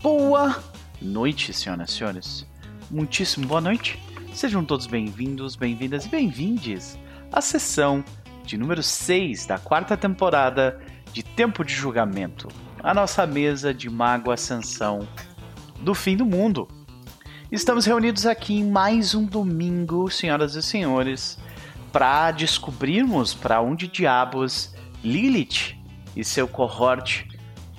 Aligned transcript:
Boa 0.00 0.62
noite, 1.02 1.52
senhoras 1.52 1.90
e 1.90 1.92
senhores. 1.92 2.46
Muitíssimo 2.88 3.48
boa 3.48 3.60
noite. 3.60 4.00
Sejam 4.32 4.64
todos 4.64 4.86
bem-vindos, 4.86 5.56
bem-vindas 5.56 6.06
e 6.06 6.08
bem-vindes 6.08 6.96
à 7.32 7.40
sessão 7.40 8.04
de 8.44 8.56
número 8.56 8.80
6 8.80 9.46
da 9.46 9.58
quarta 9.58 9.96
temporada 9.96 10.80
de 11.12 11.24
Tempo 11.24 11.64
de 11.64 11.74
Julgamento, 11.74 12.46
a 12.80 12.94
nossa 12.94 13.26
mesa 13.26 13.74
de 13.74 13.90
Mago 13.90 14.30
Ascensão 14.30 15.00
do 15.80 15.96
fim 15.96 16.16
do 16.16 16.24
mundo. 16.24 16.68
Estamos 17.50 17.84
reunidos 17.84 18.24
aqui 18.24 18.54
em 18.54 18.70
mais 18.70 19.16
um 19.16 19.24
domingo, 19.24 20.08
senhoras 20.08 20.54
e 20.54 20.62
senhores, 20.62 21.36
para 21.90 22.30
descobrirmos 22.30 23.34
para 23.34 23.60
onde 23.60 23.88
diabos 23.88 24.72
Lilith 25.02 25.76
e 26.14 26.22
seu 26.22 26.46
cohort 26.46 27.26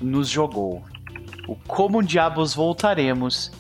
nos 0.02 0.28
jogou. 0.28 0.84
O 1.50 1.56
como 1.68 2.04
diabos 2.04 2.54
voltaremos 2.54 3.52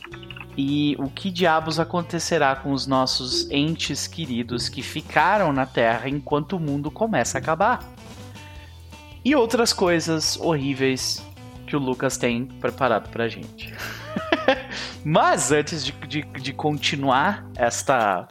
e 0.55 0.95
o 0.99 1.09
que 1.09 1.31
diabos 1.31 1.79
acontecerá 1.79 2.55
com 2.55 2.71
os 2.71 2.85
nossos 2.85 3.49
entes 3.49 4.05
queridos 4.05 4.69
que 4.69 4.83
ficaram 4.83 5.51
na 5.51 5.65
Terra 5.65 6.07
enquanto 6.07 6.53
o 6.53 6.59
mundo 6.59 6.91
começa 6.91 7.39
a 7.39 7.41
acabar. 7.41 7.79
E 9.25 9.35
outras 9.35 9.73
coisas 9.73 10.37
horríveis 10.39 11.25
que 11.65 11.75
o 11.75 11.79
Lucas 11.79 12.15
tem 12.15 12.45
preparado 12.45 13.09
pra 13.09 13.27
gente. 13.27 13.73
Mas 15.03 15.51
antes 15.51 15.83
de, 15.83 15.91
de, 15.91 16.21
de 16.21 16.53
continuar 16.53 17.43
esta, 17.55 18.27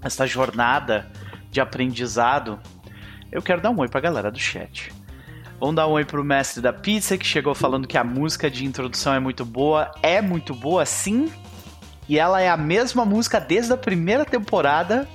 esta 0.00 0.28
jornada 0.28 1.10
de 1.50 1.60
aprendizado, 1.60 2.60
eu 3.32 3.42
quero 3.42 3.60
dar 3.60 3.70
um 3.70 3.80
oi 3.80 3.88
pra 3.88 4.00
galera 4.00 4.30
do 4.30 4.38
chat. 4.38 4.94
Vamos 5.58 5.74
dar 5.74 5.86
um 5.86 5.92
oi 5.92 6.04
pro 6.04 6.22
mestre 6.22 6.60
da 6.60 6.72
pizza 6.72 7.16
que 7.16 7.26
chegou 7.26 7.54
falando 7.54 7.88
que 7.88 7.96
a 7.96 8.04
música 8.04 8.50
de 8.50 8.64
introdução 8.64 9.14
é 9.14 9.20
muito 9.20 9.44
boa. 9.44 9.90
É 10.02 10.20
muito 10.20 10.54
boa, 10.54 10.84
sim. 10.84 11.32
E 12.08 12.18
ela 12.18 12.40
é 12.40 12.48
a 12.48 12.56
mesma 12.56 13.04
música 13.04 13.40
desde 13.40 13.72
a 13.72 13.76
primeira 13.76 14.24
temporada. 14.24 15.08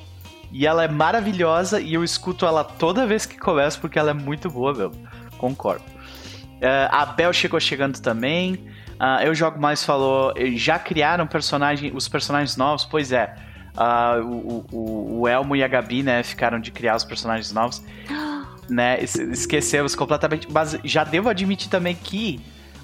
E 0.52 0.66
ela 0.66 0.84
é 0.84 0.88
maravilhosa 0.88 1.80
e 1.80 1.94
eu 1.94 2.04
escuto 2.04 2.46
ela 2.46 2.64
toda 2.64 3.06
vez 3.06 3.26
que 3.26 3.38
começa 3.38 3.80
porque 3.80 3.98
ela 3.98 4.10
é 4.10 4.14
muito 4.14 4.50
boa 4.50 4.74
mesmo. 4.74 5.08
Concordo. 5.38 5.86
Uh, 5.86 6.90
a 6.92 7.06
Bel 7.06 7.32
chegou 7.32 7.60
chegando 7.60 8.00
também. 8.00 8.56
Uh, 9.00 9.24
eu 9.24 9.36
jogo 9.36 9.62
mais 9.62 9.84
falou. 9.84 10.34
Já 10.56 10.78
criaram 10.80 11.26
personagem, 11.28 11.92
os 11.96 12.08
personagens 12.08 12.58
novos? 12.58 12.84
Pois 12.84 13.12
é. 13.12 13.36
Uh, 13.76 14.26
o, 14.26 14.66
o, 14.72 15.20
o, 15.22 15.28
Elmo 15.28 15.56
e 15.56 15.64
a 15.64 15.68
Gabi, 15.68 16.04
né, 16.04 16.22
ficaram 16.24 16.60
de 16.60 16.72
criar 16.72 16.96
os 16.96 17.06
personagens 17.06 17.54
novos. 17.54 17.82
né, 18.72 19.04
esquecemos 19.04 19.94
completamente. 19.94 20.48
Mas 20.50 20.80
já 20.84 21.04
devo 21.04 21.30
admitir 21.30 21.70
também 21.70 21.94
que 21.94 22.40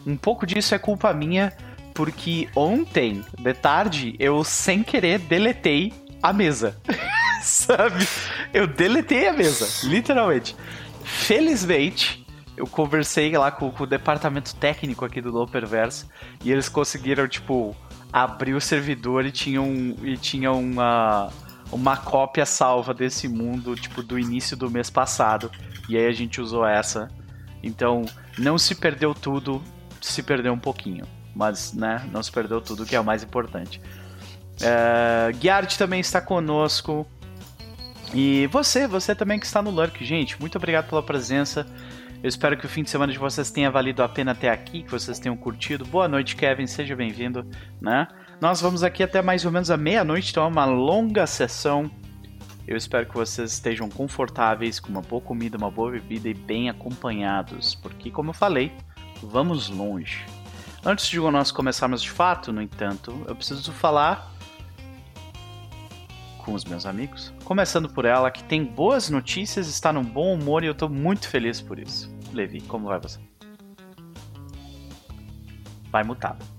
um 0.05 0.17
pouco 0.17 0.45
disso 0.45 0.75
é 0.75 0.79
culpa 0.79 1.13
minha, 1.13 1.53
porque 1.93 2.47
ontem, 2.55 3.23
de 3.39 3.53
tarde, 3.53 4.15
eu 4.19 4.43
sem 4.43 4.83
querer 4.83 5.19
deletei 5.19 5.93
a 6.21 6.31
mesa. 6.33 6.77
Sabe? 7.41 8.05
Eu 8.53 8.67
deletei 8.67 9.27
a 9.27 9.33
mesa, 9.33 9.87
literalmente. 9.87 10.55
Felizmente, 11.03 12.25
eu 12.57 12.67
conversei 12.67 13.37
lá 13.37 13.51
com, 13.51 13.71
com, 13.71 13.83
o 13.83 13.87
departamento 13.87 14.53
técnico 14.55 15.05
aqui 15.05 15.21
do 15.21 15.31
Loperverse 15.31 16.05
e 16.43 16.51
eles 16.51 16.67
conseguiram, 16.67 17.27
tipo, 17.27 17.75
abrir 18.11 18.53
o 18.53 18.61
servidor 18.61 19.25
e 19.25 19.31
tinham, 19.31 19.95
e 20.03 20.17
tinham 20.17 20.59
uma, 20.59 21.31
uma 21.71 21.97
cópia 21.97 22.45
salva 22.45 22.93
desse 22.93 23.27
mundo, 23.27 23.75
tipo, 23.75 24.01
do 24.01 24.17
início 24.17 24.55
do 24.55 24.69
mês 24.69 24.89
passado. 24.89 25.51
E 25.89 25.97
aí 25.97 26.05
a 26.05 26.11
gente 26.11 26.39
usou 26.39 26.65
essa. 26.65 27.09
Então, 27.61 28.05
não 28.37 28.57
se 28.57 28.75
perdeu 28.75 29.13
tudo, 29.13 29.61
se 30.01 30.23
perdeu 30.23 30.53
um 30.53 30.59
pouquinho. 30.59 31.05
Mas, 31.35 31.73
né, 31.73 32.07
não 32.11 32.23
se 32.23 32.31
perdeu 32.31 32.61
tudo, 32.61 32.85
que 32.85 32.95
é 32.95 32.99
o 32.99 33.03
mais 33.03 33.23
importante. 33.23 33.81
Uh, 34.57 35.77
também 35.77 35.99
está 35.99 36.19
conosco. 36.19 37.05
E 38.13 38.47
você, 38.47 38.87
você 38.87 39.13
também 39.13 39.39
que 39.39 39.45
está 39.45 39.61
no 39.61 39.69
Lurk, 39.69 40.03
gente, 40.03 40.39
muito 40.39 40.57
obrigado 40.57 40.89
pela 40.89 41.03
presença. 41.03 41.67
Eu 42.23 42.29
espero 42.29 42.57
que 42.57 42.65
o 42.65 42.69
fim 42.69 42.81
de 42.81 42.89
semana 42.89 43.11
de 43.11 43.19
vocês 43.19 43.51
tenha 43.51 43.69
valido 43.69 44.01
a 44.01 44.09
pena 44.09 44.31
até 44.31 44.49
aqui, 44.49 44.81
que 44.81 44.89
vocês 44.89 45.19
tenham 45.19 45.37
curtido. 45.37 45.85
Boa 45.85 46.07
noite, 46.07 46.35
Kevin, 46.35 46.65
seja 46.65 46.95
bem-vindo, 46.95 47.45
né? 47.79 48.07
Nós 48.39 48.61
vamos 48.61 48.83
aqui 48.83 49.01
até 49.01 49.19
mais 49.19 49.45
ou 49.45 49.51
menos 49.51 49.71
a 49.71 49.77
meia-noite, 49.77 50.29
então 50.29 50.43
é 50.43 50.47
uma 50.47 50.65
longa 50.65 51.25
sessão. 51.25 51.89
Eu 52.67 52.77
espero 52.77 53.07
que 53.07 53.15
vocês 53.15 53.53
estejam 53.53 53.89
confortáveis, 53.89 54.79
com 54.79 54.89
uma 54.89 55.01
boa 55.01 55.21
comida, 55.21 55.57
uma 55.57 55.71
boa 55.71 55.91
bebida 55.91 56.29
e 56.29 56.35
bem 56.35 56.69
acompanhados, 56.69 57.73
porque 57.73 58.11
como 58.11 58.29
eu 58.29 58.33
falei, 58.35 58.71
vamos 59.23 59.69
longe. 59.69 60.23
Antes 60.85 61.07
de 61.07 61.19
nós 61.19 61.51
começarmos 61.51 62.03
de 62.03 62.11
fato, 62.11 62.53
no 62.53 62.61
entanto, 62.61 63.11
eu 63.27 63.35
preciso 63.35 63.71
falar 63.71 64.31
com 66.37 66.53
os 66.53 66.63
meus 66.63 66.85
amigos. 66.85 67.33
Começando 67.43 67.89
por 67.89 68.05
ela, 68.05 68.29
que 68.29 68.43
tem 68.43 68.63
boas 68.63 69.09
notícias, 69.09 69.67
está 69.67 69.91
num 69.91 70.03
bom 70.03 70.35
humor 70.35 70.63
e 70.63 70.67
eu 70.67 70.73
estou 70.73 70.89
muito 70.89 71.27
feliz 71.27 71.59
por 71.59 71.79
isso. 71.79 72.15
Levi, 72.31 72.61
como 72.61 72.87
vai 72.87 72.99
você? 72.99 73.19
Vai 75.89 76.03
mutado. 76.03 76.56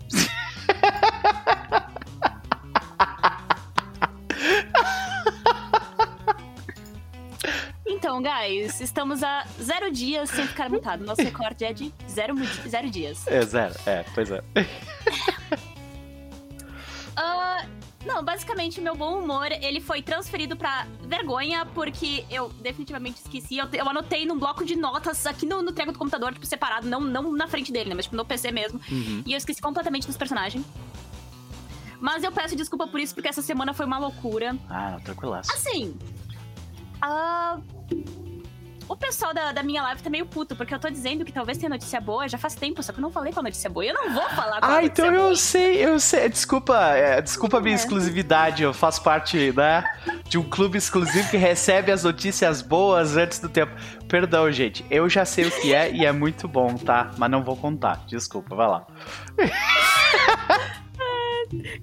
Então, 8.19 8.23
guys, 8.23 8.81
estamos 8.81 9.23
a 9.23 9.45
zero 9.63 9.93
dias 9.93 10.29
sem 10.31 10.45
ficar 10.45 10.69
mutado. 10.69 11.05
Nosso 11.05 11.23
recorde 11.23 11.65
é 11.65 11.73
de 11.73 11.95
zero, 12.11 12.35
zero 12.69 12.91
dias. 12.91 13.25
É, 13.29 13.43
zero. 13.43 13.75
É, 13.87 14.05
pois 14.13 14.29
é. 14.33 14.41
uh, 17.17 17.79
Não, 18.05 18.25
basicamente, 18.25 18.81
meu 18.81 18.97
bom 18.97 19.21
humor, 19.21 19.53
ele 19.53 19.81
foi 19.81 20.03
transferido 20.03 20.57
pra 20.57 20.87
vergonha, 21.03 21.65
porque 21.67 22.25
eu 22.29 22.49
definitivamente 22.61 23.21
esqueci. 23.21 23.57
Eu, 23.59 23.69
eu 23.73 23.89
anotei 23.89 24.27
num 24.27 24.39
bloco 24.39 24.65
de 24.65 24.75
notas 24.75 25.25
aqui 25.27 25.47
no, 25.47 25.63
no 25.63 25.71
treco 25.73 25.93
do 25.93 25.99
computador, 25.99 26.33
tipo, 26.33 26.47
separado, 26.47 26.89
não, 26.89 27.01
não 27.01 27.33
na 27.33 27.47
frente 27.47 27.71
dele, 27.71 27.91
né? 27.91 27.95
Mas 27.95 28.07
tipo, 28.07 28.17
no 28.17 28.25
PC 28.25 28.51
mesmo. 28.51 28.81
Uhum. 28.91 29.23
E 29.27 29.33
eu 29.33 29.39
esqueci 29.39 29.61
completamente 29.61 30.07
dos 30.09 30.17
personagens. 30.17 30.65
Mas 32.01 32.25
eu 32.25 32.33
peço 32.33 32.57
desculpa 32.57 32.89
por 32.89 32.99
isso, 32.99 33.15
porque 33.15 33.29
essa 33.29 33.43
semana 33.43 33.73
foi 33.75 33.87
uma 33.87 33.99
loucura. 33.99 34.57
Ah, 34.69 34.99
tranquilaço. 35.05 35.53
Assim. 35.53 35.97
Uh, 37.05 37.78
o 38.89 38.97
pessoal 38.97 39.35
da, 39.35 39.53
da 39.53 39.63
minha 39.63 39.83
live 39.83 40.03
tá 40.03 40.09
meio 40.09 40.25
puto, 40.25 40.57
porque 40.57 40.75
eu 40.75 40.79
tô 40.79 40.89
dizendo 40.89 41.23
que 41.25 41.31
talvez 41.31 41.59
tenha 41.59 41.69
notícia 41.69 42.01
boa 42.01 42.27
já 42.27 42.39
faz 42.39 42.55
tempo, 42.55 42.83
só 42.83 42.91
que 42.91 42.99
eu 42.99 43.03
não 43.03 43.11
falei 43.11 43.33
qual 43.33 43.43
notícia 43.43 43.69
boa. 43.69 43.85
Eu 43.85 43.93
não 43.93 44.15
vou 44.15 44.27
falar 44.31 44.61
qual 44.61 44.73
Ah, 44.73 44.83
então 44.83 45.13
eu 45.13 45.25
boa. 45.25 45.37
sei, 45.37 45.85
eu 45.85 46.01
sei. 46.01 46.29
Desculpa, 46.29 46.75
é, 46.95 47.21
desculpa 47.21 47.59
a 47.59 47.61
minha 47.61 47.75
é. 47.75 47.77
exclusividade. 47.77 48.63
Eu 48.63 48.73
faço 48.73 49.03
parte, 49.03 49.53
né, 49.53 49.85
de 50.25 50.39
um 50.39 50.43
clube 50.43 50.79
exclusivo 50.79 51.29
que 51.31 51.37
recebe 51.37 51.93
as 51.93 52.03
notícias 52.03 52.63
boas 52.63 53.15
antes 53.17 53.39
do 53.39 53.49
tempo. 53.51 53.73
Perdão, 54.09 54.51
gente. 54.51 54.87
Eu 54.91 55.07
já 55.09 55.27
sei 55.27 55.47
o 55.47 55.51
que 55.51 55.75
é 55.75 55.93
e 55.93 56.07
é 56.07 56.13
muito 56.13 56.49
bom, 56.49 56.75
tá? 56.75 57.11
Mas 57.19 57.31
não 57.31 57.45
vou 57.45 57.57
contar. 57.57 58.05
Desculpa, 58.07 58.57
vai 58.57 58.69
lá. 58.69 58.87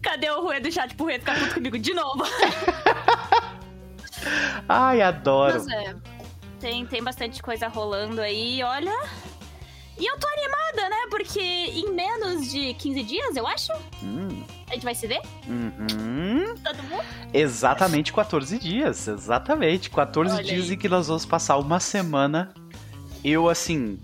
Cadê 0.02 0.30
o 0.30 0.42
Rui 0.42 0.60
do 0.60 0.72
chat 0.72 0.96
pro 0.96 1.06
Rui 1.06 1.20
ficar 1.20 1.40
puto 1.40 1.54
comigo 1.54 1.78
de 1.78 1.94
novo? 1.94 2.24
Ai, 4.68 5.02
adoro. 5.02 5.54
Mas 5.54 5.68
é. 5.68 5.96
Tem, 6.60 6.86
tem 6.86 7.04
bastante 7.04 7.42
coisa 7.42 7.68
rolando 7.68 8.22
aí, 8.22 8.64
olha. 8.64 8.94
E 9.98 10.06
eu 10.06 10.18
tô 10.20 10.28
animada, 10.28 10.90
né? 10.90 11.08
Porque 11.10 11.40
em 11.40 11.94
menos 11.94 12.52
de 12.52 12.74
15 12.74 13.04
dias, 13.04 13.36
eu 13.36 13.48
acho, 13.48 13.72
hum. 14.04 14.44
a 14.70 14.74
gente 14.74 14.84
vai 14.84 14.94
se 14.94 15.08
ver. 15.08 15.22
Uhum. 15.48 16.54
Todo 16.64 16.84
mundo? 16.84 17.04
Exatamente 17.34 18.12
14 18.12 18.60
dias, 18.60 19.08
exatamente. 19.08 19.90
14 19.90 20.36
Olha 20.36 20.44
dias 20.44 20.66
aí. 20.66 20.74
em 20.74 20.78
que 20.78 20.90
nós 20.90 21.08
vamos 21.08 21.26
passar 21.26 21.58
uma 21.58 21.80
semana. 21.80 22.54
Eu, 23.24 23.48
assim. 23.48 24.00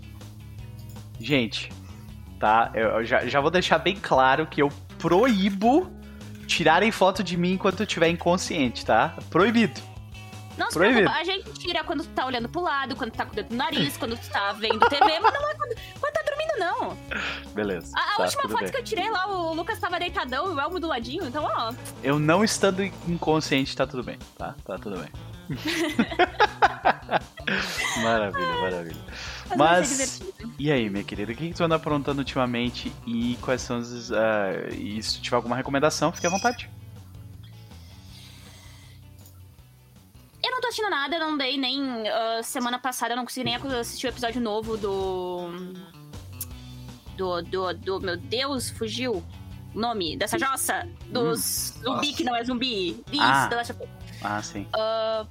Gente, 1.20 1.70
tá? 2.40 2.70
Eu 2.74 3.04
já, 3.04 3.26
já 3.26 3.40
vou 3.40 3.50
deixar 3.50 3.78
bem 3.78 3.96
claro 3.96 4.46
que 4.46 4.62
eu 4.62 4.70
proíbo 4.98 5.92
tirarem 6.46 6.90
foto 6.90 7.22
de 7.22 7.36
mim 7.36 7.52
enquanto 7.52 7.80
eu 7.80 7.84
estiver 7.84 8.08
inconsciente, 8.08 8.84
tá? 8.84 9.14
Proibido. 9.30 9.80
Não 10.56 10.70
se 10.70 10.78
preocupa, 10.78 11.10
a 11.10 11.24
gente 11.24 11.52
tira 11.54 11.82
quando 11.84 12.02
tu 12.02 12.10
tá 12.10 12.26
olhando 12.26 12.48
pro 12.48 12.60
lado, 12.60 12.96
quando 12.96 13.10
tu 13.10 13.16
tá 13.16 13.24
com 13.24 13.32
o 13.32 13.34
dedo 13.34 13.50
no 13.50 13.56
nariz, 13.56 13.96
quando 13.96 14.16
tu 14.16 14.30
tá 14.30 14.52
vendo 14.52 14.78
TV, 14.80 15.20
mas 15.20 15.34
não 15.34 15.50
é 15.50 15.54
quando, 15.54 15.74
quando 16.00 16.12
tá 16.12 16.22
dormindo, 16.26 16.58
não. 16.58 16.96
Beleza. 17.54 17.92
A, 17.96 18.00
a 18.00 18.16
tá, 18.16 18.22
última 18.24 18.42
foto 18.42 18.62
bem. 18.62 18.70
que 18.70 18.76
eu 18.76 18.84
tirei 18.84 19.10
lá, 19.10 19.26
o 19.28 19.54
Lucas 19.54 19.78
tava 19.78 19.98
deitadão 19.98 20.50
e 20.50 20.54
o 20.54 20.60
Elmo 20.60 20.78
do 20.78 20.86
ladinho, 20.86 21.26
então, 21.26 21.44
ó. 21.44 21.72
Eu 22.02 22.18
não 22.18 22.44
estando 22.44 22.82
inconsciente, 22.82 23.74
tá 23.76 23.86
tudo 23.86 24.02
bem, 24.02 24.18
tá? 24.36 24.54
Tá 24.64 24.78
tudo 24.78 24.98
bem. 24.98 25.08
maravilha, 28.02 28.60
maravilha. 28.60 29.00
Mas, 29.56 30.22
e 30.58 30.72
aí, 30.72 30.88
minha 30.88 31.04
querida, 31.04 31.32
o 31.32 31.34
que, 31.34 31.48
que 31.48 31.54
tu 31.54 31.64
anda 31.64 31.76
aprontando 31.76 32.20
ultimamente 32.20 32.92
e 33.06 33.36
quais 33.40 33.62
são 33.62 33.78
os. 33.78 34.10
Uh, 34.10 34.14
e 34.76 35.02
se 35.02 35.20
tiver 35.20 35.36
alguma 35.36 35.56
recomendação, 35.56 36.12
fique 36.12 36.26
à 36.26 36.30
vontade. 36.30 36.70
Eu 40.44 40.50
não 40.50 40.60
tô 40.60 40.66
assistindo 40.68 40.90
nada, 40.90 41.16
eu 41.16 41.20
não 41.20 41.36
dei 41.38 41.56
nem. 41.56 41.80
Uh, 41.82 42.42
semana 42.42 42.78
passada 42.78 43.12
eu 43.12 43.16
não 43.16 43.24
consegui 43.24 43.44
nem 43.44 43.54
assistir 43.78 44.06
o 44.06 44.10
episódio 44.10 44.40
novo 44.40 44.76
do. 44.76 45.48
do, 47.16 47.42
do, 47.42 47.72
do. 47.74 48.00
Meu 48.00 48.16
Deus, 48.16 48.70
fugiu 48.70 49.22
o 49.74 49.78
nome 49.78 50.16
dessa 50.16 50.38
jossa? 50.38 50.88
Dos 51.06 51.74
zumbi 51.80 52.06
Nossa. 52.08 52.16
que 52.16 52.24
não 52.24 52.34
é 52.36 52.44
zumbi. 52.44 52.88
Isso, 53.12 53.20
Ah. 53.22 53.46
The 53.48 53.56
Last. 53.56 53.74
Ah, 54.24 54.42
sim. 54.42 54.66
Ah, 54.72 55.26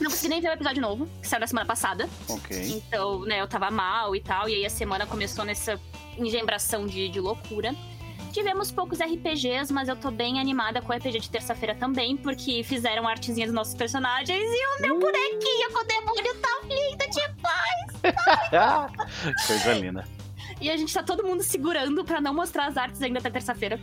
não 0.00 0.10
consegui 0.10 0.28
nem 0.28 0.40
ver 0.40 0.48
o 0.50 0.52
episódio 0.52 0.80
novo, 0.80 1.06
que 1.20 1.28
saiu 1.28 1.40
na 1.40 1.46
semana 1.46 1.66
passada. 1.66 2.08
Ok. 2.28 2.56
Então, 2.76 3.20
né, 3.24 3.40
eu 3.40 3.48
tava 3.48 3.70
mal 3.70 4.14
e 4.14 4.20
tal. 4.20 4.48
E 4.48 4.54
aí 4.54 4.66
a 4.66 4.70
semana 4.70 5.06
começou 5.06 5.44
nessa 5.44 5.78
engembração 6.16 6.86
de, 6.86 7.08
de 7.08 7.20
loucura. 7.20 7.74
Tivemos 8.32 8.70
poucos 8.70 8.98
RPGs, 9.00 9.72
mas 9.72 9.88
eu 9.88 9.96
tô 9.96 10.10
bem 10.10 10.38
animada 10.40 10.80
com 10.80 10.92
o 10.92 10.96
RPG 10.96 11.20
de 11.20 11.30
terça-feira 11.30 11.74
também, 11.74 12.16
porque 12.16 12.62
fizeram 12.62 13.06
artezinha 13.08 13.46
dos 13.46 13.54
nossos 13.54 13.74
personagens 13.74 14.38
e 14.40 14.78
o 14.78 14.82
meu 14.82 14.98
bonequinho 14.98 15.72
com 15.72 15.80
o 15.80 15.86
demônio 15.86 16.34
tá 16.40 16.48
lindo 16.64 17.04
demais. 17.10 17.98
Coisa 19.46 19.72
linda. 19.74 20.04
E 20.60 20.70
a 20.70 20.76
gente 20.76 20.92
tá 20.92 21.02
todo 21.02 21.24
mundo 21.24 21.42
segurando 21.42 22.04
pra 22.04 22.20
não 22.20 22.34
mostrar 22.34 22.66
as 22.66 22.76
artes 22.76 23.00
ainda 23.02 23.18
até 23.18 23.30
terça-feira. 23.30 23.78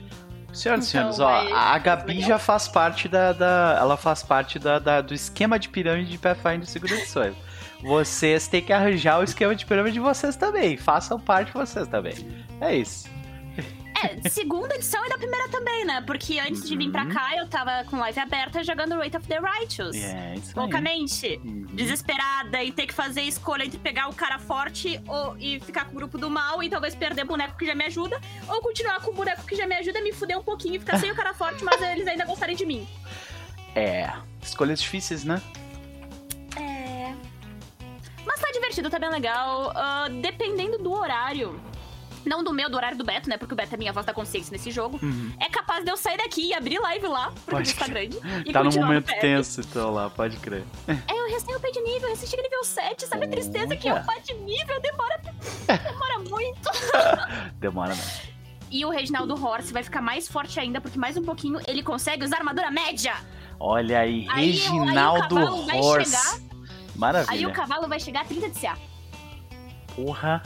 Senhoras 0.54 0.86
e 0.86 0.90
Então, 0.98 1.12
senhores, 1.14 1.20
ó, 1.20 1.44
é- 1.44 1.52
a 1.52 1.78
Gabi 1.78 2.14
legal. 2.14 2.30
já 2.30 2.40
faz 2.40 2.68
parte 2.68 3.08
da, 3.10 3.34
da- 3.34 3.78
ela 3.80 3.98
faz 3.98 4.24
parte 4.24 4.58
da, 4.58 4.80
da- 4.80 5.02
do 5.02 5.14
esquema 5.14 5.60
de 5.60 5.68
pirâmide 5.70 6.12
de 6.12 6.18
Pathfinder 6.18 6.66
segunda 6.66 6.94
edição. 6.96 7.36
Vocês 7.84 8.48
têm 8.48 8.62
que 8.62 8.72
arranjar 8.74 9.20
o 9.20 9.24
esquema 9.24 9.54
de 9.56 9.66
pirâmide 9.66 9.96
de 9.96 10.00
vocês 10.00 10.36
também. 10.36 10.78
Façam 10.78 11.20
parte 11.20 11.52
vocês 11.54 11.88
também. 11.88 12.14
É 12.62 12.76
isso. 12.76 13.08
É, 14.04 14.30
segunda 14.30 14.76
edição 14.76 15.06
e 15.06 15.10
da 15.10 15.18
primeira 15.18 15.48
também, 15.50 15.86
né? 15.86 16.02
Porque 16.06 16.38
antes 16.40 16.68
de 16.68 16.76
vir 16.76 16.92
pra 16.92 17.04
Uhum. 17.04 17.14
cá, 17.14 17.36
eu 17.38 17.48
tava 17.48 17.86
com 17.86 17.98
live 17.98 18.20
aberta 18.20 18.62
jogando 18.64 18.96
Rate 18.98 19.16
of 19.18 19.26
the 19.28 19.40
Righteous. 19.40 19.96
É 19.96 20.36
isso. 20.36 20.52
Loucamente. 20.60 21.40
Uhum. 21.44 21.66
desesperada 21.76 22.64
e 22.64 22.72
ter 22.72 22.88
que 22.88 22.94
fazer 22.94 23.22
escolha 23.22 23.64
entre 23.66 23.78
pegar 23.78 24.08
o 24.10 24.14
cara 24.14 24.38
forte 24.40 25.02
ou, 25.08 25.36
e 25.38 25.60
ficar 25.60 25.86
com 25.86 25.92
o 25.92 25.96
grupo 25.96 26.18
do 26.18 26.30
mal 26.30 26.62
e 26.64 26.70
talvez 26.70 26.96
perder 26.96 27.24
o 27.24 27.28
boneco 27.28 27.58
que 27.58 27.66
já 27.66 27.76
me 27.76 27.84
ajuda, 27.86 28.20
ou 28.48 28.62
continuar 28.62 29.02
com 29.02 29.12
o 29.12 29.14
boneco 29.14 29.46
que 29.46 29.56
já 29.56 29.66
me 29.68 29.76
ajuda, 29.76 30.02
me 30.02 30.14
fuder 30.14 30.38
um 30.38 30.44
pouquinho 30.44 30.76
e 30.76 30.80
ficar 30.80 30.98
sem 31.00 31.12
o 31.12 31.16
cara 31.16 31.34
forte, 31.34 31.64
mas 31.64 31.82
eles 31.82 32.08
ainda 32.08 32.24
gostarem 32.26 32.56
de 32.56 32.66
mim. 32.66 32.88
É. 33.76 34.10
Escolhas 34.42 34.82
difíceis, 34.82 35.24
né? 35.26 35.42
É. 36.58 37.14
Mas 38.26 38.40
tá 38.40 38.50
divertido, 38.52 38.90
tá 38.90 38.98
bem 39.00 39.10
legal. 39.10 39.72
Ah, 39.76 40.08
dependendo 40.22 40.78
do 40.78 40.92
horário. 40.94 41.60
Não 42.26 42.44
do 42.44 42.52
meu, 42.54 42.70
do 42.70 42.76
horário 42.76 42.98
do 42.98 43.04
Beto, 43.04 43.30
né? 43.30 43.38
Porque 43.38 43.54
o 43.54 43.58
Beto 43.58 43.74
é 43.76 43.78
minha 43.78 43.94
voz 43.94 44.06
da 44.06 44.14
consciência 44.14 44.52
nesse 44.52 44.72
jogo. 44.72 45.00
Uhum. 45.02 45.32
É 45.40 45.50
capaz 45.50 45.84
de 45.84 45.92
eu 45.92 45.98
sair 45.98 46.18
daqui 46.18 46.48
e 46.48 46.54
abrir 46.54 46.80
live 46.80 47.08
lá, 47.08 47.32
porque 47.32 47.52
Pode 47.52 47.72
o 47.72 47.76
tá 47.78 47.88
grande. 47.88 48.18
E 48.46 48.52
Tá 48.52 48.64
num 48.64 48.72
momento 48.72 49.12
tenso, 49.20 49.62
então, 49.62 49.92
lá, 49.92 50.10
pode 50.10 50.38
crer. 50.38 50.64
É, 50.88 50.94
eu 51.14 51.30
recém 51.30 51.56
de 51.72 51.82
nível, 51.82 52.04
eu 52.04 52.10
recém 52.10 52.30
cheguei 52.30 52.44
nível 52.44 52.64
7. 52.64 53.06
Sabe 53.08 53.26
a 53.26 53.30
tristeza 53.30 53.76
que 53.76 53.88
é 53.88 53.94
Olha. 53.94 54.02
upar 54.02 54.20
de 54.22 54.34
nível? 54.34 54.82
Demora, 54.82 55.22
demora 55.84 56.20
muito. 56.30 56.70
Demora 57.60 57.96
mesmo. 57.96 58.36
E 58.72 58.84
o 58.84 58.90
Reginaldo 58.90 59.34
Horse 59.42 59.72
vai 59.72 59.84
ficar 59.84 60.02
mais 60.02 60.28
forte 60.28 60.60
ainda, 60.60 60.82
porque 60.82 60.98
mais 60.98 61.16
um 61.18 61.24
pouquinho 61.24 61.60
ele 61.68 61.84
consegue 61.84 62.26
usar 62.26 62.38
armadura 62.38 62.72
média. 62.72 63.16
Olha 63.60 64.00
aí, 64.00 64.26
Aí, 64.30 64.52
Reginaldo 64.52 65.38
aí 65.70 65.80
Horse. 65.80 66.12
chegar- 66.12 66.40
Maravilha. 66.96 67.34
Aí 67.34 67.46
o 67.46 67.52
cavalo 67.54 67.88
vai 67.88 68.00
chegar 68.00 68.22
a 68.22 68.26
30 68.26 68.50
de 68.50 68.60
CA. 68.60 68.78
Porra. 69.96 70.42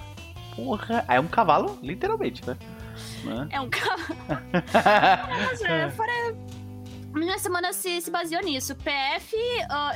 Porra. 0.63 1.05
Aí 1.07 1.17
é 1.17 1.19
um 1.19 1.27
cavalo, 1.27 1.77
literalmente, 1.81 2.45
né? 2.45 2.57
Né? 3.23 3.47
É 3.51 3.61
um 3.61 3.69
cavalo. 3.69 4.15
Mas 5.29 5.61
é, 5.61 5.89
fora. 5.89 6.11
Minha 7.13 7.39
semana 7.39 7.73
se, 7.73 8.01
se 8.01 8.11
baseou 8.11 8.43
nisso. 8.43 8.75
PF, 8.75 9.35
ah, 9.69 9.95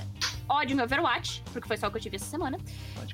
ódio 0.49 0.75
em 0.75 0.81
Overwatch, 0.81 1.43
porque 1.51 1.67
foi 1.67 1.77
só 1.77 1.87
o 1.87 1.91
que 1.91 1.97
eu 1.97 2.01
tive 2.01 2.15
essa 2.15 2.25
semana. 2.25 2.57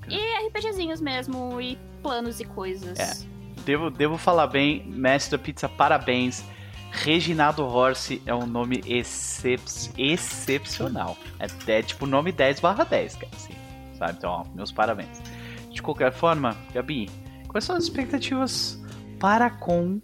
E 0.08 0.48
RPGzinhos 0.48 1.02
mesmo, 1.02 1.60
e 1.62 1.78
planos 2.02 2.40
e 2.40 2.46
coisas. 2.46 2.98
É. 2.98 3.28
Devo, 3.66 3.90
devo 3.90 4.18
falar 4.18 4.48
bem, 4.48 4.84
mestre 4.88 5.38
da 5.38 5.44
pizza, 5.44 5.68
parabéns. 5.68 6.44
Reginaldo 6.92 7.64
Horse 7.66 8.22
é 8.26 8.34
um 8.34 8.48
nome 8.48 8.82
excep 8.88 9.62
excepcional. 9.98 11.16
É, 11.40 11.72
é 11.72 11.82
tipo 11.84 12.08
nome 12.08 12.32
10 12.32 12.60
barra 12.60 12.84
10, 12.84 13.16
cara. 13.16 13.32
Assim, 13.36 13.54
sabe? 13.98 14.14
Então, 14.18 14.32
ó, 14.32 14.46
meus 14.56 14.72
parabéns. 14.72 15.22
De 15.70 15.82
qualquer 15.82 16.12
forma, 16.12 16.58
Gabi, 16.74 17.10
quais 17.50 17.66
são 17.66 17.76
as 17.76 17.84
expectativas 17.84 18.80
para 19.20 19.50
com 19.50 20.00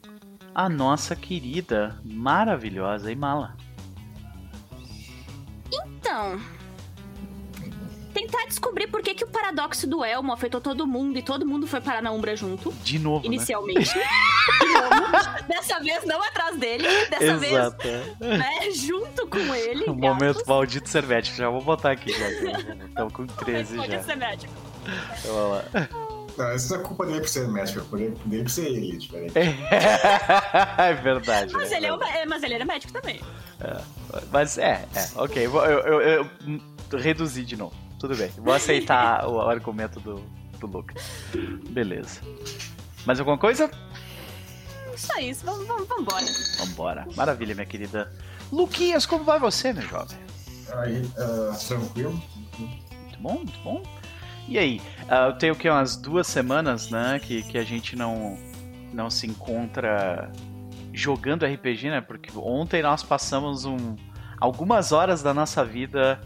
a 0.53 0.67
nossa 0.67 1.15
querida, 1.15 1.97
maravilhosa 2.03 3.11
Imala? 3.11 3.55
Então. 5.71 6.39
Tentar 8.13 8.45
descobrir 8.45 8.87
por 8.87 9.01
que, 9.01 9.13
que 9.13 9.25
o 9.25 9.27
paradoxo 9.27 9.85
do 9.85 10.03
Elmo 10.03 10.31
afetou 10.31 10.61
todo 10.61 10.87
mundo 10.87 11.19
e 11.19 11.21
todo 11.21 11.45
mundo 11.45 11.67
foi 11.67 11.81
parar 11.81 12.01
na 12.01 12.11
Umbra 12.11 12.33
junto, 12.33 12.71
De 12.75 12.97
novo, 12.97 13.27
né? 13.27 13.35
inicialmente. 13.35 13.91
De 13.93 14.73
novo. 14.73 15.45
Dessa 15.47 15.79
vez 15.81 16.05
não 16.05 16.23
atrás 16.23 16.57
dele, 16.57 16.87
dessa 17.09 17.23
Exato. 17.45 17.77
vez 17.83 18.19
né, 18.19 18.71
junto 18.71 19.27
com 19.27 19.53
ele. 19.53 19.83
O 19.91 19.93
momento 19.93 20.41
maldito 20.47 20.87
servético. 20.89 21.35
Já 21.35 21.49
vou 21.49 21.61
botar 21.61 21.91
aqui 21.91 22.11
já. 22.17 22.29
Estamos 22.29 23.13
com 23.13 23.27
13 23.27 23.75
Pode 23.75 23.91
já. 23.91 24.03
ser 24.03 24.15
médico. 24.15 24.53
Então, 25.19 25.33
vamos 25.33 25.73
lá. 25.73 26.04
Não, 26.37 26.53
isso 26.55 26.73
não 26.73 26.79
é 26.81 26.83
culpa 26.83 27.05
dele 27.05 27.19
por 27.21 27.29
ser 27.29 27.47
médico, 27.47 27.79
é 27.79 27.81
culpa 27.81 27.97
dele- 27.97 28.43
por 28.43 28.49
ser 28.49 28.65
ele, 28.67 28.97
diferente. 28.97 29.33
É 30.77 30.93
verdade. 30.93 31.53
Mas 31.53 31.69
né? 31.71 31.77
ele, 31.77 31.85
é 31.87 31.93
um- 31.93 32.03
é, 32.03 32.25
mas 32.25 32.43
ele 32.43 32.53
era 32.55 32.65
médico 32.65 32.91
também. 32.93 33.21
Mas 34.31 34.57
é, 34.57 34.85
é, 34.95 35.07
ok. 35.15 35.47
vou- 35.47 35.65
Eu, 35.65 35.79
eu, 35.79 36.01
eu, 36.01 36.29
hum, 36.45 36.59
reduzi 36.93 37.43
de 37.45 37.55
novo. 37.55 37.73
Tudo 37.99 38.15
bem. 38.15 38.29
Vou 38.37 38.53
aceitar 38.53 39.25
o 39.29 39.39
argumento 39.41 39.99
do, 39.99 40.15
do 40.59 40.67
Lucas. 40.67 41.01
Beleza. 41.69 42.19
Mais 43.05 43.19
alguma 43.19 43.37
coisa? 43.37 43.69
Só 44.97 45.17
isso, 45.19 45.45
vamos, 45.45 45.67
vamos, 45.67 45.87
vambora. 45.87 46.25
Vambora. 46.59 47.07
Maravilha, 47.15 47.53
minha 47.55 47.65
querida. 47.65 48.11
Luquinhas, 48.51 49.05
como 49.05 49.23
vai 49.23 49.39
você, 49.39 49.73
meu 49.73 49.83
jovem? 49.83 50.17
Aí, 50.77 51.09
ah, 51.17 51.55
tranquilo. 51.67 52.21
Muito 52.59 53.19
bom, 53.19 53.33
muito 53.35 53.59
bom. 53.59 53.83
E 54.47 54.57
aí? 54.57 54.81
Ah, 55.09 55.27
eu 55.27 55.33
tenho 55.33 55.53
o 55.53 55.55
que? 55.55 55.69
Umas 55.69 55.95
duas 55.95 56.27
semanas, 56.27 56.89
né? 56.89 57.19
Que, 57.19 57.43
que 57.43 57.57
a 57.57 57.63
gente 57.63 57.95
não, 57.95 58.37
não 58.93 59.09
se 59.09 59.27
encontra 59.27 60.31
jogando 60.93 61.45
RPG, 61.45 61.89
né? 61.89 62.01
Porque 62.01 62.31
ontem 62.37 62.81
nós 62.81 63.03
passamos 63.03 63.65
um, 63.65 63.95
algumas 64.39 64.91
horas 64.91 65.21
da 65.21 65.33
nossa 65.33 65.63
vida 65.65 66.19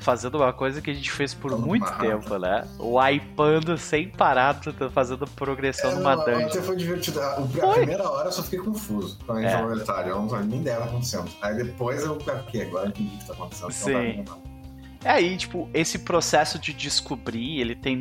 fazendo 0.00 0.36
uma 0.36 0.52
coisa 0.52 0.80
que 0.80 0.90
a 0.90 0.94
gente 0.94 1.10
fez 1.10 1.34
por 1.34 1.50
Tomando 1.50 1.66
muito 1.66 1.92
tempo, 1.98 2.38
né? 2.38 2.64
Wipando 2.78 3.76
sem 3.76 4.08
parar, 4.08 4.60
fazendo 4.92 5.26
progressão 5.26 5.90
É, 5.90 5.94
numa 5.94 6.16
não, 6.16 6.24
dungeon. 6.24 6.46
Ontem 6.46 6.62
foi 6.62 6.76
divertido. 6.76 7.20
A, 7.20 7.34
a 7.34 7.42
Foi. 7.42 7.74
primeira 7.74 8.08
hora 8.08 8.28
eu 8.28 8.32
só 8.32 8.42
fiquei 8.42 8.60
confuso 8.60 9.18
quando 9.26 9.38
a 9.38 9.42
gente 9.42 9.54
É. 9.54 9.82
Etário. 9.82 10.10
Eu 10.10 10.22
não 10.22 10.28
sabia 10.28 10.46
nem 10.46 10.60
ideia 10.60 10.76
que 10.76 10.82
acontecendo. 10.84 11.30
Aí 11.42 11.56
depois 11.56 12.04
eu. 12.04 12.12
Ok, 12.16 12.62
agora 12.62 12.86
eu 12.86 12.90
entendi 12.90 13.14
o 13.14 13.18
que 13.18 13.26
tá 13.26 13.32
acontecendo. 13.32 13.72
Sim. 13.72 13.90
Então, 13.90 14.00
bem, 14.02 14.24
tá. 14.24 14.36
É 15.04 15.10
aí, 15.10 15.36
tipo, 15.36 15.68
esse 15.72 16.00
processo 16.00 16.58
de 16.58 16.72
descobrir, 16.72 17.60
ele 17.60 17.74
tem 17.74 18.00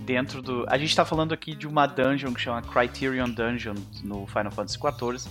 dentro 0.00 0.42
do. 0.42 0.64
A 0.68 0.76
gente 0.78 0.94
tá 0.94 1.04
falando 1.04 1.32
aqui 1.32 1.54
de 1.54 1.66
uma 1.66 1.86
dungeon 1.86 2.32
que 2.32 2.40
chama 2.40 2.62
Criterion 2.62 3.28
Dungeon 3.28 3.74
no 4.02 4.26
Final 4.26 4.50
Fantasy 4.50 4.78
XIV. 4.78 5.30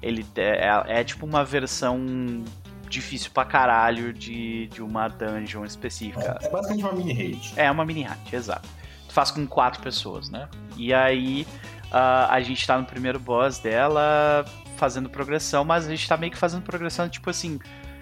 Ele 0.00 0.24
é, 0.36 0.68
é- 0.68 1.00
é 1.00 1.04
tipo 1.04 1.26
uma 1.26 1.44
versão 1.44 2.44
difícil 2.88 3.30
pra 3.32 3.44
caralho 3.44 4.12
de, 4.12 4.66
de 4.68 4.82
uma 4.82 5.08
dungeon 5.08 5.64
específica. 5.64 6.38
É, 6.40 6.46
é 6.46 6.50
basicamente 6.50 6.84
uma 6.84 6.92
mini 6.92 7.12
raid. 7.12 7.52
É 7.56 7.70
uma 7.70 7.84
mini 7.84 8.02
hack, 8.02 8.32
exato. 8.32 8.68
Tu 9.08 9.12
faz 9.12 9.30
com 9.30 9.46
quatro 9.46 9.82
pessoas, 9.82 10.30
né? 10.30 10.48
E 10.76 10.94
aí 10.94 11.46
ah, 11.90 12.28
a 12.30 12.40
gente 12.40 12.66
tá 12.66 12.78
no 12.78 12.84
primeiro 12.84 13.18
boss 13.18 13.58
dela 13.58 14.44
fazendo 14.76 15.08
progressão, 15.10 15.64
mas 15.64 15.86
a 15.86 15.90
gente 15.90 16.08
tá 16.08 16.16
meio 16.16 16.30
que 16.30 16.38
fazendo 16.38 16.62
progressão, 16.62 17.08
tipo 17.08 17.28
assim, 17.28 17.58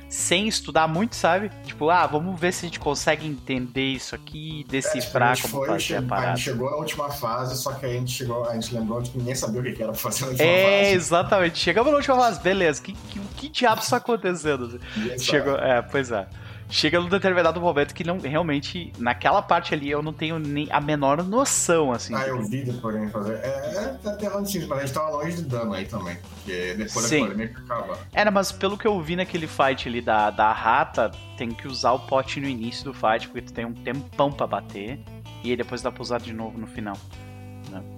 sem 0.08 0.46
estudar 0.46 0.86
muito, 0.88 1.16
sabe? 1.16 1.50
Tipo, 1.64 1.90
ah, 1.90 2.06
vamos 2.06 2.38
ver 2.38 2.52
se 2.52 2.64
a 2.64 2.68
gente 2.68 2.78
consegue 2.80 3.26
entender 3.26 3.84
isso 3.84 4.14
aqui, 4.14 4.64
É, 4.68 4.70
decifrar 4.70 5.32
a 5.32 5.34
gente 5.34 5.50
como 5.50 5.64
foi, 5.64 5.68
fazer 5.80 5.96
a 5.96 5.98
a 5.98 6.02
parada. 6.02 6.36
gente 6.36 6.44
chegou 6.44 6.70
na 6.70 6.76
última 6.76 7.10
fase, 7.10 7.56
só 7.60 7.72
que 7.72 7.86
a 7.86 7.88
gente 7.88 8.10
chegou, 8.12 8.44
a 8.48 8.54
gente 8.54 8.74
lembrou 8.74 9.02
de 9.02 9.10
que 9.10 9.18
ninguém 9.18 9.34
sabia 9.34 9.60
o 9.60 9.64
que 9.64 9.82
era 9.82 9.92
pra 9.92 10.00
fazer 10.00 10.22
na 10.26 10.30
última 10.30 10.48
É, 10.48 10.80
fase. 10.84 10.94
exatamente. 10.94 11.58
Chegamos 11.58 11.90
na 11.90 11.96
última 11.98 12.16
fase, 12.16 12.40
beleza. 12.40 12.80
Que, 12.82 12.92
que, 12.92 13.20
que 13.36 13.48
diabos 13.48 13.88
tá 13.88 13.96
acontecendo? 13.96 14.80
Chegou, 15.18 15.56
é, 15.56 15.82
pois 15.82 16.10
é. 16.10 16.26
Chega 16.68 17.00
num 17.00 17.08
determinado 17.08 17.60
momento 17.60 17.94
que 17.94 18.02
não 18.02 18.18
realmente, 18.18 18.92
naquela 18.98 19.40
parte 19.40 19.72
ali, 19.72 19.88
eu 19.88 20.02
não 20.02 20.12
tenho 20.12 20.38
nem 20.38 20.68
a 20.72 20.80
menor 20.80 21.22
noção, 21.22 21.92
assim. 21.92 22.12
Ah, 22.14 22.26
eu 22.26 22.42
vi 22.42 22.64
depois 22.64 23.00
de 23.00 23.08
fazer. 23.12 23.34
É, 23.34 23.98
é 24.04 24.08
até 24.08 24.34
onde 24.36 24.50
sim, 24.50 24.66
mas 24.66 24.78
a 24.78 24.80
gente 24.84 24.94
tava 24.94 25.10
longe 25.10 25.36
de 25.36 25.42
dano 25.42 25.72
aí 25.72 25.86
também. 25.86 26.16
Porque 26.16 26.74
depois 26.74 27.06
Sim. 27.06 27.20
da 27.20 27.26
polêmica 27.32 27.62
acaba. 27.62 27.98
Era, 28.12 28.30
mas 28.32 28.50
pelo 28.50 28.76
que 28.76 28.86
eu 28.86 29.00
vi 29.00 29.14
naquele 29.14 29.46
fight 29.46 29.88
ali 29.88 30.00
da, 30.00 30.30
da 30.30 30.52
rata, 30.52 31.12
tem 31.36 31.50
que 31.50 31.68
usar 31.68 31.92
o 31.92 32.00
pote 32.00 32.40
no 32.40 32.48
início 32.48 32.84
do 32.84 32.92
fight, 32.92 33.28
porque 33.28 33.42
tu 33.42 33.52
tem 33.52 33.64
um 33.64 33.72
tempão 33.72 34.32
pra 34.32 34.46
bater. 34.46 34.98
E 35.44 35.50
aí 35.50 35.56
depois 35.56 35.82
dá 35.82 35.92
pra 35.92 36.02
usar 36.02 36.18
de 36.18 36.32
novo 36.32 36.58
no 36.58 36.66
final. 36.66 36.96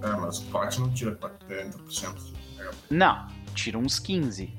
É, 0.03 0.11
mas 0.11 0.39
o 0.39 0.45
pote 0.45 0.79
não 0.79 0.91
tira 0.91 1.15
40%. 1.15 2.33
Não, 2.89 3.27
tira 3.55 3.77
uns 3.77 3.97
15. 3.99 4.53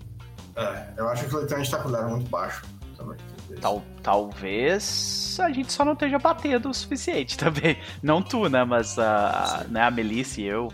É, 0.57 0.89
eu 0.97 1.09
acho 1.09 1.27
que 1.27 1.35
o 1.35 1.39
leitante 1.39 1.71
tá 1.71 1.79
com 1.79 1.89
o 1.89 1.93
level 1.93 2.11
muito 2.11 2.29
baixo 2.29 2.65
também. 2.97 3.17
Tal, 3.61 3.83
talvez 4.03 5.39
a 5.41 5.51
gente 5.51 5.73
só 5.73 5.85
não 5.85 5.93
esteja 5.95 6.19
batendo 6.19 6.69
o 6.71 6.75
suficiente 6.75 7.37
também. 7.39 7.77
Não 8.03 8.23
tu, 8.23 8.49
né? 8.49 8.65
Mas 8.65 8.99
a, 8.99 9.65
né, 9.69 9.83
a 9.83 9.91
Melissa 9.91 10.41
e 10.41 10.45
eu, 10.47 10.69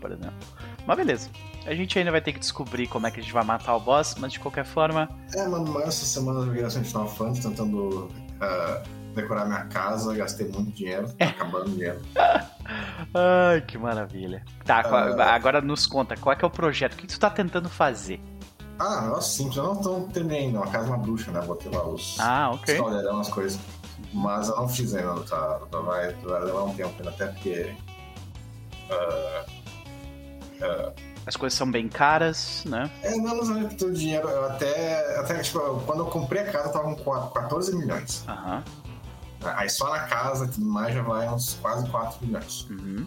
por 0.00 0.10
exemplo. 0.12 0.34
Mas 0.86 0.96
beleza. 0.96 1.30
A 1.66 1.74
gente 1.74 1.98
ainda 1.98 2.10
vai 2.10 2.20
ter 2.22 2.32
que 2.32 2.38
descobrir 2.38 2.86
como 2.86 3.06
é 3.06 3.10
que 3.10 3.20
a 3.20 3.22
gente 3.22 3.32
vai 3.32 3.44
matar 3.44 3.76
o 3.76 3.80
boss, 3.80 4.14
mas 4.18 4.32
de 4.32 4.40
qualquer 4.40 4.64
forma. 4.64 5.06
É, 5.34 5.46
mano, 5.46 5.78
essa 5.80 6.06
semana 6.06 6.40
eu 6.40 6.46
joguei 6.46 6.62
bastante 6.62 6.88
Final 6.88 7.08
Fantasy 7.08 7.42
tentando 7.42 8.06
uh, 8.06 9.14
decorar 9.14 9.44
minha 9.44 9.64
casa, 9.66 10.14
gastei 10.14 10.48
muito 10.48 10.70
dinheiro, 10.72 11.12
tá 11.12 11.26
acabando 11.28 11.66
o 11.66 11.74
dinheiro. 11.74 12.00
Ai, 13.14 13.60
que 13.66 13.76
maravilha. 13.76 14.42
Tá, 14.64 14.80
Ah. 14.80 15.34
agora 15.34 15.60
nos 15.60 15.86
conta, 15.86 16.16
qual 16.16 16.32
é 16.32 16.36
que 16.36 16.44
é 16.44 16.48
o 16.48 16.50
projeto? 16.50 16.94
O 16.94 16.96
que 16.96 17.06
que 17.06 17.12
tu 17.12 17.20
tá 17.20 17.28
tentando 17.28 17.68
fazer? 17.68 18.18
Ah, 18.78 19.00
negócio 19.02 19.32
simples, 19.36 19.56
eu 19.56 19.74
não 19.74 20.08
terminei 20.08 20.46
ainda, 20.46 20.58
uma 20.58 20.68
casa 20.68 20.86
uma 20.88 20.98
bruxa, 20.98 21.30
né? 21.32 21.40
Botei 21.42 21.70
lá 21.72 21.84
os, 21.86 22.18
Ah, 22.20 22.50
os 22.52 22.60
ok. 22.60 22.76
caldeirão, 22.78 23.20
as 23.20 23.28
coisas. 23.28 23.58
Mas 24.12 24.48
eu 24.48 24.56
não 24.56 24.68
fiz 24.68 24.94
ainda, 24.94 25.20
tá, 25.22 25.60
tá- 25.70 25.80
vai, 25.80 26.12
vai 26.14 26.44
levar 26.44 26.62
um 26.64 26.74
tempo 26.74 26.94
ainda, 26.98 27.10
até 27.10 27.26
porque. 27.26 27.74
ah, 28.90 29.44
ah, 30.62 30.92
As 31.26 31.36
coisas 31.36 31.56
são 31.58 31.70
bem 31.70 31.88
caras, 31.88 32.62
né? 32.64 32.90
é, 33.02 33.16
não, 33.16 33.36
não 33.36 33.44
sabia 33.44 33.68
todo 33.70 33.90
o 33.90 33.94
dinheiro. 33.94 34.28
Eu 34.28 34.44
até, 34.46 35.18
até, 35.18 35.38
tipo, 35.40 35.58
quando 35.84 36.00
eu 36.00 36.06
comprei 36.06 36.42
a 36.42 36.52
casa, 36.52 36.68
eu 36.68 36.72
tava 36.72 36.94
com 36.94 37.02
qua- 37.02 37.30
14 37.34 37.74
milhões. 37.76 38.24
Aham. 38.28 38.62
Aí 39.44 39.68
só 39.70 39.88
na 39.90 40.00
casa 40.00 40.46
e 40.46 40.48
tudo 40.48 40.66
mais 40.66 40.92
já 40.94 41.02
vai 41.02 41.28
uns 41.28 41.54
quase 41.62 41.88
4 41.90 42.24
milhões. 42.26 42.66
Uhum. 42.70 43.06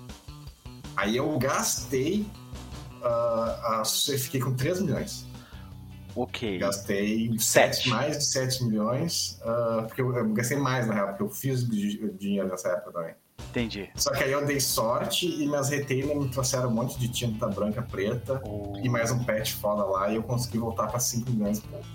Aí 0.96 1.18
eu 1.18 1.38
gastei. 1.40 2.26
ah, 3.04 3.82
eu 4.10 4.20
fiquei 4.20 4.40
com 4.40 4.54
3 4.54 4.80
milhões. 4.82 5.26
Ok. 6.16 6.58
Gastei 6.60 7.32
Sete. 7.40 7.90
mais 7.90 8.18
de 8.18 8.26
7 8.26 8.64
milhões. 8.66 9.40
ah, 9.44 9.84
porque 9.88 10.02
eu, 10.02 10.16
eu 10.16 10.34
gastei 10.34 10.58
mais, 10.58 10.88
na 10.88 10.94
real, 10.94 11.08
porque 11.10 11.24
eu 11.24 11.30
fiz 11.30 11.68
di- 11.70 12.10
dinheiro 12.18 12.48
nessa 12.48 12.70
época 12.70 12.92
também. 12.92 13.14
Entendi. 13.50 13.90
Só 13.96 14.12
que 14.12 14.24
aí 14.24 14.32
eu 14.32 14.46
dei 14.46 14.60
sorte 14.60 15.26
e 15.28 15.46
minhas 15.48 15.70
retailers 15.70 16.18
me 16.24 16.30
trouxeram 16.30 16.70
um 16.70 16.74
monte 16.74 16.98
de 17.00 17.08
tinta 17.10 17.48
branca, 17.48 17.82
preta 17.82 18.42
O- 18.46 18.78
e 18.78 18.88
mais 18.88 19.12
um 19.12 19.24
patch 19.24 19.54
foda 19.54 19.84
lá 19.84 20.10
e 20.10 20.16
eu 20.16 20.24
consegui 20.24 20.58
voltar 20.58 20.88
pra 20.88 21.00
5 21.00 21.30
milhões 21.32 21.58
e 21.58 21.62
pouco. 21.62 21.86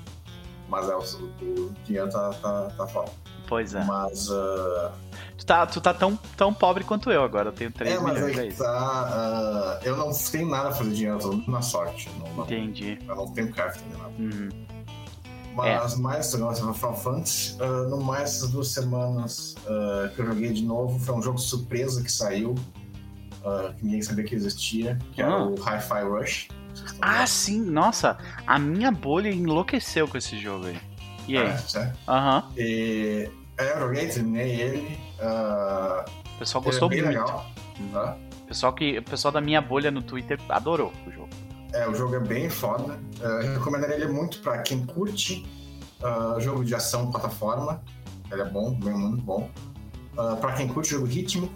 Mas 0.69 0.89
é, 0.89 0.97
o, 0.97 1.01
o 1.01 1.73
dinheiro 1.85 2.11
tá, 2.11 2.31
tá, 2.35 2.71
tá 2.77 2.87
foda. 2.89 3.11
Pois 3.49 3.75
é. 3.75 3.85
Mas. 3.85 4.31
ah, 4.31 4.93
Tu 5.39 5.45
tá, 5.45 5.67
tu 5.67 5.81
tá 5.83 5.93
tão, 5.95 6.17
tão 6.37 6.53
pobre 6.53 6.83
quanto 6.83 7.11
eu 7.11 7.23
agora. 7.23 7.51
Eu 7.51 7.53
tenho 7.53 7.71
3 7.71 7.95
é, 7.95 7.99
mas 8.01 8.15
milhões, 8.15 8.39
é 8.39 8.41
aí 8.41 8.49
isso. 8.49 8.63
tá. 8.63 8.71
ah, 8.71 9.81
eu 9.85 9.97
não 9.97 10.11
tenho 10.13 10.49
nada 10.49 10.71
a 10.71 10.73
fazer 10.73 10.91
dinheiro, 10.91 11.19
eu 11.21 11.39
tô 11.43 11.51
na 11.51 11.61
sorte. 11.63 12.11
Não, 12.19 12.33
não, 12.35 12.45
Entendi. 12.45 12.99
eu 13.07 13.15
não 13.15 13.27
tenho 13.33 13.53
craft 13.53 13.81
nem 13.89 13.99
nada. 13.99 14.13
Uhum. 14.19 14.49
Mas 15.55 15.97
mais, 15.97 16.35
negócio 16.35 16.67
no 16.67 16.75
Final 16.75 16.95
Fantasy, 16.97 17.57
ah, 17.61 17.83
no 17.89 18.03
mais 18.03 18.23
essas 18.37 18.51
duas 18.51 18.69
semanas 18.69 19.55
ah, 19.67 20.11
que 20.15 20.21
eu 20.21 20.27
joguei 20.27 20.53
de 20.53 20.65
novo, 20.65 20.99
foi 20.99 21.15
um 21.15 21.23
jogo 21.23 21.39
surpresa 21.39 22.03
que 22.03 22.11
saiu, 22.11 22.55
ah, 23.45 23.73
que 23.77 23.85
ninguém 23.85 24.03
sabia 24.03 24.25
que 24.25 24.35
existia, 24.35 24.99
que 25.13 25.21
era 25.23 25.33
Ah. 25.33 25.45
o 25.47 25.55
Hi-Fi 25.55 26.03
Rush. 26.03 26.49
Ah, 27.01 27.27
sim. 27.27 27.61
Nossa, 27.61 28.19
a 28.47 28.59
minha 28.59 28.91
bolha 28.91 29.31
enlouqueceu 29.31 30.07
com 30.09 30.17
esse 30.19 30.39
jogo 30.39 30.67
aí. 30.67 30.79
E 31.29 31.37
aí? 31.37 31.47
É, 31.49 31.57
certo? 31.59 31.99
Aham. 32.09 32.45
E, 32.57 33.31
aí 33.59 33.69
eu 33.69 33.79
joguei, 33.81 34.07
terminei 34.09 34.61
ele. 34.61 34.99
ah, 35.21 36.05
O 36.35 36.39
pessoal 36.39 36.63
gostou 36.63 36.89
bem 36.89 37.03
muito. 37.03 37.13
legal. 37.19 37.47
tá? 37.93 38.17
O 38.43 38.47
pessoal, 38.47 38.73
que, 38.73 39.01
pessoal 39.03 39.33
da 39.33 39.41
minha 39.41 39.61
bolha 39.61 39.91
no 39.91 40.03
Twitter 40.03 40.39
adorou 40.49 40.93
o 41.07 41.11
jogo. 41.11 41.29
É, 41.73 41.89
o 41.89 41.95
jogo 41.95 42.15
é 42.15 42.21
bem 42.21 42.49
foda. 42.49 42.99
Eu 43.21 43.55
recomendaria 43.55 43.97
ele 43.97 44.07
muito 44.09 44.39
pra 44.41 44.59
quem 44.59 44.87
curte 44.87 45.45
ah, 46.03 46.37
jogo 46.39 46.65
de 46.65 46.75
ação 46.75 47.11
plataforma. 47.11 47.83
Ele 48.31 48.43
é 48.43 48.45
bom, 48.45 48.73
bem, 48.75 48.95
muito 48.95 49.23
bom. 49.23 49.51
Ah, 50.17 50.37
pra 50.41 50.53
quem 50.53 50.69
curte 50.69 50.91
jogo 50.91 51.07
rítmico, 51.07 51.53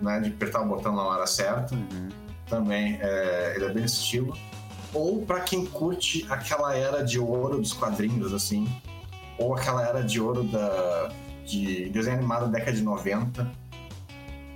né, 0.00 0.20
de 0.20 0.28
apertar 0.30 0.62
o 0.62 0.66
botão 0.66 0.94
na 0.94 1.02
hora 1.02 1.26
certa, 1.26 1.74
Uhum. 1.74 2.08
também 2.48 2.98
é, 3.02 3.52
ele 3.56 3.64
é 3.66 3.68
bem 3.72 3.84
estilo. 3.84 4.36
Ou 4.94 5.22
pra 5.22 5.40
quem 5.40 5.66
curte 5.66 6.26
aquela 6.30 6.74
era 6.74 7.02
de 7.04 7.18
ouro 7.18 7.58
dos 7.58 7.72
quadrinhos, 7.72 8.32
assim, 8.32 8.66
ou 9.40 9.54
aquela 9.54 9.86
era 9.86 10.02
de 10.02 10.20
ouro 10.20 10.44
da, 10.44 11.10
de 11.46 11.88
desenho 11.90 12.18
animado 12.18 12.46
da 12.46 12.58
década 12.58 12.76
de 12.76 12.82
90, 12.82 13.50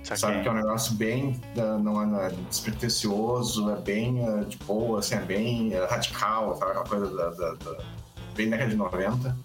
Saquei. 0.05 0.17
Sabe 0.17 0.41
que 0.43 0.47
é 0.47 0.51
um 0.51 0.55
negócio 0.55 0.93
bem. 0.93 1.41
não 1.81 1.99
é, 1.99 2.05
não 2.05 2.21
é 2.21 2.29
despretensioso, 2.47 3.71
é 3.71 3.81
bem 3.81 4.23
ah, 4.23 4.43
de 4.43 4.55
boa, 4.57 4.99
assim, 4.99 5.15
é 5.15 5.19
bem 5.21 5.75
ah, 5.75 5.87
radical, 5.89 6.55
sabe? 6.57 6.71
Aquela 6.71 6.85
coisa 6.85 7.15
da, 7.15 7.29
da, 7.31 7.53
da- 7.55 7.83
bem 8.35 8.47
década 8.47 8.69
de 8.69 8.75
90. 8.75 9.35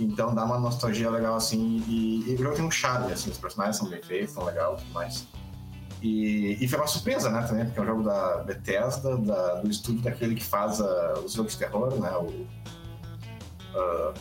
Então 0.00 0.34
dá 0.34 0.44
uma 0.44 0.58
nostalgia 0.58 1.08
legal 1.10 1.36
assim. 1.36 1.84
E, 1.86 2.24
e 2.28 2.34
o 2.34 2.38
jogo 2.38 2.56
tem 2.56 2.64
um 2.64 2.70
charme, 2.72 3.12
assim, 3.12 3.30
os 3.30 3.38
personagens 3.38 3.76
são 3.76 3.88
bem 3.88 4.02
feitos, 4.02 4.34
são 4.34 4.44
legal 4.44 4.74
e 4.74 4.78
tudo 4.78 4.92
mais. 4.92 5.28
E, 6.02 6.56
e 6.60 6.66
foi 6.66 6.78
uma 6.80 6.88
surpresa, 6.88 7.30
né, 7.30 7.42
também, 7.46 7.66
porque 7.66 7.78
é 7.78 7.82
um 7.82 7.86
jogo 7.86 8.02
da 8.02 8.38
Bethesda, 8.38 9.16
da- 9.16 9.54
do 9.60 9.70
estúdio 9.70 10.02
daquele 10.02 10.34
que 10.34 10.44
faz 10.44 10.80
ah, 10.80 11.20
os 11.24 11.34
jogos 11.34 11.52
de 11.52 11.58
terror, 11.58 11.94
né? 12.00 12.10
O. 12.16 12.24
Uh, 13.78 14.12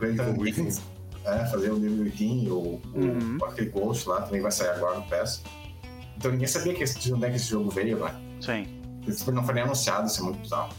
Clayton 0.00 0.40
Within. 0.40 0.68
É, 1.24 1.44
fazer 1.46 1.70
o 1.70 1.78
Devil 1.78 2.04
Within, 2.04 2.48
o, 2.50 2.80
Uhum. 2.94 3.38
o 3.40 3.44
aquele 3.44 3.68
Ghost 3.70 4.08
lá, 4.08 4.22
também 4.22 4.40
vai 4.40 4.50
sair 4.50 4.70
agora 4.70 4.98
no 4.98 5.04
PES. 5.04 5.42
Então 6.16 6.30
ninguém 6.32 6.46
sabia 6.46 6.74
que 6.74 6.82
esse, 6.82 6.98
de 6.98 7.12
onde 7.12 7.26
é 7.26 7.30
que 7.30 7.36
esse 7.36 7.46
jogo 7.50 7.70
veio, 7.70 7.98
né? 7.98 8.14
Sim. 8.40 8.66
Esse 9.06 9.30
não 9.30 9.44
foi 9.44 9.54
nem 9.54 9.62
anunciado, 9.64 10.06
isso 10.06 10.20
é 10.20 10.24
muito 10.24 10.40
bizarro. 10.40 10.72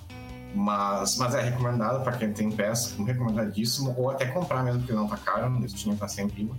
Mas, 0.54 1.16
mas 1.18 1.34
é 1.36 1.42
recomendado 1.42 2.04
pra 2.04 2.14
quem 2.14 2.34
tem 2.34 2.52
PES, 2.52 2.96
recomendadíssimo, 3.06 3.94
ou 3.98 4.10
até 4.10 4.26
comprar 4.26 4.64
mesmo, 4.64 4.80
porque 4.82 4.94
não 4.94 5.08
tá 5.08 5.18
caro, 5.18 5.50
no 5.50 5.68
Steam 5.70 5.96
tá 5.96 6.08
sempre 6.08 6.36
vivo. 6.44 6.58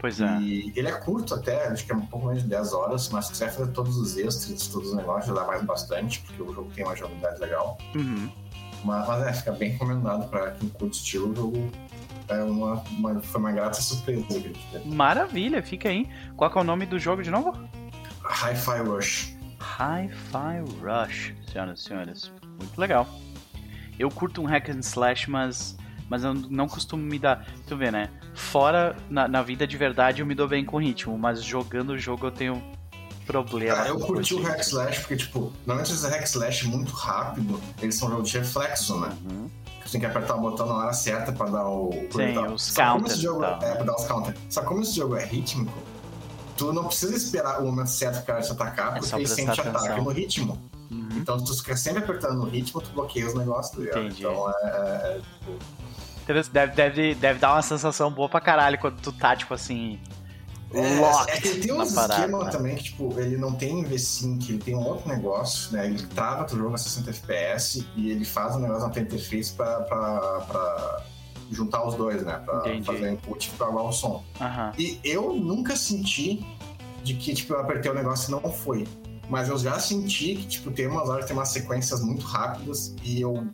Pois 0.00 0.18
é. 0.20 0.40
E 0.40 0.72
ele 0.74 0.88
é 0.88 0.92
curto 0.92 1.34
até, 1.34 1.66
acho 1.66 1.84
que 1.84 1.92
é 1.92 1.94
um 1.94 2.06
pouco 2.06 2.28
menos 2.28 2.42
de 2.42 2.48
10 2.48 2.72
horas, 2.72 3.10
mas 3.10 3.26
se 3.26 3.32
quiser 3.32 3.52
fazer 3.52 3.70
todos 3.72 3.96
os 3.98 4.16
extras, 4.16 4.66
todos 4.68 4.88
os 4.90 4.96
negócios, 4.96 5.26
já 5.26 5.34
dá 5.34 5.46
mais 5.46 5.62
bastante, 5.62 6.20
porque 6.22 6.42
o 6.42 6.54
jogo 6.54 6.70
tem 6.74 6.84
uma 6.84 6.96
jogabilidade 6.96 7.38
legal. 7.40 7.76
Uhum. 7.94 8.30
Mas, 8.84 9.06
mas 9.06 9.26
é, 9.26 9.32
fica 9.32 9.52
bem 9.52 9.70
recomendado 9.70 10.28
pra 10.28 10.52
quem 10.52 10.68
curte 10.70 10.96
estilo, 10.98 11.32
o 11.32 11.36
jogo 11.36 11.70
é 12.28 12.42
uma, 12.42 12.82
uma- 12.90 13.20
foi 13.20 13.40
uma 13.40 13.52
grata 13.52 13.80
surpresa 13.80 14.24
que 14.26 14.34
a 14.36 14.40
gente 14.40 14.66
teve. 14.72 14.88
Maravilha, 14.94 15.62
fica 15.62 15.88
aí. 15.88 16.08
Qual 16.36 16.50
é 16.54 16.58
o 16.58 16.64
nome 16.64 16.86
do 16.86 16.98
jogo 16.98 17.22
de 17.22 17.30
novo? 17.30 17.52
Hi-Fi 18.24 18.78
Rush. 18.82 19.36
Hi-Fi 19.60 20.60
Rush, 20.82 21.34
senhoras 21.52 21.80
e 21.80 21.82
senhores. 21.82 22.32
Muito 22.58 22.78
legal. 22.78 23.06
Eu 23.98 24.08
curto 24.10 24.40
um 24.40 24.46
hack 24.46 24.68
and 24.70 24.80
slash, 24.80 25.28
mas, 25.30 25.76
mas 26.08 26.24
eu 26.24 26.32
não 26.32 26.66
costumo 26.68 27.02
me 27.02 27.18
dar. 27.18 27.44
Tu 27.66 27.76
vê, 27.76 27.90
né? 27.90 28.08
Fora 28.34 28.96
na, 29.10 29.26
na 29.28 29.42
vida 29.42 29.66
de 29.66 29.76
verdade 29.76 30.22
eu 30.22 30.26
me 30.26 30.34
dou 30.34 30.48
bem 30.48 30.64
com 30.64 30.78
ritmo, 30.78 31.18
mas 31.18 31.42
jogando 31.42 31.90
o 31.90 31.98
jogo 31.98 32.26
eu 32.26 32.30
tenho 32.30 32.62
problema. 33.32 33.74
Cara, 33.76 33.88
eu 33.88 33.98
curti 34.00 34.34
o 34.34 34.42
hack 34.42 34.60
slash 34.60 35.00
porque, 35.00 35.16
tipo, 35.16 35.52
normalmente 35.66 35.92
esses 35.92 36.04
hack 36.04 36.24
slash 36.24 36.66
muito 36.68 36.92
rápido, 36.92 37.60
eles 37.80 37.94
são 37.94 38.10
jogos 38.10 38.28
de 38.30 38.38
reflexo, 38.38 38.98
né? 39.00 39.16
Uhum. 39.30 39.50
Você 39.84 39.92
tem 39.92 40.00
que 40.00 40.06
apertar 40.06 40.36
o 40.36 40.40
botão 40.40 40.66
na 40.66 40.74
hora 40.74 40.92
certa 40.92 41.32
pra 41.32 41.46
dar 41.46 41.66
o. 41.66 41.90
Sim, 42.12 42.38
os 42.52 42.62
Só 42.62 42.92
counters 42.92 43.18
jogo 43.18 43.40
tal, 43.40 43.62
é, 43.62 43.68
né? 43.68 43.74
pra 43.74 43.84
dar 43.84 43.94
os 43.96 44.04
counters. 44.04 44.38
Só 44.48 44.62
como 44.62 44.82
esse 44.82 44.94
jogo 44.96 45.16
é 45.16 45.24
rítmico, 45.24 45.72
tu 46.56 46.72
não 46.72 46.84
precisa 46.84 47.16
esperar 47.16 47.60
o 47.60 47.66
momento 47.66 47.90
certo 47.90 48.24
que 48.24 48.30
ela 48.30 48.40
te 48.40 48.52
atacar, 48.52 48.88
É 48.88 48.92
porque 48.92 49.06
só 49.06 49.16
ele 49.18 49.26
sempre 49.26 49.54
te 49.54 49.60
ataca 49.60 49.78
atenção. 49.78 50.04
no 50.04 50.10
ritmo. 50.10 50.58
Uhum. 50.90 51.08
Então, 51.16 51.38
se 51.38 51.44
tu 51.44 51.56
ficar 51.56 51.76
sempre 51.76 52.02
apertando 52.04 52.34
no 52.34 52.44
ritmo, 52.44 52.80
tu 52.80 52.90
bloqueia 52.90 53.26
os 53.26 53.34
negócios, 53.34 53.88
tá? 53.90 53.98
Entendi. 54.00 54.20
Então, 54.20 54.48
é, 54.50 54.52
é, 54.64 55.16
é, 55.16 55.20
tipo, 55.38 55.58
Deve, 56.26 56.42
deve, 56.50 56.72
deve, 56.74 57.14
deve 57.16 57.38
dar 57.40 57.52
uma 57.54 57.62
sensação 57.62 58.12
boa 58.12 58.28
pra 58.28 58.40
caralho 58.40 58.78
quando 58.78 59.00
tu 59.00 59.10
tá, 59.10 59.34
tipo 59.34 59.52
assim. 59.54 59.98
É, 60.72 61.36
é 61.36 61.40
tem 61.40 61.72
uns 61.72 61.92
esquemas 61.92 62.44
né? 62.46 62.50
também 62.50 62.76
que, 62.76 62.84
tipo, 62.84 63.18
ele 63.18 63.36
não 63.36 63.52
tem 63.52 63.82
V-Sync, 63.82 64.50
ele 64.50 64.58
tem 64.58 64.76
um 64.76 64.86
outro 64.86 65.08
negócio, 65.08 65.72
né? 65.72 65.86
Ele 65.86 66.06
trava 66.06 66.46
o 66.46 66.56
jogo 66.56 66.74
a 66.74 66.78
60 66.78 67.10
FPS 67.10 67.86
e 67.96 68.10
ele 68.10 68.24
faz 68.24 68.54
um 68.54 68.60
negócio 68.60 68.84
na 68.84 68.90
tua 68.90 69.02
interface 69.02 69.52
pra, 69.52 69.80
pra, 69.80 70.20
pra 70.46 71.02
juntar 71.50 71.84
os 71.86 71.96
dois, 71.96 72.22
né? 72.22 72.40
Pra 72.44 72.58
Entendi. 72.60 72.86
fazer 72.86 73.12
input 73.12 73.50
e 73.52 73.58
gravar 73.58 73.82
o 73.82 73.92
som. 73.92 74.24
Aham. 74.40 74.72
E 74.78 75.00
eu 75.02 75.34
nunca 75.34 75.74
senti 75.74 76.46
de 77.02 77.14
que, 77.14 77.34
tipo, 77.34 77.54
eu 77.54 77.60
apertei 77.60 77.90
o 77.90 77.94
negócio 77.94 78.28
e 78.28 78.42
não 78.42 78.52
foi. 78.52 78.86
Mas 79.28 79.48
eu 79.48 79.58
já 79.58 79.78
senti 79.78 80.36
que, 80.36 80.46
tipo, 80.46 80.70
tem 80.70 80.86
umas 80.86 81.08
horas 81.08 81.24
que 81.24 81.28
tem 81.28 81.36
umas 81.36 81.48
sequências 81.48 82.00
muito 82.00 82.24
rápidas 82.24 82.94
e 83.02 83.20
eu 83.20 83.46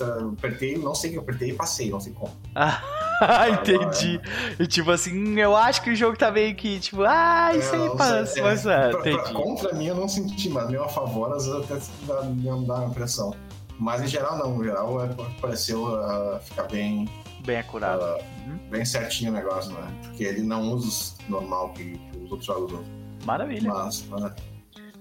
eu 0.00 0.30
apertei, 0.30 0.76
não 0.76 0.94
sei 0.94 1.10
o 1.10 1.12
que 1.12 1.18
eu 1.18 1.22
apertei 1.22 1.50
e 1.50 1.52
passei, 1.52 1.90
não 1.90 2.00
sei 2.00 2.12
como. 2.12 2.32
Ah, 2.54 2.82
entendi. 3.50 4.20
E 4.58 4.66
tipo 4.66 4.90
assim, 4.90 5.38
eu 5.38 5.54
acho 5.56 5.82
que 5.82 5.90
o 5.90 5.96
jogo 5.96 6.16
tá 6.16 6.30
meio 6.30 6.54
que, 6.54 6.78
tipo, 6.80 7.02
ah, 7.02 7.50
isso 7.54 7.74
É, 7.74 7.78
aí 7.82 7.96
passa. 7.96 8.42
Mas 8.42 8.66
é, 8.66 8.88
pra- 8.90 9.00
pra- 9.00 9.10
entendi. 9.12 9.32
contra 9.34 9.72
mim 9.74 9.86
eu 9.86 9.94
não 9.94 10.08
senti, 10.08 10.48
mas 10.48 10.68
meu 10.70 10.84
a 10.84 10.88
favor 10.88 11.32
às 11.34 11.46
vezes 11.46 11.60
até 11.70 11.80
dá, 12.06 12.22
me 12.24 12.66
dá 12.66 12.74
uma 12.76 12.86
impressão. 12.86 13.34
Mas 13.78 14.02
em 14.02 14.06
geral 14.06 14.36
não, 14.38 14.60
em 14.60 14.64
geral 14.64 15.02
é, 15.04 15.08
pareceu 15.40 15.86
ah, 15.96 16.40
ficar 16.44 16.64
bem, 16.64 17.08
Bem 17.44 17.58
acurado. 17.58 18.02
ah, 18.02 18.18
Uhum. 18.46 18.56
bem 18.70 18.84
certinho 18.84 19.30
o 19.30 19.34
negócio, 19.34 19.70
né? 19.72 19.86
Porque 20.02 20.24
ele 20.24 20.42
não 20.42 20.62
usa 20.72 20.88
os 20.88 21.16
normal 21.28 21.70
que, 21.74 21.92
que 21.98 22.18
os 22.18 22.30
outros 22.30 22.46
jogos 22.46 22.72
usam. 22.72 22.84
Maravilha. 23.24 23.68
Mas, 23.72 24.04
mas 24.08 24.32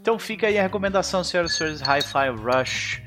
Então 0.01 0.17
fica 0.19 0.47
aí 0.47 0.57
a 0.59 0.61
recomendação, 0.61 1.23
senhoras 1.23 1.53
e 1.53 1.55
senhores, 1.57 1.81
Hi-Fi 1.81 2.29
Rush. 2.31 3.01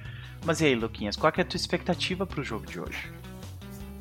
Mas 0.45 0.61
e 0.61 0.67
aí, 0.67 0.75
Luquinhas, 0.75 1.17
qual 1.17 1.31
que 1.33 1.41
é 1.41 1.45
a 1.45 1.47
tua 1.47 1.57
expectativa 1.57 2.27
pro 2.27 2.43
jogo 2.43 2.67
de 2.67 2.81
hoje? 2.81 3.13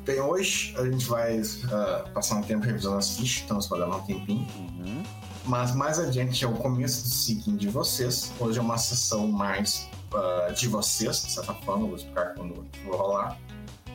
Bem, 0.04 0.20
hoje 0.20 0.74
a 0.76 0.84
gente 0.84 1.06
vai 1.06 1.40
ah, 1.70 2.04
passar 2.12 2.36
um 2.36 2.42
tempo 2.42 2.64
revisando 2.64 2.96
as 2.96 3.16
fichas, 3.16 3.42
estamos 3.42 3.68
pagando 3.68 3.96
um 3.96 4.00
tempinho. 4.00 4.46
Uhum. 4.58 5.02
Mas 5.44 5.74
mais 5.74 5.98
adiante 6.00 6.44
é 6.44 6.48
o 6.48 6.54
começo 6.54 7.04
do 7.04 7.08
seguinte 7.08 7.60
de 7.60 7.68
vocês. 7.68 8.32
Hoje 8.40 8.58
é 8.58 8.62
uma 8.62 8.78
sessão 8.78 9.28
mais 9.28 9.88
uh, 10.12 10.52
de 10.54 10.66
vocês, 10.68 11.22
de 11.22 11.32
certa 11.32 11.54
forma, 11.54 11.86
vou 11.86 11.96
explicar 11.96 12.34
quando 12.34 12.66
vou 12.84 12.96
rolar. 12.96 13.38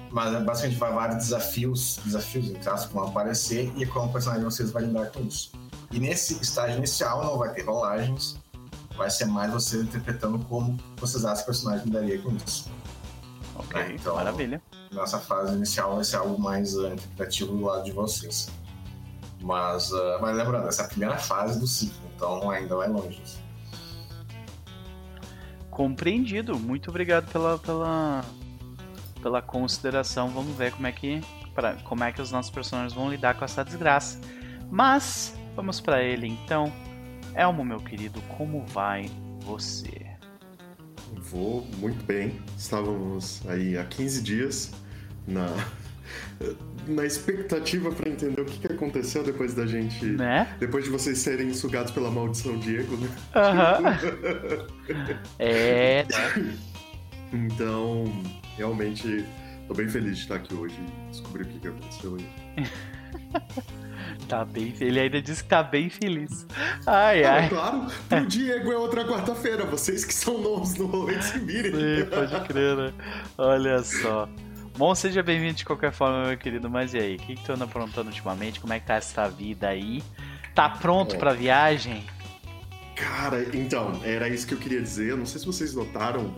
Mas 0.09 0.33
é 0.33 0.39
basicamente 0.39 0.77
vai 0.77 0.93
vários 0.93 1.17
desafios, 1.17 1.99
desafios 2.05 2.55
aspas, 2.55 2.85
que 2.85 2.93
vão 2.93 3.07
aparecer 3.07 3.71
e 3.75 3.85
como 3.85 4.07
o 4.07 4.11
personagem 4.11 4.47
de 4.47 4.53
vocês 4.53 4.71
vai 4.71 4.83
lidar 4.83 5.11
com 5.11 5.21
isso. 5.21 5.51
E 5.91 5.99
nesse 5.99 6.41
estágio 6.41 6.77
inicial 6.77 7.23
não 7.23 7.37
vai 7.37 7.53
ter 7.53 7.63
rolagens, 7.63 8.37
vai 8.95 9.09
ser 9.09 9.25
mais 9.25 9.51
vocês 9.51 9.83
interpretando 9.83 10.39
como 10.45 10.77
vocês 10.97 11.25
acham 11.25 11.37
que 11.37 11.43
o 11.43 11.45
personagem 11.47 11.85
lidaria 11.85 12.21
com 12.21 12.33
isso. 12.35 12.69
Ok, 13.55 13.81
então- 13.93 14.15
maravilha. 14.15 14.61
Nessa 14.91 15.19
fase 15.19 15.55
inicial 15.55 15.95
vai 15.95 16.03
ser 16.03 16.17
algo 16.17 16.39
mais 16.41 16.75
uh, 16.75 16.87
interpretativo 16.87 17.55
do 17.55 17.65
lado 17.65 17.83
de 17.83 17.91
vocês. 17.91 18.49
Mas, 19.41 19.91
uh, 19.91 20.17
mas 20.21 20.35
lembrando, 20.35 20.67
essa 20.67 20.83
é 20.83 20.85
a 20.85 20.87
primeira 20.87 21.17
fase 21.17 21.59
do 21.59 21.67
ciclo, 21.67 22.09
então 22.15 22.49
ainda 22.49 22.75
vai 22.75 22.87
longe. 22.87 23.21
Compreendido. 25.69 26.57
Muito 26.57 26.89
obrigado 26.89 27.31
pela, 27.31 27.59
pela, 27.59 28.25
pela 29.21 29.41
consideração. 29.41 30.29
Vamos 30.29 30.55
ver 30.55 30.71
como 30.71 30.87
é 30.87 30.91
que 30.91 31.21
pra, 31.53 31.73
como 31.83 32.03
é 32.03 32.11
que 32.11 32.21
os 32.21 32.31
nossos 32.31 32.51
personagens 32.51 32.93
vão 32.93 33.09
lidar 33.09 33.35
com 33.35 33.45
essa 33.45 33.63
desgraça. 33.63 34.19
Mas 34.69 35.35
vamos 35.55 35.79
pra 35.79 36.01
ele 36.01 36.27
então. 36.27 36.71
Elmo, 37.35 37.63
meu 37.63 37.79
querido, 37.79 38.21
como 38.37 38.65
vai 38.65 39.11
você? 39.41 40.06
Vou 41.31 41.67
muito 41.77 42.05
bem. 42.05 42.39
Estávamos 42.57 43.41
aí 43.47 43.77
há 43.77 43.83
15 43.83 44.21
dias 44.21 44.71
na, 45.27 45.47
na 46.87 47.05
expectativa 47.05 47.91
para 47.91 48.09
entender 48.09 48.41
o 48.41 48.45
que, 48.45 48.59
que 48.59 48.71
aconteceu 48.71 49.23
depois 49.23 49.53
da 49.53 49.65
gente. 49.65 50.05
Né? 50.05 50.55
Depois 50.59 50.85
de 50.85 50.89
vocês 50.89 51.17
serem 51.17 51.53
sugados 51.53 51.91
pela 51.91 52.09
maldição 52.09 52.57
Diego, 52.57 52.95
né? 52.97 53.09
Aham. 53.35 53.97
É, 55.37 56.05
né? 56.09 56.57
Então, 57.33 58.05
realmente, 58.55 59.25
tô 59.67 59.73
bem 59.73 59.89
feliz 59.89 60.17
de 60.17 60.23
estar 60.23 60.35
aqui 60.35 60.53
hoje 60.53 60.79
e 60.79 61.11
descobrir 61.11 61.43
o 61.43 61.47
que, 61.47 61.59
que 61.59 61.67
aconteceu 61.67 62.15
aí. 62.15 62.65
Tá 64.27 64.43
bem. 64.43 64.73
Ele 64.79 64.99
ainda 64.99 65.21
disse 65.21 65.43
que 65.43 65.49
tá 65.49 65.63
bem 65.63 65.89
feliz. 65.89 66.45
Ai, 66.85 67.23
Ah, 67.23 67.33
ai. 67.35 67.49
claro, 67.49 67.87
pro 68.09 68.25
Diego 68.25 68.71
é 68.71 68.77
outra 68.77 69.05
quarta-feira. 69.05 69.63
Vocês 69.65 70.03
que 70.03 70.13
são 70.13 70.37
novos 70.41 70.75
no 70.75 70.85
rolê 70.85 71.21
se 71.21 71.39
virem. 71.39 71.71
Sim, 71.71 72.05
pode 72.09 72.47
crer, 72.47 72.75
né? 72.75 72.93
Olha 73.37 73.81
só. 73.83 74.27
Bom, 74.77 74.93
seja 74.93 75.23
bem-vindo 75.23 75.53
de 75.55 75.65
qualquer 75.65 75.91
forma, 75.91 76.25
meu 76.27 76.37
querido. 76.37 76.69
Mas 76.69 76.93
e 76.93 76.97
aí, 76.97 77.15
o 77.15 77.19
que, 77.19 77.35
que 77.35 77.43
tu 77.43 77.53
anda 77.53 77.63
aprontando 77.65 78.09
ultimamente? 78.09 78.59
Como 78.59 78.73
é 78.73 78.79
que 78.79 78.85
tá 78.85 78.95
essa 78.95 79.29
vida 79.29 79.69
aí? 79.69 80.03
Tá 80.53 80.67
pronto 80.69 81.15
É. 81.15 81.17
pra 81.17 81.31
viagem? 81.33 82.03
Cara, 82.95 83.45
então, 83.53 83.99
era 84.03 84.27
isso 84.27 84.45
que 84.47 84.53
eu 84.55 84.57
queria 84.57 84.81
dizer. 84.81 85.15
Não 85.15 85.25
sei 85.25 85.39
se 85.39 85.45
vocês 85.45 85.73
notaram. 85.73 86.33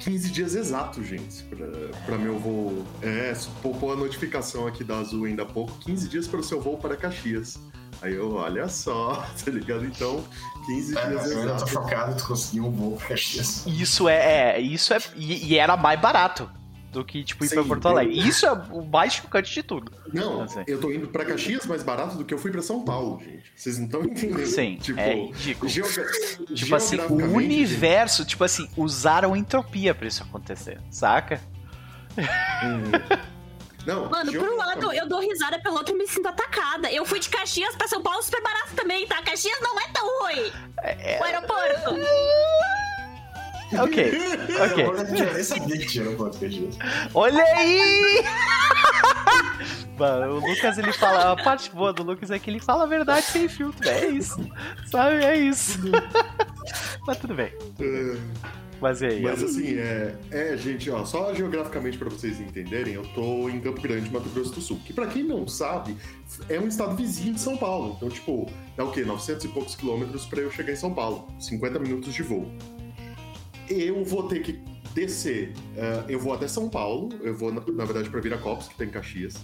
15 0.00 0.30
dias 0.30 0.54
exatos, 0.54 1.06
gente, 1.06 1.42
pra, 1.44 1.66
pra 2.06 2.18
meu 2.18 2.38
voo. 2.38 2.84
É, 3.02 3.32
poupou 3.62 3.92
a 3.92 3.96
notificação 3.96 4.66
aqui 4.66 4.82
da 4.82 4.98
Azul 4.98 5.26
ainda 5.26 5.42
há 5.42 5.46
pouco. 5.46 5.72
15 5.80 6.08
dias 6.08 6.26
para 6.26 6.40
o 6.40 6.42
seu 6.44 6.60
voo 6.60 6.76
para 6.78 6.96
Caxias. 6.96 7.58
Aí 8.02 8.14
eu, 8.14 8.34
olha 8.34 8.66
só, 8.68 9.26
tá 9.44 9.50
ligado? 9.50 9.84
Então, 9.84 10.24
15 10.66 10.96
É, 10.98 11.06
dias 11.08 11.30
eu 11.30 11.38
ainda 11.40 11.50
tô 11.50 11.54
exatos. 11.56 11.70
chocado 11.70 12.16
tu 12.16 12.26
conseguiu 12.26 12.66
um 12.66 12.70
voo 12.70 12.96
pra 12.96 13.08
Caxias. 13.08 13.64
Isso 13.66 14.08
é, 14.08 14.56
é 14.56 14.60
isso 14.60 14.92
é. 14.94 14.98
E, 15.16 15.52
e 15.52 15.58
era 15.58 15.76
mais 15.76 16.00
barato 16.00 16.50
do 16.90 17.04
que, 17.04 17.22
tipo, 17.22 17.44
ir 17.44 17.48
pra 17.50 17.62
Sim, 17.62 17.68
Porto 17.68 17.86
Alegre. 17.88 18.18
Isso 18.18 18.44
é 18.46 18.52
o 18.52 18.82
mais 18.84 19.12
chocante 19.14 19.52
de 19.52 19.62
tudo. 19.62 19.92
Não, 20.12 20.42
Assim. 20.42 20.64
eu 20.66 20.80
tô 20.80 20.90
indo 20.90 21.06
pra 21.08 21.24
Caxias 21.24 21.64
mais 21.66 21.82
barato 21.82 22.16
do 22.16 22.24
que 22.24 22.34
eu 22.34 22.38
fui 22.38 22.50
pra 22.50 22.60
São 22.62 22.84
Paulo, 22.84 23.20
gente. 23.22 23.44
Vocês 23.54 23.78
não 23.78 23.86
estão 23.86 24.02
entendendo. 24.04 24.46
Sim, 24.46 24.76
tipo, 24.80 24.98
é 24.98 25.14
ridículo. 25.14 25.70
geogra- 25.70 26.06
Tipo 26.54 26.74
assim, 26.74 26.98
o 26.98 27.14
universo, 27.36 28.24
tipo 28.24 28.42
assim, 28.44 28.68
usaram 28.76 29.36
entropia 29.36 29.94
pra 29.94 30.08
isso 30.08 30.22
acontecer, 30.22 30.80
saca? 30.90 31.40
Hum. 32.18 32.90
Não, 33.86 34.10
Mano, 34.10 34.30
por 34.32 34.46
um 34.48 34.56
lado 34.56 34.92
eu 34.92 35.08
dou 35.08 35.20
risada, 35.20 35.58
pelo 35.58 35.76
outro 35.76 35.94
eu 35.94 35.98
me 35.98 36.06
sinto 36.06 36.26
atacada. 36.28 36.90
Eu 36.92 37.06
fui 37.06 37.18
de 37.18 37.30
Caxias 37.30 37.74
pra 37.76 37.88
São 37.88 38.02
Paulo 38.02 38.22
super 38.22 38.42
barato 38.42 38.74
também, 38.76 39.06
tá? 39.06 39.22
Caxias 39.22 39.58
não 39.62 39.80
é 39.80 39.88
tão 39.88 40.20
ruim. 40.20 40.52
É, 40.82 41.18
O 41.18 41.24
aeroporto. 41.24 41.94
Ok, 43.72 44.12
ok. 44.72 44.84
Eu 44.84 45.32
nem 45.32 45.44
sabia 45.44 45.78
que 45.78 45.86
tinha 45.86 46.04
aeroporto 46.04 46.38
Caxias. 46.38 46.76
Olha 47.14 47.42
aí! 47.42 48.24
Mano, 49.98 50.36
o 50.36 50.48
Lucas 50.48 50.78
ele 50.78 50.92
fala. 50.92 51.32
A 51.32 51.36
parte 51.36 51.70
boa 51.70 51.92
do 51.92 52.02
Lucas 52.02 52.30
é 52.30 52.38
que 52.38 52.50
ele 52.50 52.58
fala 52.58 52.84
a 52.84 52.86
verdade 52.86 53.26
sem 53.26 53.48
filtro. 53.48 53.88
É 53.88 54.08
isso. 54.08 54.40
Sabe? 54.86 55.24
É 55.24 55.36
isso. 55.36 55.78
Mas 57.06 57.18
tudo 57.18 57.34
bem. 57.34 57.52
É. 57.78 58.50
Mas 58.80 59.02
e 59.02 59.06
aí? 59.06 59.22
Mas 59.22 59.42
assim, 59.42 59.76
é, 59.76 60.16
é, 60.30 60.56
gente, 60.56 60.90
ó, 60.90 61.04
só 61.04 61.34
geograficamente 61.34 61.98
pra 61.98 62.08
vocês 62.08 62.40
entenderem, 62.40 62.94
eu 62.94 63.02
tô 63.14 63.50
em 63.50 63.60
Campo 63.60 63.80
Grande, 63.80 64.10
Mato 64.10 64.30
Grosso 64.30 64.54
do 64.54 64.60
Sul, 64.62 64.80
que 64.86 64.92
pra 64.92 65.06
quem 65.06 65.22
não 65.22 65.46
sabe, 65.46 65.94
é 66.48 66.58
um 66.58 66.66
estado 66.66 66.96
vizinho 66.96 67.34
de 67.34 67.40
São 67.40 67.58
Paulo. 67.58 67.94
Então, 67.96 68.08
tipo, 68.08 68.50
dá 68.76 68.84
o 68.84 68.90
quê? 68.90 69.04
900 69.04 69.44
e 69.44 69.48
poucos 69.48 69.74
quilômetros 69.74 70.24
pra 70.24 70.40
eu 70.40 70.50
chegar 70.50 70.72
em 70.72 70.76
São 70.76 70.94
Paulo. 70.94 71.28
50 71.38 71.78
minutos 71.78 72.14
de 72.14 72.22
voo. 72.22 72.50
Eu 73.70 74.04
vou 74.04 74.24
ter 74.24 74.40
que 74.42 74.58
descer, 74.94 75.52
eh, 75.76 76.04
eu 76.08 76.18
vou 76.18 76.34
até 76.34 76.48
São 76.48 76.68
Paulo, 76.68 77.10
eu 77.22 77.34
vou, 77.34 77.52
na, 77.52 77.60
na 77.60 77.84
verdade, 77.84 78.10
pra 78.10 78.20
Viracopos, 78.20 78.68
que 78.68 78.74
tem 78.76 78.88
Caxias. 78.88 79.36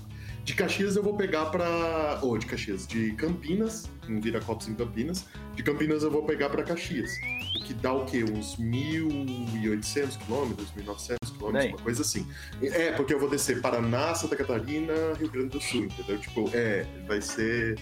De 0.46 0.54
Caxias 0.54 0.94
eu 0.94 1.02
vou 1.02 1.16
pegar 1.16 1.46
pra. 1.46 2.20
Ou 2.22 2.38
de 2.38 2.46
Caxias, 2.46 2.86
de 2.86 3.10
Campinas, 3.14 3.90
em 4.08 4.20
Viracopos 4.20 4.68
em 4.68 4.74
Campinas. 4.74 5.24
De 5.56 5.62
Campinas 5.64 6.04
eu 6.04 6.10
vou 6.10 6.22
pegar 6.22 6.48
pra 6.50 6.62
Caxias. 6.62 7.10
O 7.56 7.64
que 7.64 7.74
dá 7.74 7.92
o 7.92 8.04
quê? 8.04 8.22
Uns 8.22 8.56
1.800 8.56 10.16
quilômetros, 10.18 10.68
1.900 10.70 11.16
quilômetros, 11.36 11.72
uma 11.72 11.82
coisa 11.82 12.02
assim. 12.02 12.24
É, 12.62 12.92
porque 12.92 13.12
eu 13.12 13.18
vou 13.18 13.28
descer 13.28 13.60
Paraná, 13.60 14.14
Santa 14.14 14.36
Catarina, 14.36 14.92
Rio 15.18 15.28
Grande 15.28 15.48
do 15.48 15.60
Sul, 15.60 15.86
entendeu? 15.86 16.16
Tipo, 16.18 16.48
é, 16.54 16.86
vai 17.08 17.20
ser. 17.20 17.76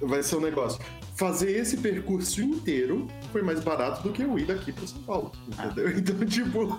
Vai 0.00 0.24
ser 0.24 0.36
um 0.36 0.40
negócio. 0.40 0.82
Fazer 1.14 1.52
esse 1.52 1.76
percurso 1.76 2.42
inteiro 2.42 3.06
foi 3.32 3.42
mais 3.42 3.60
barato 3.60 4.02
do 4.02 4.12
que 4.12 4.22
eu 4.22 4.38
ir 4.38 4.46
daqui 4.46 4.70
pra 4.72 4.86
São 4.86 4.98
Paulo, 5.02 5.32
entendeu? 5.48 5.98
Então, 5.98 6.26
tipo. 6.26 6.78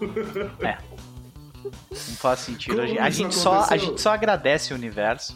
Não 1.63 2.15
faz 2.17 2.39
sentido. 2.41 2.73
A 2.73 2.75
Como 2.75 2.87
gente, 2.87 2.99
a 2.99 3.09
isso 3.09 3.17
gente 3.19 3.35
só, 3.35 3.65
a 3.69 3.77
gente 3.77 4.01
só 4.01 4.13
agradece 4.13 4.73
o 4.73 4.75
universo, 4.75 5.35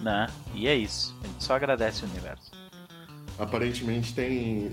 né? 0.00 0.26
E 0.54 0.66
é 0.66 0.74
isso. 0.74 1.14
A 1.22 1.26
gente 1.26 1.44
só 1.44 1.54
agradece 1.56 2.04
o 2.04 2.08
universo. 2.08 2.50
Aparentemente 3.38 4.14
tem, 4.14 4.68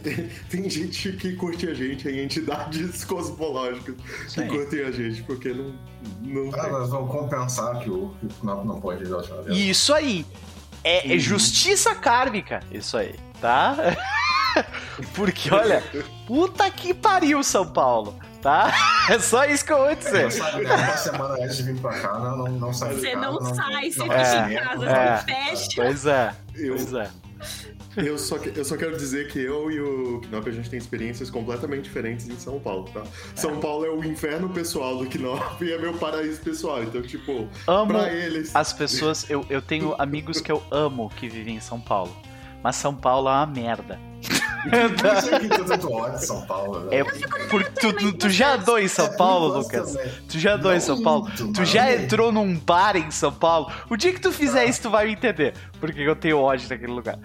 tem 0.49 0.67
gente 0.69 1.11
que 1.13 1.33
curte 1.35 1.67
a 1.67 1.73
gente, 1.73 2.03
tem 2.05 2.19
entidades 2.23 3.03
cosmológicas 3.05 3.93
que 3.95 4.31
Sim. 4.31 4.47
curtem 4.47 4.81
a 4.85 4.91
gente, 4.91 5.21
porque 5.23 5.53
não. 5.53 5.75
não 6.21 6.49
Ah, 6.59 6.69
nós 6.69 6.89
vamos 6.89 7.11
compensar 7.11 7.79
que 7.79 7.89
o 7.91 8.11
que 8.19 8.27
Knop 8.41 8.65
não 8.65 8.81
pode 8.81 9.03
ir 9.03 9.07
da 9.09 9.21
vez. 9.21 9.55
Isso 9.57 9.93
aí. 9.93 10.25
É, 10.83 11.07
é 11.07 11.13
Uhum. 11.13 11.19
justiça 11.19 11.93
kármica. 11.95 12.61
Isso 12.71 12.97
aí, 12.97 13.15
tá? 13.41 13.75
Porque, 15.13 15.53
olha, 15.53 15.83
puta 16.27 16.69
que 16.71 16.93
pariu, 16.93 17.43
São 17.43 17.65
Paulo, 17.67 18.17
tá? 18.41 18.71
É 19.07 19.19
só 19.19 19.45
isso 19.45 19.63
que 19.63 19.71
eu 19.71 19.77
vou 19.77 19.87
Não 19.89 19.95
dizer. 19.95 20.31
sai 20.31 20.63
né? 20.63 20.73
uma 20.75 20.97
semana 20.97 21.33
antes 21.43 21.57
de 21.57 21.63
vir 21.63 21.79
pra 21.79 21.93
cá, 21.99 22.17
não, 22.19 22.37
não, 22.37 22.47
não 22.53 22.73
sai 22.73 22.95
de 22.95 23.01
Você 23.01 23.11
casa, 23.11 23.21
não, 23.25 23.55
sai, 23.55 23.91
você 23.91 23.99
não 23.99 24.05
fica 24.05 24.15
É, 24.15 24.53
em 24.53 24.57
casa, 24.57 24.75
não 24.77 24.87
é. 24.95 25.17
você 25.17 25.25
fecha. 25.25 25.67
Pois 25.75 26.05
é, 26.07 26.35
Eu, 26.55 26.75
pois 26.75 26.93
é. 26.93 27.09
eu, 27.97 28.17
só, 28.17 28.37
que- 28.39 28.51
eu 28.57 28.65
só 28.65 28.75
quero 28.77 28.97
dizer 28.97 29.27
que 29.27 29.39
eu 29.39 29.69
e 29.69 29.79
o 29.79 30.21
Knop 30.21 30.49
a 30.49 30.51
gente 30.51 30.69
tem 30.71 30.79
experiências 30.79 31.29
completamente 31.29 31.83
diferentes 31.83 32.27
em 32.27 32.35
São 32.39 32.59
Paulo, 32.59 32.89
tá? 32.91 33.03
São 33.35 33.59
Paulo 33.59 33.85
é 33.85 33.89
o 33.91 34.03
inferno 34.03 34.49
pessoal 34.49 34.97
do 34.97 35.05
Knop 35.05 35.61
e 35.63 35.71
é 35.71 35.77
meu 35.77 35.93
paraíso 35.93 36.41
pessoal. 36.41 36.81
Então, 36.83 37.03
tipo, 37.03 37.47
Amo 37.67 37.93
pra 37.93 38.11
eles. 38.11 38.55
as 38.55 38.73
pessoas. 38.73 39.29
Eu, 39.29 39.45
eu 39.51 39.61
tenho 39.61 39.93
amigos 39.99 40.41
que 40.41 40.51
eu 40.51 40.63
amo 40.71 41.11
que 41.15 41.29
vivem 41.29 41.57
em 41.57 41.61
São 41.61 41.79
Paulo. 41.79 42.15
Mas 42.65 42.77
São 42.77 42.95
Paulo 42.95 43.29
é 43.29 43.31
uma 43.33 43.45
merda. 43.45 43.99
Por 44.63 45.05
isso 45.13 45.29
que 45.29 45.47
tem 45.47 45.49
tanto 45.67 45.93
ódio 45.93 46.17
de 46.17 46.25
São 46.25 46.41
Paulo. 46.47 46.79
né? 46.79 46.97
É 46.97 47.03
porque 47.03 47.69
tu, 47.79 47.93
tu, 47.93 48.13
tu 48.13 48.27
já 48.31 48.55
andou 48.55 48.79
em 48.79 48.87
São 48.87 49.05
É, 49.05 49.15
Paulo, 49.15 49.59
Lucas? 49.59 49.95
Tu 50.27 50.39
já 50.39 50.55
andou 50.55 50.73
em 50.73 50.79
São 50.79 51.03
Paulo? 51.03 51.29
Tu 51.53 51.63
já 51.63 51.93
entrou 51.93 52.31
num 52.31 52.57
bar 52.57 52.95
em 52.95 53.11
São 53.11 53.31
Paulo? 53.31 53.71
O 53.87 53.95
dia 53.95 54.11
que 54.11 54.19
tu 54.19 54.31
fizer 54.31 54.65
isso, 54.65 54.81
tu 54.81 54.89
vai 54.89 55.05
me 55.05 55.11
entender. 55.13 55.53
Porque 55.79 56.01
eu 56.01 56.15
tenho 56.15 56.39
ódio 56.39 56.67
daquele 56.67 56.91
lugar. 56.91 57.19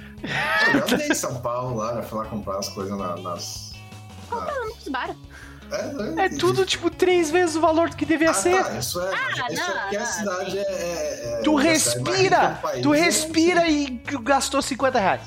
Eu 0.75 0.83
andei 0.95 1.07
em 1.09 1.15
São 1.15 1.41
Paulo 1.41 1.77
lá, 1.79 2.03
fui 2.03 2.19
lá 2.19 2.27
comprar 2.27 2.59
as 2.59 2.69
coisas 2.69 2.99
na- 2.99 3.17
nas. 3.17 3.73
Vamos 4.29 4.89
bar. 4.91 5.17
É, 5.73 6.25
É 6.27 6.29
tudo, 6.29 6.65
tipo, 6.67 6.91
três 6.91 7.31
vezes 7.31 7.57
o 7.57 7.61
valor 7.61 7.91
que 7.91 8.05
devia 8.05 8.31
Ah, 8.31 8.35
ser. 8.35 8.63
tá, 8.65 8.79
isso 8.79 9.01
é. 9.01 9.13
Ah, 9.15 9.31
isso 9.31 9.61
é 9.63 9.67
não, 9.69 9.81
porque 9.81 9.97
a 9.97 10.01
não. 10.01 10.07
cidade 10.07 10.59
é. 10.59 10.63
é- 10.63 11.39
é- 11.39 11.43
Tu 11.43 11.61
é 11.61 11.71
a 11.73 11.79
cidade 11.79 12.01
mais 12.03 12.19
rica 12.19 12.37
respira! 12.37 12.49
do 12.49 12.61
país, 12.61 12.83
Tu 12.83 12.95
é- 12.95 13.01
respira 13.01 13.69
e 13.69 13.87
gastou 14.23 14.63
50 14.63 14.99
reais. 14.99 15.21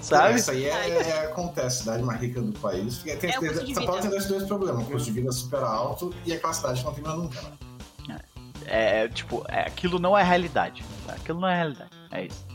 Sabe? 0.00 0.38
Isso 0.38 0.50
aí 0.50 0.64
é, 0.64 0.70
é- 0.70 1.24
acontece, 1.26 1.66
a 1.66 1.70
cidade 1.70 2.02
mais 2.02 2.20
rica 2.20 2.40
do 2.40 2.58
país. 2.58 2.98
Tem, 2.98 3.16
tem, 3.18 3.30
É 3.30 3.38
de 3.52 3.74
São 3.74 3.84
Paulo 3.84 4.00
tem 4.00 4.10
dois, 4.10 4.24
dois 4.26 4.44
problemas: 4.44 4.82
o 4.82 4.86
custo 4.90 5.04
de 5.06 5.12
vida 5.12 5.28
é 5.28 5.32
super 5.32 5.62
alto 5.62 6.14
e 6.24 6.32
aquela 6.32 6.52
cidade 6.54 6.80
que 6.80 6.86
não 6.86 6.94
termina 6.94 7.16
nunca. 7.16 7.38
Né? 8.08 8.18
É, 8.64 9.08
tipo, 9.08 9.44
é, 9.48 9.60
aquilo 9.60 9.98
não 9.98 10.16
é 10.16 10.22
realidade. 10.22 10.82
tá? 11.06 11.12
Aquilo 11.12 11.38
não 11.40 11.48
é 11.48 11.54
realidade. 11.56 11.90
É 12.10 12.24
isso. 12.24 12.46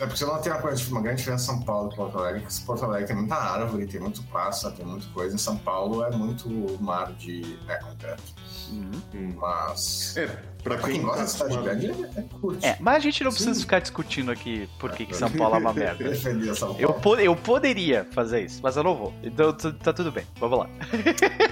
É 0.00 0.06
porque 0.06 0.16
você 0.16 0.26
não 0.26 0.40
tem 0.40 0.52
uma, 0.52 0.62
coisa, 0.62 0.76
tipo, 0.76 0.92
uma 0.92 1.00
grande 1.00 1.18
diferença 1.18 1.44
em 1.44 1.56
São 1.56 1.62
Paulo 1.64 1.90
e 1.92 1.96
Porto 1.96 2.18
Alegre, 2.18 2.40
que 2.42 2.60
Porto 2.60 2.84
Alegre 2.84 3.08
tem 3.08 3.16
muita 3.16 3.34
árvore, 3.34 3.86
tem 3.86 4.00
muito 4.00 4.22
praça, 4.24 4.70
tem 4.70 4.86
muita 4.86 5.08
coisa. 5.08 5.34
Em 5.34 5.38
São 5.38 5.56
Paulo 5.58 6.04
é 6.04 6.10
muito 6.10 6.48
mar 6.80 7.12
de 7.14 7.58
é, 7.66 7.76
concreto. 7.76 8.22
Uhum. 8.70 9.34
Mas. 9.36 10.16
É, 10.16 10.38
pra 10.62 10.76
Pra 10.76 10.84
quem 10.88 10.94
quem 10.98 11.02
gosta 11.02 11.18
tá 11.18 11.24
de 11.24 11.54
cidade 11.60 11.86
grande, 11.86 12.04
é, 12.16 12.20
é 12.20 12.24
curto. 12.40 12.64
É, 12.66 12.76
mas 12.80 12.96
a 12.96 13.00
gente 13.00 13.24
não 13.24 13.30
precisa 13.30 13.54
Sim. 13.54 13.60
ficar 13.60 13.78
discutindo 13.80 14.30
aqui 14.30 14.68
por 14.78 14.92
que, 14.92 15.06
que 15.06 15.16
São 15.16 15.30
Paulo 15.32 15.54
é 15.54 15.58
uma 15.58 15.72
merda. 15.72 16.04
Defender 16.10 16.54
São 16.54 16.68
Paulo. 16.68 16.82
Eu, 16.82 16.92
po- 16.94 17.16
eu 17.16 17.36
poderia 17.36 18.04
fazer 18.12 18.42
isso, 18.44 18.60
mas 18.62 18.76
eu 18.76 18.82
não 18.82 18.94
vou. 18.96 19.14
Então 19.22 19.52
tá 19.52 19.92
tudo 19.92 20.10
bem, 20.12 20.24
vamos 20.38 20.58
lá. 20.58 20.68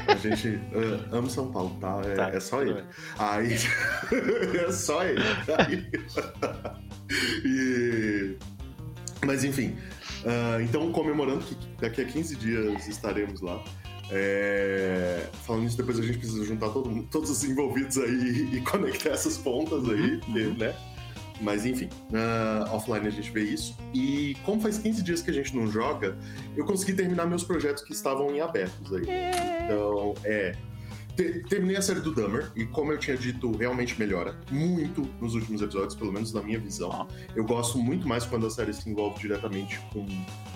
A 0.08 0.14
gente 0.16 0.60
ah, 0.74 1.16
ama 1.16 1.28
São 1.30 1.50
Paulo, 1.52 1.76
tá? 1.80 2.00
É, 2.04 2.14
Tá, 2.14 2.28
é 2.30 2.40
só 2.40 2.62
ele. 2.62 2.74
bem. 2.74 2.84
Aí. 3.18 3.56
é 4.68 4.72
só 4.72 5.02
ele. 5.04 5.22
Aí- 5.58 5.86
E- 7.44 8.36
Mas 9.24 9.44
enfim. 9.44 9.76
ah, 10.24 10.60
então, 10.60 10.90
comemorando 10.92 11.44
que 11.44 11.56
daqui 11.80 12.00
a 12.02 12.04
15 12.04 12.36
dias 12.36 12.86
estaremos 12.88 13.40
lá. 13.40 13.62
É, 14.10 15.26
Falando 15.44 15.66
isso, 15.66 15.76
depois 15.76 15.98
a 15.98 16.02
gente 16.02 16.18
precisa 16.18 16.44
juntar 16.44 16.68
todo 16.70 17.02
todos 17.10 17.30
os 17.30 17.42
envolvidos 17.44 17.98
aí 17.98 18.48
e 18.56 18.60
conectar 18.60 19.10
essas 19.10 19.36
pontas 19.38 19.88
aí, 19.88 20.20
Uhum, 20.28 20.34
uhum. 20.36 20.54
né? 20.56 20.74
Mas 21.40 21.66
enfim, 21.66 21.88
ah, 22.14 22.68
offline 22.72 23.06
a 23.06 23.10
gente 23.10 23.30
vê 23.30 23.42
isso. 23.42 23.76
E 23.92 24.36
como 24.44 24.60
faz 24.60 24.78
15 24.78 25.02
dias 25.02 25.20
que 25.20 25.30
a 25.30 25.34
gente 25.34 25.54
não 25.54 25.66
joga, 25.66 26.16
eu 26.56 26.64
consegui 26.64 26.94
terminar 26.94 27.26
meus 27.26 27.44
projetos 27.44 27.82
que 27.82 27.92
estavam 27.92 28.34
em 28.34 28.40
abertos 28.40 28.92
aí. 28.94 29.04
Então, 29.64 30.14
é. 30.24 30.54
Te- 31.16 31.42
Terminei 31.48 31.76
a 31.76 31.82
série 31.82 32.00
do 32.00 32.12
Dummer, 32.12 32.50
e 32.54 32.66
como 32.66 32.92
eu 32.92 32.98
tinha 32.98 33.16
dito, 33.16 33.50
realmente 33.56 33.98
melhora 33.98 34.38
muito 34.50 35.08
nos 35.20 35.34
últimos 35.34 35.62
episódios, 35.62 35.94
pelo 35.94 36.12
menos 36.12 36.32
na 36.32 36.42
minha 36.42 36.58
visão. 36.58 36.92
Ah. 36.92 37.06
Eu 37.34 37.44
gosto 37.44 37.78
muito 37.78 38.06
mais 38.06 38.24
quando 38.26 38.46
a 38.46 38.50
série 38.50 38.72
se 38.74 38.88
envolve 38.88 39.18
diretamente 39.20 39.80
com 39.92 40.06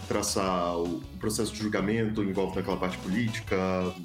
traçar 0.07 0.77
o 0.77 1.01
processo 1.21 1.53
de 1.53 1.61
julgamento, 1.61 2.23
envolve 2.23 2.57
naquela 2.57 2.77
parte 2.77 2.99
política, 2.99 3.57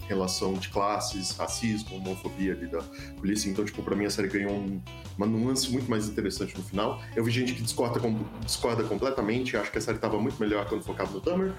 relação 0.07 0.53
de 0.53 0.69
classes, 0.69 1.31
racismo, 1.31 1.95
homofobia 1.97 2.53
ali 2.53 2.67
da 2.67 2.81
polícia. 3.17 3.49
Então, 3.49 3.65
tipo, 3.65 3.81
pra 3.81 3.95
mim 3.95 4.05
a 4.05 4.09
série 4.11 4.27
ganhou 4.27 4.51
um- 4.51 4.79
uma 5.17 5.25
nuance 5.25 5.71
muito 5.71 5.89
mais 5.89 6.07
interessante 6.07 6.55
no 6.55 6.63
final. 6.63 7.01
Eu 7.15 7.23
vi 7.23 7.31
gente 7.31 7.53
que 7.53 7.61
discorda, 7.63 7.99
discorda 8.45 8.83
completamente, 8.83 9.57
acho 9.57 9.71
que 9.71 9.79
a 9.79 9.81
série 9.81 9.97
tava 9.97 10.19
muito 10.21 10.39
melhor 10.39 10.67
quando 10.69 10.83
focava 10.83 11.11
no 11.11 11.19
Dummer. 11.19 11.53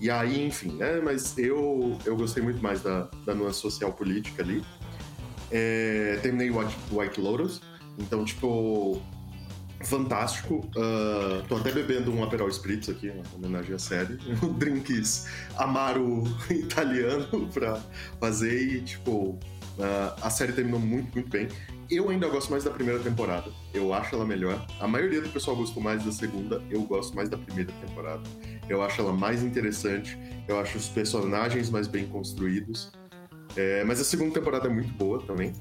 E 0.00 0.10
aí, 0.10 0.46
enfim, 0.46 0.72
né? 0.72 1.00
Mas 1.04 1.36
eu, 1.36 1.98
eu 2.04 2.16
gostei 2.16 2.42
muito 2.42 2.62
mais 2.62 2.82
da, 2.82 3.08
da 3.26 3.34
nuance 3.34 3.60
social 3.60 3.92
política 3.92 4.42
ali. 4.42 4.64
É, 5.50 6.18
terminei 6.22 6.50
o 6.50 6.58
White, 6.58 6.76
White 6.92 7.20
Lotus, 7.20 7.60
então, 7.98 8.24
tipo, 8.24 9.02
fantástico. 9.84 10.68
Ah, 10.76 11.42
tô 11.48 11.56
até 11.56 11.72
bebendo 11.72 12.12
um 12.12 12.22
Aperol 12.24 12.48
Spritz 12.48 12.88
aqui, 12.88 13.08
em 13.08 13.22
homenagem 13.34 13.74
à 13.74 13.78
série. 13.78 14.18
Um 14.42 14.52
drinks 14.54 15.26
amaro 15.56 16.24
italiano 16.50 17.48
pra 17.52 17.80
fazer 18.18 18.76
e, 18.76 18.80
tipo, 18.80 19.38
ah, 19.78 20.16
a 20.22 20.30
série 20.30 20.52
terminou 20.52 20.80
muito, 20.80 21.12
muito 21.14 21.28
bem. 21.28 21.48
Eu 21.90 22.08
ainda 22.08 22.28
gosto 22.28 22.50
mais 22.50 22.62
da 22.64 22.70
primeira 22.70 23.00
temporada. 23.00 23.50
Eu 23.74 23.92
acho 23.92 24.14
ela 24.14 24.24
melhor. 24.24 24.64
A 24.78 24.86
maioria 24.86 25.20
do 25.20 25.28
pessoal 25.28 25.56
gostou 25.56 25.82
mais 25.82 26.04
da 26.04 26.12
segunda. 26.12 26.62
Eu 26.70 26.82
gosto 26.82 27.16
mais 27.16 27.28
da 27.28 27.36
primeira 27.36 27.72
temporada. 27.84 28.22
Eu 28.68 28.80
acho 28.82 29.00
ela 29.00 29.12
mais 29.12 29.42
interessante. 29.42 30.16
Eu 30.46 30.60
acho 30.60 30.78
os 30.78 30.88
personagens 30.88 31.68
mais 31.68 31.88
bem 31.88 32.06
construídos. 32.06 32.92
É, 33.56 33.82
mas 33.84 34.00
a 34.00 34.04
segunda 34.04 34.32
temporada 34.32 34.68
é 34.68 34.70
muito 34.70 34.92
boa 34.94 35.20
também. 35.22 35.52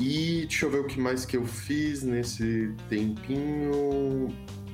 E 0.00 0.40
deixa 0.48 0.66
eu 0.66 0.70
ver 0.70 0.80
o 0.80 0.84
que 0.84 0.98
mais 1.00 1.24
que 1.24 1.36
eu 1.36 1.46
fiz 1.46 2.02
nesse 2.02 2.72
tempinho. 2.88 4.28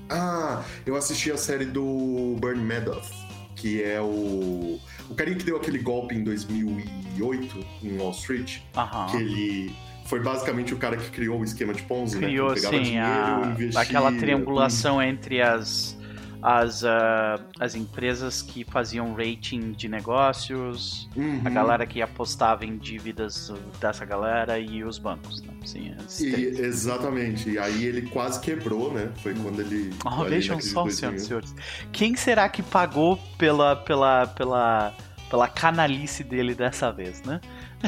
Ah, 0.09 0.63
eu 0.87 0.97
assisti 0.97 1.31
a 1.31 1.37
série 1.37 1.65
do 1.67 2.37
Bernie 2.41 2.65
Madoff, 2.65 3.11
que 3.57 3.83
é 3.83 4.01
o. 4.01 4.79
O 5.11 5.15
carinha 5.15 5.37
que 5.37 5.45
deu 5.45 5.57
aquele 5.57 5.79
golpe 5.79 6.15
em 6.15 6.25
2008 6.25 7.67
em 7.83 7.99
Wall 7.99 8.11
Street, 8.13 8.61
Aham. 8.77 9.07
que 9.11 9.17
ele 9.19 9.77
foi 10.15 10.21
basicamente 10.23 10.73
o 10.73 10.77
cara 10.77 10.97
que 10.97 11.11
criou 11.11 11.41
o 11.41 11.45
esquema 11.45 11.75
de 11.75 11.83
Ponzi, 11.83 12.17
Criou, 12.19 12.51
né? 12.51 12.55
Que 12.55 12.61
ele 12.67 12.71
pegava 12.71 12.83
assim, 12.83 12.99
a- 12.99 13.51
investia, 13.53 13.81
aquela 13.81 14.13
triangulação 14.13 15.03
entre 15.03 15.43
as, 15.43 15.99
as, 16.41 16.85
ah, 16.85 17.41
as 17.59 17.75
empresas 17.75 18.41
que 18.41 18.63
faziam 18.63 19.13
rating 19.15 19.73
de 19.73 19.89
negócios, 19.89 21.09
Uhum. 21.17 21.41
a 21.45 21.51
galera 21.51 21.85
que 21.85 22.01
apostava 22.01 22.65
em 22.65 22.77
dívidas 22.77 23.53
dessa 23.81 24.05
galera 24.05 24.57
e 24.57 24.85
os 24.85 24.99
bancos, 24.99 25.43
né? 25.43 25.53
Sim, 25.65 25.93
E- 26.31 26.61
exatamente. 26.61 27.51
E 27.51 27.59
aí 27.59 27.85
ele 27.85 28.03
quase 28.03 28.39
quebrou, 28.41 28.93
né? 28.93 29.11
Foi 29.21 29.35
quando 29.35 29.61
ele. 29.61 29.93
Oh, 30.05 30.23
vejam 30.25 30.61
só, 30.61 30.83
2000. 30.85 30.91
senhoras 30.97 31.23
e 31.23 31.27
senhores. 31.27 31.55
Quem 31.91 32.15
será 32.15 32.49
que 32.49 32.63
pagou 32.63 33.17
pela, 33.37 33.75
pela, 33.75 34.29
pela, 34.29 34.95
pela 35.29 35.49
canalice 35.49 36.23
dele 36.23 36.55
dessa 36.55 36.93
vez, 36.93 37.21
né? 37.23 37.41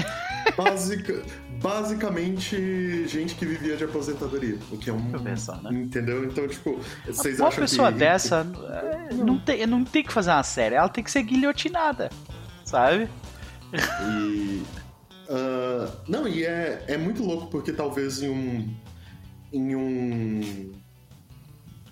Basica- 0.57 1.23
basicamente, 1.61 3.07
gente 3.09 3.35
que 3.35 3.45
vivia 3.45 3.77
de 3.77 3.85
aposentadoria. 3.85 4.59
O 4.71 4.79
que 4.79 4.91
é 4.91 4.93
um. 4.93 5.37
Só, 5.37 5.57
né? 5.57 5.71
Entendeu? 5.73 6.25
Então, 6.25 6.47
tipo, 6.47 6.81
vocês 7.07 7.39
Uma 7.41 7.49
acham 7.49 7.61
pessoa 7.63 7.93
que. 7.93 7.99
dessa 7.99 8.47
é, 9.11 9.15
não 9.15 9.39
tem, 9.39 9.67
não 9.67 9.85
tem 9.85 10.03
que 10.05 10.13
fazer 10.13 10.31
uma 10.31 10.43
série, 10.43 10.75
ela 10.77 10.89
tem 10.89 11.03
que 11.03 11.11
ser 11.11 11.23
guilhotinada, 11.23 12.11
sabe? 12.65 13.09
E. 13.75 14.63
ah, 15.29 15.91
não, 16.09 16.29
e 16.29 16.45
é, 16.45 16.85
é 16.87 16.97
muito 16.97 17.23
louco 17.25 17.49
porque 17.49 17.73
talvez 17.73 18.23
em 18.23 18.29
um. 18.31 18.75
Em 19.53 19.75
um. 19.75 20.73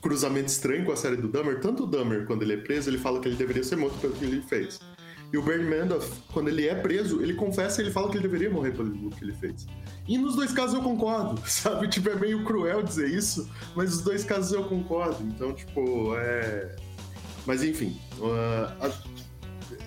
Cruzamento 0.00 0.48
estranho 0.48 0.84
com 0.84 0.92
a 0.92 0.96
série 0.96 1.16
do 1.16 1.28
Dahmer, 1.28 1.60
tanto 1.60 1.84
o 1.84 1.86
Dahmer, 1.86 2.26
quando 2.26 2.42
ele 2.42 2.52
é 2.52 2.56
preso, 2.58 2.90
ele 2.90 2.98
fala 2.98 3.20
que 3.20 3.28
ele 3.28 3.36
deveria 3.36 3.64
ser 3.64 3.76
morto 3.76 3.98
pelo 3.98 4.12
que 4.12 4.22
ele 4.24 4.42
fez. 4.42 4.78
E 5.34 5.36
o 5.36 5.42
Bernie 5.42 5.68
Madoff, 5.68 6.08
quando 6.32 6.46
ele 6.48 6.68
é 6.68 6.76
preso, 6.76 7.20
ele 7.20 7.34
confessa 7.34 7.80
e 7.82 7.84
ele 7.86 7.90
fala 7.90 8.08
que 8.08 8.14
ele 8.16 8.22
deveria 8.22 8.48
morrer 8.48 8.70
pelo 8.70 9.10
que 9.10 9.24
ele 9.24 9.32
fez. 9.34 9.66
E 10.06 10.16
nos 10.16 10.36
dois 10.36 10.52
casos 10.52 10.76
eu 10.76 10.80
concordo, 10.82 11.42
sabe? 11.50 11.88
Tipo, 11.88 12.10
é 12.10 12.14
meio 12.14 12.44
cruel 12.44 12.84
dizer 12.84 13.08
isso, 13.08 13.50
mas 13.74 13.90
nos 13.90 14.02
dois 14.04 14.22
casos 14.22 14.52
eu 14.52 14.62
concordo. 14.68 15.20
Então, 15.24 15.52
tipo, 15.52 16.14
é. 16.16 16.76
Mas 17.44 17.64
enfim. 17.64 17.98
ah, 18.22 18.76
a- 18.86 18.92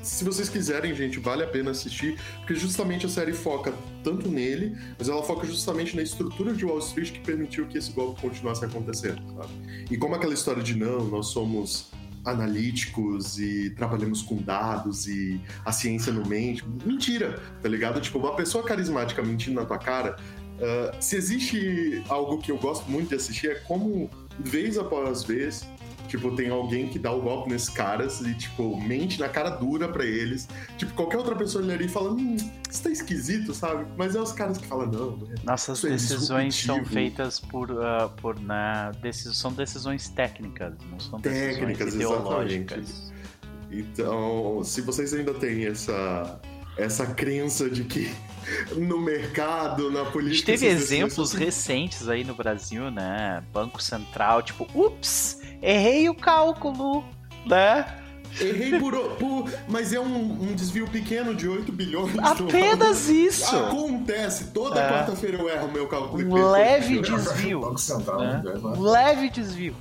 Se 0.03 0.25
vocês 0.25 0.49
quiserem, 0.49 0.93
gente, 0.93 1.17
vale 1.17 1.43
a 1.43 1.47
pena 1.47 1.71
assistir, 1.71 2.19
porque 2.39 2.53
justamente 2.53 3.05
a 3.05 3.09
série 3.09 3.31
foca 3.31 3.73
tanto 4.03 4.27
nele, 4.29 4.75
mas 4.99 5.07
ela 5.07 5.23
foca 5.23 5.47
justamente 5.47 5.95
na 5.95 6.01
estrutura 6.01 6.53
de 6.53 6.65
Wall 6.65 6.79
Street 6.79 7.11
que 7.13 7.19
permitiu 7.21 7.65
que 7.67 7.77
esse 7.77 7.91
golpe 7.93 8.19
continuasse 8.21 8.65
acontecendo, 8.65 9.21
sabe? 9.37 9.85
E 9.89 9.95
como 9.97 10.13
aquela 10.13 10.33
história 10.33 10.61
de 10.61 10.75
não, 10.75 11.05
nós 11.05 11.27
somos 11.27 11.89
analíticos 12.27 13.39
e 13.39 13.69
trabalhamos 13.71 14.21
com 14.21 14.35
dados 14.37 15.07
e 15.07 15.41
a 15.65 15.71
ciência 15.71 16.11
não 16.11 16.25
mente. 16.25 16.63
Mentira, 16.85 17.39
tá 17.61 17.69
ligado? 17.69 17.99
Tipo, 18.01 18.19
uma 18.19 18.35
pessoa 18.35 18.63
carismática 18.63 19.21
mentindo 19.23 19.59
na 19.59 19.65
tua 19.65 19.77
cara. 19.77 20.17
ah, 20.59 20.97
se 20.99 21.15
existe 21.15 22.03
algo 22.09 22.37
que 22.39 22.51
eu 22.51 22.57
gosto 22.57 22.89
muito 22.89 23.09
de 23.09 23.15
assistir 23.15 23.51
é 23.51 23.55
como, 23.55 24.09
vez 24.39 24.77
após 24.77 25.23
vez, 25.23 25.67
tipo, 26.07 26.35
tem 26.35 26.49
alguém 26.49 26.87
que 26.87 26.97
dá 26.97 27.11
o 27.11 27.21
golpe 27.21 27.49
nesses 27.49 27.69
caras 27.69 28.21
e, 28.21 28.33
tipo, 28.33 28.79
mente 28.81 29.19
na 29.19 29.29
cara 29.29 29.49
dura 29.51 29.87
pra 29.87 30.05
eles. 30.05 30.47
Tipo, 30.77 30.93
qualquer 30.93 31.17
outra 31.17 31.35
pessoa 31.35 31.63
olharia 31.63 31.85
e 31.85 31.89
fala, 31.89 32.11
hum, 32.11 32.35
isso 32.69 32.83
tá 32.83 32.89
esquisito, 32.89 33.53
sabe? 33.53 33.85
Mas 33.97 34.15
é 34.15 34.21
os 34.21 34.31
caras 34.31 34.57
que 34.57 34.65
falam, 34.65 34.87
não, 34.87 35.17
não 35.17 35.27
é 35.31 35.35
Nossas 35.43 35.83
é 35.83 35.89
decisões 35.89 36.55
são 36.55 36.83
feitas 36.85 37.39
por, 37.39 37.71
ah, 37.83 38.09
por 38.21 38.39
na, 38.39 38.91
decis, 39.01 39.35
são 39.37 39.51
decisões 39.51 40.09
técnicas, 40.09 40.73
não 40.89 40.99
são 40.99 41.19
decisões 41.19 41.57
Técnicas, 41.57 41.93
ideológicas. 41.93 43.13
Então, 43.71 44.61
se 44.63 44.81
vocês 44.81 45.13
ainda 45.13 45.33
têm 45.33 45.65
essa, 45.65 46.39
essa 46.77 47.05
crença 47.07 47.69
de 47.69 47.83
que 47.83 48.09
no 48.77 48.99
mercado, 48.99 49.91
na 49.91 50.01
A 50.01 50.03
gente 50.05 50.13
política. 50.13 50.51
teve 50.53 50.67
exemplos 50.67 51.31
são- 51.31 51.39
recentes 51.39 52.07
aí 52.07 52.23
no 52.23 52.33
Brasil, 52.33 52.89
né? 52.89 53.43
Banco 53.51 53.81
Central, 53.81 54.41
tipo, 54.41 54.65
ups, 54.73 55.36
errei 55.61 56.09
o 56.09 56.15
cálculo, 56.15 57.03
né? 57.45 57.85
Errei 58.39 58.77
por, 58.79 58.93
por- 59.15 59.51
Mas 59.67 59.93
é 59.93 59.99
um, 59.99 60.43
um 60.43 60.53
desvio 60.53 60.87
pequeno 60.87 61.33
de 61.33 61.47
8 61.47 61.71
bilhões. 61.71 62.15
Apenas 62.19 63.09
isso. 63.09 63.55
Acontece. 63.55 64.51
Toda 64.51 64.79
É. 64.79 64.89
quarta-feira 64.91 65.37
eu 65.37 65.49
erro 65.49 65.71
meu 65.71 65.87
cálculo. 65.87 66.23
Um 66.23 66.51
leve 66.51 67.01
desvio. 67.01 67.61
né? 68.19 68.41
né? 68.43 68.53
Um 68.63 68.81
leve 68.81 69.29
desvio. 69.29 69.75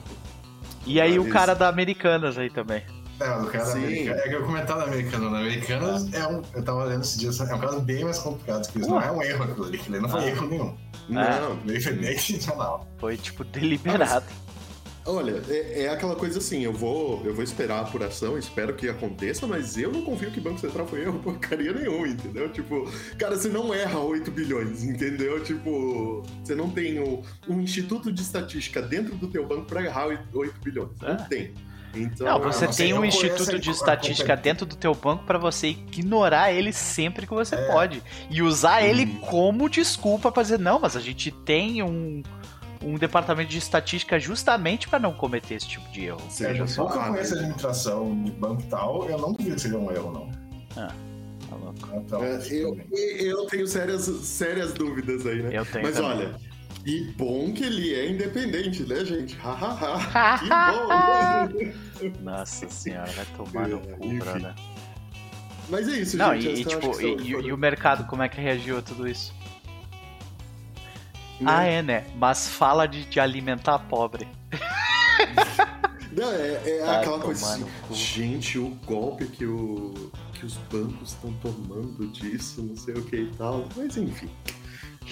E 0.86 1.00
aí 1.00 1.16
Ah, 1.16 1.20
o 1.20 1.28
cara 1.28 1.54
da 1.54 1.68
Americanas 1.68 2.38
aí 2.38 2.48
também. 2.48 2.82
É, 3.18 3.28
mas 3.28 3.44
o 3.46 3.50
cara 3.50 3.64
da 3.64 3.70
Sim. 3.72 3.78
Americana. 3.84 4.20
É 4.20 4.28
que 4.28 4.34
eu 4.34 4.44
comentava 4.44 4.80
da 4.80 4.86
Americana. 4.86 5.30
Na 5.30 5.38
Americanas 5.38 6.12
é 6.14 6.26
um. 6.26 6.42
Eu 6.54 6.62
tava 6.64 6.84
lendo 6.84 7.02
esse 7.02 7.18
dia, 7.18 7.28
é 7.30 7.54
um 7.54 7.58
caso 7.58 7.80
bem 7.80 8.04
mais 8.04 8.18
complicado 8.18 8.70
que 8.72 8.78
isso. 8.78 8.88
Não 8.88 9.00
é 9.00 9.10
um 9.10 9.22
erro 9.22 9.44
aquilo 9.44 9.66
ali, 9.66 9.76
aquilo 9.78 9.96
ali 9.96 10.02
não 10.02 10.08
foi 10.10 10.20
Ah. 10.24 10.28
erro 10.28 10.46
nenhum. 10.48 10.76
Não, 11.08 11.58
Ele 11.66 11.80
foi 11.80 11.92
bem 11.92 12.12
intencional. 12.14 12.86
Foi 12.98 13.16
tipo 13.16 13.44
deliberado. 13.44 14.26
Olha, 15.06 15.40
é, 15.48 15.84
é, 15.84 15.88
aquela 15.88 16.16
coisa 16.16 16.38
assim, 16.38 16.64
eu 16.64 16.72
vou, 16.72 17.22
eu 17.24 17.32
vou 17.32 17.44
esperar 17.44 17.78
a 17.78 17.80
apuração, 17.82 18.36
espero 18.36 18.74
que 18.74 18.88
aconteça, 18.88 19.46
mas 19.46 19.78
eu 19.78 19.92
não 19.92 20.02
confio 20.02 20.30
que 20.32 20.40
Banco 20.40 20.58
Central 20.58 20.86
foi 20.86 21.02
erro 21.02 21.20
porcaria 21.20 21.72
nenhuma, 21.72 22.08
entendeu? 22.08 22.50
Tipo, 22.52 22.90
cara, 23.16 23.36
você 23.36 23.48
não 23.48 23.72
erra 23.72 24.00
8 24.00 24.30
bilhões, 24.32 24.82
entendeu? 24.82 25.42
Tipo, 25.44 26.24
você 26.42 26.54
não 26.56 26.68
tem 26.68 26.98
o, 26.98 27.22
um 27.48 27.60
instituto 27.60 28.12
de 28.12 28.20
estatística 28.20 28.82
dentro 28.82 29.14
do 29.14 29.28
teu 29.28 29.46
banco 29.46 29.66
para 29.66 29.84
errar 29.84 30.06
8 30.06 30.60
bilhões. 30.62 30.90
É. 31.02 31.08
Não 31.08 31.24
tem. 31.28 31.54
Então, 31.94 32.26
não, 32.26 32.40
você 32.40 32.66
tem 32.68 32.92
um 32.92 33.04
instituto 33.04 33.58
de 33.58 33.70
estatística 33.70 34.36
dentro 34.36 34.66
do 34.66 34.76
teu 34.76 34.94
banco 34.94 35.24
para 35.24 35.38
você 35.38 35.68
ignorar 35.68 36.52
ele 36.52 36.72
sempre 36.72 37.26
que 37.26 37.32
você 37.32 37.54
é. 37.54 37.66
pode 37.68 38.02
e 38.28 38.42
usar 38.42 38.82
hum. 38.82 38.86
ele 38.86 39.04
uhum. 39.04 39.20
como 39.20 39.70
desculpa 39.70 40.30
para 40.30 40.42
dizer 40.42 40.58
não, 40.58 40.78
mas 40.78 40.96
a 40.96 41.00
gente 41.00 41.30
tem 41.30 41.82
um 41.82 42.22
um 42.82 42.96
departamento 42.96 43.50
de 43.50 43.58
estatística 43.58 44.18
justamente 44.18 44.88
para 44.88 44.98
não 44.98 45.12
cometer 45.12 45.54
esse 45.54 45.68
tipo 45.68 45.88
de 45.90 46.06
erro. 46.06 46.22
Seja 46.28 46.66
só 46.66 46.86
que 46.86 46.96
eu 46.96 47.02
conheço 47.02 47.34
a 47.34 47.36
administração 47.38 48.22
de 48.24 48.30
banco 48.32 48.62
e 48.62 48.66
tal, 48.66 49.08
eu 49.08 49.18
não 49.18 49.32
duvido 49.32 49.56
que 49.56 49.60
seja 49.62 49.78
um 49.78 49.90
erro, 49.90 50.12
não. 50.12 50.82
Ah. 50.82 50.92
Tá 51.48 51.56
louco. 51.56 51.88
Então, 51.94 52.24
é, 52.24 52.40
eu, 52.50 52.78
eu 52.92 53.46
tenho 53.46 53.66
sérias, 53.66 54.04
sérias 54.04 54.72
dúvidas 54.72 55.26
aí, 55.26 55.42
né? 55.42 55.50
Eu 55.52 55.64
tenho 55.64 55.84
Mas 55.84 55.94
também. 55.96 56.10
olha, 56.10 56.34
que 56.84 57.12
bom 57.16 57.52
que 57.52 57.64
ele 57.64 57.94
é 57.94 58.10
independente, 58.10 58.82
né, 58.82 59.04
gente? 59.04 59.36
que 60.40 60.48
bom! 60.48 62.22
Nossa 62.22 62.68
senhora, 62.68 63.10
vai 63.12 63.26
tomar 63.36 63.68
no 63.68 63.80
cu, 63.80 64.08
brother. 64.18 64.54
Mas 65.68 65.88
é 65.88 65.98
isso, 65.98 66.16
Não, 66.16 66.40
gente. 66.40 66.62
E, 66.62 66.64
tipo, 66.64 67.00
e, 67.00 67.16
e, 67.22 67.30
e 67.30 67.52
o 67.52 67.58
mercado, 67.58 68.06
como 68.06 68.22
é 68.22 68.28
que 68.28 68.40
reagiu 68.40 68.78
a 68.78 68.82
tudo 68.82 69.08
isso? 69.08 69.34
Né? 71.40 71.46
Ah, 71.46 71.64
é, 71.64 71.83
né? 71.83 72.07
Mas 72.16 72.49
fala 72.49 72.87
de, 72.87 73.05
de 73.05 73.20
alimentar 73.20 73.79
pobre. 73.81 74.27
Não, 76.12 76.33
é, 76.33 76.62
é 76.64 76.83
ah, 76.83 77.01
aquela 77.01 77.18
coisa 77.18 77.46
assim, 77.46 77.66
gente, 77.92 78.59
o 78.59 78.70
golpe 78.87 79.27
que, 79.27 79.44
o, 79.44 80.11
que 80.33 80.46
os 80.46 80.55
bancos 80.72 81.11
estão 81.11 81.31
tomando 81.35 82.09
disso, 82.09 82.62
não 82.62 82.75
sei 82.75 82.94
o 82.94 83.03
que 83.03 83.16
e 83.16 83.31
tal. 83.37 83.68
Mas 83.77 83.99
enfim. 83.99 84.31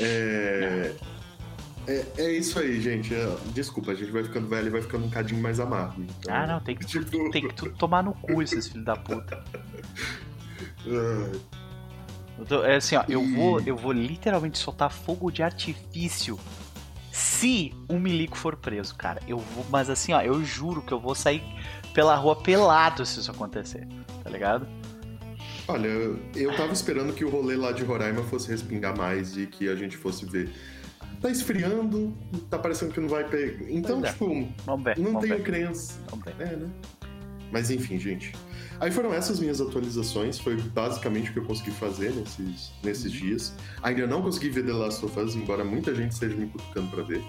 É, 0.00 0.94
é, 1.86 2.06
é 2.16 2.32
isso 2.32 2.58
aí, 2.58 2.80
gente. 2.80 3.14
É, 3.14 3.36
desculpa, 3.52 3.92
a 3.92 3.94
gente 3.94 4.10
vai 4.10 4.24
ficando 4.24 4.48
velho 4.48 4.68
e 4.68 4.70
vai 4.70 4.80
ficando 4.80 5.04
um 5.04 5.10
cadinho 5.10 5.42
mais 5.42 5.60
amargo. 5.60 6.02
Então, 6.02 6.34
ah, 6.34 6.46
não, 6.46 6.60
tem 6.60 6.74
que, 6.74 6.86
tipo... 6.86 7.30
tem 7.30 7.48
que 7.48 7.54
tudo 7.54 7.76
tomar 7.76 8.02
no 8.02 8.14
cu 8.14 8.42
esses 8.42 8.68
filhos 8.68 8.86
da 8.86 8.96
puta. 8.96 9.44
É 12.64 12.76
assim, 12.76 12.96
ó, 12.96 13.04
eu 13.08 13.24
vou, 13.24 13.60
eu 13.60 13.76
vou 13.76 13.92
literalmente 13.92 14.58
soltar 14.58 14.90
fogo 14.90 15.30
de 15.30 15.42
artifício 15.42 16.38
se 17.12 17.72
um 17.88 18.00
milico 18.00 18.36
for 18.36 18.56
preso, 18.56 18.94
cara. 18.96 19.20
Eu 19.28 19.38
vou, 19.38 19.64
mas 19.70 19.88
assim, 19.88 20.12
ó, 20.12 20.20
eu 20.20 20.42
juro 20.42 20.82
que 20.82 20.92
eu 20.92 20.98
vou 20.98 21.14
sair 21.14 21.42
pela 21.92 22.16
rua 22.16 22.34
pelado 22.34 23.06
se 23.06 23.20
isso 23.20 23.30
acontecer, 23.30 23.86
tá 24.22 24.28
ligado? 24.28 24.66
Olha, 25.68 25.88
eu 26.34 26.54
tava 26.56 26.72
esperando 26.72 27.12
que 27.12 27.24
o 27.24 27.30
rolê 27.30 27.56
lá 27.56 27.72
de 27.72 27.84
Roraima 27.84 28.22
fosse 28.24 28.50
respingar 28.50 28.96
mais 28.96 29.36
e 29.36 29.46
que 29.46 29.68
a 29.68 29.76
gente 29.76 29.96
fosse 29.96 30.26
ver. 30.26 30.50
Tá 31.22 31.30
esfriando, 31.30 32.12
tá 32.50 32.58
parecendo 32.58 32.92
que 32.92 33.00
não 33.00 33.08
vai 33.08 33.24
pegar. 33.24 33.70
Então, 33.70 34.04
é. 34.04 34.10
tipo, 34.10 34.26
vamos 34.66 34.84
ver, 34.84 34.98
não 34.98 35.12
vamos 35.12 35.22
tenho 35.22 35.36
ver. 35.36 35.42
crença. 35.42 36.00
Vamos 36.10 36.24
ver. 36.24 36.34
É, 36.38 36.56
né? 36.56 36.68
Mas 37.50 37.70
enfim, 37.70 37.98
gente. 37.98 38.34
Aí 38.84 38.90
foram 38.90 39.14
essas 39.14 39.40
minhas 39.40 39.62
atualizações, 39.62 40.38
foi 40.38 40.56
basicamente 40.56 41.30
o 41.30 41.32
que 41.32 41.38
eu 41.38 41.44
consegui 41.46 41.70
fazer 41.70 42.12
nesses, 42.12 42.70
nesses 42.82 43.14
uhum. 43.14 43.18
dias. 43.18 43.54
Ainda 43.82 44.06
não 44.06 44.20
consegui 44.20 44.50
ver 44.50 44.66
The 44.66 44.74
Last 44.74 45.02
of 45.06 45.18
Us, 45.18 45.34
embora 45.34 45.64
muita 45.64 45.94
gente 45.94 46.12
esteja 46.12 46.36
me 46.36 46.46
cutucando 46.48 46.90
para 46.90 47.02
ver. 47.02 47.24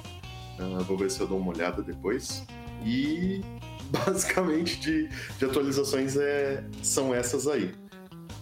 Uh, 0.59 0.83
vou 0.83 0.97
ver 0.97 1.09
se 1.09 1.21
eu 1.21 1.27
dou 1.27 1.39
uma 1.39 1.53
olhada 1.53 1.81
depois. 1.81 2.45
E 2.83 3.39
basicamente 3.87 4.77
de, 4.81 5.07
de 5.07 5.45
atualizações 5.45 6.17
é, 6.17 6.61
são 6.83 7.15
essas 7.15 7.47
aí. 7.47 7.73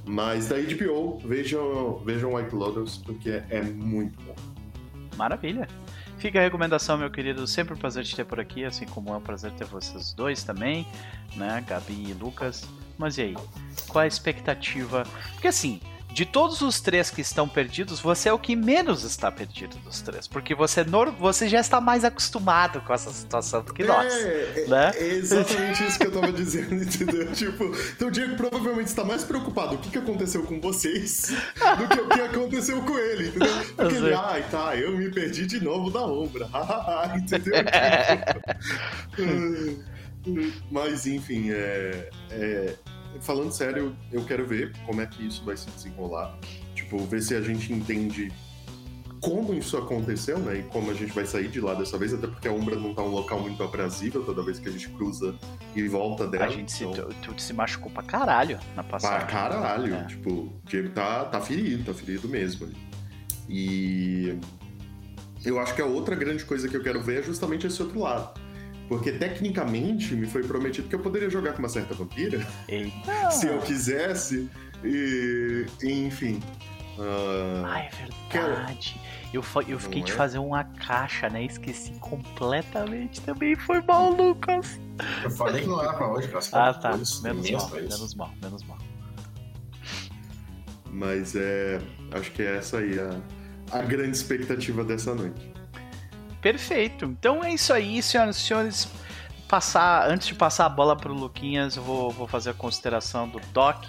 Mas 0.07 0.47
da 0.47 0.55
HBO, 0.57 1.19
vejam, 1.19 2.01
vejam 2.03 2.33
White 2.33 2.55
Lotus, 2.55 2.97
porque 2.97 3.29
é, 3.29 3.45
é 3.51 3.61
muito 3.61 4.19
bom. 4.23 4.35
Maravilha. 5.15 5.67
Fica 6.17 6.39
a 6.39 6.41
recomendação, 6.41 6.97
meu 6.97 7.11
querido. 7.11 7.45
Sempre 7.45 7.75
um 7.75 7.77
prazer 7.77 8.05
te 8.05 8.15
ter 8.15 8.25
por 8.25 8.39
aqui, 8.39 8.65
assim 8.65 8.87
como 8.87 9.09
é 9.09 9.17
um 9.17 9.21
prazer 9.21 9.51
ter 9.51 9.65
vocês 9.65 10.13
dois 10.13 10.43
também, 10.43 10.87
né? 11.35 11.63
Gabi 11.67 12.09
e 12.09 12.13
Lucas. 12.13 12.67
Mas 12.97 13.17
e 13.17 13.21
aí? 13.21 13.35
Qual 13.87 14.03
a 14.03 14.07
expectativa? 14.07 15.03
Porque 15.33 15.47
assim, 15.47 15.79
de 16.13 16.25
todos 16.27 16.61
os 16.61 16.79
três 16.79 17.09
que 17.09 17.21
estão 17.21 17.49
perdidos, 17.49 17.99
você 17.99 18.29
é 18.29 18.33
o 18.33 18.37
que 18.37 18.55
menos 18.55 19.03
está 19.03 19.31
perdido 19.31 19.75
dos 19.79 19.99
três. 20.01 20.27
Porque 20.27 20.53
você, 20.53 20.85
você 21.19 21.49
já 21.49 21.59
está 21.59 21.81
mais 21.81 22.05
acostumado 22.05 22.81
com 22.81 22.93
essa 22.93 23.11
situação 23.11 23.63
do 23.63 23.73
que 23.73 23.83
nós. 23.83 24.13
É, 24.13 24.65
né? 24.67 24.91
é 24.93 25.07
exatamente 25.07 25.83
isso 25.83 25.97
que 25.97 26.05
eu 26.05 26.09
estava 26.09 26.31
dizendo, 26.31 26.75
entendeu? 26.83 27.31
Tipo, 27.33 27.63
então 27.95 28.09
o 28.09 28.11
Diego 28.11 28.35
provavelmente 28.35 28.87
está 28.87 29.03
mais 29.03 29.23
preocupado 29.23 29.77
com 29.77 29.87
o 29.87 29.91
que 29.91 29.97
aconteceu 29.97 30.43
com 30.43 30.61
vocês 30.61 31.33
do 31.79 31.87
que 31.87 31.99
o 31.99 32.07
que 32.07 32.21
aconteceu 32.21 32.81
com 32.83 32.97
ele, 32.97 33.29
entendeu? 33.29 33.65
Porque 33.75 33.95
ele, 33.95 34.13
ai, 34.13 34.45
tá, 34.51 34.75
eu 34.77 34.95
me 34.95 35.09
perdi 35.09 35.47
de 35.47 35.63
novo 35.63 35.89
da 35.89 36.05
ombra. 36.05 36.47
entendeu? 37.17 37.53
Mas, 40.71 41.05
enfim, 41.05 41.51
é, 41.51 42.09
é, 42.31 42.75
falando 43.21 43.51
sério, 43.51 43.95
eu 44.11 44.23
quero 44.25 44.45
ver 44.45 44.73
como 44.85 45.01
é 45.01 45.05
que 45.05 45.25
isso 45.25 45.43
vai 45.43 45.57
se 45.57 45.69
desenrolar. 45.71 46.37
Tipo, 46.75 46.97
ver 47.05 47.21
se 47.21 47.35
a 47.35 47.41
gente 47.41 47.71
entende 47.71 48.31
como 49.23 49.53
isso 49.53 49.77
aconteceu, 49.77 50.37
né? 50.39 50.59
E 50.59 50.63
como 50.63 50.91
a 50.91 50.93
gente 50.93 51.13
vai 51.13 51.25
sair 51.25 51.47
de 51.47 51.61
lá 51.61 51.73
dessa 51.73 51.97
vez, 51.97 52.13
até 52.13 52.27
porque 52.27 52.45
a 52.45 52.51
Umbra 52.51 52.75
não 52.75 52.93
tá 52.93 53.01
um 53.01 53.07
local 53.07 53.39
muito 53.39 53.63
aprazível 53.63 54.21
toda 54.23 54.43
vez 54.43 54.59
que 54.59 54.67
a 54.67 54.71
gente 54.71 54.89
cruza 54.89 55.33
e 55.73 55.87
volta 55.87 56.27
dela. 56.27 56.45
A 56.45 56.49
gente 56.49 56.83
então... 56.83 56.93
se, 57.09 57.17
tu, 57.21 57.33
tu, 57.33 57.41
se 57.41 57.53
machucou 57.53 57.89
pra 57.89 58.03
caralho 58.03 58.59
na 58.75 58.83
passagem. 58.83 59.19
Pra 59.19 59.27
caralho. 59.27 59.95
É. 59.95 60.03
Tipo, 60.05 60.29
o 60.29 60.61
Diego 60.65 60.89
tá, 60.89 61.23
tá 61.23 61.39
ferido, 61.39 61.85
tá 61.85 61.93
ferido 61.93 62.27
mesmo. 62.27 62.69
E 63.47 64.37
eu 65.45 65.57
acho 65.57 65.73
que 65.73 65.81
a 65.81 65.85
outra 65.85 66.15
grande 66.15 66.43
coisa 66.43 66.67
que 66.67 66.75
eu 66.75 66.83
quero 66.83 67.01
ver 67.01 67.21
é 67.21 67.23
justamente 67.23 67.65
esse 67.65 67.81
outro 67.81 67.99
lado. 68.01 68.39
Porque 68.87 69.11
tecnicamente 69.11 70.13
me 70.15 70.27
foi 70.27 70.43
prometido 70.43 70.87
que 70.87 70.95
eu 70.95 70.99
poderia 70.99 71.29
jogar 71.29 71.53
com 71.53 71.59
uma 71.59 71.69
certa 71.69 71.93
vampira. 71.93 72.45
Eita. 72.67 73.31
se 73.31 73.47
eu 73.47 73.59
quisesse. 73.59 74.49
E, 74.83 75.65
enfim. 75.83 76.39
Uh, 76.97 77.65
ah, 77.65 77.79
é 77.79 77.89
verdade. 77.89 78.99
Eu, 79.33 79.43
eu 79.67 79.79
fiquei 79.79 80.01
é? 80.01 80.05
de 80.05 80.11
fazer 80.11 80.37
uma 80.37 80.63
caixa, 80.63 81.27
né? 81.27 81.45
Esqueci 81.45 81.91
completamente 81.99 83.19
também. 83.21 83.55
Foi 83.55 83.81
mal, 83.81 84.11
Lucas. 84.11 84.79
Eu 85.23 85.31
falei 85.31 85.61
que 85.61 85.67
não 85.67 85.81
era 85.81 85.93
pra 85.93 86.07
hoje, 86.07 86.27
cara. 86.27 86.45
Ah, 86.51 86.73
tá. 86.73 86.91
Menos 86.91 87.21
mal, 87.21 87.69
menos 87.71 88.15
mal, 88.15 88.31
menos 88.41 88.63
mal. 88.63 88.77
Mas 90.91 91.35
é. 91.35 91.81
Acho 92.11 92.31
que 92.31 92.43
é 92.43 92.57
essa 92.57 92.77
aí 92.77 92.99
a, 92.99 93.19
a 93.71 93.81
grande 93.81 94.15
expectativa 94.15 94.83
dessa 94.83 95.15
noite. 95.15 95.52
Perfeito. 96.43 97.05
Então 97.05 97.41
é 97.41 97.53
isso 97.53 97.71
aí, 97.71 98.03
senhoras 98.03 98.37
e 98.37 98.41
senhores. 98.41 98.87
Passar, 99.47 100.09
antes 100.09 100.27
de 100.27 100.35
passar 100.35 100.65
a 100.65 100.69
bola 100.69 100.95
para 100.95 101.11
o 101.11 101.15
Luquinhas, 101.15 101.75
eu 101.75 101.83
vou, 101.83 102.09
vou 102.09 102.27
fazer 102.27 102.49
a 102.49 102.53
consideração 102.53 103.29
do 103.29 103.39
Doc. 103.53 103.85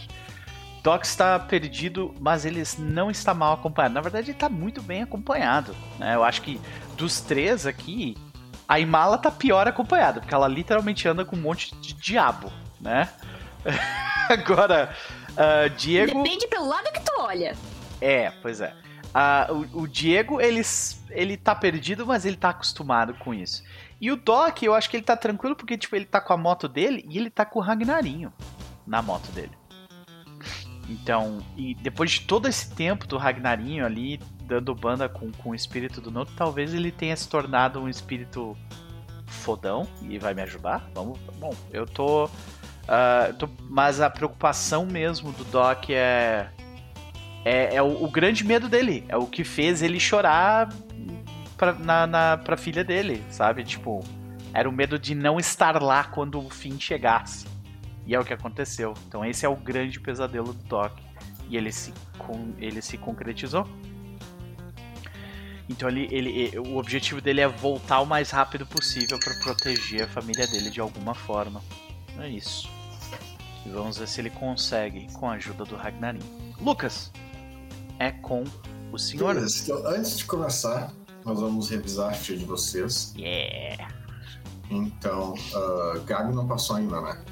Doc 0.82 1.02
está 1.02 1.38
perdido, 1.38 2.14
mas 2.20 2.44
ele 2.44 2.62
não 2.78 3.10
está 3.10 3.32
mal 3.32 3.54
acompanhado. 3.54 3.94
Na 3.94 4.02
verdade, 4.02 4.26
ele 4.26 4.36
está 4.36 4.50
muito 4.50 4.82
bem 4.82 5.02
acompanhado. 5.02 5.74
Né? 5.98 6.14
Eu 6.14 6.22
acho 6.22 6.42
que 6.42 6.60
dos 6.98 7.22
três 7.22 7.66
aqui, 7.66 8.14
a 8.68 8.78
Imala 8.78 9.16
tá 9.16 9.30
pior 9.30 9.66
acompanhada, 9.66 10.20
porque 10.20 10.34
ela 10.34 10.46
literalmente 10.46 11.08
anda 11.08 11.24
com 11.24 11.34
um 11.34 11.40
monte 11.40 11.74
de 11.76 11.94
diabo, 11.94 12.52
né? 12.78 13.08
Agora, 14.28 14.94
uh, 15.30 15.70
Diego. 15.70 16.22
Depende 16.22 16.46
pelo 16.46 16.68
lado 16.68 16.92
que 16.92 17.00
tu 17.00 17.12
olha. 17.20 17.56
É, 18.02 18.30
pois 18.42 18.60
é. 18.60 18.74
Uh, 19.14 19.68
o, 19.72 19.82
o, 19.82 19.88
Diego, 19.88 20.40
ele, 20.40 20.60
ele 21.10 21.36
tá 21.36 21.54
perdido, 21.54 22.04
mas 22.04 22.24
ele 22.24 22.36
tá 22.36 22.48
acostumado 22.48 23.14
com 23.14 23.32
isso. 23.32 23.62
E 24.00 24.10
o 24.10 24.16
Doc, 24.16 24.62
eu 24.62 24.74
acho 24.74 24.90
que 24.90 24.96
ele 24.96 25.04
tá 25.04 25.16
tranquilo 25.16 25.54
porque, 25.54 25.78
tipo, 25.78 25.94
ele 25.94 26.04
tá 26.04 26.20
com 26.20 26.32
a 26.32 26.36
moto 26.36 26.68
dele 26.68 27.06
e 27.08 27.16
ele 27.16 27.30
tá 27.30 27.44
com 27.44 27.60
o 27.60 27.62
Ragnarinho 27.62 28.32
na 28.84 29.00
moto 29.00 29.30
dele. 29.30 29.52
Então, 30.88 31.38
e 31.56 31.74
depois 31.74 32.10
de 32.10 32.20
todo 32.22 32.48
esse 32.48 32.74
tempo 32.74 33.06
do 33.06 33.16
Ragnarinho 33.16 33.86
ali, 33.86 34.18
dando 34.42 34.74
banda 34.74 35.08
com, 35.08 35.30
com 35.32 35.50
o 35.50 35.54
espírito 35.54 36.00
do 36.00 36.10
Noto, 36.10 36.32
talvez 36.36 36.74
ele 36.74 36.90
tenha 36.90 37.16
se 37.16 37.28
tornado 37.28 37.80
um 37.80 37.88
espírito 37.88 38.56
fodão 39.26 39.88
e 40.02 40.18
vai 40.18 40.34
me 40.34 40.42
ajudar. 40.42 40.88
Vamos, 40.94 41.18
bom, 41.38 41.54
eu 41.72 41.86
tô, 41.86 42.26
uh, 42.26 43.34
tô 43.38 43.48
mas 43.70 44.00
a 44.00 44.10
preocupação 44.10 44.84
mesmo 44.84 45.32
do 45.32 45.44
Doc 45.44 45.90
é 45.90 46.48
é, 47.44 47.76
é 47.76 47.82
o, 47.82 48.04
o, 48.04 48.10
grande 48.10 48.44
medo 48.44 48.68
dele. 48.68 49.04
É 49.08 49.16
o 49.16 49.26
que 49.26 49.44
fez 49.44 49.82
ele 49.82 50.00
chorar 50.00 50.72
pra, 51.56 51.72
na, 51.74 52.06
na, 52.06 52.36
pra 52.38 52.56
filha 52.56 52.82
dele, 52.82 53.22
sabe? 53.30 53.64
Tipo, 53.64 54.02
era 54.52 54.68
o 54.68 54.72
medo 54.72 54.98
de 54.98 55.14
não 55.14 55.38
estar 55.38 55.80
lá 55.82 56.04
quando 56.04 56.38
o 56.38 56.48
fim 56.48 56.78
chegasse. 56.80 57.46
E 58.06 58.14
é 58.14 58.20
o 58.20 58.24
que 58.24 58.32
aconteceu. 58.32 58.94
Então 59.06 59.24
esse 59.24 59.44
é 59.44 59.48
o 59.48 59.56
grande 59.56 60.00
pesadelo 60.00 60.52
do 60.52 60.64
Doc. 60.64 60.92
E 61.48 61.56
ele 61.56 61.72
se, 61.72 61.92
com, 62.18 62.54
ele 62.58 62.80
se 62.80 62.96
concretizou. 62.96 63.68
Então 65.68 65.88
ele, 65.88 66.08
ele, 66.10 66.58
o 66.58 66.76
objetivo 66.76 67.20
dele 67.20 67.40
é 67.40 67.48
voltar 67.48 68.00
o 68.00 68.06
mais 68.06 68.30
rápido 68.30 68.66
possível 68.66 69.18
para 69.18 69.34
proteger 69.42 70.04
a 70.04 70.08
família 70.08 70.46
dele 70.46 70.70
de 70.70 70.80
alguma 70.80 71.14
forma. 71.14 71.62
É 72.18 72.28
isso. 72.28 72.70
E 73.64 73.70
vamos 73.70 73.98
ver 73.98 74.06
se 74.06 74.20
ele 74.20 74.30
consegue 74.30 75.10
com 75.14 75.28
a 75.28 75.34
ajuda 75.34 75.64
do 75.64 75.74
Ragnarin. 75.74 76.20
Lucas, 76.60 77.10
é 77.98 78.10
com 78.10 78.44
o 78.92 78.98
senhor. 78.98 79.34
Beleza, 79.34 79.62
então 79.62 79.86
antes 79.86 80.18
de 80.18 80.24
começar, 80.24 80.92
nós 81.24 81.40
vamos 81.40 81.68
revisar 81.70 82.10
a 82.10 82.12
ficha 82.14 82.36
de 82.36 82.44
vocês. 82.44 83.14
Yeah. 83.18 83.88
Então, 84.70 85.34
uh, 85.34 86.00
Gabi 86.04 86.34
não 86.34 86.46
passou 86.46 86.76
ainda, 86.76 87.00
né? 87.00 87.22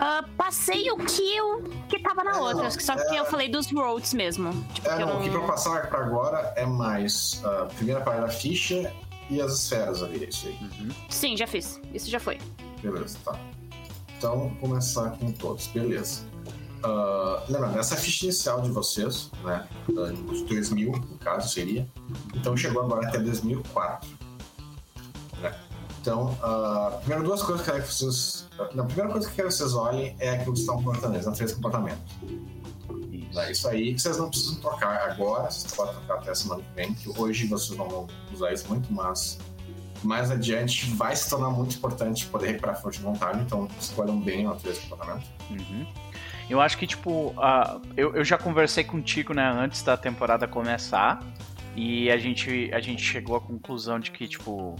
Ah, 0.00 0.24
passei 0.36 0.88
o 0.92 0.96
que 0.96 1.36
eu 1.36 1.62
que 1.88 2.00
tava 2.00 2.22
na 2.22 2.30
É, 2.32 2.36
outra, 2.36 2.62
não, 2.64 2.70
só 2.70 2.94
que 2.94 3.14
é- 3.16 3.18
eu 3.18 3.24
falei 3.24 3.48
dos 3.48 3.70
roads 3.72 4.14
mesmo. 4.14 4.52
Tipo, 4.72 4.88
É, 4.88 4.96
que 4.96 5.02
eu 5.02 5.06
não, 5.08 5.18
o 5.18 5.22
que 5.22 5.28
pra 5.30 5.38
não... 5.40 5.46
passar 5.46 5.88
pra 5.88 5.98
agora 6.04 6.52
é 6.56 6.64
mais 6.64 7.42
a 7.44 7.66
primeira 7.66 8.00
parte 8.00 8.20
da 8.20 8.28
ficha 8.28 8.92
e 9.28 9.40
as 9.40 9.52
esferas 9.52 10.00
ali, 10.02 10.24
é 10.24 10.28
isso 10.28 10.46
aí. 10.46 10.56
Uhum. 10.62 10.88
Sim, 11.08 11.36
já 11.36 11.48
fiz. 11.48 11.80
Isso 11.92 12.08
já 12.08 12.20
foi. 12.20 12.38
Beleza, 12.80 13.18
tá. 13.24 13.36
Então, 14.16 14.50
começar 14.60 15.10
com 15.18 15.32
todos, 15.32 15.66
beleza. 15.68 16.22
Ah, 16.82 17.42
lembrando, 17.48 17.78
essa 17.78 17.96
ficha 17.96 18.26
inicial 18.26 18.60
de 18.60 18.70
vocês, 18.70 19.30
né, 19.42 19.66
ah, 19.96 20.30
os 20.30 20.42
2000, 20.42 20.92
no 20.92 21.18
caso, 21.18 21.48
seria. 21.48 21.86
Então, 22.34 22.56
chegou 22.56 22.82
agora 22.82 23.08
até 23.08 23.18
2004. 23.18 24.08
Né? 25.40 25.54
Então, 26.00 26.36
ah, 26.42 26.98
primeiro 27.00 27.24
duas 27.24 27.42
coisas 27.42 27.64
que 27.64 27.70
eu 27.70 27.74
quero 27.74 27.86
que 27.86 27.94
vocês... 27.94 28.46
Na 28.74 28.84
primeira 28.84 29.10
coisa 29.10 29.26
que 29.26 29.32
eu 29.32 29.36
quero 29.36 29.48
que 29.48 29.54
vocês 29.54 29.74
olhem 29.74 30.16
é 30.18 30.30
aquilo 30.30 30.52
que 30.52 30.60
estão 30.60 30.76
comportando, 30.76 31.14
eles 31.14 31.26
não 31.26 31.32
três 31.32 31.52
comportamentos. 31.52 32.12
Isso. 33.12 33.40
É 33.40 33.52
isso 33.52 33.68
aí 33.68 33.94
que 33.94 34.00
vocês 34.00 34.16
não 34.16 34.30
precisam 34.30 34.56
trocar 34.56 35.10
agora, 35.10 35.50
vocês 35.50 35.72
podem 35.72 35.94
trocar 35.94 36.14
até 36.14 36.30
a 36.30 36.34
semana 36.34 36.62
que 36.62 36.74
vem, 36.74 36.94
que 36.94 37.08
hoje 37.20 37.46
vocês 37.46 37.76
não 37.76 37.88
vão 37.88 38.06
usar 38.32 38.52
isso 38.52 38.68
muito, 38.68 38.92
mas 38.92 39.38
mais 40.02 40.30
adiante 40.30 40.88
vai 40.90 41.14
se 41.14 41.28
tornar 41.28 41.50
muito 41.50 41.76
importante 41.76 42.26
poder 42.26 42.48
recuperar 42.48 42.80
força 42.80 42.98
de 42.98 43.04
vontade, 43.04 43.40
então 43.40 43.68
escolham 43.80 44.20
bem 44.20 44.46
a 44.46 44.50
natureza 44.50 44.80
do 44.80 44.88
comportamento. 44.88 45.26
Uhum. 45.50 45.86
Eu 46.48 46.60
acho 46.60 46.78
que, 46.78 46.86
tipo, 46.86 47.34
ah, 47.38 47.80
eu, 47.96 48.14
eu 48.14 48.24
já 48.24 48.38
conversei 48.38 48.84
contigo, 48.84 49.34
né, 49.34 49.46
antes 49.46 49.82
da 49.82 49.96
temporada 49.96 50.46
começar, 50.48 51.20
e 51.76 52.10
a 52.10 52.16
gente, 52.16 52.70
a 52.72 52.80
gente 52.80 53.02
chegou 53.02 53.36
à 53.36 53.40
conclusão 53.40 54.00
de 54.00 54.10
que, 54.10 54.26
tipo, 54.26 54.76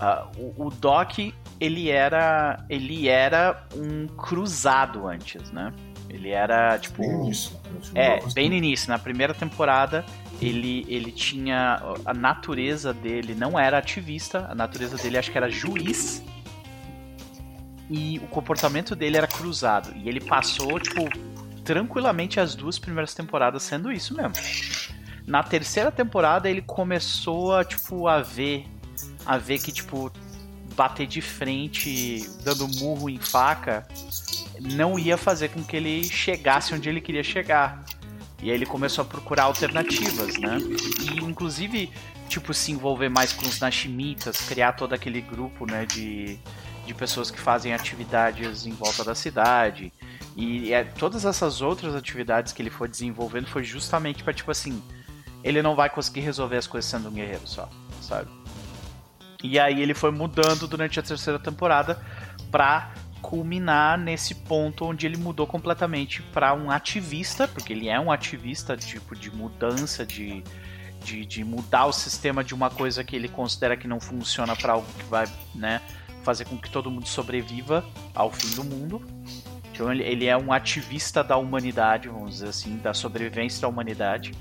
ah, 0.00 0.28
o, 0.38 0.66
o 0.66 0.70
Doc, 0.70 1.18
ele 1.60 1.90
era, 1.90 2.64
ele 2.68 3.08
era 3.08 3.66
um 3.74 4.06
cruzado 4.06 5.06
antes, 5.06 5.50
né? 5.50 5.72
Ele 6.08 6.30
era, 6.30 6.78
tipo... 6.78 7.02
Bem 7.02 7.12
no 7.12 7.24
início. 7.24 7.60
gente 7.82 7.98
É, 7.98 8.20
bem 8.32 8.48
no 8.48 8.54
início, 8.54 8.88
na 8.88 8.98
primeira 8.98 9.34
temporada, 9.34 10.04
ele, 10.40 10.84
ele 10.88 11.10
tinha. 11.10 11.80
A 12.04 12.14
natureza 12.14 12.92
dele 12.92 13.34
não 13.34 13.58
era 13.58 13.78
ativista, 13.78 14.46
a 14.48 14.54
natureza 14.54 14.96
dele 14.96 15.18
acho 15.18 15.30
que 15.30 15.38
era 15.38 15.48
juiz. 15.48 16.22
E 17.96 18.18
o 18.18 18.26
comportamento 18.26 18.96
dele 18.96 19.16
era 19.16 19.28
cruzado. 19.28 19.94
E 19.94 20.08
ele 20.08 20.20
passou, 20.20 20.80
tipo, 20.80 21.08
tranquilamente 21.62 22.40
as 22.40 22.56
duas 22.56 22.76
primeiras 22.76 23.14
temporadas 23.14 23.62
sendo 23.62 23.92
isso 23.92 24.16
mesmo. 24.16 24.32
Na 25.24 25.44
terceira 25.44 25.92
temporada 25.92 26.50
ele 26.50 26.60
começou 26.60 27.54
a, 27.54 27.64
tipo, 27.64 28.08
a 28.08 28.20
ver. 28.20 28.66
A 29.24 29.38
ver 29.38 29.60
que, 29.60 29.70
tipo, 29.70 30.10
bater 30.74 31.06
de 31.06 31.20
frente, 31.20 32.28
dando 32.42 32.66
murro 32.80 33.08
em 33.08 33.18
faca, 33.18 33.86
não 34.60 34.98
ia 34.98 35.16
fazer 35.16 35.50
com 35.50 35.62
que 35.62 35.76
ele 35.76 36.02
chegasse 36.02 36.74
onde 36.74 36.88
ele 36.88 37.00
queria 37.00 37.22
chegar. 37.22 37.84
E 38.42 38.50
aí 38.50 38.56
ele 38.56 38.66
começou 38.66 39.02
a 39.02 39.04
procurar 39.04 39.44
alternativas, 39.44 40.36
né? 40.36 40.58
E 41.00 41.24
inclusive, 41.24 41.92
tipo, 42.28 42.52
se 42.52 42.72
envolver 42.72 43.08
mais 43.08 43.32
com 43.32 43.46
os 43.46 43.60
Nashimitas, 43.60 44.38
criar 44.38 44.72
todo 44.72 44.92
aquele 44.94 45.20
grupo, 45.20 45.64
né, 45.64 45.86
de, 45.86 46.38
de 46.86 46.94
pessoas 46.94 47.30
que 47.30 47.40
fazem 47.40 47.72
atividades 47.72 48.66
em 48.66 48.72
volta 48.72 49.04
da 49.04 49.14
cidade. 49.14 49.92
E 50.36 50.72
é, 50.72 50.84
todas 50.84 51.24
essas 51.24 51.60
outras 51.60 51.94
atividades 51.94 52.52
que 52.52 52.60
ele 52.60 52.70
foi 52.70 52.88
desenvolvendo 52.88 53.46
foi 53.46 53.64
justamente 53.64 54.22
para 54.22 54.32
tipo 54.32 54.50
assim, 54.50 54.82
ele 55.42 55.62
não 55.62 55.74
vai 55.76 55.88
conseguir 55.88 56.20
resolver 56.20 56.56
as 56.56 56.66
coisas 56.66 56.90
sendo 56.90 57.08
um 57.08 57.12
guerreiro 57.12 57.46
só, 57.46 57.68
sabe? 58.00 58.30
E 59.42 59.58
aí 59.58 59.80
ele 59.80 59.92
foi 59.92 60.10
mudando 60.10 60.66
durante 60.66 60.98
a 60.98 61.02
terceira 61.02 61.38
temporada 61.38 62.02
pra 62.50 62.92
culminar 63.20 63.98
nesse 63.98 64.34
ponto 64.34 64.84
onde 64.84 65.06
ele 65.06 65.16
mudou 65.16 65.46
completamente 65.46 66.20
para 66.22 66.54
um 66.54 66.70
ativista, 66.70 67.48
porque 67.48 67.72
ele 67.72 67.88
é 67.88 67.98
um 67.98 68.10
ativista 68.10 68.76
tipo 68.76 69.14
de 69.14 69.30
mudança, 69.30 70.04
de, 70.04 70.42
de, 71.02 71.24
de 71.24 71.44
mudar 71.44 71.86
o 71.86 71.92
sistema 71.92 72.44
de 72.44 72.54
uma 72.54 72.68
coisa 72.68 73.02
que 73.02 73.16
ele 73.16 73.28
considera 73.28 73.76
que 73.76 73.88
não 73.88 74.00
funciona 74.00 74.54
para 74.54 74.74
algo 74.74 74.86
que 74.98 75.04
vai 75.04 75.26
né, 75.54 75.80
fazer 76.24 76.46
com 76.46 76.56
que 76.56 76.70
todo 76.70 76.90
mundo 76.90 77.06
sobreviva 77.06 77.84
ao 78.14 78.32
fim 78.32 78.54
do 78.56 78.64
mundo. 78.64 79.02
Então 79.72 79.92
ele, 79.92 80.02
ele 80.02 80.26
é 80.26 80.36
um 80.36 80.52
ativista 80.52 81.22
da 81.22 81.36
humanidade, 81.36 82.08
vamos 82.08 82.30
dizer 82.30 82.48
assim, 82.48 82.78
da 82.78 82.94
sobrevivência 82.94 83.60
da 83.60 83.68
humanidade. 83.68 84.32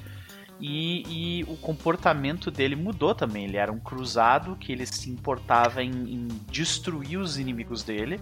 E, 0.60 1.04
e 1.40 1.44
o 1.46 1.58
comportamento 1.58 2.50
dele 2.50 2.76
mudou 2.76 3.14
também. 3.14 3.46
Ele 3.46 3.58
era 3.58 3.72
um 3.72 3.80
cruzado 3.80 4.56
que 4.56 4.72
ele 4.72 4.86
se 4.86 5.10
importava 5.10 5.84
em, 5.84 5.92
em 5.92 6.28
destruir 6.50 7.18
os 7.18 7.38
inimigos 7.38 7.84
dele 7.84 8.20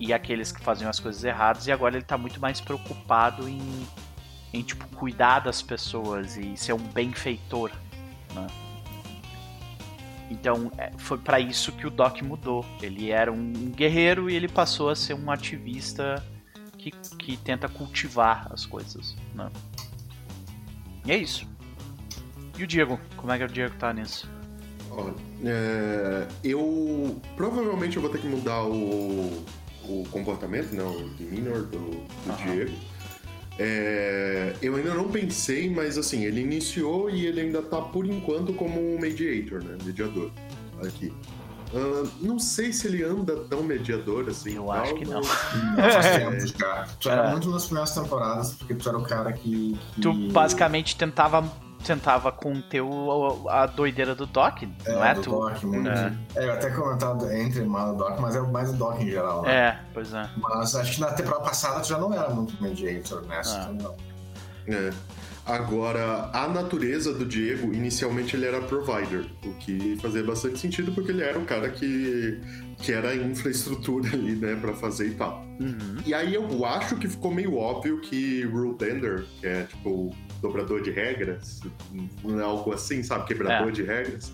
e 0.00 0.12
aqueles 0.12 0.50
que 0.50 0.60
faziam 0.60 0.88
as 0.88 0.98
coisas 0.98 1.22
erradas. 1.22 1.66
E 1.66 1.72
agora 1.72 1.96
ele 1.96 2.04
tá 2.04 2.16
muito 2.16 2.40
mais 2.40 2.60
preocupado 2.60 3.48
em, 3.48 3.60
em 4.52 4.62
tipo, 4.62 4.86
cuidar 4.96 5.40
das 5.40 5.60
pessoas 5.62 6.36
e 6.36 6.56
ser 6.56 6.72
um 6.72 6.78
benfeitor. 6.78 7.70
Né? 8.34 8.46
Então 10.30 10.70
é, 10.76 10.90
foi 10.98 11.18
para 11.18 11.40
isso 11.40 11.72
que 11.72 11.86
o 11.86 11.90
Doc 11.90 12.20
mudou. 12.22 12.64
Ele 12.82 13.10
era 13.10 13.32
um 13.32 13.52
guerreiro 13.70 14.28
e 14.28 14.34
ele 14.34 14.48
passou 14.48 14.90
a 14.90 14.96
ser 14.96 15.14
um 15.14 15.30
ativista 15.30 16.22
que, 16.76 16.90
que 16.90 17.36
tenta 17.36 17.68
cultivar 17.68 18.48
as 18.52 18.66
coisas. 18.66 19.16
Né? 19.34 19.50
E 21.04 21.12
é 21.12 21.16
isso. 21.16 21.46
E 22.58 22.64
o 22.64 22.66
Diego? 22.66 23.00
Como 23.16 23.32
é 23.32 23.38
que 23.38 23.44
o 23.44 23.48
Diego 23.48 23.74
tá 23.76 23.92
nisso? 23.92 24.28
Olha, 24.90 25.14
é, 25.44 26.26
eu 26.42 27.20
provavelmente 27.36 27.96
eu 27.96 28.02
vou 28.02 28.10
ter 28.10 28.20
que 28.20 28.26
mudar 28.26 28.64
o, 28.64 29.44
o 29.84 30.04
comportamento, 30.10 30.72
né, 30.72 30.82
o 30.82 31.08
demeanor 31.10 31.62
do, 31.66 31.78
do. 31.78 32.36
Diego. 32.42 32.76
É, 33.58 34.54
eu 34.62 34.76
ainda 34.76 34.94
não 34.94 35.08
pensei, 35.08 35.68
mas 35.68 35.98
assim, 35.98 36.24
ele 36.24 36.40
iniciou 36.40 37.10
e 37.10 37.26
ele 37.26 37.40
ainda 37.40 37.60
tá 37.60 37.80
por 37.80 38.06
enquanto 38.06 38.52
como 38.52 38.80
um 38.80 38.98
mediator, 39.00 39.62
né, 39.64 39.76
mediador 39.84 40.30
aqui. 40.86 41.12
Ah, 41.74 42.08
não 42.22 42.38
sei 42.38 42.72
se 42.72 42.86
ele 42.86 43.02
anda 43.02 43.36
tão 43.44 43.62
mediador 43.62 44.28
assim. 44.30 44.54
Eu 44.56 44.64
tal, 44.64 44.72
acho 44.72 44.94
que 44.94 45.04
não. 45.04 45.20
mas- 45.20 46.48
já. 46.56 46.86
Tu 46.98 47.10
era 47.10 47.28
É. 47.28 47.30
muito 47.32 47.50
nas 47.50 47.64
primeiras 47.66 47.92
temporadas, 47.94 48.52
porque 48.54 48.74
tu 48.74 48.88
era 48.88 48.96
o 48.96 49.02
cara 49.02 49.32
que. 49.32 49.76
que- 49.94 50.00
Tu 50.00 50.12
basicamente 50.30 50.96
tentava 50.96 51.42
tentava 51.84 52.30
conter 52.32 52.80
o, 52.80 53.48
a 53.48 53.66
doideira 53.66 54.14
do 54.14 54.26
Doc, 54.26 54.62
não 54.86 55.04
é 55.04 55.14
do 55.14 55.22
tu? 55.22 55.30
Doc, 55.30 55.62
muito. 55.64 55.88
É. 55.88 56.12
É, 56.34 56.44
eu 56.46 56.52
até 56.52 56.70
comentado 56.70 57.30
entre 57.32 57.62
mal 57.64 57.92
do 57.92 57.98
Doc, 57.98 58.18
mas 58.20 58.36
é 58.36 58.40
mais 58.40 58.70
o 58.70 58.72
Doc 58.74 59.00
em 59.00 59.10
geral, 59.10 59.42
né? 59.42 59.54
É, 59.54 59.80
pois 59.94 60.12
é. 60.12 60.28
Mas 60.36 60.74
acho 60.74 60.94
que 60.94 61.00
na 61.00 61.12
temporada 61.12 61.44
passada 61.44 61.80
tu 61.80 61.88
já 61.88 61.98
não 61.98 62.12
era 62.12 62.28
muito 62.30 62.60
mediator 62.62 63.24
nessa, 63.26 63.58
Ah. 63.58 63.70
então 63.72 63.94
não. 64.68 64.74
É. 64.74 64.90
Agora, 65.46 66.28
a 66.34 66.46
natureza 66.46 67.14
do 67.14 67.24
Diego, 67.24 67.72
inicialmente 67.72 68.36
ele 68.36 68.44
era 68.44 68.60
provider, 68.60 69.24
o 69.46 69.54
que 69.54 69.96
fazia 69.96 70.22
bastante 70.22 70.58
sentido 70.58 70.92
porque 70.92 71.10
ele 71.10 71.22
era 71.22 71.38
o 71.38 71.44
cara 71.46 71.70
que, 71.70 72.38
que 72.76 72.92
era 72.92 73.08
a 73.10 73.16
infraestrutura 73.16 74.08
ali, 74.12 74.36
né, 74.36 74.56
pra 74.60 74.74
fazer 74.74 75.06
e 75.06 75.14
tal. 75.14 75.42
Uhum. 75.58 75.96
E 76.04 76.12
aí 76.12 76.34
eu 76.34 76.66
acho 76.66 76.96
que 76.96 77.08
ficou 77.08 77.32
meio 77.32 77.56
óbvio 77.56 77.98
que 78.02 78.44
Rule 78.44 78.74
Bender, 78.74 79.24
que 79.40 79.46
é 79.46 79.62
tipo 79.62 80.14
dobrador 80.40 80.82
de 80.82 80.90
regras, 80.90 81.60
algo 82.44 82.72
assim, 82.72 83.02
sabe, 83.02 83.26
quebrador 83.26 83.68
É. 83.68 83.72
de 83.72 83.82
regras, 83.82 84.32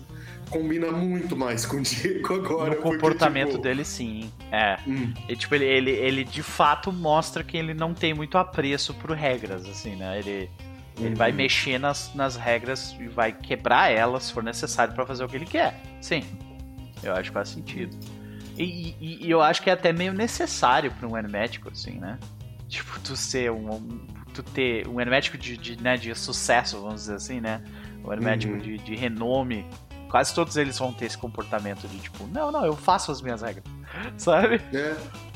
combina 0.49 0.91
muito 0.91 1.35
mais 1.35 1.65
com 1.65 1.77
o 1.77 1.81
Diego 1.81 2.33
agora. 2.35 2.75
Porque, 2.75 2.89
comportamento 2.89 3.51
tipo, 3.51 3.61
dele, 3.63 3.83
sim. 3.83 4.31
É. 4.51 4.77
hum, 4.87 5.13
E, 5.27 5.35
tipo, 5.35 5.55
ele, 5.55 5.65
ele, 5.65 5.91
ele 5.91 6.23
de 6.23 6.43
fato 6.43 6.91
mostra 6.91 7.43
que 7.43 7.57
ele 7.57 7.73
não 7.73 7.93
tem 7.93 8.13
muito 8.13 8.37
apreço 8.37 8.93
por 8.93 9.11
regras, 9.11 9.65
assim, 9.65 9.95
né? 9.95 10.19
Ele, 10.19 10.49
ele 10.97 11.09
Uhum. 11.09 11.15
vai 11.15 11.31
mexer 11.31 11.77
nas, 11.79 12.13
nas 12.15 12.35
regras 12.35 12.95
e 12.99 13.07
vai 13.07 13.31
quebrar 13.33 13.91
elas 13.91 14.25
se 14.25 14.33
for 14.33 14.43
necessário 14.43 14.93
pra 14.93 15.05
fazer 15.05 15.23
o 15.23 15.27
que 15.27 15.35
ele 15.35 15.45
quer. 15.45 15.81
Sim. 15.99 16.23
Eu 17.03 17.13
acho 17.13 17.29
que 17.29 17.33
faz 17.33 17.49
sentido. 17.49 17.95
E, 18.57 18.95
e- 19.01 19.25
e 19.25 19.29
eu 19.29 19.41
acho 19.41 19.61
que 19.61 19.69
é 19.69 19.73
até 19.73 19.91
meio 19.91 20.13
necessário 20.13 20.89
pra 20.91 21.07
um 21.07 21.17
hermético, 21.17 21.69
assim, 21.69 21.99
né? 21.99 22.17
Tipo, 22.69 22.97
tu 23.01 23.15
ser 23.17 23.51
um. 23.51 23.69
um- 23.73 24.14
tu 24.35 24.51
ter 24.51 24.87
um 24.87 24.99
hermético 24.99 25.37
de, 25.37 25.57
de, 25.57 25.81
né, 25.81 25.97
de 25.97 26.13
sucesso, 26.15 26.79
vamos 26.81 27.01
dizer 27.01 27.15
assim, 27.15 27.39
né? 27.41 27.63
Um 28.03 28.11
hermético 28.11 28.53
Uhum. 28.53 28.59
de, 28.59 28.77
de 28.77 28.95
renome. 28.95 29.65
Quase 30.09 30.33
todos 30.33 30.55
eles 30.55 30.77
vão 30.77 30.93
ter 30.93 31.05
esse 31.05 31.17
comportamento 31.17 31.87
de 31.87 31.97
tipo, 31.97 32.25
não, 32.27 32.51
não, 32.51 32.65
eu 32.65 32.75
faço 32.75 33.11
as 33.11 33.21
minhas 33.21 33.41
regras. 33.41 33.63
Sabe? 34.17 34.61
é. 34.73 34.95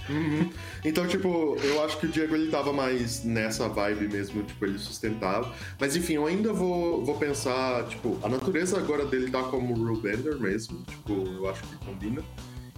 Uhum. 0.09 0.49
Então, 0.83 1.05
tipo, 1.07 1.55
eu 1.61 1.85
acho 1.85 1.99
que 1.99 2.07
o 2.07 2.09
Diego 2.09 2.33
ele 2.33 2.49
tava 2.49 2.73
mais 2.73 3.23
nessa 3.23 3.69
vibe 3.69 4.07
mesmo, 4.07 4.41
tipo, 4.41 4.65
ele 4.65 4.79
sustentava. 4.79 5.53
Mas 5.79 5.95
enfim, 5.95 6.13
eu 6.13 6.25
ainda 6.25 6.51
vou, 6.51 7.05
vou 7.05 7.15
pensar, 7.17 7.83
tipo, 7.85 8.17
a 8.23 8.27
natureza 8.29 8.79
agora 8.79 9.05
dele 9.05 9.29
tá 9.29 9.43
como 9.43 9.75
Rule 9.75 10.01
Bender 10.01 10.39
mesmo, 10.39 10.81
tipo, 10.83 11.13
eu 11.13 11.47
acho 11.47 11.61
que 11.61 11.75
combina. 11.85 12.23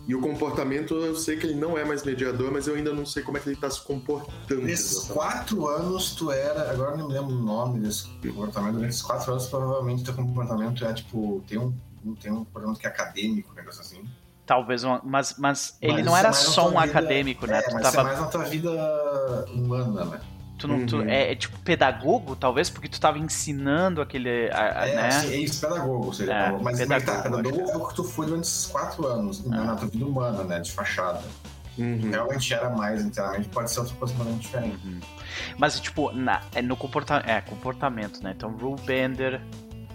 E 0.08 0.16
o 0.16 0.20
comportamento, 0.20 0.96
eu 0.96 1.16
sei 1.16 1.38
que 1.38 1.46
ele 1.46 1.56
não 1.56 1.78
é 1.78 1.86
mais 1.86 2.04
mediador, 2.04 2.52
mas 2.52 2.68
eu 2.68 2.76
ainda 2.76 2.94
não 2.94 3.06
sei 3.06 3.24
como 3.24 3.38
é 3.38 3.40
que 3.40 3.50
ele 3.50 3.56
tá 3.56 3.70
se 3.70 3.82
comportando. 3.82 4.62
Nesses 4.64 5.08
quatro 5.08 5.68
anos, 5.68 6.16
tu 6.16 6.32
era. 6.32 6.72
Agora 6.72 6.98
não 6.98 7.08
me 7.08 7.14
lembro 7.14 7.36
o 7.36 7.40
nome 7.40 7.80
desse 7.80 8.08
comportamento. 8.20 8.80
Nesses 8.80 9.02
quatro 9.02 9.32
anos, 9.32 9.46
provavelmente 9.48 10.04
teu 10.04 10.14
comportamento 10.14 10.84
é 10.86 10.94
tipo. 10.94 11.44
Tem 11.48 11.58
um, 11.58 11.74
tem 12.20 12.32
um 12.32 12.44
comportamento 12.46 12.80
que 12.80 12.88
é 12.88 12.90
acadêmico, 12.90 13.52
um 13.52 13.56
negócio 13.56 13.82
assim. 13.82 14.04
Talvez, 14.46 14.84
uma, 14.84 15.00
mas, 15.04 15.36
mas 15.38 15.78
ele 15.82 15.94
mas 15.94 16.06
não 16.06 16.18
era 16.18 16.34
só 16.34 16.66
um 16.68 16.72
vida, 16.72 16.84
acadêmico, 16.84 17.46
né? 17.46 17.60
É, 17.60 17.62
tu 17.62 17.74
mas 17.74 17.84
tava... 17.84 18.04
mais 18.04 18.20
na 18.20 18.28
tua 18.28 18.44
vida 18.44 19.46
humana, 19.54 20.06
né? 20.06 20.20
Tu 20.62 20.68
não, 20.68 20.76
uhum. 20.76 20.86
tu, 20.86 21.02
é, 21.02 21.32
é, 21.32 21.36
tipo 21.36 21.58
pedagogo, 21.62 22.36
talvez, 22.36 22.70
porque 22.70 22.88
tu 22.88 23.02
tava 23.02 23.18
ensinando 23.18 24.00
aquele. 24.00 24.48
A, 24.52 24.82
a, 24.82 24.88
é, 24.88 24.96
né? 24.96 25.08
assim, 25.08 25.34
é 25.34 25.38
isso, 25.38 25.60
pedagogo, 25.60 26.14
seria. 26.14 26.34
É, 26.34 26.52
mas 26.52 26.78
pedagogo, 26.78 27.12
tá, 27.12 27.22
pedagogo 27.24 27.72
é 27.72 27.78
o 27.78 27.88
que 27.88 27.96
tu 27.96 28.04
foi 28.04 28.28
durante 28.28 28.44
esses 28.44 28.68
quatro 28.68 29.08
anos, 29.08 29.44
né, 29.44 29.58
na 29.58 29.76
tua 29.76 29.88
vida 29.88 30.06
humana, 30.06 30.44
né? 30.44 30.60
De 30.60 30.72
fachada. 30.72 31.24
Uhum. 31.80 32.12
Realmente 32.12 32.54
era 32.54 32.70
mais 32.70 33.04
inteiramente, 33.04 33.50
pode 33.50 33.72
ser 33.72 33.80
outra 33.80 33.96
coisa 33.96 34.14
completamente 34.14 34.42
diferente. 34.44 34.86
Uhum. 34.86 35.00
Mas, 35.58 35.80
tipo, 35.80 36.12
na, 36.12 36.42
é 36.54 36.62
no 36.62 36.78
comporta 36.78 37.24
é, 37.26 37.42
comportamento, 37.42 38.22
né? 38.22 38.36
Então, 38.38 38.52
rule 38.52 38.80
bender 38.86 39.42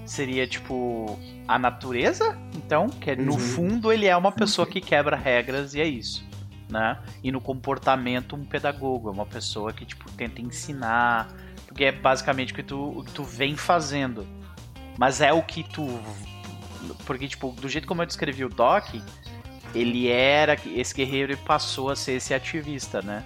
seria, 0.04 0.48
tipo, 0.48 1.16
a 1.46 1.60
natureza, 1.60 2.36
então, 2.56 2.88
que 2.88 3.12
é, 3.12 3.14
no 3.14 3.34
uhum. 3.34 3.38
fundo 3.38 3.92
ele 3.92 4.06
é 4.06 4.16
uma 4.16 4.32
pessoa 4.32 4.66
que 4.66 4.80
quebra 4.80 5.14
regras 5.14 5.74
e 5.74 5.80
é 5.80 5.86
isso 5.86 6.25
né? 6.68 6.98
E 7.22 7.30
no 7.30 7.40
comportamento 7.40 8.36
um 8.36 8.44
pedagogo, 8.44 9.08
é 9.08 9.12
uma 9.12 9.26
pessoa 9.26 9.72
que 9.72 9.84
tipo 9.84 10.10
tenta 10.12 10.40
ensinar, 10.40 11.28
porque 11.66 11.84
é 11.84 11.92
basicamente 11.92 12.52
o 12.52 12.56
que 12.56 12.62
tu, 12.62 12.98
o 12.98 13.04
que 13.04 13.12
tu 13.12 13.24
vem 13.24 13.56
fazendo. 13.56 14.26
Mas 14.98 15.20
é 15.20 15.32
o 15.32 15.42
que 15.42 15.62
tu 15.62 15.86
porque 17.04 17.28
tipo, 17.28 17.50
do 17.52 17.68
jeito 17.68 17.86
como 17.86 18.02
eu 18.02 18.06
descrevi 18.06 18.44
o 18.44 18.48
Doc, 18.48 18.94
ele 19.74 20.08
era 20.08 20.56
esse 20.66 20.94
guerreiro 20.94 21.32
e 21.32 21.36
passou 21.36 21.90
a 21.90 21.96
ser 21.96 22.12
esse 22.12 22.32
ativista, 22.32 23.02
né? 23.02 23.24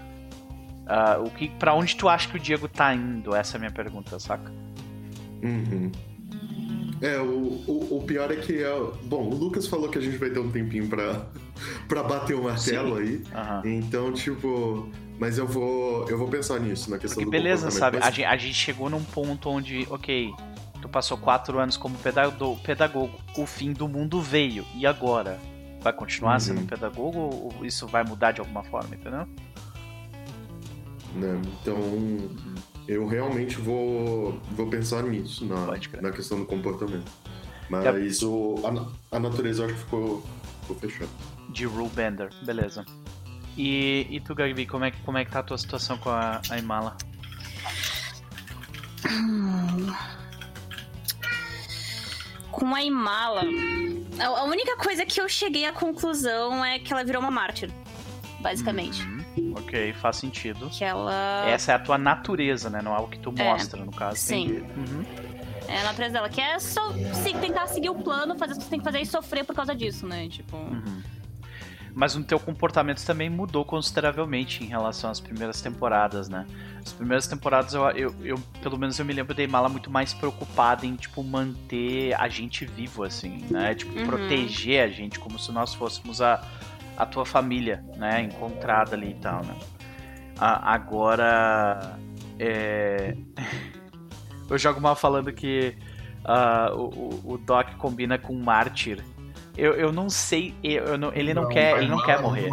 Uh, 0.86 1.24
o 1.26 1.30
que, 1.30 1.48
para 1.48 1.74
onde 1.74 1.94
tu 1.94 2.08
acha 2.08 2.28
que 2.28 2.36
o 2.36 2.40
Diego 2.40 2.66
tá 2.66 2.92
indo? 2.94 3.34
Essa 3.34 3.56
é 3.56 3.58
a 3.58 3.60
minha 3.60 3.70
pergunta, 3.70 4.18
saca? 4.18 4.50
Uhum. 5.42 5.92
É, 7.00 7.18
o, 7.18 7.62
o, 7.66 7.98
o, 7.98 8.02
pior 8.04 8.30
é 8.30 8.36
que. 8.36 8.62
É, 8.62 8.70
bom, 9.04 9.28
o 9.28 9.34
Lucas 9.34 9.66
falou 9.66 9.88
que 9.88 9.98
a 9.98 10.00
gente 10.00 10.18
vai 10.18 10.28
ter 10.30 10.38
um 10.38 10.50
tempinho 10.50 10.86
pra, 10.86 11.26
pra 11.88 12.02
bater 12.02 12.34
o 12.34 12.44
martelo 12.44 12.96
Sim. 12.96 13.02
aí. 13.02 13.14
Uhum. 13.64 13.78
Então, 13.78 14.12
tipo. 14.12 14.88
Mas 15.18 15.38
eu 15.38 15.46
vou. 15.46 16.08
Eu 16.08 16.18
vou 16.18 16.28
pensar 16.28 16.58
nisso, 16.60 16.90
na 16.90 16.98
questão 16.98 17.22
Porque 17.22 17.24
do 17.24 17.30
beleza, 17.30 17.70
sabe? 17.70 17.98
Mas... 17.98 18.08
A, 18.08 18.10
gente, 18.10 18.24
a 18.24 18.36
gente 18.36 18.54
chegou 18.54 18.88
num 18.88 19.02
ponto 19.02 19.50
onde, 19.50 19.86
ok, 19.90 20.30
tu 20.80 20.88
passou 20.88 21.16
quatro 21.16 21.58
anos 21.58 21.76
como 21.76 21.96
pedagogo, 21.98 22.60
pedagogo, 22.62 23.18
o 23.36 23.46
fim 23.46 23.72
do 23.72 23.88
mundo 23.88 24.20
veio. 24.20 24.64
E 24.74 24.86
agora? 24.86 25.38
Vai 25.82 25.92
continuar 25.94 26.34
uhum. 26.34 26.40
sendo 26.40 26.60
um 26.60 26.66
pedagogo 26.66 27.18
ou 27.18 27.64
isso 27.64 27.86
vai 27.86 28.04
mudar 28.04 28.32
de 28.32 28.40
alguma 28.40 28.62
forma, 28.62 28.94
entendeu? 28.94 29.26
Né? 31.14 31.40
Então. 31.62 31.76
Eu 32.90 33.06
realmente 33.06 33.56
vou, 33.56 34.40
vou 34.50 34.66
pensar 34.66 35.04
nisso, 35.04 35.44
na, 35.44 35.78
na 36.02 36.10
questão 36.10 36.40
do 36.40 36.44
comportamento. 36.44 37.08
Mas 37.68 38.20
o, 38.20 38.56
a, 38.64 39.16
a, 39.16 39.20
natureza 39.20 39.62
eu 39.62 39.66
acho 39.66 39.74
que 39.76 39.80
ficou, 39.80 40.26
ficou 40.62 40.76
fechado. 40.76 41.10
De 41.50 41.66
Rule 41.66 41.88
Bender, 41.90 42.30
beleza. 42.42 42.84
E, 43.56 44.08
e 44.10 44.18
tu, 44.18 44.34
Gabi, 44.34 44.66
como 44.66 44.86
é, 44.86 44.90
como 44.90 45.18
é 45.18 45.24
que 45.24 45.30
tá 45.30 45.38
a 45.38 45.42
tua 45.44 45.56
situação 45.56 45.98
com 45.98 46.10
a, 46.10 46.42
a 46.50 46.58
Imala? 46.58 46.96
Com 52.50 52.74
a 52.74 52.82
Imala, 52.82 53.42
a 54.18 54.42
única 54.42 54.76
coisa 54.76 55.06
que 55.06 55.20
eu 55.20 55.28
cheguei 55.28 55.64
à 55.64 55.72
conclusão 55.72 56.64
é 56.64 56.80
que 56.80 56.92
ela 56.92 57.04
virou 57.04 57.22
uma 57.22 57.30
mártir, 57.30 57.70
basicamente. 58.40 59.04
Uhum. 59.04 59.19
Ok, 59.56 59.92
faz 59.94 60.16
sentido. 60.16 60.68
Que 60.70 60.84
ela. 60.84 61.44
Essa 61.48 61.72
é 61.72 61.74
a 61.74 61.78
tua 61.78 61.98
natureza, 61.98 62.70
né? 62.70 62.80
Não 62.82 62.94
é 62.94 62.98
o 62.98 63.08
que 63.08 63.18
tu 63.18 63.32
é, 63.36 63.44
mostra, 63.44 63.84
no 63.84 63.92
caso. 63.92 64.16
Sim. 64.16 64.62
Uhum. 64.76 65.04
É 65.68 65.80
a 65.80 65.84
natureza 65.84 66.14
dela, 66.14 66.28
que 66.28 66.40
é 66.40 66.58
só 66.58 66.92
sim, 66.92 67.38
tentar 67.40 67.66
seguir 67.68 67.90
o 67.90 67.94
plano, 67.94 68.36
fazer 68.36 68.54
o 68.54 68.56
que 68.56 68.64
você 68.64 68.70
tem 68.70 68.78
que 68.80 68.84
fazer 68.84 69.00
e 69.00 69.06
sofrer 69.06 69.44
por 69.44 69.54
causa 69.54 69.74
disso, 69.74 70.06
né? 70.06 70.28
Tipo. 70.28 70.56
Uhum. 70.56 71.02
Mas 71.94 72.14
o 72.14 72.22
teu 72.22 72.38
comportamento 72.38 73.04
também 73.04 73.28
mudou 73.28 73.64
consideravelmente 73.64 74.62
em 74.62 74.66
relação 74.66 75.10
às 75.10 75.20
primeiras 75.20 75.60
temporadas, 75.60 76.28
né? 76.28 76.46
As 76.84 76.92
primeiras 76.92 77.26
temporadas, 77.26 77.74
eu, 77.74 77.82
eu, 77.90 78.14
eu 78.22 78.38
pelo 78.62 78.78
menos 78.78 78.98
eu 78.98 79.04
me 79.04 79.12
lembro 79.12 79.34
da 79.34 79.42
Imala 79.42 79.68
muito 79.68 79.90
mais 79.90 80.14
preocupada 80.14 80.86
em, 80.86 80.94
tipo, 80.94 81.22
manter 81.22 82.14
a 82.14 82.28
gente 82.28 82.64
vivo, 82.64 83.02
assim, 83.02 83.44
né? 83.50 83.74
Tipo, 83.74 83.98
uhum. 83.98 84.06
proteger 84.06 84.84
a 84.84 84.88
gente 84.88 85.18
como 85.18 85.38
se 85.38 85.50
nós 85.52 85.74
fôssemos 85.74 86.22
a, 86.22 86.42
a 87.00 87.06
tua 87.06 87.24
família, 87.24 87.82
né? 87.96 88.22
Encontrada 88.22 88.94
ali 88.94 89.12
e 89.12 89.14
tal, 89.14 89.42
né? 89.42 89.54
A, 90.38 90.74
agora, 90.74 91.98
é... 92.38 93.16
eu 94.48 94.58
jogo 94.58 94.80
mal 94.80 94.94
falando 94.94 95.32
que 95.32 95.74
uh, 96.24 96.76
o, 96.76 97.32
o 97.34 97.38
Doc 97.38 97.68
combina 97.78 98.18
com 98.18 98.34
o 98.34 98.38
Mártir. 98.38 99.02
Eu, 99.56 99.74
eu 99.74 99.92
não 99.92 100.08
sei, 100.08 100.54
eu, 100.62 100.84
eu 100.84 100.98
não, 100.98 101.12
ele 101.12 101.34
não, 101.34 101.42
não 101.42 101.48
quer, 101.48 101.78
ele 101.78 101.88
não 101.88 102.02
quer 102.02 102.18
é 102.18 102.22
morrer. 102.22 102.50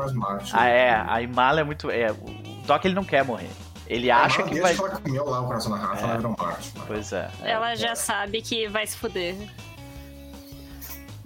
Ah, 0.54 0.68
é, 0.68 0.92
a 0.92 1.22
Imala 1.22 1.60
é 1.62 1.64
muito, 1.64 1.92
é, 1.92 2.12
o 2.12 2.66
Doc 2.66 2.84
ele 2.86 2.96
não 2.96 3.04
quer 3.04 3.24
morrer. 3.24 3.50
Ele 3.86 4.12
acha 4.12 4.44
que 4.44 4.60
vai. 4.60 4.76
Ela 4.76 4.90
comeu 4.90 5.26
lá 5.26 5.42
o 5.42 5.48
coração 5.48 5.72
da 5.72 5.78
raça, 5.78 6.02
é. 6.02 6.10
ela 6.10 6.18
virou 6.18 6.32
um 6.34 6.44
Mártir. 6.44 6.72
Pois 6.88 7.14
é. 7.14 7.30
Ela 7.44 7.76
já 7.76 7.96
sabe 7.96 8.42
que 8.42 8.68
vai 8.68 8.88
se 8.88 8.98
fuder. 8.98 9.36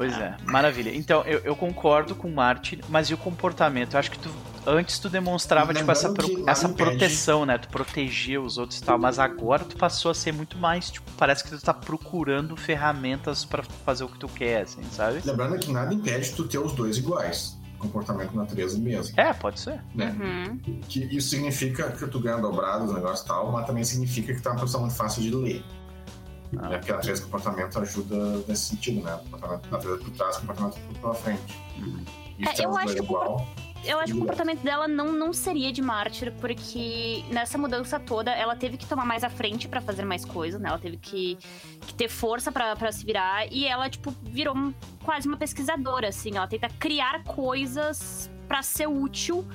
Pois 0.02 0.18
é, 0.18 0.36
maravilha. 0.46 0.96
Então, 0.96 1.22
eu, 1.26 1.42
eu 1.42 1.56
concordo 1.56 2.16
com 2.16 2.28
o 2.28 2.34
Martin, 2.34 2.80
mas 2.90 3.12
e 3.12 3.14
o 3.14 3.18
comportamento? 3.18 3.94
Eu 3.94 4.00
acho 4.00 4.10
que 4.10 4.18
tu, 4.18 4.32
antes 4.66 4.98
tu 4.98 5.08
demonstrava, 5.08 5.76
tipo, 5.76 5.92
essa, 5.92 6.12
pro, 6.12 6.50
essa 6.50 6.68
proteção, 6.70 7.46
né? 7.46 7.60
Tu 7.60 7.68
protegia 7.68 8.42
os 8.42 8.58
outros 8.58 8.80
e 8.80 8.84
tal, 8.84 8.98
mas 8.98 9.20
agora 9.20 9.64
tu 9.64 9.78
passou 9.78 10.10
a 10.10 10.16
ser 10.16 10.34
muito 10.34 10.58
mais, 10.58 10.90
tipo, 10.90 11.10
parece 11.12 11.44
que 11.44 11.52
tu 11.52 11.62
tá 11.62 11.72
procurando 11.72 12.58
ferramentas 12.58 13.46
para 13.46 13.62
fazer 13.62 14.04
o 14.04 14.08
que 14.08 14.18
tu 14.18 14.28
quer, 14.28 14.64
assim, 14.64 14.82
sabe? 14.92 15.22
Lembrando 15.24 15.60
que 15.60 15.72
nada 15.72 15.94
impede 15.94 16.32
tu 16.32 16.46
ter 16.46 16.58
os 16.58 16.74
dois 16.74 16.98
iguais 16.98 17.62
comportamento 17.78 18.36
natureza 18.36 18.78
mesmo. 18.78 19.20
É, 19.20 19.34
pode 19.34 19.60
ser. 19.60 19.82
Né? 19.96 20.16
Uhum. 20.20 20.80
Que 20.88 21.04
isso 21.16 21.30
significa 21.30 21.92
que 21.92 22.06
tu 22.08 22.20
ganha 22.20 22.38
dobrado 22.38 22.86
os 22.86 22.94
negócios 22.94 23.22
e 23.22 23.28
tal, 23.28 23.52
mas 23.52 23.66
também 23.66 23.84
significa 23.84 24.34
que 24.34 24.42
tu 24.42 24.50
é 24.50 24.52
uma 24.52 24.62
pessoa 24.62 24.82
muito 24.82 24.96
fácil 24.96 25.24
de 25.24 25.32
ler. 25.32 25.64
Ah. 26.58 26.70
Né? 26.70 26.78
Porque 26.78 26.92
a 26.92 26.96
natureza 26.96 27.24
comportamento 27.24 27.80
ajuda 27.80 28.44
nesse 28.48 28.70
sentido, 28.70 29.02
né? 29.04 29.20
Comportamento, 29.24 29.72
natureza 29.72 30.04
por 30.04 30.12
trás, 30.12 30.38
comportamento 30.38 30.80
pela 31.00 31.14
frente. 31.14 31.60
Uhum. 31.78 32.04
É, 32.40 32.66
eu 32.66 32.78
acho 32.78 32.96
que 32.96 33.02
igual. 33.02 33.48
Eu 33.84 34.00
acho 34.00 34.14
que 34.14 34.18
o 34.18 34.22
comportamento 34.22 34.62
dela 34.62 34.88
não, 34.88 35.12
não 35.12 35.34
seria 35.34 35.72
de 35.72 35.82
mártir, 35.82 36.32
porque 36.40 37.24
nessa 37.32 37.58
mudança 37.58 38.00
toda 38.00 38.32
ela 38.32 38.56
teve 38.56 38.78
que 38.78 38.86
tomar 38.86 39.06
mais 39.06 39.24
à 39.24 39.30
frente 39.30 39.68
para 39.68 39.82
fazer 39.82 40.06
mais 40.06 40.24
coisas, 40.24 40.62
né? 40.62 40.70
Ela 40.70 40.78
teve 40.78 40.98
que, 40.98 41.36
que 41.88 41.94
ter 41.96 42.08
força 42.08 42.52
para 42.52 42.92
se 42.92 43.04
virar 43.04 43.52
e 43.52 43.66
ela, 43.66 43.90
tipo, 43.90 44.14
virou 44.22 44.56
um, 44.56 44.72
quase 45.04 45.28
uma 45.28 45.36
pesquisadora, 45.36 46.10
assim. 46.10 46.38
Ela 46.38 46.48
tenta 46.48 46.70
criar 46.70 47.24
coisas 47.24 48.30
para 48.48 48.62
ser 48.62 48.88
útil 48.88 49.48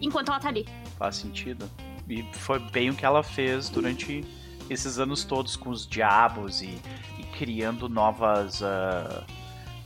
enquanto 0.00 0.30
ela 0.30 0.40
tá 0.40 0.48
ali. 0.48 0.66
Faz 0.96 1.16
sentido. 1.16 1.70
E 2.08 2.22
foi 2.32 2.58
bem 2.58 2.88
o 2.88 2.94
que 2.94 3.04
ela 3.04 3.22
fez 3.22 3.68
durante 3.68 4.24
esses 4.70 4.98
anos 4.98 5.24
todos 5.24 5.56
com 5.56 5.70
os 5.70 5.86
diabos 5.86 6.62
e, 6.62 6.80
e 7.18 7.22
criando 7.38 7.88
novas. 7.88 8.60
Uh, 8.60 9.24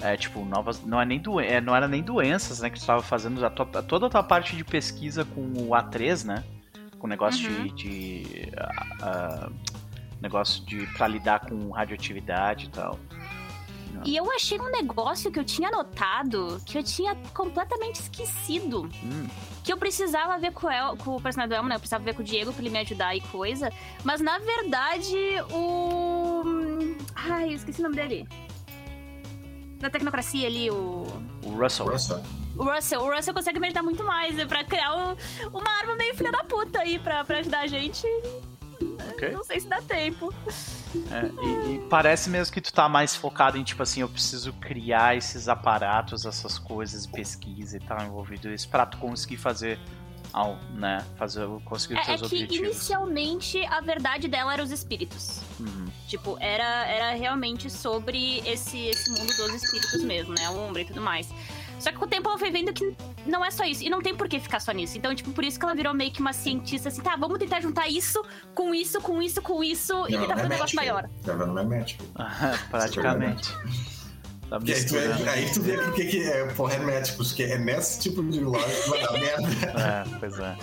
é, 0.00 0.16
tipo, 0.16 0.44
novas. 0.44 0.84
Não, 0.84 1.00
é 1.00 1.04
nem 1.04 1.18
doen 1.18 1.40
é, 1.40 1.60
não 1.60 1.74
era 1.74 1.88
nem 1.88 2.02
doenças, 2.02 2.60
né? 2.60 2.70
Que 2.70 2.76
tu 2.76 2.80
estava 2.80 3.02
fazendo 3.02 3.44
a 3.44 3.50
tua, 3.50 3.66
toda 3.82 4.06
a 4.06 4.10
tua 4.10 4.22
parte 4.22 4.56
de 4.56 4.64
pesquisa 4.64 5.24
com 5.24 5.40
o 5.40 5.70
A3, 5.70 6.24
né? 6.24 6.44
Com 6.98 7.06
o 7.06 7.10
negócio 7.10 7.50
uhum. 7.50 7.66
de. 7.66 8.22
de 8.22 8.52
uh, 8.52 9.48
uh, 9.48 9.52
negócio 10.20 10.64
de. 10.64 10.86
pra 10.96 11.08
lidar 11.08 11.40
com 11.40 11.70
radioatividade 11.70 12.66
e 12.66 12.68
tal. 12.68 12.98
E 14.04 14.16
eu 14.16 14.30
achei 14.32 14.58
um 14.58 14.70
negócio 14.70 15.30
que 15.30 15.38
eu 15.38 15.44
tinha 15.44 15.70
notado 15.70 16.60
que 16.64 16.78
eu 16.78 16.82
tinha 16.82 17.14
completamente 17.34 18.00
esquecido. 18.00 18.88
Hum. 19.02 19.26
Que 19.62 19.72
eu 19.72 19.76
precisava 19.76 20.38
ver 20.38 20.52
com, 20.52 20.70
El, 20.70 20.96
com 20.96 21.16
o 21.16 21.20
personagem 21.20 21.48
do 21.50 21.54
Elmo, 21.54 21.68
né? 21.68 21.74
Eu 21.76 21.80
precisava 21.80 22.04
ver 22.04 22.14
com 22.14 22.22
o 22.22 22.24
Diego 22.24 22.52
pra 22.52 22.62
ele 22.62 22.70
me 22.70 22.78
ajudar 22.78 23.14
e 23.14 23.20
coisa. 23.20 23.70
Mas 24.04 24.20
na 24.20 24.38
verdade, 24.38 25.16
o. 25.50 26.42
Ai, 27.14 27.50
eu 27.50 27.56
esqueci 27.56 27.80
o 27.80 27.84
nome 27.84 27.96
dele. 27.96 28.26
Da 29.78 29.90
tecnocracia 29.90 30.46
ali, 30.46 30.70
o. 30.70 31.06
O 31.42 31.50
Russell. 31.50 31.86
Russell. 31.86 32.22
O 32.56 32.64
Russell, 32.64 33.00
o 33.00 33.14
Russell 33.14 33.34
consegue 33.34 33.60
me 33.60 33.66
ajudar 33.66 33.82
muito 33.82 34.02
mais 34.02 34.34
né? 34.34 34.44
pra 34.44 34.64
criar 34.64 34.92
um, 34.96 35.16
uma 35.52 35.70
arma 35.78 35.94
meio 35.94 36.14
filha 36.16 36.32
da 36.32 36.42
puta 36.42 36.80
aí 36.80 36.98
pra, 36.98 37.24
pra 37.24 37.38
ajudar 37.38 37.60
a 37.60 37.66
gente. 37.66 38.04
Okay. 39.12 39.30
Não 39.30 39.44
sei 39.44 39.60
se 39.60 39.68
dá 39.68 39.80
tempo. 39.82 40.32
É, 41.10 41.44
e, 41.44 41.76
e, 41.76 41.88
parece 41.88 42.30
mesmo 42.30 42.52
que 42.52 42.60
tu 42.60 42.72
tá 42.72 42.88
mais 42.88 43.14
focado 43.14 43.58
em, 43.58 43.64
tipo 43.64 43.82
assim, 43.82 44.00
eu 44.00 44.08
preciso 44.08 44.52
criar 44.54 45.16
esses 45.16 45.48
aparatos, 45.48 46.24
essas 46.24 46.58
coisas, 46.58 47.06
pesquisa 47.06 47.76
e 47.76 47.80
tal, 47.80 48.02
envolvido 48.02 48.50
isso, 48.52 48.68
pra 48.68 48.86
tu 48.86 48.96
conseguir 48.98 49.36
fazer 49.36 49.78
ao, 50.32 50.56
né, 50.74 51.04
fazer, 51.16 51.46
conseguir 51.64 51.94
os 51.94 52.08
É, 52.08 52.14
é 52.14 52.18
seus 52.18 52.30
que 52.30 52.36
objetivos. 52.36 52.66
inicialmente 52.68 53.64
a 53.66 53.80
verdade 53.80 54.28
dela 54.28 54.52
era 54.52 54.62
os 54.62 54.70
espíritos. 54.70 55.40
Uhum. 55.58 55.86
Tipo, 56.06 56.36
era, 56.40 56.86
era 56.86 57.14
realmente 57.14 57.70
sobre 57.70 58.38
esse, 58.46 58.78
esse 58.86 59.10
mundo 59.10 59.34
dos 59.36 59.62
espíritos 59.62 60.02
mesmo, 60.02 60.34
né? 60.34 60.46
A 60.46 60.50
Umbra 60.50 60.82
e 60.82 60.84
tudo 60.84 61.00
mais. 61.00 61.28
Só 61.78 61.90
que 61.90 61.98
com 61.98 62.04
o 62.04 62.08
tempo 62.08 62.28
ela 62.28 62.38
foi 62.38 62.50
vendo 62.50 62.72
que 62.72 62.94
não 63.26 63.44
é 63.44 63.50
só 63.50 63.64
isso. 63.64 63.84
E 63.84 63.90
não 63.90 64.00
tem 64.00 64.14
por 64.14 64.28
que 64.28 64.40
ficar 64.40 64.60
só 64.60 64.72
nisso. 64.72 64.96
Então, 64.98 65.14
tipo, 65.14 65.30
por 65.32 65.44
isso 65.44 65.58
que 65.58 65.64
ela 65.64 65.74
virou 65.74 65.94
meio 65.94 66.10
que 66.10 66.20
uma 66.20 66.32
cientista 66.32 66.88
assim, 66.88 67.00
tá, 67.00 67.16
vamos 67.16 67.38
tentar 67.38 67.60
juntar 67.60 67.88
isso 67.88 68.22
com 68.54 68.74
isso, 68.74 69.00
com 69.00 69.22
isso, 69.22 69.42
com 69.42 69.62
isso 69.62 70.06
e 70.08 70.12
tentar 70.12 70.28
fazer 70.28 70.42
é 70.42 70.46
um 70.46 70.48
negócio 70.48 70.76
maior. 70.76 71.08
Tá 71.24 71.32
vendo? 71.34 71.52
Não 71.52 71.62
é 71.62 71.64
médico. 71.64 72.04
Praticamente. 72.70 73.52
Tá 74.48 74.58
E 74.64 74.72
aí 74.72 74.84
tu, 74.86 74.94
vê, 74.94 75.28
aí 75.28 75.50
tu 75.52 75.62
vê 75.62 75.76
que 75.76 75.88
o 75.88 75.92
que, 75.92 76.04
que 76.06 76.22
é, 76.22 76.46
porra, 76.54 76.74
é 76.74 76.78
médico, 76.78 77.18
porque 77.18 77.42
é 77.42 77.58
nesse 77.58 78.00
tipo 78.00 78.22
de 78.22 78.40
lógica 78.40 78.82
que 78.82 78.90
vai 78.90 79.00
dar 79.02 79.12
merda. 79.12 79.48
É, 79.78 80.18
pois 80.18 80.38
é. 80.38 80.56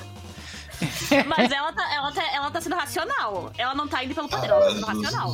Mas 1.27 1.51
ela 1.51 1.71
tá, 1.73 1.93
ela, 1.93 2.11
tá, 2.11 2.23
ela 2.33 2.51
tá 2.51 2.61
sendo 2.61 2.75
racional. 2.75 3.51
Ela 3.57 3.75
não 3.75 3.87
tá 3.87 4.03
indo 4.03 4.13
pelo 4.13 4.29
poder, 4.29 4.47
ela 4.47 4.61
tá 4.61 4.71
sendo 4.71 4.85
racional. 4.85 5.33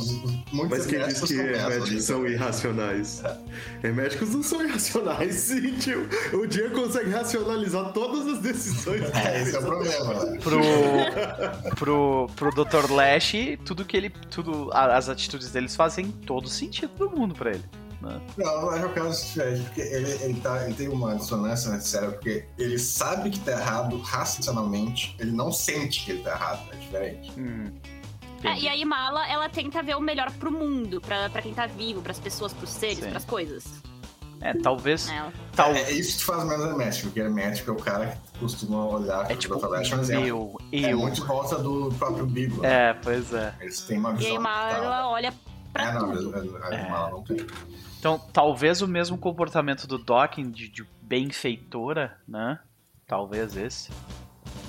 Muitos 0.52 0.78
Mas 0.78 0.86
quem 0.86 1.06
diz 1.06 1.20
que 1.20 1.36
começam 1.36 1.68
médicos 1.68 2.04
são 2.04 2.26
irracionais? 2.26 3.22
É, 3.82 3.90
médicos 3.90 4.30
não 4.34 4.42
são 4.42 4.62
irracionais, 4.62 5.34
sim, 5.40 5.74
tio. 5.76 6.08
O 6.32 6.46
dia 6.46 6.68
consegue 6.70 7.10
racionalizar 7.10 7.92
todas 7.92 8.26
as 8.26 8.38
decisões. 8.40 9.02
É, 9.14 9.42
esse 9.42 9.56
é 9.56 9.58
o 9.58 9.62
problema. 9.62 10.24
né? 10.24 10.38
Pro, 10.40 11.76
pro, 11.76 12.30
pro 12.36 12.64
Dr. 12.64 12.90
Lash, 12.92 13.32
tudo 13.64 13.84
que 13.84 13.96
ele. 13.96 14.10
Tudo, 14.30 14.70
as 14.72 15.08
atitudes 15.08 15.50
deles 15.50 15.74
fazem 15.74 16.10
todo 16.10 16.48
sentido 16.48 16.92
do 16.96 17.10
mundo 17.10 17.34
pra 17.34 17.50
ele. 17.50 17.64
Né? 18.02 18.20
Não, 18.36 18.66
mas 18.66 18.82
é 18.82 18.86
um 18.86 18.92
caso 18.92 19.24
diferente, 19.26 19.62
porque 19.62 19.80
ele, 19.80 20.10
ele, 20.22 20.40
tá, 20.40 20.64
ele 20.64 20.74
tem 20.74 20.88
uma 20.88 21.14
dissonância 21.16 21.70
nesse 21.70 21.88
cérebro, 21.88 22.14
porque 22.16 22.44
ele 22.58 22.78
sabe 22.78 23.30
que 23.30 23.38
tá 23.40 23.52
errado 23.52 23.98
racionalmente, 24.00 25.14
ele 25.18 25.32
não 25.32 25.52
sente 25.52 26.04
que 26.04 26.10
ele 26.12 26.22
tá 26.22 26.32
errado, 26.32 26.60
é 26.72 26.76
diferente. 26.76 27.32
Hum, 27.38 27.72
É, 28.44 28.58
e 28.58 28.68
a 28.68 28.76
Imala, 28.76 29.26
ela 29.28 29.48
tenta 29.48 29.82
ver 29.82 29.96
o 29.96 30.00
melhor 30.00 30.30
pro 30.32 30.50
mundo, 30.50 31.00
pra, 31.00 31.30
pra 31.30 31.40
quem 31.40 31.54
tá 31.54 31.66
vivo, 31.66 32.02
pras 32.02 32.18
pessoas, 32.18 32.52
pros 32.52 32.70
seres, 32.70 32.98
Sim. 32.98 33.10
pras 33.10 33.24
coisas. 33.24 33.64
É, 34.40 34.52
talvez. 34.54 35.08
Ela- 35.08 35.32
Tal, 35.54 35.70
É, 35.72 35.82
é 35.82 35.92
isso 35.92 36.14
que 36.14 36.18
te 36.18 36.24
faz 36.24 36.42
menos 36.44 36.66
hermético, 36.66 37.06
porque 37.06 37.20
hermético 37.20 37.70
é 37.70 37.72
o 37.74 37.76
cara 37.76 38.18
que 38.32 38.40
costuma 38.40 38.84
olhar 38.86 39.22
é 39.22 39.26
pro 39.28 39.36
tipo, 39.36 39.54
Dr. 39.56 39.68
Lash, 39.68 39.92
um 39.92 40.00
exemplo. 40.00 40.26
eu, 40.26 40.58
É 40.72 40.92
eu. 40.92 40.98
muito 40.98 41.20
em 41.22 41.24
volta 41.24 41.58
do 41.58 41.94
próprio 41.96 42.26
Bigo. 42.26 42.60
né? 42.62 42.90
É, 42.90 42.94
pois 42.94 43.32
é. 43.32 43.54
Eles 43.60 43.80
têm 43.82 43.98
uma 43.98 44.08
E 44.10 44.12
a 44.14 44.16
visão. 44.16 44.34
Imala, 44.34 44.70
tal. 44.74 44.82
ela 44.84 45.08
olha 45.10 45.34
pra 45.72 45.84
É, 45.84 45.92
não, 45.92 46.10
tudo. 46.12 46.56
a, 46.56 46.66
a, 46.66 46.68
a 46.70 46.86
Imala 46.88 47.10
não 47.12 47.22
tem. 47.22 47.36
Então, 48.02 48.18
talvez 48.32 48.82
o 48.82 48.88
mesmo 48.88 49.16
comportamento 49.16 49.86
do 49.86 49.96
Docking 49.96 50.50
de, 50.50 50.68
de 50.68 50.84
benfeitora, 51.00 52.18
né? 52.26 52.58
Talvez 53.06 53.56
esse. 53.56 53.92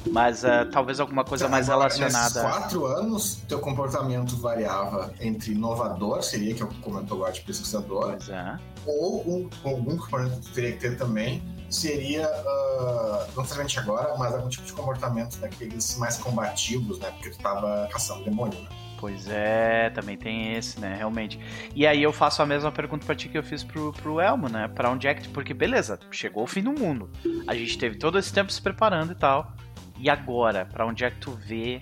Mas 0.06 0.44
eh, 0.44 0.66
talvez 0.66 1.00
alguma 1.00 1.24
coisa 1.24 1.50
mais 1.50 1.68
Agora, 1.68 1.92
relacionada. 1.92 2.44
Nesses 2.44 2.58
quatro 2.60 2.86
anos, 2.86 3.42
teu 3.50 3.58
comportamento 3.58 4.38
variava 4.38 5.12
entre 5.20 5.54
inovador, 5.54 6.22
seria 6.22 6.54
que 6.54 6.62
eu 6.62 6.70
comentou 6.84 7.18
agora 7.18 7.34
de 7.34 7.42
pesquisador, 7.42 8.12
Pois 8.12 8.30
é. 8.30 8.60
ou 8.86 9.28
um, 9.28 9.50
algum 9.64 9.98
comportamento 9.98 10.40
que 10.42 10.54
teria 10.54 10.74
que 10.74 10.78
ter 10.78 10.96
também 10.96 11.42
seria, 11.72 12.28
ah, 12.28 13.28
não 13.36 13.42
necessariamente 13.42 13.80
agora, 13.80 14.16
mas 14.16 14.32
algum 14.36 14.48
tipo 14.48 14.64
de 14.64 14.74
comportamento 14.74 15.40
daqueles 15.40 15.98
mais 15.98 16.18
combativos, 16.18 17.00
né? 17.00 17.10
Porque 17.10 17.32
tu 17.32 17.40
tava 17.40 17.90
caçando 17.92 18.24
demônio, 18.24 18.62
né? 18.62 18.70
Pois 19.04 19.28
é, 19.28 19.90
também 19.90 20.16
tem 20.16 20.54
esse, 20.54 20.80
né? 20.80 20.96
Realmente. 20.96 21.38
E 21.76 21.86
aí 21.86 22.02
eu 22.02 22.14
faço 22.14 22.42
a 22.42 22.46
mesma 22.46 22.72
pergunta 22.72 23.06
pra 23.06 23.14
ti 23.14 23.28
que 23.28 23.38
eu 23.38 23.44
fiz 23.44 23.62
pro, 23.62 23.92
pro 23.92 24.22
Elmo, 24.22 24.48
né? 24.48 24.70
Pra 24.70 24.90
onde 24.90 25.10
é 25.10 25.14
que. 25.14 25.28
Porque 25.28 25.54
beleza, 25.54 26.00
chegou 26.10 26.44
o 26.44 26.48
fim 26.48 26.64
do 26.64 26.72
mundo. 26.72 27.10
A 27.46 27.54
gente 27.54 27.78
teve 27.78 27.98
todo 27.98 28.18
esse 28.18 28.32
tempo 28.32 28.50
se 28.50 28.62
preparando 28.62 29.12
e 29.12 29.16
tal. 29.16 29.52
E 30.00 30.10
agora, 30.10 30.66
pra 30.66 30.86
onde 30.86 31.04
é 31.04 31.12
que 31.12 31.18
tu 31.18 31.32
vê 31.32 31.82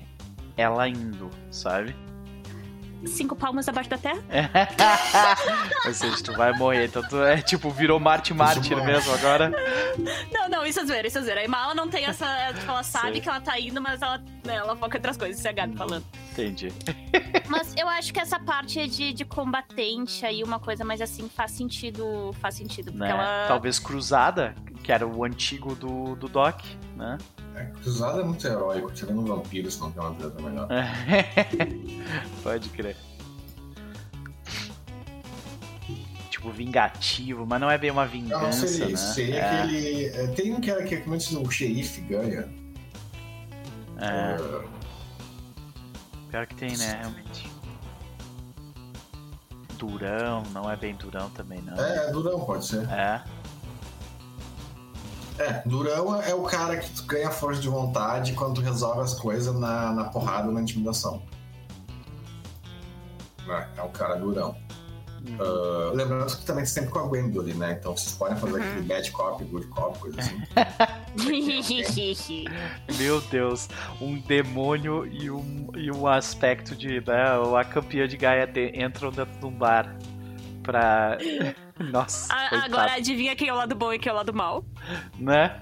ela 0.57 0.89
indo, 0.89 1.30
sabe? 1.51 1.95
Cinco 3.05 3.35
palmas 3.35 3.67
abaixo 3.67 3.89
da 3.89 3.97
terra? 3.97 4.21
Ou 5.85 5.93
seja, 5.93 6.23
tu 6.23 6.33
vai 6.33 6.53
morrer. 6.53 6.85
Então 6.85 7.01
tu 7.07 7.21
é 7.23 7.41
tipo, 7.41 7.69
virou 7.71 7.99
Marte 7.99 8.33
Mártir 8.33 8.77
mesmo 8.83 9.13
agora. 9.13 9.51
Não, 10.31 10.47
não, 10.49 10.65
isso 10.65 10.79
é 10.79 10.85
zoeira, 10.85 11.07
isso 11.07 11.17
é 11.17 11.21
zoeira. 11.21 11.41
A 11.41 11.43
Imala 11.43 11.73
não 11.73 11.87
tem 11.87 12.05
essa. 12.05 12.25
Tipo, 12.53 12.71
ela 12.71 12.83
sabe 12.83 13.11
Sei. 13.13 13.21
que 13.21 13.29
ela 13.29 13.41
tá 13.41 13.59
indo, 13.59 13.81
mas 13.81 14.01
ela, 14.01 14.17
né, 14.45 14.55
ela 14.55 14.75
foca 14.75 14.97
em 14.97 14.99
outras 14.99 15.17
coisas, 15.17 15.37
isso 15.39 15.47
é 15.47 15.51
a 15.51 15.53
Gabi 15.53 15.75
falando. 15.75 16.05
Entendi. 16.31 16.71
Mas 17.47 17.73
eu 17.77 17.89
acho 17.89 18.13
que 18.13 18.19
essa 18.19 18.39
parte 18.39 18.87
de, 18.87 19.13
de 19.13 19.25
combatente 19.25 20.25
aí, 20.25 20.43
uma 20.43 20.59
coisa 20.59 20.85
mais 20.85 21.01
assim, 21.01 21.27
faz 21.29 21.51
sentido. 21.51 22.33
Faz 22.39 22.55
sentido. 22.55 22.91
Porque 22.91 23.03
Né? 23.03 23.09
ela. 23.11 23.45
Talvez 23.47 23.79
Cruzada, 23.79 24.55
que 24.83 24.91
era 24.91 25.05
o 25.07 25.23
antigo 25.23 25.75
do, 25.75 26.15
do 26.15 26.27
Doc, 26.29 26.61
né? 26.95 27.17
É, 27.55 27.65
Cruzado 27.81 28.21
é 28.21 28.23
muito 28.23 28.45
heróico, 28.47 28.91
tirando 28.91 29.25
vampiros, 29.25 29.77
não 29.79 29.91
tem 29.91 30.01
uma 30.01 30.11
vida 30.13 30.41
melhor. 30.41 30.67
Pode 32.43 32.69
crer. 32.69 32.95
Tipo, 36.29 36.49
vingativo, 36.51 37.45
mas 37.45 37.59
não 37.61 37.69
é 37.69 37.77
bem 37.77 37.91
uma 37.91 38.05
Não, 38.05 38.11
não 38.11 38.19
vingança, 38.21 38.67
seria 38.67 38.85
né? 38.87 38.91
isso. 38.93 39.13
Seria 39.13 39.35
é, 39.39 39.61
aquele. 39.63 40.05
é, 40.05 40.27
Tem 40.27 40.53
um 40.53 40.61
que 40.61 40.71
era 40.71 40.83
que 40.83 40.97
como 40.97 41.15
é 41.15 41.19
que 41.19 41.35
o 41.35 41.51
xerife 41.51 42.01
ganha. 42.01 42.49
é, 43.99 44.37
pior 46.29 46.47
que 46.47 46.55
tem, 46.55 46.75
né, 46.77 46.97
realmente. 47.01 47.51
Durão, 49.77 50.43
não 50.53 50.69
é 50.71 50.75
bem 50.75 50.95
durão 50.95 51.29
também, 51.31 51.59
não. 51.61 51.75
É, 51.83 52.11
Durão, 52.11 52.39
pode 52.45 52.65
ser. 52.65 52.87
É, 52.89 53.23
É, 55.39 55.61
Durão 55.65 56.21
é 56.21 56.34
o 56.36 56.43
cara 56.43 56.77
que 56.77 56.89
tu 56.91 57.03
ganha 57.03 57.32
força 57.32 57.61
de 57.61 57.69
vontade 57.69 58.34
quando 58.34 58.55
tu 58.55 58.61
resolve 58.61 59.01
as 59.01 59.13
coisas 59.13 59.57
na, 59.57 59.91
na 59.93 60.03
porrada 60.05 60.47
ou 60.47 60.53
na 60.53 60.61
intimidação. 60.61 61.21
É, 63.47 63.67
é 63.77 63.82
o 63.82 63.89
cara 63.89 64.15
Durão. 64.15 64.55
Uhum. 65.27 65.38
Ah, 65.39 65.91
lembrando 65.93 66.36
que 66.36 66.45
também 66.45 66.65
sempre 66.65 66.89
com 66.89 66.99
a 66.99 67.03
Gwendoline, 67.03 67.57
né? 67.57 67.77
Então 67.79 67.95
vocês 67.95 68.15
podem 68.15 68.36
fazer 68.38 68.59
Uhum. 68.59 68.67
aquele 68.67 68.82
bad 68.82 69.11
cop, 69.11 69.43
good 69.45 69.67
cop, 69.67 69.99
coisa 69.99 70.19
assim. 70.19 70.41
Meu 72.97 73.21
Deus, 73.21 73.69
um 73.99 74.19
demônio 74.19 75.05
e 75.05 75.29
um, 75.29 75.67
e 75.75 75.91
um 75.91 76.07
aspecto 76.07 76.75
de. 76.75 77.01
Né, 77.01 77.23
a 77.59 77.63
campeã 77.63 78.07
de 78.07 78.17
Gaia 78.17 78.47
de- 78.47 78.71
entram 78.82 79.11
dentro 79.11 79.38
de 79.39 79.45
um 79.45 79.51
bar 79.51 79.95
pra. 80.64 81.18
Nossa, 81.80 82.32
A- 82.34 82.49
coitado, 82.49 82.66
Agora 82.76 82.93
adivinha 82.93 83.36
quem 83.36 83.47
é 83.47 83.53
o 83.53 83.55
lado 83.55 83.74
bom 83.76 83.91
e 83.91 83.97
quem 83.99 84.09
é 84.09 84.14
o 84.14 84.16
lado 84.18 84.34
mal? 84.34 84.64
né? 85.18 85.59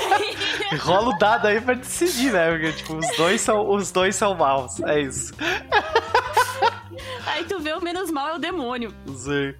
Rola 0.80 1.14
o 1.14 1.18
dado 1.18 1.46
aí 1.48 1.60
pra 1.60 1.74
decidir, 1.74 2.32
né? 2.32 2.50
Porque, 2.50 2.72
tipo, 2.72 2.96
os 2.96 3.16
dois 3.16 3.40
são, 3.40 3.68
os 3.68 3.92
dois 3.92 4.16
são 4.16 4.34
maus. 4.34 4.80
É 4.80 5.00
isso. 5.00 5.34
Aí 7.26 7.44
tu 7.44 7.58
vê 7.60 7.72
o 7.72 7.80
menos 7.82 8.10
mal 8.10 8.28
é 8.28 8.34
o 8.34 8.38
demônio. 8.38 8.94
Sim. 9.16 9.54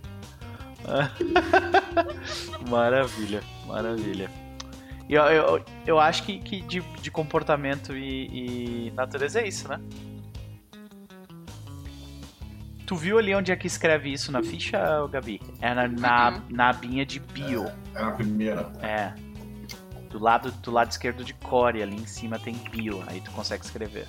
maravilha, 2.69 3.43
maravilha. 3.67 4.31
E 5.09 5.15
Eu, 5.15 5.23
eu, 5.25 5.65
eu 5.87 6.01
acho 6.01 6.23
que, 6.23 6.39
que 6.39 6.61
de, 6.63 6.81
de 6.81 7.11
comportamento 7.11 7.95
e, 7.97 8.87
e 8.89 8.91
natureza 8.93 9.41
é 9.41 9.49
isso, 9.49 9.69
né? 9.69 9.81
Tu 12.95 12.99
viu 12.99 13.19
ali 13.19 13.35
onde 13.35 13.51
é 13.51 13.57
que 13.57 13.67
escreve 13.67 14.13
isso 14.13 14.31
na 14.31 14.41
ficha, 14.41 14.79
Gabi? 15.11 15.41
É 15.61 15.75
na, 15.75 15.89
na, 15.89 16.31
Uhum. 16.31 16.43
na 16.49 16.71
abinha 16.71 17.05
de 17.05 17.19
bio. 17.19 17.67
É 17.93 18.01
na 18.01 18.13
primeira. 18.13 18.71
É. 18.81 19.13
Do 20.11 20.21
lado, 20.21 20.53
do 20.53 20.71
lado 20.71 20.93
esquerdo 20.93 21.25
de 21.25 21.35
core, 21.35 21.83
ali 21.83 21.97
em 21.97 22.07
cima 22.07 22.39
tem 22.39 22.55
bio. 22.71 23.03
Aí 23.09 23.21
tu 23.21 23.33
consegue 23.33 23.65
escrever. 23.65 24.07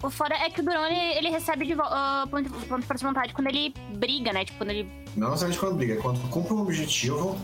O 0.00 0.08
fora 0.10 0.36
é 0.36 0.48
que 0.48 0.60
o 0.60 0.64
Durão, 0.64 0.86
ele, 0.86 1.18
ele 1.18 1.28
recebe 1.30 1.66
de 1.66 1.74
ah, 1.80 2.24
ponto, 2.30 2.48
ponto 2.48 2.80
de 2.80 2.86
força 2.86 3.04
de 3.04 3.04
vontade 3.08 3.34
quando 3.34 3.48
ele 3.48 3.74
briga, 3.96 4.32
né? 4.32 4.44
Tipo, 4.44 4.58
quando 4.58 4.70
ele... 4.70 4.88
Não 5.16 5.30
necessariamente 5.30 5.58
quando 5.58 5.74
briga, 5.74 5.94
é 5.94 5.96
quando 5.96 6.20
tu 6.20 6.28
cumpre 6.28 6.54
um 6.54 6.60
objetivo 6.62 7.36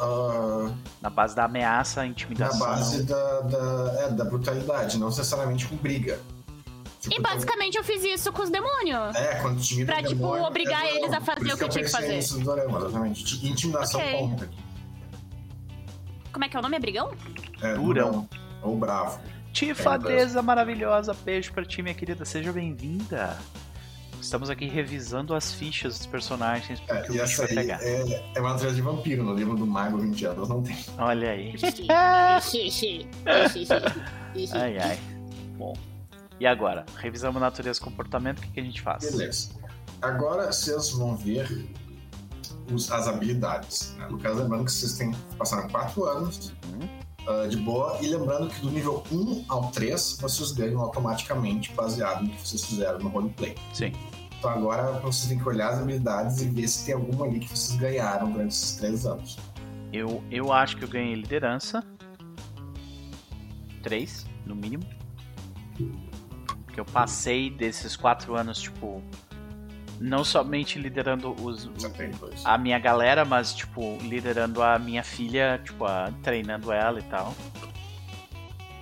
ah, 0.00 0.72
Na 1.00 1.08
base 1.10 1.36
da 1.36 1.44
ameaça, 1.44 2.00
na 2.00 2.08
intimidação. 2.08 2.58
base 2.58 3.04
da, 3.04 3.40
da, 3.42 4.00
é, 4.00 4.10
da 4.10 4.24
brutalidade, 4.24 4.98
não 4.98 5.06
necessariamente 5.10 5.68
com 5.68 5.76
briga. 5.76 6.18
Tipo, 7.02 7.16
E 7.16 7.20
basicamente 7.20 7.76
eu 7.76 7.82
fiz 7.84 8.02
isso 8.04 8.32
com 8.32 8.42
os 8.42 8.50
demônios. 8.50 9.14
É, 9.16 9.34
quando 9.42 9.58
intimida 9.58 9.92
Pra, 9.92 10.00
o 10.02 10.06
tipo, 10.06 10.14
demônio, 10.20 10.44
obrigar 10.44 10.84
é 10.84 10.96
eles 10.96 11.12
a 11.12 11.20
fazer 11.20 11.44
isso 11.46 11.54
o 11.54 11.58
que 11.58 11.64
eu 11.64 11.68
tinha 11.68 11.84
que 11.84 11.90
fazer. 11.90 12.14
nisso 12.14 12.38
do 12.38 12.44
dorama, 12.44 12.78
exatamente. 12.78 13.46
Intimidação 13.46 14.00
Ok. 14.00 14.12
contra. 14.18 14.48
Como 16.32 16.44
é 16.44 16.48
que 16.48 16.56
é 16.56 16.58
o 16.60 16.62
nome? 16.62 16.76
É 16.76 16.78
brigão? 16.80 17.12
É, 17.60 17.74
Durão. 17.74 18.10
durão. 18.10 18.28
Ou 18.62 18.76
bravo. 18.78 19.20
Tifadeza 19.52 20.40
maravilhosa, 20.40 21.12
beijo 21.12 21.52
pra 21.52 21.64
ti, 21.64 21.82
minha 21.82 21.94
querida, 21.94 22.24
seja 22.24 22.52
bem-vinda. 22.52 23.36
Estamos 24.20 24.48
aqui 24.48 24.66
revisando 24.66 25.34
as 25.34 25.52
fichas 25.52 25.98
dos 25.98 26.06
personagens 26.06 26.78
porque 26.78 26.92
É, 26.92 27.00
o 27.02 27.04
e 27.06 27.08
bicho 27.20 27.22
essa 27.24 27.42
vai 27.42 27.48
aí 27.50 27.54
pegar. 27.56 27.82
é, 27.82 28.22
é 28.36 28.40
uma 28.40 28.50
natureza 28.50 28.76
de 28.76 28.80
vampiro. 28.80 29.24
No 29.24 29.34
livro 29.34 29.56
do 29.56 29.66
Mago 29.66 29.98
20 29.98 30.24
anos 30.26 30.48
não 30.48 30.62
tem. 30.62 30.76
Olha 30.96 31.32
aí. 31.32 31.52
Ai, 34.54 34.78
ai. 34.78 34.98
Bom. 35.58 35.74
E 36.42 36.46
agora? 36.46 36.84
Revisamos 36.96 37.40
natureza 37.40 37.78
e 37.78 37.84
comportamento, 37.84 38.40
o 38.40 38.42
que, 38.42 38.48
que 38.48 38.58
a 38.58 38.64
gente 38.64 38.82
faz? 38.82 39.08
Beleza. 39.08 39.50
Agora 40.02 40.50
vocês 40.52 40.90
vão 40.90 41.16
ver 41.16 41.68
os- 42.72 42.90
as 42.90 43.06
habilidades. 43.06 43.94
né? 43.96 44.08
No 44.10 44.18
caso, 44.18 44.42
lembrando 44.42 44.64
que 44.64 44.72
vocês 44.72 44.94
têm 44.98 45.12
passaram 45.38 45.68
quatro 45.68 46.04
anos 46.04 46.52
Uhum. 46.72 46.88
ah, 47.28 47.46
de 47.46 47.58
boa, 47.58 47.96
e 48.02 48.08
lembrando 48.08 48.48
que 48.52 48.60
do 48.60 48.72
nível 48.72 49.04
1 49.12 49.44
ao 49.48 49.70
3 49.70 50.18
vocês 50.20 50.50
ganham 50.50 50.80
automaticamente 50.80 51.72
baseado 51.74 52.24
no 52.24 52.30
que 52.30 52.48
vocês 52.48 52.64
fizeram 52.64 52.98
no 52.98 53.08
roleplay. 53.08 53.54
Sim. 53.72 53.92
Então 54.36 54.50
agora 54.50 54.98
vocês 54.98 55.28
têm 55.28 55.38
que 55.38 55.48
olhar 55.48 55.68
as 55.68 55.78
habilidades 55.78 56.40
e 56.42 56.48
ver 56.48 56.66
se 56.66 56.86
tem 56.86 56.94
alguma 56.96 57.24
ali 57.24 57.38
que 57.38 57.56
vocês 57.56 57.78
ganharam 57.78 58.32
durante 58.32 58.50
esses 58.50 58.72
três 58.74 59.06
anos. 59.06 59.38
Eu, 59.92 60.20
eu 60.28 60.52
acho 60.52 60.76
que 60.76 60.82
eu 60.82 60.88
ganhei 60.88 61.14
liderança. 61.14 61.84
Três, 63.80 64.26
no 64.44 64.56
mínimo. 64.56 64.82
Porque 66.72 66.80
eu 66.80 66.86
passei 66.86 67.50
desses 67.50 67.94
quatro 67.96 68.34
anos, 68.34 68.58
tipo. 68.58 69.02
Não 70.00 70.24
somente 70.24 70.78
liderando 70.80 71.32
os, 71.44 71.68
a 72.44 72.56
minha 72.58 72.78
galera, 72.78 73.24
mas, 73.26 73.54
tipo, 73.54 73.98
liderando 74.00 74.60
a 74.62 74.76
minha 74.78 75.04
filha, 75.04 75.60
tipo, 75.62 75.84
a- 75.84 76.10
treinando 76.22 76.72
ela 76.72 76.98
e 76.98 77.02
tal. 77.02 77.32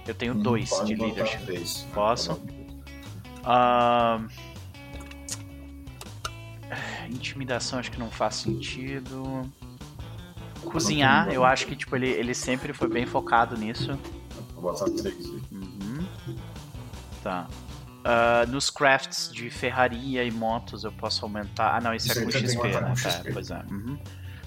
Eu 0.06 0.14
tenho 0.14 0.34
Hum, 0.34 0.38
dois 0.38 0.70
de 0.86 0.94
leadership. 0.94 1.44
três. 1.44 1.86
Posso? 1.92 2.40
Ahn, 3.44 4.28
Intimidação 7.10 7.80
acho 7.80 7.90
que 7.90 7.98
não 7.98 8.10
faz 8.10 8.36
sentido. 8.36 9.42
Cozinhar, 10.64 11.28
eu 11.32 11.44
acho 11.44 11.66
que 11.66 11.74
tipo, 11.74 11.96
ele, 11.96 12.08
ele 12.08 12.34
sempre 12.34 12.72
foi 12.72 12.88
bem 12.88 13.04
focado 13.04 13.56
nisso. 13.58 13.98
Vou 14.54 14.62
botar 14.72 14.84
três. 14.90 15.26
Uhum. 15.50 16.06
Tá. 17.22 17.46
Ah, 18.04 18.46
nos 18.48 18.70
crafts 18.70 19.30
de 19.32 19.50
ferraria 19.50 20.24
e 20.24 20.30
motos 20.30 20.84
eu 20.84 20.92
posso 20.92 21.24
aumentar. 21.24 21.76
Ah 21.76 21.80
não, 21.80 21.94
isso, 21.94 22.06
Isso 22.08 22.18
é 22.18 22.22
com 22.22 22.30
XP, 22.30 22.66
estar 22.68 22.80
né? 22.80 22.88
com 22.88 22.94
Tá, 22.94 23.10
XP. 23.10 23.32
pois 23.32 23.50
é. 23.50 23.62
Uhum. 23.70 23.98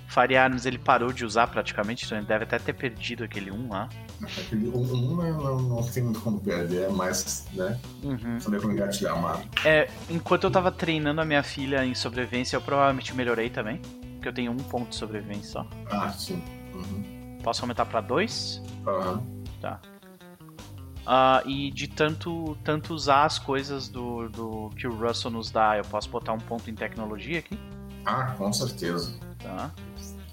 Fire 0.07 0.37
Arms 0.37 0.65
ele 0.65 0.77
parou 0.77 1.11
de 1.11 1.25
usar 1.25 1.47
praticamente, 1.47 2.05
então 2.05 2.17
ele 2.17 2.27
deve 2.27 2.43
até 2.43 2.59
ter 2.59 2.73
perdido 2.73 3.23
aquele 3.23 3.49
1 3.51 3.69
lá. 3.69 3.89
Aquele 4.37 4.69
um, 4.69 4.81
um 4.81 5.15
não, 5.15 5.57
não, 5.59 5.83
tem 5.83 6.03
muito 6.03 6.19
como 6.19 6.39
perder, 6.39 6.83
é 6.83 6.89
mais, 6.89 7.47
né? 7.53 7.79
Uhum. 8.03 8.39
Saber 8.39 8.61
como 8.61 8.73
engatilhar 8.73 9.17
uma. 9.17 9.41
É, 9.65 9.89
enquanto 10.09 10.43
eu 10.43 10.51
tava 10.51 10.71
treinando 10.71 11.19
a 11.19 11.25
minha 11.25 11.41
filha 11.41 11.83
em 11.83 11.95
sobrevivência, 11.95 12.55
eu 12.55 12.61
provavelmente 12.61 13.15
melhorei 13.15 13.49
também. 13.49 13.81
Porque 14.13 14.27
eu 14.27 14.33
tenho 14.33 14.51
um 14.51 14.57
ponto 14.57 14.89
de 14.89 14.95
sobrevivência 14.95 15.51
só. 15.51 15.67
Ah, 15.89 16.09
sim. 16.09 16.41
Uhum. 16.73 17.39
Posso 17.43 17.63
aumentar 17.63 17.85
pra 17.85 17.99
dois? 17.99 18.61
Aham. 18.87 19.23
Ah, 21.05 21.43
e 21.45 21.69
de 21.71 21.87
tanto, 21.87 22.57
tanto 22.63 22.93
usar 22.93 23.25
as 23.25 23.37
coisas 23.37 23.89
do, 23.89 24.29
do 24.29 24.69
que 24.77 24.87
o 24.87 24.95
Russell 24.95 25.31
nos 25.31 25.51
dá, 25.51 25.77
eu 25.77 25.83
posso 25.83 26.09
botar 26.09 26.33
um 26.33 26.39
ponto 26.39 26.69
em 26.69 26.75
tecnologia 26.75 27.39
aqui? 27.39 27.59
Ah, 28.05 28.33
com 28.37 28.51
certeza. 28.53 29.13
Tá. 29.39 29.71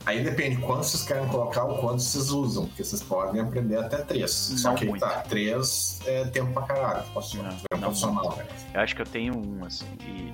Aí 0.06 0.24
depende 0.24 0.56
quanto 0.56 0.84
vocês 0.84 1.02
querem 1.02 1.28
colocar 1.28 1.64
ou 1.64 1.78
quanto 1.78 2.00
vocês 2.00 2.30
usam, 2.30 2.66
porque 2.66 2.82
vocês 2.82 3.02
podem 3.02 3.40
aprender 3.40 3.76
até 3.76 3.98
três. 3.98 4.30
Só 4.30 4.70
Não 4.70 4.76
que 4.76 4.84
aí 4.84 4.90
muito. 4.90 5.00
tá, 5.00 5.20
três 5.20 6.00
é 6.06 6.24
tempo 6.24 6.52
pra 6.52 6.62
caralho. 6.62 7.04
Posso 7.12 7.36
Não, 7.36 7.50
é 7.50 7.76
um 7.76 7.80
profissional, 7.80 8.36
né? 8.36 8.46
Eu 8.72 8.80
acho 8.80 8.96
que 8.96 9.02
eu 9.02 9.06
tenho 9.06 9.36
um, 9.36 9.64
assim. 9.64 9.86
E... 10.00 10.32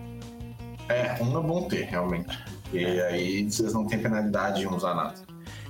É, 0.89 1.21
um 1.21 1.37
é 1.37 1.43
bom 1.43 1.67
ter, 1.67 1.85
realmente. 1.87 2.39
E 2.73 3.01
aí 3.01 3.51
vocês 3.51 3.73
não 3.75 3.87
têm 3.87 4.01
penalidade 4.01 4.63
em 4.63 4.67
usar 4.69 4.95
nada. 4.95 5.15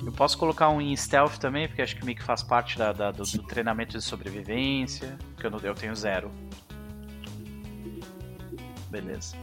Eu 0.05 0.13
posso 0.13 0.37
colocar 0.39 0.69
um 0.69 0.81
em 0.81 0.95
stealth 0.97 1.37
também, 1.39 1.67
porque 1.67 1.83
acho 1.83 1.97
que 1.97 2.05
meio 2.05 2.17
que 2.17 2.23
faz 2.25 2.43
parte 2.43 2.77
da, 2.79 2.93
da- 2.93 3.11
do, 3.11 3.23
do 3.25 3.43
treinamento 3.43 3.97
de 3.99 4.05
sobrevivência. 4.05 5.17
Que 5.39 5.47
eu, 5.47 5.51
não, 5.51 5.59
eu 5.61 5.75
tenho 5.75 5.95
zero. 5.97 6.31
Beleza. 8.91 9.37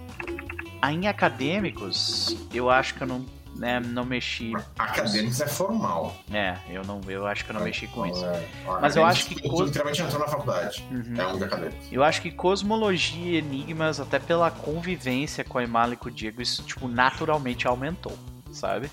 Aí 0.81 0.95
em 0.95 1.07
acadêmicos, 1.07 2.35
eu 2.53 2.69
acho 2.69 2.93
que 2.95 3.01
eu 3.03 3.07
não, 3.07 3.25
né, 3.55 3.79
não 3.79 4.05
mexi. 4.05 4.53
Acadêmicos 4.77 5.39
é 5.41 5.47
formal. 5.47 6.15
É, 6.31 6.57
eu 6.69 6.83
não, 6.83 7.01
eu 7.07 7.25
acho 7.27 7.43
que 7.45 7.51
eu 7.51 7.53
não 7.55 7.61
mexi 7.63 7.87
com 7.87 8.05
isso. 8.05 8.23
É, 8.25 8.47
Mas 8.81 8.95
eu 8.95 9.05
acho 9.05 9.25
que 9.27 9.47
cos- 9.47 9.67
literalmente 9.67 10.01
entrou 10.01 10.19
na 10.19 10.27
faculdade. 10.27 10.83
Uhum. 10.91 11.13
É 11.21 11.27
um 11.27 11.37
de 11.37 11.43
acadêmico. 11.43 11.77
Eu 11.91 12.03
acho 12.03 12.21
que 12.21 12.31
cosmologia 12.31 13.33
e 13.33 13.37
enigmas, 13.37 13.99
até 13.99 14.19
pela 14.19 14.49
convivência 14.51 15.43
com 15.43 15.57
a 15.57 15.63
Emala 15.63 15.93
e 15.93 15.97
com 15.97 16.09
o 16.09 16.11
Diego, 16.11 16.41
isso, 16.41 16.63
tipo, 16.63 16.87
naturalmente 16.87 17.67
aumentou, 17.67 18.17
sabe? 18.51 18.89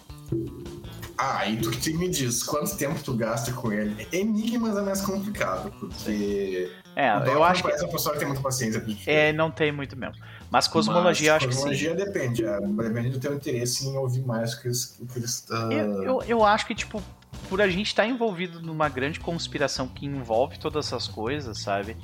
Ah, 1.23 1.41
aí 1.41 1.59
tu 1.59 1.71
que 1.71 1.93
me 1.93 2.09
diz, 2.09 2.43
quanto 2.43 2.75
tempo 2.79 2.99
tu 3.03 3.12
gasta 3.12 3.53
com 3.53 3.71
ele? 3.71 4.09
Enigmas 4.11 4.75
é 4.75 4.81
mais 4.81 5.03
complicado, 5.03 5.71
porque. 5.79 6.73
É, 6.97 7.11
eu 7.29 7.45
acho 7.45 7.62
que 7.62 7.68
parece 7.68 7.85
uma 7.85 7.93
pessoa 7.93 8.14
que 8.14 8.21
tem 8.21 8.29
muita 8.29 8.43
paciência 8.43 8.83
é, 9.07 9.31
não 9.31 9.51
tem 9.51 9.71
muito 9.71 9.95
mesmo. 9.99 10.14
Mas 10.51 10.66
cosmologia, 10.66 11.29
eu 11.29 11.35
Mas 11.35 11.43
acho 11.43 11.49
que 11.49 11.55
sim. 11.55 11.61
Cosmologia 11.61 11.95
depende, 11.95 12.45
é, 12.45 12.59
depende 12.59 13.11
do 13.11 13.21
teu 13.21 13.35
interesse 13.35 13.87
em 13.87 13.97
ouvir 13.99 14.23
mais 14.23 14.55
o 14.55 14.62
que 14.62 14.68
eles. 14.68 14.99
que 15.12 15.18
eles, 15.18 15.47
ah, 15.51 15.68
Eu, 15.71 16.03
eu, 16.03 16.23
eu 16.27 16.45
acho 16.45 16.66
que, 16.66 16.75
tipo, 16.75 17.03
por 17.51 17.61
a 17.61 17.68
gente 17.68 17.89
estar 17.89 18.07
envolvido 18.07 18.62
numa 18.62 18.89
grande 18.89 19.21
conspiração 19.21 19.89
que 19.89 20.07
envolve 20.07 20.59
todas 20.59 20.87
essas 20.87 21.07
coisas, 21.07 21.59
sabe? 21.59 21.99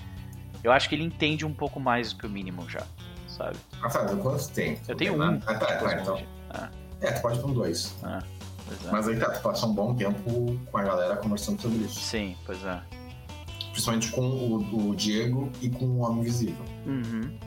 Eu 0.63 0.73
acho 0.73 0.91
que 0.91 0.95
ele 0.95 1.05
entende 1.05 1.47
um 1.47 1.55
pouco 1.55 1.81
mais 1.81 2.13
do 2.13 2.19
que 2.19 2.27
o 2.27 2.31
mínimo 2.31 2.69
já, 2.69 2.83
sabe? 3.27 3.57
Ah, 3.81 3.89
tá, 3.89 4.05
quanto 4.15 4.49
tem? 4.51 4.79
Eu 4.87 4.95
tenho 4.95 5.13
Tem 5.15 5.21
um. 5.23 5.41
Ah, 5.47 5.55
tá, 5.55 5.55
tá, 5.55 5.75
então. 5.75 6.05
cosmologia. 6.05 6.29
Ah, 6.51 6.69
É, 7.01 7.13
tu 7.13 7.23
pode 7.23 7.39
ir 7.39 7.43
com 7.43 7.53
dois. 7.53 7.95
ah, 8.03 8.23
pois 8.67 8.85
é. 8.85 8.91
Mas 8.91 9.09
aí 9.09 9.19
tá, 9.19 9.31
tu 9.31 9.43
passa 9.43 9.67
um 9.67 9.73
bom 9.73 9.95
tempo 9.95 10.59
com 10.71 10.79
a 10.79 10.83
galera 10.83 11.17
conversando 11.17 11.61
sobre 11.61 11.79
isso. 11.79 12.01
Sim, 12.01 12.37
pois 12.45 12.63
é. 12.65 12.83
Principalmente 13.71 14.11
com 14.11 14.27
o, 14.27 14.91
o 14.91 14.97
Diego 14.97 15.51
e 15.61 15.69
com 15.69 15.85
o 15.85 15.99
Homem 16.01 16.21
Invisível. 16.21 16.65
Uhum. 16.87 17.39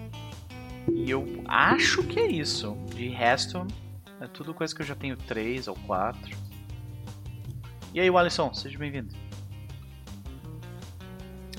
E 0.94 1.10
eu 1.10 1.26
acho 1.48 2.04
que 2.04 2.20
é 2.20 2.28
isso. 2.28 2.76
De 2.94 3.10
resto, 3.10 3.66
é 4.20 4.28
tudo 4.28 4.54
coisa 4.54 4.74
que 4.74 4.82
eu 4.82 4.86
já 4.86 4.96
tenho 4.96 5.16
três 5.16 5.68
ou 5.68 5.76
quatro. 5.88 6.38
E 7.94 8.00
aí, 8.00 8.10
Alisson, 8.10 8.54
seja 8.54 8.78
bem-vindo. 8.78 9.14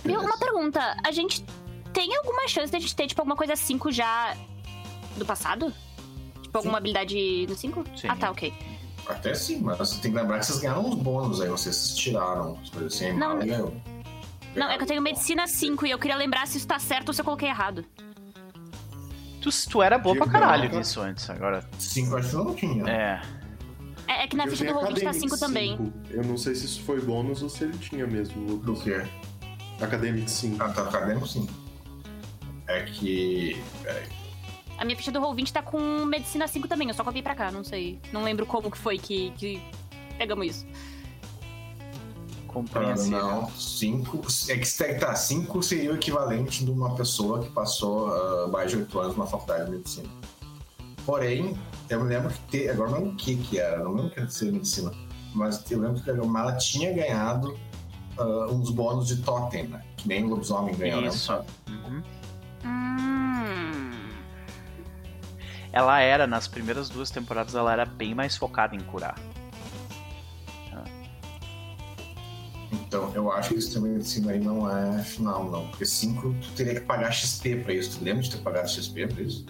Viu? 0.05 0.21
Uma 0.21 0.39
pergunta. 0.39 0.97
A 1.05 1.11
gente 1.11 1.45
tem 1.93 2.15
alguma 2.17 2.47
chance 2.49 2.71
de 2.71 2.77
a 2.77 2.81
gente 2.81 2.95
ter, 2.95 3.07
tipo, 3.07 3.21
alguma 3.21 3.37
coisa 3.37 3.57
5 3.57 3.91
já 3.93 4.37
do 5.17 5.27
passado? 5.27 5.73
Tipo, 6.43 6.59
alguma 6.59 6.79
habilidade 6.79 7.47
no 7.49 7.57
5? 7.57 7.85
Sim. 7.97 8.09
Ah, 8.09 8.17
tá, 8.17 8.31
ok. 8.31 8.53
Até 9.11 9.35
sim, 9.35 9.61
mas 9.61 9.79
você 9.79 10.01
tem 10.01 10.13
que 10.13 10.17
lembrar 10.17 10.39
que 10.39 10.47
vocês 10.47 10.59
ganharam 10.59 10.87
uns 10.87 10.95
bônus 10.95 11.41
aí, 11.41 11.49
vocês 11.49 11.95
tiraram 11.95 12.59
as 12.63 12.71
coisas 12.71 12.95
assim. 12.95 13.13
Não, 13.13 13.39
ganhou. 13.39 13.75
Não, 14.55 14.69
é 14.71 14.77
que 14.77 14.83
eu 14.83 14.87
tenho 14.87 15.03
medicina 15.03 15.47
5 15.47 15.87
e 15.87 15.91
eu 15.91 15.99
queria 15.99 16.17
lembrar 16.17 16.47
se 16.47 16.59
isso 16.59 16.67
tá 16.67 16.79
certo 16.79 17.09
ou 17.09 17.15
se 17.15 17.21
eu 17.21 17.25
coloquei 17.25 17.49
errado. 17.49 17.85
Tu, 19.41 19.49
tu 19.69 19.83
era 19.83 19.99
boa 19.99 20.17
pra 20.17 20.29
caralho 20.29 20.71
não. 20.71 20.79
nisso 20.79 21.01
antes, 21.01 21.29
agora. 21.31 21.65
Cinco 21.79 22.17
acho 22.17 22.31
que 22.31 22.37
eu 22.37 22.45
não 22.45 22.55
tinha. 22.55 22.91
É. 22.91 23.23
É, 24.07 24.25
é 24.25 24.27
que 24.27 24.37
na 24.37 24.45
Eu 24.45 24.51
ficha 24.51 24.65
tenho 24.65 24.77
do 24.77 24.85
Roll20 24.85 25.03
tá 25.03 25.11
Academic 25.11 25.21
5 25.21 25.39
também. 25.39 25.77
5. 25.77 25.93
Eu 26.11 26.25
não 26.25 26.37
sei 26.37 26.55
se 26.55 26.67
isso 26.67 26.83
foi 26.83 27.01
bônus 27.01 27.43
ou 27.43 27.49
se 27.49 27.65
ele 27.65 27.79
tinha 27.79 28.07
mesmo, 28.07 28.59
Do 28.59 28.75
quê? 28.75 29.03
Academic 29.81 30.31
5. 30.31 30.63
Ah, 30.63 30.69
tá 30.69 30.83
acadêmico 30.83 31.27
sim. 31.27 31.49
É 32.67 32.83
que. 32.83 33.63
Peraí. 33.83 34.20
A 34.81 34.85
minha 34.87 34.97
ficha 34.97 35.13
do 35.13 35.21
Roll20 35.21 35.53
tá 35.53 35.63
com 35.63 35.79
medicina 36.07 36.49
5 36.49 36.67
também, 36.67 36.89
eu 36.89 36.95
só 36.95 37.05
copiei 37.05 37.23
pra 37.23 37.35
cá, 37.35 37.53
não 37.53 37.63
sei. 37.63 38.01
Não 38.15 38.25
lembro 38.25 38.47
como 38.47 38.71
que 38.71 38.79
foi 38.79 38.97
que, 38.97 39.31
que 39.33 39.63
pegamos 40.17 40.47
isso. 40.47 40.67
Ah, 40.71 42.53
Compreensível. 42.53 43.19
não, 43.19 43.51
cinco. 43.51 44.23
É 44.49 44.57
que 44.57 44.65
se 44.65 44.95
tá, 44.95 45.15
cinco 45.15 45.63
seria 45.63 45.93
o 45.93 45.97
equivalente 45.97 46.65
de 46.65 46.71
uma 46.71 46.95
pessoa 46.95 47.41
que 47.45 47.51
passou 47.51 48.09
ah, 48.09 48.49
mais 48.49 48.71
de 48.71 48.79
oito 48.79 48.99
anos 48.99 49.19
na 49.19 49.27
faculdade 49.27 49.67
de 49.67 49.73
medicina. 49.73 50.09
Porém, 51.05 51.55
eu 51.91 52.03
me 52.03 52.09
lembro 52.09 52.33
que 52.33 52.41
ter, 52.51 52.71
agora 52.71 52.91
não 52.91 52.99
lembro 53.01 53.13
o 53.13 53.17
que 53.17 53.37
que 53.37 53.59
era, 53.59 53.85
não 53.85 53.93
lembro 53.93 54.11
que 54.11 54.19
era 54.19 54.27
de 54.29 54.35
ser 54.35 54.51
medicina, 54.51 54.91
mas 55.35 55.63
eu 55.71 55.79
lembro 55.79 56.03
que 56.03 56.11
a 56.11 56.15
Mala 56.15 56.57
tinha 56.57 56.91
ganhado 56.91 57.55
ah, 58.17 58.47
uns 58.51 58.71
bônus 58.71 59.09
de 59.09 59.19
totem, 59.19 59.69
né? 59.69 59.85
Que 59.99 60.09
nem 60.09 60.25
o 60.25 60.29
lobisomem 60.29 60.75
ganhou, 60.75 61.03
Isso. 61.05 61.31
né? 61.31 61.45
Uhum. 61.69 62.03
Hum. 62.65 63.90
Ela 65.73 66.01
era, 66.01 66.27
nas 66.27 66.49
primeiras 66.49 66.89
duas 66.89 67.11
temporadas, 67.11 67.55
ela 67.55 67.73
era 67.73 67.85
bem 67.85 68.15
mais 68.15 68.37
focada 68.37 68.75
em 68.75 68.81
curar. 68.81 69.17
Então, 72.73 73.13
eu 73.15 73.31
acho 73.33 73.51
que 73.51 73.57
isso 73.57 73.75
também 73.75 73.93
medicina 73.93 74.33
aí 74.33 74.41
não 74.41 74.69
é 74.69 75.03
final, 75.03 75.49
não. 75.51 75.69
Porque 75.69 75.85
cinco, 75.85 76.35
tu 76.43 76.51
teria 76.57 76.75
que 76.75 76.81
pagar 76.81 77.11
XP 77.13 77.57
pra 77.57 77.73
isso. 77.75 77.99
Tu 77.99 78.05
lembra 78.05 78.23
de 78.23 78.31
ter 78.31 78.39
pagado 78.39 78.69
XP 78.69 79.07
pra 79.07 79.23
isso? 79.23 79.47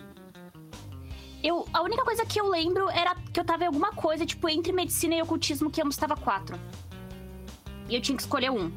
Eu, 1.42 1.66
a 1.72 1.82
única 1.82 2.04
coisa 2.04 2.24
que 2.26 2.38
eu 2.38 2.48
lembro 2.48 2.88
era 2.90 3.14
que 3.32 3.40
eu 3.40 3.44
tava 3.44 3.64
em 3.64 3.66
alguma 3.66 3.92
coisa, 3.92 4.26
tipo, 4.26 4.46
entre 4.48 4.72
medicina 4.72 5.14
e 5.14 5.22
ocultismo, 5.22 5.70
que 5.70 5.80
ambos 5.80 5.94
estava 5.94 6.16
4. 6.16 6.58
E 7.88 7.94
eu 7.94 8.00
tinha 8.02 8.14
que 8.16 8.22
escolher 8.22 8.50
um. 8.50 8.70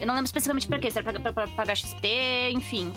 Eu 0.00 0.06
não 0.06 0.14
lembro 0.14 0.26
especificamente 0.26 0.68
pra 0.68 0.78
quê, 0.78 0.90
se 0.90 0.98
era 0.98 1.12
pra, 1.12 1.20
pra- 1.20 1.32
pra 1.32 1.48
pagar 1.48 1.76
XP, 1.76 2.50
enfim. 2.52 2.92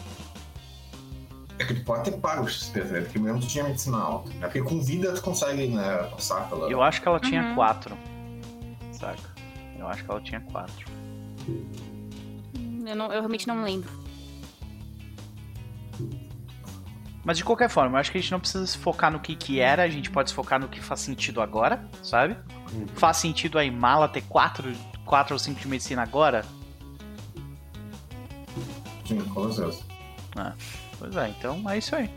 É 1.58 1.64
que 1.66 1.74
tu 1.74 1.84
pode 1.86 2.03
ter 2.10 2.18
pago 2.18 2.43
o 2.43 2.47
XP, 2.49 2.80
né? 2.84 3.01
Porque 3.01 3.18
mesmo 3.20 3.39
tu 3.39 3.47
tinha 3.47 3.64
medicina 3.64 3.97
alta. 3.97 4.30
É 4.41 4.41
porque 4.41 4.62
com 4.62 4.82
vida 4.82 5.14
tu 5.14 5.22
consegue, 5.22 5.68
né, 5.68 5.97
passar 6.12 6.49
pela. 6.49 6.70
Eu 6.70 6.82
acho 6.84 7.01
que 7.01 7.08
ela 7.08 7.20
tinha 7.20 7.41
Uhum. 7.43 7.56
quatro. 7.56 7.97
Saca? 8.91 9.18
Eu 9.78 9.88
acho 9.88 10.03
que 10.03 10.12
ela 10.12 10.22
tinha 10.22 10.41
quatro. 10.41 10.86
Eu, 12.86 12.95
não- 12.95 13.06
eu 13.06 13.20
realmente 13.20 13.47
não 13.47 13.64
lembro. 13.64 13.89
Mas 17.24 17.38
de 17.38 17.43
qualquer 17.43 17.70
forma, 17.70 17.95
eu 17.97 17.99
acho 17.99 18.12
que 18.12 18.18
a 18.18 18.22
gente 18.22 18.32
não 18.32 18.39
precisa 18.39 18.66
se 18.68 18.78
focar 18.78 19.12
no 19.12 19.20
que, 19.20 19.36
que 19.36 19.60
era, 19.60 19.82
a 19.84 19.89
gente 19.89 20.12
pode 20.12 20.30
se 20.30 20.36
focar 20.36 20.60
no 20.60 20.68
que 20.68 20.80
faz 20.80 20.99
sentido 20.99 21.41
agora, 21.41 21.84
sabe? 22.03 22.38
Hum. 22.74 22.86
Faz 22.95 23.18
sentido 23.18 23.58
a 23.58 23.64
Imala 23.66 24.08
ter 24.08 24.22
4 24.24 24.72
quatro 25.06 25.34
ou 25.34 25.39
5 25.39 25.60
de 25.60 25.68
medicina 25.68 26.01
agora? 26.03 26.43
Sim, 29.08 29.22
com 29.26 29.51
certeza. 29.51 29.84
Pois 31.00 31.16
é, 31.16 31.30
então 31.30 31.70
é 31.70 31.78
isso 31.78 31.96
aí. 31.96 32.10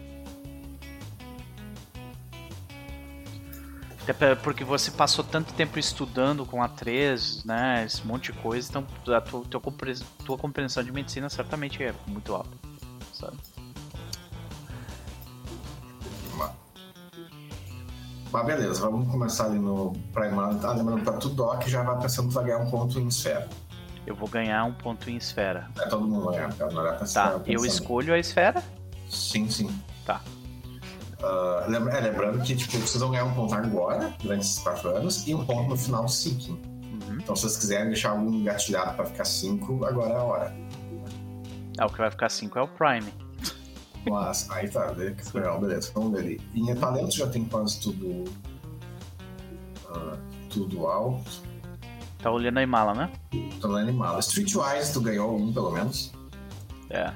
Até 4.08 4.34
porque 4.36 4.64
você 4.64 4.90
passou 4.90 5.22
tanto 5.22 5.52
tempo 5.52 5.78
estudando 5.78 6.46
com 6.46 6.62
a 6.62 6.68
3, 6.68 7.44
né? 7.44 7.84
Esse 7.84 8.06
monte 8.06 8.32
de 8.32 8.38
coisa, 8.38 8.66
então 8.70 8.86
a 9.14 9.20
tua, 9.20 9.42
tua, 9.42 9.60
compre- 9.60 9.98
tua 10.24 10.38
compreensão 10.38 10.82
de 10.82 10.90
medicina 10.90 11.28
certamente 11.28 11.82
é 11.82 11.94
muito 12.06 12.34
alta. 12.34 12.50
Sabe? 13.12 13.36
Mas 18.30 18.46
beleza, 18.46 18.80
vamos 18.82 19.10
começar 19.10 19.46
ali 19.46 19.58
no 19.58 19.92
Primal. 20.12 20.50
Ah, 20.62 20.72
lembrando, 20.72 21.02
pra 21.02 21.14
tu 21.14 21.28
Doc 21.30 21.66
já 21.66 21.82
vai 21.82 21.98
pensando 22.00 22.28
que 22.28 22.34
vai 22.34 22.44
ganhar 22.44 22.58
um 22.58 22.70
ponto 22.70 22.98
em 22.98 23.08
esfera. 23.08 23.48
Eu 24.08 24.14
vou 24.14 24.26
ganhar 24.26 24.64
um 24.64 24.72
ponto 24.72 25.10
em 25.10 25.16
esfera. 25.16 25.68
É, 25.78 25.86
todo 25.86 26.06
mundo 26.08 26.24
vai 26.24 26.36
ganhar, 26.36 26.52
tá? 26.54 26.66
Tá, 26.94 27.04
ficar 27.04 27.42
eu 27.46 27.66
escolho 27.66 28.14
a 28.14 28.18
esfera? 28.18 28.64
Sim, 29.10 29.50
sim. 29.50 29.70
Tá. 30.06 30.22
Ah, 31.22 31.66
lembra- 31.68 31.92
é, 31.98 32.00
lembrando 32.00 32.42
que 32.42 32.56
tipo, 32.56 32.78
vocês 32.78 32.98
vão 33.02 33.10
ganhar 33.10 33.26
um 33.26 33.34
ponto 33.34 33.54
agora, 33.54 34.14
durante 34.22 34.40
esses 34.46 34.60
4 34.60 34.88
anos, 34.96 35.26
e 35.26 35.34
um 35.34 35.44
ponto 35.44 35.68
no 35.68 35.76
final 35.76 36.08
Seeking. 36.08 36.52
Uhum. 36.54 37.18
Então, 37.20 37.36
se 37.36 37.42
vocês 37.42 37.58
quiserem 37.58 37.88
deixar 37.88 38.12
algum 38.12 38.32
engatilhado 38.32 38.94
pra 38.96 39.04
ficar 39.04 39.26
5, 39.26 39.84
agora 39.84 40.14
é 40.14 40.16
a 40.16 40.22
hora. 40.22 40.56
Ah, 41.76 41.84
o 41.86 41.90
que 41.90 41.98
vai 41.98 42.10
ficar 42.10 42.30
5 42.30 42.58
é 42.58 42.62
o 42.62 42.68
Prime. 42.68 43.12
Mas, 44.08 44.48
aí 44.50 44.70
tá, 44.70 44.86
beleza, 44.92 45.90
vamos 45.94 46.12
ver 46.12 46.18
ali. 46.20 46.40
Em 46.54 46.74
talento 46.76 47.14
já 47.14 47.26
tem 47.26 47.44
quase 47.44 47.78
tudo. 47.78 48.24
ah, 49.90 50.16
tudo 50.48 50.86
alto. 50.86 51.46
Tá 52.18 52.30
olhando 52.30 52.58
a 52.58 52.62
Imala, 52.62 52.94
né? 52.94 53.10
Tô 53.60 53.68
no 53.68 53.76
animal. 53.76 54.18
Streetwise, 54.18 54.92
tu 54.92 55.00
ganhou 55.00 55.36
um 55.36 55.52
pelo 55.52 55.70
menos. 55.70 56.12
É. 56.90 57.12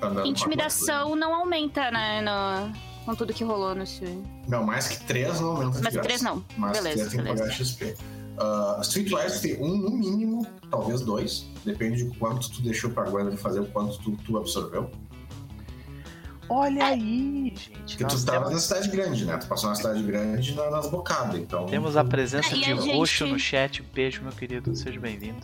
Tá 0.00 0.08
a 0.22 0.26
Intimidação 0.26 1.14
não 1.16 1.34
aumenta, 1.34 1.90
né? 1.90 2.20
No, 2.22 2.72
com 3.04 3.14
tudo 3.14 3.34
que 3.34 3.44
rolou 3.44 3.74
nesse. 3.74 4.00
quantidade. 4.00 4.48
Não, 4.48 4.64
mais 4.64 4.88
que 4.88 5.04
3 5.04 5.40
não 5.40 5.48
aumenta 5.48 5.76
de 5.78 5.82
Mas 5.82 5.92
graça. 5.94 6.08
três 6.08 6.22
não. 6.22 6.44
Mas 6.56 6.72
Beleza, 6.78 6.96
três 6.96 7.10
tem 7.10 7.20
que 7.20 7.26
pagar 7.28 7.42
beleza. 7.42 7.64
XP. 7.64 7.94
Uh, 8.38 8.80
Streetwise 8.82 9.42
tem 9.42 9.60
um 9.60 9.76
no 9.76 9.90
mínimo, 9.90 10.46
talvez 10.70 11.00
dois. 11.00 11.44
Depende 11.64 12.04
de 12.08 12.16
quanto 12.18 12.48
tu 12.50 12.62
deixou 12.62 12.90
pra 12.90 13.02
Gwendolyn 13.04 13.36
fazer, 13.36 13.60
o 13.60 13.66
quanto 13.66 13.98
tu, 13.98 14.12
tu 14.24 14.36
absorveu. 14.38 14.90
Olha 16.48 16.86
aí, 16.86 17.52
gente. 17.54 17.70
Porque 17.70 18.04
tu 18.04 18.24
tava 18.24 18.38
temos, 18.46 18.52
na 18.54 18.58
cidade 18.60 18.88
grande, 18.88 19.24
né? 19.26 19.36
Tu 19.36 19.46
passou 19.46 19.68
na 19.68 19.74
cidade 19.76 20.02
grande 20.02 20.54
na- 20.54 20.70
nas 20.70 20.88
bocadas, 20.88 21.36
então. 21.38 21.66
temos 21.66 21.96
a 21.96 22.04
presença 22.04 22.54
É, 22.54 22.56
e 22.56 22.60
de 22.60 22.72
a 22.72 22.76
gente- 22.76 22.96
roxo 22.96 23.26
no 23.26 23.38
chat. 23.38 23.82
Beijo, 23.82 24.22
meu 24.22 24.32
querido. 24.32 24.74
Seja 24.74 24.98
bem-vindo. 24.98 25.40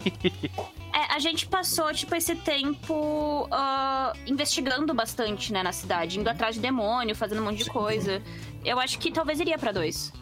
É, 0.92 1.14
a 1.14 1.20
gente 1.20 1.46
passou, 1.46 1.92
tipo, 1.94 2.12
esse 2.16 2.34
tempo 2.34 3.46
ah, 3.52 4.12
investigando 4.26 4.92
bastante, 4.92 5.52
né, 5.52 5.62
na 5.62 5.70
cidade, 5.72 6.18
indo 6.18 6.28
atrás 6.28 6.56
de 6.56 6.60
demônio, 6.60 7.14
fazendo 7.14 7.40
um 7.40 7.44
monte 7.44 7.58
de 7.58 7.64
Sim. 7.64 7.70
coisa. 7.70 8.20
Eu 8.64 8.78
acho 8.80 8.98
que 8.98 9.12
talvez 9.12 9.38
iria 9.38 9.56
pra 9.56 9.70
dois. 9.70 10.12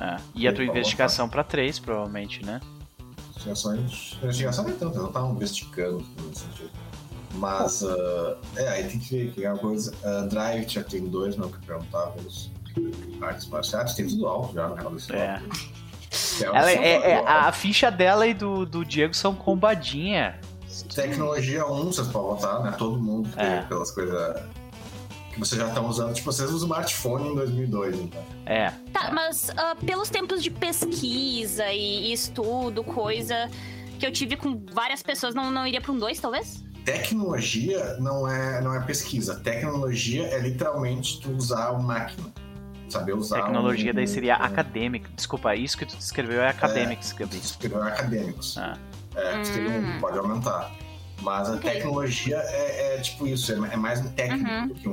É. 0.00 0.16
E 0.34 0.48
a 0.48 0.52
tua 0.54 0.64
investigação 0.64 1.28
pra 1.28 1.44
3, 1.44 1.78
provavelmente, 1.78 2.44
né? 2.44 2.60
Investigações. 3.30 4.16
Investigação 4.22 4.64
não 4.64 4.70
é 4.70 4.74
tanto, 4.74 4.96
eu 4.96 5.02
não 5.02 5.12
tava 5.12 5.28
investigando 5.32 6.02
nesse 6.26 6.40
sentido. 6.40 6.70
Mas, 7.34 7.82
uh, 7.82 8.36
é, 8.56 8.68
aí 8.68 8.84
tem 8.88 8.98
que 8.98 9.16
ver 9.16 9.32
que 9.32 9.44
é 9.44 9.52
uma 9.52 9.58
coisa. 9.58 9.92
Uh, 10.02 10.28
Drive 10.28 10.68
já 10.68 10.82
tem 10.82 11.06
dois, 11.06 11.36
não, 11.36 11.48
que 11.50 11.58
perguntava 11.64 12.14
os 12.20 12.50
artes 13.20 13.46
marciais, 13.48 13.94
tem 13.94 14.06
tudo 14.06 14.26
alto 14.26 14.54
já 14.54 14.68
na 14.68 14.76
real 14.76 14.90
desse 14.92 15.12
É. 15.12 15.40
Que 16.38 16.44
Ela 16.44 16.70
é, 16.72 17.10
é- 17.12 17.24
a 17.26 17.52
ficha 17.52 17.90
dela 17.90 18.26
e 18.26 18.34
do, 18.34 18.66
do 18.66 18.84
Diego 18.84 19.14
são 19.14 19.34
combadinha. 19.34 20.38
Tecnologia 20.94 21.64
1, 21.66 21.84
vocês 21.84 22.08
podem 22.08 22.30
botar, 22.30 22.60
né? 22.60 22.74
Todo 22.76 22.98
mundo, 23.00 23.28
É. 23.36 23.60
pelas 23.62 23.90
coisas 23.92 24.42
que 25.32 25.38
vocês 25.38 25.60
já 25.60 25.68
estão 25.68 25.86
usando. 25.88 26.12
Tipo, 26.14 26.32
vocês 26.32 26.50
usam 26.50 26.66
smartphone 26.68 27.28
em 27.28 27.34
2002, 27.36 28.00
então. 28.00 28.22
É. 28.46 28.70
Tá, 28.92 29.10
mas 29.12 29.50
ah, 29.56 29.76
pelos 29.86 30.08
tempos 30.10 30.42
de 30.42 30.50
pesquisa 30.50 31.70
e, 31.72 32.12
estudo, 32.12 32.82
coisa 32.82 33.48
que 33.98 34.06
eu 34.06 34.12
tive 34.12 34.36
com 34.36 34.60
várias 34.72 35.02
pessoas, 35.02 35.34
não, 35.34 35.50
não 35.50 35.66
iria 35.66 35.80
pra 35.80 35.92
um 35.92 35.98
dois, 35.98 36.18
talvez? 36.18 36.64
Tecnologia 36.92 37.96
não 37.98 38.26
é, 38.28 38.60
não 38.60 38.74
é 38.74 38.80
pesquisa. 38.80 39.38
Tecnologia 39.40 40.26
é 40.26 40.38
literalmente 40.40 41.20
tu 41.20 41.30
usar 41.32 41.70
uma 41.70 41.82
máquina. 41.94 42.28
Saber 42.88 43.14
usar. 43.14 43.42
Tecnologia 43.42 43.92
um, 43.92 43.94
daí 43.94 44.06
seria 44.06 44.38
um, 44.38 44.42
acadêmico. 44.42 45.08
Desculpa, 45.14 45.54
isso 45.54 45.78
que 45.78 45.86
tu 45.86 45.96
descreveu 45.96 46.42
é 46.42 46.48
academics, 46.48 47.12
Gabi. 47.12 47.36
Escrever 47.36 47.82
acadêmicos. 47.82 48.58
Ah. 48.58 48.76
É, 49.14 49.38
tu 49.38 49.52
tem 49.52 49.68
um, 49.68 49.78
Hum. 49.78 49.98
pode 50.00 50.18
aumentar. 50.18 50.72
Mas 51.22 51.48
a 51.50 51.54
Ok. 51.54 51.70
tecnologia 51.70 52.36
é, 52.38 52.96
é 52.96 53.00
tipo 53.00 53.26
isso, 53.26 53.52
é, 53.52 53.56
é 53.72 53.76
mais 53.76 54.00
um 54.00 54.08
técnico 54.12 54.50
Uhum. 54.50 54.68
do 54.68 54.74
que 54.74 54.88
um, 54.88 54.92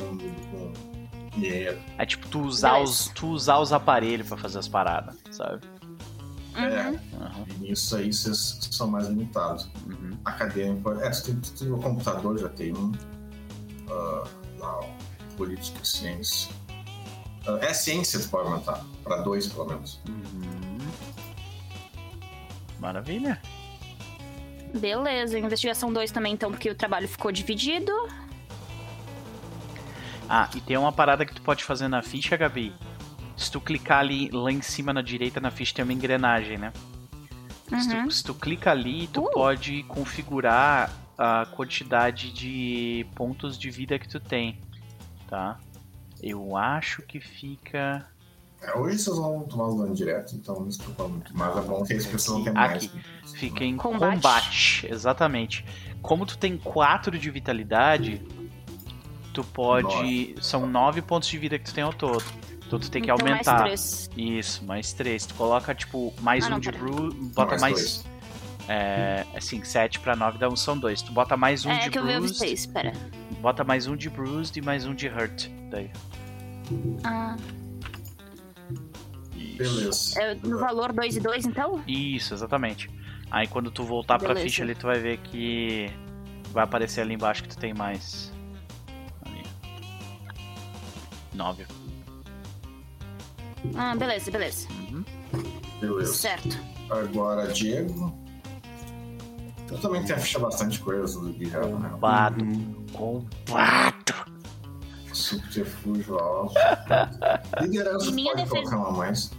um 0.53 0.73
engenheiro. 1.37 1.79
É 1.97 2.05
tipo 2.05 2.27
tu 2.27 2.41
usar, 2.41 2.77
os, 2.79 3.07
tu 3.15 3.27
usar 3.27 3.59
os 3.59 3.71
aparelhos 3.71 4.27
pra 4.27 4.37
fazer 4.37 4.59
as 4.59 4.67
paradas, 4.67 5.15
sabe? 5.31 5.61
Uhum. 6.57 6.63
É, 6.63 6.99
Aham, 7.23 7.45
e 7.49 7.53
nisso 7.69 7.95
aí 7.95 8.11
vocês 8.11 8.57
são 8.71 8.87
mais 8.87 9.07
limitados. 9.07 9.69
uhum. 9.85 10.17
Acadêmico, 10.25 10.91
é, 10.99 11.09
tu 11.11 11.23
tem, 11.25 11.35
tu 11.39 11.51
tem 11.53 11.71
o 11.71 11.77
computador, 11.77 12.37
já 12.39 12.49
tem 12.49 12.75
um. 12.75 12.91
ah, 13.89 14.23
lá, 14.57 14.79
política 15.37 15.79
e 15.83 15.87
ciência. 15.87 16.51
Ah, 17.45 17.59
é 17.61 17.73
ciência, 17.73 18.19
tu 18.19 18.29
pode 18.29 18.49
aumentar. 18.49 18.83
Pra 19.03 19.17
dois, 19.21 19.47
pelo 19.47 19.65
menos. 19.67 20.01
Uhum. 20.07 20.77
Maravilha. 22.79 23.41
Beleza, 24.75 25.39
investigação 25.39 25.91
2 25.93 26.11
também, 26.11 26.33
então, 26.33 26.51
porque 26.51 26.69
o 26.69 26.75
trabalho 26.75 27.07
ficou 27.07 27.31
dividido. 27.31 27.91
Ah, 30.29 30.49
e 30.55 30.59
tem 30.61 30.75
uma 30.77 30.91
parada 30.91 31.25
que 31.25 31.33
tu 31.33 31.41
pode 31.41 31.63
fazer 31.63 31.87
na 31.87 32.01
ficha, 32.01 32.35
Gabi. 32.35 32.73
Se 33.37 33.51
tu 33.51 33.61
clicar 33.61 33.99
ali 33.99 34.29
lá 34.31 34.51
em 34.51 34.61
cima 34.61 34.91
na 34.91 35.01
direita 35.01 35.39
na 35.39 35.51
ficha 35.51 35.73
tem 35.75 35.83
uma 35.83 35.93
engrenagem, 35.93 36.57
né? 36.57 36.73
Se, 37.79 37.93
Uhum. 37.95 38.05
tu, 38.05 38.11
se 38.11 38.23
tu 38.23 38.33
clica 38.33 38.71
ali, 38.71 39.07
tu 39.07 39.21
Uh. 39.23 39.31
pode 39.31 39.83
configurar 39.83 40.91
a 41.17 41.45
quantidade 41.47 42.31
de 42.33 43.05
pontos 43.15 43.57
de 43.57 43.69
vida 43.69 43.97
que 43.99 44.07
tu 44.07 44.19
tem, 44.19 44.59
tá? 45.29 45.57
Eu 46.21 46.55
acho 46.57 47.01
que 47.03 47.19
fica 47.19 48.07
É, 48.61 48.75
hoje 48.75 48.97
vocês 48.97 49.15
vão 49.15 49.41
tomar 49.43 49.67
os 49.67 49.77
danos 49.77 49.97
direto, 49.97 50.35
então 50.35 50.59
não 50.61 50.71
se 50.71 50.79
preocupa 50.79 51.07
muito. 51.07 51.31
Mas 51.37 51.55
é 51.57 51.61
bom 51.61 51.83
que 51.83 51.93
as 51.93 52.05
pessoas 52.07 52.37
não 52.37 52.43
tenham 52.45 52.55
mais. 52.55 52.85
Aqui. 52.85 52.99
fica 53.35 53.63
em 53.63 53.77
Combate. 53.77 54.15
combate. 54.15 54.87
exatamente. 54.89 55.63
Como 56.01 56.25
tu 56.25 56.37
tem 56.39 56.57
4 56.57 57.19
de 57.19 57.29
vitalidade, 57.29 58.19
tu 59.31 59.43
pode. 59.43 60.35
São 60.41 60.65
9 60.65 61.03
pontos 61.03 61.29
de 61.29 61.37
vida 61.37 61.59
que 61.59 61.65
tu 61.65 61.73
tem 61.73 61.83
ao 61.83 61.93
todo. 61.93 62.23
Então 62.67 62.77
tu 62.79 62.91
tem 62.91 63.01
que 63.01 63.09
então, 63.09 63.25
aumentar. 63.25 63.61
Mais 63.61 64.09
três. 64.09 64.09
Isso, 64.17 64.65
mais 64.65 64.93
3. 64.93 65.25
Tu 65.25 65.33
coloca, 65.35 65.73
tipo, 65.73 66.13
mais 66.21 66.43
Ah, 66.43 66.47
um 66.47 66.51
não, 66.51 66.59
de. 66.59 66.71
Não, 66.71 67.09
Bota 67.29 67.57
mais. 67.57 67.73
dois. 67.75 68.05
É, 68.67 69.25
assim, 69.33 69.63
7 69.63 70.01
pra 70.01 70.13
9 70.17 70.37
dá 70.37 70.49
um, 70.49 70.55
são 70.57 70.77
2. 70.77 71.01
Tu 71.01 71.11
bota 71.13 71.37
mais 71.37 71.65
um 71.65 71.71
é 71.71 71.79
de 71.79 71.89
que 71.89 71.97
eu 71.97 72.05
vi 72.05 72.15
Bruce. 72.17 72.35
seis, 72.35 72.65
pera. 72.65 72.91
Bota 73.39 73.63
mais 73.63 73.87
um 73.87 73.95
de 73.95 74.09
Bruised 74.09 74.57
e 74.57 74.61
mais 74.61 74.85
um 74.85 74.93
de 74.93 75.07
Hurt. 75.07 75.47
Daí. 75.69 75.89
Ah, 77.05 77.37
Beleza. 79.57 80.21
é 80.21 80.35
no 80.35 80.59
valor 80.59 80.91
2 80.91 81.15
e 81.15 81.19
2, 81.21 81.45
então? 81.45 81.81
Isso, 81.87 82.33
exatamente. 82.33 82.89
Aí 83.31 83.47
quando 83.47 83.71
tu 83.71 83.85
voltar 83.85 84.19
pra 84.19 84.29
Beleza. 84.29 84.45
ficha 84.45 84.63
ali, 84.63 84.75
tu 84.75 84.87
vai 84.87 84.99
ver 84.99 85.17
que 85.19 85.89
vai 86.51 86.65
aparecer 86.65 86.99
ali 87.01 87.13
embaixo 87.13 87.43
que 87.43 87.49
tu 87.49 87.57
tem 87.57 87.73
mais. 87.73 88.33
Ali. 89.25 89.43
9. 91.33 91.65
Ah, 93.75 93.95
beleza, 93.95 94.31
beleza. 94.31 94.67
Uhum. 94.91 95.03
Beleza. 95.81 96.13
Certo. 96.13 96.57
Agora, 96.89 97.47
Diego. 97.51 98.13
Eu 99.69 99.77
também 99.79 100.03
tenho 100.05 100.17
a 100.17 100.21
ficha 100.21 100.39
bastante 100.39 100.79
coisa 100.79 101.19
do 101.19 101.33
Gui 101.33 101.49
já, 101.49 101.59
né? 101.65 101.89
Combado. 101.89 102.43
Uhum. 102.43 102.85
Combado. 102.93 104.13
Subterfúgio 105.13 106.17
alto. 106.17 106.53
Liderança 107.61 108.09
Em 108.09 108.13
minha 108.13 108.31
pode 108.33 108.43
defesa- 108.45 108.69
colocar 108.69 108.89
uma 108.89 108.97
mais. 108.97 109.31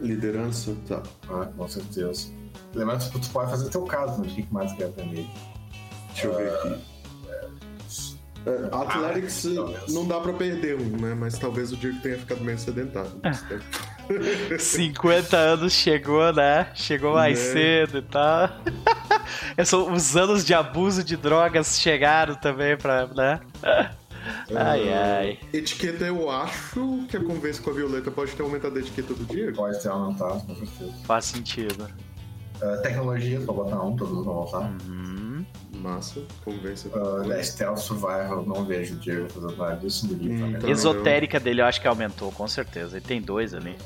Liderança, 0.00 0.74
tá. 0.88 1.02
Ah, 1.28 1.46
com 1.56 1.68
certeza. 1.68 2.28
Lembrando 2.74 3.10
que 3.10 3.20
tu 3.20 3.30
pode 3.30 3.50
fazer 3.50 3.68
teu 3.68 3.84
caso, 3.84 4.22
né? 4.22 4.28
O 4.28 4.34
que 4.34 4.46
mais 4.52 4.72
quer 4.72 4.84
aprender? 4.86 5.26
Deixa 6.08 6.26
eu 6.28 6.36
ver 6.36 6.54
aqui. 6.54 6.82
É, 8.44 8.68
Athletics 8.74 9.46
Ah, 9.46 9.54
talvez. 9.54 9.92
não 9.94 10.06
dá 10.08 10.20
pra 10.20 10.32
perder 10.32 10.76
um, 10.76 10.96
né? 11.00 11.14
Mas 11.14 11.38
talvez 11.38 11.72
o 11.72 11.76
Diego 11.76 12.00
tenha 12.00 12.18
ficado 12.18 12.42
meio 12.42 12.58
sedentário. 12.58 13.10
tempo. 13.48 14.58
50 14.58 15.36
anos 15.36 15.72
chegou, 15.72 16.32
né? 16.32 16.68
Chegou 16.74 17.14
mais 17.14 17.38
Né? 17.38 17.52
cedo 17.52 17.98
e 17.98 18.02
tal. 18.02 18.48
É 19.56 19.64
só- 19.64 19.88
Os 19.90 20.16
anos 20.16 20.44
de 20.44 20.52
abuso 20.54 21.04
de 21.04 21.16
drogas 21.16 21.78
chegaram 21.80 22.34
também 22.34 22.76
pra, 22.76 23.06
né? 23.06 23.40
Ai, 24.54 24.92
ai. 24.92 25.38
Etiqueta, 25.52 26.04
eu 26.04 26.28
acho 26.30 27.04
que 27.08 27.16
a 27.16 27.22
conversa 27.22 27.62
com 27.62 27.70
a 27.70 27.72
Violeta 27.72 28.10
pode 28.10 28.32
ter 28.32 28.42
aumentado 28.42 28.76
a 28.76 28.80
etiqueta 28.80 29.14
do 29.14 29.24
Diego. 29.24 29.56
Pode 29.56 29.80
ter 29.80 29.88
aumentado, 29.88 30.44
com 30.46 30.54
certeza. 30.54 30.92
Faz 31.04 31.24
sentido. 31.26 31.86
Uh, 32.60 32.82
tecnologia, 32.82 33.40
pra 33.40 33.52
botar 33.54 33.80
um, 33.82 33.96
todos 33.96 34.24
vão 34.24 34.34
voltar. 34.34 34.70
Uhum. 34.86 35.21
Massa, 35.82 36.22
conversa. 36.44 36.88
Uh, 36.88 37.26
da 37.28 37.42
Stealth 37.42 37.78
Survival, 37.78 38.44
não 38.46 38.64
vejo 38.64 38.94
o 38.94 38.98
Diego 38.98 39.28
fazendo 39.28 39.56
nada 39.56 39.76
disso 39.76 40.06
no 40.06 40.14
livro. 40.14 40.46
Hum, 40.46 40.52
tá. 40.60 40.70
Esotérica 40.70 41.40
dele 41.40 41.60
eu 41.60 41.66
acho 41.66 41.80
que 41.80 41.88
aumentou, 41.88 42.30
com 42.30 42.46
certeza. 42.46 42.96
Ele 42.98 43.04
tem 43.04 43.20
dois 43.20 43.52
ali. 43.52 43.76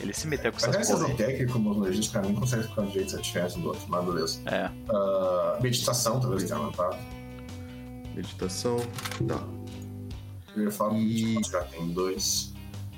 Ele 0.00 0.12
se 0.12 0.26
meteu 0.28 0.52
com 0.52 0.58
Mas 0.60 0.68
essas 0.68 0.80
essa 0.82 0.92
porra. 0.92 1.06
aí. 1.06 1.12
esotérica, 1.14 1.52
como 1.52 1.70
os 1.70 1.76
logísticos, 1.78 2.08
pra 2.10 2.22
mim, 2.22 2.34
consegue 2.34 2.62
ficar 2.64 2.82
de 2.82 2.92
jeito 2.92 3.16
a 3.16 3.20
diferença 3.20 3.58
do 3.58 3.66
outro, 3.68 3.82
mas 3.88 4.04
beleza. 4.04 4.40
É. 4.46 4.70
Uh, 4.92 5.62
meditação, 5.62 6.20
talvez 6.20 6.44
tenha 6.44 6.58
aumentado. 6.58 6.96
Meditação. 8.14 8.76
Tá. 9.26 9.42
Eu 10.54 10.64
ia 10.64 10.70
falar 10.70 10.94
E- 10.98 11.38
já 11.50 11.60
tem 11.64 11.88
dois. 11.88 12.52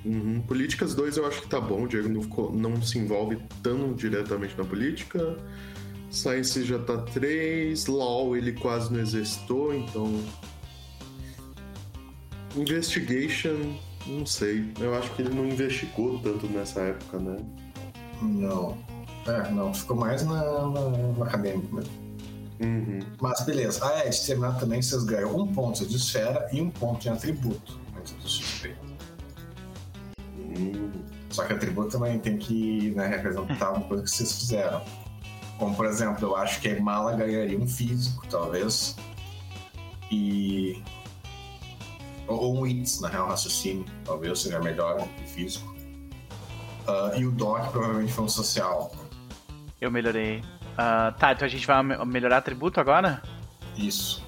Uhum. 0.05 0.41
Políticas 0.47 0.95
2 0.95 1.17
eu 1.17 1.27
acho 1.27 1.41
que 1.43 1.49
tá 1.49 1.61
bom. 1.61 1.83
O 1.85 1.89
Diego 1.89 2.09
não, 2.09 2.23
ficou- 2.23 2.53
não 2.53 2.81
se 2.81 2.99
envolve 2.99 3.39
tão 3.63 3.93
diretamente 3.95 4.55
na 4.57 4.65
política. 4.65 5.37
Science 6.11 6.65
já 6.65 6.79
tá 6.79 6.99
3. 6.99 7.87
Law 7.87 8.37
ele 8.37 8.53
quase 8.53 8.93
não 8.93 9.01
exercitou, 9.01 9.75
então. 9.75 10.23
Investigation, 12.57 13.77
não 14.07 14.25
sei. 14.25 14.73
Eu 14.81 14.95
acho 14.95 15.11
que 15.15 15.23
ele 15.23 15.35
não 15.35 15.47
investigou 15.47 16.19
tanto 16.21 16.47
nessa 16.47 16.81
época, 16.81 17.19
né? 17.19 17.37
Não. 18.23 18.77
É, 19.27 19.51
não, 19.51 19.75
ficou 19.75 19.97
mais 19.97 20.25
na, 20.25 20.43
na, 20.43 20.81
no 20.81 21.23
acadêmico 21.23 21.75
mesmo. 21.75 21.93
Uhum. 22.61 23.01
Mas 23.21 23.41
beleza. 23.43 23.81
Ah, 23.85 24.01
é, 24.01 24.09
de 24.09 24.27
terminar 24.27 24.59
também 24.59 24.83
vocês 24.83 25.05
ganham 25.05 25.37
um 25.37 25.47
ponto 25.47 25.87
de 25.87 25.97
esfera 25.97 26.49
e 26.53 26.61
um 26.61 26.71
ponto 26.71 27.01
de 27.01 27.09
atributo 27.09 27.79
antes 27.97 28.13
do 28.15 28.29
XP. 28.29 28.75
Hum. 30.39 30.91
Só 31.31 31.45
que 31.45 31.53
atributo 31.53 31.91
também 31.91 32.19
tem 32.19 32.39
que 32.39 32.91
né, 32.93 33.07
representar 33.07 33.73
uma 33.73 33.87
coisa 33.87 34.03
que 34.03 34.11
vocês 34.11 34.33
fizeram. 34.33 34.83
Como, 35.59 35.75
por 35.75 35.87
exemplo, 35.87 36.29
eu 36.29 36.37
acho 36.37 36.61
que 36.61 36.69
a 36.71 36.81
mala 36.81 37.15
ganharia 37.17 37.59
um 37.59 37.67
físico, 37.67 38.27
talvez. 38.29 38.97
E. 40.11 40.83
Ou 42.27 42.59
um 42.61 42.67
ITS, 42.67 43.01
na 43.01 43.09
real, 43.09 43.29
raciocínio. 43.29 43.85
Talvez 44.05 44.39
seja 44.41 44.61
melhor 44.61 44.99
que 45.17 45.25
físico. 45.27 45.75
Ah, 46.87 47.13
e 47.17 47.27
o 47.27 47.31
Doc 47.33 47.71
provavelmente 47.73 48.13
foi 48.13 48.25
um 48.25 48.29
social. 48.29 48.93
Eu 49.81 49.91
melhorei. 49.91 50.43
Ah, 50.77 51.13
tá, 51.19 51.33
então 51.33 51.45
a 51.47 51.49
gente 51.49 51.67
vai 51.67 51.83
me- 51.83 52.05
melhorar 52.05 52.39
atributo 52.39 52.81
agora? 52.81 53.23
Isso. 53.77 54.25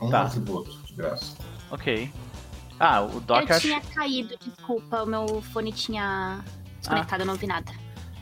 Um 0.00 0.10
Tá. 0.10 0.22
atributo, 0.22 0.70
de 0.86 0.94
graça. 0.94 1.36
Ok. 1.70 2.10
Ah, 2.80 3.02
o 3.02 3.20
Doc 3.20 3.48
eu 3.48 3.56
acho. 3.56 3.66
tinha 3.68 3.80
caído, 3.80 4.36
desculpa. 4.38 5.02
O 5.02 5.06
meu 5.06 5.40
fone 5.52 5.72
tinha 5.72 6.42
desconectado, 6.80 7.22
eu 7.22 7.26
não 7.26 7.34
vi 7.36 7.46
nada. 7.46 7.72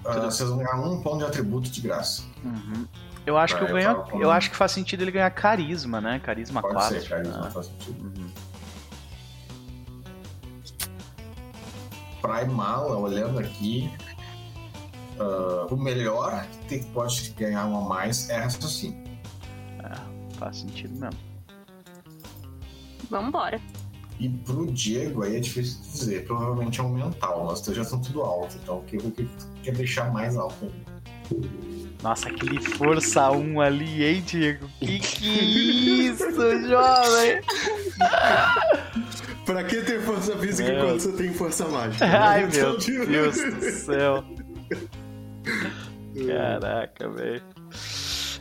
Ah, 0.05 0.18
vocês 0.20 0.48
vão 0.48 0.59
ganhar 0.59 0.76
um 0.80 1.00
ponto 1.03 1.18
de 1.18 1.24
atributo 1.24 1.70
de 1.70 1.80
graça. 1.80 2.22
Uhum. 2.44 2.86
Eu 3.24 3.38
acho 3.38 3.57
que 3.57 3.62
eu 3.62 3.66
Ah, 3.66 3.70
eu 3.70 3.74
ganho. 4.05 4.22
Eu 4.22 4.30
acho 4.30 4.50
que 4.50 4.57
faz 4.57 4.72
sentido 4.72 5.03
ele 5.03 5.12
ganhar 5.12 5.30
carisma, 5.30 6.00
né? 6.00 6.18
Carisma 6.18 6.61
Pode 6.61 6.74
4. 6.74 7.00
ser, 7.00 7.14
Ah, 7.14 7.22
não 7.22 7.50
faz 7.50 7.66
sentido. 7.66 8.05
uhum. 8.05 8.30
Pra 12.20 12.42
olhando 12.98 13.38
aqui, 13.38 13.90
ah, 15.18 15.66
o 15.70 15.76
melhor 15.76 16.46
que 16.46 16.59
tem- 16.66 16.82
pode 16.84 17.30
ganhar 17.30 17.66
um 17.66 17.76
a 17.76 17.88
mais 17.88 18.28
é 18.30 18.38
raciocínio. 18.38 19.03
Faz 20.38 20.57
sentido 20.59 20.98
mesmo. 20.98 21.18
Vambora. 23.09 23.61
E 24.18 24.28
pro 24.28 24.66
Diego 24.66 25.22
aí 25.22 25.36
é 25.36 25.40
difícil 25.40 25.80
de 25.82 25.88
dizer, 25.92 26.24
provavelmente 26.26 26.80
é 26.80 26.82
um 26.82 26.88
mental, 26.90 27.44
mas 27.46 27.61
teus 27.61 27.76
já 27.76 27.82
estão 27.82 28.00
tudo 28.00 28.22
alto, 28.22 28.57
então 28.61 28.78
o 28.78 28.82
que 28.82 28.96
o 28.96 29.11
que 29.12 29.24
tu 29.24 29.46
quer 29.62 29.72
deixar 29.74 30.12
mais 30.12 30.36
alto? 30.36 30.72
Nossa, 32.02 32.28
aquele 32.28 32.60
força 32.60 33.30
1 33.30 33.60
ali, 33.60 34.04
hein, 34.04 34.22
Diego? 34.26 34.68
Que 34.80 34.98
que 35.00 35.38
é 35.38 35.42
isso, 36.10 36.24
jovem? 36.68 37.40
Pra 39.46 39.62
que 39.64 39.82
ter 39.82 40.00
força 40.02 40.36
física 40.38 40.72
Meu. 40.72 40.84
quando 40.86 41.00
você 41.00 41.12
tem 41.12 41.32
força 41.32 41.66
mágica? 41.68 42.06
né? 42.06 42.16
Ai, 42.16 42.44
Então, 42.44 42.70
meu 42.70 42.78
tipo- 42.78 43.06
Deus 43.06 43.36
do 43.36 43.60
céu. 43.70 44.24
Caraca, 46.26 47.08
velho. 47.08 47.42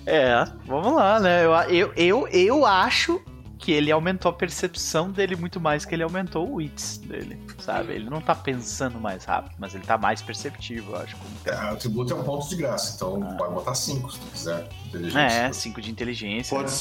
É, 0.06 0.44
vamos 0.66 0.94
lá, 0.94 1.20
né? 1.20 1.46
Eu, 1.46 1.54
eu, 1.70 1.94
eu, 1.96 2.28
eu 2.30 2.66
acho 2.66 3.22
que 3.60 3.72
ele 3.72 3.92
aumentou 3.92 4.30
a 4.30 4.34
percepção 4.34 5.12
dele 5.12 5.36
muito 5.36 5.60
mais 5.60 5.86
que 5.86 5.94
ele 5.94 6.02
aumentou 6.04 6.50
o 6.50 6.56
wits 6.56 6.98
dele, 6.98 7.38
sabe? 7.62 7.94
Ele 7.94 8.10
não 8.10 8.20
tá 8.22 8.34
pensando 8.36 9.00
mais 9.00 9.24
rápido, 9.26 9.56
mas 9.60 9.74
ele 9.76 9.84
tá 9.86 9.98
mais 9.98 10.22
perceptivo, 10.22 10.92
eu 10.92 10.98
acho. 10.98 11.16
como- 11.16 11.30
É, 11.46 11.54
atributo 11.72 12.14
é 12.14 12.16
um 12.16 12.24
ponto 12.24 12.48
de 12.50 12.56
graça, 12.56 12.96
então 12.96 13.22
Ah. 13.24 13.36
pode 13.36 13.54
botar 13.54 13.76
5 13.76 14.12
se 14.12 14.20
tu 14.20 14.26
quiser. 14.28 14.68
Inteligência. 14.88 15.20
É, 15.20 15.54
5 15.54 15.82
de 15.82 15.92
inteligência. 15.92 16.58
Pode, 16.58 16.72
né? 16.72 16.78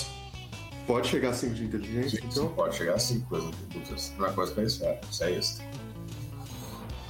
pode 0.86 1.08
chegar 1.08 1.30
a 1.30 1.34
5 1.34 1.54
de 1.54 1.64
inteligência, 1.64 2.20
Sim, 2.20 2.26
então? 2.30 2.48
sim, 2.48 2.54
pode 2.54 2.76
chegar 2.76 2.94
a 2.94 2.98
5 2.98 3.28
coisas 3.28 3.48
atributos. 3.48 4.12
Não 4.18 4.26
é 4.26 4.32
coisa 4.32 4.52
pra 4.52 4.64
isso, 4.64 4.84
é, 4.84 5.00
isso 5.10 5.24
é 5.24 5.30
isso. 5.32 5.62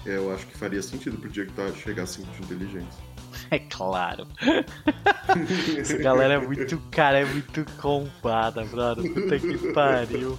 É, 0.07 0.17
eu 0.17 0.33
acho 0.35 0.47
que 0.47 0.57
faria 0.57 0.83
sentido 0.83 1.19
pro 1.19 1.29
Diego 1.29 1.53
tá, 1.53 1.71
chegar 1.73 2.03
a 2.05 2.07
5 2.07 2.29
de 2.33 2.43
inteligência. 2.43 3.11
É 3.53 3.59
claro. 3.59 4.27
Essa 5.79 5.97
galera 5.99 6.35
é 6.35 6.39
muito, 6.39 6.79
cara, 6.91 7.21
é 7.21 7.25
muito 7.25 7.65
compada, 7.81 8.65
brother. 8.65 9.13
Puta 9.13 9.39
que 9.39 9.73
pariu. 9.73 10.39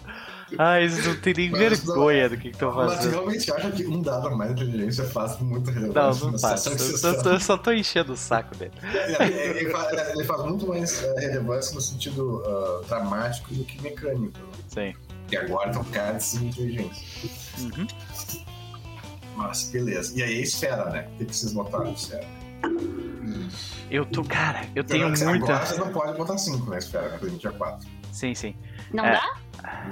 Ai, 0.57 0.83
eles 0.83 1.05
não 1.05 1.15
tem 1.15 1.33
nem 1.33 1.49
Mas 1.51 1.61
não- 1.83 1.93
vergonha 1.95 2.29
do 2.29 2.37
que 2.37 2.49
estão 2.49 2.73
Mas 2.73 2.89
você 2.91 2.95
fazendo. 2.97 3.11
realmente 3.13 3.51
acha 3.53 3.71
que 3.71 3.87
um 3.87 4.01
dado 4.01 4.27
a 4.27 4.35
mais 4.35 4.53
de 4.55 4.63
inteligência 4.63 5.05
faz 5.05 5.39
muita 5.39 5.71
Não, 5.71 5.81
relevância 5.81 6.31
não 6.31 6.39
faz. 6.39 6.65
Eu, 6.65 7.31
eu- 7.31 7.39
só 7.39 7.57
tô 7.57 7.71
enchendo 7.71 8.13
o 8.13 8.17
saco 8.17 8.55
dele. 8.55 8.71
Ele, 9.19 9.33
ele 9.59 9.69
faz, 9.71 10.09
ele 10.15 10.23
faz 10.25 10.43
muito 10.43 10.67
mais 10.67 10.99
relevância 11.17 11.73
no 11.75 11.81
sentido 11.81 12.43
ah, 12.45 12.81
dramático 12.87 13.53
do 13.53 13.63
que 13.63 13.81
mecânico. 13.81 14.37
Sim. 14.67 14.93
E 15.31 15.37
agora 15.37 15.69
estão 15.69 15.83
cara 15.85 16.17
de 16.17 16.45
inteligência. 16.45 17.29
Uhum. 17.59 17.87
Mas 19.37 19.63
beleza. 19.71 20.13
E 20.17 20.21
aí 20.23 20.41
esfera, 20.41 20.85
né? 20.89 21.07
O 21.19 21.25
que 21.25 21.35
vocês 21.35 21.53
botaram 21.53 21.91
esfera? 21.93 22.25
Eu 23.89 24.05
tô, 24.05 24.23
cara, 24.23 24.61
eu 24.75 24.83
tenho 24.83 25.07
Agora 25.07 25.25
muita. 25.25 25.65
vocês 25.65 25.79
não 25.79 25.91
podem 25.91 26.13
botar 26.15 26.37
5 26.37 26.69
na 26.69 26.77
esfera, 26.77 27.03
né? 27.09 27.09
Porque 27.11 27.25
a 27.25 27.29
gente 27.29 27.47
é 27.47 27.51
4. 27.51 27.87
Sim, 28.11 28.33
sim. 28.35 28.55
Não 28.93 29.05
É. 29.05 29.13
dá? 29.13 29.37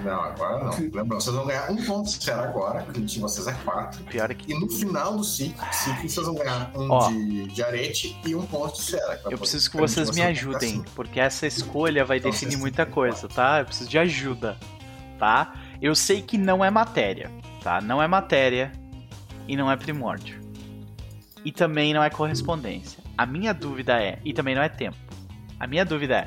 Não, 0.04 0.22
agora 0.22 0.64
não. 0.64 0.72
Lembrando, 0.72 1.16
vocês 1.16 1.36
vão 1.36 1.46
ganhar 1.46 1.72
um 1.72 1.84
ponto 1.84 2.06
de 2.06 2.18
esfera 2.18 2.44
agora, 2.44 2.82
porque 2.84 3.00
o 3.00 3.06
de 3.06 3.20
vocês 3.20 3.48
é 3.48 3.54
4. 3.54 4.04
Pior 4.06 4.32
é 4.32 4.34
que 4.34 4.52
E 4.52 4.60
no 4.60 4.70
final 4.70 5.18
do 5.18 5.24
ciclo, 5.24 5.66
ciclo 5.72 6.10
vocês 6.10 6.26
vão 6.26 6.36
ganhar 6.36 6.72
um 6.76 6.92
Ó. 6.92 7.10
de, 7.10 7.48
de 7.48 7.64
arete 7.64 8.20
e 8.26 8.36
um 8.36 8.46
ponto 8.46 8.76
de 8.76 8.86
que 8.86 8.98
vai 8.98 9.20
eu 9.26 9.38
preciso 9.38 9.72
que 9.72 9.78
vocês 9.78 10.12
me 10.12 10.22
ajudem, 10.22 10.84
porque 10.96 11.20
essa 11.20 11.46
escolha 11.48 12.06
vai 12.06 12.18
Então, 12.18 12.32
definir 12.32 12.58
muita 12.58 12.86
que 12.86 12.92
coisa, 12.92 13.28
tá? 13.28 13.60
Eu 13.60 13.66
preciso 13.66 13.90
de 13.90 13.98
ajuda, 13.98 14.58
tá? 15.18 15.54
Eu 15.82 15.96
sei 15.96 16.22
que 16.22 16.38
não 16.38 16.64
é 16.64 16.70
matéria, 16.70 17.32
tá? 17.64 17.82
Não 17.82 18.02
é 18.02 18.08
matéria 18.08 18.72
e 19.48 19.56
não 19.56 19.72
é 19.72 19.76
primórdio. 19.76 20.40
E 21.44 21.52
também 21.52 21.94
não 21.94 22.04
é 22.04 22.10
correspondência. 22.10 23.02
A 23.18 23.26
minha 23.26 23.54
dúvida 23.54 24.02
é, 24.02 24.20
e 24.24 24.34
também 24.34 24.56
não 24.56 24.62
é 24.62 24.70
tempo. 24.70 24.98
A 25.60 25.68
minha 25.68 25.86
dúvida 25.86 26.18
é: 26.18 26.26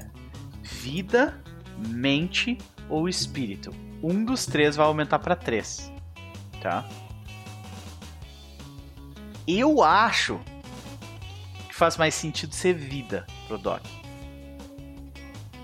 vida, 0.63 1.41
mente 1.89 2.59
ou 2.89 3.09
espírito? 3.09 3.75
Um 4.03 4.25
dos 4.25 4.47
três 4.47 4.77
vai 4.77 4.87
aumentar 4.87 5.19
pra 5.19 5.37
três, 5.37 5.93
tá? 6.61 6.89
Eu 9.47 9.83
acho 9.83 10.41
que 11.69 11.75
faz 11.75 11.97
mais 11.97 12.15
sentido 12.15 12.55
ser 12.55 12.75
vida 12.75 13.27
pro 13.47 13.59
Doc. 13.59 13.83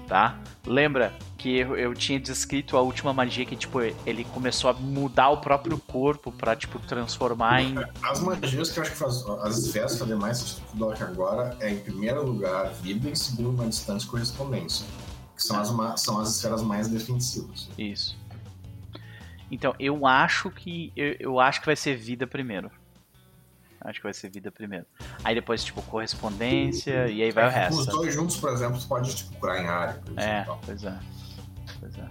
Tá? 0.06 0.38
Lembra 0.66 1.12
que 1.38 1.58
eu, 1.58 1.76
eu 1.76 1.94
tinha 1.94 2.18
descrito 2.18 2.76
a 2.76 2.82
última 2.82 3.12
magia 3.12 3.46
que, 3.46 3.54
tipo, 3.54 3.80
ele 3.80 4.24
começou 4.24 4.68
a 4.68 4.72
mudar 4.72 5.30
o 5.30 5.36
próprio 5.38 5.78
corpo 5.78 6.32
pra, 6.32 6.56
tipo, 6.56 6.78
transformar 6.80 7.62
em. 7.62 7.76
As 8.02 8.20
magias 8.20 8.70
que 8.70 8.78
eu 8.78 8.82
acho 8.82 8.92
que 8.92 8.98
faz, 8.98 9.24
as 9.42 9.58
esferas 9.58 9.96
fazem 9.98 10.16
mais 10.16 10.38
sentido 10.38 10.62
pro 10.66 10.78
Doc 10.78 11.00
agora 11.00 11.56
é, 11.60 11.70
em 11.70 11.78
primeiro 11.78 12.26
lugar, 12.26 12.72
vida 12.82 13.08
e 13.08 13.12
em 13.12 13.14
segundo, 13.14 13.50
uma 13.50 13.68
distância 13.68 14.10
correspondência. 14.10 14.84
Que 15.38 15.44
são 15.44 15.60
as, 15.60 16.00
são 16.00 16.18
as 16.18 16.34
esferas 16.34 16.62
mais 16.62 16.88
defensivas. 16.88 17.68
Isso. 17.78 18.18
Então, 19.48 19.72
eu 19.78 20.04
acho 20.04 20.50
que. 20.50 20.92
Eu, 20.96 21.14
eu 21.20 21.40
acho 21.40 21.60
que 21.60 21.66
vai 21.66 21.76
ser 21.76 21.96
vida 21.96 22.26
primeiro. 22.26 22.68
Acho 23.80 24.00
que 24.00 24.02
vai 24.02 24.12
ser 24.12 24.28
vida 24.30 24.50
primeiro. 24.50 24.84
Aí 25.22 25.36
depois, 25.36 25.62
tipo, 25.62 25.80
correspondência, 25.82 27.06
e 27.08 27.22
aí 27.22 27.30
vai 27.30 27.44
o 27.44 27.48
Os 27.48 27.54
resto. 27.54 27.86
dois 27.92 28.12
juntos, 28.12 28.36
por 28.36 28.52
exemplo, 28.52 28.80
você 28.80 28.88
pode 28.88 29.14
tipo, 29.14 29.36
curar 29.38 29.62
em 29.62 29.66
área. 29.68 29.94
por 30.04 30.18
É, 30.18 30.44
pois 30.66 30.82
é. 30.82 30.98
Pois 31.78 31.96
é. 31.96 32.08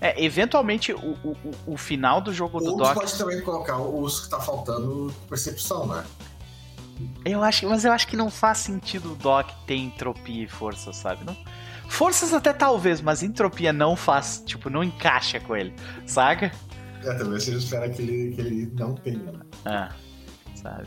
É, 0.00 0.24
eventualmente 0.24 0.92
o, 0.92 0.98
o, 1.24 1.36
o- 1.66 1.76
final 1.76 2.20
do 2.20 2.32
jogo 2.32 2.58
do 2.58 2.76
Doc. 2.76 2.88
você 2.88 2.94
pode 2.94 3.18
também 3.18 3.40
colocar 3.42 3.78
os 3.78 4.20
que 4.20 4.28
tá 4.30 4.40
faltando 4.40 5.14
percepção, 5.28 5.86
né? 5.86 6.04
Eu 7.24 7.42
acho, 7.44 7.68
mas 7.68 7.84
eu 7.84 7.92
acho 7.92 8.06
que 8.08 8.16
não 8.16 8.30
faz 8.30 8.58
sentido 8.58 9.12
o 9.12 9.14
Doc 9.14 9.48
ter 9.66 9.76
entropia 9.76 10.44
e 10.44 10.48
força, 10.48 10.92
sabe? 10.92 11.24
Não? 11.24 11.36
Forças 11.88 12.32
até 12.32 12.52
talvez, 12.52 13.00
mas 13.00 13.22
entropia 13.22 13.72
não 13.72 13.96
faz, 13.96 14.42
tipo, 14.46 14.70
não 14.70 14.84
encaixa 14.84 15.40
com 15.40 15.56
ele, 15.56 15.72
saca? 16.06 16.52
É, 17.02 17.14
talvez 17.14 17.44
você 17.44 17.54
espera 17.54 17.88
que 17.88 18.02
ele, 18.02 18.34
que 18.34 18.40
ele 18.40 18.70
não 18.74 18.94
tenha, 18.94 19.18
né? 19.32 19.40
Ah, 19.64 19.90
sabe? 20.54 20.86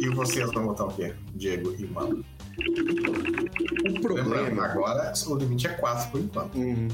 E 0.00 0.08
vocês 0.10 0.50
vão 0.52 0.66
botar 0.66 0.84
o 0.86 0.92
quê? 0.94 1.14
Diego 1.34 1.74
e 1.78 1.86
Mano. 1.86 2.24
O 2.58 3.82
Lembrando, 3.84 4.00
problema. 4.02 4.64
agora 4.66 5.12
o 5.26 5.34
limite 5.36 5.66
é 5.66 5.70
4 5.70 6.10
por 6.10 6.20
enquanto. 6.20 6.58
Hum. 6.58 6.88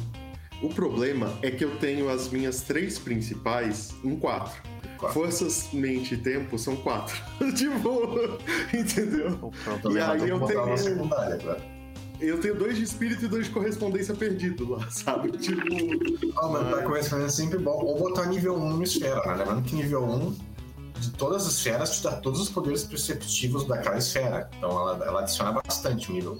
O 0.63 0.69
problema 0.71 1.31
é 1.43 1.51
que 1.51 1.65
eu 1.65 1.77
tenho 1.79 2.09
as 2.09 2.29
minhas 2.31 2.63
três 2.63 2.99
principais 2.99 3.95
em 4.03 4.17
quatro. 4.17 4.61
Quatro. 4.99 5.15
Forças, 5.21 5.69
mente 5.73 6.15
e 6.15 6.17
tempo 6.17 6.59
são 6.59 6.75
quatro. 6.77 7.17
tipo, 7.55 8.39
entendeu? 8.77 9.39
O 9.43 9.51
problema 9.81 10.13
aí 10.15 10.29
eu 10.29 10.39
botar 10.39 10.53
tenho- 10.55 10.67
uma 10.67 10.77
secundária 10.77 11.35
agora. 11.35 11.76
Eu 12.21 12.41
tenho 12.41 12.55
dois 12.55 12.77
de 12.77 12.83
espírito 12.83 13.25
e 13.25 13.29
dois 13.29 13.47
de 13.47 13.53
correspondência 13.53 14.14
perdido 14.14 14.71
lá, 14.71 14.89
sabe? 14.91 15.31
Tipo. 15.33 15.61
Ah, 16.39 16.49
mas 16.49 16.69
pra 16.69 16.83
correspondência 16.83 17.43
é 17.43 17.45
sempre 17.45 17.59
bom. 17.59 17.79
Ou 17.83 17.99
botar 17.99 18.27
nível 18.27 18.57
1 18.57 18.71
no 18.71 18.83
esfera, 18.83 19.23
né? 19.27 19.35
Lembrando 19.35 19.62
que 19.62 19.75
nível 19.75 20.05
1 20.05 20.37
de 20.99 21.11
todas 21.12 21.47
as 21.47 21.53
esferas 21.53 21.97
te 21.97 22.03
dá 22.03 22.12
todos 22.17 22.41
os 22.41 22.49
poderes 22.49 22.85
perceptivos 22.85 23.67
daquela 23.67 23.99
esfera. 23.99 24.49
Então 24.57 24.71
ela, 24.71 25.05
ela 25.05 25.21
adiciona 25.21 25.53
bastante 25.53 26.11
o 26.11 26.14
nível. 26.14 26.39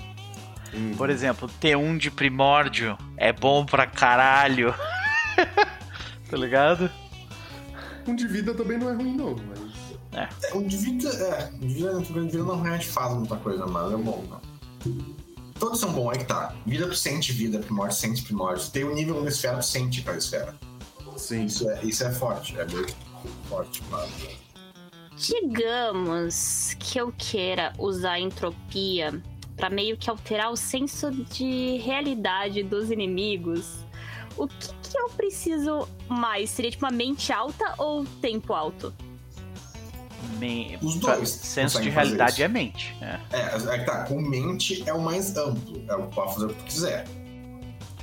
hum. 0.75 0.95
Por 0.97 1.11
exemplo, 1.11 1.49
T1 1.61 1.99
de 1.99 2.11
primórdio 2.11 2.97
é 3.17 3.33
bom 3.33 3.67
pra 3.67 3.87
caralho. 3.87 4.75
tá 6.31 6.37
ligado? 6.37 6.91
Um 8.07 8.15
de 8.15 8.27
vida 8.27 8.55
também 8.55 8.79
não 8.79 8.89
é 8.89 8.95
ruim, 8.95 9.17
não. 9.17 9.37
Mas... 9.49 9.87
É, 10.17 10.55
o 10.55 10.63
de 10.63 10.77
vida, 10.77 11.09
é, 11.11 11.51
o 11.55 11.59
de 11.59 11.75
vida, 11.75 11.99
o 11.99 12.03
de 12.03 12.13
vida 12.13 12.39
não 12.39 12.63
realmente 12.63 12.87
faz 12.87 13.13
muita 13.13 13.37
coisa, 13.37 13.67
mas 13.67 13.93
é 13.93 13.97
bom, 13.97 14.25
não. 14.31 14.41
Todos 15.59 15.81
são 15.81 15.93
bons, 15.93 16.11
aí 16.11 16.19
que 16.19 16.25
tá. 16.25 16.55
Vida 16.67 16.87
tu 16.87 16.95
sente 16.95 17.33
vida, 17.33 17.59
primórdio 17.59 17.97
sente 17.97 18.23
primórdio. 18.23 18.71
Tem 18.71 18.85
o 18.85 18.95
nível 18.95 19.19
1 19.19 19.23
da 19.25 19.29
esfera, 19.31 19.59
tu 19.59 19.65
sente 19.65 20.01
aquela 20.01 20.19
esfera. 20.19 20.55
Sim. 21.17 21.47
Isso 21.47 21.69
é, 21.69 21.83
isso 21.83 22.05
é 22.05 22.13
forte, 22.13 22.59
é 22.59 22.65
bem 22.65 22.85
forte, 23.49 23.83
mas. 23.91 24.11
Digamos 25.17 26.77
que 26.79 27.01
eu 27.01 27.13
queira 27.17 27.73
usar 27.79 28.21
entropia 28.21 29.23
pra 29.57 29.71
meio 29.71 29.97
que 29.97 30.11
alterar 30.11 30.53
o 30.53 30.57
senso 30.57 31.11
de 31.11 31.79
realidade 31.79 32.63
dos 32.63 32.91
inimigos. 32.91 33.79
O 34.37 34.47
que, 34.47 34.69
que 34.83 34.99
eu 34.99 35.09
preciso 35.09 35.89
mais? 36.07 36.51
Seria 36.51 36.71
tipo 36.71 36.85
uma 36.85 36.93
mente 36.93 37.33
alta 37.33 37.75
ou 37.79 38.05
tempo 38.21 38.53
alto? 38.53 38.93
Me... 40.39 40.79
Os 40.83 40.97
dois 40.97 41.29
Senso 41.29 41.81
de 41.81 41.89
realidade 41.89 42.43
é 42.43 42.49
mente. 42.49 42.97
É. 43.01 43.19
É, 43.33 43.75
é 43.75 43.79
que 43.79 43.85
tá, 43.85 44.05
com 44.05 44.21
mente 44.21 44.83
é 44.87 44.93
o 44.93 45.01
mais 45.01 45.37
amplo, 45.37 45.83
é 45.89 45.95
o 45.95 46.07
que 46.07 46.15
pode 46.15 46.35
fazer 46.35 46.47
o 46.47 46.49
que 46.49 46.55
tu 46.55 46.65
quiser. 46.65 47.05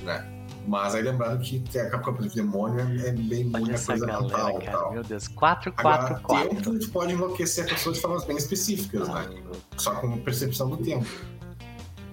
Né? 0.02 0.34
Mas 0.66 0.94
aí 0.94 1.02
lembrando 1.02 1.42
que 1.42 1.60
tem 1.60 1.82
a 1.82 1.90
capa 1.90 2.12
de 2.12 2.28
demônio 2.30 2.80
é, 2.80 3.08
é 3.08 3.12
bem 3.12 3.50
Olha 3.52 3.64
muita 3.64 3.84
coisa 3.84 4.06
galera, 4.06 4.22
mental 4.22 4.58
cara. 4.60 4.72
tal. 4.72 4.92
Meu 4.92 5.02
Deus. 5.02 5.28
4, 5.28 5.74
Agora, 5.76 5.98
4, 5.98 6.22
4. 6.22 6.48
tempo 6.48 6.78
tu 6.78 6.90
pode 6.90 7.12
enlouquecer 7.12 7.64
a 7.64 7.68
pessoa 7.68 7.94
de 7.94 8.00
formas 8.00 8.24
bem 8.24 8.36
específicas, 8.36 9.08
né? 9.08 9.28
Só 9.76 9.94
com 9.96 10.18
percepção 10.18 10.70
do 10.70 10.78
tempo. 10.78 11.06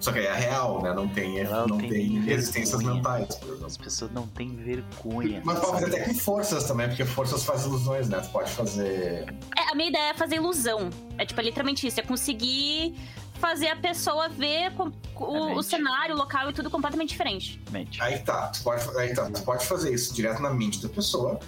Só 0.02 0.10
que 0.10 0.18
aí 0.18 0.26
é 0.26 0.34
real, 0.34 0.82
né? 0.82 0.92
Não 0.92 1.06
tem, 1.06 1.38
Ela 1.38 1.64
não 1.64 1.78
tem 1.78 1.88
tem 1.88 2.20
resistências 2.22 2.82
mentais, 2.82 3.36
por 3.36 3.48
exemplo. 3.50 3.66
As 3.66 3.76
pessoas 3.76 4.10
não 4.10 4.26
têm 4.26 4.56
vergonha. 4.56 5.40
Mas 5.44 5.60
pode 5.60 5.72
fazer 5.80 5.86
até 5.86 6.04
com 6.06 6.14
forças 6.14 6.64
também, 6.64 6.88
porque 6.88 7.04
forças 7.04 7.44
faz 7.44 7.64
ilusões, 7.64 8.08
né? 8.08 8.18
Tu 8.18 8.28
pode 8.30 8.50
fazer. 8.50 9.32
É, 9.56 9.70
a 9.70 9.74
minha 9.76 9.90
ideia 9.90 10.10
é 10.10 10.14
fazer 10.14 10.34
ilusão. 10.36 10.90
É 11.16 11.24
tipo, 11.24 11.40
é 11.40 11.44
literalmente 11.44 11.86
isso. 11.86 12.00
É 12.00 12.02
conseguir 12.02 12.96
fazer 13.34 13.68
a 13.68 13.76
pessoa 13.76 14.28
ver 14.28 14.72
com- 14.72 14.90
o, 15.16 15.54
o 15.58 15.62
cenário, 15.62 16.16
o 16.16 16.18
local 16.18 16.50
e 16.50 16.52
tudo 16.52 16.68
completamente 16.68 17.10
diferente. 17.10 17.62
Mente. 17.70 18.02
Aí 18.02 18.18
tá, 18.18 18.48
tu 18.48 18.60
pode, 18.64 18.82
aí 18.98 19.14
tá, 19.14 19.30
tu 19.30 19.40
pode 19.42 19.64
fazer 19.66 19.94
isso 19.94 20.12
direto 20.12 20.42
na 20.42 20.50
mente 20.50 20.82
da 20.82 20.88
pessoa. 20.88 21.38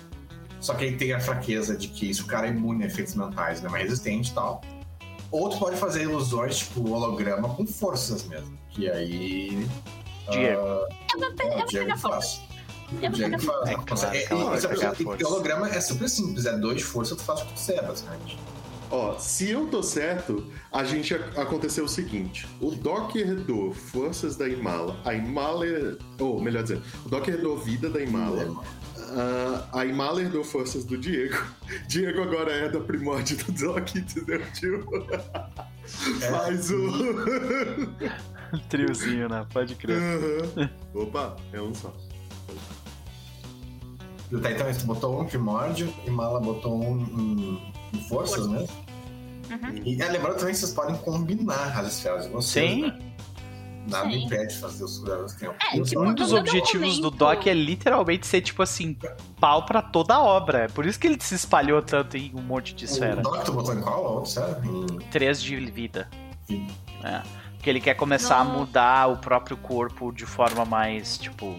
Só 0.61 0.75
que 0.75 0.85
aí 0.85 0.97
tem 0.97 1.13
a 1.13 1.19
fraqueza 1.19 1.77
de 1.77 1.89
que 1.89 2.09
isso 2.09 2.23
o 2.23 2.27
cara 2.27 2.47
é 2.47 2.51
imune 2.51 2.85
a 2.85 2.87
efeitos 2.87 3.15
mentais, 3.17 3.61
né? 3.61 3.69
Mais 3.69 3.83
resistente 3.85 4.31
e 4.31 4.35
tal. 4.35 4.63
Ou 5.37 5.49
tu 5.49 5.59
pode 5.59 5.77
fazer 5.77 6.03
ilusões, 6.05 6.59
tipo 6.59 6.89
holograma, 6.91 7.49
com 7.55 7.67
forças 7.67 8.25
mesmo. 8.25 8.57
Que 8.71 8.89
aí. 8.91 9.67
Diego. 10.31 10.61
ah, 10.61 10.89
Eu 11.13 11.21
vou, 11.21 11.33
pe- 11.35 11.43
é, 11.43 11.47
eu 11.47 11.55
o 11.55 11.59
vou 11.59 11.67
Diego 11.67 11.99
faz. 11.99 12.41
Diego. 13.13 13.35
É 13.67 13.75
claro 13.75 14.17
É, 14.17 15.25
holograma 15.27 15.69
é 15.69 15.81
super 15.81 16.09
simples, 16.09 16.47
é 16.47 16.57
dois 16.57 16.77
de 16.79 16.85
força, 16.85 17.17
tu 17.17 17.23
faz 17.23 17.41
o 17.41 17.47
que 17.47 17.53
tu 17.53 17.55
quiser, 17.57 17.83
basicamente. 17.83 18.39
Ó, 18.91 19.19
se 19.19 19.51
eu 19.51 19.67
tô 19.67 19.83
certo, 19.83 20.47
a 20.71 20.85
gente 20.85 21.13
ac- 21.15 21.37
aconteceu 21.41 21.85
o 21.85 21.89
seguinte: 21.89 22.47
o 22.61 22.71
Doc 22.71 23.17
herdou 23.17 23.73
forças 23.73 24.37
da 24.37 24.49
Imala, 24.49 24.97
a 25.05 25.15
Imala, 25.15 25.67
ou 26.21 26.41
melhor 26.41 26.63
dizendo, 26.63 26.83
o 27.05 27.09
Doc 27.09 27.27
herdou 27.27 27.59
vida 27.59 27.91
da 27.91 28.01
Imala, 28.01 28.55
ah, 28.97 29.69
a 29.73 29.87
Imala 29.87 30.23
herdou 30.23 30.45
forças 30.45 30.85
do 30.85 30.97
Diego, 30.97 31.37
Diego 31.89 32.23
agora 32.23 32.53
é 32.53 32.69
da 32.69 32.81
primórdia 32.81 33.37
do 33.37 33.53
Doc, 33.53 33.95
entendeu? 33.95 34.41
Tipo, 34.53 35.07
É, 36.23 36.31
faz 36.31 36.71
o. 36.71 36.89
Triozinho, 38.69 39.29
né? 39.29 39.47
Pode 39.53 39.75
crer. 39.75 39.99
Aham. 39.99 40.71
Opa, 40.95 41.37
é 41.53 41.61
um 41.61 41.75
só. 41.75 41.93
Tá, 44.43 44.51
então, 44.51 44.73
tu 44.73 44.87
botou 44.87 45.21
um 45.21 45.25
primórdio 45.27 45.93
e 46.07 46.11
Mala 46.11 46.41
botou 46.41 46.83
um 46.83 47.01
em, 47.01 47.73
em 47.93 48.09
forças 48.09 48.47
mesmo. 48.47 48.69
Uhum. 49.51 49.83
E 49.85 50.01
é, 50.01 50.09
lembrando 50.09 50.39
também 50.39 50.55
que 50.55 50.61
vocês 50.61 50.73
podem 50.73 50.97
combinar 50.99 51.79
as 51.79 51.93
esferas 51.95 52.25
de 52.25 52.31
vocês, 52.31 52.71
Sim. 52.71 52.83
né? 52.83 53.14
Nada 53.87 54.09
Sim. 54.11 54.25
impede 54.25 54.55
de 54.55 54.61
fazer 54.61 54.85
os 54.85 54.99
cuidados 54.99 55.33
do 55.35 55.39
tempo. 55.39 55.55
É, 55.73 55.79
Eu 55.79 55.85
tipo, 55.85 56.01
Um 56.03 56.15
dos 56.15 56.33
objetivos 56.33 56.97
do 56.97 57.03
momento- 57.11 57.17
Doc 57.19 57.47
é 57.47 57.53
literalmente 57.55 58.27
ser, 58.27 58.41
tipo 58.41 58.63
assim, 58.63 58.97
pau 59.39 59.67
pra 59.67 59.83
toda 59.83 60.15
a 60.15 60.23
obra. 60.23 60.61
É 60.65 60.69
por 60.69 60.87
isso 60.87 60.99
que 60.99 61.07
ele 61.07 61.19
se 61.21 61.35
espalhou 61.35 61.83
tanto 61.83 62.17
em 62.17 62.33
um 62.35 62.41
monte 62.43 62.75
de 62.75 62.87
esfera. 62.87 63.21
O 63.21 63.23
Doc, 63.23 63.45
tu 63.45 63.53
botou 63.53 63.75
em 63.75 63.81
qual? 63.83 64.23
A? 64.25 64.67
Em 64.67 64.99
Três 65.11 65.43
de 65.43 65.57
vida. 65.57 66.09
vida. 66.49 66.69
É. 67.03 67.21
Porque 67.57 67.69
ele 67.71 67.81
quer 67.81 67.95
começar 67.95 68.39
a 68.41 68.45
Não. 68.45 68.59
mudar 68.61 69.09
o 69.09 69.17
próprio 69.19 69.57
corpo 69.57 70.13
de 70.13 70.25
forma 70.27 70.65
mais, 70.65 71.17
tipo, 71.19 71.55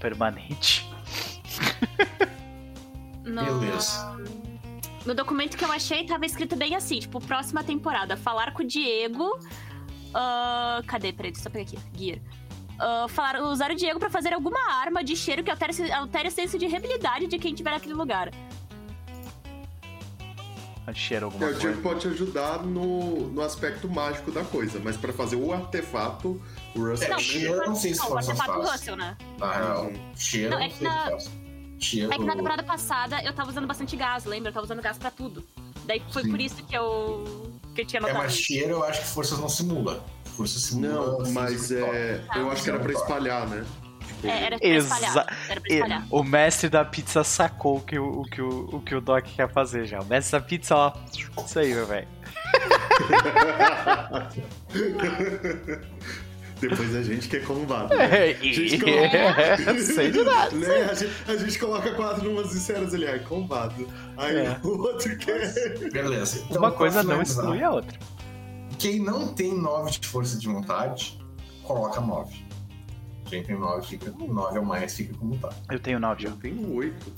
permanente. 0.00 0.86
No... 3.24 3.42
Beleza. 3.60 4.14
No 5.06 5.14
documento 5.14 5.56
que 5.56 5.64
eu 5.64 5.70
achei, 5.72 6.04
tava 6.06 6.24
escrito 6.24 6.56
bem 6.56 6.74
assim, 6.74 6.98
tipo, 6.98 7.20
próxima 7.20 7.62
temporada, 7.62 8.16
falar 8.16 8.52
com 8.54 8.62
o 8.62 8.66
Diego. 8.66 9.38
Ah, 10.14 10.82
cadê? 10.86 11.12
Peraí, 11.12 11.32
deixa 11.32 11.48
eu 11.48 11.52
pegar 11.52 11.64
aqui. 11.64 11.78
Gear. 11.96 12.18
Ah, 12.78 13.06
falar, 13.08 13.40
usar 13.42 13.70
o 13.70 13.74
Diego 13.74 13.98
pra 14.00 14.10
fazer 14.10 14.32
alguma 14.32 14.58
arma 14.80 15.02
de 15.04 15.14
cheiro 15.16 15.42
que 15.44 15.50
altere, 15.50 15.92
altere 15.92 16.28
o 16.28 16.30
senso 16.32 16.58
de 16.58 16.66
reabilidade 16.66 17.26
de 17.26 17.38
quem 17.38 17.52
estiver 17.52 17.70
naquele 17.72 17.94
lugar. 17.94 18.30
Cheira 20.92 21.24
alguma 21.24 21.44
É, 21.44 21.48
o 21.48 21.50
coisa. 21.52 21.60
Diego 21.66 21.82
pode 21.82 22.06
ajudar 22.08 22.62
no, 22.62 23.28
no 23.28 23.40
aspecto 23.42 23.88
mágico 23.88 24.30
da 24.30 24.44
coisa, 24.44 24.78
mas 24.84 24.96
pra 24.98 25.12
fazer 25.14 25.34
o 25.36 25.50
artefato, 25.52 26.40
o 26.76 26.78
Russell. 26.90 27.08
É, 27.08 27.10
Não, 27.10 27.18
cheiro 27.18 27.54
eu 27.54 27.66
não 27.66 27.74
sei 27.74 27.94
se 27.94 28.00
não, 28.00 28.10
o 28.12 28.18
artefato 28.18 28.52
faz. 28.52 28.70
Russell, 28.70 28.96
né? 28.96 29.16
Uhum. 29.40 30.14
cheiro 30.14 30.50
Não, 30.50 30.58
não 30.58 30.64
é 30.64 30.68
que 30.68 30.76
sei 30.76 30.86
se 30.86 30.94
na- 30.94 31.10
faz. 31.10 31.30
Cheiro. 31.80 32.12
É 32.12 32.16
que 32.18 32.24
na 32.24 32.36
temporada 32.36 32.62
passada 32.62 33.22
eu 33.24 33.32
tava 33.32 33.50
usando 33.50 33.66
bastante 33.66 33.96
gás, 33.96 34.24
lembra? 34.26 34.50
Eu 34.50 34.54
tava 34.54 34.66
usando 34.66 34.82
gás 34.82 34.98
pra 34.98 35.10
tudo. 35.10 35.42
Daí 35.86 36.02
foi 36.10 36.22
Sim. 36.22 36.30
por 36.30 36.40
isso 36.40 36.56
que 36.64 36.76
eu, 36.76 37.52
que 37.74 37.82
eu 37.82 37.86
tinha 37.86 38.00
É, 38.00 38.02
notado. 38.02 38.18
mas 38.18 38.36
cheiro 38.36 38.70
eu 38.70 38.84
acho 38.84 39.00
que 39.00 39.06
forças 39.08 39.38
não 39.38 39.48
simula. 39.48 40.04
Força 40.36 40.58
simula. 40.58 41.22
Não, 41.22 41.30
mas 41.32 41.70
é. 41.70 42.24
Eu 42.36 42.50
acho 42.50 42.62
que 42.64 42.70
era 42.70 42.78
pra 42.80 42.92
espalhar, 42.92 43.46
né? 43.48 43.64
Tipo, 44.06 44.26
É, 44.26 44.44
era 44.46 44.58
pra 44.58 44.68
espalhar. 44.68 45.36
Era 45.48 45.60
pra 45.60 45.74
espalhar. 45.74 46.06
O 46.10 46.22
mestre 46.24 46.68
da 46.68 46.84
pizza 46.84 47.22
sacou 47.24 47.76
o 47.76 47.80
que 47.80 47.98
o, 47.98 48.20
o 48.20 48.24
que 48.24 48.42
o, 48.42 48.68
o 48.76 48.80
que 48.80 48.94
o 48.94 49.00
Doc 49.00 49.24
quer 49.24 49.50
fazer 49.52 49.86
já. 49.86 50.00
O 50.00 50.04
mestre 50.06 50.38
da 50.40 50.44
pizza, 50.44 50.74
ó. 50.76 50.92
Isso 51.44 51.58
aí, 51.58 51.72
meu 51.74 51.86
velho. 51.86 52.08
Depois 56.68 56.94
a 56.96 57.02
gente 57.02 57.28
que 57.28 57.36
é 57.36 57.40
combado. 57.40 57.94
Né? 57.94 58.30
É, 58.30 58.34
Gente, 58.34 58.76
e... 58.76 58.80
coloca- 58.80 59.78
Sei 59.82 60.10
de 60.10 60.22
nada. 60.22 60.56
Né? 60.56 60.82
A, 60.90 60.94
gente, 60.94 61.12
a 61.28 61.36
gente 61.36 61.58
coloca 61.58 61.92
quatro 61.94 62.24
numas 62.30 62.54
esferas 62.54 62.94
ali, 62.94 63.04
é 63.04 63.18
combado. 63.18 63.88
Aí 64.16 64.36
É. 64.36 64.58
o 64.62 64.68
outro 64.78 65.16
quer. 65.18 65.52
Beleza. 65.92 66.44
Então, 66.48 66.58
Uma 66.62 66.72
coisa 66.72 67.02
não 67.02 67.20
exclui 67.22 67.62
a 67.62 67.70
outra. 67.70 67.98
Quem 68.78 68.98
não 69.00 69.28
tem 69.34 69.54
9 69.54 69.90
de 69.98 70.06
força 70.08 70.38
de 70.38 70.46
vontade, 70.48 71.18
coloca 71.62 72.00
9. 72.00 72.44
Quem 73.26 73.42
tem 73.42 73.58
9 73.58 73.86
fica 73.86 74.10
com 74.10 74.26
9 74.32 74.58
ou 74.58 74.64
mais, 74.64 74.94
fica 74.96 75.14
com 75.14 75.28
vontade. 75.30 75.56
Eu 75.70 75.78
tenho 75.80 75.98
nove 75.98 76.22
já. 76.24 76.28
Eu 76.28 76.36
tenho 76.36 76.74
oito. 76.74 77.12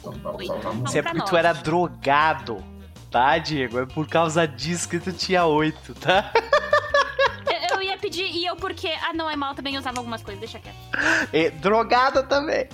Então, 0.00 0.12
tá, 0.14 0.32
tá 0.32 0.54
Vamos 0.62 0.88
Isso 0.90 0.98
é 0.98 1.02
porque 1.02 1.18
tu 1.18 1.24
nove. 1.26 1.36
era 1.36 1.52
drogado, 1.52 2.64
tá, 3.10 3.38
Diego? 3.38 3.78
É 3.80 3.86
por 3.86 4.06
causa 4.08 4.46
disso 4.46 4.88
que 4.88 4.98
tu 4.98 5.12
tinha 5.12 5.44
oito, 5.46 5.94
tá? 5.94 6.32
Pedir, 8.04 8.26
e 8.26 8.44
eu 8.44 8.54
porque. 8.54 8.88
Ah, 8.88 9.14
não, 9.14 9.30
é 9.30 9.34
mal 9.34 9.54
também 9.54 9.78
usava 9.78 9.98
algumas 9.98 10.22
coisas, 10.22 10.38
deixa 10.38 10.58
quieto. 10.58 10.76
E 11.32 11.48
drogada 11.48 12.22
também. 12.22 12.68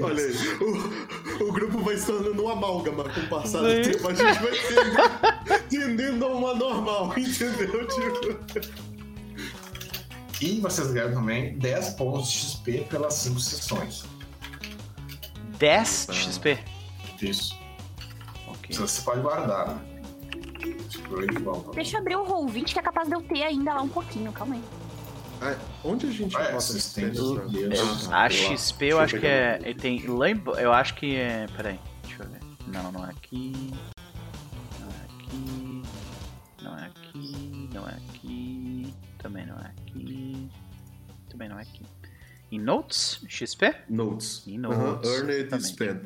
Olha 0.00 0.22
aí, 0.22 0.32
o, 0.60 1.48
o 1.48 1.52
grupo 1.52 1.80
vai 1.80 1.96
se 1.96 2.06
tornando 2.06 2.44
um 2.44 2.48
amálgama 2.48 3.02
com 3.08 3.20
o 3.22 3.28
passar 3.28 3.58
do 3.58 3.82
tempo. 3.82 4.08
A 4.08 4.14
gente 4.14 4.38
vai 4.40 4.52
tendo 4.52 5.68
Tendendo 5.68 6.26
a 6.26 6.28
uma 6.28 6.54
normal, 6.54 7.12
entendeu? 7.18 7.88
Tipo... 7.88 8.38
E 10.40 10.60
vocês 10.60 10.92
ganham 10.92 11.12
também 11.12 11.58
10 11.58 11.90
pontos 11.94 12.30
de 12.30 12.38
XP 12.38 12.86
pelas 12.88 13.14
5 13.14 13.40
sessões. 13.40 14.04
10 15.58 16.06
de 16.08 16.16
XP. 16.16 16.58
Isso. 17.20 17.58
Ok. 18.46 18.76
Você 18.76 19.02
pode 19.02 19.22
guardar, 19.22 19.66
né? 19.70 19.91
Bom, 21.42 21.70
Deixa 21.74 21.96
eu 21.96 22.00
abrir 22.00 22.16
o 22.16 22.24
roll 22.24 22.46
20, 22.48 22.72
que 22.72 22.78
é 22.78 22.82
capaz 22.82 23.08
de 23.08 23.14
eu 23.14 23.22
ter 23.22 23.42
ainda 23.42 23.74
lá 23.74 23.82
um 23.82 23.88
pouquinho, 23.88 24.32
calma 24.32 24.54
aí. 24.54 24.62
Ah, 25.40 25.56
onde 25.84 26.06
a 26.06 26.10
gente 26.10 26.36
Ah, 26.36 26.44
tudo. 27.14 27.40
coisas? 27.50 28.06
Eu- 28.06 28.14
A. 28.14 28.28
XP 28.30 28.86
eu 28.86 29.00
acho 29.00 29.18
que 29.18 29.26
é. 29.26 29.58
Ele 29.62 29.74
tem. 29.74 30.06
Lá 30.06 30.30
em 30.30 30.40
Eu 30.58 30.72
acho 30.72 30.94
que 30.94 31.16
é. 31.16 31.46
Peraí, 31.56 31.80
deixa 32.04 32.22
eu 32.22 32.28
ver. 32.28 32.40
Não, 32.68 32.92
não 32.92 33.04
é 33.04 33.10
aqui. 33.10 33.52
Não 34.80 34.88
é 34.88 35.04
aqui. 35.04 35.82
Não 36.62 36.78
é 36.78 36.84
aqui. 36.86 37.68
Não 37.74 37.88
é 37.88 37.92
aqui. 37.94 38.94
Também 39.18 39.46
não 39.46 39.56
é 39.58 39.66
aqui. 39.66 40.48
Também 41.28 41.48
não 41.48 41.58
é 41.58 41.62
aqui. 41.62 41.82
Em 42.52 42.58
Notes, 42.60 43.24
XP? 43.28 43.74
Notes. 43.88 44.44
E 44.46 44.56
Aham, 44.58 44.68
notes 44.92 45.10
Earned 45.10 45.44
também. 45.48 46.00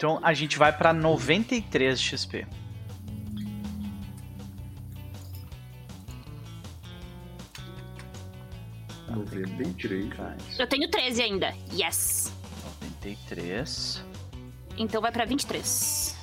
Então 0.00 0.18
a 0.22 0.32
gente 0.32 0.56
vai 0.56 0.72
pra 0.74 0.94
93 0.94 2.00
XP. 2.00 2.46
Tá, 9.06 9.14
93. 9.14 10.58
Eu 10.58 10.66
tenho 10.66 10.90
13 10.90 11.22
ainda. 11.22 11.52
Yes. 11.70 12.32
93. 13.02 14.02
Então 14.78 15.02
vai 15.02 15.12
pra 15.12 15.26
23. 15.26 16.16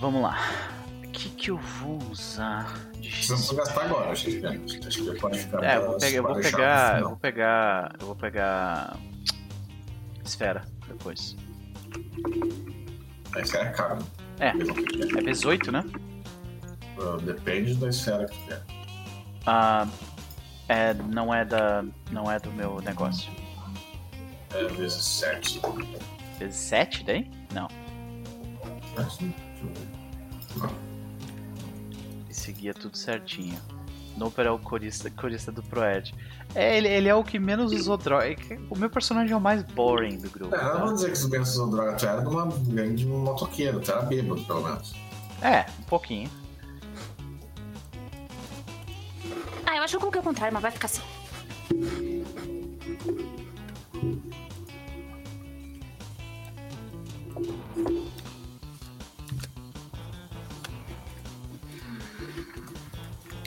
Vamos 0.00 0.22
lá. 0.22 0.40
O 1.04 1.08
que, 1.12 1.28
que 1.28 1.50
eu 1.52 1.56
vou 1.56 2.02
usar 2.10 2.74
de 2.98 3.12
Você 3.12 3.30
não 3.30 3.38
XP? 3.38 3.54
precisa 3.54 3.54
gastar 3.54 3.84
agora, 3.84 4.16
XP. 4.16 4.44
Acho 4.88 5.04
que 5.04 5.20
pode 5.20 5.38
ficar. 5.38 5.62
É, 5.62 5.76
eu 5.76 5.86
vou 5.86 5.98
pegar, 5.98 6.16
eu 6.16 6.22
vou 6.24 6.36
pegar, 6.42 6.98
eu 6.98 7.08
vou 7.08 7.16
pegar, 7.16 7.96
eu 8.00 8.06
vou 8.06 8.16
pegar 8.16 8.96
esfera 10.24 10.64
depois. 10.88 11.36
Final. 11.98 12.76
A 13.34 13.40
esfera 13.40 13.68
é 13.68 13.72
caro. 13.72 13.98
É. 14.40 14.48
É 14.48 15.22
vezes 15.22 15.44
8, 15.44 15.72
né? 15.72 15.84
Uh, 16.98 17.18
Depende 17.22 17.74
da 17.74 17.88
esfera 17.88 18.26
que 18.26 18.38
tu 18.38 18.46
quer. 18.46 18.62
Ah, 19.46 19.86
é, 20.68 20.94
não 20.94 21.32
é 21.32 21.44
da, 21.44 21.84
não 22.10 22.30
é 22.30 22.38
do 22.38 22.50
meu 22.52 22.80
negócio. 22.80 23.30
É 24.54 24.64
vezes 24.68 25.04
7. 25.04 25.60
Vezes 26.38 26.56
7 26.56 27.04
daí? 27.04 27.30
Não. 27.52 27.68
E 32.28 32.34
seguia 32.34 32.72
tudo 32.72 32.96
certinho. 32.96 33.60
Noper 34.16 34.46
é 34.46 34.50
o 34.50 34.58
corista, 34.58 35.10
corista 35.10 35.52
do 35.52 35.62
Proed. 35.62 36.14
É, 36.54 36.76
ele, 36.76 36.88
ele 36.88 37.08
é 37.08 37.14
o 37.14 37.22
que 37.22 37.38
menos 37.38 37.72
usou 37.72 37.96
droga. 37.96 38.26
É 38.26 38.36
O 38.70 38.78
meu 38.78 38.88
personagem 38.88 39.32
é 39.32 39.36
o 39.36 39.40
mais 39.40 39.62
boring 39.62 40.16
do 40.18 40.30
grupo. 40.30 40.54
É, 40.54 40.62
não 40.64 40.78
vou 40.78 40.88
tá? 40.88 40.94
dizer 40.94 41.06
que 41.08 41.12
os 41.12 41.26
ganhos 41.26 41.50
usam 41.50 41.70
droga, 41.70 41.92
tu 41.94 42.06
era 42.06 42.20
de 42.20 42.28
uma 42.28 42.46
gangue 42.46 42.94
de 42.96 43.06
um 43.06 43.18
motoqueiro, 43.18 43.80
tu 43.80 43.90
era 43.90 44.02
bêbado, 44.02 44.42
pelo 44.44 44.62
menos. 44.62 44.94
É, 45.42 45.66
um 45.78 45.82
pouquinho. 45.84 46.30
Ah, 49.66 49.76
eu 49.76 49.82
acho 49.82 49.92
que 49.92 49.96
eu 49.96 50.00
coloquei 50.00 50.20
o 50.20 50.24
contrário, 50.24 50.54
mas 50.54 50.62
vai 50.62 50.70
ficar 50.70 50.86
assim. 50.86 51.02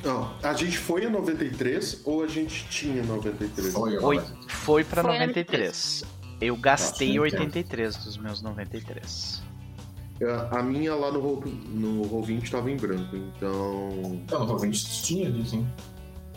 Ó, 0.10 0.32
a 0.44 0.54
gente 0.54 0.78
foi 0.78 1.06
a 1.06 1.10
93 1.10 2.02
ou 2.06 2.24
a 2.24 2.28
gente 2.28 2.68
tinha 2.70 3.04
93? 3.04 3.74
Foi, 3.74 3.98
Oi, 3.98 4.18
ó. 4.18 4.22
foi 4.50 4.84
pra 4.84 5.02
Foi 5.04 5.16
a 5.18 5.20
93. 5.20 6.04
Eu 6.42 6.56
gastei 6.56 7.08
Nossa, 7.10 7.18
eu 7.18 7.24
83 7.24 7.96
dos 7.98 8.18
meus 8.18 8.42
93. 8.42 9.42
A- 10.22 10.60
A 10.60 10.64
minha 10.64 10.96
lá 10.96 11.12
no 11.12 11.20
no 11.42 12.04
Roll 12.04 12.24
20 12.24 12.52
tava 12.52 12.70
em 12.72 12.76
branco, 12.78 13.16
então. 13.16 14.20
Não 14.32 14.48
vou 14.48 14.58
20 14.58 15.02
tinha 15.04 15.28
ali, 15.28 15.46
sim. 15.46 15.68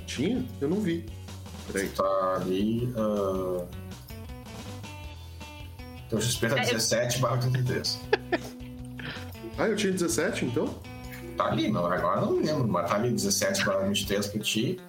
Tinha? 0.07 0.45
Eu 0.61 0.69
não 0.69 0.81
vi. 0.81 1.07
Peraí. 1.73 1.89
Tá 1.89 2.35
ali. 2.41 2.93
Uh... 2.97 3.67
Teu 6.09 6.21
XP 6.21 6.49
tá 6.49 6.57
É, 6.59 6.65
eu- 6.65 6.75
17 6.75 7.19
barra 7.21 7.37
83. 7.37 7.99
Ah, 9.59 9.69
eu 9.69 9.77
tinha 9.77 9.93
17 9.93 10.45
então? 10.47 10.75
Tá 11.37 11.47
ali, 11.47 11.69
não, 11.69 11.87
agora 11.87 12.21
eu 12.21 12.27
não 12.27 12.37
lembro, 12.41 12.69
mas 12.69 12.89
tá 12.89 12.97
ali 12.97 13.11
17 13.11 13.65
barra 13.65 13.87
23 13.87 14.27
pra 14.27 14.41
ti. 14.41 14.81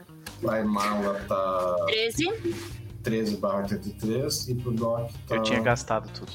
Pra 0.42 0.64
Mala 0.64 1.20
tá 1.28 1.86
13. 1.88 2.66
13 3.02 3.38
barra 3.38 3.60
83 3.60 4.50
e 4.50 4.56
pro 4.56 4.72
Doc 4.72 5.12
tá. 5.28 5.36
Eu 5.36 5.44
tinha 5.44 5.62
gastado 5.62 6.10
tudo. 6.10 6.32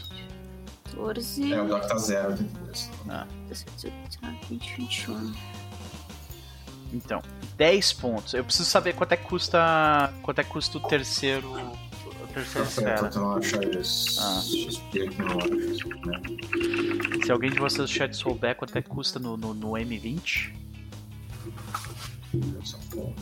14. 0.85 1.53
É, 1.53 1.63
o 1.63 1.69
Doc 1.69 1.87
tá 1.87 1.97
0, 1.97 2.31
83. 2.31 2.91
Ah, 3.09 3.27
17, 3.49 3.95
19, 4.21 4.39
20, 4.51 4.77
21. 4.77 5.35
então, 6.93 7.23
10 7.57 7.93
pontos. 7.95 8.35
Eu 8.35 8.45
preciso 8.45 8.69
saber 8.69 8.95
quanto 8.95 9.13
é 9.13 9.17
que 9.17 9.27
custa. 9.27 10.13
Quanto 10.23 10.41
é 10.41 10.45
que 10.45 10.51
custa 10.51 10.79
o 10.79 10.81
terceiro. 10.81 11.49
O 12.39 12.41
terceiro 12.41 12.65
Tá 12.65 12.71
certo, 12.71 13.07
esfera. 13.07 13.25
não 13.25 13.33
acha 13.37 13.79
isso. 13.81 14.21
Ah. 14.21 14.41
XP 14.41 15.03
aqui 15.03 15.17
acha, 15.23 15.89
né? 16.07 17.23
Se 17.25 17.33
alguém 17.33 17.51
de 17.51 17.59
vocês 17.59 17.89
do 17.91 17.93
chat 17.93 18.15
souber 18.17 18.55
quanto 18.57 18.77
é 18.79 18.83
que 18.83 18.89
custa 18.89 19.19
no, 19.19 19.37
no, 19.37 19.53
no 19.55 19.71
M20. 19.73 20.53
Essa 22.63 22.79
porra. 22.91 23.13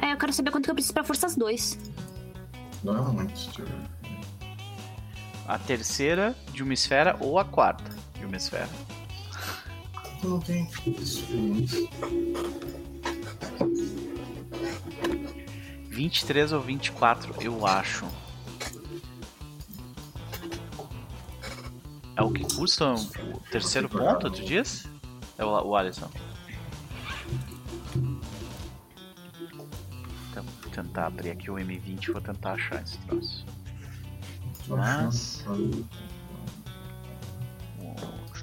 É, 0.00 0.12
eu 0.12 0.16
quero 0.18 0.32
saber 0.32 0.50
quanto 0.50 0.64
que 0.64 0.70
eu 0.70 0.74
preciso 0.74 0.94
pra 0.94 1.04
Forças 1.04 1.34
2. 1.36 1.78
Não 2.84 2.96
é 2.96 3.12
muito. 3.12 3.60
eu. 3.60 3.66
A 5.46 5.58
terceira 5.58 6.36
de 6.52 6.62
uma 6.62 6.74
esfera 6.74 7.16
ou 7.20 7.38
a 7.38 7.44
quarta 7.44 7.90
de 8.18 8.26
uma 8.26 8.36
esfera. 8.36 8.68
Tu 10.20 10.28
não 10.28 10.40
tem 10.40 10.68
experiência. 11.00 11.88
23 15.98 16.52
ou 16.52 16.60
24, 16.60 17.34
eu 17.42 17.66
acho. 17.66 18.06
É 22.14 22.22
o 22.22 22.30
que 22.30 22.44
custa 22.54 22.94
o 22.94 23.40
terceiro 23.50 23.88
ponto, 23.88 24.30
tu 24.30 24.44
diz? 24.44 24.88
É 25.36 25.44
o, 25.44 25.48
o 25.48 25.74
Alisson. 25.74 26.08
Então, 30.30 30.44
vou 30.62 30.70
tentar 30.70 31.06
abrir 31.06 31.30
aqui 31.30 31.50
o 31.50 31.54
M20 31.54 32.08
e 32.08 32.12
vou 32.12 32.20
tentar 32.20 32.52
achar 32.52 32.80
esse 32.80 32.96
troço. 32.98 33.44
Mas-. 34.68 35.44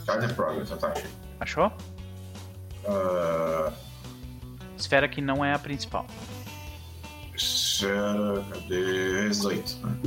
Cadê 0.05 0.27
Progress? 0.33 0.77
Tá. 0.77 0.93
Achou? 1.39 1.71
Ah, 2.85 3.71
Esfera 4.77 5.07
que 5.07 5.21
não 5.21 5.43
é 5.43 5.53
a 5.53 5.59
principal. 5.59 6.05
Esfera, 7.35 8.45
cadê? 8.49 9.27
18. 9.29 9.77
Né? 9.77 9.99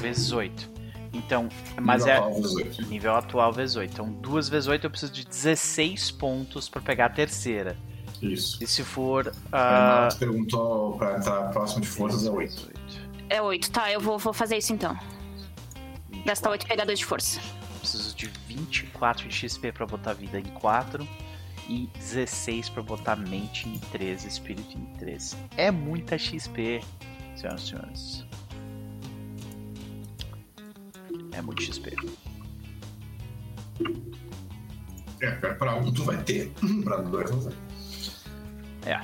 Vezes 0.00 0.32
8. 0.32 0.78
Então, 1.12 1.48
mas 1.80 2.04
Nível 2.04 2.14
é 2.14 2.18
atual, 2.18 2.40
18. 2.40 2.82
nível 2.86 3.14
atual 3.16 3.52
vezes 3.52 3.76
8. 3.76 3.92
Então, 3.92 4.10
duas 4.12 4.48
vezes 4.48 4.68
8 4.68 4.84
eu 4.84 4.90
preciso 4.90 5.12
de 5.12 5.24
16 5.26 6.10
pontos 6.12 6.68
pra 6.68 6.80
pegar 6.80 7.06
a 7.06 7.10
terceira. 7.10 7.76
Isso. 8.22 8.62
E 8.62 8.66
se 8.66 8.82
for. 8.82 9.32
A 9.52 9.98
Renato 10.00 10.18
perguntou 10.18 10.96
pra 10.96 11.16
entrar 11.16 11.50
próximo 11.50 11.80
de 11.80 11.88
forças 11.88 12.26
é 12.26 12.30
8. 12.30 12.50
18. 12.50 13.08
É 13.30 13.42
8, 13.42 13.70
tá, 13.70 13.92
eu 13.92 14.00
vou, 14.00 14.18
vou 14.18 14.32
fazer 14.32 14.56
isso 14.56 14.72
então. 14.72 14.98
Gastar 16.24 16.50
8 16.50 16.66
pegadores 16.66 16.98
de 16.98 17.04
força. 17.04 17.40
Preciso 17.78 18.14
de 18.14 18.30
24 18.46 19.28
de 19.28 19.34
XP 19.34 19.72
pra 19.72 19.86
botar 19.86 20.14
vida 20.14 20.38
em 20.38 20.44
4 20.44 21.06
e 21.68 21.88
16 21.98 22.70
pra 22.70 22.82
botar 22.82 23.16
mente 23.16 23.68
em 23.68 23.78
13, 23.78 24.26
espírito 24.26 24.76
em 24.76 24.84
13. 24.98 25.36
É 25.56 25.70
muita 25.70 26.16
XP, 26.16 26.80
senhoras 27.36 27.62
e 27.62 27.66
senhores. 27.66 28.24
É 31.32 31.42
muito 31.42 31.62
XP. 31.62 31.94
É, 35.20 35.30
pra 35.30 35.76
um 35.76 35.92
tu 35.92 36.04
vai 36.04 36.16
ter, 36.22 36.52
pra 36.84 36.98
dois 36.98 37.30
não 37.30 37.40
vai. 37.40 37.52
É. 38.86 39.00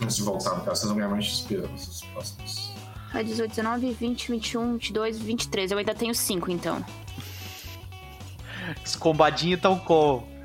Mas 0.00 0.14
se 0.14 0.22
voltar 0.22 0.50
pra 0.50 0.60
cá, 0.60 0.74
vocês 0.74 0.86
vão 0.88 0.96
ganhar 0.96 1.08
mais 1.08 1.24
XP 1.24 1.56
nessas 1.56 2.02
próximas. 2.02 2.76
É 3.14 3.22
18, 3.22 3.50
19, 3.50 3.92
20, 3.92 4.32
21, 4.32 4.72
22, 4.74 5.18
23. 5.18 5.72
Eu 5.72 5.78
ainda 5.78 5.94
tenho 5.94 6.14
5 6.14 6.50
então. 6.50 6.84
Os 8.84 8.96
combadinhos 8.96 9.60
tão 9.60 9.78
com. 9.78 10.35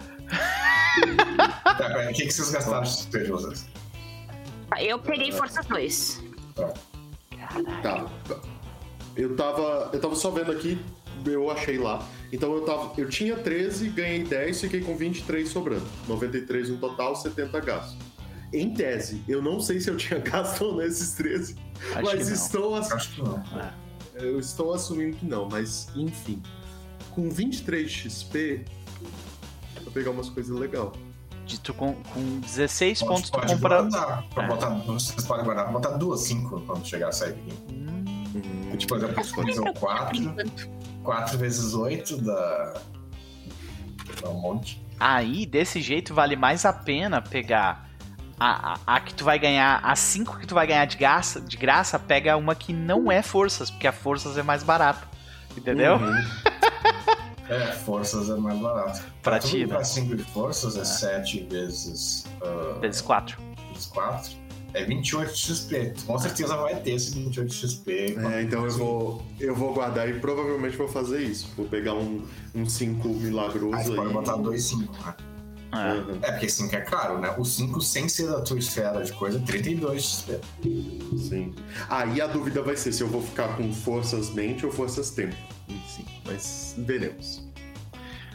Tá, 1.38 2.08
o 2.10 2.14
que, 2.14 2.26
que 2.26 2.32
vocês 2.34 2.52
gastaram 2.52 2.84
de 2.84 3.28
vocês? 3.30 3.66
Tá, 4.70 4.82
Eu 4.84 5.00
peguei 5.00 5.32
Forças 5.32 5.66
2. 5.66 6.22
Tá. 6.56 6.74
Tá. 7.82 8.06
Eu 9.16 9.36
tava. 9.36 9.90
Eu 9.94 10.00
tava 10.00 10.16
só 10.16 10.30
vendo 10.32 10.52
aqui 10.52 10.80
eu 11.26 11.52
achei 11.52 11.78
lá. 11.78 12.08
Então 12.32 12.54
eu, 12.54 12.62
tava, 12.62 12.94
eu 13.00 13.08
tinha 13.10 13.36
13, 13.36 13.90
ganhei 13.90 14.24
10, 14.24 14.62
fiquei 14.62 14.82
com 14.82 14.96
23 14.96 15.48
sobrando. 15.48 15.86
93 16.08 16.70
no 16.70 16.78
total, 16.78 17.16
70 17.16 17.60
gastos. 17.60 17.98
Em 18.54 18.74
tese, 18.74 19.22
eu 19.28 19.42
não 19.42 19.60
sei 19.60 19.80
se 19.80 19.90
eu 19.90 19.98
tinha 19.98 20.20
gasto 20.24 20.62
ou 20.66 20.74
não 20.78 20.82
esses 20.82 21.14
13, 21.14 21.56
Acho 21.94 22.02
mas 22.04 22.12
que 22.20 22.24
não. 22.26 22.34
estou, 22.34 22.76
ass- 22.76 22.92
Acho 22.92 23.10
que 23.16 23.22
não. 23.22 23.38
É. 23.38 23.74
eu 24.16 24.40
estou 24.40 24.74
assumindo 24.74 25.16
que 25.18 25.26
não, 25.26 25.48
mas 25.48 25.90
enfim. 25.96 26.42
Com 27.12 27.30
23 27.30 27.90
XP, 27.92 28.66
pegar 29.92 30.12
umas 30.12 30.30
coisas 30.30 30.58
legais. 30.58 30.90
De 31.46 31.60
tu 31.60 31.74
com, 31.74 31.94
com 31.96 32.40
16 32.40 33.00
Pode- 33.00 33.10
pontos 33.12 33.30
tu 33.30 33.34
pode 33.40 33.54
compra. 33.54 33.82
guardar. 33.82 34.24
Pra 34.34 34.44
É. 34.44 34.48
botar, 34.48 34.70
vocês 34.86 35.26
podem 35.26 35.44
guardar 35.44 35.72
botar 35.72 35.90
duas, 35.92 36.22
cinco 36.22 36.62
quando 36.62 36.86
chegar 36.88 37.10
a 37.10 37.12
sair. 37.12 37.36
Hum, 37.70 37.92
Tipo, 38.78 38.96
por 38.96 38.98
exemplo, 39.04 39.16
Por 39.36 39.54
são. 39.54 39.74
4, 39.74 40.36
4 41.04 41.38
vezes 41.38 41.74
8 41.74 42.18
dá. 42.22 42.74
dá 44.22 44.30
um 44.30 44.40
monte. 44.40 44.82
Aí, 45.00 45.46
desse 45.46 45.82
jeito, 45.82 46.14
vale 46.14 46.36
mais 46.38 46.64
a 46.66 46.72
pena 46.72 47.22
pegar 47.22 47.90
a, 48.40 48.74
a, 48.74 48.96
a 48.96 49.00
que 49.02 49.14
tu 49.14 49.26
vai 49.26 49.38
ganhar, 49.38 49.82
as 49.84 50.00
5 50.00 50.40
que 50.40 50.48
tu 50.48 50.56
vai 50.56 50.66
ganhar 50.66 50.86
de 50.86 50.96
graça, 50.96 51.42
de 51.42 51.58
graça, 51.58 52.00
pega 52.00 52.38
uma 52.38 52.56
que 52.56 52.72
não 52.72 53.12
é 53.12 53.22
forças, 53.22 53.70
porque 53.70 53.88
a 53.88 53.92
forças 53.92 54.38
é 54.38 54.44
mais 54.44 54.64
barato. 54.64 55.06
Entendeu? 55.58 55.96
Uhum. 55.98 56.14
É, 57.52 57.72
forças 57.74 58.30
é 58.30 58.36
mais 58.36 58.60
barato. 58.60 59.04
Pra 59.22 59.38
tudo 59.40 59.52
ti, 59.52 59.60
né? 59.60 59.68
pra 59.68 59.84
5 59.84 60.16
de 60.16 60.24
forças 60.24 60.78
é 60.78 60.86
7 60.86 61.44
vezes, 61.50 62.26
ah, 62.42 62.80
Vezes 62.80 63.02
4. 63.02 63.38
vezes 63.74 63.86
4. 63.88 64.32
É 64.74 64.86
28 64.86 65.36
XP. 65.36 65.94
Com 66.08 66.18
certeza 66.18 66.56
vai 66.56 66.76
ter 66.80 66.92
esse 66.94 67.12
28 67.12 67.54
XP. 67.54 68.16
É, 68.18 68.42
então 68.44 68.64
eu 68.64 68.72
vou, 68.72 69.22
eu 69.38 69.54
vou 69.54 69.74
guardar 69.74 70.08
e 70.08 70.14
provavelmente 70.20 70.78
vou 70.78 70.88
fazer 70.88 71.22
isso. 71.24 71.50
Vou 71.58 71.66
pegar 71.68 71.94
um 71.94 72.24
5 72.66 73.06
milagroso 73.10 73.76
Aí 73.76 73.82
aí. 73.82 73.88
você 73.90 73.96
pode 73.96 74.14
botar 74.14 74.38
2 74.38 74.64
5, 74.64 74.94
né? 74.94 75.16
É. 75.74 75.94
Uhum. 75.94 76.20
É, 76.22 76.32
porque 76.32 76.50
5 76.50 76.76
é 76.76 76.82
caro, 76.82 77.20
né? 77.20 77.34
O 77.38 77.46
5 77.46 77.80
sem 77.82 78.10
ser 78.10 78.28
da 78.28 78.42
tua 78.42 78.60
esfera 78.60 79.02
de 79.04 79.14
coisa, 79.14 79.40
32 79.40 80.04
XP. 80.04 80.40
Sim. 81.18 81.56
Aí 81.90 82.20
a 82.20 82.28
dúvida 82.28 82.62
vai 82.62 82.76
ser 82.76 82.92
se 82.92 83.02
eu 83.02 83.08
vou 83.08 83.22
ficar 83.22 83.56
com 83.56 83.74
forças 83.74 84.30
mente 84.32 84.66
ou 84.66 84.72
forças 84.72 85.12
tempo. 85.12 85.36
Sim, 85.88 86.06
mas 86.26 86.76
veremos. 86.78 87.50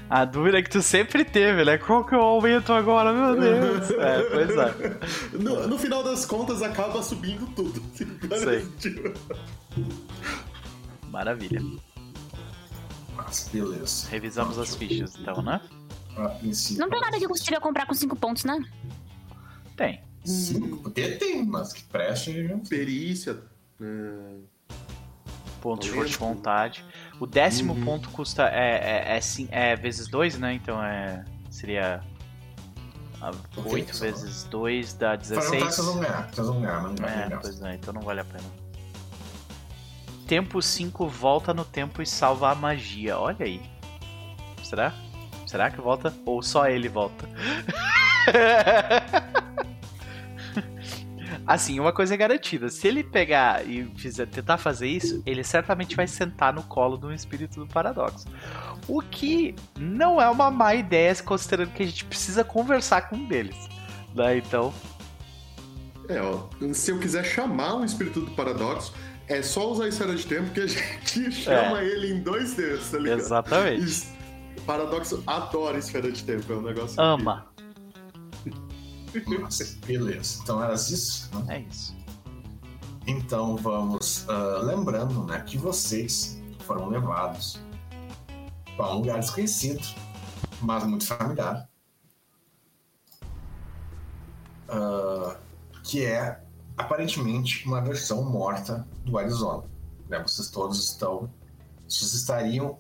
A 0.08 0.24
dúvida 0.24 0.62
que 0.62 0.70
tu 0.70 0.80
sempre 0.82 1.24
teve, 1.24 1.64
né? 1.64 1.78
Qual 1.78 2.04
que 2.04 2.14
é 2.14 2.18
o 2.18 2.20
aumento 2.20 2.72
agora, 2.72 3.12
meu 3.12 3.38
Deus? 3.38 3.90
É, 3.98 4.22
pois 4.22 4.50
é. 4.50 4.98
No, 5.32 5.66
no 5.66 5.78
final 5.78 6.02
das 6.02 6.24
contas, 6.24 6.62
acaba 6.62 7.02
subindo 7.02 7.46
tudo. 7.54 7.82
Sei. 8.38 8.66
Maravilha. 11.10 11.60
Mas 13.16 13.48
beleza. 13.52 14.08
Revisamos 14.08 14.58
as 14.58 14.76
fichas, 14.76 15.16
então, 15.18 15.42
né? 15.42 15.60
A 16.16 16.28
princípio. 16.30 16.78
Não 16.80 16.88
tem 16.90 17.00
nada 17.00 17.18
de 17.18 17.24
combustível 17.26 17.58
a 17.58 17.60
comprar 17.60 17.86
com 17.86 17.94
5 17.94 18.16
pontos, 18.16 18.44
né? 18.44 18.58
Tem. 19.76 20.00
5. 20.24 20.78
Poder 20.78 21.18
tem, 21.18 21.44
mas 21.44 21.72
que 21.72 21.82
preste. 21.84 22.32
Perícia. 22.68 23.38
é, 23.80 24.36
Ponto 25.60 25.82
de 25.82 25.88
Aumento. 25.90 25.94
força 25.94 26.10
de 26.12 26.18
vontade. 26.18 26.84
O 27.20 27.26
décimo 27.26 27.74
Uhum. 27.74 27.84
ponto 27.84 28.08
custa. 28.10 28.48
É, 28.48 29.14
é, 29.14 29.18
é, 29.18 29.72
é 29.72 29.76
vezes 29.76 30.06
2, 30.08 30.38
né? 30.38 30.54
Então 30.54 30.82
é. 30.82 31.24
Seria. 31.50 32.02
Ok, 33.20 33.72
8 33.72 33.94
só- 33.96 34.04
vezes 34.04 34.44
2 34.44 34.92
dá 34.94 35.16
Para 35.16 35.16
não 35.16 35.18
16. 35.18 35.64
vocês 35.64 35.86
vão 35.86 35.98
ganhar. 36.00 36.28
Vocês 36.32 36.46
vão 36.46 36.60
ganhar, 36.60 36.82
não 36.82 36.90
É, 37.06 37.24
ganhar. 37.26 37.40
pois 37.40 37.62
é, 37.62 37.74
então 37.74 37.92
não 37.94 38.02
vale 38.02 38.20
a 38.20 38.24
pena. 38.24 38.44
Tempo 40.26 40.60
5 40.60 41.06
volta 41.08 41.54
no 41.54 41.64
tempo 41.64 42.02
e 42.02 42.06
salva 42.06 42.50
a 42.50 42.54
magia. 42.54 43.18
Olha 43.18 43.44
aí. 43.46 43.60
Será? 44.62 44.92
Será 45.46 45.70
que 45.70 45.80
volta? 45.80 46.12
Ou 46.24 46.42
só 46.42 46.68
ele 46.68 46.88
volta? 46.88 47.28
assim, 51.46 51.78
uma 51.78 51.92
coisa 51.92 52.14
é 52.14 52.16
garantida. 52.16 52.68
Se 52.68 52.88
ele 52.88 53.04
pegar 53.04 53.66
e 53.66 53.84
fizer, 53.96 54.26
tentar 54.26 54.58
fazer 54.58 54.88
isso, 54.88 55.22
ele 55.24 55.44
certamente 55.44 55.94
vai 55.94 56.06
sentar 56.06 56.52
no 56.52 56.62
colo 56.64 56.96
do 56.96 57.12
espírito 57.12 57.60
do 57.60 57.66
paradoxo. 57.66 58.26
O 58.88 59.00
que 59.00 59.54
não 59.78 60.20
é 60.20 60.28
uma 60.28 60.50
má 60.50 60.74
ideia, 60.74 61.14
considerando 61.22 61.72
que 61.72 61.82
a 61.82 61.86
gente 61.86 62.04
precisa 62.04 62.42
conversar 62.42 63.08
com 63.08 63.16
um 63.16 63.26
deles. 63.26 63.56
Né? 64.14 64.38
Então, 64.38 64.74
É, 66.08 66.20
ó. 66.20 66.48
Se 66.72 66.90
eu 66.90 66.98
quiser 66.98 67.24
chamar 67.24 67.76
um 67.76 67.84
espírito 67.84 68.20
do 68.20 68.30
paradoxo, 68.32 68.92
é 69.28 69.42
só 69.42 69.70
usar 69.70 69.84
a 69.84 69.88
esfera 69.88 70.14
de 70.14 70.26
tempo 70.26 70.50
que 70.50 70.60
a 70.60 70.66
gente 70.66 71.32
chama 71.32 71.82
ele 71.82 72.12
em 72.12 72.20
dois 72.20 72.54
dedos, 72.54 72.90
tá 72.90 72.98
ligado? 72.98 73.20
exatamente. 73.20 74.15
Paradoxo 74.66 75.22
adora 75.26 75.78
esfera 75.78 76.10
de 76.10 76.22
tempo, 76.24 76.52
é 76.52 76.56
um 76.56 76.62
negócio. 76.62 77.00
Ama. 77.00 77.46
Nossa, 79.40 79.64
beleza. 79.86 80.40
Então 80.42 80.62
era 80.62 80.74
isso. 80.74 81.30
né? 81.44 81.56
É 81.56 81.60
isso. 81.60 81.96
Então 83.06 83.56
vamos. 83.56 84.28
ah, 84.28 84.60
lembrando 84.62 85.24
né, 85.24 85.40
que 85.40 85.56
vocês 85.56 86.42
foram 86.66 86.88
levados 86.88 87.58
para 88.76 88.90
um 88.92 88.98
lugar 88.98 89.20
desconhecido, 89.20 89.82
mas 90.60 90.84
muito 90.84 91.06
familiar. 91.06 91.68
Ah, 94.68 95.36
que 95.84 96.04
é 96.04 96.42
aparentemente 96.76 97.64
uma 97.66 97.80
versão 97.80 98.24
morta 98.24 98.86
do 99.04 99.16
Arizona. 99.16 99.62
né? 100.08 100.18
Vocês 100.20 100.50
todos 100.50 100.90
estão. 100.90 101.30
Vocês 101.88 102.14
estariam 102.14 102.78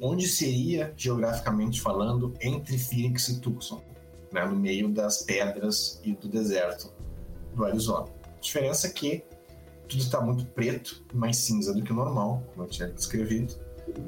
onde 0.00 0.26
seria, 0.26 0.92
geograficamente 0.96 1.80
falando, 1.80 2.34
entre 2.40 2.76
Phoenix 2.78 3.28
e 3.28 3.40
Tucson, 3.40 3.80
né? 4.32 4.44
no 4.44 4.56
meio 4.56 4.88
das 4.92 5.22
pedras 5.22 6.00
e 6.04 6.12
do 6.14 6.28
deserto 6.28 6.92
do 7.54 7.64
Arizona. 7.64 8.06
A 8.36 8.40
diferença 8.40 8.86
é 8.88 8.90
que 8.90 9.24
tudo 9.88 10.02
está 10.02 10.20
muito 10.20 10.44
preto 10.46 11.04
mais 11.12 11.36
cinza 11.36 11.72
do 11.74 11.82
que 11.82 11.92
o 11.92 11.94
normal, 11.94 12.42
como 12.52 12.64
eu 12.66 12.68
tinha 12.70 12.88
descrevido. 12.88 13.54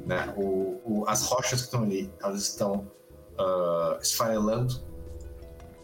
Né? 0.05 0.33
O, 0.37 0.79
o- 0.85 1.03
as 1.07 1.23
rochas 1.25 1.61
que 1.61 1.65
estão 1.67 1.83
ali, 1.83 2.11
elas 2.21 2.41
estão 2.41 2.89
ah, 3.37 3.97
esfarelando. 4.01 4.81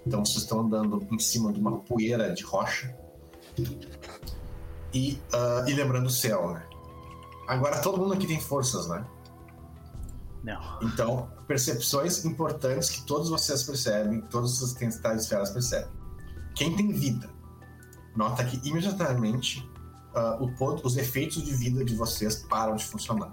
Então 0.06 0.24
vocês 0.26 0.44
estão 0.44 0.62
andando 0.62 1.06
em 1.12 1.20
cima 1.20 1.52
de 1.54 1.60
uma 1.60 1.80
poeira 1.80 2.34
de 2.34 2.44
rocha. 2.44 2.96
E, 4.94 5.20
ah, 5.34 5.66
e 5.68 5.74
lembrando 5.74 6.08
o 6.08 6.10
céu, 6.10 6.54
né? 6.54 6.66
Agora 7.50 7.82
todo 7.82 7.98
mundo 7.98 8.14
aqui 8.14 8.28
tem 8.28 8.40
forças, 8.40 8.88
né? 8.88 9.04
Não. 10.44 10.80
Então, 10.84 11.32
percepções 11.48 12.24
importantes 12.24 12.92
que 12.92 13.02
todos 13.02 13.28
vocês 13.28 13.64
percebem, 13.64 14.22
todos 14.22 14.62
os 14.62 14.74
tempestades 14.74 15.24
esferas 15.24 15.50
percebem. 15.50 15.90
Quem 16.54 16.76
tem 16.76 16.92
vida, 16.92 17.28
nota 18.16 18.46
que 18.46 18.62
imediatamente 18.68 19.68
ah, 20.14 20.38
o 20.40 20.52
ponto- 20.58 20.86
os 20.86 20.96
efeitos 20.96 21.44
de 21.44 21.52
vida 21.56 21.84
de 21.84 21.96
vocês 21.96 22.36
param 22.48 22.76
de 22.76 22.86
funcionar. 22.86 23.32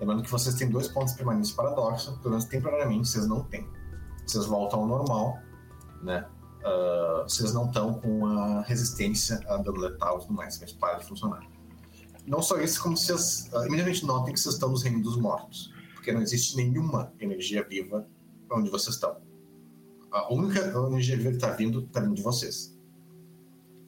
Lembrando 0.00 0.24
que 0.24 0.30
vocês 0.30 0.56
têm 0.56 0.68
dois 0.68 0.88
pontos 0.88 1.14
permanentes 1.14 1.52
paradoxo, 1.52 2.18
pelo 2.18 2.30
menos 2.30 2.46
temporariamente 2.46 3.06
vocês 3.06 3.28
não 3.28 3.44
têm. 3.44 3.64
Vocês 4.26 4.44
voltam 4.46 4.80
ao 4.80 4.86
normal, 4.88 5.38
né? 6.02 6.26
Ah, 6.64 7.22
vocês 7.28 7.54
não 7.54 7.66
estão 7.66 7.94
com 7.94 8.26
a 8.26 8.62
resistência 8.62 9.40
a 9.48 9.56
dano 9.58 9.78
letal 9.78 10.18
e 10.18 10.20
tudo 10.22 10.34
mais, 10.34 10.58
mas 10.58 10.72
para 10.72 10.98
de 10.98 11.06
funcionar. 11.06 11.51
Não 12.26 12.40
só 12.40 12.60
isso, 12.60 12.82
como 12.82 12.96
vocês 12.96 13.48
ah, 13.52 13.66
imediatamente 13.66 14.06
notem 14.06 14.34
que 14.34 14.40
vocês 14.40 14.54
estão 14.54 14.70
nos 14.70 14.82
reinos 14.82 15.02
dos 15.02 15.16
mortos 15.16 15.72
porque 16.02 16.10
não 16.12 16.20
existe 16.20 16.56
nenhuma 16.56 17.12
energia 17.20 17.62
viva 17.62 18.04
onde 18.50 18.68
vocês 18.68 18.96
estão. 18.96 19.18
A 20.10 20.34
única 20.34 20.58
energia 20.58 21.16
viva 21.16 21.30
que 21.30 21.36
está 21.36 21.52
vindo 21.52 21.84
está 21.84 22.00
vindo 22.00 22.16
de 22.16 22.22
vocês. 22.22 22.76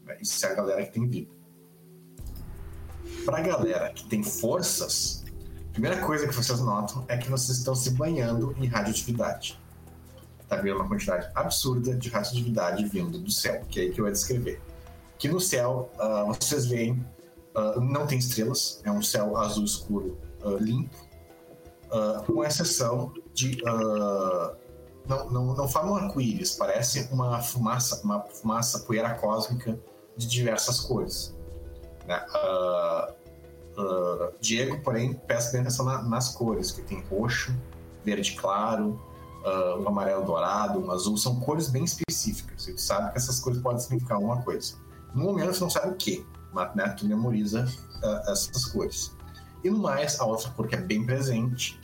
Né? 0.05 0.19
Isso 0.21 0.47
é 0.47 0.53
a 0.53 0.55
galera 0.55 0.87
que 0.87 0.93
tem 0.93 1.09
vida. 1.09 1.35
Para 3.25 3.39
a 3.39 3.41
galera 3.41 3.93
que 3.93 4.09
tem 4.09 4.23
forças, 4.23 5.25
a 5.71 5.73
primeira 5.73 6.01
coisa 6.07 6.29
que 6.29 6.35
vocês 6.35 6.61
notam 6.61 7.05
é 7.09 7.19
que 7.19 7.29
vocês 7.29 7.59
estão 7.59 7.75
se 7.75 7.91
banhando 7.91 8.55
em 8.59 8.67
radioatividade. 8.67 9.61
Está 10.41 10.57
vindo 10.57 10.77
uma 10.77 10.87
quantidade 10.87 11.29
absurda 11.35 11.97
de 11.97 12.09
radioatividade 12.11 12.85
vindo 12.87 13.19
do 13.19 13.31
céu, 13.31 13.65
que 13.69 13.81
é 13.81 13.83
aí 13.83 13.91
que 13.91 14.01
eu 14.01 14.07
ia 14.07 14.13
descrever. 14.13 14.63
Que 15.19 15.27
no 15.27 15.41
céu, 15.41 15.91
ah, 15.99 16.23
vocês 16.27 16.65
veem, 16.67 17.05
ah, 17.55 17.81
não 17.81 18.07
tem 18.07 18.19
estrelas, 18.19 18.81
é 18.85 18.91
um 18.91 19.03
céu 19.03 19.37
azul 19.37 19.65
escuro 19.65 20.19
ah, 20.43 20.57
limpo, 20.61 20.97
ah, 21.91 22.23
com 22.27 22.45
exceção 22.45 23.13
de. 23.33 23.61
não, 25.07 25.31
não, 25.31 25.55
não 25.55 25.69
forma 25.69 25.93
um 25.93 25.97
arco-íris, 25.97 26.53
parece 26.57 27.09
uma 27.13 27.41
fumaça, 27.43 28.01
uma 28.03 28.23
fumaça, 28.23 28.81
poeira 28.81 29.15
cósmica 29.15 29.79
de 30.17 30.27
diversas 30.27 30.81
cores. 30.81 31.35
Né? 32.07 32.25
Diego, 34.41 34.81
porém, 34.83 35.15
presta 35.15 35.53
bem 35.53 35.63
atenção 35.63 35.85
na- 35.85 36.03
nas 36.03 36.31
cores, 36.31 36.71
que 36.71 36.83
tem 36.83 37.03
roxo, 37.03 37.55
verde 38.05 38.33
claro, 38.33 39.01
ah, 39.45 39.77
um 39.79 39.89
amarelo 39.89 40.25
dourado, 40.25 40.79
um 40.79 40.91
azul, 40.91 41.17
são 41.17 41.39
cores 41.41 41.69
bem 41.69 41.85
específicas. 41.85 42.65
Tu 42.65 42.79
sabe 42.81 43.11
que 43.13 43.19
essas 43.19 43.41
cores 43.41 43.61
podem 43.61 43.81
significar 43.81 44.17
alguma 44.17 44.43
coisa. 44.43 44.75
No 45.15 45.25
momento, 45.25 45.55
você 45.55 45.61
não 45.61 45.71
sabe 45.71 45.93
o 45.93 45.97
que, 45.97 46.27
né, 46.75 46.89
tu 46.99 47.07
memoriza 47.07 47.67
ah, 48.03 48.23
essas 48.29 48.67
cores. 48.67 49.17
E 49.63 49.71
no 49.71 49.79
mais, 49.79 50.21
a 50.21 50.25
outra 50.25 50.51
cor 50.51 50.67
que 50.67 50.75
é 50.75 50.81
bem 50.81 51.05
presente 51.05 51.81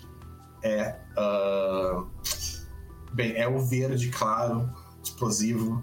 é. 0.62 0.96
Uh, 1.16 2.06
bem, 3.12 3.32
é 3.36 3.48
o 3.48 3.58
verde 3.58 4.10
claro, 4.10 4.70
explosivo 5.02 5.82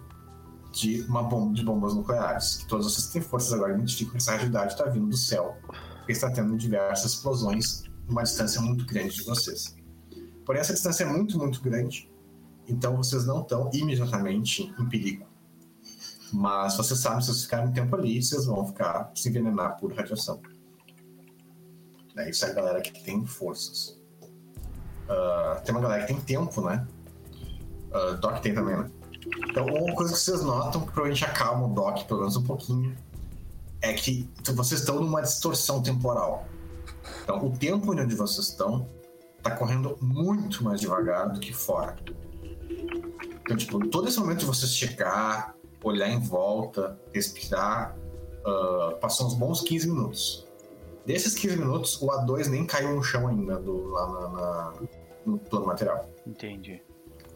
de 0.72 1.02
uma 1.04 1.24
bomba 1.24 1.56
de 1.56 1.64
bombas 1.64 1.96
nucleares. 1.96 2.58
Que 2.58 2.68
todos 2.68 2.86
vocês 2.86 3.08
têm 3.08 3.22
forças 3.22 3.54
agora 3.54 3.74
identificam 3.74 4.12
que 4.12 4.18
essa 4.18 4.36
realidade 4.36 4.74
está 4.74 4.86
vindo 4.86 5.10
do 5.10 5.18
céu, 5.18 5.58
porque 5.98 6.12
está 6.12 6.30
tendo 6.30 6.56
diversas 6.56 7.14
explosões 7.14 7.84
numa 8.08 8.24
distância 8.24 8.62
muito 8.62 8.86
grande 8.86 9.16
de 9.16 9.24
vocês. 9.24 9.76
Porém, 10.46 10.62
essa 10.62 10.74
distância 10.74 11.04
é 11.04 11.08
muito, 11.08 11.38
muito 11.38 11.62
grande, 11.62 12.10
então 12.68 12.96
vocês 12.96 13.26
não 13.26 13.42
estão 13.42 13.70
imediatamente 13.74 14.74
em 14.80 14.86
perigo. 14.88 15.26
Mas 16.34 16.76
você 16.76 16.96
sabe, 16.96 17.24
se 17.24 17.28
vocês 17.28 17.44
ficarem 17.44 17.68
um 17.68 17.72
tempo 17.72 17.96
ali, 17.96 18.22
vocês 18.22 18.46
vão 18.46 18.66
ficar 18.66 19.12
se 19.16 19.30
envenenar 19.30 19.78
por 19.78 19.94
radiação. 19.94 20.42
É, 22.18 22.30
isso 22.30 22.46
é 22.46 22.50
a 22.50 22.54
galera 22.54 22.82
que 22.82 23.04
tem 23.04 23.26
forças. 23.26 23.98
Uh, 25.08 25.62
tem 25.64 25.74
uma 25.74 25.82
galera 25.82 26.06
que 26.06 26.14
tem 26.14 26.22
tempo, 26.22 26.62
né? 26.62 26.86
Uh, 27.92 28.18
Doc 28.18 28.40
tem 28.40 28.54
também, 28.54 28.76
né? 28.76 28.90
Então, 29.50 29.66
uma 29.66 29.96
coisa 29.96 30.14
que 30.14 30.20
vocês 30.20 30.42
notam, 30.42 30.82
que 30.82 30.88
provavelmente 30.88 31.24
acalma 31.24 31.68
o 31.68 31.74
Doc 31.74 32.04
pelo 32.06 32.22
menos 32.22 32.36
um 32.36 32.44
pouquinho, 32.44 32.96
é 33.82 33.94
que 33.94 34.30
vocês 34.54 34.82
estão 34.82 35.00
numa 35.00 35.22
distorção 35.22 35.82
temporal. 35.82 36.48
Então, 37.24 37.46
o 37.46 37.58
tempo 37.58 37.92
onde 37.92 38.16
vocês 38.16 38.48
estão 38.50 38.90
está 39.38 39.52
correndo 39.52 39.98
muito 40.02 40.64
mais 40.64 40.82
devagar 40.82 41.30
do 41.30 41.40
que 41.40 41.54
fora. 41.54 41.96
Então, 43.42 43.56
tipo, 43.56 43.88
todo 43.88 44.08
esse 44.08 44.20
momento 44.20 44.40
de 44.40 44.46
vocês 44.46 44.74
chegar, 44.74 45.56
olhar 45.84 46.10
em 46.10 46.20
volta, 46.20 47.00
respirar, 47.14 47.96
uh, 48.46 48.98
passou 48.98 49.28
uns 49.28 49.34
bons 49.34 49.62
15 49.62 49.88
minutos. 49.90 50.48
Desses 51.06 51.36
15 51.36 51.58
minutos, 51.58 52.02
o 52.02 52.08
A2 52.08 52.48
nem 52.48 52.66
caiu 52.66 52.96
no 52.96 53.04
chão 53.04 53.28
ainda, 53.28 53.58
do, 53.58 53.88
lá 53.90 54.08
na, 54.08 54.30
na, 54.30 54.74
no 55.26 55.38
plano 55.38 55.66
material. 55.66 56.10
Entendi. 56.26 56.82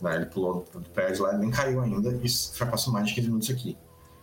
Né, 0.01 0.15
ele 0.15 0.25
pulou 0.25 0.65
do 0.73 0.89
prédio 0.89 1.23
lá, 1.23 1.37
nem 1.37 1.49
caiu 1.51 1.81
ainda, 1.81 2.09
e 2.11 2.27
já 2.27 2.65
passou 2.65 2.91
mais 2.91 3.07
de 3.07 3.15
15 3.15 3.27
minutos 3.27 3.49
aqui. 3.49 3.77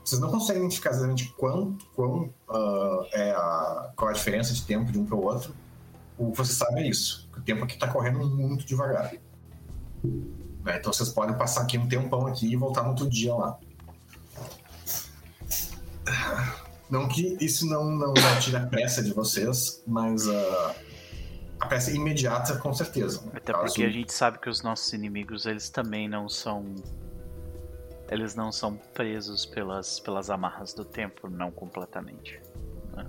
Vocês 0.05 0.21
não 0.21 0.31
conseguem 0.31 0.63
identificar 0.63 0.91
exatamente 0.91 1.33
quanto, 1.37 1.87
quão, 1.95 2.33
uh, 2.49 3.07
é 3.13 3.31
a, 3.31 3.93
qual 3.95 4.11
a 4.11 4.13
diferença 4.13 4.53
de 4.53 4.63
tempo 4.67 4.91
de 4.91 4.99
um 4.99 5.05
para 5.05 5.17
o 5.17 5.25
outro. 5.25 5.55
O 6.17 6.33
que 6.33 6.39
você 6.39 6.53
sabe 6.53 6.81
é 6.81 6.89
isso, 6.89 7.29
que 7.33 7.39
o 7.39 7.43
tempo 7.43 7.65
aqui 7.65 7.75
está 7.75 7.87
correndo 7.87 8.19
muito 8.19 8.67
devagar. 8.67 9.13
Né, 10.03 10.77
então 10.77 10.93
vocês 10.93 11.09
podem 11.11 11.37
passar 11.37 11.63
aqui 11.63 11.79
um 11.79 11.89
tempão 11.89 12.27
aqui 12.27 12.51
e 12.53 12.57
voltar 12.57 12.83
no 12.83 12.91
outro 12.91 13.09
dia 13.09 13.35
lá. 13.35 13.59
Não 16.91 17.07
que 17.07 17.37
isso 17.41 17.67
não, 17.67 17.85
não, 17.85 18.15
não 18.15 18.41
tire 18.41 18.57
a 18.57 18.67
pressa 18.67 19.03
de 19.03 19.13
vocês, 19.13 19.83
mas 19.87 20.27
uh, 20.27 20.75
a 21.61 21.67
pressa 21.67 21.91
é 21.91 21.95
imediata, 21.95 22.57
com 22.57 22.73
certeza. 22.73 23.23
Até 23.35 23.53
Caso... 23.53 23.67
porque 23.67 23.85
a 23.85 23.91
gente 23.91 24.13
sabe 24.13 24.39
que 24.39 24.49
os 24.49 24.63
nossos 24.63 24.93
inimigos, 24.93 25.45
eles 25.45 25.69
também 25.69 26.09
não 26.09 26.29
são. 26.29 26.75
Eles 28.11 28.35
não 28.35 28.51
são 28.51 28.75
presos 28.95 29.45
pelas, 29.45 30.01
pelas 30.01 30.31
amarras 30.31 30.73
do 30.73 30.83
tempo, 30.83 31.29
não 31.29 31.51
completamente. 31.51 32.41
Né? 32.97 33.07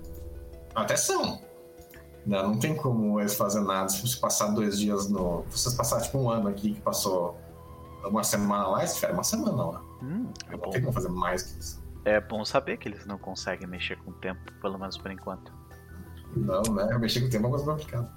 Até 0.76 0.98
são. 0.98 1.42
Não, 2.26 2.50
não 2.50 2.60
tem 2.60 2.76
como 2.76 3.18
eles 3.20 3.34
fazerem 3.34 3.66
nada 3.66 3.88
se 3.88 4.02
você 4.02 4.20
passar 4.20 4.48
dois 4.48 4.78
dias 4.78 5.10
no. 5.10 5.46
Se 5.50 5.60
vocês 5.60 5.76
passar 5.76 6.02
tipo 6.02 6.18
um 6.18 6.30
ano 6.30 6.50
aqui 6.50 6.74
que 6.74 6.82
passou 6.82 7.38
uma 8.04 8.24
semana 8.24 8.68
lá, 8.68 8.80
eles 8.80 8.96
tiveram 8.96 9.14
uma 9.14 9.24
semana 9.24 9.64
lá. 9.64 9.82
Hum, 10.02 10.28
é 10.50 10.58
não 10.58 10.70
tem 10.70 10.82
como 10.82 10.94
fazer 10.94 11.10
mais 11.10 11.44
que 11.44 11.60
isso. 11.60 11.82
É 12.06 12.20
bom 12.20 12.46
saber 12.46 12.78
que 12.78 12.88
eles 12.88 13.06
não 13.06 13.18
conseguem 13.18 13.68
mexer 13.68 13.98
com 13.98 14.12
o 14.12 14.14
tempo, 14.16 14.52
pelo 14.62 14.78
menos 14.78 14.98
por 14.98 15.12
enquanto. 15.12 15.52
Não, 16.36 16.62
né? 16.74 16.98
Mexer 16.98 17.22
com 17.22 17.28
o 17.28 17.30
tempo 17.30 17.46
é 17.46 17.50
uma 17.50 17.58
coisa 17.58 17.72
complicada. 17.72 18.12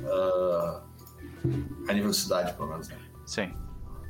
Uh, 0.00 1.88
a 1.88 1.92
nível 1.92 2.10
de 2.10 2.16
cidade, 2.16 2.54
pelo 2.54 2.68
menos, 2.68 2.88
né? 2.88 2.98
Sim. 3.26 3.52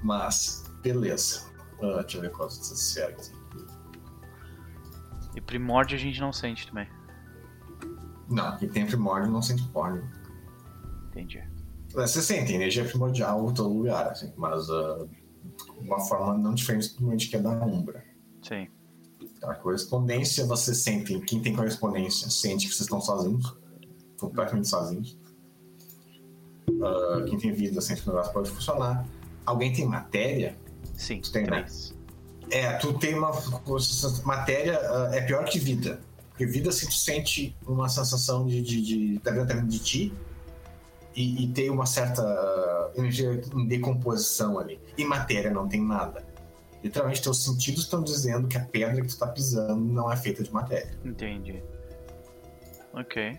Mas, 0.02 0.64
beleza. 0.82 1.48
Uh, 1.80 2.00
deixa 2.00 2.18
eu 2.18 2.22
ver 2.22 2.32
é 2.98 3.04
aqui. 3.06 3.38
E 5.34 5.40
primórdio 5.40 5.96
a 5.96 6.00
gente 6.00 6.20
não 6.20 6.32
sente 6.32 6.66
também. 6.66 6.88
Não, 8.28 8.56
quem 8.58 8.68
tem 8.68 8.86
primórdio 8.86 9.30
não 9.30 9.40
sente 9.40 9.62
primórdio. 9.62 10.08
Entendi. 11.08 11.42
Você 11.94 12.20
sente 12.20 12.52
energia 12.52 12.84
primordial 12.84 13.48
em 13.48 13.54
todo 13.54 13.72
lugar, 13.72 14.08
assim, 14.08 14.32
mas 14.36 14.68
uh, 14.68 15.08
uma 15.78 16.00
forma 16.00 16.36
não 16.36 16.54
diferente 16.54 16.94
do 16.96 17.16
que 17.16 17.36
é 17.36 17.38
da 17.38 17.50
Umbra. 17.50 18.04
Sim. 18.42 18.68
A 19.42 19.54
correspondência, 19.54 20.44
você 20.46 20.74
sente, 20.74 21.18
quem 21.20 21.40
tem 21.40 21.54
correspondência 21.54 22.28
sente 22.28 22.66
que 22.66 22.74
vocês 22.74 22.82
estão 22.82 23.00
sozinhos, 23.00 23.56
completamente 24.18 24.68
sozinhos. 24.68 25.16
Uh, 26.68 27.24
quem 27.26 27.38
tem 27.38 27.52
vida 27.52 27.80
sente 27.80 28.02
que 28.02 28.08
o 28.08 28.12
negócio 28.12 28.32
pode 28.32 28.50
funcionar. 28.50 29.06
Alguém 29.46 29.72
tem 29.72 29.86
matéria? 29.86 30.56
Sim, 30.96 31.20
tu 31.20 31.32
tem, 31.32 31.46
né? 31.46 31.64
É, 32.50 32.72
tu 32.74 32.92
tem 32.98 33.14
uma. 33.14 33.30
Matéria 34.24 34.78
uh, 34.80 35.14
é 35.14 35.20
pior 35.22 35.44
que 35.44 35.58
vida. 35.58 36.00
Porque 36.30 36.46
vida, 36.46 36.68
assim, 36.68 36.86
tu 36.86 36.94
sente 36.94 37.56
uma 37.66 37.88
sensação 37.88 38.46
de, 38.46 38.62
de, 38.62 38.82
de, 38.82 39.18
tá 39.18 39.30
de, 39.32 39.66
de 39.66 39.78
ti 39.80 40.12
e, 41.16 41.44
e 41.44 41.48
tem 41.48 41.68
uma 41.68 41.84
certa 41.84 42.22
uh, 42.22 42.98
energia 42.98 43.40
em 43.54 43.66
decomposição 43.66 44.58
ali. 44.58 44.78
E 44.96 45.04
matéria 45.04 45.50
não 45.50 45.66
tem 45.66 45.82
nada. 45.82 46.24
Literalmente, 46.82 47.22
teus 47.22 47.42
sentidos 47.42 47.84
estão 47.84 48.02
dizendo 48.02 48.46
que 48.46 48.56
a 48.56 48.64
pedra 48.64 49.02
que 49.02 49.08
tu 49.08 49.18
tá 49.18 49.26
pisando 49.26 49.80
não 49.80 50.10
é 50.10 50.16
feita 50.16 50.42
de 50.42 50.52
matéria. 50.52 50.96
Entendi. 51.04 51.62
Ok. 52.92 53.38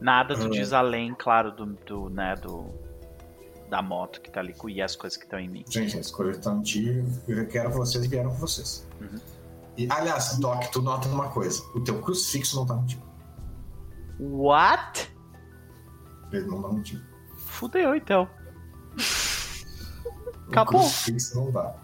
Nada 0.00 0.36
tu 0.36 0.48
diz 0.50 0.72
além, 0.72 1.14
claro, 1.14 1.50
do, 1.52 1.66
do, 1.66 2.08
né, 2.10 2.36
do, 2.36 2.66
da 3.68 3.82
moto 3.82 4.20
que 4.20 4.30
tá 4.30 4.40
ali 4.40 4.54
e 4.68 4.82
as 4.82 4.94
coisas 4.94 5.16
que 5.16 5.24
estão 5.24 5.38
em 5.38 5.48
mim. 5.48 5.64
Sim, 5.66 5.84
as 5.86 6.10
coisas 6.10 6.36
que 6.36 6.40
estão 6.40 6.62
ti, 6.62 7.04
eu 7.26 7.46
quero 7.46 7.70
vocês 7.70 8.04
e 8.04 8.08
vieram 8.08 8.30
com 8.30 8.36
vocês. 8.36 8.86
Uhum. 9.00 9.18
E, 9.76 9.88
aliás, 9.90 10.36
Doc, 10.38 10.64
tu 10.72 10.82
nota 10.82 11.08
uma 11.08 11.30
coisa: 11.30 11.62
o 11.74 11.80
teu 11.80 12.00
crucifixo 12.00 12.56
não 12.56 12.66
tá 12.66 12.74
contigo. 12.74 13.06
What? 14.18 15.14
Ele 16.32 16.46
não 16.46 16.62
tá 16.62 16.68
contigo. 16.68 17.02
Fudeu, 17.46 17.94
então. 17.94 18.28
Acabou. 20.48 20.82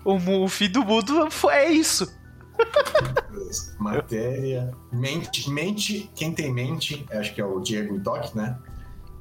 O, 0.05 0.45
o 0.45 0.49
fim 0.49 0.70
do 0.70 0.85
mundo 0.85 1.31
foi, 1.31 1.55
é 1.55 1.70
isso. 1.70 2.12
Matéria. 3.78 4.74
Mente, 4.93 5.51
mente. 5.51 6.11
Quem 6.15 6.32
tem 6.32 6.53
mente, 6.53 7.07
acho 7.12 7.35
que 7.35 7.41
é 7.41 7.45
o 7.45 7.61
Diego 7.61 7.97
e 7.97 7.99
Doc, 7.99 8.35
né? 8.35 8.59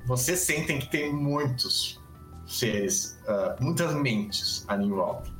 Vocês 0.05 0.39
sentem 0.39 0.79
que 0.79 0.89
tem 0.89 1.13
muitos 1.13 2.01
seres, 2.47 3.17
uh, 3.23 3.63
muitas 3.63 3.93
mentes 3.95 4.65
ali 4.67 4.85
em 4.85 4.89
volta. 4.89 5.31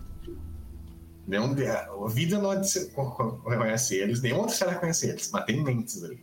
Nenhum, 1.28 1.56
a 2.06 2.08
vida 2.10 2.38
não 2.38 2.52
reconhece 2.52 3.96
eles, 3.96 4.22
nenhum 4.22 4.40
outro 4.40 4.56
será 4.56 4.72
reconhece 4.72 5.08
eles, 5.08 5.30
mas 5.32 5.46
tem 5.46 5.64
mentes 5.64 6.04
ali. 6.04 6.22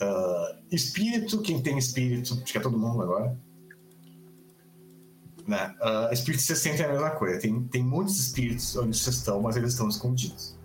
Uh, 0.00 0.58
espírito, 0.70 1.42
quem 1.42 1.62
tem 1.62 1.76
espírito, 1.76 2.34
acho 2.42 2.52
que 2.52 2.58
é 2.58 2.60
todo 2.60 2.78
mundo 2.78 3.02
agora. 3.02 3.38
Né? 5.46 5.74
Uh, 5.80 6.12
espíritos 6.12 6.46
você 6.46 6.56
sente 6.56 6.82
a 6.82 6.88
mesma 6.88 7.10
coisa. 7.10 7.38
Tem, 7.38 7.62
tem 7.64 7.82
muitos 7.82 8.18
espíritos 8.18 8.76
onde 8.76 8.96
vocês 8.96 9.16
estão, 9.16 9.42
mas 9.42 9.56
eles 9.56 9.72
estão 9.72 9.88
escondidos. 9.88 10.56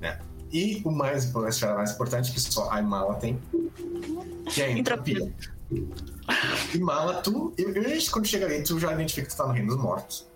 Né? 0.00 0.18
E 0.52 0.80
o 0.84 0.90
mais, 0.90 1.32
mais 1.32 1.90
importante 1.92 2.32
que 2.32 2.40
só 2.40 2.70
a 2.70 2.80
Imala 2.80 3.16
tem, 3.16 3.40
que 4.52 4.62
é 4.62 4.66
a 4.66 4.70
entropia. 4.70 5.32
Imala, 6.74 7.22
tu, 7.22 7.52
eu, 7.58 7.72
eu, 7.74 8.00
quando 8.12 8.26
chega 8.26 8.46
ali, 8.46 8.62
tu 8.62 8.78
já 8.78 8.92
identifica 8.92 9.26
que 9.26 9.34
tu 9.34 9.36
tá 9.36 9.46
no 9.46 9.52
Reino 9.52 9.68
dos 9.68 9.82
Mortos. 9.82 10.28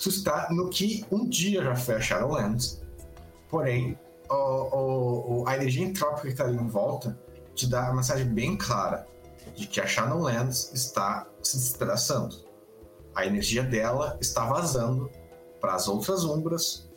Tu 0.00 0.10
está 0.10 0.48
no 0.52 0.68
que 0.68 1.04
um 1.10 1.28
dia 1.28 1.62
já 1.62 1.74
foi 1.74 1.96
a 1.96 2.00
Shadowlands, 2.00 2.80
porém, 3.48 3.98
o, 4.30 4.34
o, 4.34 5.40
o, 5.42 5.48
a 5.48 5.56
energia 5.56 5.84
entrópica 5.84 6.28
que 6.28 6.34
tá 6.34 6.44
ali 6.44 6.56
em 6.56 6.68
volta 6.68 7.18
te 7.54 7.66
dá 7.66 7.84
uma 7.84 7.96
mensagem 7.96 8.26
bem 8.26 8.56
clara 8.56 9.06
de 9.58 9.66
que 9.66 9.80
a 9.80 9.86
Shadowlands 9.86 10.72
está 10.72 11.26
se 11.42 11.56
despedaçando. 11.56 12.36
A 13.14 13.26
energia 13.26 13.64
dela 13.64 14.16
está 14.20 14.46
vazando 14.46 15.10
para 15.60 15.74
as 15.74 15.88
outras 15.88 16.24
umbras 16.24 16.88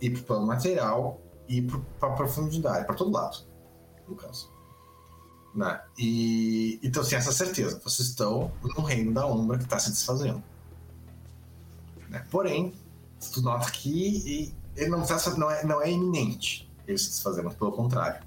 e 0.00 0.10
para 0.10 0.20
o 0.20 0.24
plano 0.24 0.46
material 0.46 1.18
e 1.48 1.62
para 1.62 2.10
a 2.10 2.12
profundidade, 2.12 2.84
para 2.84 2.94
todo 2.94 3.10
lado, 3.10 3.38
no 4.06 4.14
caso. 4.14 4.52
Né? 5.54 5.80
E 5.98 6.78
então 6.82 7.02
tem 7.02 7.16
essa 7.16 7.32
certeza, 7.32 7.80
vocês 7.82 8.10
estão 8.10 8.52
no 8.62 8.82
reino 8.82 9.12
da 9.12 9.26
umbra 9.26 9.56
que 9.56 9.64
está 9.64 9.78
se 9.78 9.90
desfazendo. 9.90 10.42
Né? 12.10 12.24
Porém, 12.30 12.74
tu 13.32 13.40
nota 13.40 13.70
que 13.70 14.54
ele 14.76 14.90
não, 14.90 15.02
tá, 15.02 15.18
não, 15.38 15.50
é, 15.50 15.64
não 15.64 15.82
é 15.82 15.90
iminente 15.90 16.70
ele 16.86 16.98
se 16.98 17.08
desfazer, 17.08 17.42
mas 17.42 17.54
pelo 17.54 17.72
contrário. 17.72 18.22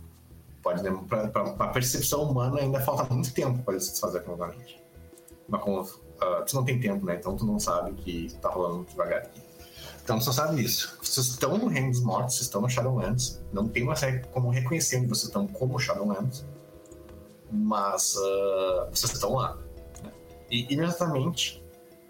Pode 0.64 0.81
para 1.07 1.44
a 1.60 1.68
percepção 1.68 2.23
humana 2.23 2.61
ainda 2.61 2.80
falta 2.80 3.14
muito 3.14 3.34
tempo 3.34 3.61
para 3.64 3.73
ele 3.73 3.84
se 3.84 3.91
desfazer 3.91 4.26
novamente. 4.26 4.81
Mas 5.45 5.61
como 5.61 5.81
uh, 5.81 6.45
tu 6.48 6.56
não 6.56 6.64
tem 6.64 6.80
tempo, 6.80 7.06
né? 7.06 7.18
Então 7.19 7.35
tu 7.35 7.45
não 7.45 7.60
sabe 7.60 7.91
que 7.95 8.34
tá 8.41 8.49
rolando 8.49 8.85
devagar. 8.85 9.30
Então 10.02 10.22
você 10.22 10.31
sabe 10.31 10.64
isso. 10.64 10.98
Vocês 11.02 11.27
estão 11.27 11.57
no 11.57 11.68
Reino 11.68 11.91
dos 11.91 12.02
Mortos, 12.02 12.35
vocês 12.35 12.48
estão 12.48 12.61
no 12.61 12.69
Shadowlands. 12.69 13.41
Não 13.52 13.68
tem 13.68 13.84
uma 13.84 13.95
série 13.95 14.19
como 14.27 14.49
reconhecer 14.49 14.98
onde 14.98 15.07
vocês 15.07 15.26
estão 15.26 15.45
como 15.48 15.77
Shadowlands. 15.77 16.45
Mas 17.52 18.15
uh, 18.15 18.90
vocês 18.90 19.11
estão 19.11 19.34
lá. 19.34 19.57
Né? 20.02 20.11
E 20.49 20.73
imediatamente, 20.73 21.61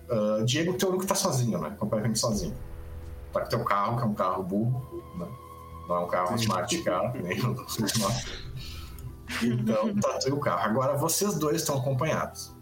uh, 0.09 0.45
Diego, 0.45 0.73
teu 0.73 0.89
único 0.89 1.07
tá 1.07 1.15
sozinho, 1.15 1.59
né? 1.59 1.75
Completamente 1.80 2.19
sozinho. 2.19 2.55
Tá 3.31 3.41
com 3.41 3.49
teu 3.49 3.63
carro, 3.63 3.97
que 3.97 4.03
é 4.03 4.05
um 4.05 4.13
carro 4.13 4.43
burro, 4.43 5.03
né? 5.17 5.27
Não 5.88 5.95
é 5.95 5.99
um 5.99 6.07
carro 6.07 6.35
smart 6.35 6.81
car, 6.84 7.14
nem 7.22 7.39
o 7.45 7.65
smart. 7.85 8.43
Então, 9.41 9.95
tá 9.95 10.19
teu 10.19 10.39
carro. 10.39 10.69
Agora, 10.69 10.97
vocês 10.97 11.35
dois 11.35 11.61
estão 11.61 11.77
acompanhados. 11.77 12.55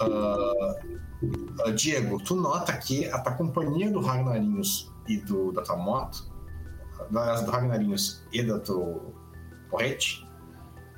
Uh, 0.00 1.02
Uh, 1.22 1.72
Diego, 1.72 2.18
tu 2.18 2.34
nota 2.34 2.76
que 2.76 3.08
a, 3.08 3.16
a 3.16 3.32
companhia 3.32 3.90
do 3.90 4.00
Ragnarinhos 4.00 4.92
e 5.06 5.18
do, 5.18 5.52
da 5.52 5.62
tua 5.62 5.76
moto, 5.76 6.28
do 7.10 7.50
Ragnarinhos 7.50 8.24
e 8.32 8.42
da 8.42 8.58
tua 8.58 9.00
porrete, 9.70 10.26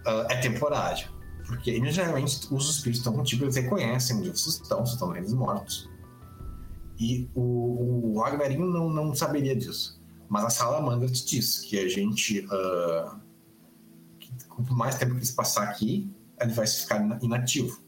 uh, 0.07 0.31
é 0.31 0.37
temporário. 0.37 1.13
Porque, 1.47 1.79
geralmente, 1.93 2.49
os 2.51 2.71
espíritos 2.71 3.01
estão 3.01 3.13
contigo, 3.13 3.45
eles 3.45 3.57
reconhecem 3.57 4.17
onde 4.17 4.31
vocês 4.31 4.55
estão, 4.55 4.79
vocês 4.79 4.95
estão 4.95 5.09
no 5.09 5.37
mortos. 5.37 5.91
E 6.99 7.29
o, 7.35 8.15
o 8.15 8.21
Ragnarinho 8.23 8.67
não, 8.67 8.89
não 8.89 9.15
saberia 9.15 9.55
disso. 9.55 10.03
Mas 10.35 10.47
a 10.47 10.51
Salamandra 10.51 11.09
te 11.09 11.25
diz 11.25 11.61
que 11.61 11.79
a 11.79 11.89
gente. 11.89 12.41
Uh, 12.47 13.21
que, 14.19 14.33
quanto 14.49 14.75
mais 14.75 14.99
tempo 14.99 15.13
que 15.13 15.19
eles 15.19 15.31
passar 15.31 15.63
aqui, 15.69 16.13
ele 16.41 16.53
vai 16.53 16.67
ficar 16.67 17.01
inativo. 17.23 17.81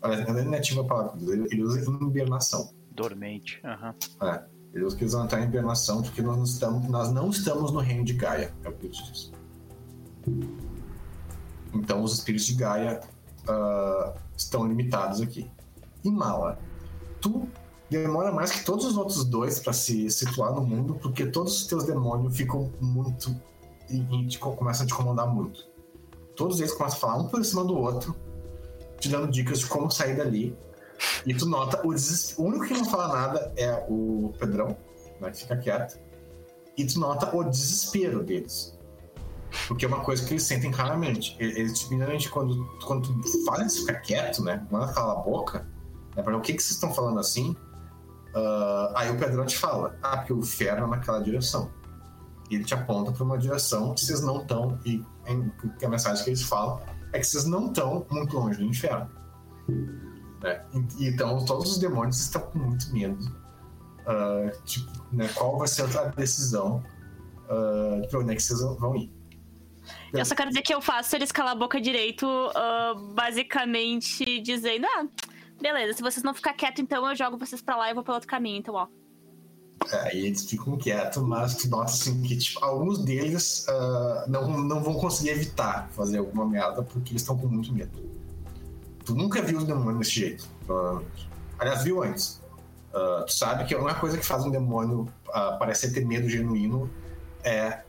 Aliás, 0.00 0.26
não 0.26 0.54
é 0.54 0.58
a 0.80 0.84
palavra, 0.84 1.20
ele 1.20 1.62
usa 1.62 1.78
hibernação. 2.00 2.72
Dormente. 2.92 3.60
Uhum. 3.62 4.26
É. 4.26 4.44
Ele 4.72 4.82
usa 4.82 4.96
que 4.96 5.02
eles 5.02 5.12
vão 5.12 5.24
entrar 5.24 5.42
em 5.42 5.44
hibernação 5.44 6.00
porque 6.00 6.22
nós 6.22 6.38
não 6.38 6.44
estamos, 6.44 6.88
nós 6.88 7.12
não 7.12 7.28
estamos 7.28 7.70
no 7.70 7.80
reino 7.80 8.02
de 8.02 8.14
Gaia, 8.14 8.54
é 8.64 8.68
o 8.70 8.72
que 8.72 8.86
ele 8.86 8.94
diz. 8.94 9.30
Então 11.74 12.02
os 12.02 12.14
espíritos 12.14 12.46
de 12.46 12.54
Gaia 12.54 13.02
uh, 13.42 14.18
estão 14.34 14.66
limitados 14.66 15.20
aqui. 15.20 15.50
E 16.02 16.10
Mala, 16.10 16.58
tu 17.20 17.46
demora 17.90 18.30
mais 18.30 18.50
que 18.50 18.64
todos 18.64 18.84
os 18.84 18.96
outros 18.96 19.24
dois 19.24 19.58
para 19.60 19.72
se 19.72 20.10
situar 20.10 20.52
no 20.52 20.62
mundo, 20.62 20.94
porque 21.00 21.26
todos 21.26 21.62
os 21.62 21.66
teus 21.66 21.84
demônios 21.84 22.36
ficam 22.36 22.70
muito. 22.80 23.34
e, 23.88 23.96
e 23.98 24.26
te, 24.26 24.38
começam 24.38 24.84
a 24.84 24.86
te 24.86 24.92
incomodar 24.92 25.26
muito. 25.26 25.66
Todos 26.36 26.60
eles 26.60 26.72
começam 26.72 26.98
a 26.98 27.00
falar 27.00 27.16
um 27.22 27.28
por 27.28 27.44
cima 27.44 27.64
do 27.64 27.76
outro, 27.76 28.14
te 29.00 29.08
dando 29.08 29.30
dicas 29.30 29.60
de 29.60 29.66
como 29.66 29.90
sair 29.90 30.16
dali. 30.16 30.56
E 31.24 31.34
tu 31.34 31.46
nota 31.46 31.80
o. 31.86 31.90
O 31.90 32.44
único 32.44 32.66
que 32.66 32.74
não 32.74 32.84
fala 32.84 33.08
nada 33.08 33.52
é 33.56 33.84
o 33.88 34.34
Pedrão, 34.38 34.76
né, 35.20 35.30
que 35.30 35.38
fica 35.38 35.56
quieto. 35.56 35.98
E 36.76 36.84
tu 36.84 37.00
nota 37.00 37.34
o 37.34 37.42
desespero 37.42 38.22
deles. 38.22 38.76
Porque 39.66 39.84
é 39.84 39.88
uma 39.88 40.00
coisa 40.00 40.24
que 40.24 40.32
eles 40.32 40.42
sentem 40.42 40.70
claramente. 40.70 41.34
Eles, 41.40 41.82
primeiramente, 41.84 42.28
quando, 42.28 42.64
quando 42.84 43.08
tu 43.22 43.44
fala 43.44 43.64
de 43.64 43.74
ficar 43.74 43.94
quieto, 44.00 44.42
né? 44.42 44.66
Manda 44.70 44.92
calar 44.92 45.16
a 45.16 45.20
boca, 45.20 45.66
né, 46.14 46.22
para 46.22 46.36
o 46.36 46.40
que, 46.40 46.52
que 46.52 46.62
vocês 46.62 46.72
estão 46.72 46.92
falando 46.92 47.18
assim? 47.18 47.56
Uh, 48.38 48.92
aí 48.94 49.10
o 49.10 49.18
Pedrão 49.18 49.44
te 49.44 49.56
fala: 49.56 49.98
Ah, 50.02 50.18
porque 50.18 50.32
o 50.32 50.38
inferno 50.38 50.86
é 50.86 50.90
naquela 50.90 51.20
direção. 51.20 51.70
E 52.50 52.54
ele 52.54 52.64
te 52.64 52.74
aponta 52.74 53.12
para 53.12 53.24
uma 53.24 53.36
direção 53.36 53.94
que 53.94 54.00
vocês 54.00 54.20
não 54.20 54.40
estão. 54.40 54.78
E 54.84 55.04
em, 55.26 55.52
a 55.84 55.88
mensagem 55.88 56.22
que 56.22 56.30
eles 56.30 56.42
falam 56.42 56.80
é 57.12 57.18
que 57.18 57.26
vocês 57.26 57.44
não 57.44 57.66
estão 57.66 58.06
muito 58.10 58.38
longe 58.38 58.58
do 58.58 58.64
inferno. 58.64 59.10
Né? 60.42 60.62
Então, 61.00 61.44
todos 61.44 61.72
os 61.72 61.78
demônios 61.78 62.20
estão 62.20 62.42
com 62.42 62.58
muito 62.58 62.92
medo. 62.92 63.18
Uh, 64.06 64.62
tipo, 64.64 64.90
né, 65.12 65.28
qual 65.34 65.58
vai 65.58 65.68
ser 65.68 65.84
a 65.98 66.04
decisão 66.04 66.82
uh, 67.48 68.06
de 68.06 68.16
onde 68.16 68.32
é 68.32 68.36
que 68.36 68.42
vocês 68.42 68.60
vão 68.60 68.96
ir. 68.96 69.12
Eu 70.12 70.24
só 70.24 70.34
quero 70.34 70.48
dizer 70.48 70.62
que 70.62 70.72
eu 70.72 70.80
faço 70.80 71.14
eles 71.16 71.32
calar 71.32 71.52
a 71.52 71.54
boca 71.54 71.80
direito, 71.80 72.26
uh, 72.26 73.14
basicamente 73.14 74.40
dizendo: 74.40 74.86
ah, 74.86 75.06
beleza, 75.60 75.92
se 75.94 76.02
vocês 76.02 76.22
não 76.22 76.34
ficar 76.34 76.52
quietos, 76.52 76.82
então 76.82 77.08
eu 77.08 77.16
jogo 77.16 77.36
vocês 77.36 77.60
pra 77.60 77.76
lá 77.76 77.90
e 77.90 77.94
vou 77.94 78.02
pelo 78.02 78.16
outro 78.16 78.28
caminho, 78.28 78.58
então, 78.58 78.74
ó. 78.74 78.86
Aí 79.92 80.26
eles 80.26 80.44
ficam 80.44 80.76
quietos, 80.76 81.22
mas 81.22 81.54
tu 81.54 81.68
nota 81.68 81.84
assim 81.84 82.20
que 82.22 82.36
tipo, 82.36 82.62
alguns 82.64 82.98
deles 83.04 83.64
uh, 83.68 84.28
não, 84.28 84.48
não 84.60 84.82
vão 84.82 84.94
conseguir 84.94 85.30
evitar 85.30 85.88
fazer 85.92 86.18
alguma 86.18 86.44
merda 86.46 86.82
porque 86.82 87.12
eles 87.12 87.22
estão 87.22 87.38
com 87.38 87.46
muito 87.46 87.72
medo. 87.72 87.90
Tu 89.04 89.14
nunca 89.14 89.40
viu 89.40 89.58
os 89.58 89.64
demônios 89.64 89.98
desse 90.00 90.20
jeito, 90.20 90.48
provavelmente. 90.66 91.28
Aliás, 91.58 91.84
viu 91.84 92.02
antes. 92.02 92.42
Uh, 92.92 93.24
tu 93.24 93.32
sabe 93.32 93.64
que 93.64 93.74
a 93.74 93.78
única 93.78 93.94
coisa 93.94 94.18
que 94.18 94.26
faz 94.26 94.44
um 94.44 94.50
demônio 94.50 95.08
uh, 95.28 95.58
parecer 95.58 95.92
ter 95.92 96.04
medo 96.04 96.28
genuíno 96.28 96.90
é 97.44 97.82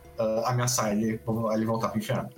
ameaçar 0.46 0.91
ele, 0.91 1.20
ele 1.54 1.66
voltar 1.66 1.90
pro 1.90 1.98
inferno. 1.98 2.30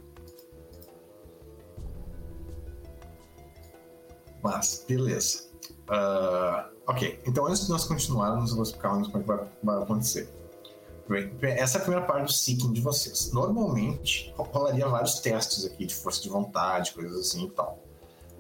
Mas, 4.44 4.86
beleza. 4.88 5.50
Uh, 5.90 6.72
Ok, 6.92 7.22
então 7.26 7.48
antes 7.48 7.66
de 7.66 7.70
nós 7.70 7.86
continuarmos, 7.86 8.50
eu 8.50 8.56
vou 8.58 8.64
explicar 8.64 8.90
como 8.90 9.06
é 9.06 9.20
que 9.22 9.28
vai, 9.28 9.48
vai 9.64 9.82
acontecer. 9.82 10.30
Essa 11.42 11.78
é 11.78 11.82
a 11.82 11.84
primeira 11.84 12.06
parte 12.06 12.26
do 12.26 12.32
seeking 12.32 12.74
de 12.74 12.82
vocês. 12.82 13.32
Normalmente, 13.32 14.34
rolaria 14.38 14.88
vários 14.88 15.20
testes 15.20 15.66
aqui 15.66 15.86
de 15.86 15.96
força 15.96 16.22
de 16.22 16.30
vontade, 16.30 16.94
coisas 16.94 17.18
assim 17.18 17.46
e 17.46 17.52
tal. 17.52 17.80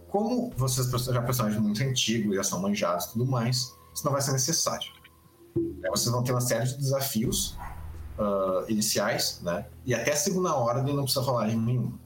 Como 0.09 0.51
vocês 0.57 0.89
já 0.89 0.99
são 0.99 1.23
personagens 1.23 1.61
muito 1.61 1.81
antigos, 1.81 2.35
já 2.35 2.43
são 2.43 2.61
manjados 2.61 3.05
e 3.05 3.11
tudo 3.13 3.25
mais, 3.25 3.73
isso 3.93 4.03
não 4.03 4.11
vai 4.11 4.21
ser 4.21 4.31
necessário. 4.31 4.91
Vocês 5.89 6.11
vão 6.11 6.23
ter 6.23 6.31
uma 6.31 6.41
série 6.41 6.65
de 6.65 6.77
desafios 6.77 7.57
uh, 8.17 8.69
iniciais, 8.69 9.39
né? 9.41 9.65
E 9.85 9.93
até 9.93 10.11
a 10.11 10.15
segunda 10.15 10.53
ordem 10.55 10.93
não 10.93 11.03
precisa 11.03 11.23
rolar 11.23 11.49
em 11.49 11.57
nenhum. 11.57 11.97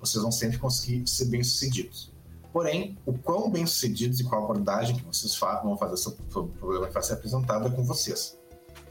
Vocês 0.00 0.22
vão 0.22 0.32
sempre 0.32 0.58
conseguir 0.58 1.06
ser 1.06 1.26
bem-sucedidos. 1.26 2.13
Porém, 2.54 2.96
o 3.04 3.12
quão 3.12 3.50
bem 3.50 3.66
sucedidos 3.66 4.20
e 4.20 4.24
qual 4.24 4.44
abordagem 4.44 4.94
que 4.94 5.04
vocês 5.04 5.36
vão 5.36 5.76
fazer 5.76 5.96
sobre 5.96 6.22
o 6.22 6.46
problema 6.46 6.86
que 6.86 6.94
vai 6.94 7.02
ser 7.02 7.14
apresentado 7.14 7.66
é 7.66 7.70
com 7.70 7.82
vocês. 7.82 8.38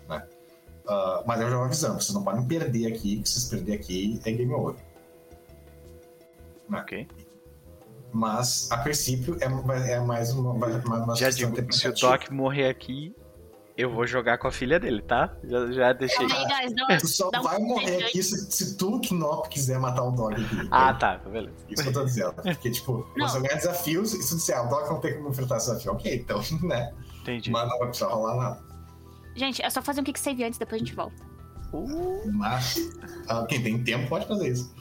Né? 0.10 0.22
Uh, 0.84 1.26
mas 1.26 1.40
eu 1.40 1.50
já 1.50 1.56
vou 1.56 1.66
avisando, 1.66 1.94
vocês 1.94 2.14
não 2.14 2.26
podem 2.26 2.46
perder 2.46 2.88
aqui, 2.88 3.22
que 3.22 3.30
se 3.30 3.40
vocês 3.40 3.50
perder 3.50 3.76
aqui 3.76 4.20
é 4.26 4.34
game 4.34 4.54
over. 4.54 4.76
Né? 6.68 6.78
Ok. 6.78 7.08
Mas, 8.12 8.70
a 8.70 8.80
princípio, 8.80 9.38
é, 9.40 9.94
é 9.94 10.00
mais 10.02 10.32
uma, 10.34 10.52
uma 10.52 11.16
Já 11.16 11.30
digo, 11.30 11.56
se 11.72 11.88
o 11.88 11.94
Doc 11.94 12.30
morrer 12.32 12.68
aqui, 12.68 13.16
eu 13.76 13.90
vou 13.92 14.06
jogar 14.06 14.38
com 14.38 14.48
a 14.48 14.52
filha 14.52 14.80
dele, 14.80 15.02
tá? 15.02 15.36
Já, 15.44 15.72
já 15.72 15.94
deixei. 15.94 16.26
Aí, 16.26 16.68
guys, 16.68 17.02
tu 17.02 17.08
só 17.10 17.30
vai 17.42 17.60
morrer 17.60 18.04
aqui 18.04 18.22
se, 18.22 18.52
se 18.52 18.78
tu, 18.78 19.00
Knop, 19.02 19.48
quiser 19.50 19.80
matar 19.80 20.04
o 20.04 20.12
Dog 20.12 20.36
aqui. 20.36 20.68
Ah, 20.70 20.94
tá, 20.94 21.18
beleza. 21.18 21.56
Isso 21.70 21.82
que 21.82 21.90
eu 21.90 21.94
tô 21.94 22.06
dizendo. 22.06 22.34
Porque, 22.34 22.70
tipo, 22.70 23.08
não. 23.18 23.28
você 23.28 23.40
ganha 23.40 23.56
desafios 23.56 24.14
e 24.14 24.22
se 24.22 24.30
tu 24.30 24.36
disser, 24.38 24.58
ah, 24.58 24.64
o 24.64 24.70
Dog 24.70 24.90
não 24.90 25.00
tem 25.00 25.16
como 25.16 25.30
enfrentar 25.30 25.58
esse 25.58 25.68
desafio. 25.68 25.94
Ok, 25.94 26.16
então, 26.16 26.42
né? 26.68 26.94
Entendi. 27.22 27.50
Mas 27.50 27.68
não 27.68 27.80
vai 27.80 27.88
precisar 27.88 28.10
rolar 28.10 28.36
nada. 28.36 28.64
Gente, 29.36 29.64
é 29.64 29.70
só 29.70 29.82
fazer 29.82 30.02
um 30.02 30.04
kick 30.04 30.20
save 30.20 30.44
antes, 30.44 30.60
depois 30.60 30.82
a 30.82 30.86
gente 30.86 30.96
volta. 30.96 31.16
Uh. 31.74 32.32
Mas, 32.32 32.78
uh, 33.32 33.48
quem 33.48 33.64
tem 33.64 33.84
tempo 33.84 34.08
pode 34.08 34.28
fazer 34.28 34.50
isso. 34.50 34.74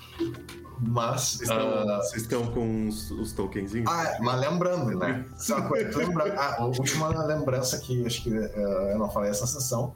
Mas. 0.85 1.37
Vocês 1.37 1.49
estão, 1.49 1.87
uh... 1.87 2.17
estão 2.17 2.47
com 2.53 2.89
os, 2.89 3.11
os 3.13 3.33
tokenzinhos? 3.33 3.89
Ah, 3.91 4.19
mas 4.21 4.41
lembrando, 4.41 4.99
né? 4.99 5.25
Só 5.37 5.63
coisa, 5.63 5.97
lembra... 5.97 6.35
ah, 6.35 6.63
a 6.63 6.65
última 6.67 7.09
lembrança 7.25 7.79
que 7.79 8.05
acho 8.05 8.25
que 8.25 8.31
uh, 8.31 8.91
eu 8.91 8.99
não 8.99 9.09
falei 9.09 9.31
essa 9.31 9.47
sessão. 9.47 9.95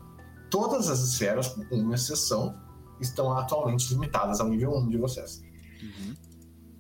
Todas 0.49 0.89
as 0.89 1.01
esferas, 1.01 1.49
com 1.49 1.63
uma 1.75 1.97
exceção, 1.97 2.57
estão 3.01 3.37
atualmente 3.37 3.93
limitadas 3.93 4.41
ao 4.41 4.49
nível 4.49 4.77
1 4.77 4.89
de 4.89 4.97
vocês. 4.97 5.43
Uhum. 5.83 6.15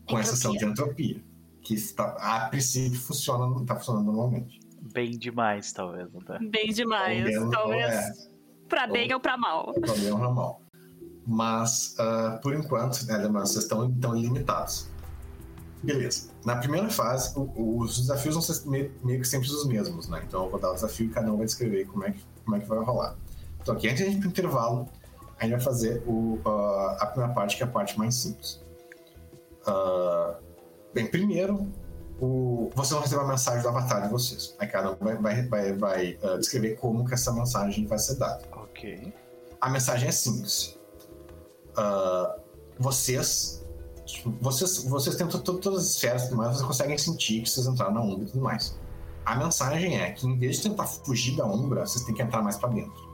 Com 0.09 0.21
exceção 0.21 0.53
de 0.53 0.65
entropia. 0.65 1.23
Que 1.63 1.75
está, 1.75 2.05
a 2.21 2.49
princípio 2.49 2.99
funciona, 3.01 3.61
está 3.61 3.75
funcionando 3.75 4.07
normalmente. 4.07 4.61
Bem 4.93 5.11
demais, 5.11 5.73
talvez. 5.73 6.09
Tá? 6.25 6.39
Bem 6.39 6.69
demais, 6.69 7.37
ou 7.37 7.51
talvez. 7.51 7.93
É, 7.93 8.13
pra 8.69 8.87
bem 8.87 9.09
ou, 9.09 9.15
ou 9.15 9.21
pra 9.21 9.37
mal. 9.37 9.75
Pra 9.75 9.95
bem 9.95 10.13
ou 10.13 10.19
pra 10.19 10.31
mal. 10.31 10.66
Mas, 11.27 11.97
uh, 11.99 12.41
por 12.41 12.55
enquanto, 12.55 13.05
né, 13.07 13.17
lembrando, 13.17 13.47
vocês 13.47 13.65
estão, 13.65 13.89
estão 13.91 14.15
limitados. 14.15 14.89
Beleza. 15.83 16.29
Na 16.45 16.57
primeira 16.57 16.89
fase, 16.89 17.33
o, 17.37 17.79
os 17.81 17.99
desafios 17.99 18.35
vão 18.35 18.43
ser 18.43 18.69
meio, 18.69 18.93
meio, 19.03 19.21
que 19.21 19.27
sempre 19.27 19.49
os 19.49 19.67
mesmos, 19.67 20.09
né? 20.09 20.23
Então 20.27 20.45
eu 20.45 20.51
vou 20.51 20.61
dar 20.61 20.71
o 20.71 20.75
desafio 20.75 21.07
e 21.07 21.11
cada 21.11 21.33
um 21.33 21.37
vai 21.37 21.47
descrever 21.47 21.85
como 21.87 22.05
é 22.05 22.13
que, 22.13 22.25
como 22.45 22.57
é 22.57 22.61
que 22.61 22.67
vai 22.67 22.79
rolar. 22.79 23.17
Então 23.61 23.75
aqui, 23.75 23.89
antes 23.89 23.99
de 23.99 24.05
a 24.05 24.07
gente 24.07 24.19
ir 24.19 24.21
pro 24.21 24.29
intervalo, 24.29 24.89
a 25.39 25.43
gente 25.45 25.53
vai 25.53 25.61
fazer 25.61 26.03
o, 26.07 26.41
uh, 26.47 26.97
a 26.99 27.07
primeira 27.07 27.35
parte, 27.35 27.57
que 27.57 27.63
é 27.63 27.67
a 27.67 27.69
parte 27.69 27.99
mais 27.99 28.15
simples. 28.15 28.61
Uh, 29.67 30.37
bem, 30.95 31.09
primeiro, 31.09 31.69
o, 32.21 32.71
vocês 32.75 32.93
vão 32.93 33.01
receber 33.01 33.23
a 33.23 33.27
mensagem 33.27 33.63
do 33.63 33.69
avatar 33.69 34.03
de 34.03 34.09
vocês. 34.09 34.55
Aí 34.61 34.69
cada 34.69 34.93
um 34.93 34.97
vai, 34.97 35.17
vai, 35.17 35.43
vai, 35.47 35.73
vai 35.73 36.19
uh, 36.23 36.39
descrever 36.39 36.77
como 36.77 37.05
que 37.05 37.15
essa 37.15 37.33
mensagem 37.33 37.85
vai 37.87 37.99
ser 37.99 38.15
dada. 38.15 38.45
Ok. 38.53 39.13
A 39.61 39.69
mensagem 39.69 40.09
é 40.09 40.13
simples 40.13 40.76
uh, 41.79 42.41
vocês, 42.79 43.65
vocês. 44.41 44.85
Vocês 44.85 45.17
tentam 45.17 45.41
todas 45.41 45.81
as 45.81 45.91
esferas 45.91 46.25
e 46.25 46.29
tudo 46.29 46.39
mais, 46.39 46.53
vocês 46.53 46.67
conseguem 46.67 46.99
sentir 46.99 47.43
que 47.43 47.51
vocês 47.51 47.67
entraram 47.67 47.95
na 47.95 48.01
Umbra 48.03 48.25
e 48.25 48.27
tudo 48.27 48.43
mais. 48.43 48.79
A 49.25 49.35
mensagem 49.35 50.01
é 50.01 50.13
que, 50.13 50.27
em 50.27 50.39
vez 50.39 50.59
de 50.59 50.69
tentar 50.69 50.87
fugir 50.87 51.37
da 51.37 51.45
Umbra, 51.45 51.85
vocês 51.85 52.05
têm 52.05 52.15
que 52.15 52.23
entrar 52.23 52.43
mais 52.43 52.57
para 52.57 52.69
dentro. 52.69 53.07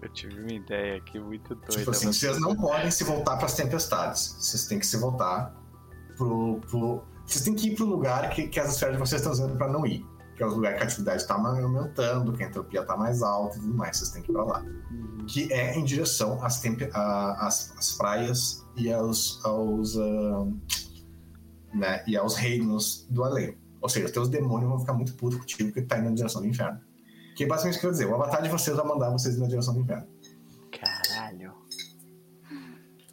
Eu 0.00 0.08
tive 0.10 0.38
uma 0.38 0.52
ideia 0.52 0.98
aqui 0.98 1.18
muito 1.18 1.54
tipo 1.56 1.66
doida. 1.66 1.78
Tipo 1.78 1.90
assim, 1.90 2.06
vocês 2.12 2.38
não 2.38 2.54
podem 2.54 2.90
se 2.90 3.02
voltar 3.04 3.36
para 3.36 3.46
as 3.46 3.54
tempestades. 3.54 4.36
Vocês 4.38 4.66
têm 4.66 4.78
que 4.78 4.86
se 4.86 4.98
voltar 4.98 5.54
pro. 6.16 6.60
pro... 6.70 7.02
Vocês 7.26 7.42
têm 7.42 7.54
que 7.54 7.68
ir 7.68 7.74
pro 7.74 7.86
lugar 7.86 8.28
que, 8.30 8.46
que 8.48 8.60
as 8.60 8.74
esferas 8.74 8.96
de 8.96 9.00
vocês 9.00 9.22
estão 9.22 9.32
usando 9.32 9.56
para 9.56 9.72
não 9.72 9.86
ir. 9.86 10.06
Que 10.36 10.42
é 10.42 10.46
o 10.46 10.50
lugar 10.50 10.74
que 10.74 10.80
a 10.82 10.84
atividade 10.84 11.22
está 11.22 11.34
aumentando, 11.34 12.32
que 12.32 12.42
a 12.42 12.48
entropia 12.48 12.80
está 12.80 12.96
mais 12.96 13.22
alta 13.22 13.56
e 13.56 13.60
tudo 13.60 13.74
mais. 13.74 13.96
Vocês 13.96 14.10
têm 14.10 14.22
que 14.22 14.30
ir 14.30 14.34
para 14.34 14.44
lá. 14.44 14.60
Uhum. 14.62 15.26
Que 15.26 15.52
é 15.52 15.76
em 15.78 15.84
direção 15.84 16.44
às, 16.44 16.60
a- 16.92 17.46
às, 17.46 17.72
às 17.78 17.92
praias 17.96 18.64
e 18.76 18.92
aos. 18.92 19.44
aos 19.44 19.96
ah, 19.96 20.46
né, 21.72 22.04
e 22.06 22.16
aos 22.16 22.36
reinos 22.36 23.06
do 23.10 23.24
além. 23.24 23.56
Ou 23.80 23.88
seja, 23.88 24.06
os 24.06 24.12
teus 24.12 24.28
demônios 24.28 24.70
vão 24.70 24.78
ficar 24.80 24.92
muito 24.94 25.14
putos 25.14 25.38
contigo 25.38 25.64
porque 25.70 25.82
tá 25.82 25.98
indo 25.98 26.08
na 26.08 26.14
direção 26.14 26.40
do 26.40 26.46
inferno. 26.48 26.80
Que 27.36 27.44
é 27.44 27.46
basicamente 27.46 27.76
o 27.76 27.80
que 27.80 27.86
eu 27.86 27.90
ia 27.90 27.92
dizer. 27.92 28.06
O 28.06 28.14
avatar 28.14 28.42
de 28.42 28.48
vocês 28.48 28.76
vai 28.76 28.86
mandar 28.86 29.10
vocês 29.10 29.36
ir 29.36 29.40
na 29.40 29.46
direção 29.48 29.74
do 29.74 29.80
inferno. 29.80 30.06
Caralho. 30.72 31.52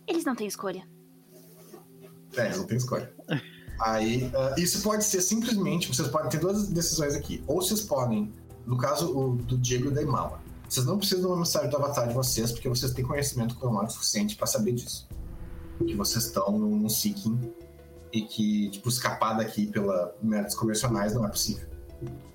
Eles 0.07 0.23
não 0.25 0.35
têm 0.35 0.47
escolha. 0.47 0.87
É, 2.37 2.45
eles 2.45 2.57
não 2.57 2.65
têm 2.67 2.77
escolha. 2.77 3.13
Aí, 3.81 4.31
ah, 4.35 4.53
isso 4.57 4.81
pode 4.83 5.03
ser 5.03 5.21
simplesmente, 5.21 5.93
vocês 5.93 6.07
podem 6.07 6.29
ter 6.29 6.39
duas 6.39 6.67
decisões 6.67 7.15
aqui. 7.15 7.43
Ou 7.47 7.61
vocês 7.61 7.81
podem, 7.81 8.31
no 8.65 8.77
caso 8.77 9.11
o, 9.11 9.35
do 9.35 9.57
Diego 9.57 9.89
e 9.89 9.91
da 9.91 10.03
Imala, 10.03 10.39
vocês 10.69 10.85
não 10.85 10.97
precisam 10.97 11.21
de 11.21 11.27
uma 11.27 11.37
mensagem 11.37 11.69
do 11.69 11.77
avatar 11.77 12.07
de 12.07 12.13
vocês, 12.13 12.51
porque 12.51 12.69
vocês 12.69 12.93
têm 12.93 13.03
conhecimento 13.03 13.55
cromático 13.55 13.93
suficiente 13.93 14.35
para 14.35 14.45
saber 14.45 14.73
disso. 14.73 15.09
Que 15.79 15.95
vocês 15.95 16.25
estão 16.25 16.51
num, 16.51 16.77
num 16.77 16.89
seeking 16.89 17.39
e 18.13 18.21
que, 18.21 18.69
tipo, 18.69 18.87
escapar 18.87 19.33
daqui 19.33 19.65
pela 19.65 20.15
métodos 20.21 20.55
convencionais 20.55 21.13
não 21.15 21.25
é 21.25 21.29
possível. 21.29 21.67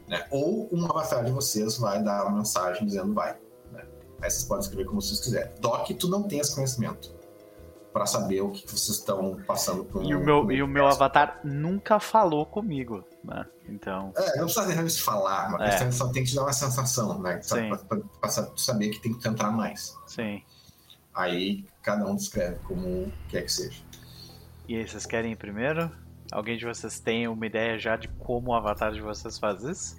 né? 0.08 0.26
Ou 0.30 0.68
um 0.72 0.84
avatar 0.84 1.24
de 1.24 1.30
vocês 1.30 1.78
vai 1.78 2.02
dar 2.02 2.26
uma 2.26 2.38
mensagem 2.38 2.84
dizendo 2.84 3.14
vai. 3.14 3.38
né? 3.72 3.84
Aí 4.20 4.30
vocês 4.30 4.44
podem 4.44 4.64
escrever 4.64 4.86
como 4.86 5.00
vocês 5.00 5.20
quiserem. 5.20 5.52
Doc, 5.60 5.88
tu 5.92 6.08
não 6.08 6.26
esse 6.40 6.54
conhecimento 6.54 7.15
para 7.96 8.04
saber 8.04 8.42
o 8.42 8.50
que 8.50 8.60
que 8.60 8.72
vocês 8.72 8.98
estão 8.98 9.40
passando 9.46 9.82
por 9.82 10.04
E 10.04 10.14
o 10.14 10.20
meu, 10.20 10.44
um 10.44 10.52
e 10.52 10.62
o 10.62 10.68
meu 10.68 10.86
avatar 10.86 11.40
nunca 11.42 11.98
falou 11.98 12.44
comigo, 12.44 13.02
né? 13.24 13.46
Então. 13.66 14.12
É, 14.14 14.36
não 14.36 14.44
precisa 14.44 14.66
realmente 14.66 15.00
falar, 15.00 15.50
mas 15.52 15.80
É. 15.80 15.90
só 15.90 16.08
tem 16.08 16.22
que 16.22 16.28
te 16.28 16.36
dar 16.36 16.42
uma 16.42 16.52
sensação, 16.52 17.18
né? 17.22 17.40
Sa- 17.40 18.52
saber 18.54 18.90
que 18.90 19.00
tem 19.00 19.14
que 19.14 19.22
tentar 19.22 19.50
mais. 19.50 19.96
Sim. 20.06 20.42
Aí 21.14 21.64
cada 21.82 22.04
um 22.04 22.14
descreve 22.14 22.58
como 22.64 23.10
quer 23.30 23.40
que 23.44 23.50
seja. 23.52 23.80
E 24.68 24.76
aí, 24.76 24.86
vocês 24.86 25.06
querem 25.06 25.32
ir 25.32 25.36
primeiro? 25.36 25.90
Alguém 26.30 26.58
de 26.58 26.66
vocês 26.66 27.00
tem 27.00 27.26
uma 27.26 27.46
ideia 27.46 27.78
já 27.78 27.96
de 27.96 28.08
como 28.08 28.50
o 28.50 28.54
avatar 28.54 28.92
de 28.92 29.00
vocês 29.00 29.38
faz 29.38 29.64
isso? 29.64 29.96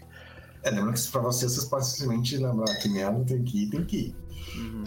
É, 0.61 0.69
lembrando 0.69 0.93
que 0.93 1.07
pra 1.07 1.21
vocês, 1.21 1.51
vocês 1.51 1.65
podem 1.65 1.85
simplesmente 1.87 2.37
lembrar 2.37 2.75
que 2.75 2.89
merda 2.89 3.25
tem 3.25 3.43
que 3.43 3.63
ir, 3.63 3.69
tem 3.71 3.83
que 3.83 3.97
ir. 3.97 4.15
Uhum. 4.55 4.83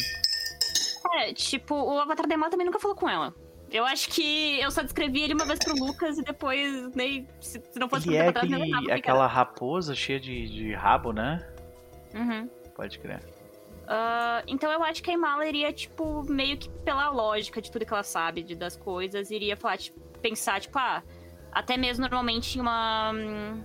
É, 1.15 1.33
tipo, 1.33 1.75
o 1.75 1.99
Avatar 1.99 2.27
da 2.27 2.35
Emma 2.35 2.51
também 2.51 2.67
nunca 2.67 2.79
falou 2.79 2.97
com 2.97 3.09
ela. 3.09 3.35
Eu 3.71 3.85
acho 3.85 4.09
que 4.09 4.61
eu 4.61 4.71
só 4.71 4.83
descrevi 4.83 5.23
ele 5.23 5.35
uma 5.35 5.45
vez 5.45 5.59
pro 5.61 5.75
Lucas 5.75 6.19
e 6.19 6.23
depois, 6.23 6.93
nem. 6.95 7.29
Se, 7.41 7.63
se 7.71 7.79
não 7.79 7.89
fosse 7.89 8.09
Ele 8.09 8.17
é 8.17 8.29
atrás, 8.29 8.53
aquele, 8.53 8.73
que 8.73 8.85
que 8.85 8.93
aquela 8.93 9.27
raposa 9.27 9.95
cheia 9.95 10.19
de, 10.19 10.49
de 10.49 10.73
rabo, 10.75 11.13
né? 11.13 11.47
Uhum. 12.15 12.49
Pode 12.75 12.99
crer. 12.99 13.23
Ah, 13.87 14.43
então 14.47 14.71
eu 14.71 14.83
acho 14.83 15.03
que 15.03 15.11
a 15.11 15.15
Imala 15.15 15.47
iria, 15.47 15.73
tipo, 15.73 16.23
meio 16.25 16.57
que 16.57 16.69
pela 16.69 17.11
lógica 17.11 17.61
de 17.61 17.71
tudo 17.71 17.85
que 17.85 17.93
ela 17.93 18.03
sabe 18.03 18.43
de, 18.43 18.55
das 18.55 18.77
coisas, 18.77 19.31
iria 19.31 19.57
falar, 19.57 19.79
tipo, 19.79 20.01
pensar, 20.21 20.61
tipo, 20.61 20.79
ah, 20.79 21.03
até 21.53 21.77
mesmo 21.77 22.03
normalmente 22.03 22.57
em 22.57 22.61
uma. 22.61 23.13
hum, 23.13 23.65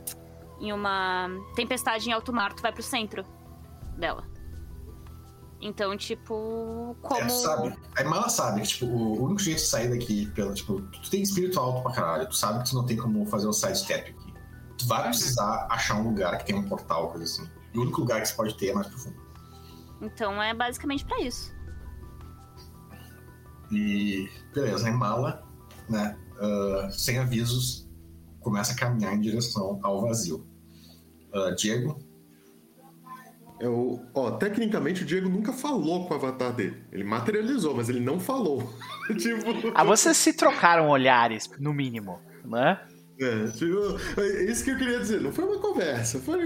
em 0.60 0.72
uma 0.72 1.30
tempestade 1.56 2.10
em 2.10 2.14
alto 2.14 2.32
mar, 2.32 2.54
tu 2.54 2.62
vai 2.62 2.72
pro 2.72 2.82
centro 2.82 3.24
dela. 3.98 4.24
Então, 5.62 5.96
tipo, 5.98 6.96
como. 7.02 7.22
É, 7.22 7.30
sabe? 7.30 7.76
A 7.96 8.02
Imala 8.02 8.30
sabe 8.30 8.62
que, 8.62 8.68
tipo, 8.68 8.86
o 8.86 9.24
único 9.24 9.42
jeito 9.42 9.58
de 9.58 9.66
sair 9.66 9.90
daqui, 9.90 10.28
pelo, 10.32 10.54
tipo, 10.54 10.82
tu 10.82 11.10
tem 11.10 11.22
espírito 11.22 11.60
alto 11.60 11.82
pra 11.82 11.92
caralho, 11.92 12.28
tu 12.28 12.36
sabe 12.36 12.64
que 12.64 12.70
tu 12.70 12.76
não 12.76 12.86
tem 12.86 12.98
como 12.98 13.26
fazer 13.26 13.48
o 13.48 13.54
sidestep 13.54 14.12
aqui. 14.12 14.34
Tu 14.78 14.86
vai 14.86 15.04
precisar 15.04 15.68
achar 15.70 15.96
um 15.96 16.04
lugar 16.10 16.38
que 16.38 16.46
tem 16.46 16.56
um 16.56 16.68
portal, 16.68 17.10
coisa 17.10 17.24
assim. 17.24 17.50
E 17.74 17.78
o 17.78 17.82
único 17.82 18.02
lugar 18.02 18.22
que 18.22 18.28
você 18.28 18.36
pode 18.36 18.56
ter 18.58 18.70
é 18.70 18.74
mais 18.74 18.88
profundo. 18.88 19.16
Então 20.02 20.42
é 20.42 20.54
basicamente 20.54 21.06
pra 21.06 21.20
isso. 21.22 21.54
E 23.72 24.30
beleza, 24.54 24.88
a 24.88 24.92
Imala, 24.92 25.44
né, 25.90 26.18
ah, 26.40 26.90
sem 26.92 27.18
avisos, 27.18 27.90
começa 28.42 28.74
a 28.74 28.76
caminhar 28.76 29.14
em 29.14 29.22
direção 29.22 29.80
ao 29.82 30.02
vazio. 30.02 30.46
Ah, 31.34 31.52
Diego, 31.52 32.00
Eu, 33.60 34.02
ó, 34.14 34.32
tecnicamente 34.32 35.04
o 35.04 35.06
Diego 35.06 35.30
nunca 35.30 35.54
falou 35.54 36.06
com 36.06 36.14
o 36.14 36.18
avatar 36.18 36.54
dele. 36.54 36.84
Ele 36.92 37.04
materializou, 37.04 37.74
mas 37.74 37.88
ele 37.88 38.02
não 38.02 38.20
falou. 38.20 38.70
tipo. 39.18 39.72
Ah, 39.74 39.84
vocês 39.84 40.18
se 40.18 40.34
trocaram 40.34 40.90
olhares, 40.90 41.50
no 41.58 41.74
mínimo, 41.74 42.20
né? 42.44 42.80
É, 43.20 43.48
tipo, 43.48 43.98
é 44.20 44.44
isso 44.44 44.64
que 44.66 44.72
eu 44.72 44.78
queria 44.78 45.00
dizer. 45.00 45.22
Não 45.22 45.32
foi 45.32 45.46
uma 45.46 45.60
conversa, 45.60 46.20
foi. 46.20 46.44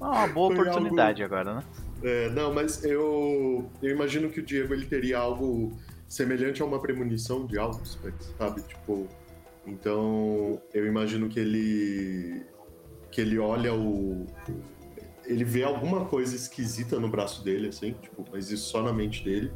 Ah, 0.00 0.24
Uma 0.24 0.26
boa 0.28 0.54
Foi 0.54 0.68
oportunidade 0.68 1.22
agora, 1.22 1.54
né? 1.54 1.64
É, 2.02 2.28
não, 2.30 2.52
mas 2.52 2.84
eu, 2.84 3.70
eu 3.82 3.90
imagino 3.90 4.28
que 4.28 4.40
o 4.40 4.42
Diego 4.42 4.74
ele 4.74 4.86
teria 4.86 5.18
algo 5.18 5.78
semelhante 6.08 6.60
a 6.60 6.64
uma 6.64 6.80
premonição 6.80 7.46
de 7.46 7.58
algo, 7.58 7.80
sabe? 8.38 8.62
Tipo, 8.62 9.06
então 9.66 10.60
eu 10.74 10.86
imagino 10.86 11.28
que 11.28 11.38
ele 11.38 12.44
que 13.10 13.20
ele 13.20 13.38
olha 13.38 13.74
o 13.74 14.26
ele 15.30 15.44
vê 15.44 15.62
alguma 15.62 16.04
coisa 16.06 16.34
esquisita 16.34 16.98
no 16.98 17.08
braço 17.08 17.44
dele, 17.44 17.68
assim, 17.68 17.92
tipo, 17.92 18.24
mas 18.32 18.50
isso 18.50 18.68
só 18.68 18.82
na 18.82 18.92
mente 18.92 19.22
dele. 19.24 19.52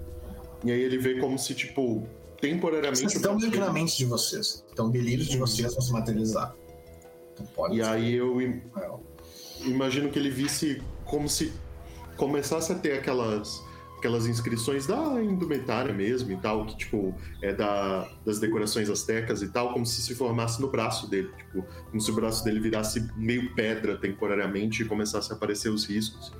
E 0.65 0.71
aí 0.71 0.81
ele 0.81 0.97
vê 0.99 1.19
como 1.19 1.39
se 1.39 1.55
tipo 1.55 2.07
temporariamente 2.41 3.01
vocês 3.01 3.15
estão 3.17 3.37
meio 3.39 3.51
que 3.51 3.59
na 3.59 3.73
mente 3.73 3.97
de 3.97 4.05
vocês. 4.05 4.65
Então, 4.73 4.91
delírios 4.91 5.27
de 5.29 5.39
vocês 5.39 5.73
vão 5.73 5.81
se 5.83 5.93
materializar. 5.93 6.55
Então, 7.33 7.47
pode 7.55 7.79
E 7.81 7.85
ser. 7.85 7.91
aí 7.91 8.15
eu 8.15 8.41
im- 8.41 8.63
É, 8.77 8.91
imagino 9.67 10.11
que 10.11 10.19
ele 10.19 10.31
visse 10.31 10.81
como 11.05 11.29
se 11.29 11.53
começasse 12.17 12.71
a 12.73 12.75
ter 12.77 12.93
aquelas 12.99 13.63
aquelas 14.05 14.27
inscrições 14.27 14.87
da 14.87 15.23
indumentária 15.23 15.91
mesmo 15.95 16.31
e 16.31 16.37
tal, 16.37 16.67
que 16.67 16.77
tipo 16.77 17.15
é 17.41 17.55
da, 17.55 18.07
das 18.25 18.39
decorações 18.39 18.91
astecas 18.91 19.41
e 19.41 19.49
tal, 19.49 19.73
como 19.73 19.87
se 19.87 20.03
se 20.03 20.15
formasse 20.15 20.61
no 20.61 20.69
braço 20.71 21.09
dele, 21.09 21.31
tipo, 21.39 21.65
como 21.87 21.99
se 21.99 22.11
o 22.11 22.15
braço 22.15 22.45
dele 22.45 22.61
virasse 22.61 23.09
meio 23.17 23.55
pedra 23.55 23.97
temporariamente 23.97 24.83
e 24.83 24.85
começasse 24.85 25.33
a 25.33 25.37
aparecer 25.37 25.71
os 25.71 25.87
riscos. 25.87 26.31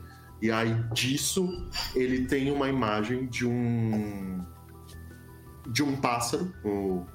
E 0.43 0.51
aí 0.51 0.75
disso 0.93 1.49
ele 1.97 2.27
tem 2.27 2.51
uma 2.51 2.69
imagem 2.69 3.27
de 3.27 3.47
um 3.47 4.45
de 5.67 5.83
um 5.83 5.97
pássaro, 5.97 6.53
o- 6.63 7.07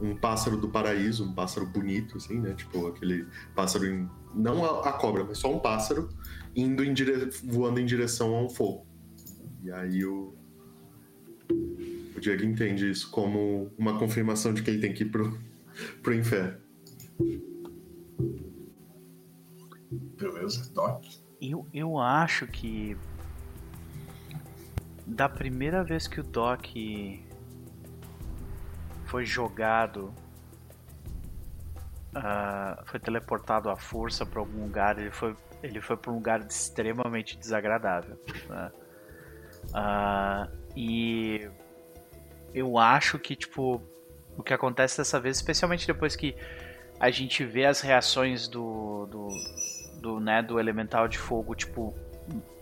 um 0.00 0.16
pássaro 0.16 0.56
do 0.56 0.68
paraíso, 0.68 1.24
um 1.24 1.32
pássaro 1.32 1.64
bonito 1.64 2.16
assim, 2.16 2.40
né? 2.40 2.54
Tipo 2.54 2.88
aquele 2.88 3.24
pássaro 3.54 3.86
em, 3.86 4.10
não 4.34 4.64
a, 4.64 4.88
a 4.88 4.92
cobra, 4.94 5.22
mas 5.22 5.38
só 5.38 5.54
um 5.54 5.60
pássaro 5.60 6.08
indo 6.56 6.82
em 6.84 6.92
dire... 6.92 7.30
voando 7.44 7.78
em 7.78 7.86
direção 7.86 8.34
a 8.34 8.42
um 8.42 8.50
fogo. 8.50 8.90
E 9.62 9.70
aí 9.70 10.04
o 10.04 10.34
o 12.16 12.20
Diego 12.20 12.44
entende 12.44 12.90
isso 12.90 13.10
como 13.10 13.70
uma 13.76 13.98
confirmação 13.98 14.52
de 14.52 14.62
que 14.62 14.70
ele 14.70 14.80
tem 14.80 14.92
que 14.92 15.02
ir 15.02 15.10
pro, 15.10 15.38
pro 16.02 16.14
inferno. 16.14 16.60
beleza, 20.18 20.72
Doc. 20.72 21.04
Eu, 21.40 21.66
eu 21.72 21.98
acho 21.98 22.46
que 22.46 22.96
da 25.06 25.28
primeira 25.28 25.82
vez 25.82 26.06
que 26.06 26.20
o 26.20 26.22
Doc 26.22 26.64
foi 29.06 29.26
jogado, 29.26 30.14
ah, 32.14 32.82
foi 32.86 33.00
teleportado 33.00 33.68
à 33.68 33.76
força 33.76 34.24
para 34.24 34.40
algum 34.40 34.62
lugar, 34.62 34.98
ele 34.98 35.10
foi, 35.10 35.36
ele 35.62 35.80
foi 35.80 35.96
para 35.96 36.12
um 36.12 36.14
lugar 36.14 36.46
extremamente 36.46 37.36
desagradável. 37.36 38.18
né? 38.48 38.72
Ah, 39.72 40.48
e 40.76 41.48
eu 42.54 42.78
acho 42.78 43.18
que 43.18 43.34
tipo 43.34 43.82
o 44.36 44.42
que 44.42 44.54
acontece 44.54 44.98
dessa 44.98 45.20
vez, 45.20 45.36
especialmente 45.36 45.86
depois 45.86 46.16
que 46.16 46.34
a 46.98 47.10
gente 47.10 47.44
vê 47.44 47.66
as 47.66 47.80
reações 47.80 48.48
do, 48.48 49.06
do, 49.06 49.28
do, 50.00 50.20
né, 50.20 50.42
do 50.42 50.58
elemental 50.58 51.08
de 51.08 51.18
fogo, 51.18 51.54
tipo, 51.54 51.94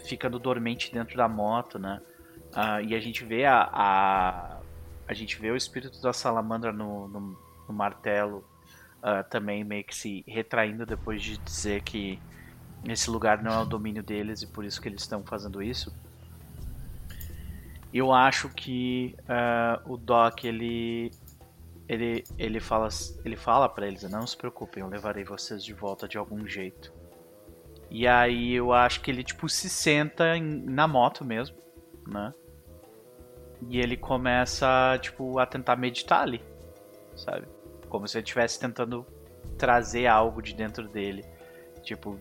ficando 0.05 0.39
dormente 0.39 0.93
dentro 0.93 1.17
da 1.17 1.29
moto, 1.29 1.79
né? 1.79 2.01
Ah, 2.53 2.83
e 2.83 2.95
a 2.95 3.01
gente 3.01 3.25
vê 3.25 3.45
a, 3.45 3.69
a, 3.73 4.61
a 5.07 5.15
gente 5.15 5.41
vê 5.41 5.51
o 5.51 5.57
espírito 5.57 6.01
da 6.01 6.13
salamandra 6.13 6.73
no, 6.73 7.07
no, 7.09 7.39
no 7.69 7.75
martelo 7.75 8.45
ah, 9.03 9.23
também 9.23 9.63
meio 9.63 9.85
que 9.85 9.95
se 9.95 10.25
retraindo 10.27 10.85
depois 10.85 11.23
de 11.23 11.39
dizer 11.39 11.83
que 11.83 12.19
esse 12.89 13.11
lugar 13.11 13.43
não 13.43 13.53
é 13.53 13.59
o 13.59 13.65
domínio 13.65 14.03
deles 14.03 14.43
e 14.43 14.47
por 14.47 14.65
isso 14.65 14.81
que 14.81 14.89
eles 14.89 15.03
estão 15.03 15.23
fazendo 15.23 15.63
isso. 15.63 15.95
Eu 17.93 18.13
acho 18.13 18.49
que 18.51 19.17
ah, 19.29 19.81
o 19.85 19.97
Doc 19.97 20.45
ele 20.45 21.11
ele, 21.89 22.23
ele 22.39 22.61
fala 22.61 22.89
ele 23.25 23.37
fala 23.37 23.69
para 23.69 23.87
eles, 23.87 24.03
não 24.05 24.25
se 24.27 24.37
preocupem, 24.37 24.83
eu 24.83 24.89
levarei 24.89 25.25
vocês 25.25 25.65
de 25.65 25.75
volta 25.75 26.07
de 26.07 26.17
algum 26.17 26.47
jeito. 26.47 26.93
E 27.91 28.07
aí 28.07 28.53
eu 28.55 28.73
acho 28.73 29.01
que 29.01 29.11
ele 29.11 29.25
tipo 29.25 29.49
se 29.49 29.69
senta 29.69 30.37
em- 30.37 30.63
na 30.65 30.87
moto 30.87 31.25
mesmo, 31.25 31.57
né? 32.07 32.33
E 33.69 33.79
ele 33.79 33.97
começa, 33.97 34.99
tipo, 35.03 35.39
a 35.39 35.45
tentar 35.45 35.77
meditar 35.77 36.23
ali, 36.23 36.43
sabe? 37.15 37.47
Como 37.89 38.09
se 38.09 38.17
ele 38.17 38.23
estivesse 38.25 38.59
tentando 38.59 39.05
trazer 39.59 40.07
algo 40.07 40.41
de 40.41 40.55
dentro 40.55 40.89
dele. 40.89 41.25
Tipo, 41.83 42.19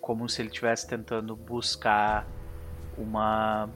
como 0.00 0.28
se 0.28 0.42
ele 0.42 0.48
estivesse 0.48 0.86
tentando 0.86 1.34
buscar 1.34 2.26
uma. 2.98 3.70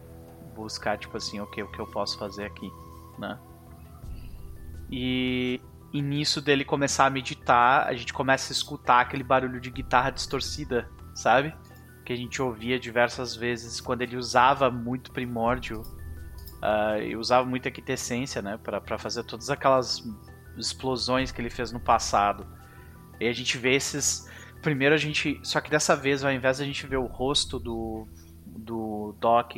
Buscar, 0.57 0.99
tipo 0.99 1.16
assim, 1.16 1.39
ok, 1.39 1.62
o 1.62 1.70
que 1.70 1.78
eu 1.78 1.87
posso 1.87 2.19
fazer 2.19 2.45
aqui, 2.45 2.70
né? 3.19 3.39
E, 4.91 5.61
e 5.93 6.01
nisso 6.01 6.41
dele 6.41 6.65
começar 6.65 7.07
a 7.07 7.11
meditar, 7.11 7.87
a 7.87 7.95
gente 7.95 8.12
começa 8.12 8.53
a 8.53 8.55
escutar 8.55 9.01
aquele 9.01 9.23
barulho 9.23 9.61
de 9.61 9.70
guitarra 9.70 10.11
distorcida, 10.11 10.89
sabe? 11.15 11.55
Que 12.05 12.12
a 12.12 12.16
gente 12.16 12.41
ouvia 12.41 12.78
diversas 12.78 13.35
vezes 13.35 13.81
quando 13.81 14.03
ele 14.03 14.16
usava 14.16 14.70
muito 14.70 15.12
primórdio 15.12 15.83
uh, 16.62 17.03
e 17.03 17.16
usava 17.16 17.47
muita 17.47 17.70
quintessência, 17.70 18.41
né? 18.41 18.59
para 18.59 18.99
fazer 18.99 19.24
todas 19.24 19.51
aquelas 19.51 20.03
explosões 20.57 21.33
que 21.33 21.41
ele 21.41 21.51
fez 21.51 21.73
no 21.73 21.81
passado. 21.81 22.47
E 23.20 23.27
a 23.27 23.33
gente 23.33 23.59
vê 23.59 23.74
esses. 23.74 24.28
Primeiro 24.62 24.95
a 24.95 24.99
gente. 24.99 25.41
Só 25.43 25.61
que 25.61 25.70
dessa 25.70 25.97
vez, 25.97 26.24
ao 26.24 26.33
invés 26.33 26.59
de 26.59 26.62
a 26.62 26.66
gente 26.66 26.87
ver 26.87 26.99
o 26.99 27.07
rosto 27.07 27.59
do, 27.59 28.07
do 28.47 29.15
Doc, 29.20 29.57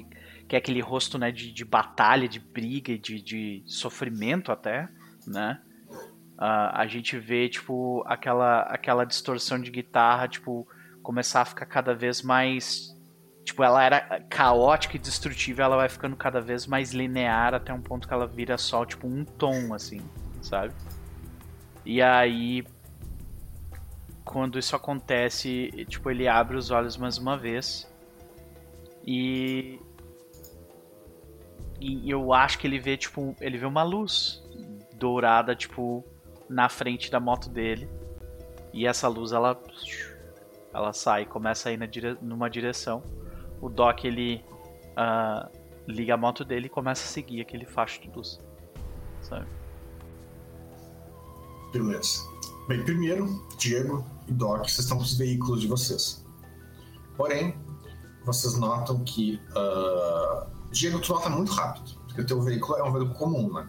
que 0.48 0.56
é 0.56 0.58
aquele 0.58 0.80
rosto 0.80 1.18
né, 1.18 1.30
de, 1.30 1.52
de 1.52 1.64
batalha, 1.64 2.26
de 2.26 2.40
briga 2.40 2.96
de, 2.96 3.20
de 3.20 3.62
sofrimento 3.66 4.50
até, 4.50 4.88
né? 5.26 5.60
Uh, 6.38 6.70
a 6.72 6.86
gente 6.86 7.18
vê, 7.18 7.48
tipo, 7.48 8.02
aquela, 8.06 8.62
aquela 8.62 9.04
distorção 9.04 9.60
de 9.60 9.70
guitarra, 9.70 10.28
tipo, 10.28 10.66
começar 11.02 11.42
a 11.42 11.44
ficar 11.44 11.66
cada 11.66 11.94
vez 11.94 12.22
mais. 12.22 12.96
Tipo, 13.44 13.64
ela 13.64 13.82
era 13.82 14.20
caótica 14.28 14.96
e 14.96 14.98
destrutiva, 14.98 15.62
ela 15.62 15.76
vai 15.76 15.88
ficando 15.88 16.14
cada 16.16 16.40
vez 16.40 16.66
mais 16.66 16.92
linear 16.92 17.54
até 17.54 17.72
um 17.72 17.80
ponto 17.80 18.06
que 18.06 18.14
ela 18.14 18.26
vira 18.26 18.56
só, 18.56 18.84
tipo, 18.86 19.06
um 19.06 19.24
tom, 19.24 19.74
assim, 19.74 20.00
sabe? 20.40 20.72
E 21.84 22.00
aí, 22.00 22.64
quando 24.24 24.58
isso 24.58 24.76
acontece, 24.76 25.72
tipo, 25.88 26.10
ele 26.10 26.28
abre 26.28 26.56
os 26.56 26.70
olhos 26.70 26.96
mais 26.96 27.18
uma 27.18 27.36
vez. 27.36 27.90
E. 29.04 29.80
E 31.80 32.10
eu 32.10 32.32
acho 32.32 32.58
que 32.58 32.66
ele 32.66 32.78
vê, 32.78 32.96
tipo, 32.96 33.36
ele 33.40 33.56
vê 33.56 33.66
uma 33.66 33.82
luz 33.82 34.42
dourada, 34.94 35.54
tipo, 35.54 36.04
na 36.48 36.68
frente 36.68 37.10
da 37.10 37.20
moto 37.20 37.48
dele. 37.48 37.88
E 38.72 38.86
essa 38.86 39.08
luz 39.08 39.32
ela 39.32 39.60
ela 40.72 40.92
sai, 40.92 41.24
começa 41.24 41.68
a 41.68 41.72
ir 41.72 41.86
dire... 41.88 42.18
numa 42.20 42.48
direção. 42.48 43.02
O 43.60 43.68
Doc 43.68 44.04
ele 44.04 44.44
uh, 44.92 45.48
liga 45.86 46.14
a 46.14 46.16
moto 46.16 46.44
dele 46.44 46.66
e 46.66 46.68
começa 46.68 47.04
a 47.04 47.08
seguir 47.08 47.40
aquele 47.40 47.64
facho 47.64 48.00
de 48.00 48.10
luz. 48.10 48.40
Sabe? 49.22 49.46
Beleza. 51.72 52.22
Bem, 52.68 52.84
primeiro, 52.84 53.26
Diego 53.58 54.04
e 54.26 54.32
Doc, 54.32 54.58
vocês 54.58 54.80
estão 54.80 54.98
com 54.98 55.02
os 55.02 55.16
veículos 55.16 55.60
de 55.60 55.66
vocês. 55.66 56.24
Porém, 57.16 57.56
vocês 58.24 58.58
notam 58.58 59.02
que. 59.04 59.40
Uh, 59.50 60.57
Diego, 60.70 61.00
tu 61.00 61.12
nota 61.12 61.30
muito 61.30 61.52
rápido. 61.52 61.98
Porque 62.06 62.22
o 62.22 62.26
teu 62.26 62.42
veículo 62.42 62.78
é 62.78 62.82
um 62.82 62.92
veículo 62.92 63.14
comum, 63.14 63.52
né? 63.52 63.68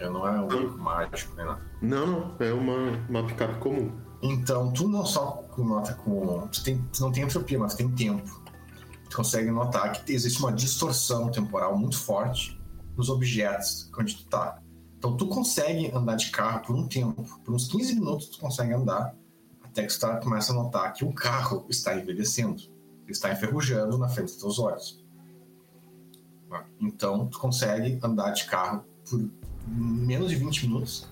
Não 0.00 0.26
é 0.26 0.40
um 0.40 0.48
veículo 0.48 0.78
mágico, 0.78 1.34
né? 1.36 1.44
Não, 1.80 2.06
não. 2.06 2.36
É 2.40 2.52
uma, 2.52 2.98
uma 3.08 3.26
picape 3.26 3.58
comum. 3.58 3.92
Então, 4.22 4.72
tu 4.72 4.88
não 4.88 5.04
só 5.04 5.44
nota 5.58 5.94
com. 5.94 6.48
Tu, 6.48 6.64
tem, 6.64 6.78
tu 6.92 7.02
não 7.02 7.12
tem 7.12 7.24
entropia, 7.24 7.58
mas 7.58 7.74
tu 7.74 7.78
tem 7.78 7.90
tempo. 7.90 8.42
Tu 9.08 9.16
consegue 9.16 9.50
notar 9.50 9.92
que 9.92 10.12
existe 10.12 10.40
uma 10.40 10.52
distorção 10.52 11.30
temporal 11.30 11.76
muito 11.78 11.98
forte 11.98 12.60
nos 12.96 13.08
objetos 13.08 13.90
onde 13.98 14.16
tu 14.16 14.26
tá. 14.26 14.60
Então, 14.98 15.16
tu 15.16 15.28
consegue 15.28 15.92
andar 15.94 16.16
de 16.16 16.30
carro 16.30 16.62
por 16.62 16.74
um 16.74 16.88
tempo. 16.88 17.22
Por 17.44 17.54
uns 17.54 17.68
15 17.68 17.94
minutos, 17.94 18.28
tu 18.30 18.38
consegue 18.38 18.72
andar. 18.72 19.14
Até 19.62 19.86
que 19.86 19.92
tu 19.92 20.00
tá, 20.00 20.16
começa 20.16 20.52
a 20.52 20.54
notar 20.54 20.92
que 20.92 21.04
o 21.04 21.12
carro 21.12 21.66
está 21.68 21.94
envelhecendo. 21.94 22.62
Ele 23.02 23.12
está 23.12 23.30
enferrujando 23.30 23.98
na 23.98 24.08
frente 24.08 24.32
dos 24.32 24.36
teus 24.36 24.58
olhos. 24.58 25.03
Então, 26.80 27.26
tu 27.26 27.38
consegue 27.38 27.98
andar 28.02 28.30
de 28.30 28.44
carro 28.44 28.84
por 29.08 29.28
menos 29.66 30.30
de 30.30 30.36
20 30.36 30.66
minutos 30.66 31.08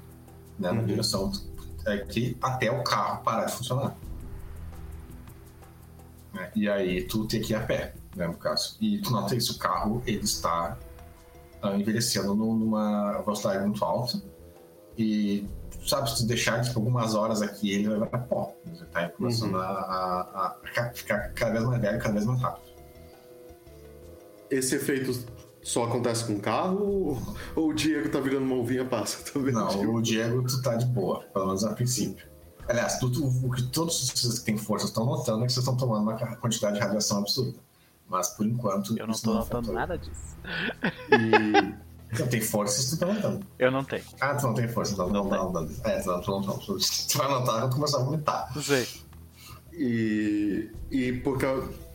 né, 0.58 0.70
na 0.70 0.80
uhum. 0.80 0.86
direção 0.86 1.32
aqui 1.86 2.36
até 2.40 2.70
o 2.70 2.82
carro 2.84 3.22
parar 3.22 3.46
de 3.46 3.52
funcionar. 3.52 3.96
Né? 6.32 6.50
E 6.54 6.68
aí 6.68 7.04
tu 7.04 7.26
tem 7.26 7.40
que 7.40 7.52
ir 7.52 7.56
a 7.56 7.60
pé, 7.60 7.94
né, 8.16 8.26
no 8.26 8.34
caso. 8.34 8.76
E 8.80 8.98
tu 8.98 9.10
nota 9.10 9.34
isso, 9.34 9.54
o 9.54 9.58
carro 9.58 10.02
ele 10.06 10.24
está 10.24 10.78
uh, 11.62 11.74
envelhecendo 11.74 12.34
numa 12.34 13.20
velocidade 13.22 13.64
muito 13.64 13.84
alta 13.84 14.22
e 14.96 15.46
sabe, 15.86 16.10
se 16.10 16.18
tu 16.18 16.26
deixar 16.26 16.60
por 16.68 16.76
algumas 16.76 17.14
horas 17.14 17.42
aqui, 17.42 17.72
ele 17.72 17.88
vai 17.88 18.08
para 18.08 18.18
pó. 18.20 18.54
Ele 18.66 18.74
está 18.74 19.08
começando 19.08 19.54
uhum. 19.54 19.60
a, 19.60 19.66
a, 19.66 20.56
a, 20.76 20.90
ficar 20.92 21.32
cada 21.32 21.52
vez 21.52 21.64
mais 21.64 21.80
velho, 21.80 21.98
cada 21.98 22.14
vez 22.14 22.26
mais 22.26 22.40
rápido. 22.40 22.71
Esse 24.52 24.76
efeito 24.76 25.26
só 25.62 25.84
acontece 25.84 26.26
com 26.26 26.34
o 26.34 26.40
carro 26.40 27.22
ou 27.56 27.70
o 27.70 27.72
Diego 27.72 28.10
tá 28.10 28.20
virando 28.20 28.44
uma 28.44 28.56
uvinha 28.56 28.84
passa 28.84 29.24
também? 29.32 29.54
Não, 29.54 29.68
tipo... 29.68 29.96
o 29.96 30.02
Diego 30.02 30.42
tu 30.46 30.60
tá 30.60 30.74
de 30.74 30.84
boa, 30.84 31.20
pelo 31.32 31.46
menos 31.46 31.64
a 31.64 31.72
princípio. 31.72 32.26
Aliás, 32.68 32.98
tu, 32.98 33.10
tu, 33.10 33.24
o 33.26 33.50
que 33.50 33.62
todos 33.64 34.10
vocês 34.10 34.38
que 34.38 34.44
têm 34.44 34.58
força 34.58 34.86
estão 34.86 35.06
notando 35.06 35.42
é 35.42 35.46
que 35.46 35.52
vocês 35.52 35.66
estão 35.66 35.76
tomando 35.76 36.02
uma 36.02 36.36
quantidade 36.36 36.74
de 36.74 36.80
radiação 36.80 37.18
absurda. 37.18 37.58
Mas 38.08 38.28
por 38.28 38.46
enquanto. 38.46 38.96
Eu 38.98 39.06
não 39.06 39.14
tô 39.14 39.32
notando 39.32 39.72
nada 39.72 39.96
disso. 39.96 40.36
E. 41.10 41.92
Então 42.12 42.26
tem 42.28 42.42
força 42.42 42.82
se 42.82 42.90
tu 42.90 43.00
tá 43.00 43.06
notando. 43.06 43.46
Eu 43.58 43.70
não 43.70 43.82
tenho. 43.82 44.04
Ah, 44.20 44.34
tu 44.34 44.46
não 44.46 44.52
tem 44.52 44.68
força, 44.68 44.92
então 44.92 45.08
não, 45.08 45.24
não, 45.24 45.50
não, 45.50 45.62
não. 45.62 45.70
É, 45.82 45.98
tu 45.98 46.08
não, 46.08 46.20
tu 46.20 46.30
não, 46.30 46.58
tu, 46.58 46.76
tu 46.76 47.18
vai 47.18 47.26
notar 47.26 47.62
quando 47.62 47.74
começar 47.74 48.00
a 48.00 48.02
vomitar. 48.02 48.52
Não 48.54 48.62
sei. 48.62 48.86
E. 49.72 50.70
E 50.90 51.12
porque 51.24 51.46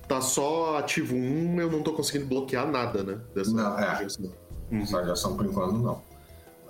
tá 0.07 0.21
só 0.21 0.77
ativo 0.77 1.15
um, 1.15 1.59
eu 1.59 1.69
não 1.69 1.83
tô 1.83 1.93
conseguindo 1.93 2.27
bloquear 2.27 2.65
nada, 2.67 3.03
né? 3.03 3.19
Dessa 3.35 3.51
não, 3.51 3.77
é. 3.77 4.07
Uhum. 4.71 4.83
Radiação 4.85 5.35
por 5.35 5.45
enquanto 5.45 5.73
não. 5.73 6.01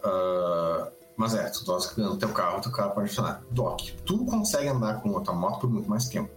Uh, 0.04 0.92
mas 1.16 1.34
é, 1.34 1.50
tu 1.50 1.66
tá 1.66 1.78
criando 1.94 2.18
teu 2.18 2.30
carro, 2.30 2.62
teu 2.62 2.72
carro 2.72 2.92
pode 2.92 3.10
funcionar. 3.10 3.42
Doc, 3.52 3.82
tu 4.06 4.26
consegue 4.26 4.70
andar 4.70 5.02
com 5.02 5.10
outra 5.10 5.34
moto 5.34 5.62
por 5.62 5.70
muito 5.70 5.90
mais 5.90 6.08
tempo. 6.08 6.30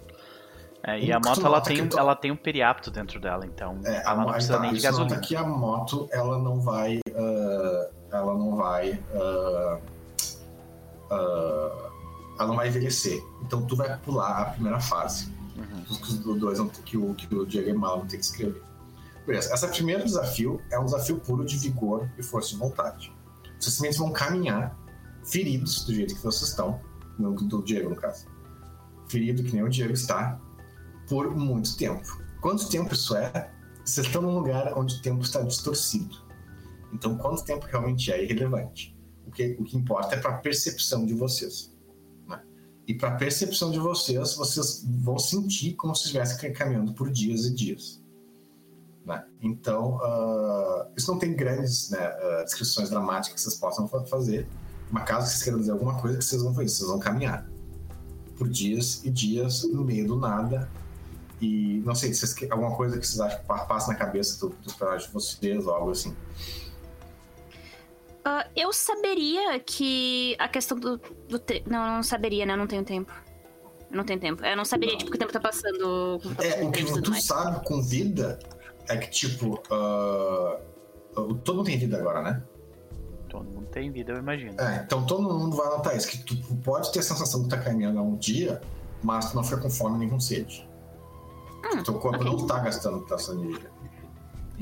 É, 0.83 0.99
e 0.99 1.13
a 1.13 1.21
moto 1.21 1.45
ela 1.45 1.61
tem, 1.61 1.87
tu... 1.87 1.99
ela 1.99 2.17
tem 2.17 2.31
um 2.31 2.37
periapto 2.37 2.91
dentro 2.91 3.21
dela, 3.21 3.45
então 3.45 3.79
é, 3.85 4.03
ela 4.03 4.17
não 4.17 4.33
precisa 4.33 4.55
tá, 4.55 4.61
nem 4.61 4.73
de 4.73 4.81
gasolina. 4.81 5.17
Aqui 5.17 5.37
a 5.37 5.43
moto 5.43 6.09
ela 6.11 6.39
não 6.39 6.59
vai, 6.59 6.97
uh, 6.97 7.95
ela 8.11 8.35
não 8.35 8.57
vai, 8.57 8.93
uh, 9.13 9.77
uh, 11.11 11.91
ela 12.39 12.49
não 12.49 12.57
vai 12.57 12.69
envelhecer. 12.69 13.23
Então 13.43 13.61
tu 13.67 13.77
vai 13.77 13.95
pular 13.99 14.41
a 14.41 14.45
primeira 14.47 14.81
fase. 14.81 15.31
Uhum. 15.57 16.39
Dois 16.39 16.59
que 16.85 16.97
o, 16.97 17.15
que 17.15 17.35
o 17.35 17.47
Diego 17.47 17.69
e 17.69 17.73
Mal 17.73 17.99
vão 17.99 18.07
ter 18.07 18.19
que 18.19 18.25
escrever. 18.25 18.63
Beleza. 19.27 19.53
Esse 19.53 19.69
primeiro 19.69 20.05
desafio 20.05 20.61
é 20.71 20.79
um 20.79 20.85
desafio 20.85 21.19
puro 21.21 21.45
de 21.45 21.57
vigor 21.57 22.11
e 22.19 22.23
força 22.23 22.51
de 22.51 22.57
vontade. 22.57 23.13
Vocês 23.59 23.75
simplesmente 23.75 23.99
vão 23.99 24.13
caminhar 24.13 24.77
feridos 25.25 25.85
do 25.85 25.95
jeito 25.95 26.15
que 26.15 26.23
vocês 26.23 26.51
estão, 26.51 26.81
no, 27.19 27.35
do 27.35 27.63
Diego 27.63 27.91
no 27.91 27.97
caso. 27.97 28.27
Ferido 29.09 29.43
que 29.43 29.53
nem 29.53 29.63
o 29.63 29.69
Diego 29.69 29.93
está, 29.93 30.41
por 31.09 31.35
muito 31.37 31.77
tempo. 31.77 32.07
Quanto 32.41 32.69
tempo 32.69 32.95
isso 32.95 33.15
é? 33.17 33.53
Vocês 33.85 34.07
estão 34.07 34.23
num 34.23 34.39
lugar 34.39 34.73
onde 34.77 34.97
o 34.97 35.03
tempo 35.03 35.23
está 35.23 35.43
distorcido. 35.43 36.17
Então, 36.93 37.17
quanto 37.17 37.45
tempo 37.45 37.67
realmente 37.67 38.11
é 38.11 38.23
irrelevante? 38.23 38.97
O 39.27 39.31
que, 39.31 39.57
o 39.61 39.65
que 39.65 39.77
importa 39.77 40.15
é 40.15 40.19
para 40.19 40.37
a 40.37 40.39
percepção 40.39 41.05
de 41.05 41.15
vocês. 41.15 41.73
E 42.87 42.95
para 42.95 43.11
a 43.11 43.17
percepção 43.17 43.71
de 43.71 43.79
vocês, 43.79 44.35
vocês 44.35 44.85
vão 45.01 45.19
sentir 45.19 45.75
como 45.75 45.95
se 45.95 46.07
estivessem 46.07 46.53
caminhando 46.53 46.93
por 46.93 47.11
dias 47.11 47.45
e 47.45 47.55
dias. 47.55 48.03
Né? 49.05 49.25
Então, 49.41 49.97
uh, 49.97 50.87
isso 50.97 51.11
não 51.11 51.19
tem 51.19 51.35
grandes 51.35 51.91
né, 51.91 51.99
uh, 51.99 52.45
descrições 52.45 52.91
dramáticas 52.91 53.35
que 53.35 53.41
vocês 53.41 53.55
possam 53.61 53.89
fazer, 54.07 54.49
mas 54.91 55.05
caso 55.05 55.29
vocês 55.29 55.43
queiram 55.43 55.59
dizer 55.61 55.73
alguma 55.73 56.01
coisa, 56.01 56.21
vocês 56.21 56.43
vão 56.43 56.55
fazer, 56.55 56.69
vocês 56.69 56.89
vão 56.89 56.99
caminhar 56.99 57.49
por 58.37 58.49
dias 58.49 59.05
e 59.05 59.11
dias 59.11 59.65
no 59.65 59.85
meio 59.85 60.07
do 60.07 60.17
nada, 60.17 60.69
e 61.41 61.83
não 61.87 61.95
sei, 61.95 62.13
se 62.13 62.51
alguma 62.51 62.77
coisa 62.77 62.99
que 62.99 63.07
vocês 63.07 63.21
acham 63.21 63.41
que 63.41 63.47
passa 63.47 63.89
na 63.89 63.95
cabeça 63.95 64.39
do, 64.39 64.55
dos 64.63 64.75
personagens 64.75 65.07
de 65.07 65.13
vocês 65.15 65.67
ou 65.67 65.73
algo 65.73 65.91
assim. 65.91 66.15
Uh, 68.31 68.49
eu 68.55 68.73
saberia 68.73 69.59
que 69.59 70.37
a 70.39 70.47
questão 70.47 70.79
do, 70.79 71.01
do 71.29 71.39
te... 71.39 71.65
Não, 71.67 71.97
não 71.97 72.03
saberia, 72.03 72.47
né? 72.47 72.53
Eu 72.53 72.59
não 72.59 72.67
tenho 72.69 72.85
tempo. 72.85 73.13
Eu 73.91 73.97
não 73.97 74.05
tenho 74.05 74.21
tempo. 74.21 74.45
Eu 74.45 74.57
não 74.57 74.65
saberia, 74.65 74.93
não. 74.93 74.99
tipo, 74.99 75.11
que 75.11 75.17
o 75.17 75.19
tempo 75.19 75.33
tá 75.33 75.41
passando. 75.41 76.21
É, 76.39 76.63
o 76.63 76.71
que 76.71 76.85
tu 77.03 77.11
mais. 77.11 77.25
sabe 77.25 77.67
com 77.67 77.83
vida 77.83 78.39
é 78.89 78.97
que, 78.97 79.11
tipo, 79.11 79.61
uh, 79.73 81.35
todo 81.43 81.57
mundo 81.57 81.67
tem 81.67 81.79
vida 81.79 81.99
agora, 81.99 82.23
né? 82.23 82.43
Todo 83.29 83.51
mundo 83.51 83.67
tem 83.67 83.91
vida, 83.91 84.13
eu 84.13 84.19
imagino. 84.19 84.61
É, 84.61 84.83
então 84.85 85.05
todo 85.05 85.23
mundo 85.23 85.57
vai 85.57 85.69
notar 85.69 85.97
isso, 85.97 86.09
que 86.09 86.19
tu 86.19 86.37
pode 86.57 86.93
ter 86.93 87.01
a 87.01 87.03
sensação 87.03 87.41
de 87.41 87.47
estar 87.47 87.59
tá 87.59 87.65
caminhando 87.65 87.99
há 87.99 88.03
um 88.03 88.17
dia, 88.17 88.61
mas 89.03 89.31
tu 89.31 89.37
não 89.37 89.43
fica 89.43 89.59
com 89.59 89.71
fome 89.71 89.99
nem 89.99 90.09
com 90.09 90.21
sede. 90.21 90.69
Hum, 91.65 91.83
Teu 91.83 91.95
corpo 91.95 92.19
okay. 92.19 92.31
não 92.31 92.47
tá 92.47 92.61
gastando 92.61 93.01
taxa 93.07 93.33
energia. 93.33 93.71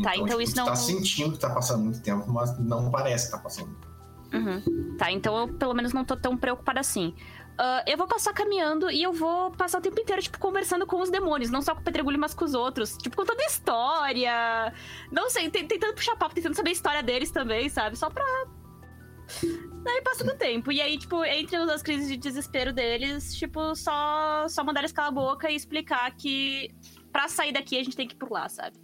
Tá, 0.03 0.15
então 0.15 0.27
tipo, 0.29 0.41
isso 0.43 0.55
tu 0.55 0.59
não- 0.59 0.65
tá 0.67 0.77
sentindo 0.77 1.33
que 1.33 1.39
tá 1.39 1.51
passando 1.51 1.83
muito 1.85 2.01
tempo, 2.03 2.31
mas 2.31 2.59
não 2.59 2.91
parece 2.91 3.27
que 3.27 3.33
tá 3.33 3.39
passando. 3.39 3.77
Uhum. 4.33 4.97
Tá, 4.99 5.11
então 5.11 5.37
eu 5.37 5.49
pelo 5.55 5.75
menos 5.75 5.93
não 5.93 6.05
tô 6.05 6.17
tão 6.17 6.37
preocupada 6.37 6.81
assim. 6.81 7.15
Ah, 7.61 7.83
eu 7.87 7.97
vou 7.97 8.07
passar 8.07 8.33
caminhando 8.33 8.89
e 8.91 9.03
eu 9.03 9.13
vou 9.13 9.51
passar 9.51 9.79
o 9.79 9.81
tempo 9.81 9.99
inteiro, 10.01 10.23
tipo, 10.23 10.39
conversando 10.39 10.87
com 10.87 11.01
os 11.01 11.11
demônios, 11.11 11.51
não 11.51 11.61
só 11.63 11.75
com 11.75 11.81
o 11.81 11.85
Pedregulho, 11.85 12.19
mas 12.19 12.33
com 12.35 12.45
os 12.45 12.55
outros. 12.55 12.97
Tipo, 12.99 13.17
contando 13.17 13.41
história. 13.41 14.73
Não 15.11 15.29
sei, 15.31 15.51
te- 15.51 15.65
tentando 15.65 15.95
puxar 15.95 16.15
papo, 16.17 16.35
tentando 16.35 16.55
saber 16.55 16.71
a 16.71 16.73
história 16.73 17.03
deles 17.03 17.31
também, 17.33 17.69
sabe? 17.69 17.97
Só 17.97 18.09
pra. 18.11 18.25
Daí 19.85 20.03
passa 20.03 20.25
do 20.25 20.37
tempo. 20.37 20.71
E 20.73 20.81
aí, 20.81 20.99
tipo, 20.99 21.25
entre 21.25 21.57
as 21.57 21.83
crises 21.83 22.09
de 22.09 22.17
desespero 22.17 22.73
deles, 22.73 23.35
tipo, 23.35 23.75
só, 23.75 24.47
só 24.49 24.63
mandar 24.63 24.81
eles 24.81 24.93
calar 24.93 25.11
a 25.11 25.15
boca 25.15 25.51
e 25.51 25.57
explicar 25.57 26.11
que 26.17 26.71
pra 27.13 27.29
sair 27.29 27.53
daqui 27.53 27.79
a 27.79 27.83
gente 27.83 27.97
tem 27.97 28.07
que 28.07 28.15
ir 28.15 28.19
por 28.19 28.31
lá, 28.31 28.49
sabe? 28.49 28.77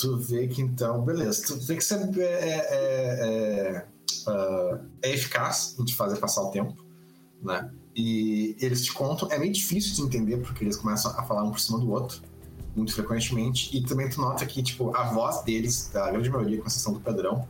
Tu 0.00 0.16
vê 0.16 0.48
que 0.48 0.62
então, 0.62 1.02
beleza. 1.04 1.42
Tu 1.46 1.56
vê 1.66 1.76
que 1.76 1.84
você 1.84 1.94
é, 1.94 2.22
é, 2.22 3.76
é, 3.76 3.86
ah, 4.26 4.80
é 5.02 5.10
eficaz 5.12 5.76
em 5.78 5.84
te 5.84 5.94
fazer 5.94 6.16
passar 6.18 6.42
o 6.42 6.50
tempo, 6.50 6.74
né? 7.42 7.70
E 7.94 8.56
eles 8.60 8.84
te 8.84 8.92
contam, 8.92 9.30
é 9.30 9.38
meio 9.38 9.52
difícil 9.52 9.94
de 9.94 10.02
entender 10.02 10.38
porque 10.38 10.64
eles 10.64 10.76
começam 10.76 11.10
a 11.18 11.22
falar 11.24 11.44
um 11.44 11.50
por 11.50 11.60
cima 11.60 11.78
do 11.78 11.90
outro, 11.90 12.22
muito 12.74 12.94
frequentemente. 12.94 13.76
E 13.76 13.82
também 13.84 14.08
tu 14.08 14.20
nota 14.20 14.46
que, 14.46 14.62
tipo, 14.62 14.96
a 14.96 15.04
voz 15.12 15.42
deles, 15.42 15.90
da 15.92 16.10
grande 16.10 16.30
maioria, 16.30 16.60
com 16.60 16.66
exceção 16.66 16.94
do 16.94 17.00
padrão, 17.00 17.46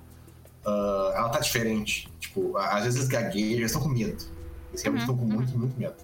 ah, 0.64 1.12
ela 1.14 1.28
tá 1.28 1.39
diferente. 1.39 2.12
Tipo, 2.18 2.56
às 2.56 2.82
vezes 2.85 2.97
eles 2.98 3.09
gaguejam, 3.09 3.59
eles 3.59 3.70
estão 3.70 3.82
com 3.82 3.89
medo. 3.90 4.24
Eles 4.70 4.82
realmente 4.82 5.02
Uhum, 5.02 5.12
estão 5.12 5.16
com 5.16 5.24
muito, 5.24 5.56
muito 5.59 5.78
medo. 5.78 5.97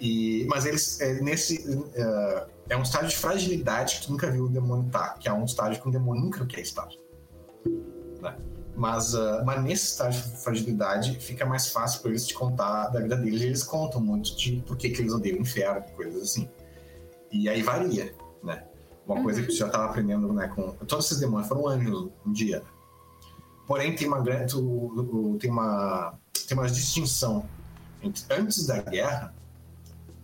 E, 0.00 0.44
mas 0.48 0.64
eles, 0.66 1.00
é, 1.00 1.20
nesse. 1.20 1.64
é, 1.94 2.46
é 2.68 2.76
um 2.76 2.82
estágio 2.82 3.08
de 3.08 3.16
fragilidade 3.16 3.96
que 3.96 4.06
tu 4.06 4.12
nunca 4.12 4.30
viu 4.30 4.44
o 4.44 4.48
demônio 4.48 4.86
estar, 4.86 5.14
que 5.18 5.28
é 5.28 5.32
um 5.32 5.44
estágio 5.44 5.80
que 5.80 5.88
um 5.88 5.90
demônio 5.90 6.22
nunca 6.22 6.44
quer 6.46 6.60
estar. 6.60 6.88
Né? 8.20 8.36
Mas, 8.76 9.14
ah, 9.14 9.42
mas 9.44 9.62
nesse 9.62 9.86
estágio 9.86 10.22
de 10.22 10.42
fragilidade 10.42 11.18
fica 11.18 11.46
mais 11.46 11.70
fácil 11.70 12.00
para 12.00 12.10
eles 12.10 12.26
te 12.26 12.34
contar 12.34 12.88
da 12.88 13.00
vida 13.00 13.16
deles. 13.16 13.42
E 13.42 13.46
eles 13.46 13.62
contam 13.62 14.00
muito 14.00 14.36
de 14.36 14.62
por 14.66 14.76
que, 14.76 14.90
que 14.90 15.02
eles 15.02 15.12
odeiam 15.12 15.38
o 15.38 15.42
inferno, 15.42 15.84
coisas 15.96 16.22
assim. 16.22 16.48
E 17.30 17.48
aí 17.48 17.62
varia, 17.62 18.14
né? 18.42 18.64
Uma 19.06 19.22
coisa 19.22 19.40
que 19.40 19.48
tu 19.48 19.54
já 19.54 19.66
estava 19.66 19.86
aprendendo, 19.86 20.32
né? 20.32 20.48
Com 20.48 20.72
todos 20.86 21.06
esses 21.06 21.18
demônios 21.18 21.48
foram 21.48 21.66
anjos 21.66 22.10
um 22.26 22.32
dia. 22.32 22.62
Porém 23.66 23.94
tem 23.96 24.06
uma 24.06 24.20
grande, 24.20 24.54
tem 25.38 25.50
uma 25.50 26.14
tem 26.46 26.56
uma 26.56 26.66
distinção 26.68 27.44
entre 28.02 28.22
antes 28.30 28.66
da 28.66 28.80
guerra 28.80 29.34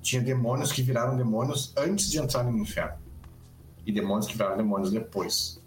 tinha 0.05 0.22
demônios 0.22 0.70
que 0.70 0.82
viraram 0.82 1.16
demônios 1.16 1.72
antes 1.76 2.10
de 2.10 2.18
entrar 2.18 2.44
no 2.44 2.56
inferno. 2.59 2.98
E 3.86 3.90
demônios 3.90 4.26
que 4.26 4.35
viraram 4.35 4.56
demônios 4.59 4.93
depois. 4.93 5.60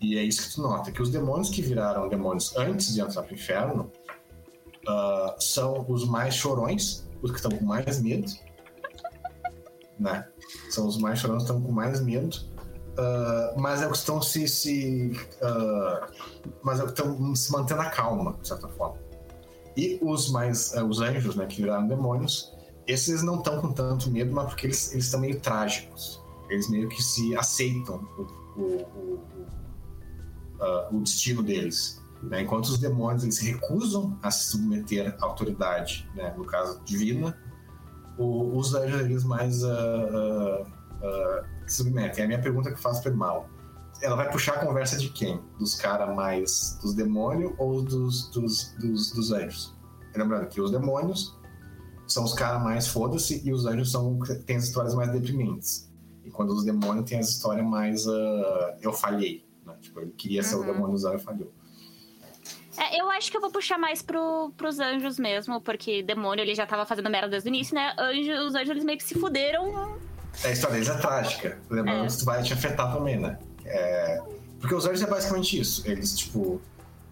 E 0.00 0.18
é 0.18 0.22
isso 0.22 0.42
que 0.42 0.54
tu 0.54 0.62
nota, 0.62 0.92
que 0.92 1.00
os 1.00 1.10
demônios 1.10 1.48
que 1.48 1.62
viraram 1.62 2.08
demônios 2.08 2.54
antes 2.56 2.92
de 2.92 3.00
entrar 3.00 3.22
pro 3.22 3.34
inferno 3.34 3.90
ah, 4.86 5.34
são 5.40 5.86
os 5.88 6.06
mais 6.06 6.34
chorões, 6.34 7.08
os 7.22 7.30
que 7.30 7.38
estão 7.38 7.50
com 7.50 7.64
mais 7.64 8.00
medo. 8.02 8.30
Né? 9.98 10.28
São 10.70 10.86
os 10.86 10.98
mais 10.98 11.18
chorões 11.18 11.44
que 11.44 11.50
estão 11.50 11.62
com 11.62 11.72
mais 11.72 12.02
medo. 12.02 12.36
ah, 12.98 13.54
mas 13.56 13.80
é 13.80 13.86
o 13.86 13.90
que 13.90 13.96
estão 13.96 14.20
se. 14.20 14.46
se 14.46 15.12
ah, 15.40 16.06
mas 16.62 16.78
é 16.78 16.82
o 16.82 16.86
que 16.86 16.92
estão 16.92 17.34
se 17.34 17.50
mantendo 17.50 17.80
a 17.80 17.90
calma, 17.90 18.36
de 18.42 18.48
certa 18.48 18.68
forma. 18.68 18.98
E 19.74 19.98
os 20.02 20.30
mais. 20.30 20.74
os 20.74 21.00
anjos, 21.00 21.34
né, 21.34 21.46
que 21.46 21.62
viraram 21.62 21.88
demônios, 21.88 22.53
esses 22.86 23.22
não 23.22 23.36
estão 23.38 23.60
com 23.60 23.72
tanto 23.72 24.10
medo, 24.10 24.34
mas 24.34 24.46
porque 24.48 24.66
eles 24.66 24.92
eles 24.92 25.04
estão 25.06 25.20
meio 25.20 25.40
trágicos. 25.40 26.22
Eles 26.50 26.68
meio 26.68 26.88
que 26.88 27.02
se 27.02 27.34
aceitam 27.36 28.06
o, 28.18 28.22
o, 28.60 28.62
o, 28.62 29.14
o, 29.14 29.46
ah, 30.60 30.88
o 30.92 31.00
destino 31.00 31.42
deles. 31.42 32.00
né? 32.22 32.42
Enquanto 32.42 32.66
os 32.66 32.78
demônios 32.78 33.22
eles 33.22 33.38
recusam 33.38 34.18
a 34.22 34.30
se 34.30 34.50
submeter 34.50 35.16
à 35.20 35.24
autoridade, 35.24 36.08
né? 36.14 36.34
no 36.36 36.44
caso 36.44 36.80
divina, 36.84 37.36
o- 38.18 38.56
os 38.56 38.74
anjos 38.74 39.00
eles 39.00 39.24
mais 39.24 39.64
ah, 39.64 40.66
ah, 41.02 41.42
se 41.66 41.76
submetem. 41.78 42.22
É 42.22 42.24
a 42.24 42.28
minha 42.28 42.40
pergunta 42.42 42.68
que 42.70 42.76
eu 42.76 42.82
faço 42.82 43.02
para 43.02 43.12
mal. 43.12 43.48
Ela 44.02 44.16
vai 44.16 44.30
puxar 44.30 44.54
a 44.56 44.66
conversa 44.66 44.98
de 44.98 45.08
quem? 45.08 45.40
Dos 45.58 45.74
caras 45.76 46.14
mais 46.14 46.78
dos 46.82 46.94
demônios 46.94 47.52
ou 47.58 47.80
dos, 47.82 48.28
dos, 48.30 48.74
dos, 48.78 49.12
dos 49.12 49.32
anjos? 49.32 49.74
Lembrando 50.14 50.46
que 50.48 50.60
os 50.60 50.70
demônios 50.70 51.34
são 52.06 52.24
os 52.24 52.32
caras 52.34 52.62
mais 52.62 52.86
foda-se 52.86 53.40
e 53.44 53.52
os 53.52 53.66
anjos 53.66 53.90
são 53.92 54.18
têm 54.46 54.56
as 54.56 54.64
histórias 54.64 54.94
mais 54.94 55.10
deprimentes. 55.12 55.90
E 56.24 56.30
quando 56.30 56.50
os 56.52 56.64
demônios 56.64 57.08
têm 57.08 57.18
as 57.18 57.28
histórias 57.30 57.66
mais 57.66 58.06
ah, 58.06 58.76
eu 58.80 58.92
falhei. 58.92 59.44
Né? 59.66 59.74
Tipo, 59.80 60.00
ele 60.00 60.12
queria 60.12 60.42
ser 60.42 60.56
o 60.56 60.60
Uhum. 60.60 60.66
demônio 60.66 60.94
usar 60.94 61.14
e 61.14 61.18
falhou. 61.18 61.50
É, 62.76 63.00
eu 63.00 63.08
acho 63.10 63.30
que 63.30 63.36
eu 63.36 63.40
vou 63.40 63.50
puxar 63.52 63.78
mais 63.78 64.02
pro, 64.02 64.52
pros 64.56 64.80
anjos 64.80 65.16
mesmo, 65.18 65.60
porque 65.60 66.02
demônio 66.02 66.42
ele 66.42 66.54
já 66.56 66.66
tava 66.66 66.84
fazendo 66.84 67.08
merda 67.08 67.28
desde 67.28 67.48
o 67.48 67.50
início, 67.50 67.74
né? 67.74 67.94
Anjo, 67.98 68.32
os 68.46 68.54
anjos 68.54 68.70
eles 68.70 68.84
meio 68.84 68.98
que 68.98 69.04
se 69.04 69.14
fuderam. 69.14 69.96
A 70.42 70.50
história 70.50 70.74
deles 70.74 70.88
é 70.88 70.98
trágica. 70.98 71.58
Lembrando 71.70 71.98
É. 71.98 72.06
que 72.06 72.12
isso 72.12 72.24
vai 72.24 72.42
te 72.42 72.52
afetar 72.52 72.92
também, 72.92 73.18
né? 73.20 73.38
É, 73.64 74.20
Porque 74.60 74.74
os 74.74 74.86
anjos 74.86 75.02
é 75.02 75.06
basicamente 75.06 75.60
isso. 75.60 75.82
Eles, 75.88 76.16
tipo. 76.16 76.60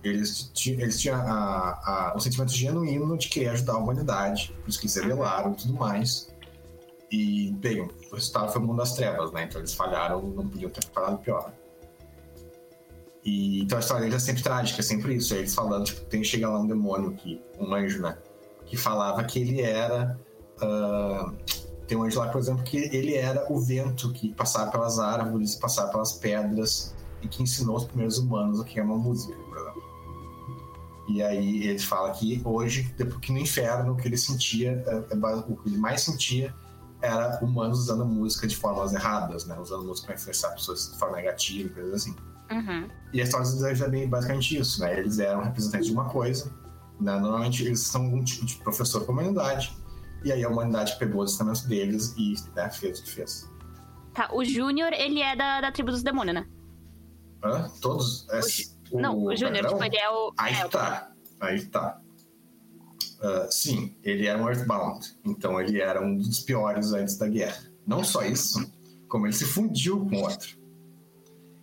Eles, 0.02 0.50
eles 0.66 1.00
tinham 1.00 1.16
a, 1.16 2.10
a, 2.10 2.14
o 2.16 2.20
sentimento 2.20 2.52
genuíno 2.52 3.16
de 3.16 3.28
querer 3.28 3.50
ajudar 3.50 3.74
a 3.74 3.78
humanidade, 3.78 4.52
por 4.60 4.68
isso 4.68 4.80
que 4.80 4.86
eles 4.86 4.96
revelaram 4.96 5.52
e 5.52 5.54
tudo 5.56 5.74
mais. 5.74 6.32
E, 7.10 7.52
bem, 7.52 7.82
o 7.82 8.14
resultado 8.14 8.50
foi 8.50 8.60
o 8.60 8.64
mundo 8.64 8.78
das 8.78 8.94
trevas, 8.94 9.30
né? 9.32 9.44
Então 9.44 9.60
eles 9.60 9.74
falharam, 9.74 10.22
não 10.22 10.48
podiam 10.48 10.70
ter 10.70 10.80
preparado 10.80 11.18
pior. 11.18 11.52
E, 13.24 13.62
então 13.62 13.78
a 13.78 13.80
história 13.80 14.02
deles 14.02 14.16
é 14.16 14.26
sempre 14.26 14.42
trágica, 14.42 14.80
é 14.80 14.82
sempre 14.82 15.14
isso. 15.14 15.34
É 15.34 15.38
eles 15.38 15.54
falando, 15.54 15.84
tipo, 15.84 16.00
tem, 16.06 16.24
chega 16.24 16.48
lá 16.48 16.58
um 16.58 16.66
demônio, 16.66 17.12
que, 17.12 17.40
um 17.58 17.72
anjo, 17.74 18.02
né? 18.02 18.18
Que 18.66 18.76
falava 18.76 19.22
que 19.24 19.38
ele 19.38 19.60
era. 19.60 20.18
ah, 20.60 21.32
tem 21.86 21.98
um 21.98 22.04
anjo 22.04 22.18
lá, 22.18 22.28
por 22.28 22.38
exemplo, 22.38 22.64
que 22.64 22.78
ele 22.78 23.14
era 23.14 23.46
o 23.52 23.60
vento 23.60 24.10
que 24.12 24.32
passava 24.32 24.70
pelas 24.70 24.98
árvores, 24.98 25.54
passava 25.54 25.90
pelas 25.90 26.12
pedras 26.14 26.94
e 27.20 27.28
que 27.28 27.42
ensinou 27.42 27.76
os 27.76 27.84
primeiros 27.84 28.18
humanos 28.18 28.58
o 28.58 28.64
que 28.64 28.80
é 28.80 28.82
uma 28.82 28.96
música. 28.96 29.36
E 31.08 31.22
aí 31.22 31.66
ele 31.66 31.78
fala 31.78 32.10
que 32.12 32.40
hoje, 32.44 32.94
depois 32.96 33.20
que 33.20 33.32
no 33.32 33.38
inferno, 33.38 33.92
o 33.92 33.96
que 33.96 34.06
ele 34.06 34.16
sentia, 34.16 34.82
é- 34.86 35.14
é 35.14 35.16
o 35.16 35.56
que 35.56 35.68
ele 35.68 35.78
mais 35.78 36.02
sentia 36.02 36.54
era 37.00 37.38
humanos 37.42 37.80
usando 37.80 38.04
música 38.04 38.46
de 38.46 38.56
formas 38.56 38.92
erradas, 38.92 39.44
né? 39.44 39.58
Usando 39.58 39.84
música 39.84 40.06
para 40.06 40.14
influenciar 40.14 40.50
pessoas 40.50 40.92
de 40.92 40.98
forma 40.98 41.16
negativa, 41.16 41.68
e 41.68 41.72
coisas 41.72 41.94
assim. 41.94 42.14
Uhum. 42.50 42.88
E 43.12 43.20
a 43.20 43.24
história 43.24 43.46
dos 43.50 43.80
é 43.80 43.88
bem 43.88 44.08
basicamente 44.08 44.56
isso, 44.56 44.80
né? 44.80 44.98
Eles 44.98 45.18
eram 45.18 45.42
representantes 45.42 45.88
de 45.88 45.92
uma 45.92 46.08
coisa, 46.08 46.46
né? 47.00 47.18
Normalmente 47.18 47.64
eles 47.64 47.80
são 47.80 48.04
um 48.04 48.22
tipo 48.22 48.46
de 48.46 48.54
professor 48.56 49.00
para 49.00 49.10
a 49.10 49.14
humanidade, 49.14 49.76
e 50.24 50.30
aí 50.30 50.44
a 50.44 50.48
humanidade 50.48 50.96
pegou 50.98 51.22
os 51.22 51.32
ensinamentos 51.32 51.62
deles 51.62 52.14
e 52.16 52.34
né, 52.54 52.70
fez 52.70 53.00
o 53.00 53.02
que 53.02 53.10
fez. 53.10 53.50
Tá, 54.14 54.28
o 54.32 54.44
Júnior, 54.44 54.92
ele 54.92 55.20
é 55.20 55.34
da, 55.34 55.60
da 55.60 55.72
tribo 55.72 55.90
dos 55.90 56.02
demônios, 56.02 56.34
né? 56.34 56.46
Hã? 57.42 57.68
Todos. 57.80 58.28
é, 58.30 58.38
o, 58.38 58.42
Não, 58.92 59.24
o 59.24 59.36
Júnior, 59.36 59.66
tipo, 59.66 59.82
ele 59.82 59.96
é 59.96 60.10
o. 60.10 60.32
Aí 60.38 60.54
é, 60.54 60.66
o 60.66 60.68
tá. 60.68 61.12
Aí 61.40 61.64
tá. 61.66 62.00
Ah, 63.22 63.46
sim, 63.50 63.94
ele 64.02 64.26
era 64.26 64.42
um 64.42 64.48
Earthbound. 64.48 65.16
Então 65.24 65.60
ele 65.60 65.80
era 65.80 66.04
um 66.04 66.16
dos 66.16 66.40
piores 66.40 66.92
antes 66.92 67.16
da 67.16 67.28
guerra. 67.28 67.62
Não 67.86 68.02
só 68.02 68.22
isso, 68.24 68.70
como 69.08 69.26
ele 69.26 69.32
se 69.32 69.44
fundiu 69.44 70.04
com 70.06 70.22
outro. 70.22 70.58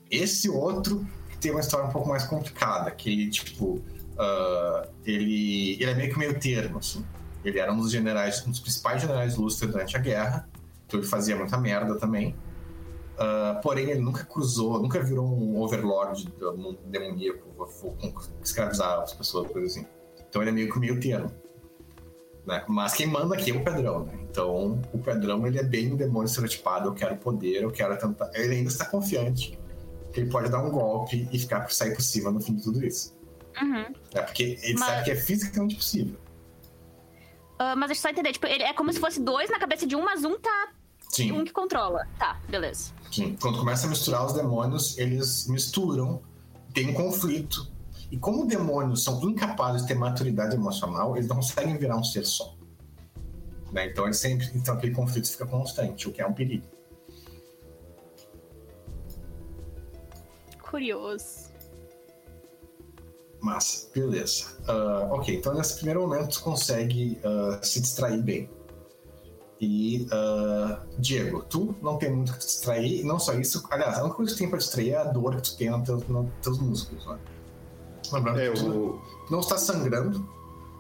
Esse 0.10 0.50
outro 0.50 1.06
tem 1.40 1.52
uma 1.52 1.60
história 1.60 1.88
um 1.88 1.92
pouco 1.92 2.10
mais 2.10 2.26
complicada, 2.26 2.90
que 2.92 3.10
ele, 3.10 3.30
tipo, 3.30 3.84
ah, 4.18 4.88
ele, 5.06 5.74
ele 5.74 5.92
é 5.92 5.96
meio 5.96 6.12
que 6.12 6.18
meio 6.20 6.40
termo, 6.40 6.80
assim. 6.80 7.06
Ele 7.44 7.60
era 7.60 7.72
um 7.72 7.78
dos 7.78 7.92
generais, 7.92 8.46
um 8.46 8.52
dos 8.52 8.60
principais 8.60 9.02
generais 9.02 9.36
lustres 9.36 9.72
durante 9.72 9.96
a 9.96 10.00
guerra, 10.00 10.50
então 10.86 11.00
ele 11.00 11.08
fazia 11.08 11.36
muita 11.36 11.58
merda 11.58 11.96
também. 11.98 12.36
Ah, 13.20 13.60
porém, 13.62 13.90
ele 13.90 14.00
nunca 14.00 14.24
cruzou, 14.24 14.82
nunca 14.82 15.04
virou 15.04 15.26
um 15.28 15.60
overlord 15.62 16.32
mundo 16.56 16.80
demoníaco, 16.86 17.50
vou- 17.58 17.98
escravizar 18.42 19.02
as 19.02 19.14
pessoas, 19.14 19.52
coisa 19.52 19.68
assim. 19.68 19.86
Então 20.30 20.42
ele 20.42 20.52
é 20.52 20.54
meio 20.54 20.72
que 20.72 20.80
meio 20.80 21.00
termo. 21.00 21.30
Né? 22.46 22.64
Mas 22.68 22.94
quem 22.94 23.06
manda 23.08 23.36
aqui 23.36 23.52
é 23.52 23.56
o 23.56 23.64
Pedrão, 23.64 24.06
né? 24.06 24.14
Então 24.24 24.82
o 24.94 24.98
Pedrão 25.00 25.46
ele 25.46 25.60
é 25.60 25.64
bem 25.64 25.92
um 25.92 25.98
demônio 25.98 26.28
estereotipado, 26.28 26.88
eu 26.88 26.94
quero 26.94 27.18
poder, 27.18 27.62
eu 27.64 27.72
quero 27.72 27.98
tentar. 27.98 28.32
Ele 28.34 28.56
ainda 28.56 28.70
está 28.70 28.86
confiante 28.86 29.60
que 30.14 30.22
ele 30.22 30.30
pode 30.32 30.50
dar 30.50 30.64
um 30.64 30.72
golpe 30.72 31.28
e 31.32 31.38
ficar 31.38 31.62
por 31.62 31.74
sair 31.74 31.94
por 31.94 32.02
cima 32.02 32.32
no 32.32 32.40
fim 32.40 32.56
de 32.56 32.64
tudo 32.64 32.84
isso. 32.86 33.16
Uhum. 33.62 33.74
Né? 34.16 34.22
Porque 34.22 34.58
ele 34.64 34.74
Mas- 34.80 34.90
sabe 34.90 35.04
que 35.04 35.12
é 35.12 35.16
fisicamente 35.16 35.76
possível. 35.76 36.16
Ah, 37.60 37.76
mas 37.76 37.90
deixa 37.90 38.00
eu 38.00 38.02
só 38.04 38.10
entender, 38.10 38.32
tipo, 38.32 38.48
ele 38.48 38.64
é 38.64 38.74
como 38.74 38.92
se 38.94 39.00
fosse 39.00 39.20
dois 39.20 39.50
na 39.50 39.60
cabeça 39.60 39.86
de 39.86 39.96
um, 39.96 40.04
mas 40.06 40.24
um 40.24 40.40
tá. 40.40 40.70
Sim. 41.10 41.32
Um 41.32 41.44
que 41.44 41.52
controla. 41.52 42.08
Tá, 42.18 42.40
beleza. 42.48 42.92
Sim, 43.12 43.36
quando 43.42 43.60
começa 43.60 43.88
a 43.88 43.90
misturar 43.90 44.26
os 44.26 44.34
demônios, 44.34 44.98
eles 44.98 45.48
misturam, 45.48 46.22
tem 46.74 46.90
um 46.90 46.94
conflito. 46.94 47.70
E 48.12 48.18
como 48.18 48.46
demônios 48.46 49.04
são 49.04 49.22
incapazes 49.24 49.82
de 49.82 49.90
ter 49.90 49.96
maturidade 49.96 50.56
emocional, 50.56 51.16
eles 51.16 51.28
não 51.28 51.36
conseguem 51.38 51.78
virar 51.78 51.98
um 51.98 52.04
ser 52.04 52.26
só. 52.26 52.56
Né? 53.72 53.88
Então, 53.88 54.06
eles 54.06 54.18
sempre, 54.18 54.50
então 54.56 54.76
aquele 54.76 54.94
conflito 54.94 55.30
fica 55.30 55.46
constante, 55.46 56.08
o 56.08 56.12
que 56.12 56.22
é 56.22 56.26
um 56.26 56.34
perigo. 56.34 56.66
curioso. 60.70 61.50
Massa, 63.42 63.90
beleza. 63.94 64.46
Uh, 64.68 65.14
ok, 65.14 65.36
então 65.36 65.54
nesse 65.54 65.76
primeiro 65.76 66.02
momento 66.02 66.34
tu 66.34 66.44
consegue 66.44 67.20
uh, 67.24 67.66
se 67.66 67.82
distrair 67.82 68.22
bem. 68.22 68.50
E, 69.62 70.08
uh, 70.14 70.78
Diego, 71.00 71.44
tu 71.50 71.76
não 71.82 71.98
tem 71.98 72.10
muito 72.16 72.32
que 72.32 72.40
te 72.40 72.46
distrair, 72.46 73.02
e 73.02 73.04
não 73.04 73.20
só 73.20 73.34
isso, 73.34 73.62
aliás, 73.70 73.98
a 73.98 74.04
única 74.04 74.16
coisa 74.16 74.32
que 74.32 74.38
tu 74.38 74.40
tem 74.40 74.50
pra 74.50 74.58
distrair 74.58 74.92
é 74.92 74.98
a 74.98 75.04
dor 75.04 75.36
que 75.36 75.42
tu 75.42 75.58
tem 75.58 75.70
nos 75.70 75.84
teus, 75.86 76.08
nos 76.08 76.30
teus 76.42 76.60
músculos, 76.60 77.06
né? 77.08 77.20
Lembrando 78.14 78.40
É, 78.40 78.50
que 78.52 78.60
tu 78.60 78.72
o. 78.72 79.02
não 79.30 79.40
está 79.42 79.58
sangrando, 79.58 80.28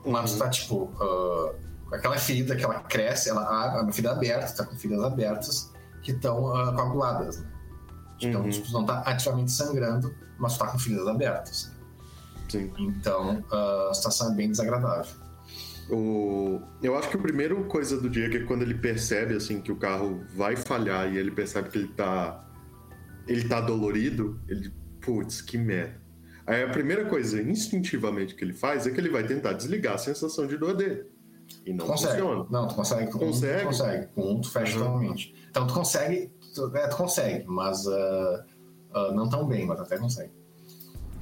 mas 0.06 0.32
tu 0.34 0.40
tá 0.40 0.50
tipo. 0.50 0.84
Uh, 1.00 1.54
aquela 1.92 2.18
ferida 2.18 2.56
que 2.56 2.64
ela 2.64 2.80
cresce, 2.82 3.30
ela 3.30 3.82
é 3.88 3.92
ferida 3.92 4.14
aberta, 4.14 4.54
tá 4.56 4.64
com 4.66 4.76
feridas 4.78 5.04
abertas 5.04 5.72
que 6.02 6.12
estão 6.12 6.46
uh, 6.46 6.74
coaguladas. 6.74 7.40
Né? 7.40 7.52
Então, 8.22 8.42
Uhum. 8.44 8.50
tipo, 8.50 8.72
não 8.72 8.86
tá 8.86 9.00
ativamente 9.00 9.52
sangrando, 9.52 10.14
mas 10.38 10.54
tu 10.54 10.60
tá 10.60 10.68
com 10.68 10.80
feridas 10.80 11.08
abertas. 11.08 11.72
Sim. 12.48 12.72
Então, 12.80 13.44
uh, 13.52 13.90
a 13.90 13.94
situação 13.94 14.32
é 14.32 14.36
bem 14.36 14.50
desagradável. 14.52 15.12
O... 15.92 16.62
Eu 16.84 16.96
acho 16.98 17.10
que 17.10 17.18
a 17.18 17.20
primeira 17.20 17.56
coisa 17.64 18.00
do 18.00 18.10
Diego 18.10 18.38
é 18.38 18.40
quando 18.42 18.62
ele 18.62 18.76
percebe 18.76 19.36
assim 19.36 19.60
que 19.62 19.72
o 19.72 19.76
carro 19.76 20.24
vai 20.36 20.56
falhar 20.56 21.12
e 21.12 21.18
ele 21.18 21.32
percebe 21.32 21.70
que 21.70 21.78
ele 21.80 21.88
tá 21.90 22.46
ele 23.28 23.48
tá 23.48 23.62
dolorido, 23.62 24.40
ele 24.48 24.72
putz, 25.02 25.42
que 25.42 25.58
merda. 25.58 26.00
Aí 26.48 26.64
a 26.64 26.70
primeira 26.70 27.06
coisa 27.06 27.40
instintivamente 27.42 28.34
que 28.34 28.44
ele 28.44 28.54
faz 28.54 28.88
é 28.88 28.92
que 28.92 29.00
ele 29.00 29.10
vai 29.10 29.24
tentar 29.26 29.54
desligar 29.54 29.94
a 29.96 29.98
sensação 30.00 30.48
de 30.48 30.58
dor 30.58 30.76
dele. 30.76 31.06
E 31.66 31.74
não 31.74 31.86
consegue. 31.86 32.14
funciona. 32.22 32.46
Não, 32.50 32.68
tu 32.68 32.76
consegue. 32.76 33.12
Com 33.12 33.18
um, 33.18 33.28
Consegue? 33.28 33.60
tu 33.62 33.66
consegue. 33.66 34.08
Com 34.14 34.32
um, 34.34 34.42
tu 34.42 34.52
fecha 34.52 34.78
Uhum. 34.78 34.86
totalmente. 34.86 35.36
Então, 35.50 35.68
tu 35.68 35.74
consegue. 35.74 36.32
Tu, 36.54 36.76
é, 36.76 36.88
tu 36.88 36.98
consegue, 36.98 37.46
mas 37.48 37.86
uh, 37.86 38.44
uh, 38.96 39.14
não 39.14 39.30
tão 39.30 39.48
bem, 39.48 39.66
mas 39.66 39.80
até 39.80 39.98
consegue. 39.98 40.32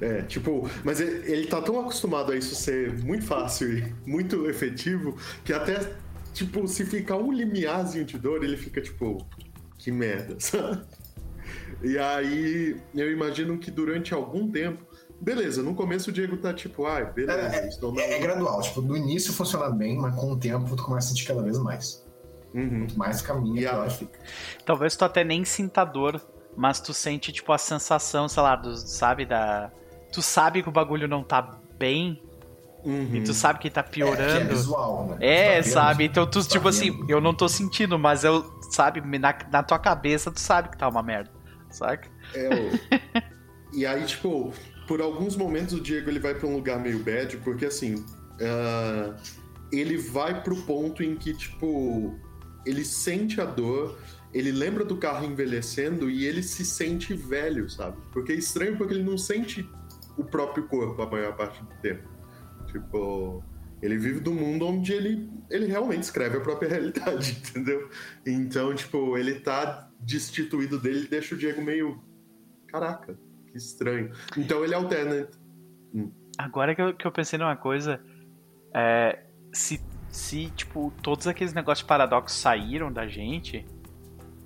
É, 0.00 0.22
tipo, 0.22 0.68
mas 0.84 1.00
ele, 1.00 1.30
ele 1.32 1.46
tá 1.48 1.60
tão 1.60 1.80
acostumado 1.80 2.30
a 2.32 2.36
isso 2.36 2.54
ser 2.54 2.96
muito 3.04 3.24
fácil 3.24 3.76
e 3.78 3.94
muito 4.06 4.48
efetivo 4.48 5.16
que 5.44 5.52
até, 5.52 5.92
tipo, 6.32 6.68
se 6.68 6.84
ficar 6.84 7.16
um 7.16 7.32
limiarzinho 7.32 8.04
de 8.04 8.16
dor, 8.16 8.44
ele 8.44 8.56
fica 8.56 8.80
tipo, 8.80 9.26
que 9.76 9.90
merda, 9.90 10.36
sabe? 10.40 10.82
E 11.82 11.98
aí, 11.98 12.76
eu 12.94 13.10
imagino 13.12 13.58
que 13.58 13.70
durante 13.70 14.14
algum 14.14 14.48
tempo, 14.50 14.84
beleza, 15.20 15.62
no 15.62 15.74
começo 15.74 16.10
o 16.10 16.12
Diego 16.12 16.36
tá 16.36 16.52
tipo, 16.54 16.86
ai, 16.86 17.12
beleza, 17.12 17.56
É, 17.56 17.68
estou 17.68 17.92
na... 17.92 18.00
É, 18.02 18.14
é 18.14 18.18
gradual. 18.20 18.60
Tipo, 18.60 18.80
no 18.82 18.96
início 18.96 19.32
funciona 19.32 19.68
bem, 19.70 19.96
mas 19.96 20.14
com 20.14 20.32
o 20.32 20.36
tempo 20.38 20.76
tu 20.76 20.82
começa 20.84 21.06
a 21.06 21.10
sentir 21.10 21.26
cada 21.26 21.42
vez 21.42 21.58
mais. 21.58 22.04
Uhum. 22.54 22.80
Quanto 22.80 22.98
mais 22.98 23.20
caminha, 23.22 23.60
E 23.62 23.66
a- 23.66 23.70
pior 23.72 23.90
fica. 23.90 24.18
Talvez 24.64 24.94
tu 24.96 25.04
até 25.04 25.22
nem 25.24 25.44
sinta 25.44 25.84
dor, 25.84 26.20
mas 26.56 26.80
tu 26.80 26.94
sente, 26.94 27.32
tipo, 27.32 27.52
a 27.52 27.58
sensação, 27.58 28.28
sei 28.28 28.42
lá, 28.42 28.54
do, 28.56 28.76
sabe, 28.76 29.26
da. 29.26 29.70
Tu 30.12 30.22
sabe 30.22 30.62
que 30.62 30.68
o 30.68 30.72
bagulho 30.72 31.06
não 31.08 31.22
tá 31.22 31.58
bem 31.78 32.22
Uhum. 32.84 33.16
e 33.16 33.20
tu 33.24 33.34
sabe 33.34 33.58
que 33.58 33.68
tá 33.68 33.80
É, 33.80 33.82
que 33.84 33.90
é 33.90 33.92
piorando. 34.04 34.48
visual, 34.56 35.06
né? 35.08 35.16
É, 35.20 35.62
tá 35.62 35.68
sabe? 35.68 36.04
Então 36.04 36.26
tu, 36.26 36.42
tá 36.42 36.48
tipo 36.48 36.68
assim, 36.68 36.90
vendo. 36.92 37.10
eu 37.10 37.20
não 37.20 37.34
tô 37.34 37.48
sentindo, 37.48 37.98
mas 37.98 38.22
eu, 38.24 38.42
sabe, 38.70 39.00
na, 39.18 39.34
na 39.50 39.62
tua 39.62 39.78
cabeça 39.78 40.30
tu 40.30 40.40
sabe 40.40 40.68
que 40.70 40.78
tá 40.78 40.88
uma 40.88 41.02
merda, 41.02 41.30
saca? 41.70 42.08
É, 42.34 42.48
o- 42.48 42.70
e 43.74 43.84
aí, 43.84 44.04
tipo, 44.06 44.52
por 44.86 45.00
alguns 45.00 45.36
momentos 45.36 45.74
o 45.74 45.80
Diego 45.80 46.08
ele 46.08 46.20
vai 46.20 46.34
pra 46.34 46.46
um 46.46 46.54
lugar 46.54 46.78
meio 46.78 47.00
bad, 47.00 47.36
porque 47.38 47.66
assim, 47.66 48.04
ah, 48.40 49.14
ele 49.72 49.96
vai 49.98 50.42
pro 50.42 50.56
ponto 50.62 51.02
em 51.02 51.16
que, 51.16 51.34
tipo, 51.34 52.16
ele 52.64 52.84
sente 52.84 53.40
a 53.40 53.44
dor, 53.44 53.98
ele 54.32 54.52
lembra 54.52 54.84
do 54.84 54.96
carro 54.96 55.24
envelhecendo 55.26 56.08
e 56.08 56.24
ele 56.24 56.42
se 56.42 56.64
sente 56.64 57.12
velho, 57.12 57.68
sabe? 57.68 57.96
Porque 58.12 58.32
é 58.32 58.36
estranho 58.36 58.76
porque 58.76 58.94
ele 58.94 59.02
não 59.02 59.18
sente 59.18 59.68
o 60.18 60.24
próprio 60.24 60.66
corpo 60.66 61.00
a 61.00 61.10
maior 61.10 61.36
parte 61.36 61.62
do 61.62 61.74
tempo. 61.80 62.08
Tipo, 62.66 63.42
ele 63.80 63.96
vive 63.96 64.20
do 64.20 64.32
mundo 64.32 64.66
onde 64.66 64.92
ele, 64.92 65.30
ele 65.48 65.66
realmente 65.66 66.02
escreve 66.02 66.36
a 66.36 66.40
própria 66.40 66.68
realidade, 66.70 67.38
entendeu? 67.38 67.88
Então, 68.26 68.74
tipo, 68.74 69.16
ele 69.16 69.40
tá 69.40 69.88
destituído 70.00 70.78
dele 70.78 71.04
e 71.04 71.08
deixa 71.08 71.34
o 71.34 71.38
Diego 71.38 71.62
meio. 71.62 72.02
Caraca, 72.66 73.18
que 73.50 73.56
estranho. 73.56 74.10
Então 74.36 74.64
ele 74.64 74.74
alterna. 74.74 75.28
Agora 76.36 76.74
que 76.74 76.82
eu, 76.82 76.94
que 76.94 77.06
eu 77.06 77.12
pensei 77.12 77.38
numa 77.38 77.56
coisa, 77.56 78.00
é, 78.74 79.24
se, 79.52 79.80
se, 80.10 80.50
tipo, 80.50 80.92
todos 81.02 81.26
aqueles 81.26 81.54
negócios 81.54 81.84
de 81.84 81.88
paradoxo 81.88 82.36
saíram 82.36 82.92
da 82.92 83.06
gente, 83.06 83.64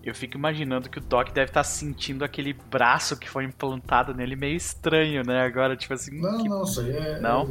eu 0.03 0.15
fico 0.15 0.37
imaginando 0.37 0.89
que 0.91 0.99
o 0.99 1.01
Doc 1.01 1.31
deve 1.33 1.51
estar 1.51 1.65
sentindo 1.65 2.25
aquele 2.25 2.53
braço 2.53 3.17
que 3.17 3.29
foi 3.29 3.45
implantado 3.45 4.13
nele 4.15 4.35
meio 4.37 4.57
estranho, 4.57 5.23
né? 5.25 5.43
Agora, 5.43 5.77
tipo 5.77 5.95
assim, 5.95 6.21
Não, 6.21 6.43
que- 6.43 6.49
não, 6.49 6.63
isso 6.65 6.81
aí 6.81 6.91
é. 6.91 7.21
Não? 7.21 7.43
é 7.43 7.45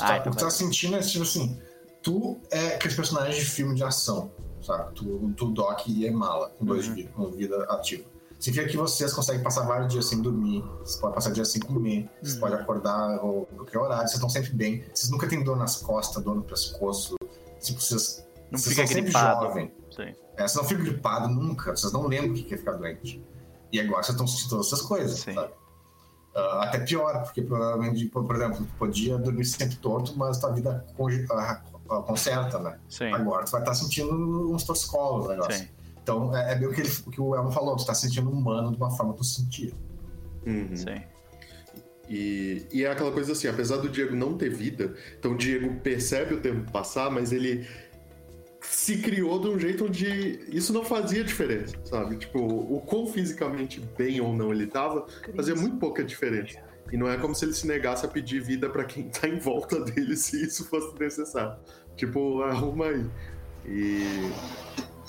Ah, 0.00 0.06
tá, 0.06 0.16
então 0.18 0.32
o 0.32 0.36
que 0.36 0.42
tá 0.42 0.50
sentindo 0.50 0.96
é 0.96 1.00
tipo 1.00 1.22
assim: 1.24 1.58
tu 2.02 2.38
é 2.50 2.74
aqueles 2.74 2.96
personagens 2.96 3.36
de 3.36 3.44
filme 3.44 3.74
de 3.74 3.82
ação, 3.84 4.30
sabe? 4.62 4.94
Tu, 4.94 5.32
tu 5.36 5.46
Doc 5.50 5.86
e 5.88 6.06
é 6.06 6.10
mala, 6.10 6.50
com 6.50 6.64
dois 6.64 6.86
Uhum. 6.88 6.94
vida, 6.94 7.10
com 7.14 7.30
vida 7.30 7.64
ativa. 7.70 8.04
Significa 8.38 8.70
que 8.70 8.76
vocês 8.76 9.12
conseguem 9.12 9.42
passar 9.42 9.62
vários 9.66 9.92
dias 9.92 10.06
sem 10.06 10.22
dormir, 10.22 10.62
você 10.84 11.00
pode 11.00 11.14
passar 11.16 11.30
dias 11.32 11.50
sem 11.50 11.60
comer, 11.60 12.08
você 12.22 12.34
Uhum. 12.34 12.40
pode 12.40 12.54
acordar 12.54 13.18
ou 13.24 13.46
qualquer 13.46 13.78
horário, 13.78 14.02
vocês 14.02 14.14
estão 14.14 14.28
sempre 14.28 14.52
bem, 14.52 14.84
vocês 14.94 15.10
nunca 15.10 15.26
têm 15.26 15.42
dor 15.42 15.56
nas 15.56 15.74
costas, 15.82 16.22
dor 16.22 16.36
no 16.36 16.42
pescoço, 16.44 17.16
tipo, 17.60 17.80
vocês, 17.80 18.24
não 18.48 18.56
vocês 18.60 18.74
fica 18.76 18.86
são 18.86 18.94
sempre 18.94 19.10
gripado. 19.10 19.70
Sei. 19.98 20.14
É, 20.36 20.42
vocês 20.46 20.54
não 20.54 20.64
ficam 20.64 20.84
gripados 20.84 21.28
nunca, 21.34 21.74
vocês 21.76 21.92
não 21.92 22.06
lembram 22.06 22.30
o 22.30 22.34
que 22.34 22.54
é 22.54 22.56
ficar 22.56 22.72
doente. 22.72 23.20
E 23.72 23.80
agora 23.80 24.02
vocês 24.02 24.14
estão 24.14 24.26
sentindo 24.26 24.50
todas 24.50 24.66
essas 24.66 24.82
coisas, 24.82 25.18
Sim. 25.18 25.34
sabe? 25.34 25.52
Ah, 26.36 26.62
até 26.64 26.78
pior, 26.78 27.22
porque 27.24 27.42
provavelmente, 27.42 28.06
por 28.06 28.24
por 28.24 28.36
exemplo, 28.36 28.58
tu 28.64 28.72
podia 28.78 29.18
dormir 29.18 29.44
sempre 29.44 29.74
torto, 29.76 30.16
mas 30.16 30.38
tua 30.38 30.52
vida 30.52 30.86
conge- 30.96 31.26
ah, 31.32 31.62
ah, 31.90 32.02
conserta, 32.02 32.58
né? 32.60 32.78
Sim, 32.88 33.12
Agora 33.12 33.44
tu 33.44 33.50
vai 33.50 33.60
estar 33.60 33.74
sentindo 33.74 34.52
uns 34.52 34.62
torcicolos, 34.62 35.26
o 35.26 35.28
negócio. 35.30 35.52
sim, 35.64 35.68
Então 36.00 36.34
é, 36.36 36.52
é 36.52 36.54
bem 36.54 36.68
o 36.68 36.72
que, 36.72 36.80
ele- 36.82 36.92
o 37.06 37.10
que 37.10 37.20
o 37.20 37.34
Elmo 37.34 37.50
falou, 37.50 37.74
tu 37.76 37.84
tá 37.84 37.92
sentindo 37.94 38.30
humano 38.30 38.70
de 38.70 38.76
uma 38.76 38.90
forma 38.90 39.12
que 39.14 39.18
tu 39.18 39.24
sentia. 39.24 39.72
Uhum. 40.46 40.76
sim. 40.76 41.02
E, 42.08 42.66
e 42.72 42.84
é 42.84 42.90
aquela 42.90 43.12
coisa 43.12 43.32
assim, 43.32 43.48
apesar 43.48 43.76
do 43.76 43.88
Diego 43.88 44.16
não 44.16 44.34
ter 44.38 44.48
vida, 44.48 44.94
então 45.18 45.32
o 45.32 45.36
Diego 45.36 45.78
percebe 45.80 46.34
o 46.34 46.40
tempo 46.40 46.70
passar, 46.72 47.10
mas 47.10 47.32
ele 47.32 47.66
se 48.70 48.98
criou 48.98 49.40
de 49.40 49.48
um 49.48 49.58
jeito 49.58 49.84
onde 49.86 50.40
isso 50.48 50.72
não 50.72 50.84
fazia 50.84 51.24
diferença, 51.24 51.74
sabe? 51.84 52.16
Tipo, 52.16 52.38
o 52.38 52.80
quão 52.80 53.06
fisicamente 53.06 53.80
bem 53.96 54.20
ou 54.20 54.34
não 54.34 54.52
ele 54.52 54.66
tava, 54.66 55.06
fazia 55.34 55.54
muito 55.54 55.76
pouca 55.76 56.04
diferença. 56.04 56.58
E 56.92 56.96
não 56.96 57.08
é 57.08 57.16
como 57.16 57.34
se 57.34 57.44
ele 57.44 57.52
se 57.52 57.66
negasse 57.66 58.04
a 58.04 58.08
pedir 58.08 58.40
vida 58.40 58.68
pra 58.68 58.84
quem 58.84 59.08
tá 59.08 59.28
em 59.28 59.38
volta 59.38 59.80
dele 59.84 60.16
se 60.16 60.42
isso 60.42 60.64
fosse 60.66 60.98
necessário. 60.98 61.58
Tipo, 61.96 62.42
arruma 62.42 62.86
aí. 62.86 63.06
E 63.66 64.30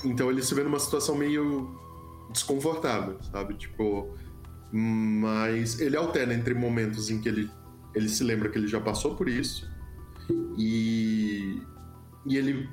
então 0.03 0.30
ele 0.30 0.41
se 0.41 0.56
vê 0.56 0.64
numa 0.64 0.80
situação 0.80 1.15
meio 1.15 1.69
desconfortável, 2.31 3.18
sabe? 3.31 3.56
Tipo, 3.56 4.14
mas 4.72 5.80
ele 5.80 5.98
alterna 5.98 6.34
entre 6.34 6.53
momentos 6.53 7.10
em 7.10 7.19
que 7.19 7.27
ele, 7.27 7.49
ele 7.94 8.07
se 8.07 8.23
lembra 8.23 8.49
que 8.49 8.57
ele 8.57 8.68
já 8.68 8.80
passou 8.80 9.15
por 9.15 9.27
isso 9.27 9.69
e, 10.57 11.61
e 12.26 12.38
ele 12.38 12.69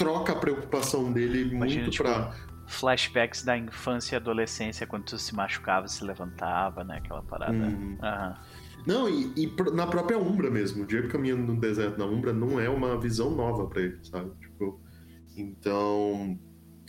troca 0.00 0.32
a 0.32 0.36
preocupação 0.36 1.12
dele 1.12 1.42
Imagina, 1.42 1.82
muito 1.82 1.90
tipo, 1.90 2.04
pra. 2.04 2.34
Flashbacks 2.66 3.42
da 3.42 3.58
infância 3.58 4.14
e 4.14 4.16
adolescência, 4.16 4.86
quando 4.86 5.04
tu 5.04 5.18
se 5.18 5.34
machucava, 5.34 5.88
se 5.88 6.04
levantava, 6.04 6.84
né? 6.84 6.98
Aquela 6.98 7.22
parada. 7.22 7.52
Uhum. 7.52 7.98
Aham. 8.00 8.38
Não, 8.86 9.08
e, 9.08 9.32
e 9.36 9.52
na 9.72 9.86
própria 9.86 10.16
Umbra 10.18 10.50
mesmo. 10.50 10.84
O 10.84 10.86
Diego 10.86 11.08
caminhando 11.08 11.52
no 11.52 11.60
deserto 11.60 11.98
na 11.98 12.06
Umbra 12.06 12.32
não 12.32 12.58
é 12.58 12.68
uma 12.68 12.98
visão 12.98 13.30
nova 13.30 13.66
pra 13.66 13.82
ele, 13.82 13.98
sabe? 14.04 14.30
Tipo, 14.40 14.80
então. 15.36 16.38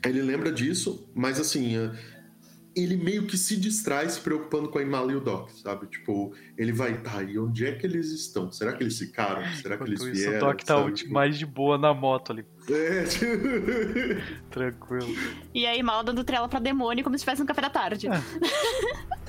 Ele 0.05 0.21
lembra 0.21 0.51
disso, 0.51 1.11
mas 1.15 1.39
assim. 1.39 1.75
Ele 2.73 2.95
meio 2.95 3.27
que 3.27 3.37
se 3.37 3.57
distrai 3.57 4.07
se 4.09 4.19
preocupando 4.21 4.69
com 4.69 4.79
a 4.79 4.81
Imala 4.81 5.11
e 5.11 5.15
o 5.15 5.19
Doc, 5.19 5.49
sabe? 5.49 5.87
Tipo, 5.87 6.33
ele 6.57 6.71
vai, 6.71 7.01
tá, 7.01 7.21
e 7.21 7.37
onde 7.37 7.65
é 7.65 7.73
que 7.73 7.85
eles 7.85 8.11
estão? 8.11 8.49
Será 8.49 8.71
que 8.71 8.81
eles 8.81 8.97
ficaram? 8.97 9.43
Será 9.55 9.77
que 9.77 9.83
eles 9.83 9.99
isso, 10.01 10.11
vieram? 10.13 10.37
o 10.37 10.39
Doc 10.39 10.61
tá 10.63 10.91
Tipo, 10.91 11.13
mais 11.13 11.37
de 11.37 11.45
boa 11.45 11.77
na 11.77 11.93
moto 11.93 12.31
ali, 12.31 12.45
É, 12.69 13.03
tipo... 13.03 13.25
tranquilo. 14.49 15.13
E 15.53 15.65
aí, 15.65 15.83
mal 15.83 16.01
dando 16.01 16.23
trela 16.23 16.47
pra 16.47 16.59
demônio 16.61 17.03
como 17.03 17.13
se 17.15 17.17
estivesse 17.17 17.41
no 17.41 17.47
café 17.47 17.61
da 17.61 17.69
tarde. 17.69 18.07
É. 18.07 18.11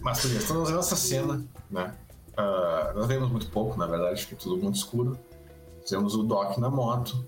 Mas 0.00 0.24
vemos 0.24 0.70
essa 0.70 0.96
cena, 0.96 1.44
né? 1.70 1.94
Ah, 2.36 2.92
nós 2.94 3.06
vemos 3.08 3.28
muito 3.30 3.48
pouco, 3.50 3.76
na 3.76 3.86
verdade, 3.86 4.22
porque 4.22 4.36
é 4.36 4.38
tudo 4.38 4.62
muito 4.62 4.76
escuro. 4.76 5.18
Nós 5.80 5.90
Vemos 5.90 6.14
o 6.14 6.22
Doc 6.22 6.56
na 6.58 6.70
moto, 6.70 7.26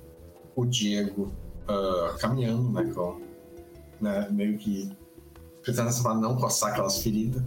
o 0.54 0.64
Diego 0.64 1.32
ah, 1.66 2.16
caminhando, 2.20 2.70
né? 2.70 2.92
Com, 2.94 3.20
né, 4.00 4.28
meio 4.30 4.58
que 4.58 4.90
tentando 5.64 6.02
pra 6.02 6.14
não 6.14 6.36
coçar 6.36 6.70
aquelas 6.72 7.02
feridas. 7.02 7.42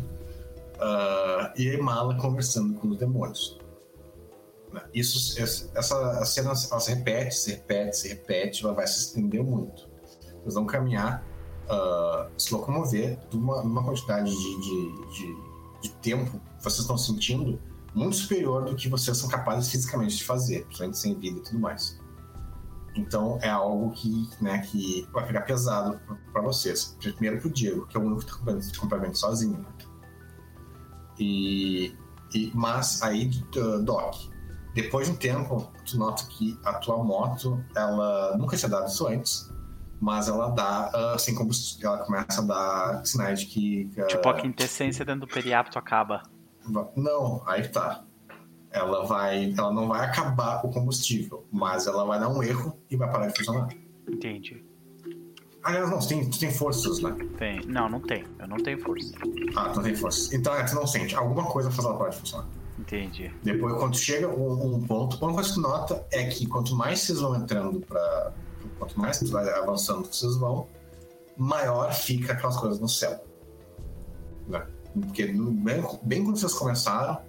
Ah, 0.80 1.53
e 1.55 1.75
a 1.75 1.81
Mala 1.81 2.15
conversando 2.15 2.73
com 2.75 2.89
os 2.89 2.97
demônios. 2.97 3.57
Né, 4.71 4.81
Isso, 4.93 5.39
essa 5.39 6.25
cena 6.25 6.49
ela 6.49 6.55
se 6.55 6.93
repete, 6.93 7.35
se 7.35 7.51
repete, 7.51 7.97
se 7.97 8.07
repete, 8.09 8.63
ela 8.65 8.73
vai 8.73 8.88
se 8.88 8.99
estender 8.99 9.43
muito. 9.43 9.88
Eles 10.41 10.55
vão 10.55 10.65
caminhar 10.65 11.23
uh, 11.69 12.30
se 12.38 12.53
locomover 12.53 13.17
numa, 13.31 13.63
numa 13.63 13.84
quantidade 13.84 14.30
de, 14.30 14.61
de, 14.61 15.13
de, 15.13 15.38
de 15.84 15.89
tempo 16.01 16.31
que 16.57 16.63
vocês 16.63 16.80
estão 16.80 16.97
sentindo 16.97 17.59
muito 17.93 18.15
superior 18.15 18.65
do 18.65 18.75
que 18.75 18.89
vocês 18.89 19.15
são 19.15 19.30
capazes 19.30 19.69
fisicamente 19.69 20.17
de 20.17 20.23
fazer, 20.23 20.65
principalmente 20.65 20.97
sem 20.97 21.13
vida 21.17 21.39
e 21.39 21.43
tudo 21.43 21.59
mais. 21.59 21.97
Então 22.95 23.39
é 23.41 23.49
algo 23.49 23.91
que, 23.91 24.29
né, 24.39 24.59
que 24.59 25.07
vai 25.11 25.25
ficar 25.25 25.41
pesado 25.41 25.99
para 26.31 26.41
vocês. 26.41 26.95
Primeiro 26.99 27.39
pro 27.39 27.49
Diego, 27.49 27.87
que 27.87 27.97
é 27.97 27.99
o 27.99 28.03
único 28.03 28.21
que 28.25 28.51
está 28.51 28.79
completamente 28.79 29.17
sozinho. 29.17 29.57
Né? 29.57 29.65
E, 31.19 31.95
e, 32.33 32.51
mas 32.53 33.01
aí, 33.01 33.31
Doc, 33.83 34.15
depois 34.73 35.07
de 35.07 35.13
um 35.13 35.15
tempo, 35.15 35.71
tu 35.85 35.97
nota 35.97 36.25
que 36.25 36.59
a 36.63 36.73
tua 36.73 37.03
moto, 37.03 37.63
ela 37.75 38.37
nunca 38.37 38.57
tinha 38.57 38.69
dado 38.69 38.87
isso 38.87 39.07
antes, 39.07 39.51
mas 39.99 40.27
ela 40.27 40.49
dá 40.49 40.91
uh, 41.15 41.19
sem 41.19 41.33
combustível, 41.33 41.93
ela 41.93 42.05
começa 42.05 42.41
a 42.41 42.43
dar 42.43 43.05
sinais 43.05 43.41
de 43.41 43.45
que. 43.45 43.91
Uh, 43.97 44.07
tipo, 44.07 44.27
a 44.27 44.33
quintessência 44.33 45.05
dentro 45.05 45.21
do 45.21 45.27
periapto 45.27 45.79
acaba. 45.79 46.23
Não, 46.95 47.43
aí 47.45 47.67
tá. 47.67 48.03
Ela 48.73 49.05
vai. 49.05 49.53
Ela 49.57 49.71
não 49.71 49.87
vai 49.87 50.05
acabar 50.05 50.65
o 50.65 50.69
combustível, 50.69 51.45
mas 51.51 51.87
ela 51.87 52.03
vai 52.03 52.19
dar 52.19 52.27
um 52.27 52.43
erro 52.43 52.77
e 52.89 52.97
vai 52.97 53.09
parar 53.09 53.27
de 53.27 53.37
funcionar. 53.37 53.69
Entendi. 54.07 54.65
Aliás, 55.63 55.89
não, 55.89 55.99
tu 55.99 56.07
tem, 56.09 56.29
tu 56.29 56.39
tem 56.39 56.51
forças, 56.51 56.99
né? 56.99 57.15
Tem. 57.37 57.61
Não, 57.65 57.87
não 57.87 58.01
tem. 58.01 58.25
Eu 58.37 58.47
não 58.47 58.57
tenho 58.57 58.81
força. 58.81 59.13
Ah, 59.55 59.69
tu 59.69 59.77
não 59.77 59.83
tem 59.83 59.95
forças. 59.95 60.33
Então 60.33 60.53
é, 60.53 60.63
tu 60.63 60.75
não 60.75 60.85
sente. 60.85 61.15
Alguma 61.15 61.45
coisa 61.45 61.71
faz 61.71 61.85
ela 61.85 61.97
parar 61.97 62.09
de 62.09 62.17
funcionar. 62.17 62.47
Entendi. 62.77 63.31
Depois, 63.43 63.73
quando 63.75 63.95
chega 63.95 64.27
um, 64.27 64.75
um 64.75 64.81
ponto, 64.81 65.15
uma 65.23 65.33
coisa 65.33 65.49
que 65.49 65.55
tu 65.55 65.61
nota 65.61 66.05
é 66.11 66.25
que 66.25 66.45
quanto 66.47 66.75
mais 66.75 66.99
vocês 66.99 67.19
vão 67.21 67.35
entrando 67.35 67.79
pra. 67.79 68.33
Quanto 68.77 68.99
mais 68.99 69.19
tu 69.19 69.27
vai 69.27 69.47
avançando 69.49 70.05
vocês 70.05 70.35
vão, 70.35 70.67
maior 71.37 71.93
fica 71.93 72.33
aquelas 72.33 72.57
coisas 72.57 72.79
no 72.79 72.89
céu. 72.89 73.23
Né? 74.47 74.65
Porque 74.93 75.27
bem, 75.27 75.83
bem 76.03 76.23
quando 76.23 76.37
vocês 76.37 76.53
começaram, 76.53 77.19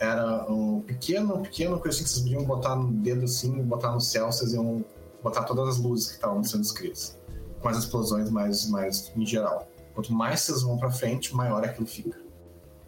era 0.00 0.50
um 0.50 0.80
pequeno, 0.80 1.40
pequeno 1.42 1.74
assim 1.74 2.02
que 2.02 2.08
vocês 2.08 2.22
podiam 2.22 2.44
botar 2.44 2.74
no 2.74 2.90
dedo 2.90 3.26
assim, 3.26 3.62
botar 3.62 3.92
no 3.92 4.00
céu, 4.00 4.32
vocês 4.32 4.54
iam 4.54 4.82
botar 5.22 5.44
todas 5.44 5.76
as 5.76 5.78
luzes 5.78 6.08
que 6.08 6.14
estavam 6.14 6.42
sendo 6.42 6.62
escritas. 6.62 7.18
Com 7.60 7.68
as 7.68 7.76
explosões 7.76 8.30
mais, 8.30 8.66
mais 8.70 9.12
em 9.14 9.26
geral. 9.26 9.68
Quanto 9.94 10.12
mais 10.12 10.40
vocês 10.40 10.62
vão 10.62 10.78
pra 10.78 10.90
frente, 10.90 11.36
maior 11.36 11.62
aquilo 11.62 11.86
fica. 11.86 12.18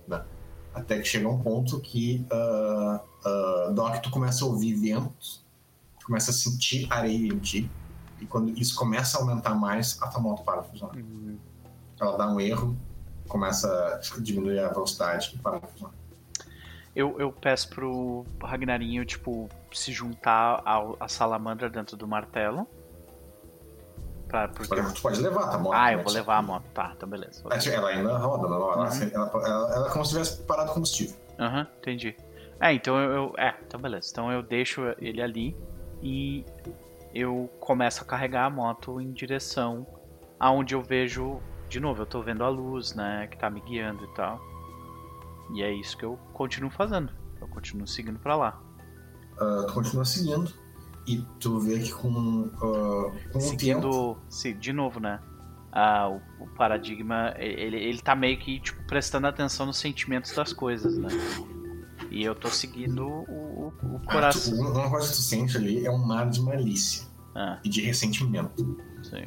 Né? 0.08 0.24
Até 0.72 0.98
que 0.98 1.04
chega 1.04 1.28
um 1.28 1.38
ponto 1.38 1.78
que 1.80 2.26
uh, 2.32 3.68
uh, 3.68 3.74
Doc, 3.74 4.00
tu 4.02 4.10
começa 4.10 4.42
a 4.44 4.48
ouvir 4.48 4.72
ventos, 4.74 5.44
tu 6.00 6.06
começa 6.06 6.30
a 6.30 6.34
sentir 6.34 6.86
areia 6.90 7.28
em 7.28 7.38
ti, 7.38 7.70
e 8.18 8.26
quando 8.26 8.58
isso 8.58 8.74
começa 8.74 9.18
a 9.18 9.20
aumentar 9.20 9.54
mais, 9.54 10.00
a 10.00 10.06
tua 10.06 10.22
moto 10.22 10.42
para 10.44 10.62
de 10.62 10.70
funcionar. 10.70 10.96
Uhum. 10.96 11.36
Ela 12.00 12.16
dá 12.16 12.32
um 12.32 12.40
erro, 12.40 12.74
começa 13.28 13.68
a 13.68 14.20
diminuir 14.20 14.60
a 14.60 14.68
velocidade 14.68 15.32
e 15.34 15.38
para 15.38 15.58
de 15.58 15.66
funcionar. 15.66 16.01
Eu, 16.94 17.18
eu 17.18 17.32
peço 17.32 17.70
pro 17.70 18.24
Ragnarinho, 18.42 19.04
tipo, 19.04 19.48
se 19.72 19.92
juntar 19.92 20.60
ao, 20.64 20.96
a 21.00 21.08
salamandra 21.08 21.70
dentro 21.70 21.96
do 21.96 22.06
martelo. 22.06 22.66
Pra, 24.28 24.48
porque... 24.48 24.82
Tu 24.82 25.02
pode 25.02 25.20
levar, 25.20 25.48
tá 25.48 25.58
moto. 25.58 25.74
Ah, 25.74 25.92
eu 25.92 26.02
vou 26.02 26.12
levar 26.12 26.36
a 26.36 26.42
moto, 26.42 26.64
tá, 26.74 26.92
então 26.96 27.08
beleza. 27.08 27.42
Ela 27.70 27.88
ainda 27.88 28.16
roda, 28.18 28.46
ela, 28.46 28.76
uhum. 28.76 29.10
ela, 29.12 29.30
ela, 29.34 29.74
ela, 29.74 29.86
é 29.86 29.90
como 29.90 30.04
se 30.04 30.10
tivesse 30.12 30.42
parado 30.42 30.72
combustível. 30.72 31.16
Aham, 31.38 31.60
uhum, 31.60 31.66
entendi. 31.78 32.16
É, 32.60 32.72
então 32.72 32.98
eu, 32.98 33.10
eu, 33.10 33.34
É, 33.38 33.54
então 33.66 33.80
beleza. 33.80 34.08
Então 34.12 34.30
eu 34.30 34.42
deixo 34.42 34.82
ele 34.98 35.20
ali 35.20 35.56
e 36.02 36.44
eu 37.14 37.50
começo 37.58 38.02
a 38.02 38.06
carregar 38.06 38.44
a 38.44 38.50
moto 38.50 39.00
em 39.00 39.12
direção 39.12 39.86
aonde 40.38 40.74
eu 40.74 40.82
vejo. 40.82 41.40
De 41.68 41.80
novo, 41.80 42.02
eu 42.02 42.06
tô 42.06 42.20
vendo 42.20 42.44
a 42.44 42.48
luz, 42.48 42.94
né? 42.94 43.26
Que 43.30 43.36
tá 43.36 43.48
me 43.48 43.60
guiando 43.60 44.04
e 44.04 44.14
tal. 44.14 44.40
E 45.54 45.62
é 45.62 45.72
isso 45.72 45.96
que 45.96 46.04
eu 46.04 46.16
continuo 46.32 46.70
fazendo. 46.70 47.12
Eu 47.40 47.48
continuo 47.48 47.86
seguindo 47.86 48.18
para 48.18 48.36
lá. 48.36 48.60
Uh, 49.40 49.66
tu 49.66 49.74
continua 49.74 50.04
seguindo 50.04 50.52
e 51.06 51.18
tu 51.40 51.58
vê 51.58 51.78
que 51.80 51.92
com, 51.92 52.42
uh, 52.46 53.12
com 53.32 53.40
seguindo, 53.40 53.88
o 53.88 54.14
tempo... 54.14 54.18
Sim, 54.28 54.56
de 54.58 54.72
novo, 54.72 55.00
né? 55.00 55.20
Uh, 55.72 56.20
o, 56.40 56.44
o, 56.44 56.48
paradigma, 56.54 57.34
ele, 57.38 57.76
ele 57.76 58.00
tá 58.00 58.14
meio 58.14 58.38
que 58.38 58.60
tipo, 58.60 58.82
prestando 58.86 59.26
atenção 59.26 59.66
nos 59.66 59.78
sentimentos 59.78 60.34
das 60.34 60.52
coisas, 60.52 60.96
né? 60.96 61.08
E 62.10 62.22
eu 62.22 62.34
tô 62.34 62.48
seguindo 62.48 63.06
o, 63.06 63.72
o, 63.82 63.96
o 63.96 64.00
coração. 64.00 64.52
Ah, 64.54 64.72
tu, 64.72 64.78
uma 64.78 64.90
coisa 64.90 65.08
que 65.08 65.14
tu 65.14 65.22
sente 65.22 65.56
ali 65.56 65.86
é 65.86 65.90
um 65.90 66.06
mar 66.06 66.28
de 66.28 66.42
malícia 66.42 67.08
ah. 67.34 67.58
e 67.64 67.68
de 67.68 67.80
ressentimento. 67.80 68.78
Sim. 69.02 69.24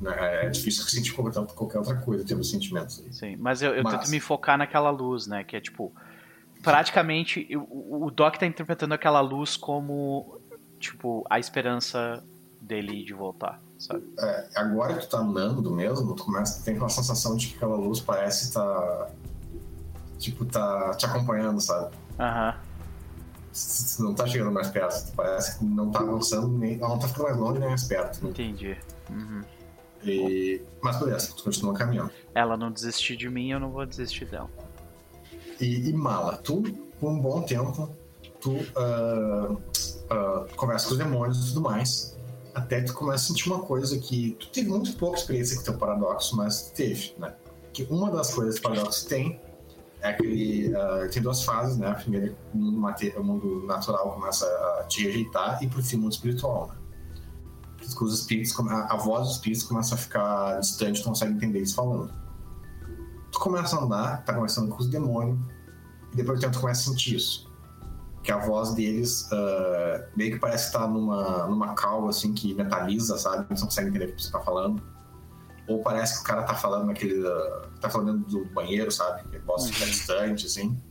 Né? 0.00 0.46
É 0.46 0.48
difícil 0.48 0.84
sentir 0.84 1.12
qualquer, 1.12 1.44
qualquer 1.54 1.78
outra 1.78 1.96
coisa, 1.96 2.24
ter 2.24 2.34
os 2.34 2.50
sentimentos. 2.50 3.02
Aí. 3.04 3.12
Sim, 3.12 3.36
mas 3.36 3.62
eu, 3.62 3.74
eu 3.74 3.82
mas... 3.82 3.98
tento 3.98 4.10
me 4.10 4.20
focar 4.20 4.56
naquela 4.56 4.90
luz, 4.90 5.26
né? 5.26 5.44
Que 5.44 5.56
é 5.56 5.60
tipo. 5.60 5.92
Praticamente, 6.62 7.48
o, 7.56 8.06
o 8.06 8.10
Doc 8.10 8.36
tá 8.36 8.44
interpretando 8.44 8.92
aquela 8.92 9.20
luz 9.20 9.56
como, 9.56 10.40
tipo, 10.80 11.24
a 11.30 11.38
esperança 11.38 12.22
dele 12.60 13.04
de 13.04 13.14
voltar, 13.14 13.60
sabe? 13.78 14.02
É, 14.18 14.48
agora 14.56 14.94
que 14.94 15.06
tu 15.06 15.08
tá 15.08 15.18
andando 15.18 15.70
mesmo, 15.70 16.16
tu 16.16 16.24
começa, 16.24 16.64
tem 16.64 16.74
aquela 16.74 16.88
sensação 16.88 17.36
de 17.36 17.48
que 17.48 17.56
aquela 17.56 17.76
luz 17.76 18.00
parece 18.00 18.46
estar. 18.46 18.64
Tá, 18.64 19.10
tipo, 20.18 20.44
tá 20.44 20.94
te 20.94 21.06
acompanhando, 21.06 21.60
sabe? 21.60 21.94
Aham. 22.18 22.54
Uhum. 22.54 22.68
Não 24.00 24.14
tá 24.14 24.26
chegando 24.26 24.52
mais 24.52 24.68
perto, 24.68 25.12
parece 25.16 25.58
que 25.58 25.64
não 25.64 25.90
tá 25.90 26.00
avançando, 26.00 26.48
nem, 26.48 26.76
não 26.76 26.98
tá 26.98 27.08
ficando 27.08 27.24
mais 27.24 27.36
longe 27.36 27.58
nem 27.58 27.68
mais 27.68 27.84
perto. 27.84 28.22
Né? 28.22 28.30
Entendi. 28.30 28.76
Uhum. 29.10 29.42
E... 30.04 30.62
Mas 30.80 30.98
beleza, 30.98 31.32
tu 31.36 31.44
continua 31.44 31.74
caminhando. 31.74 32.10
Ela 32.34 32.56
não 32.56 32.70
desistir 32.70 33.16
de 33.16 33.28
mim, 33.28 33.50
eu 33.50 33.60
não 33.60 33.70
vou 33.70 33.84
desistir 33.84 34.26
dela. 34.26 34.50
E, 35.60 35.88
e 35.88 35.92
mala, 35.92 36.36
tu, 36.36 36.62
por 37.00 37.10
um 37.10 37.18
bom 37.18 37.42
tempo, 37.42 37.90
tu 38.40 38.52
uh, 38.52 39.52
uh, 39.52 40.56
conversa 40.56 40.86
com 40.86 40.92
os 40.92 40.98
demônios 40.98 41.44
e 41.44 41.48
tudo 41.48 41.60
mais, 41.62 42.16
até 42.54 42.80
tu 42.80 42.94
começa 42.94 43.24
a 43.24 43.26
sentir 43.28 43.48
uma 43.48 43.60
coisa 43.60 43.98
que 43.98 44.36
tu 44.38 44.48
teve 44.48 44.68
muito 44.68 44.96
pouca 44.96 45.18
experiência 45.18 45.56
com 45.56 45.62
o 45.62 45.64
teu 45.64 45.74
paradoxo, 45.74 46.36
mas 46.36 46.70
teve, 46.70 47.14
né? 47.18 47.34
Que 47.72 47.84
uma 47.84 48.10
das 48.10 48.34
coisas 48.34 48.58
que 48.58 48.66
o 48.66 48.70
paradoxo 48.70 49.08
tem 49.08 49.40
é 50.00 50.12
que 50.12 50.24
ele 50.24 50.74
uh, 50.74 51.10
tem 51.10 51.22
duas 51.22 51.42
fases, 51.42 51.76
né? 51.76 51.88
A 51.88 51.94
primeira, 51.94 52.34
o 52.54 52.58
mundo, 52.58 52.92
o 53.16 53.24
mundo 53.24 53.66
natural 53.66 54.12
começa 54.12 54.46
a 54.80 54.84
te 54.84 55.04
rejeitar 55.04 55.62
e 55.62 55.68
por 55.68 55.82
fim 55.82 55.96
o 55.96 56.00
mundo 56.00 56.12
espiritual, 56.12 56.68
né? 56.68 56.77
Que 57.94 58.04
os 58.04 58.20
espíritos, 58.20 58.54
a, 58.58 58.96
voz 58.96 59.26
dos 59.26 59.36
espíritos 59.36 59.64
começa 59.64 59.94
a 59.94 59.98
ficar 59.98 60.60
distante, 60.60 61.00
tu 61.00 61.06
não 61.06 61.12
consegue 61.12 61.32
entender 61.34 61.58
eles 61.58 61.72
falando. 61.72 62.12
Tu 63.30 63.38
começa 63.38 63.76
a 63.76 63.84
andar, 63.84 64.24
tá 64.24 64.34
conversando 64.34 64.70
com 64.70 64.82
os 64.82 64.88
demônios, 64.88 65.38
e 66.12 66.16
depois 66.16 66.38
de 66.38 66.46
tempo 66.46 66.56
tu 66.56 66.60
começa 66.60 66.82
a 66.82 66.92
sentir 66.92 67.16
isso. 67.16 67.48
Que 68.22 68.32
a 68.32 68.38
voz 68.38 68.74
deles 68.74 69.28
uh, 69.32 70.04
meio 70.16 70.32
que 70.32 70.38
parece 70.38 70.66
estar 70.66 70.80
tá 70.80 70.88
numa, 70.88 71.46
numa 71.46 71.74
calma 71.74 72.10
assim 72.10 72.34
que 72.34 72.54
metaliza, 72.54 73.16
sabe? 73.16 73.46
Você 73.48 73.60
não 73.60 73.68
consegue 73.68 73.88
entender 73.90 74.06
o 74.06 74.16
que 74.16 74.22
você 74.22 74.32
tá 74.32 74.40
falando. 74.40 74.82
Ou 75.68 75.82
parece 75.82 76.16
que 76.16 76.20
o 76.22 76.24
cara 76.24 76.42
tá 76.42 76.54
falando 76.54 76.86
naquele. 76.86 77.20
Uh, 77.20 77.68
tá 77.80 77.88
falando 77.90 78.26
do 78.26 78.44
banheiro, 78.46 78.90
sabe? 78.90 79.28
Que 79.28 79.36
a 79.36 79.40
voz 79.40 79.68
fica 79.68 79.84
uhum. 79.84 79.90
distante, 79.90 80.46
assim. 80.46 80.82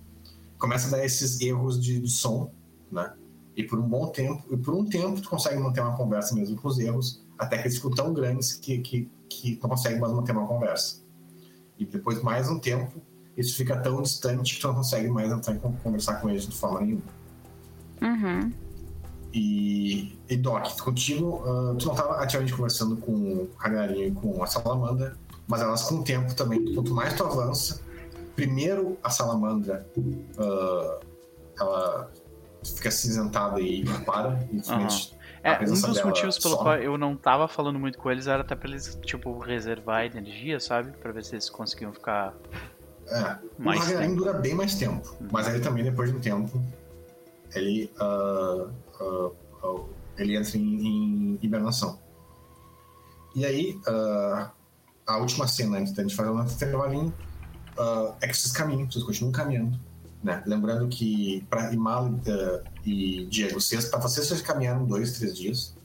Começa 0.57 0.87
a 0.87 0.91
dar 0.91 1.05
esses 1.05 1.41
erros 1.41 1.81
de, 1.81 1.99
de 1.99 2.09
som, 2.09 2.51
né? 2.91 3.13
E 3.57 3.63
por 3.63 3.79
um 3.79 3.89
bom 3.89 4.07
tempo, 4.09 4.43
e 4.51 4.55
por 4.55 4.75
um 4.75 4.85
tempo 4.85 5.19
tu 5.19 5.29
consegue 5.29 5.57
manter 5.57 5.81
uma 5.81 5.97
conversa 5.97 6.35
mesmo 6.35 6.55
com 6.55 6.67
os 6.67 6.77
erros, 6.77 7.25
até 7.39 7.57
que 7.57 7.63
eles 7.63 7.75
ficam 7.75 7.89
tão 7.89 8.13
grandes 8.13 8.53
que, 8.53 8.77
que, 8.77 9.09
que 9.27 9.59
não 9.61 9.69
consegue 9.71 9.99
mais 9.99 10.13
manter 10.13 10.31
uma 10.31 10.47
conversa. 10.47 11.01
E 11.79 11.83
depois, 11.83 12.21
mais 12.21 12.47
um 12.49 12.59
tempo, 12.59 13.01
isso 13.35 13.55
fica 13.55 13.75
tão 13.77 13.99
distante 14.01 14.55
que 14.55 14.61
tu 14.61 14.67
não 14.67 14.75
consegue 14.75 15.09
mais 15.09 15.31
entrar 15.31 15.55
em 15.55 15.59
conversar 15.59 16.21
com 16.21 16.29
eles 16.29 16.47
de 16.47 16.55
forma 16.55 16.81
nenhuma. 16.81 17.01
Uhum. 17.99 18.53
E, 19.33 20.17
e 20.29 20.37
Doc, 20.37 20.79
contigo, 20.79 21.37
uh, 21.37 21.75
tu 21.77 21.87
não 21.87 21.93
estava 21.93 22.17
ativamente 22.17 22.53
conversando 22.53 22.95
com 22.97 23.11
o 23.11 23.47
Cagarinho 23.57 24.07
e 24.07 24.11
com 24.11 24.43
a 24.43 24.47
Salamandra, 24.47 25.17
mas 25.47 25.61
elas 25.61 25.83
com 25.83 25.95
o 25.95 26.03
tempo 26.03 26.33
também, 26.35 26.73
quanto 26.75 26.93
mais 26.93 27.15
tu 27.15 27.23
avança, 27.23 27.81
primeiro 28.35 28.97
a 29.03 29.09
Salamandra, 29.09 29.87
uh, 29.97 31.05
ela 31.59 32.11
fica 32.63 32.91
cinzentada 32.91 33.59
e 33.59 33.83
para. 34.05 34.39
E 34.51 34.57
uhum. 34.57 34.87
É, 35.43 35.61
um 35.61 35.65
dos 35.65 36.03
motivos 36.03 36.37
pelo 36.39 36.57
qual 36.57 36.75
eu 36.75 36.97
não 36.97 37.15
tava 37.15 37.47
falando 37.47 37.79
muito 37.79 37.97
com 37.97 38.11
eles 38.11 38.27
era 38.27 38.41
até 38.41 38.55
pra 38.55 38.69
eles, 38.69 38.99
tipo, 39.03 39.37
reservar 39.39 40.05
energia, 40.05 40.59
sabe? 40.59 40.91
Pra 40.97 41.11
ver 41.11 41.23
se 41.23 41.35
eles 41.35 41.49
conseguiam 41.49 41.93
ficar. 41.93 42.33
É, 43.07 43.37
mais 43.57 43.79
o 43.79 43.83
Ragarin 43.85 44.15
dura 44.15 44.33
bem 44.33 44.53
mais 44.53 44.75
tempo. 44.75 45.15
Uhum. 45.21 45.27
Mas 45.31 45.47
ele 45.47 45.59
também, 45.59 45.83
depois 45.83 46.11
de 46.11 46.17
um 46.17 46.19
tempo, 46.19 46.61
ele. 47.55 47.91
Uh, 47.99 48.69
uh, 49.01 49.35
uh, 49.63 49.89
ele 50.17 50.35
entra 50.35 50.57
em, 50.57 50.87
em, 50.87 51.39
hibernação. 51.41 51.99
E 53.35 53.45
aí, 53.45 53.79
a 55.05 55.17
última 55.17 55.47
cena 55.47 55.77
antes 55.77 55.93
da 55.93 56.01
gente 56.01 56.15
fazer 56.15 56.31
o 56.31 56.33
nosso 56.33 56.55
intervalinho 56.55 57.13
é 58.19 58.27
que 58.27 58.35
vocês 58.35 58.51
caminham, 58.51 58.89
vocês 58.89 59.05
continuam 59.05 59.31
caminhando 59.31 59.79
né? 60.23 60.43
Lembrando 60.45 60.87
que 60.87 61.45
para 61.49 61.73
Imal 61.73 62.07
uh, 62.07 62.67
e 62.85 63.25
Diego, 63.25 63.59
para 63.89 63.99
vocês, 63.99 64.27
vocês 64.27 64.41
caminharam 64.41 64.85
dois, 64.85 65.17
três 65.17 65.37
dias. 65.37 65.75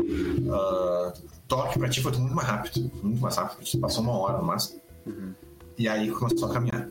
Uh, 0.00 1.12
toque 1.48 1.78
pra 1.78 1.88
ti 1.88 2.02
foi 2.02 2.12
muito 2.12 2.34
mais 2.34 2.48
rápido, 2.48 2.90
muito 3.02 3.20
mais 3.20 3.36
rápido, 3.36 3.66
você 3.66 3.78
passou 3.78 4.02
uma 4.02 4.18
hora 4.18 4.38
no 4.38 4.44
máximo. 4.44 4.80
Uhum. 5.06 5.34
E 5.78 5.88
aí 5.88 6.10
começou 6.10 6.50
a 6.50 6.52
caminhar. 6.52 6.88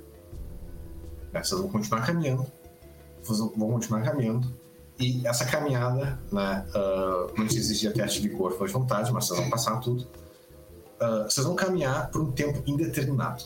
Né, 1.34 1.44
vocês 1.44 1.60
vão 1.60 1.70
continuar 1.70 2.06
caminhando, 2.06 2.46
vocês 3.24 3.40
vão 3.40 3.72
continuar 3.72 4.02
caminhando. 4.02 4.54
E 4.98 5.28
essa 5.28 5.44
caminhada, 5.46 6.18
né, 6.32 6.66
uh, 6.70 7.38
não 7.38 7.46
exigia 7.46 7.92
teste 7.92 8.22
de 8.22 8.30
cor, 8.30 8.54
foi 8.54 8.68
de 8.68 8.74
vontade, 8.74 9.12
mas 9.12 9.26
vocês 9.26 9.40
vão 9.40 9.50
passar 9.50 9.80
tudo. 9.82 10.04
Uh, 11.02 11.24
vocês 11.30 11.46
vão 11.46 11.56
caminhar 11.56 12.10
por 12.12 12.22
um 12.22 12.32
tempo 12.32 12.64
indeterminado. 12.66 13.44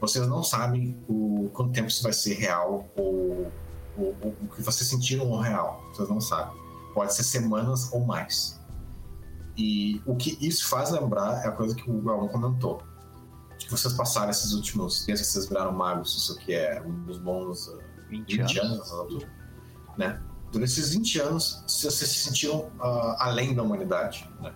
Vocês 0.00 0.26
não 0.26 0.42
sabem 0.42 0.96
o 1.08 1.50
quanto 1.52 1.72
tempo 1.72 1.88
isso 1.88 2.02
vai 2.02 2.12
ser 2.12 2.34
real 2.34 2.88
ou, 2.96 3.50
ou, 3.96 4.16
ou 4.20 4.36
o 4.42 4.48
que 4.54 4.62
vocês 4.62 4.88
sentiram 4.88 5.30
ou 5.30 5.40
real. 5.40 5.82
Vocês 5.92 6.08
não 6.08 6.20
sabem. 6.20 6.54
Pode 6.94 7.14
ser 7.14 7.22
semanas 7.22 7.92
ou 7.92 8.04
mais. 8.04 8.60
E 9.56 10.02
o 10.04 10.14
que 10.14 10.36
isso 10.40 10.68
faz 10.68 10.90
lembrar 10.90 11.44
é 11.44 11.48
a 11.48 11.52
coisa 11.52 11.74
que 11.74 11.90
o 11.90 12.00
Galvão 12.02 12.28
comentou. 12.28 12.82
De 13.58 13.64
que 13.64 13.70
vocês 13.70 13.94
passaram 13.94 14.30
esses 14.30 14.52
últimos, 14.52 15.06
desde 15.06 15.24
que 15.24 15.32
vocês 15.32 15.48
viraram 15.48 15.72
magos, 15.72 16.14
isso 16.14 16.38
que 16.38 16.52
é 16.52 16.82
uns 16.82 17.16
bons 17.18 17.68
uh, 17.68 17.80
20, 18.10 18.36
20 18.36 18.58
anos. 18.58 18.72
anos 18.72 18.92
altura, 18.92 19.32
né? 19.96 20.22
Durante 20.52 20.70
esses 20.70 20.90
20 20.90 21.20
anos, 21.20 21.64
vocês 21.66 21.94
se 21.94 22.06
sentiram 22.06 22.66
uh, 22.78 23.16
além 23.18 23.54
da 23.54 23.62
humanidade, 23.62 24.30
né? 24.40 24.52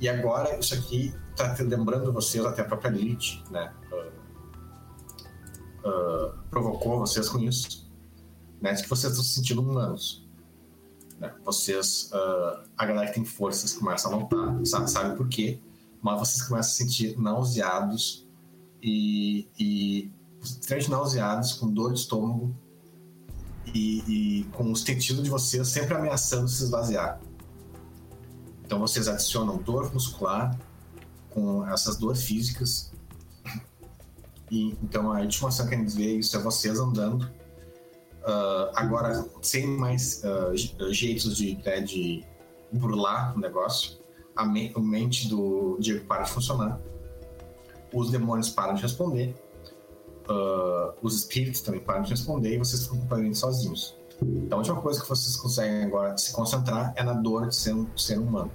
E 0.00 0.08
agora, 0.08 0.58
isso 0.58 0.74
aqui 0.74 1.14
está 1.30 1.54
lembrando 1.62 2.12
vocês, 2.12 2.44
até 2.44 2.62
a 2.62 2.64
própria 2.64 2.88
Lilith, 2.88 3.42
né? 3.50 3.72
Uh, 5.86 6.32
provocou 6.50 6.98
vocês 6.98 7.28
com 7.28 7.38
isso, 7.38 7.88
né? 8.60 8.72
De 8.72 8.82
que 8.82 8.88
vocês 8.88 9.12
estão 9.12 9.24
se 9.24 9.34
sentindo 9.34 9.62
humanos. 9.62 10.26
Né? 11.20 11.32
Vocês, 11.44 12.10
uh, 12.12 12.68
a 12.76 12.86
galera 12.86 13.06
que 13.06 13.14
tem 13.14 13.24
forças 13.24 13.72
começa 13.72 14.08
a 14.08 14.10
notar, 14.10 14.66
sabe, 14.66 14.90
sabe 14.90 15.16
por 15.16 15.28
quê? 15.28 15.60
Mas 16.02 16.18
vocês 16.18 16.42
começam 16.42 16.58
a 16.58 16.62
se 16.62 16.84
sentir 16.84 17.16
nauseados 17.18 18.26
e, 18.82 19.48
e 19.58 20.10
extremamente 20.42 20.90
nauseados, 20.90 21.52
com 21.52 21.70
dor 21.70 21.92
de 21.92 22.00
estômago 22.00 22.52
e, 23.72 24.40
e 24.40 24.44
com 24.52 24.72
os 24.72 24.82
tecidos 24.82 25.22
de 25.22 25.30
vocês 25.30 25.68
sempre 25.68 25.94
ameaçando 25.94 26.48
se 26.48 26.64
esvaziar. 26.64 27.20
Então 28.64 28.80
vocês 28.80 29.06
adicionam 29.06 29.58
dor 29.58 29.92
muscular 29.94 30.58
com 31.30 31.64
essas 31.68 31.96
dores 31.96 32.24
físicas. 32.24 32.92
E, 34.50 34.76
então 34.82 35.12
a 35.12 35.20
última 35.20 35.48
ação 35.48 35.66
que 35.66 35.74
a 35.74 35.78
gente 35.78 35.94
vê 35.96 36.16
isso 36.16 36.36
é 36.36 36.40
vocês 36.40 36.78
andando. 36.78 37.24
Uh, 38.22 38.70
agora, 38.74 39.24
sem 39.40 39.66
mais 39.66 40.22
uh, 40.24 40.92
jeitos 40.92 41.36
de, 41.36 41.56
né, 41.64 41.80
de 41.80 42.24
burlar 42.72 43.36
o 43.36 43.40
negócio, 43.40 43.98
a, 44.34 44.44
me 44.44 44.72
a 44.74 44.80
mente 44.80 45.28
do 45.28 45.76
Diego 45.78 46.04
para 46.06 46.22
de 46.22 46.30
funcionar. 46.30 46.80
Os 47.92 48.10
demônios 48.10 48.50
param 48.50 48.74
de 48.74 48.82
responder. 48.82 49.34
Uh, 50.28 50.92
os 51.02 51.14
espíritos 51.14 51.60
também 51.60 51.80
param 51.80 52.02
de 52.02 52.10
responder 52.10 52.54
e 52.54 52.58
vocês 52.58 52.82
ficam 52.82 52.98
completamente 52.98 53.38
sozinhos. 53.38 53.96
Então 54.20 54.58
a 54.58 54.60
última 54.60 54.80
coisa 54.80 55.00
que 55.00 55.08
vocês 55.08 55.36
conseguem 55.36 55.84
agora 55.84 56.16
se 56.18 56.32
concentrar 56.32 56.92
é 56.96 57.02
na 57.04 57.12
dor 57.12 57.48
de 57.48 57.54
ser 57.54 57.74
um 57.74 57.86
ser 57.96 58.18
humano. 58.18 58.50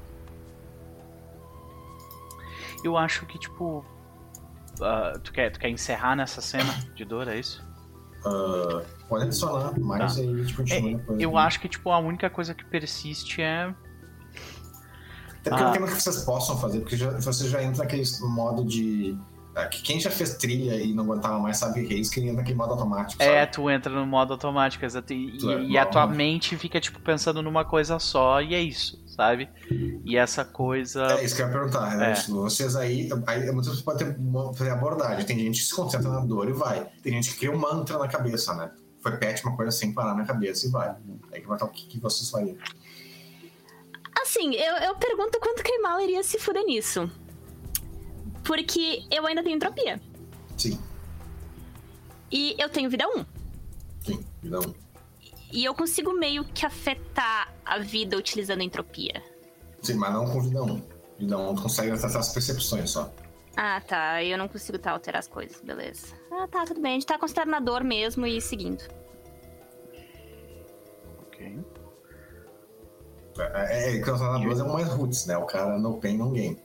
Eu 2.84 2.98
acho 2.98 3.26
que, 3.26 3.38
tipo. 3.38 3.86
Uh, 4.82 5.20
tu, 5.20 5.32
quer, 5.32 5.52
tu 5.52 5.60
quer 5.60 5.70
encerrar 5.70 6.16
nessa 6.16 6.42
cena 6.42 6.74
de 6.96 7.06
dor, 7.06 7.28
é 7.28 7.38
isso? 7.40 7.64
Uh, 8.26 8.84
pode 9.08 9.26
adicionar, 9.26 9.72
mas 9.80 10.16
Tá. 10.16 10.22
aí 10.22 10.34
a 10.34 10.38
gente 10.38 10.54
continua 10.56 10.98
depois. 10.98 11.20
Eu 11.22 11.38
acho 11.38 11.60
que, 11.60 11.70
tipo, 11.70 11.92
a 11.92 12.00
única 12.00 12.30
coisa 12.30 12.54
que 12.56 12.66
persiste 12.66 13.42
é. 13.42 13.74
Até 15.40 15.50
porque 15.50 15.64
Ah. 15.64 15.66
não 15.66 15.72
tem 15.72 15.82
muito 15.82 15.96
que 15.96 16.02
vocês 16.02 16.24
possam 16.24 16.58
fazer, 16.58 16.80
porque 16.82 16.96
já, 16.98 17.10
você 17.12 17.48
já 17.48 17.64
entra 17.64 17.84
naquele 17.84 18.04
modo 18.22 18.64
de. 18.66 19.18
Que 19.70 19.82
quem 19.82 20.00
já 20.00 20.10
fez 20.10 20.36
trilha 20.36 20.76
e 20.76 20.94
não 20.94 21.04
aguentava 21.04 21.38
mais 21.40 21.58
sabe 21.58 21.86
que 21.86 21.94
é 21.94 21.98
isso, 21.98 22.12
que 22.12 22.22
entra 22.22 22.34
naquele 22.34 22.58
modo 22.58 22.72
automático. 22.72 23.22
É, 23.22 23.40
sabe? 23.42 23.52
tu 23.52 23.70
entra 23.70 23.94
no 23.94 24.06
modo 24.06 24.34
automático, 24.34 24.86
exato. 24.86 25.14
E, 25.14 25.38
Tu 25.38 25.52
é 25.52 25.62
e 25.64 25.78
a 25.78 25.86
tua 25.86 26.08
mente 26.08 26.58
fica, 26.58 26.80
tipo, 26.80 27.00
pensando 27.02 27.42
numa 27.42 27.66
coisa 27.66 28.00
só, 28.00 28.42
e 28.42 28.56
é 28.56 28.62
isso, 28.62 29.04
sabe? 29.08 29.50
E 30.06 30.16
essa 30.16 30.46
coisa. 30.46 31.04
É 31.20 31.26
isso 31.26 31.36
que 31.36 31.42
eu 31.42 31.48
ia 31.48 31.52
perguntar. 31.52 31.96
né? 31.98 32.12
É. 32.12 32.14
Tipo, 32.14 32.42
Vocês 32.44 32.76
aí, 32.76 33.10
aí 33.28 33.46
muitas 33.52 33.68
vezes 33.68 33.82
podem 33.82 34.08
ter 34.14 34.18
fazer 34.56 34.70
abordagem. 34.70 35.26
Tem 35.26 35.38
gente 35.38 35.60
que 35.60 35.66
se 35.66 35.76
concentra 35.76 36.10
na 36.10 36.22
dor 36.22 36.48
e 36.48 36.54
vai. 36.54 36.88
Tem 37.04 37.12
gente 37.14 37.32
que 37.32 37.40
cria 37.40 37.52
um 37.52 37.58
mantra 37.58 37.98
na 37.98 38.08
cabeça, 38.08 38.54
né? 38.56 38.72
Foi 39.02 39.18
pet 39.18 39.44
uma 39.44 39.56
coisa 39.58 39.72
sem 39.72 39.94
parar 39.94 40.16
na 40.16 40.24
cabeça 40.26 40.68
e 40.68 40.70
vai. 40.70 40.96
Aí 41.34 41.42
que 41.42 41.48
vai 41.48 41.58
estar 41.58 41.66
o 41.66 41.70
que, 41.70 41.88
que 41.88 42.00
vocês 42.00 42.30
fariam. 42.30 42.56
Assim, 44.22 44.54
eu, 44.54 44.76
eu 44.78 44.96
pergunto 44.96 45.40
quanto 45.40 45.64
que 45.64 45.72
a 45.72 45.76
Imala 45.80 46.04
iria 46.04 46.24
se 46.24 46.38
fuder 46.38 46.64
nisso. 46.64 47.10
Porque 48.44 49.04
eu 49.12 49.26
ainda 49.26 49.44
tenho 49.44 49.56
entropia. 49.56 50.00
Sim, 50.58 50.80
E 52.32 52.56
eu 52.60 52.70
tenho 52.70 52.90
vida 52.90 53.08
1. 53.08 53.26
sim, 54.06 54.26
vida 54.42 54.60
um. 54.60 54.74
E 55.52 55.66
eu 55.66 55.74
consigo 55.76 56.14
meio 56.14 56.46
que 56.46 56.66
afetar 56.66 57.54
a 57.66 57.78
vida 57.80 58.18
utilizando 58.18 58.62
a 58.62 58.64
entropia. 58.64 59.22
Sim, 59.82 59.96
mas 59.96 60.14
não 60.14 60.26
com 60.26 60.42
vida 60.42 60.64
um. 60.64 60.82
Vida 61.20 61.38
um 61.38 61.56
tu 61.56 61.64
consegue 61.64 61.98
tratar 62.00 62.20
as 62.20 62.32
percepções 62.34 62.90
só. 62.92 63.12
Ah, 63.58 63.82
tá. 63.82 64.24
Eu 64.24 64.38
não 64.38 64.48
consigo 64.48 64.80
tá, 64.80 64.92
alterar 64.92 65.20
as 65.20 65.28
coisas. 65.28 65.60
Beleza. 65.62 66.16
Ah, 66.32 66.48
tá, 66.48 66.64
tudo 66.66 66.80
bem. 66.80 66.92
A 66.92 66.94
gente 66.94 67.06
tá 67.06 67.18
considerando 67.20 67.52
na 67.52 67.60
dor 67.60 67.84
mesmo 67.84 68.26
e 68.26 68.40
seguindo. 68.40 68.82
Ok. 71.28 71.60
É, 73.38 73.96
é, 73.98 74.02
que 74.02 74.12
na 74.12 74.38
duas 74.40 74.60
é 74.60 74.64
o 74.64 74.74
mais 74.74 74.88
roots, 74.90 75.26
né? 75.26 75.38
O 75.38 75.46
cara 75.46 75.78
no 75.80 75.98
pain, 76.00 76.18
no. 76.18 76.26
Uhum. 76.28 76.58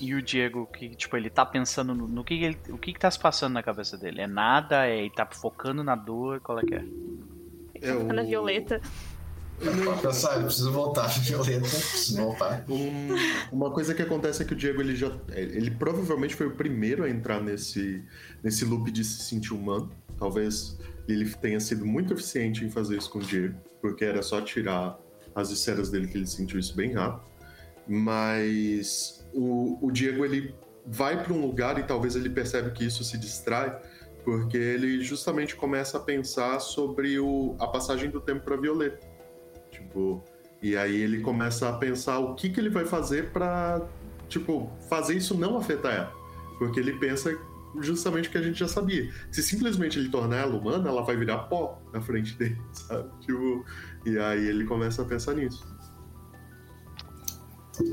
E 0.00 0.14
o 0.14 0.22
Diego, 0.22 0.66
que, 0.66 0.90
tipo, 0.94 1.16
ele 1.16 1.30
tá 1.30 1.44
pensando 1.46 1.94
no, 1.94 2.08
no 2.08 2.24
que, 2.24 2.36
que 2.38 2.44
ele, 2.44 2.58
o 2.70 2.78
que, 2.78 2.92
que 2.92 2.98
tá 2.98 3.10
se 3.10 3.18
passando 3.18 3.52
na 3.54 3.62
cabeça 3.62 3.96
dele? 3.96 4.20
É 4.22 4.26
nada? 4.26 4.86
É 4.86 4.98
ele 4.98 5.10
tá 5.10 5.26
focando 5.26 5.84
na 5.84 5.94
dor? 5.94 6.40
Qual 6.40 6.58
é 6.58 6.62
que 6.62 6.74
é? 6.74 6.84
É, 7.82 7.92
o- 7.92 8.04
Na 8.12 8.22
Violeta. 8.22 8.80
Eu 9.60 10.44
preciso 10.44 10.70
voltar, 10.70 11.08
Violeta, 11.20 11.60
preciso 11.60 12.16
voltar. 12.22 12.64
Um- 12.68 13.08
uma 13.50 13.70
coisa 13.72 13.92
que 13.92 14.02
acontece 14.02 14.42
é 14.42 14.44
que 14.46 14.52
o 14.52 14.56
Diego 14.56 14.80
ele 14.80 14.94
já 14.94 15.10
ele 15.32 15.70
provavelmente 15.70 16.34
foi 16.36 16.46
o 16.46 16.52
primeiro 16.52 17.02
a 17.04 17.10
entrar 17.10 17.40
nesse 17.40 18.04
nesse 18.42 18.64
loop 18.64 18.90
de 18.90 19.02
se 19.04 19.22
sentir 19.24 19.52
humano. 19.52 19.90
Talvez 20.16 20.78
ele 21.08 21.28
tenha 21.36 21.58
sido 21.58 21.84
muito 21.84 22.12
eficiente 22.12 22.64
em 22.64 22.70
fazer 22.70 22.98
isso 22.98 23.10
com 23.10 23.18
o 23.18 23.22
Diego, 23.22 23.54
porque 23.80 24.04
era 24.04 24.22
só 24.22 24.40
tirar 24.40 24.96
as 25.40 25.50
esferas 25.50 25.90
dele 25.90 26.06
que 26.06 26.16
ele 26.16 26.26
sentiu 26.26 26.58
isso 26.58 26.74
bem 26.74 26.92
rápido. 26.92 27.22
Mas 27.86 29.26
o, 29.32 29.78
o 29.86 29.90
Diego 29.90 30.24
ele 30.24 30.54
vai 30.86 31.22
para 31.22 31.32
um 31.32 31.40
lugar 31.40 31.78
e 31.78 31.82
talvez 31.82 32.16
ele 32.16 32.30
percebe 32.30 32.70
que 32.70 32.84
isso 32.84 33.04
se 33.04 33.18
distrai, 33.18 33.78
porque 34.24 34.56
ele 34.56 35.02
justamente 35.02 35.54
começa 35.56 35.98
a 35.98 36.00
pensar 36.00 36.60
sobre 36.60 37.18
o, 37.18 37.56
a 37.58 37.66
passagem 37.66 38.10
do 38.10 38.20
tempo 38.20 38.44
para 38.44 38.56
Violeta. 38.56 39.06
Tipo, 39.70 40.22
e 40.60 40.76
aí 40.76 41.00
ele 41.00 41.20
começa 41.20 41.68
a 41.68 41.72
pensar 41.72 42.18
o 42.18 42.34
que, 42.34 42.50
que 42.50 42.58
ele 42.58 42.70
vai 42.70 42.84
fazer 42.84 43.30
pra, 43.30 43.80
tipo, 44.28 44.70
fazer 44.88 45.16
isso 45.16 45.36
não 45.36 45.56
afetar 45.56 45.94
ela. 45.94 46.12
Porque 46.58 46.80
ele 46.80 46.94
pensa 46.98 47.38
justamente 47.80 48.28
o 48.28 48.32
que 48.32 48.38
a 48.38 48.42
gente 48.42 48.58
já 48.58 48.68
sabia. 48.68 49.12
Se 49.30 49.42
simplesmente 49.42 49.98
ele 49.98 50.08
tornar 50.08 50.38
ela 50.38 50.56
humana, 50.56 50.88
ela 50.88 51.02
vai 51.02 51.16
virar 51.16 51.38
pó 51.44 51.80
na 51.92 52.00
frente 52.00 52.36
dele, 52.36 52.60
sabe? 52.72 53.08
Tipo, 53.20 53.64
e 54.12 54.18
aí 54.18 54.46
ele 54.46 54.64
começa 54.64 55.02
a 55.02 55.04
pensar 55.04 55.34
nisso. 55.34 55.66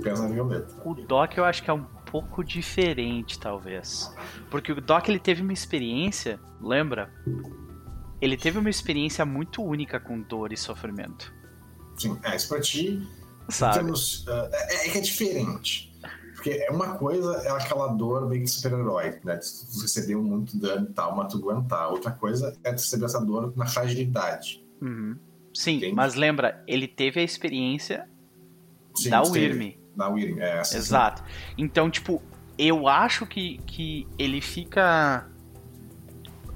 Pensa 0.03 0.23
na 0.23 0.33
Violeta. 0.33 0.73
O 0.83 0.95
Doc 0.95 1.37
eu 1.37 1.45
acho 1.45 1.63
que 1.63 1.69
é 1.69 1.73
um 1.73 1.83
pouco 1.83 2.43
diferente, 2.43 3.39
talvez. 3.39 4.11
Porque 4.49 4.71
o 4.71 4.81
Doc 4.81 5.07
ele 5.09 5.19
teve 5.19 5.41
uma 5.41 5.53
experiência, 5.53 6.39
lembra? 6.61 7.13
Ele 8.21 8.37
teve 8.37 8.57
uma 8.57 8.69
experiência 8.69 9.25
muito 9.25 9.61
única 9.63 9.99
com 9.99 10.21
dor 10.21 10.51
e 10.51 10.57
sofrimento. 10.57 11.33
Sim, 11.97 12.17
é, 12.23 12.35
isso 12.35 12.49
pra 12.49 12.59
ti, 12.59 13.07
Sabe? 13.49 13.77
temos, 13.77 14.25
ah, 14.27 14.49
é, 14.51 14.87
é 14.87 14.89
que 14.89 14.97
é 14.97 15.01
diferente. 15.01 15.95
Porque 16.33 16.67
uma 16.69 16.95
coisa 16.95 17.33
é 17.43 17.49
aquela 17.49 17.87
dor 17.87 18.27
meio 18.27 18.41
que 18.41 18.45
de 18.45 18.51
super-herói, 18.51 19.19
né? 19.23 19.37
De 19.37 19.47
tu 19.71 19.81
receber 19.81 20.15
muito 20.15 20.57
dano 20.59 20.87
e 20.89 20.93
tal, 20.93 21.15
mas 21.15 21.31
tu 21.31 21.37
aguentar. 21.37 21.89
Outra 21.89 22.11
coisa 22.11 22.55
é 22.63 22.71
tu 22.71 22.81
receber 22.81 23.05
essa 23.05 23.23
dor 23.23 23.53
na 23.55 23.65
fragilidade. 23.65 24.63
Uhum. 24.81 25.17
Sim, 25.55 25.77
Entende? 25.77 25.95
mas 25.95 26.13
lembra, 26.15 26.61
ele 26.67 26.87
teve 26.87 27.19
a 27.19 27.23
experiência 27.23 28.07
Sim, 28.95 29.09
da. 29.09 29.21
Wyrm. 29.23 29.71
Da 29.95 30.09
Wyrm, 30.09 30.39
é 30.39 30.57
essa. 30.59 30.73
sim. 30.73 30.77
Exato. 30.77 31.23
Então, 31.57 31.89
tipo, 31.89 32.21
eu 32.57 32.87
acho 32.87 33.25
que, 33.25 33.57
que 33.65 34.05
ele 34.19 34.41
fica. 34.41 35.25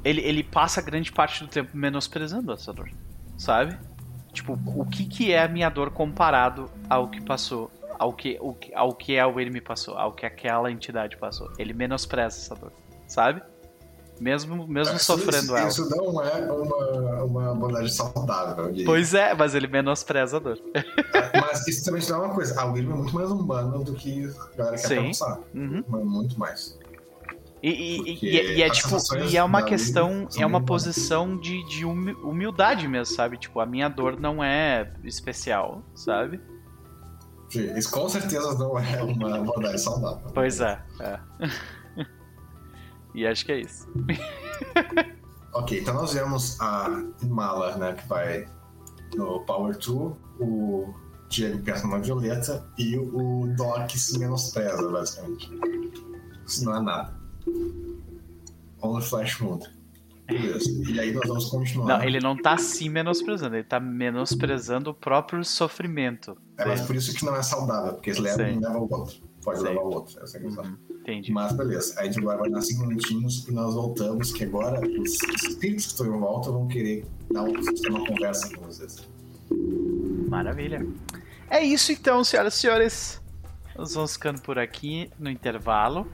Ele, 0.03 0.21
ele 0.21 0.43
passa 0.43 0.81
grande 0.81 1.11
parte 1.11 1.43
do 1.43 1.49
tempo 1.49 1.75
menosprezando 1.75 2.51
essa 2.51 2.71
dor. 2.73 2.89
Sabe? 3.37 3.77
Tipo, 4.33 4.59
o 4.65 4.85
que, 4.85 5.05
que 5.05 5.31
é 5.31 5.41
a 5.43 5.47
minha 5.47 5.69
dor 5.69 5.91
comparado 5.91 6.69
ao 6.89 7.07
que 7.07 7.21
passou? 7.21 7.71
Ao 7.97 8.13
que, 8.13 8.37
o 8.39 8.53
que- 8.53 8.73
ao 8.73 8.93
que 8.93 9.17
a 9.19 9.27
Wyrm 9.27 9.59
passou? 9.61 9.97
Ao 9.97 10.13
que 10.13 10.25
aquela 10.25 10.71
entidade 10.71 11.17
passou? 11.17 11.51
Ele 11.57 11.73
menospreza 11.73 12.37
essa 12.37 12.55
dor. 12.55 12.71
Sabe? 13.07 13.41
Mesmo, 14.19 14.67
mesmo 14.67 14.95
É, 14.95 14.97
sofrendo 14.99 15.37
isso, 15.37 15.55
ela. 15.55 15.67
Isso 15.69 15.89
não 15.89 16.21
é 16.21 16.51
uma, 16.51 17.23
uma, 17.23 17.55
bondade 17.55 17.89
saudável. 17.93 18.69
Pois 18.85 19.13
é, 19.13 19.33
mas 19.33 19.55
ele 19.55 19.67
menospreza 19.67 20.37
a 20.37 20.39
dor. 20.41 20.59
Mas 21.41 21.65
isso 21.67 21.85
também 21.85 22.01
te 22.01 22.09
dá 22.09 22.19
uma 22.19 22.33
coisa. 22.35 22.59
A 22.59 22.65
William 22.65 22.91
é 22.91 22.97
muito 22.97 23.15
mais 23.15 23.31
humana 23.31 23.77
do 23.79 23.93
que 23.93 24.29
a 24.53 24.57
galera 24.57 24.75
quer 24.77 24.87
Sim. 24.87 25.01
pensar. 25.03 25.39
Uhum. 25.55 25.83
Muito 25.87 26.37
mais. 26.37 26.77
E, 27.63 27.69
e- 27.69 28.25
e- 28.25 28.55
e 28.57 28.61
é 28.61 28.67
as 28.69 28.77
tipo, 28.77 28.95
e 29.29 29.37
é 29.37 29.43
uma 29.43 29.61
questão, 29.63 30.27
é 30.37 30.45
uma 30.45 30.61
posição 30.61 31.37
de, 31.37 31.61
de 31.67 31.85
humi- 31.85 32.13
humildade 32.23 32.87
mesmo, 32.87 33.13
sabe? 33.15 33.37
Tipo, 33.37 33.59
a 33.59 33.65
minha 33.65 33.89
dor 33.89 34.19
não 34.19 34.43
é 34.43 34.91
especial, 35.03 35.81
sabe? 35.95 36.39
Isso 37.77 37.89
com 37.91 38.07
certeza 38.07 38.53
não 38.57 38.77
é 38.77 39.01
uma 39.01 39.39
bondade 39.39 39.79
saudável. 39.81 40.29
Pois 40.33 40.61
é, 40.61 40.79
é. 41.01 41.19
E 43.13 43.25
acho 43.25 43.45
que 43.45 43.51
é 43.51 43.61
isso. 43.61 43.87
Ok, 45.53 45.79
então 45.79 45.95
nós 45.95 46.13
vemos 46.13 46.59
a 46.61 47.03
Mala, 47.23 47.75
né, 47.75 47.93
que 47.93 48.07
vai 48.07 48.47
no 49.15 49.43
Power 49.45 49.75
2, 49.77 50.15
o 50.39 50.93
Diego 51.27 51.63
pensa 51.63 51.87
numa 51.87 51.99
Violeta 51.99 52.65
e 52.77 52.97
o 52.97 53.47
Doc 53.55 53.89
se 53.91 54.19
menospreza, 54.19 54.89
basicamente. 54.89 55.51
Isso 56.45 56.65
não 56.65 56.77
é 56.77 56.81
nada. 56.81 57.19
On 58.81 58.99
the 58.99 59.05
Flash 59.05 59.39
Moon. 59.39 59.59
Beleza. 60.27 60.69
E 60.87 60.99
aí 60.99 61.11
nós 61.11 61.27
vamos 61.27 61.45
continuar. 61.45 61.97
Não, 61.97 62.03
ele 62.03 62.19
não 62.19 62.37
tá 62.37 62.55
se 62.57 62.87
menosprezando, 62.87 63.55
ele 63.55 63.63
tá 63.63 63.79
menosprezando 63.79 64.91
o 64.91 64.93
próprio 64.93 65.43
sofrimento. 65.43 66.37
É, 66.57 66.65
mas 66.65 66.81
por 66.81 66.95
isso 66.95 67.15
que 67.15 67.25
não 67.25 67.35
é 67.35 67.41
saudável, 67.41 67.93
porque 67.93 68.13
leva 68.13 68.45
Sim. 68.45 68.57
um 68.57 68.61
leva 68.61 68.77
o 68.77 68.93
outro. 68.93 69.17
Pode 69.43 69.59
Sim. 69.59 69.65
levar 69.65 69.81
o 69.81 69.93
outro, 69.93 70.23
essa 70.23 70.37
é 70.37 70.39
a 70.39 70.43
questão. 70.43 70.63
Uhum, 70.63 70.77
entendi. 71.01 71.31
Mas 71.31 71.51
beleza, 71.53 71.99
a 71.99 72.05
gente 72.05 72.21
vai 72.21 72.37
guardar 72.37 72.61
cinco 72.61 72.85
minutinhos 72.85 73.47
e 73.47 73.51
nós 73.51 73.73
voltamos, 73.73 74.31
que 74.31 74.43
agora 74.43 74.79
os 74.81 75.13
espíritos 75.43 75.85
que 75.87 75.91
estão 75.91 76.05
em 76.15 76.19
volta 76.19 76.51
vão 76.51 76.67
querer 76.67 77.05
dar 77.31 77.43
um- 77.43 77.53
ter 77.53 77.89
uma 77.89 78.05
conversa 78.05 78.55
com 78.55 78.65
vocês. 78.65 79.07
Maravilha. 80.29 80.85
É 81.49 81.63
isso 81.63 81.91
então, 81.91 82.23
senhoras 82.23 82.55
e 82.55 82.57
senhores. 82.59 83.21
Nós 83.75 83.93
vamos 83.93 84.13
ficando 84.13 84.41
por 84.41 84.59
aqui 84.59 85.09
no 85.17 85.29
intervalo. 85.29 86.07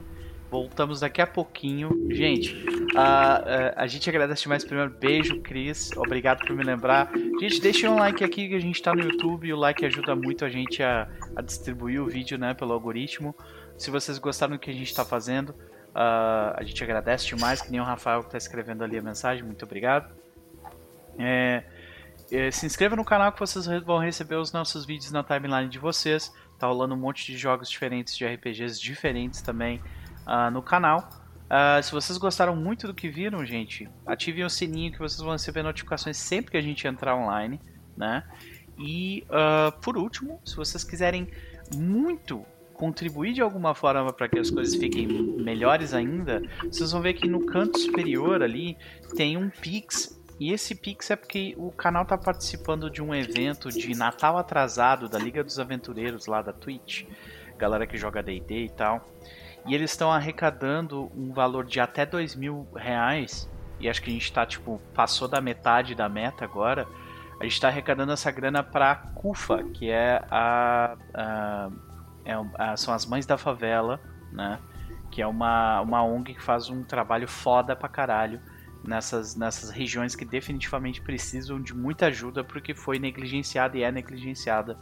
Voltamos 0.50 1.00
daqui 1.00 1.20
a 1.20 1.26
pouquinho. 1.26 1.90
Gente, 2.08 2.54
a, 2.96 3.34
a, 3.78 3.82
a 3.82 3.86
gente 3.88 4.08
agradece 4.08 4.42
demais. 4.42 4.64
Primeiro, 4.64 4.94
beijo, 4.98 5.40
Cris. 5.40 5.90
Obrigado 5.96 6.46
por 6.46 6.54
me 6.54 6.62
lembrar. 6.62 7.10
Gente, 7.40 7.60
deixem 7.60 7.90
um 7.90 7.96
like 7.96 8.22
aqui 8.22 8.48
que 8.48 8.54
a 8.54 8.60
gente 8.60 8.80
tá 8.80 8.94
no 8.94 9.02
YouTube. 9.02 9.52
O 9.52 9.56
like 9.56 9.84
ajuda 9.84 10.14
muito 10.14 10.44
a 10.44 10.48
gente 10.48 10.82
a, 10.82 11.08
a 11.34 11.42
distribuir 11.42 12.00
o 12.00 12.06
vídeo 12.06 12.38
né, 12.38 12.54
pelo 12.54 12.72
algoritmo. 12.72 13.34
Se 13.78 13.90
vocês 13.90 14.18
gostaram 14.18 14.54
do 14.54 14.58
que 14.58 14.70
a 14.70 14.74
gente 14.74 14.94
tá 14.94 15.04
fazendo, 15.04 15.54
ah, 15.94 16.54
a 16.56 16.62
gente 16.62 16.82
agradece 16.84 17.26
demais. 17.26 17.62
Que 17.62 17.70
nem 17.70 17.80
o 17.80 17.84
Rafael 17.84 18.22
que 18.22 18.30
tá 18.30 18.38
escrevendo 18.38 18.84
ali 18.84 18.98
a 18.98 19.02
mensagem. 19.02 19.42
Muito 19.42 19.64
obrigado. 19.64 20.14
É, 21.18 21.64
é, 22.30 22.50
se 22.50 22.66
inscreva 22.66 22.96
no 22.96 23.04
canal 23.04 23.32
que 23.32 23.40
vocês 23.40 23.66
vão 23.84 23.98
receber 23.98 24.36
os 24.36 24.52
nossos 24.52 24.84
vídeos 24.84 25.10
na 25.10 25.24
timeline 25.24 25.68
de 25.68 25.78
vocês. 25.78 26.32
Tá 26.58 26.66
rolando 26.66 26.94
um 26.94 26.98
monte 26.98 27.26
de 27.26 27.38
jogos 27.38 27.70
diferentes, 27.70 28.16
de 28.16 28.26
RPGs 28.26 28.80
diferentes 28.80 29.40
também 29.40 29.82
ah, 30.26 30.50
no 30.50 30.62
canal. 30.62 31.08
Ah, 31.48 31.80
se 31.82 31.92
vocês 31.92 32.18
gostaram 32.18 32.56
muito 32.56 32.86
do 32.86 32.94
que 32.94 33.08
viram, 33.08 33.44
gente, 33.46 33.88
ativem 34.04 34.44
o 34.44 34.50
sininho 34.50 34.92
que 34.92 34.98
vocês 34.98 35.20
vão 35.20 35.32
receber 35.32 35.62
notificações 35.62 36.16
sempre 36.16 36.50
que 36.50 36.56
a 36.56 36.62
gente 36.62 36.86
entrar 36.86 37.16
online, 37.16 37.60
né? 37.96 38.24
E 38.78 39.24
ah, 39.30 39.72
por 39.80 39.96
último, 39.96 40.40
se 40.44 40.56
vocês 40.56 40.82
quiserem 40.84 41.30
muito 41.74 42.44
contribuir 42.76 43.32
de 43.32 43.40
alguma 43.42 43.74
forma 43.74 44.12
para 44.12 44.28
que 44.28 44.38
as 44.38 44.50
coisas 44.50 44.74
fiquem 44.74 45.06
melhores 45.08 45.92
ainda, 45.94 46.42
vocês 46.70 46.92
vão 46.92 47.00
ver 47.00 47.14
que 47.14 47.28
no 47.28 47.44
canto 47.46 47.78
superior 47.78 48.42
ali 48.42 48.76
tem 49.16 49.36
um 49.36 49.48
Pix 49.50 50.16
e 50.38 50.52
esse 50.52 50.74
Pix 50.74 51.10
é 51.10 51.16
porque 51.16 51.54
o 51.56 51.70
canal 51.72 52.04
tá 52.04 52.18
participando 52.18 52.90
de 52.90 53.02
um 53.02 53.14
evento 53.14 53.70
de 53.70 53.94
Natal 53.96 54.36
atrasado 54.36 55.08
da 55.08 55.18
Liga 55.18 55.42
dos 55.42 55.58
Aventureiros 55.58 56.26
lá 56.26 56.42
da 56.42 56.52
Twitch, 56.52 57.04
galera 57.58 57.86
que 57.86 57.96
joga 57.96 58.22
D&D 58.22 58.64
e 58.64 58.68
tal. 58.68 59.08
E 59.66 59.74
eles 59.74 59.90
estão 59.90 60.12
arrecadando 60.12 61.10
um 61.16 61.32
valor 61.32 61.64
de 61.64 61.80
até 61.80 62.04
dois 62.04 62.36
mil 62.36 62.68
reais. 62.76 63.48
E 63.80 63.88
acho 63.88 64.00
que 64.02 64.10
a 64.10 64.12
gente 64.12 64.32
tá, 64.32 64.44
tipo, 64.46 64.80
passou 64.94 65.26
da 65.26 65.40
metade 65.40 65.94
da 65.94 66.08
meta 66.08 66.44
agora. 66.44 66.86
A 67.40 67.44
gente 67.44 67.60
tá 67.60 67.68
arrecadando 67.68 68.12
essa 68.12 68.30
grana 68.30 68.62
pra 68.62 68.94
CUFA, 68.94 69.64
que 69.64 69.90
é 69.90 70.22
a. 70.30 70.96
a- 71.14 71.70
é 72.26 72.38
um- 72.38 72.50
a- 72.54 72.76
são 72.76 72.92
as 72.92 73.06
Mães 73.06 73.24
da 73.24 73.38
Favela, 73.38 74.00
né? 74.32 74.58
Que 75.10 75.22
é 75.22 75.26
uma, 75.26 75.80
uma 75.80 76.02
ONG 76.04 76.34
que 76.34 76.42
faz 76.42 76.68
um 76.68 76.82
trabalho 76.82 77.26
foda 77.28 77.74
pra 77.74 77.88
caralho 77.88 78.40
nessas, 78.84 79.34
nessas 79.36 79.70
regiões 79.70 80.14
que 80.14 80.24
definitivamente 80.24 81.00
precisam 81.00 81.60
de 81.62 81.72
muita 81.74 82.06
ajuda 82.06 82.44
porque 82.44 82.74
foi 82.74 82.98
negligenciada 82.98 83.78
e 83.78 83.82
é 83.82 83.90
negligenciada 83.90 84.76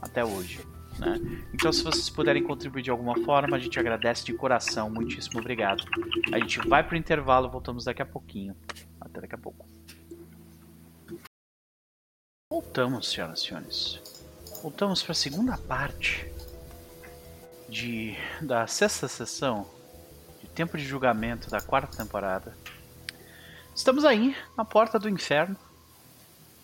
até 0.00 0.24
hoje. 0.24 0.60
Né? 0.98 1.18
Então, 1.54 1.72
se 1.72 1.82
vocês 1.82 2.10
puderem 2.10 2.42
contribuir 2.42 2.82
de 2.82 2.90
alguma 2.90 3.14
forma, 3.24 3.56
a 3.56 3.60
gente 3.60 3.78
agradece 3.80 4.24
de 4.24 4.34
coração. 4.34 4.90
Muitíssimo 4.90 5.40
obrigado. 5.40 5.82
A 6.32 6.38
gente 6.38 6.58
vai 6.68 6.82
pro 6.86 6.96
intervalo, 6.96 7.48
voltamos 7.48 7.84
daqui 7.84 8.02
a 8.02 8.06
pouquinho. 8.06 8.54
Até 9.00 9.20
daqui 9.22 9.34
a 9.34 9.38
pouco. 9.38 9.66
Voltamos, 12.52 13.10
senhoras 13.10 13.40
e 13.40 13.46
senhores. 13.46 14.00
Voltamos 14.62 15.02
para 15.02 15.12
a 15.12 15.14
segunda 15.14 15.56
parte 15.56 16.26
de 17.70 18.16
da 18.40 18.66
sexta 18.66 19.06
sessão 19.06 19.66
de 20.42 20.48
Tempo 20.48 20.76
de 20.76 20.84
Julgamento 20.84 21.48
da 21.48 21.60
quarta 21.60 21.96
temporada. 21.96 22.54
Estamos 23.74 24.04
aí 24.04 24.36
na 24.56 24.64
porta 24.64 24.98
do 24.98 25.08
inferno, 25.08 25.56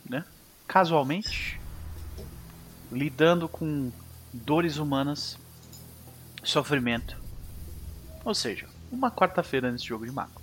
né? 0.09 0.25
Casualmente, 0.67 1.61
lidando 2.91 3.49
com 3.49 3.93
dores 4.33 4.77
humanas, 4.79 5.39
sofrimento. 6.43 7.17
Ou 8.25 8.35
seja, 8.35 8.69
uma 8.91 9.11
quarta-feira 9.11 9.71
nesse 9.71 9.85
jogo 9.85 10.05
de 10.05 10.11
mago. 10.11 10.43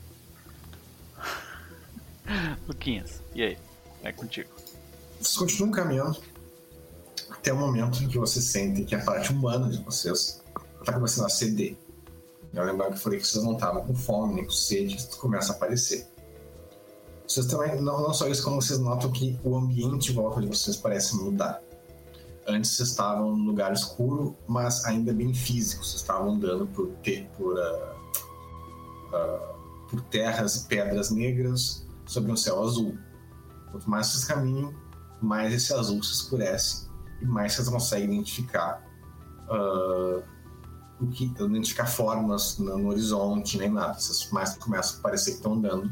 Luquinhas, 2.66 3.22
e 3.36 3.44
aí? 3.44 3.58
É 4.02 4.12
contigo. 4.14 4.50
Vocês 5.20 5.36
continuam 5.36 5.72
caminhando 5.72 6.22
até 7.30 7.52
o 7.52 7.58
momento 7.58 8.02
em 8.02 8.08
que 8.08 8.18
vocês 8.18 8.46
sentem 8.46 8.86
que 8.86 8.96
a 8.96 9.04
parte 9.04 9.32
humana 9.32 9.70
de 9.70 9.82
vocês 9.84 10.43
está 10.84 10.94
começando 10.94 11.26
a 11.26 11.30
ceder. 11.30 11.78
Eu 12.54 12.64
lembro 12.64 12.86
que 12.86 12.94
eu 12.94 12.98
falei 12.98 13.20
que 13.20 13.28
vocês 13.28 13.44
não 13.44 13.54
estavam 13.54 13.84
com 13.84 13.96
fome 13.96 14.36
nem 14.36 14.46
com 14.46 14.52
sede, 14.52 14.96
isso 14.96 15.18
começa 15.18 15.54
a 15.54 15.56
aparecer. 15.56 16.08
Vocês 17.28 17.48
também, 17.48 17.82
não, 17.82 18.02
não 18.02 18.14
só 18.14 18.28
isso, 18.28 18.44
como 18.44 18.62
vocês 18.62 18.78
notam 18.78 19.12
que 19.12 19.40
o 19.44 19.56
ambiente 19.56 20.12
em 20.12 20.14
volta 20.16 20.40
de 20.40 20.48
vocês 20.48 20.78
parece 20.78 21.16
mudar. 21.16 21.62
Antes 22.48 22.72
vocês 22.72 22.90
estavam 22.90 23.36
num 23.36 23.46
lugar 23.46 23.72
escuro, 23.72 24.36
mas 24.46 24.86
ainda 24.86 25.14
bem 25.14 25.34
físico. 25.34 25.84
Vocês 25.84 26.02
estavam 26.02 26.34
andando 26.34 26.68
por, 26.68 26.90
te, 27.02 27.28
por, 27.38 27.58
ah, 27.58 27.96
ah, 29.14 29.56
por 29.90 30.02
terras 30.02 30.58
e 30.58 30.68
pedras 30.68 31.10
negras 31.10 31.88
sobre 32.06 32.32
um 32.32 32.36
céu 32.36 32.62
azul. 32.62 32.96
Quanto 33.72 33.90
mais 33.90 34.08
vocês 34.08 34.26
caminham, 34.26 34.74
mais 35.22 35.54
esse 35.54 35.74
azul 35.74 36.04
se 36.04 36.14
escurece 36.14 36.88
e 37.22 37.26
mais 37.26 37.54
vocês 37.54 37.70
conseguem 37.70 38.14
identificar 38.14 38.84
ah, 39.50 40.22
o 41.00 41.08
que 41.08 41.26
identificar 41.26 41.86
formas 41.86 42.58
no, 42.58 42.88
horizonte 42.88 43.58
nem 43.58 43.70
nada. 43.70 43.94
Vocês 43.94 44.32
mais 44.32 44.56
começam 44.58 45.00
a 45.00 45.02
parecer 45.02 45.32
que 45.32 45.38
estão 45.38 45.54
andando 45.54 45.92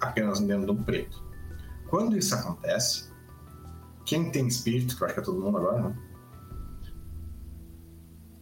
apenas 0.00 0.40
dentro 0.40 0.66
do 0.66 0.84
preto. 0.84 1.22
Quando 1.88 2.16
isso 2.16 2.34
acontece, 2.34 3.10
quem 4.04 4.30
tem 4.30 4.46
espírito, 4.46 4.96
que 4.96 5.02
eu 5.02 5.06
acho 5.06 5.14
que 5.14 5.20
é 5.20 5.24
todo 5.24 5.40
mundo 5.40 5.58
agora, 5.58 5.88
né? 5.88 5.98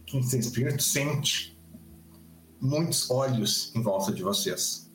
Quem 0.05 0.25
tem 0.27 0.39
espírito 0.39 0.81
sente 0.81 1.59
muitos 2.61 3.09
olhos 3.09 3.71
em 3.75 3.81
volta 3.81 4.11
de 4.11 4.23
vocês. 4.23 4.91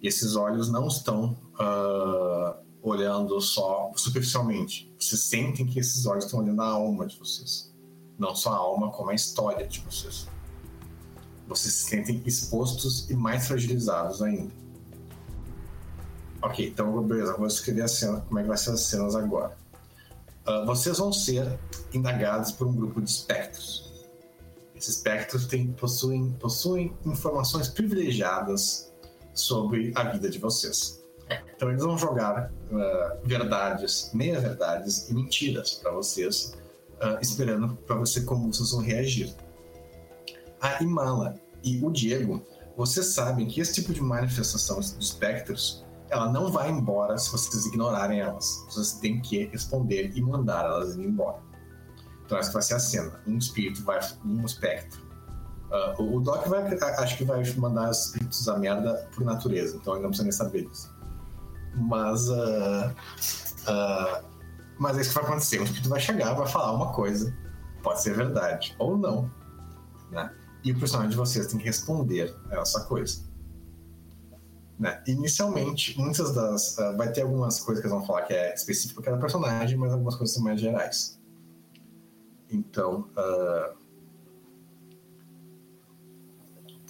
E 0.00 0.06
esses 0.08 0.36
olhos 0.36 0.70
não 0.70 0.86
estão 0.86 1.36
ah, 1.58 2.56
olhando 2.82 3.40
só 3.40 3.92
superficialmente. 3.96 4.92
Vocês 4.98 5.22
sentem 5.22 5.66
que 5.66 5.78
esses 5.78 6.06
olhos 6.06 6.24
estão 6.24 6.40
olhando 6.40 6.62
a 6.62 6.68
alma 6.68 7.06
de 7.06 7.18
vocês. 7.18 7.67
Não 8.18 8.34
só 8.34 8.52
a 8.52 8.56
alma, 8.56 8.90
como 8.90 9.10
a 9.10 9.14
história 9.14 9.66
de 9.66 9.80
vocês. 9.80 10.26
Vocês 11.46 11.74
se 11.74 11.84
sentem 11.84 12.22
expostos 12.26 13.08
e 13.08 13.14
mais 13.14 13.46
fragilizados 13.46 14.20
ainda. 14.20 14.52
Ok, 16.42 16.68
então 16.68 17.02
beleza, 17.02 17.36
vou 17.36 17.46
escrever 17.46 17.82
a 17.82 17.88
cena, 17.88 18.20
como 18.20 18.38
é 18.38 18.42
que 18.42 18.48
vai 18.48 18.56
ser 18.56 18.70
as 18.70 18.82
cenas 18.82 19.16
agora. 19.16 19.56
Ah, 20.48 20.64
vocês 20.64 20.98
vão 20.98 21.12
ser 21.12 21.58
indagados 21.92 22.52
por 22.52 22.66
um 22.66 22.72
grupo 22.72 23.02
de 23.02 23.10
espectros. 23.10 24.06
Esses 24.74 24.96
espectros 24.96 25.46
têm, 25.46 25.72
possuem, 25.72 26.30
possuem 26.32 26.96
informações 27.04 27.68
privilegiadas 27.68 28.92
sobre 29.34 29.92
a 29.94 30.04
vida 30.04 30.30
de 30.30 30.38
vocês. 30.38 31.02
Então 31.54 31.68
eles 31.68 31.82
vão 31.82 31.98
jogar 31.98 32.52
ah, 32.72 33.16
verdades, 33.24 34.10
meia-verdades 34.14 35.10
e 35.10 35.14
mentiras 35.14 35.74
para 35.74 35.90
vocês, 35.90 36.54
ah, 37.00 37.18
esperando 37.20 37.76
para 37.76 37.96
você 37.96 38.22
como 38.22 38.52
vocês 38.52 38.70
vão 38.70 38.80
reagir. 38.80 39.34
A 40.60 40.82
Imala 40.82 41.34
e 41.62 41.82
o 41.84 41.90
Diego, 41.90 42.42
vocês 42.76 43.06
sabem 43.06 43.46
que 43.46 43.60
esse 43.60 43.74
tipo 43.74 43.92
de 43.92 44.00
manifestação 44.00 44.80
de 44.80 44.98
espectros 44.98 45.84
ela 46.10 46.30
não 46.32 46.50
vai 46.50 46.70
embora 46.70 47.18
se 47.18 47.30
vocês 47.30 47.66
ignorarem 47.66 48.20
elas. 48.20 48.64
Vocês 48.68 48.94
têm 48.94 49.20
que 49.20 49.44
responder 49.46 50.12
e 50.14 50.22
mandar 50.22 50.64
elas 50.64 50.96
ir 50.96 51.04
embora. 51.04 51.38
Então 52.24 52.38
essa 52.38 52.52
vai 52.52 52.62
ser 52.62 52.74
a 52.74 52.78
cena. 52.78 53.20
Um 53.26 53.38
espírito 53.38 53.82
vai, 53.82 54.00
um 54.24 54.44
espectro. 54.44 55.06
Uh, 55.98 56.16
o 56.16 56.20
Doc 56.20 56.46
vai, 56.46 56.62
acho 56.98 57.16
que 57.16 57.24
vai 57.24 57.42
mandar 57.54 57.90
os 57.90 58.06
espíritos 58.06 58.48
a 58.48 58.58
merda 58.58 59.06
por 59.14 59.22
natureza, 59.22 59.76
então 59.76 59.94
ele 59.94 60.02
não 60.02 60.08
precisa 60.08 60.24
nem 60.24 60.32
saber 60.32 60.66
disso. 60.66 60.90
Mas, 61.74 62.28
uh, 62.30 62.90
uh, 63.68 64.24
mas 64.78 64.96
é 64.96 65.00
isso 65.00 65.10
que 65.10 65.16
vai 65.16 65.24
acontecer. 65.24 65.60
Um 65.60 65.64
espírito 65.64 65.88
vai 65.88 66.00
chegar, 66.00 66.34
vai 66.34 66.46
falar 66.46 66.72
uma 66.72 66.92
coisa, 66.92 67.36
pode 67.82 68.02
ser 68.02 68.14
verdade 68.14 68.74
ou 68.78 68.96
não, 68.96 69.30
né? 70.10 70.32
E 70.64 70.72
o 70.72 70.78
personagem 70.78 71.10
de 71.10 71.16
vocês 71.16 71.46
tem 71.46 71.58
que 71.58 71.64
responder 71.64 72.34
a 72.50 72.56
essa 72.56 72.84
coisa. 72.84 73.28
Né? 74.78 75.02
Inicialmente, 75.06 75.98
muitas 75.98 76.32
das. 76.32 76.78
Uh, 76.78 76.96
vai 76.96 77.10
ter 77.10 77.22
algumas 77.22 77.60
coisas 77.60 77.82
que 77.82 77.88
eles 77.88 77.96
vão 77.96 78.06
falar 78.06 78.22
que 78.22 78.32
é 78.32 78.54
específico 78.54 79.02
para 79.02 79.10
cada 79.10 79.20
personagem, 79.20 79.76
mas 79.76 79.92
algumas 79.92 80.14
coisas 80.14 80.34
são 80.34 80.44
mais 80.44 80.60
gerais. 80.60 81.20
Então. 82.50 83.08
Uh, 83.16 83.76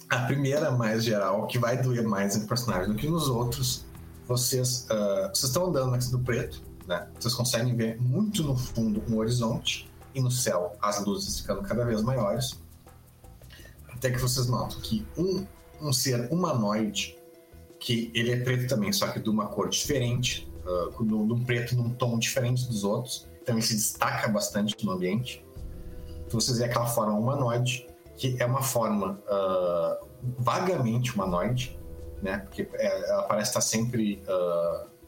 a 0.09 0.25
primeira 0.25 0.71
mais 0.71 1.03
geral, 1.03 1.45
que 1.45 1.59
vai 1.59 1.79
doer 1.79 2.03
mais 2.03 2.35
em 2.35 2.47
personagem 2.47 2.91
do 2.91 2.95
que 2.95 3.07
nos 3.07 3.29
outros, 3.29 3.85
vocês, 4.27 4.87
uh, 4.89 5.29
vocês 5.29 5.43
estão 5.43 5.67
andando 5.67 5.93
aqui 5.93 6.11
no 6.11 6.19
preto, 6.19 6.63
né? 6.89 7.07
Vocês 7.19 7.35
conseguem 7.35 7.75
ver 7.75 8.01
muito 8.01 8.43
no 8.43 8.57
fundo 8.57 9.03
um 9.07 9.17
horizonte 9.17 9.87
e 10.13 10.19
no 10.19 10.31
céu 10.31 10.75
as 10.81 11.05
luzes 11.05 11.39
ficando 11.39 11.61
cada 11.61 11.85
vez 11.85 12.01
maiores. 12.01 12.59
Até 13.87 14.09
que 14.09 14.17
vocês 14.17 14.47
notam 14.47 14.81
que 14.81 15.05
um, 15.15 15.45
um 15.79 15.93
ser 15.93 16.27
humanoide 16.33 17.15
que 17.79 18.11
ele 18.15 18.31
é 18.31 18.39
preto 18.43 18.67
também, 18.67 18.91
só 18.91 19.07
que 19.07 19.19
de 19.19 19.29
uma 19.29 19.45
cor 19.45 19.69
diferente, 19.69 20.51
uh, 20.65 21.03
no, 21.03 21.25
num 21.25 21.45
preto 21.45 21.75
num 21.75 21.91
tom 21.91 22.17
diferente 22.17 22.67
dos 22.67 22.83
outros, 22.83 23.27
ele 23.45 23.61
se 23.61 23.75
destaca 23.75 24.27
bastante 24.27 24.83
no 24.83 24.91
ambiente. 24.91 25.45
Então 26.25 26.39
vocês 26.41 26.57
veem 26.57 26.69
aquela 26.69 26.87
forma 26.87 27.13
humanoide, 27.13 27.87
que 28.17 28.35
é 28.39 28.45
uma 28.45 28.63
forma 28.63 29.21
uh, 29.29 30.07
vagamente 30.39 31.13
humanoide, 31.13 31.79
né? 32.21 32.39
Porque 32.39 32.67
é, 32.73 33.09
ela 33.09 33.23
parece 33.23 33.51
estar 33.51 33.61
sempre. 33.61 34.23
Uh, 34.27 34.98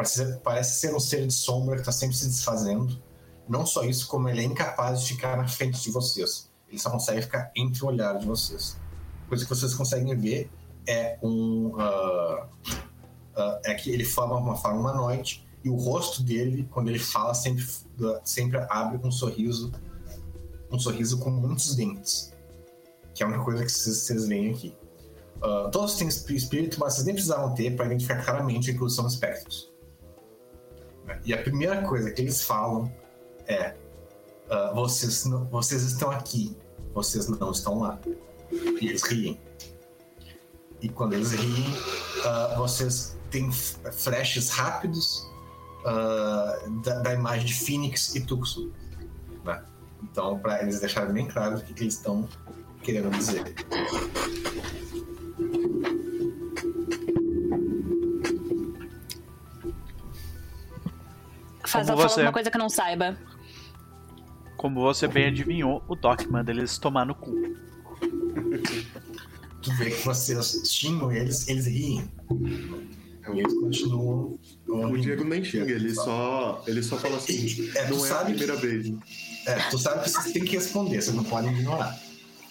parece, 0.00 0.38
parece 0.38 0.80
ser 0.80 0.94
um 0.94 1.00
ser 1.00 1.26
de 1.26 1.32
sombra 1.32 1.74
que 1.74 1.82
está 1.82 1.92
sempre 1.92 2.16
se 2.16 2.26
desfazendo. 2.26 3.00
Não 3.48 3.66
só 3.66 3.84
isso, 3.84 4.06
como 4.06 4.28
ele 4.28 4.40
é 4.40 4.44
incapaz 4.44 5.02
de 5.02 5.14
ficar 5.14 5.36
na 5.36 5.46
frente 5.46 5.80
de 5.80 5.90
vocês. 5.90 6.50
Ele 6.68 6.78
só 6.78 6.90
consegue 6.90 7.22
ficar 7.22 7.50
entre 7.54 7.84
o 7.84 7.88
olhar 7.88 8.16
de 8.18 8.26
vocês. 8.26 8.76
Coisa 9.28 9.44
que 9.44 9.50
vocês 9.50 9.74
conseguem 9.74 10.16
ver 10.16 10.50
é 10.86 11.18
um. 11.22 11.72
Uh, 11.74 12.44
uh, 13.36 13.60
é 13.64 13.74
que 13.74 13.90
ele 13.90 14.04
forma 14.04 14.36
uma 14.36 14.56
forma 14.56 14.80
humanoide 14.80 15.46
e 15.62 15.68
o 15.68 15.76
rosto 15.76 16.22
dele, 16.22 16.66
quando 16.70 16.88
ele 16.88 16.98
fala, 16.98 17.34
sempre, 17.34 17.66
sempre 18.24 18.58
abre 18.70 18.98
um 19.06 19.10
sorriso, 19.10 19.70
um 20.70 20.78
sorriso 20.78 21.18
com 21.18 21.30
muitos 21.30 21.74
dentes, 21.74 22.32
que 23.14 23.22
é 23.22 23.26
a 23.26 23.28
única 23.28 23.44
coisa 23.44 23.64
que 23.64 23.70
vocês, 23.70 23.96
vocês 23.96 24.26
veem 24.26 24.52
aqui. 24.52 24.74
Uh, 25.36 25.70
todos 25.70 25.96
têm 25.96 26.08
espírito, 26.08 26.78
mas 26.80 26.94
vocês 26.94 27.06
nem 27.06 27.14
precisavam 27.14 27.54
ter 27.54 27.76
para 27.76 27.86
identificar 27.86 28.24
claramente 28.24 28.72
que 28.72 28.90
são 28.90 29.06
espectros. 29.06 29.69
E 31.24 31.34
a 31.34 31.42
primeira 31.42 31.82
coisa 31.82 32.10
que 32.10 32.20
eles 32.20 32.42
falam 32.42 32.92
é: 33.46 33.74
uh, 34.50 34.74
vocês, 34.74 35.24
não, 35.24 35.44
vocês 35.46 35.82
estão 35.82 36.10
aqui, 36.10 36.56
vocês 36.94 37.28
não 37.28 37.50
estão 37.50 37.80
lá. 37.80 37.98
E 38.52 38.88
eles 38.88 39.02
riem. 39.02 39.40
E 40.80 40.88
quando 40.88 41.12
eles 41.12 41.32
riem, 41.32 41.68
uh, 41.70 42.56
vocês 42.56 43.16
têm 43.30 43.50
flashes 43.52 44.50
rápidos 44.50 45.30
uh, 45.80 46.70
da, 46.82 47.00
da, 47.00 47.14
imagem 47.14 47.46
de 47.46 47.54
Phoenix 47.54 48.14
e 48.14 48.20
Tucson. 48.20 48.70
Né? 49.44 49.62
Então, 50.02 50.38
para 50.38 50.62
eles 50.62 50.80
deixarem 50.80 51.12
bem 51.12 51.28
claro 51.28 51.58
o 51.58 51.60
que, 51.62 51.74
que 51.74 51.82
eles 51.84 51.94
estão 51.94 52.28
querendo 52.82 53.10
dizer. 53.10 53.54
Faz 61.70 61.88
ela 61.88 62.08
você... 62.08 62.22
uma 62.22 62.32
coisa 62.32 62.50
que 62.50 62.58
não 62.58 62.68
saiba. 62.68 63.16
Como 64.56 64.80
você 64.80 65.08
bem 65.08 65.26
adivinhou, 65.26 65.82
o 65.88 65.94
Doc 65.94 66.26
manda 66.26 66.50
eles 66.50 66.78
tomar 66.78 67.06
no 67.06 67.14
cu 67.14 67.32
tu 69.62 69.72
vê 69.74 69.90
que 69.90 70.04
vocês 70.04 70.62
xingam 70.66 71.12
eles, 71.12 71.48
eles 71.48 71.66
riem. 71.66 72.10
E 73.32 73.38
eles 73.38 73.54
continuam. 73.60 74.38
O 74.66 74.98
Diego 74.98 75.24
nem 75.24 75.44
xinga, 75.44 75.70
ele 75.70 75.94
só, 75.94 76.62
ele 76.66 76.82
só 76.82 76.96
fala 76.96 77.16
assim: 77.16 77.70
é, 77.74 77.90
não 77.90 78.04
é 78.04 78.10
a 78.10 78.24
primeira 78.24 78.56
que, 78.56 78.66
vez. 78.66 78.92
É, 79.46 79.54
tu 79.70 79.78
sabe 79.78 80.02
que 80.02 80.10
vocês 80.10 80.32
têm 80.32 80.44
que 80.44 80.56
responder, 80.56 81.00
vocês 81.00 81.14
não 81.14 81.24
podem 81.24 81.52
ignorar. 81.52 81.98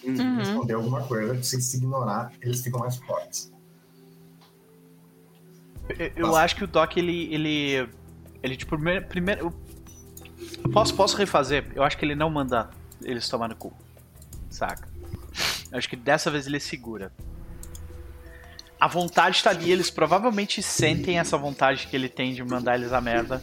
Uhum. 0.04 0.36
Responder 0.36 0.74
alguma 0.74 1.02
coisa, 1.02 1.42
se 1.42 1.60
se 1.60 1.76
ignorar, 1.76 2.32
eles 2.40 2.62
ficam 2.62 2.80
mais 2.80 2.96
fortes. 2.96 3.52
Eu, 5.98 6.10
eu 6.16 6.36
acho 6.36 6.56
que 6.56 6.64
o 6.64 6.66
Doc, 6.66 6.96
ele. 6.96 7.34
ele. 7.34 7.88
Ele 8.42 8.56
tipo, 8.56 8.76
primeiro. 8.76 9.06
primeiro 9.06 9.54
posso, 10.72 10.94
posso 10.94 11.16
refazer? 11.16 11.66
Eu 11.74 11.82
acho 11.82 11.96
que 11.96 12.04
ele 12.04 12.14
não 12.14 12.30
manda 12.30 12.70
eles 13.02 13.28
tomar 13.28 13.48
no 13.48 13.56
cu. 13.56 13.72
Saca? 14.48 14.88
Acho 15.72 15.88
que 15.88 15.96
dessa 15.96 16.30
vez 16.30 16.46
ele 16.46 16.60
segura. 16.60 17.12
A 18.80 18.88
vontade 18.88 19.36
está 19.36 19.50
ali, 19.50 19.70
eles 19.70 19.90
provavelmente 19.90 20.62
sentem 20.62 21.18
essa 21.18 21.36
vontade 21.36 21.86
que 21.86 21.94
ele 21.94 22.08
tem 22.08 22.32
de 22.32 22.42
mandar 22.42 22.76
eles 22.76 22.92
a 22.92 23.00
merda. 23.00 23.42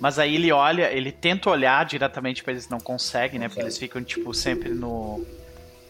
Mas 0.00 0.18
aí 0.18 0.34
ele 0.34 0.50
olha, 0.50 0.90
ele 0.92 1.12
tenta 1.12 1.50
olhar 1.50 1.84
diretamente 1.84 2.42
para 2.42 2.52
eles 2.52 2.68
não 2.68 2.80
conseguem, 2.80 3.38
né? 3.38 3.48
Porque 3.48 3.60
eles 3.60 3.78
ficam, 3.78 4.02
tipo, 4.02 4.32
sempre 4.34 4.70
no. 4.70 5.24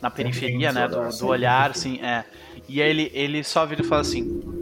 Na 0.02 0.10
periferia, 0.10 0.72
né? 0.72 0.88
Do, 0.88 1.08
do 1.10 1.26
olhar, 1.26 1.70
assim, 1.70 2.00
é. 2.02 2.24
E 2.68 2.82
aí 2.82 2.90
ele, 2.90 3.10
ele 3.14 3.44
só 3.44 3.64
vira 3.64 3.82
e 3.82 3.84
fala 3.84 4.00
assim. 4.00 4.59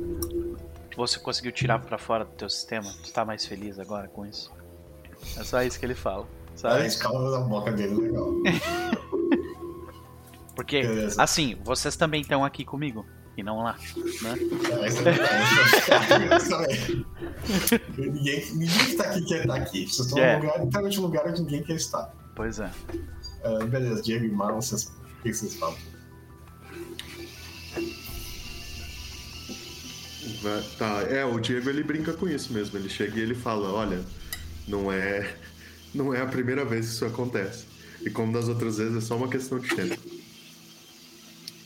Você 0.99 1.19
conseguiu 1.21 1.53
tirar 1.53 1.79
para 1.79 1.97
fora 1.97 2.25
do 2.25 2.33
teu 2.33 2.51
sistema? 2.51 2.93
Tu 3.05 3.13
tá 3.13 3.25
mais 3.25 3.47
feliz 3.47 3.79
agora 3.79 4.09
com 4.09 4.27
isso? 4.27 4.53
É 5.37 5.45
só 5.45 5.63
isso 5.63 5.79
que 5.79 5.87
ele 5.87 5.95
fala. 5.95 6.27
Sabe? 6.57 6.83
É, 6.83 6.87
escala 6.89 7.31
da 7.31 7.39
boca 7.39 7.71
dele 7.71 7.95
legal. 7.95 8.35
Porque, 10.57 10.83
Beleza. 10.83 11.23
assim, 11.23 11.57
vocês 11.63 11.95
também 11.95 12.23
estão 12.23 12.45
aqui 12.45 12.65
comigo. 12.65 13.07
E 13.37 13.45
não 13.45 13.63
lá, 13.63 13.79
né? 14.23 14.35
É, 17.97 17.97
ninguém, 17.97 18.53
ninguém 18.55 18.87
que 18.87 18.97
tá 18.97 19.05
aqui 19.05 19.25
quer 19.25 19.43
estar 19.43 19.55
aqui. 19.55 19.87
Vocês 19.87 20.09
estão 20.09 20.19
é. 20.19 20.35
num 20.35 20.43
lugar, 20.43 20.65
literalmente 20.65 20.99
um 20.99 21.03
lugar 21.03 21.29
onde 21.29 21.43
ninguém 21.43 21.63
quer 21.63 21.77
estar. 21.77 22.13
Pois 22.35 22.59
é. 22.59 22.73
Uh, 23.45 23.65
beleza, 23.69 24.03
Diego 24.03 24.25
e 24.25 24.33
Marlon, 24.33 24.61
vocês, 24.61 24.87
o 24.87 25.23
que 25.23 25.33
vocês 25.33 25.55
falam? 25.55 25.77
Tá, 30.79 31.03
é, 31.03 31.25
o 31.25 31.41
Diego 31.41 31.69
ele 31.69 31.83
brinca 31.83 32.13
com 32.13 32.29
isso 32.29 32.53
mesmo. 32.53 32.79
Ele 32.79 32.89
chega 32.89 33.19
e 33.19 33.23
ele 33.23 33.35
fala: 33.35 33.73
Olha, 33.73 34.05
não 34.67 34.93
é, 34.93 35.35
não 35.95 36.15
é 36.15 36.21
a 36.21 36.27
primeira 36.27 36.65
vez 36.65 36.87
que 36.87 36.93
isso 36.93 37.05
acontece. 37.05 37.67
E 38.03 38.11
como 38.11 38.33
das 38.33 38.49
outras 38.49 38.79
vezes, 38.79 38.97
é 38.97 39.01
só 39.01 39.17
uma 39.17 39.29
questão 39.29 39.59
de 39.59 39.69
tempo. 39.75 39.99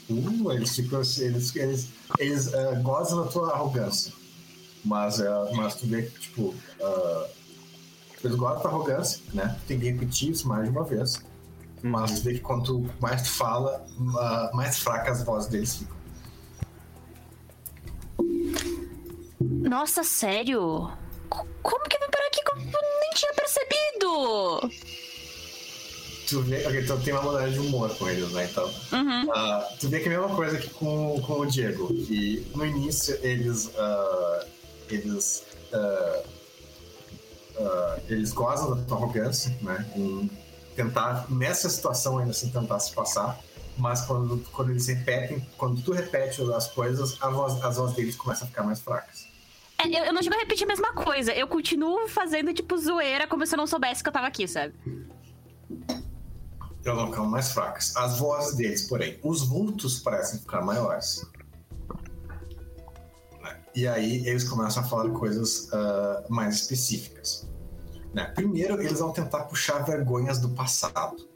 Uh, 0.09 0.53
eles 0.53 0.75
ficam 0.75 1.01
eles, 1.01 1.55
eles, 1.57 1.89
eles 2.19 2.47
uh, 2.49 2.83
gozam 2.83 3.25
da 3.25 3.31
tua 3.31 3.53
arrogância. 3.53 4.13
Mas, 4.85 5.19
uh, 5.21 5.55
mas 5.55 5.77
tu 5.77 5.87
vê 5.87 6.03
que, 6.03 6.21
tipo, 6.21 6.43
uh, 6.43 7.29
eles 8.25 8.37
gostam 8.37 8.57
da 8.57 8.61
tua 8.61 8.71
arrogância, 8.71 9.21
né? 9.33 9.57
Tu 9.61 9.69
tem 9.69 9.81
que 9.81 9.91
repetir 9.91 10.31
isso 10.31 10.49
mais 10.49 10.65
de 10.65 10.71
uma 10.71 10.85
vez. 10.85 11.23
Mas 11.83 12.21
tu 12.21 12.25
vê 12.25 12.35
que 12.35 12.41
quanto 12.41 12.89
mais 13.01 13.23
tu 13.23 13.31
fala, 13.31 13.85
mais 14.55 14.79
fracas 14.79 15.19
as 15.19 15.27
vozes 15.27 15.51
deles 15.51 15.77
ficam. 15.77 15.97
Nossa, 19.69 20.03
sério? 20.05 20.91
Como 21.63 21.89
que 21.89 21.99
vai 21.99 22.09
parar 22.09 22.27
aqui? 22.27 22.41
Eu 22.47 23.01
nem 23.01 23.11
tinha 23.15 23.33
percebido! 23.35 24.71
tu 26.33 26.41
vê. 26.43 26.67
Okay, 26.67 26.81
então 26.81 26.99
tem 27.01 27.13
uma 27.13 27.23
modalidade 27.23 27.55
de 27.55 27.61
humor 27.67 27.95
com 27.97 28.09
eles, 28.09 28.33
né? 28.33 28.49
Então. 28.51 28.65
Uhum. 28.93 29.25
Uh, 29.25 29.79
tu 29.79 29.89
vê 29.89 30.01
que 30.01 30.09
é 30.09 30.15
a 30.15 30.21
mesma 30.21 30.35
coisa 30.35 30.59
que 30.59 30.71
com, 30.71 31.21
com 31.21 31.41
o 31.41 31.47
Diego. 31.47 31.89
Que 31.89 32.51
no 32.55 32.65
início 32.67 33.19
eles. 33.23 33.67
Uh, 33.67 34.47
eles. 34.89 35.45
Uh, 35.73 36.43
eles 38.09 38.33
gozam 38.33 38.75
da 38.75 38.83
tua 38.83 38.97
arrogância, 38.97 39.57
né? 39.61 39.87
Em 39.95 40.31
tentar, 40.75 41.31
nessa 41.31 41.69
situação 41.69 42.19
ainda 42.19 42.31
assim, 42.31 42.51
tentar 42.51 42.81
se 42.81 42.93
passar. 42.93 43.39
Mas 43.79 44.03
quando, 44.03 44.39
quando 44.53 44.71
eles 44.71 44.87
repetem, 44.87 45.47
quando 45.57 45.81
tu 45.83 45.93
repete 45.93 46.43
as 46.53 46.69
coisas, 46.69 47.17
a 47.21 47.29
voz, 47.31 47.63
as 47.63 47.77
vozes 47.77 47.97
deles 47.97 48.17
começam 48.17 48.47
a 48.47 48.49
ficar 48.49 48.63
mais 48.65 48.81
fracas. 48.81 49.32
É, 49.85 50.01
eu, 50.01 50.05
eu 50.07 50.13
não 50.13 50.23
chego 50.23 50.35
a 50.35 50.39
repetir 50.39 50.65
a 50.65 50.69
mesma 50.69 50.93
coisa. 50.93 51.33
Eu 51.33 51.47
continuo 51.47 52.09
fazendo, 52.09 52.53
tipo, 52.53 52.77
zoeira 52.77 53.27
como 53.27 53.47
se 53.47 53.55
eu 53.55 53.59
não 53.59 53.67
soubesse 53.67 54.03
que 54.03 54.09
eu 54.09 54.13
tava 54.13 54.27
aqui, 54.27 54.47
sabe? 54.47 54.75
elas 56.85 56.99
vão 56.99 57.07
ficando 57.11 57.29
mais 57.29 57.53
fracas. 57.53 57.97
As 57.97 58.19
vozes 58.19 58.57
deles, 58.57 58.83
porém, 58.89 59.19
os 59.23 59.43
vultos 59.43 60.01
parecem 60.01 60.41
ficar 60.41 60.63
maiores. 60.63 61.25
E 63.75 63.87
aí 63.87 64.27
eles 64.29 64.45
começam 64.45 64.83
a 64.83 64.87
falar 64.87 65.09
coisas 65.11 65.69
uh, 65.69 66.25
mais 66.29 66.57
específicas. 66.57 67.49
Né? 68.13 68.27
Primeiro, 68.35 68.83
eles 68.83 69.01
vão 69.01 69.13
tentar 69.13 69.45
puxar 69.45 69.79
vergonhas 69.85 70.39
do 70.39 70.51
passado. 70.51 71.27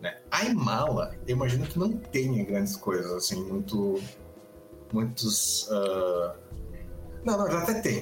Né? 0.00 0.18
A 0.30 0.44
Imala, 0.44 1.14
eu 1.26 1.36
imagino 1.36 1.64
que 1.66 1.78
não 1.78 1.92
tenha 1.92 2.44
grandes 2.44 2.76
coisas, 2.76 3.12
assim, 3.12 3.44
muito. 3.44 4.00
Muitos. 4.92 5.68
Uh... 5.68 6.47
Não, 7.28 7.36
não, 7.36 7.50
já 7.50 7.58
até 7.58 7.74
tem. 7.80 7.98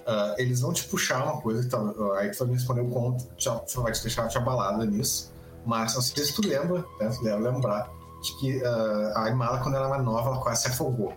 Uh, 0.00 0.34
eles 0.38 0.62
vão 0.62 0.72
te 0.72 0.84
puxar 0.84 1.22
uma 1.22 1.42
coisa, 1.42 1.68
tá, 1.68 1.78
aí 2.18 2.30
tu 2.30 2.38
vai 2.38 2.48
me 2.48 2.54
responder 2.54 2.80
o 2.80 2.88
conto, 2.88 3.28
tu 3.36 3.82
vai 3.82 3.92
te 3.92 4.02
deixar 4.02 4.26
te 4.28 4.38
abalada 4.38 4.86
nisso. 4.86 5.34
Mas 5.66 5.94
não 5.94 6.00
sei 6.00 6.24
se 6.24 6.34
tu 6.34 6.48
lembra, 6.48 6.78
né? 6.98 7.10
Tu 7.10 7.22
deve 7.22 7.42
lembrar 7.42 7.90
de 8.22 8.38
que 8.38 8.56
uh, 8.62 9.18
a 9.18 9.28
Imala, 9.28 9.60
quando 9.62 9.74
ela 9.74 9.94
era 9.94 10.02
nova, 10.02 10.30
ela 10.30 10.40
quase 10.40 10.62
se 10.62 10.68
afogou. 10.68 11.12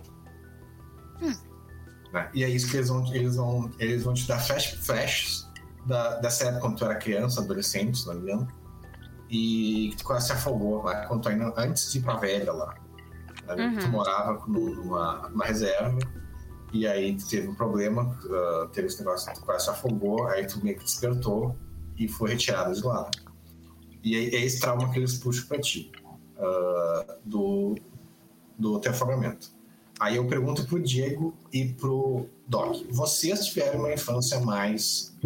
Hum. 1.22 1.34
Né? 2.12 2.30
E 2.34 2.44
é 2.44 2.48
isso 2.50 2.70
que 2.70 2.76
eles 2.76 2.90
vão, 2.90 3.14
eles 3.14 3.36
vão, 3.36 3.70
eles 3.78 4.02
vão 4.04 4.12
te 4.12 4.28
dar 4.28 4.38
flash, 4.38 4.74
flashes 4.84 5.50
da, 5.86 6.16
dessa 6.16 6.44
época 6.44 6.60
quando 6.60 6.76
tu 6.76 6.84
era 6.84 6.96
criança, 6.96 7.40
adolescente, 7.40 7.96
se 7.96 8.06
não 8.06 8.16
me 8.16 8.20
engano. 8.20 8.48
E 9.30 9.88
que 9.92 9.96
tu 9.96 10.04
quase 10.04 10.26
se 10.26 10.32
afogou 10.32 10.82
lá, 10.82 11.06
quando 11.06 11.22
tu 11.22 11.30
ainda, 11.30 11.52
antes 11.56 11.90
de 11.90 11.98
ir 11.98 12.02
pra 12.02 12.16
velha 12.16 12.52
lá. 12.52 12.74
Uhum. 13.48 13.78
Tu 13.78 13.88
morava 13.88 14.46
numa, 14.46 15.28
numa 15.30 15.44
reserva. 15.46 15.98
E 16.74 16.88
aí 16.88 17.16
teve 17.30 17.46
um 17.46 17.54
problema, 17.54 18.18
uh, 18.24 18.68
teve 18.70 18.88
esse 18.88 18.98
negócio, 18.98 19.32
tu 19.32 19.42
quase 19.42 19.64
se 19.64 19.70
afogou, 19.70 20.26
aí 20.26 20.44
tu 20.44 20.62
meio 20.62 20.76
que 20.76 20.82
despertou 20.82 21.56
e 21.96 22.08
foi 22.08 22.30
retirado 22.30 22.74
de 22.74 22.84
lá. 22.84 23.08
E 24.02 24.16
é, 24.16 24.34
é 24.34 24.44
esse 24.44 24.58
trauma 24.58 24.90
que 24.90 24.98
eles 24.98 25.16
puxam 25.16 25.46
pra 25.46 25.60
ti, 25.60 25.92
uh, 26.36 27.14
do, 27.24 27.76
do 28.58 28.80
teu 28.80 28.90
afogamento. 28.90 29.54
Aí 30.00 30.16
eu 30.16 30.26
pergunto 30.26 30.66
pro 30.66 30.82
Diego 30.82 31.32
e 31.52 31.66
pro 31.66 32.26
Doc. 32.48 32.84
Vocês 32.90 33.46
tiveram 33.46 33.78
uma 33.78 33.92
infância 33.92 34.40
mais 34.40 35.16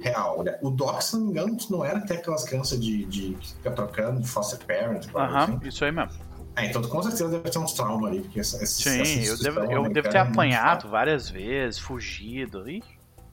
real, 0.00 0.44
né? 0.44 0.58
O 0.60 0.70
Doc, 0.70 1.00
se 1.00 1.16
não 1.16 1.24
me 1.24 1.30
engano, 1.30 1.56
não 1.70 1.82
era 1.82 2.00
até 2.00 2.16
aquelas 2.16 2.44
crianças 2.44 2.78
de, 2.78 3.06
de 3.06 3.32
que 3.32 3.54
fica 3.54 3.70
trocando, 3.70 4.20
de 4.20 4.28
foster 4.28 4.58
parent. 4.66 5.06
Aham, 5.14 5.56
assim. 5.56 5.68
isso 5.68 5.86
aí 5.86 5.90
mesmo. 5.90 6.27
É, 6.58 6.66
então 6.66 6.82
com 6.82 7.02
certeza 7.02 7.28
deve 7.28 7.50
ter 7.50 7.58
uns 7.58 7.72
traumas 7.72 8.10
ali. 8.10 8.20
Porque 8.20 8.40
essa, 8.40 8.62
essa, 8.62 8.90
Sim, 8.90 9.00
essa 9.00 9.32
eu, 9.32 9.38
devo, 9.38 9.72
eu 9.72 9.88
devo 9.88 10.08
ter 10.08 10.16
é 10.16 10.20
apanhado 10.20 10.88
várias 10.88 11.28
vezes, 11.28 11.78
fugido. 11.78 12.68
e 12.68 12.82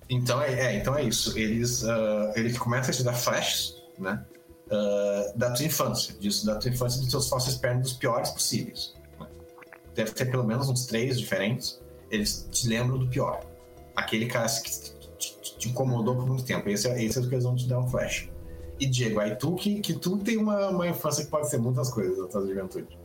Então 0.10 0.42
é, 0.42 0.54
é, 0.54 0.78
então 0.78 0.96
é 0.96 1.04
isso. 1.04 1.38
Eles, 1.38 1.84
uh, 1.84 2.32
eles 2.36 2.58
começam 2.58 2.92
a 2.92 2.94
te 2.94 3.04
dar 3.04 3.14
flashes, 3.14 3.76
né? 3.98 4.24
Uh, 4.68 5.38
da 5.38 5.52
tua 5.52 5.66
infância, 5.66 6.16
disso, 6.20 6.46
da 6.46 6.56
tua 6.56 6.72
infância 6.72 7.00
dos 7.00 7.10
teus 7.10 7.30
foster 7.30 7.60
parent 7.60 7.82
dos 7.82 7.94
piores 7.94 8.32
possíveis 8.32 8.96
deve 9.96 10.12
ter 10.12 10.26
pelo 10.26 10.44
menos 10.44 10.70
uns 10.70 10.86
três 10.86 11.18
diferentes, 11.18 11.82
eles 12.12 12.48
te 12.52 12.68
lembram 12.68 13.00
do 13.00 13.08
pior. 13.08 13.40
Aquele 13.96 14.28
cara 14.28 14.48
que 14.48 14.70
te, 15.18 15.58
te 15.58 15.70
incomodou 15.70 16.16
por 16.16 16.28
muito 16.28 16.44
tempo. 16.44 16.70
Esse 16.70 16.88
é, 16.90 17.04
esse 17.04 17.18
é 17.18 17.22
o 17.22 17.28
que 17.28 17.34
eles 17.34 17.46
vão 17.46 17.56
te 17.56 17.68
dar 17.68 17.80
um 17.80 17.88
flash. 17.88 18.30
E 18.78 18.86
Diego, 18.86 19.22
aí 19.22 19.36
tu 19.36 19.56
que, 19.56 19.80
que 19.80 19.94
tu 19.94 20.18
tem 20.18 20.38
uma, 20.38 20.68
uma 20.68 20.88
infância 20.88 21.24
que 21.24 21.32
pode 21.32 21.50
ser 21.50 21.58
muitas 21.58 21.90
coisas 21.90 22.18
da 22.18 22.28
tua 22.28 22.46
juventude. 22.46 23.00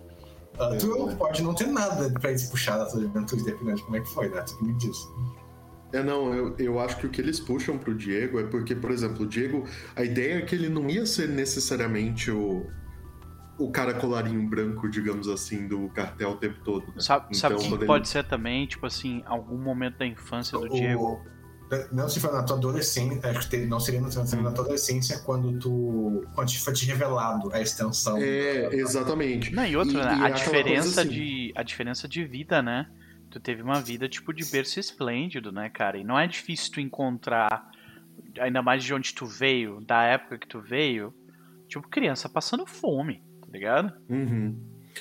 Uh, 0.54 0.78
tu 0.78 1.16
pode 1.16 1.42
não 1.42 1.54
ter 1.54 1.66
nada 1.66 2.10
pra 2.10 2.30
eles 2.30 2.44
puxar 2.50 2.76
da 2.76 2.86
tua 2.86 3.00
juventude, 3.00 3.44
dependendo 3.44 3.76
de 3.76 3.82
como 3.84 3.96
é 3.96 4.00
que 4.00 4.08
foi, 4.08 4.28
né? 4.28 4.42
Tu 4.42 4.58
que 4.58 4.64
me 4.64 4.74
diz. 4.74 4.96
É, 5.92 6.02
não, 6.02 6.32
eu, 6.32 6.54
eu 6.58 6.78
acho 6.78 6.96
que 6.98 7.06
o 7.06 7.10
que 7.10 7.20
eles 7.20 7.40
puxam 7.40 7.76
pro 7.76 7.94
Diego 7.94 8.38
é 8.38 8.44
porque, 8.44 8.74
por 8.74 8.90
exemplo, 8.90 9.24
o 9.24 9.26
Diego, 9.26 9.64
a 9.96 10.04
ideia 10.04 10.38
é 10.38 10.40
que 10.42 10.54
ele 10.54 10.68
não 10.68 10.88
ia 10.88 11.04
ser 11.04 11.28
necessariamente 11.28 12.30
o, 12.30 12.64
o 13.58 13.70
cara 13.70 13.94
colarinho 13.94 14.48
branco, 14.48 14.88
digamos 14.88 15.28
assim, 15.28 15.66
do 15.66 15.88
cartel 15.90 16.30
o 16.30 16.36
tempo 16.36 16.60
todo. 16.64 16.86
Né? 16.88 16.94
Sabe, 16.98 17.26
então, 17.30 17.40
sabe 17.40 17.56
que 17.56 17.74
ele... 17.74 17.86
pode 17.86 18.08
ser 18.08 18.24
também, 18.24 18.66
tipo 18.66 18.86
assim, 18.86 19.22
algum 19.26 19.58
momento 19.58 19.98
da 19.98 20.06
infância 20.06 20.58
do 20.58 20.66
o... 20.66 20.68
Diego? 20.68 21.20
Não 21.92 22.08
se 22.08 22.18
fala 22.18 22.38
na 22.38 22.42
tua 22.42 22.56
adolescência, 22.56 23.20
acho 23.30 23.48
que 23.48 23.56
não 23.58 23.78
seria 23.78 24.00
na 24.00 24.10
tua 24.10 24.64
adolescência 24.64 25.18
quando 25.20 25.58
tu 25.58 26.26
quando 26.34 26.52
foi 26.58 26.72
te 26.72 26.86
revelado 26.86 27.50
a 27.52 27.60
extensão. 27.60 28.18
É, 28.18 28.74
exatamente. 28.74 29.54
Não, 29.54 29.64
e 29.64 29.76
outra, 29.76 29.92
e, 29.92 30.04
né? 30.04 30.18
E 30.18 30.24
a 30.24 30.30
diferença 30.30 31.02
assim. 31.02 31.10
de 31.10 31.52
a 31.54 31.62
diferença 31.62 32.08
de 32.08 32.24
vida, 32.24 32.60
né? 32.60 32.88
Tu 33.30 33.38
teve 33.38 33.62
uma 33.62 33.80
vida 33.80 34.08
tipo 34.08 34.32
de 34.32 34.44
berço 34.44 34.80
esplêndido, 34.80 35.52
né, 35.52 35.68
cara? 35.68 35.96
E 35.96 36.04
não 36.04 36.18
é 36.18 36.26
difícil 36.26 36.72
tu 36.72 36.80
encontrar 36.80 37.70
ainda 38.38 38.60
mais 38.60 38.82
de 38.82 38.92
onde 38.92 39.14
tu 39.14 39.26
veio, 39.26 39.80
da 39.80 40.02
época 40.02 40.38
que 40.38 40.48
tu 40.48 40.60
veio, 40.60 41.14
tipo 41.68 41.88
criança 41.88 42.28
passando 42.28 42.66
fome 42.66 43.22
ligado? 43.50 43.92
Uhum. 44.08 44.56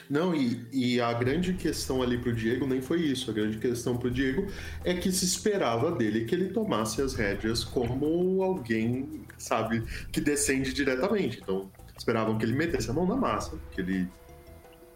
Não, 0.09 0.35
e, 0.35 0.67
e, 0.71 1.01
a 1.01 1.11
grande 1.13 1.53
questão 1.53 2.01
ali 2.01 2.17
pro 2.17 2.33
Diego 2.33 2.67
nem 2.67 2.81
foi 2.81 3.01
isso. 3.01 3.31
A 3.31 3.33
grande 3.33 3.57
questão 3.57 3.97
pro 3.97 4.11
Diego 4.11 4.47
é 4.83 4.93
que 4.93 5.11
se 5.11 5.25
esperava 5.25 5.91
dele 5.91 6.25
que 6.25 6.35
ele 6.35 6.49
tomasse 6.49 7.01
as 7.01 7.13
rédeas 7.13 7.63
como 7.63 8.43
alguém, 8.43 9.23
sabe, 9.37 9.83
que 10.11 10.21
descende 10.21 10.73
diretamente. 10.73 11.39
Então, 11.41 11.71
esperavam 11.97 12.37
que 12.37 12.45
ele 12.45 12.53
metesse 12.53 12.89
a 12.89 12.93
mão 12.93 13.05
na 13.05 13.15
massa, 13.15 13.59
que 13.71 13.81
ele 13.81 14.07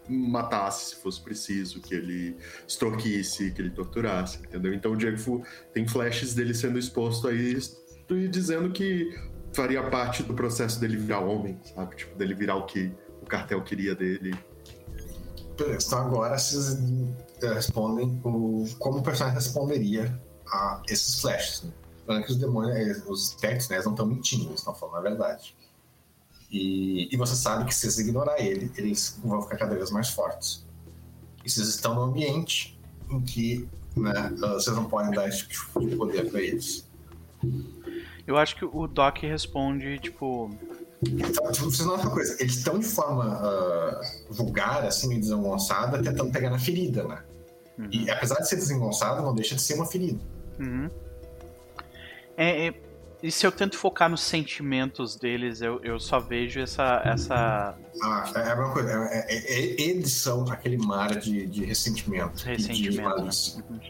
matasse 0.08 0.90
se 0.90 1.02
fosse 1.02 1.20
preciso, 1.20 1.80
que 1.80 1.94
ele 1.94 2.36
extorquisse, 2.66 3.50
que 3.50 3.62
ele 3.62 3.70
torturasse, 3.70 4.38
entendeu? 4.38 4.74
Então 4.74 4.92
o 4.92 4.96
Diego 4.96 5.44
tem 5.72 5.86
flashes 5.86 6.34
dele 6.34 6.54
sendo 6.54 6.78
exposto 6.78 7.28
a 7.28 7.32
isso 7.32 7.82
e 8.10 8.28
dizendo 8.28 8.70
que 8.70 9.10
faria 9.52 9.82
parte 9.84 10.22
do 10.22 10.34
processo 10.34 10.80
dele 10.80 10.96
virar 10.96 11.20
homem, 11.20 11.58
sabe? 11.74 11.96
Tipo, 11.96 12.16
dele 12.16 12.34
virar 12.34 12.56
o 12.56 12.66
que 12.66 12.92
o 13.22 13.26
cartel 13.26 13.62
queria 13.62 13.94
dele. 13.94 14.34
Então 15.54 15.98
agora 15.98 16.38
vocês 16.38 16.78
eh, 17.42 17.54
respondem 17.54 18.20
o, 18.24 18.64
como 18.78 18.98
o 18.98 19.02
personagem 19.02 19.38
responderia 19.38 20.20
a 20.46 20.82
esses 20.88 21.20
flashes. 21.20 21.64
Né? 22.06 22.22
Que 22.22 22.32
os 22.32 22.36
demônios, 22.36 22.76
eh, 22.76 23.02
os 23.08 23.30
espectros, 23.30 23.68
né, 23.68 23.80
não 23.84 23.92
estão 23.92 24.06
mentindo, 24.06 24.46
eles 24.46 24.60
estão 24.60 24.74
falando 24.74 24.96
a 24.96 25.00
verdade. 25.00 25.54
E, 26.50 27.08
e 27.12 27.16
você 27.16 27.34
sabe 27.34 27.64
que 27.64 27.74
se 27.74 27.80
vocês 27.80 27.98
ignorar 27.98 28.40
ele, 28.40 28.70
eles 28.76 29.18
vão 29.24 29.42
ficar 29.42 29.56
cada 29.56 29.74
vez 29.74 29.90
mais 29.90 30.10
fortes. 30.10 30.64
E 31.44 31.50
vocês 31.50 31.68
estão 31.68 31.94
num 31.94 32.02
ambiente 32.02 32.78
em 33.10 33.20
que 33.20 33.68
né, 33.96 34.32
vocês 34.38 34.74
não 34.74 34.84
podem 34.86 35.12
dar 35.12 35.28
esse 35.28 35.46
tipo 35.46 35.86
de 35.86 35.96
poder 35.96 36.30
para 36.30 36.40
eles. 36.40 36.88
Eu 38.26 38.36
acho 38.36 38.56
que 38.56 38.64
o 38.64 38.86
Doc 38.86 39.18
responde, 39.18 39.98
tipo, 39.98 40.50
então, 41.08 41.52
tipo, 41.52 41.70
vocês 41.70 41.86
notam 41.86 42.06
uma 42.06 42.14
coisa, 42.14 42.36
eles 42.40 42.56
estão 42.56 42.78
de 42.78 42.86
forma 42.86 43.40
uh, 43.40 44.32
vulgar, 44.32 44.84
assim, 44.84 45.08
meio 45.08 45.20
desengonçada, 45.20 46.02
tentando 46.02 46.30
pegar 46.30 46.50
na 46.50 46.58
ferida, 46.58 47.04
né? 47.04 47.22
Uhum. 47.78 47.88
E 47.90 48.10
apesar 48.10 48.36
de 48.36 48.48
ser 48.48 48.56
desengonçado, 48.56 49.22
não 49.22 49.34
deixa 49.34 49.54
de 49.54 49.62
ser 49.62 49.74
uma 49.74 49.86
ferida. 49.86 50.20
Uhum. 50.58 50.90
É, 52.36 52.68
é, 52.68 52.74
e 53.22 53.30
se 53.30 53.46
eu 53.46 53.50
tento 53.50 53.78
focar 53.78 54.08
nos 54.08 54.20
sentimentos 54.20 55.16
deles, 55.16 55.60
eu, 55.60 55.80
eu 55.82 55.98
só 55.98 56.20
vejo 56.20 56.60
essa. 56.60 57.00
essa... 57.04 57.74
Ah, 58.02 58.32
é, 58.36 58.50
é 58.50 58.54
uma 58.54 58.72
coisa. 58.72 58.90
É, 58.90 59.26
é, 59.28 59.36
é, 59.36 59.80
eles 59.80 60.12
são 60.12 60.44
aquele 60.50 60.76
mar 60.76 61.18
de, 61.18 61.46
de 61.46 61.64
ressentimento. 61.64 62.44
Ressentimento. 62.44 63.32
De 63.32 63.62
uhum. 63.62 63.80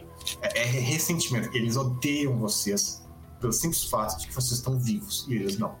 é, 0.41 0.59
é 0.59 0.63
ressentimento. 0.63 1.49
Eles 1.55 1.75
odeiam 1.75 2.37
vocês 2.37 3.03
pelo 3.39 3.51
simples 3.51 3.83
fato 3.83 4.17
de 4.19 4.27
que 4.27 4.33
vocês 4.33 4.53
estão 4.53 4.79
vivos 4.79 5.25
e 5.27 5.35
eles 5.35 5.57
não. 5.57 5.75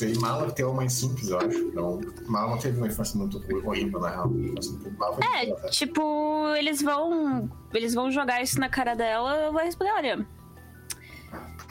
Sei, 0.00 0.14
Mala 0.14 0.50
tem 0.50 0.64
uma 0.64 0.76
mais 0.76 0.94
simples, 0.94 1.28
eu 1.28 1.36
acho. 1.36 1.58
Então, 1.58 2.00
Mala 2.26 2.52
não 2.52 2.58
teve 2.58 2.78
uma 2.78 2.86
infância 2.86 3.18
muito 3.18 3.36
horrível, 3.66 4.00
na 4.00 4.08
real. 4.08 4.32
É, 5.36 5.68
tipo, 5.68 6.54
eles 6.56 6.80
vão. 6.80 7.50
Eles 7.74 7.92
vão 7.92 8.10
jogar 8.10 8.42
isso 8.42 8.58
na 8.58 8.70
cara 8.70 8.94
dela, 8.94 9.36
eu 9.36 9.52
vou 9.52 9.60
responder, 9.60 9.92
olha. 9.92 10.26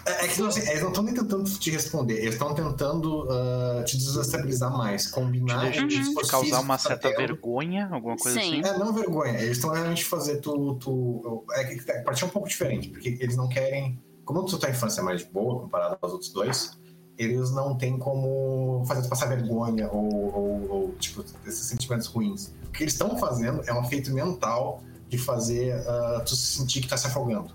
É, 0.06 0.26
é 0.26 0.28
que 0.28 0.44
assim, 0.44 0.62
eles 0.70 0.82
não 0.82 0.90
estão 0.90 1.04
nem 1.04 1.16
tentando 1.16 1.44
te 1.50 1.72
responder, 1.72 2.20
eles 2.20 2.36
estão 2.36 2.54
tentando 2.54 3.24
uh, 3.24 3.84
te 3.84 3.98
desestabilizar 3.98 4.72
mais, 4.78 5.08
combinar. 5.08 5.72
Te, 5.72 5.80
uhum. 5.80 5.88
te 5.88 6.28
causar 6.28 6.60
uma 6.60 6.78
certa 6.78 7.10
vergonha, 7.10 7.90
alguma 7.92 8.16
coisa 8.16 8.40
Sim. 8.40 8.62
assim? 8.62 8.70
É, 8.76 8.78
não 8.78 8.94
vergonha, 8.94 9.40
eles 9.42 9.58
estão 9.58 9.72
realmente 9.72 10.06
fazer 10.06 10.38
tu. 10.38 10.76
tu 10.76 11.44
é 11.54 11.64
que 11.64 11.92
é, 11.92 12.04
partir 12.04 12.26
um 12.26 12.30
pouco 12.30 12.48
diferente, 12.48 12.90
porque 12.90 13.18
eles 13.20 13.36
não 13.36 13.50
querem. 13.50 14.00
Como 14.24 14.46
tu 14.46 14.60
tua 14.60 14.70
infância 14.70 15.02
é 15.02 15.04
mais 15.04 15.24
boa 15.24 15.62
comparado 15.62 15.98
aos 16.00 16.14
outros 16.14 16.32
dois, 16.32 16.78
eles 17.20 17.52
não 17.52 17.76
têm 17.76 18.00
como 18.00 18.86
fazer 18.88 19.02
tu 19.02 19.10
passar 19.10 19.26
vergonha 19.26 19.90
ou, 19.92 20.34
ou, 20.34 20.72
ou 20.72 20.92
tipo, 20.94 21.24
esses 21.46 21.68
sentimentos 21.68 22.08
ruins. 22.08 22.54
O 22.66 22.72
que 22.72 22.84
eles 22.84 22.94
estão 22.94 23.18
fazendo 23.18 23.62
é 23.68 23.74
um 23.74 23.84
feito 23.84 24.10
mental 24.12 24.82
de 25.10 25.18
fazer 25.18 25.76
uh, 25.82 26.24
tu 26.24 26.34
se 26.34 26.58
sentir 26.58 26.80
que 26.80 26.88
tá 26.88 26.96
se 26.96 27.08
afogando. 27.08 27.54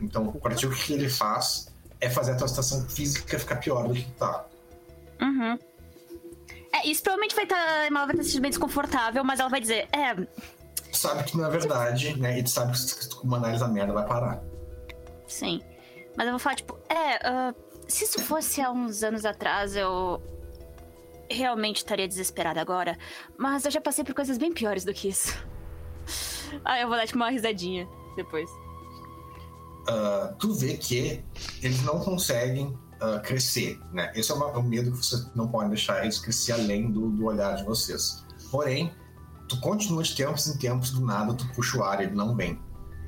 Então, 0.00 0.28
o 0.28 0.38
partir 0.38 0.66
o 0.66 0.70
que 0.70 0.92
ele 0.92 1.08
faz 1.08 1.66
é 2.00 2.08
fazer 2.08 2.32
a 2.32 2.36
tua 2.36 2.46
situação 2.46 2.88
física 2.88 3.40
ficar 3.40 3.56
pior 3.56 3.88
do 3.88 3.94
que 3.94 4.08
tá. 4.12 4.46
Uhum. 5.20 5.58
É, 6.72 6.86
isso 6.86 7.02
provavelmente 7.02 7.34
vai 7.34 7.42
estar. 7.42 7.56
Tá, 7.56 7.86
ela 7.86 8.06
vai 8.06 8.10
estar 8.10 8.22
se 8.22 8.28
sentindo 8.28 8.42
bem 8.42 8.50
desconfortável, 8.50 9.24
mas 9.24 9.40
ela 9.40 9.48
vai 9.48 9.60
dizer, 9.60 9.88
é. 9.90 10.14
Tu 10.14 10.96
sabe 10.96 11.24
que 11.24 11.36
não 11.36 11.44
é 11.44 11.50
verdade, 11.50 12.16
né? 12.16 12.38
E 12.38 12.42
tu 12.44 12.50
sabe 12.50 12.70
que 12.70 12.78
se 12.78 13.08
tu 13.08 13.26
mandar 13.26 13.48
eles 13.48 13.62
a 13.62 13.66
merda, 13.66 13.92
vai 13.92 14.06
parar. 14.06 14.40
Sim. 15.26 15.60
Mas 16.16 16.26
eu 16.26 16.32
vou 16.34 16.38
falar, 16.38 16.54
tipo, 16.54 16.78
é. 16.88 17.50
Uh 17.50 17.67
se 17.88 18.04
isso 18.04 18.22
fosse 18.22 18.60
há 18.60 18.70
uns 18.70 19.02
anos 19.02 19.24
atrás, 19.24 19.74
eu. 19.74 20.22
realmente 21.30 21.78
estaria 21.78 22.06
desesperada 22.06 22.60
agora, 22.60 22.96
mas 23.36 23.64
eu 23.64 23.70
já 23.70 23.80
passei 23.80 24.04
por 24.04 24.14
coisas 24.14 24.38
bem 24.38 24.52
piores 24.52 24.84
do 24.84 24.92
que 24.92 25.08
isso. 25.08 25.34
Ah, 26.64 26.80
eu 26.80 26.88
vou 26.88 26.96
dar 26.96 27.04
tipo 27.04 27.18
uma 27.18 27.28
risadinha 27.28 27.86
depois. 28.16 28.50
Uh, 29.86 30.34
tu 30.38 30.54
vê 30.54 30.78
que 30.78 31.22
eles 31.62 31.82
não 31.82 32.00
conseguem 32.00 32.68
uh, 33.02 33.20
crescer, 33.22 33.78
né? 33.92 34.10
Esse 34.14 34.32
é 34.32 34.34
o 34.34 34.62
medo 34.62 34.90
que 34.92 34.96
vocês 34.96 35.30
não 35.34 35.48
podem 35.48 35.68
deixar 35.68 36.02
eles 36.02 36.18
crescer 36.18 36.52
além 36.52 36.90
do, 36.90 37.10
do 37.10 37.26
olhar 37.26 37.56
de 37.56 37.64
vocês. 37.64 38.24
Porém, 38.50 38.90
tu 39.48 39.60
continua 39.60 40.02
de 40.02 40.14
tempos 40.14 40.46
em 40.46 40.56
tempos, 40.56 40.90
do 40.90 41.04
nada 41.04 41.34
tu 41.34 41.46
puxa 41.54 41.78
o 41.78 41.84
ar, 41.84 42.02
ele 42.02 42.14
não 42.14 42.34
vem. 42.34 42.58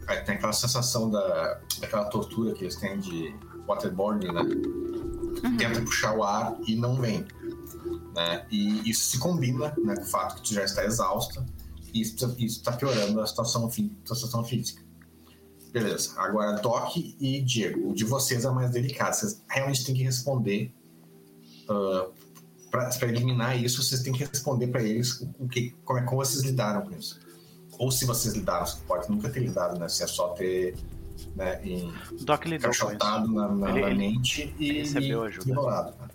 Aí 0.07 0.21
tem 0.23 0.35
aquela 0.35 0.53
sensação 0.53 1.11
da, 1.11 1.61
daquela 1.81 2.05
tortura 2.07 2.53
que 2.53 2.65
eles 2.65 2.77
têm 2.77 2.99
de 2.99 3.35
waterboarding, 3.67 4.33
né? 4.33 4.43
Uhum. 4.43 5.57
Tenta 5.57 5.81
puxar 5.83 6.17
o 6.17 6.23
ar 6.23 6.57
e 6.67 6.77
não 6.77 7.01
vem. 7.01 7.25
Né? 8.15 8.47
E 8.51 8.89
isso 8.89 9.11
se 9.11 9.19
combina 9.19 9.75
né, 9.79 9.97
com 9.97 10.03
o 10.03 10.07
fato 10.07 10.37
que 10.37 10.49
tu 10.49 10.55
já 10.55 10.65
está 10.65 10.85
exausta 10.85 11.45
e 11.93 12.03
isso 12.03 12.27
está 12.39 12.73
piorando 12.73 13.21
a 13.21 13.27
situação, 13.27 13.67
a 13.67 13.71
situação 13.71 14.45
física. 14.45 14.83
Beleza. 15.73 16.13
Agora, 16.17 16.61
Doc 16.61 16.97
e 16.97 17.41
Diego, 17.43 17.91
o 17.91 17.95
de 17.95 18.05
vocês 18.05 18.45
é 18.45 18.51
mais 18.51 18.71
delicado. 18.71 19.15
Vocês 19.15 19.43
realmente 19.49 19.85
têm 19.85 19.95
que 19.95 20.03
responder. 20.03 20.73
Uh, 21.69 22.11
ah, 22.73 22.91
para 22.99 23.09
eliminar 23.09 23.61
isso, 23.61 23.83
vocês 23.83 24.03
têm 24.03 24.13
que 24.13 24.25
responder 24.25 24.69
para 24.69 24.83
eles 24.83 25.21
o 25.39 25.49
que, 25.49 25.71
como 25.85 25.99
é 25.99 26.03
como 26.03 26.25
vocês 26.25 26.43
lidaram 26.43 26.83
com 26.83 26.97
isso. 26.97 27.21
Ou 27.79 27.91
se 27.91 28.05
vocês 28.05 28.35
lidaram, 28.35 28.67
você 28.67 28.79
pode 28.87 29.09
nunca 29.11 29.29
ter 29.29 29.41
lidado, 29.41 29.79
né? 29.79 29.89
Se 29.89 30.03
é 30.03 30.07
só 30.07 30.29
ter 30.29 30.77
né, 31.35 31.61
em, 31.65 31.93
Doc 32.23 32.45
lidou 32.47 32.71
com 32.71 32.93
isso. 32.93 32.99
na, 33.33 33.49
na, 33.49 33.71
ele, 33.71 33.81
na 33.81 33.95
mente 33.95 34.55
e, 34.59 34.73
recebeu 34.81 35.23
ajuda. 35.23 35.51
Enrolado, 35.51 35.95
né? 35.99 36.09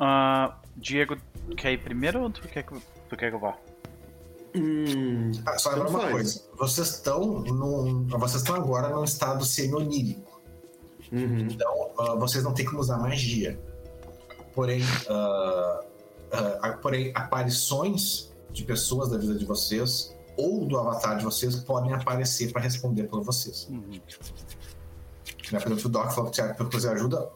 uh, 0.00 0.54
Diego, 0.76 1.16
quer 1.56 1.72
ir 1.72 1.78
primeiro 1.78 2.22
ou 2.22 2.30
tu 2.30 2.42
quer 2.42 2.62
que, 2.62 2.74
tu 3.08 3.16
quer 3.16 3.30
que 3.30 3.36
eu 3.36 3.40
vá? 3.40 3.56
Hum, 4.54 5.32
ah, 5.46 5.58
só 5.58 5.70
lembra 5.70 5.88
uma 5.88 6.00
faz. 6.00 6.12
coisa. 6.12 6.42
Vocês 6.56 6.88
estão 6.90 7.40
num, 7.40 8.06
vocês 8.06 8.42
estão 8.42 8.54
agora 8.54 8.88
num 8.88 9.02
estado 9.02 9.44
semi-onírico. 9.44 10.40
Uhum. 11.10 11.48
Então, 11.50 11.90
uh, 11.98 12.18
vocês 12.18 12.44
não 12.44 12.54
têm 12.54 12.64
como 12.64 12.80
usar 12.80 12.98
magia. 12.98 13.58
Porém, 14.54 14.80
uh, 14.82 15.84
uh, 15.84 16.78
porém, 16.80 17.10
aparições 17.14 18.32
de 18.52 18.62
pessoas 18.64 19.10
da 19.10 19.18
vida 19.18 19.34
de 19.34 19.44
vocês 19.44 20.13
ou 20.36 20.66
do 20.66 20.78
avatar 20.78 21.16
de 21.16 21.24
vocês 21.24 21.56
podem 21.56 21.92
aparecer 21.92 22.52
para 22.52 22.62
responder 22.62 23.04
por 23.04 23.22
vocês. 23.22 23.68
Uhum. 23.70 24.00
Por 25.38 25.56
exemplo, 25.56 25.86
o 25.86 25.88
Doc 25.88 26.10
falou 26.10 26.30
que 26.30 26.76
você 26.76 26.88
ajuda 26.88 27.30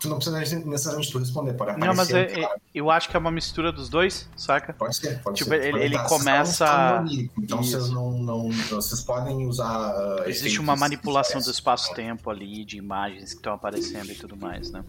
tu 0.00 0.08
não 0.08 0.16
precisa 0.16 0.38
necessariamente 0.40 1.12
tu 1.12 1.18
responder, 1.18 1.52
pode 1.52 1.72
aparecer. 1.72 1.86
Não, 1.86 1.94
mas 1.94 2.10
é, 2.10 2.40
é, 2.42 2.54
eu 2.74 2.90
acho 2.90 3.10
que 3.10 3.16
é 3.16 3.20
uma 3.20 3.30
mistura 3.30 3.70
dos 3.70 3.88
dois, 3.88 4.28
saca? 4.34 4.72
Pode 4.72 4.96
ser, 4.96 5.20
pode 5.22 5.36
tipo, 5.36 5.50
ser. 5.50 5.62
Ele, 5.62 5.84
ele 5.84 5.98
começa. 6.04 7.04
Então 7.38 7.62
vocês 7.62 7.90
não, 7.90 8.10
não, 8.12 8.50
Vocês 8.50 9.02
podem 9.02 9.46
usar. 9.46 9.94
Uh, 9.94 10.28
Existe 10.28 10.58
uma 10.58 10.74
manipulação 10.74 11.40
do 11.40 11.50
espaço-tempo 11.50 12.30
ali, 12.30 12.64
de 12.64 12.78
imagens 12.78 13.32
que 13.32 13.36
estão 13.36 13.52
aparecendo 13.52 14.10
e 14.10 14.14
tudo 14.14 14.36
mais, 14.36 14.70
né? 14.70 14.82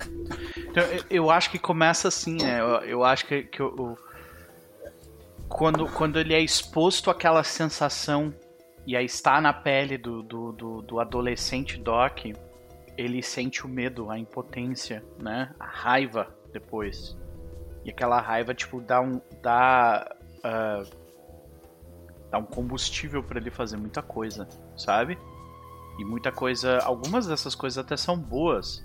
Então, 0.57 0.83
eu, 0.83 1.03
eu 1.09 1.29
acho 1.29 1.51
que 1.51 1.59
começa 1.59 2.07
assim, 2.07 2.37
né? 2.37 2.61
Eu, 2.61 2.67
eu 2.83 3.03
acho 3.03 3.25
que, 3.27 3.43
que 3.43 3.61
o, 3.61 3.97
quando, 5.51 5.87
quando 5.87 6.19
ele 6.19 6.33
é 6.33 6.39
exposto 6.39 7.09
àquela 7.09 7.43
sensação 7.43 8.33
e 8.85 8.95
está 8.95 9.39
na 9.39 9.53
pele 9.53 9.97
do, 9.97 10.23
do, 10.23 10.51
do, 10.51 10.81
do 10.81 10.99
adolescente 10.99 11.77
Doc 11.77 12.25
ele 12.97 13.21
sente 13.21 13.65
o 13.65 13.69
medo, 13.69 14.09
a 14.09 14.17
impotência, 14.17 15.03
né? 15.19 15.53
A 15.59 15.65
raiva 15.65 16.27
depois. 16.51 17.17
E 17.83 17.89
aquela 17.89 18.19
raiva, 18.21 18.53
tipo, 18.53 18.81
dá 18.81 19.01
um. 19.01 19.21
dá. 19.41 20.15
Uh, 20.37 21.01
dá 22.29 22.37
um 22.37 22.45
combustível 22.45 23.23
para 23.23 23.39
ele 23.39 23.51
fazer 23.51 23.77
muita 23.77 24.01
coisa, 24.01 24.47
sabe? 24.77 25.17
E 25.97 26.05
muita 26.05 26.31
coisa. 26.31 26.79
Algumas 26.79 27.27
dessas 27.27 27.55
coisas 27.55 27.77
até 27.77 27.97
são 27.97 28.17
boas, 28.17 28.83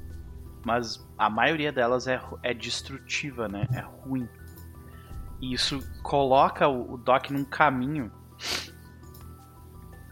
mas 0.65 1.07
a 1.19 1.29
maioria 1.29 1.73
delas 1.73 2.07
é, 2.07 2.21
é 2.43 2.55
destrutiva, 2.55 3.49
né? 3.49 3.67
É 3.75 3.81
ruim. 3.81 4.29
E 5.41 5.53
isso 5.53 5.81
coloca 6.03 6.67
o, 6.69 6.95
o 6.95 6.97
Doc 6.97 7.31
num 7.31 7.45
caminho 7.45 8.11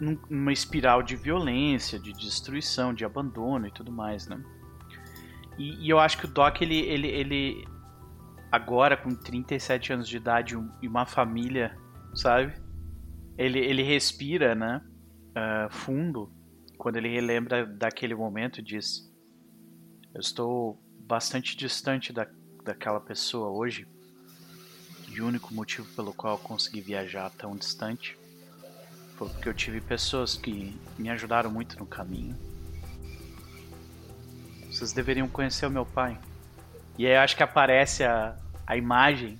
numa 0.00 0.52
espiral 0.52 1.02
de 1.02 1.16
violência, 1.16 1.98
de 1.98 2.12
destruição, 2.12 2.92
de 2.92 3.04
abandono 3.04 3.66
e 3.66 3.70
tudo 3.70 3.92
mais, 3.92 4.26
né? 4.26 4.42
E, 5.56 5.86
e 5.86 5.88
eu 5.88 5.98
acho 5.98 6.18
que 6.18 6.26
o 6.26 6.28
Doc, 6.28 6.60
ele, 6.60 6.78
ele, 6.80 7.08
ele 7.08 7.68
agora 8.50 8.96
com 8.96 9.10
37 9.10 9.92
anos 9.92 10.08
de 10.08 10.16
idade 10.16 10.56
e 10.82 10.88
uma 10.88 11.06
família, 11.06 11.76
sabe? 12.14 12.54
Ele, 13.38 13.58
ele 13.58 13.82
respira, 13.82 14.54
né? 14.54 14.82
Uh, 15.30 15.72
fundo 15.72 16.32
quando 16.78 16.96
ele 16.96 17.08
relembra 17.08 17.66
daquele 17.66 18.14
momento 18.14 18.60
e 18.60 18.62
diz: 18.62 19.10
Eu 20.12 20.20
estou 20.20 20.80
bastante 21.00 21.56
distante 21.56 22.12
da, 22.12 22.26
daquela 22.64 23.00
pessoa 23.00 23.48
hoje. 23.50 23.86
E 25.14 25.20
o 25.20 25.26
único 25.28 25.54
motivo 25.54 25.86
pelo 25.94 26.12
qual 26.12 26.34
eu 26.34 26.38
consegui 26.38 26.80
viajar 26.80 27.30
tão 27.30 27.54
distante 27.54 28.18
foi 29.16 29.28
porque 29.28 29.48
eu 29.48 29.54
tive 29.54 29.80
pessoas 29.80 30.34
que 30.34 30.76
me 30.98 31.08
ajudaram 31.08 31.48
muito 31.52 31.78
no 31.78 31.86
caminho. 31.86 32.36
Vocês 34.66 34.92
deveriam 34.92 35.28
conhecer 35.28 35.66
o 35.66 35.70
meu 35.70 35.86
pai. 35.86 36.18
E 36.98 37.06
aí 37.06 37.14
acho 37.14 37.36
que 37.36 37.44
aparece 37.44 38.02
a, 38.02 38.36
a 38.66 38.76
imagem. 38.76 39.38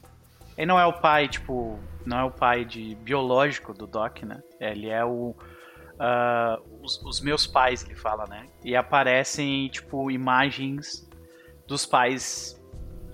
Ele 0.57 0.67
não 0.67 0.79
é 0.79 0.87
o 0.87 0.93
pai, 0.93 1.27
tipo, 1.27 1.81
não 2.07 2.19
é 2.19 2.25
o 2.25 2.31
pai 2.31 2.65
de 2.65 2.95
biológico 2.95 3.75
do 3.75 3.85
Doc, 3.85 4.23
né? 4.23 4.41
Ele 4.61 4.89
é 4.89 5.05
o. 5.05 5.35
Uh, 5.95 6.83
os, 6.83 7.03
os, 7.03 7.21
meus 7.21 7.49
pais, 7.49 7.85
ele 7.85 7.97
fala, 7.97 8.27
né? 8.27 8.47
E 8.65 8.77
aparecem, 8.77 9.69
tipo, 9.69 10.09
imagens 10.09 11.09
dos 11.67 11.85
pais 11.85 12.61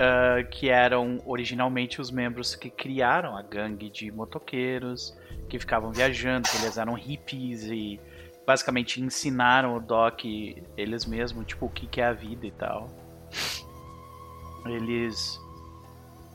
uh, 0.01 0.49
que 0.49 0.71
eram 0.71 1.21
originalmente 1.27 2.01
os 2.01 2.11
membros 2.11 2.55
que 2.55 2.71
criaram 2.71 3.37
a 3.37 3.43
gangue 3.43 3.91
de 3.91 4.11
motoqueiros 4.11 5.17
que 5.49 5.59
ficavam 5.59 5.93
viajando, 5.93 6.49
que 6.49 6.57
eles 6.57 6.79
eram 6.79 6.95
hippies 6.95 7.65
e 7.65 8.01
basicamente 8.47 9.01
ensinaram 9.01 9.77
o 9.77 9.81
Doc 9.81 10.25
eles 10.77 11.05
mesmos, 11.05 11.47
tipo, 11.47 11.67
o 11.67 11.69
que, 11.69 11.87
que 11.87 12.01
é 12.01 12.07
a 12.07 12.13
vida 12.13 12.47
e 12.47 12.53
tal. 12.53 12.89
Eles 14.67 15.39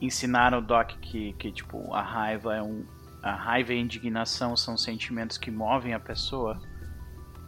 ensinaram 0.00 0.58
o 0.58 0.62
Doc 0.62 0.90
que, 1.00 1.32
que 1.34 1.50
tipo, 1.50 1.92
a 1.92 2.02
raiva 2.02 2.54
é 2.54 2.62
um. 2.62 2.84
A 3.22 3.32
raiva 3.32 3.72
e 3.72 3.78
a 3.78 3.80
indignação 3.80 4.56
são 4.56 4.76
sentimentos 4.76 5.36
que 5.36 5.50
movem 5.50 5.92
a 5.92 5.98
pessoa, 5.98 6.60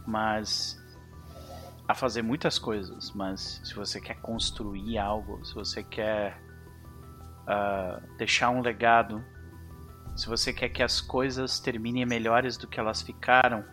mas 0.05 0.78
a 1.89 1.95
fazer 1.95 2.21
muitas 2.21 2.59
coisas, 2.59 3.11
mas 3.15 3.59
se 3.63 3.73
você 3.73 3.99
quer 3.99 4.21
construir 4.21 4.99
algo, 4.99 5.43
se 5.43 5.55
você 5.55 5.81
quer 5.81 6.39
uh, 7.47 8.15
deixar 8.15 8.51
um 8.51 8.61
legado, 8.61 9.25
se 10.15 10.27
você 10.27 10.53
quer 10.53 10.69
que 10.69 10.83
as 10.83 11.01
coisas 11.01 11.59
terminem 11.59 12.05
melhores 12.05 12.57
do 12.57 12.67
que 12.67 12.79
elas 12.79 13.01
ficaram, 13.01 13.65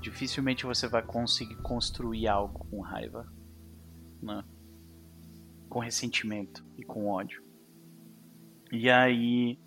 dificilmente 0.00 0.66
você 0.66 0.88
vai 0.88 1.00
conseguir 1.00 1.54
construir 1.62 2.26
algo 2.26 2.66
com 2.68 2.80
raiva, 2.80 3.32
né? 4.20 4.42
com 5.68 5.78
ressentimento 5.78 6.66
e 6.76 6.82
com 6.82 7.06
ódio. 7.06 7.40
E 8.72 8.90
aí, 8.90 9.60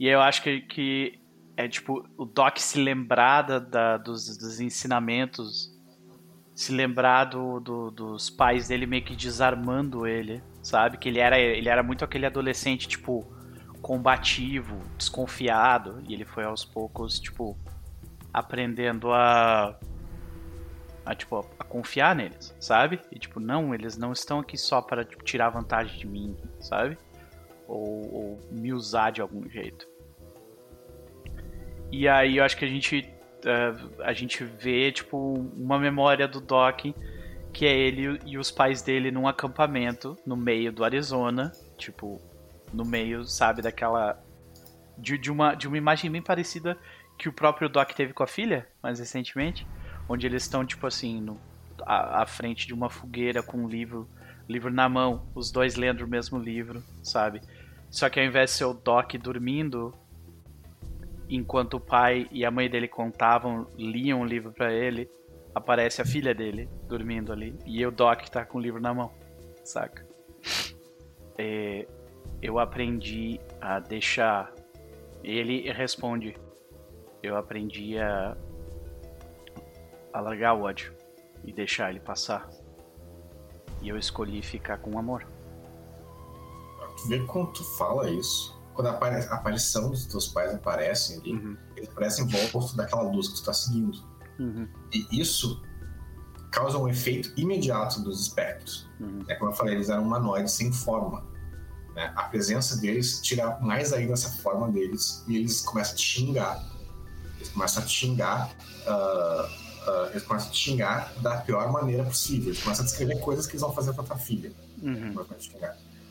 e 0.00 0.08
eu 0.08 0.22
acho 0.22 0.42
que, 0.42 0.62
que 0.62 1.20
é 1.54 1.68
tipo 1.68 2.02
o 2.16 2.24
Doc 2.24 2.56
se 2.56 2.80
lembrar 2.80 3.42
da, 3.42 3.58
da 3.58 3.98
dos, 3.98 4.38
dos, 4.38 4.58
ensinamentos, 4.58 5.75
se 6.56 6.72
lembrar 6.72 7.24
do, 7.24 7.60
do, 7.60 7.90
dos 7.90 8.30
pais 8.30 8.66
dele 8.66 8.86
meio 8.86 9.04
que 9.04 9.14
desarmando 9.14 10.06
ele, 10.06 10.42
sabe? 10.62 10.96
Que 10.96 11.10
ele 11.10 11.18
era, 11.18 11.38
ele 11.38 11.68
era 11.68 11.82
muito 11.82 12.02
aquele 12.02 12.24
adolescente, 12.24 12.88
tipo, 12.88 13.30
combativo, 13.82 14.80
desconfiado, 14.96 16.02
e 16.08 16.14
ele 16.14 16.24
foi 16.24 16.44
aos 16.44 16.64
poucos, 16.64 17.20
tipo, 17.20 17.54
aprendendo 18.32 19.12
a 19.12 19.78
a 21.04 21.14
tipo 21.14 21.46
a 21.58 21.62
confiar 21.62 22.16
neles, 22.16 22.56
sabe? 22.58 23.00
E 23.12 23.18
tipo, 23.18 23.38
não, 23.38 23.74
eles 23.74 23.96
não 23.96 24.12
estão 24.12 24.40
aqui 24.40 24.56
só 24.56 24.80
para 24.80 25.04
tipo, 25.04 25.22
tirar 25.22 25.50
vantagem 25.50 25.96
de 25.96 26.06
mim, 26.06 26.36
sabe? 26.58 26.98
Ou, 27.68 28.14
ou, 28.14 28.40
me 28.50 28.72
usar 28.72 29.10
de 29.10 29.20
algum 29.20 29.48
jeito. 29.48 29.86
E 31.92 32.08
aí 32.08 32.38
eu 32.38 32.44
acho 32.44 32.56
que 32.56 32.64
a 32.64 32.68
gente 32.68 33.08
uh, 33.44 34.02
a 34.02 34.12
gente 34.12 34.44
vê 34.44 34.90
tipo 34.92 35.34
uma 35.56 35.78
memória 35.78 36.26
do 36.26 36.40
Doc 36.40 36.86
que 37.52 37.64
é 37.64 37.74
ele 37.74 38.20
e 38.26 38.36
os 38.36 38.50
pais 38.50 38.82
dele 38.82 39.10
num 39.10 39.26
acampamento 39.26 40.14
no 40.26 40.36
meio 40.36 40.70
do 40.70 40.84
Arizona, 40.84 41.50
tipo 41.78 42.20
no 42.70 42.84
meio, 42.84 43.24
sabe, 43.24 43.62
daquela. 43.62 44.22
De, 44.98 45.16
de, 45.16 45.30
uma, 45.30 45.54
de 45.54 45.66
uma 45.66 45.78
imagem 45.78 46.10
bem 46.10 46.20
parecida 46.20 46.78
que 47.18 47.30
o 47.30 47.32
próprio 47.32 47.68
Doc 47.68 47.92
teve 47.92 48.12
com 48.12 48.22
a 48.22 48.26
filha, 48.26 48.66
mais 48.82 48.98
recentemente, 48.98 49.66
onde 50.06 50.26
eles 50.26 50.42
estão, 50.42 50.66
tipo 50.66 50.86
assim, 50.86 51.18
no, 51.18 51.40
à, 51.80 52.22
à 52.22 52.26
frente 52.26 52.66
de 52.66 52.74
uma 52.74 52.90
fogueira 52.90 53.42
com 53.42 53.64
um 53.64 53.68
livro, 53.68 54.06
livro 54.46 54.70
na 54.70 54.86
mão, 54.86 55.26
os 55.34 55.50
dois 55.50 55.76
lendo 55.76 56.04
o 56.04 56.08
mesmo 56.08 56.38
livro, 56.38 56.82
sabe? 57.02 57.40
Só 57.90 58.10
que 58.10 58.20
ao 58.20 58.26
invés 58.26 58.50
de 58.50 58.56
ser 58.56 58.64
o 58.64 58.74
Doc 58.74 59.14
dormindo, 59.14 59.94
enquanto 61.28 61.74
o 61.74 61.80
pai 61.80 62.28
e 62.30 62.44
a 62.44 62.50
mãe 62.50 62.68
dele 62.68 62.88
contavam, 62.88 63.66
liam 63.76 64.20
o 64.20 64.24
livro 64.24 64.52
para 64.52 64.72
ele, 64.72 65.10
aparece 65.54 66.02
a 66.02 66.04
filha 66.04 66.34
dele 66.34 66.68
dormindo 66.88 67.32
ali. 67.32 67.58
E 67.64 67.84
o 67.84 67.90
Doc 67.90 68.28
tá 68.28 68.44
com 68.44 68.58
o 68.58 68.60
livro 68.60 68.80
na 68.80 68.92
mão, 68.92 69.12
saca? 69.64 70.06
É, 71.38 71.86
eu 72.40 72.58
aprendi 72.58 73.40
a 73.60 73.78
deixar. 73.78 74.52
Ele 75.22 75.70
responde: 75.72 76.36
Eu 77.22 77.36
aprendi 77.36 77.98
a, 77.98 78.36
a 80.12 80.20
largar 80.20 80.54
o 80.54 80.62
ódio 80.62 80.94
e 81.44 81.52
deixar 81.52 81.90
ele 81.90 82.00
passar. 82.00 82.48
E 83.82 83.88
eu 83.88 83.98
escolhi 83.98 84.42
ficar 84.42 84.78
com 84.78 84.98
amor. 84.98 85.26
Tu 86.96 87.08
vê 87.08 87.18
quando 87.26 87.52
tu 87.52 87.64
fala 87.76 88.10
isso, 88.10 88.55
quando 88.76 88.88
a 88.88 89.34
aparição 89.34 89.90
dos 89.90 90.04
teus 90.04 90.28
pais 90.28 90.54
aparecem 90.54 91.18
ali, 91.18 91.32
uhum. 91.32 91.56
eles 91.74 91.88
aparecem 91.88 92.26
em 92.26 92.28
volta 92.28 92.76
daquela 92.76 93.02
luz 93.02 93.28
que 93.28 93.36
tu 93.36 93.44
tá 93.44 93.54
seguindo. 93.54 93.98
Uhum. 94.38 94.68
E 94.92 95.18
isso 95.18 95.62
causa 96.52 96.76
um 96.76 96.86
efeito 96.86 97.32
imediato 97.38 98.02
dos 98.02 98.20
espectros. 98.20 98.86
Uhum. 99.00 99.24
É 99.28 99.34
como 99.34 99.50
eu 99.50 99.54
falei, 99.54 99.74
eles 99.74 99.88
eram 99.88 100.02
humanoides 100.02 100.52
sem 100.52 100.70
forma. 100.70 101.24
Né? 101.94 102.12
A 102.14 102.24
presença 102.24 102.76
deles 102.76 103.20
tira 103.22 103.58
mais 103.60 103.94
ainda 103.94 104.12
essa 104.12 104.28
forma 104.42 104.70
deles 104.70 105.24
e 105.26 105.36
eles 105.36 105.62
começam 105.62 105.94
a 105.94 105.96
te 105.96 106.04
xingar. 106.04 106.62
Eles 107.36 107.48
começam 107.48 107.82
a 107.82 107.86
te 107.86 107.92
xingar. 107.92 108.54
Uh, 108.86 109.66
Uh, 109.86 110.10
eles 110.10 110.24
começam 110.24 110.48
a 110.48 110.50
te 110.50 110.58
xingar 110.58 111.12
da 111.22 111.36
pior 111.36 111.70
maneira 111.70 112.02
possível. 112.02 112.48
Eles 112.48 112.60
começam 112.60 112.84
a 112.84 112.88
descrever 112.88 113.20
coisas 113.20 113.46
que 113.46 113.52
eles 113.52 113.60
vão 113.60 113.72
fazer 113.72 113.92
pra 113.92 114.02
tua 114.02 114.16
filha. 114.16 114.52
Uhum. 114.82 115.14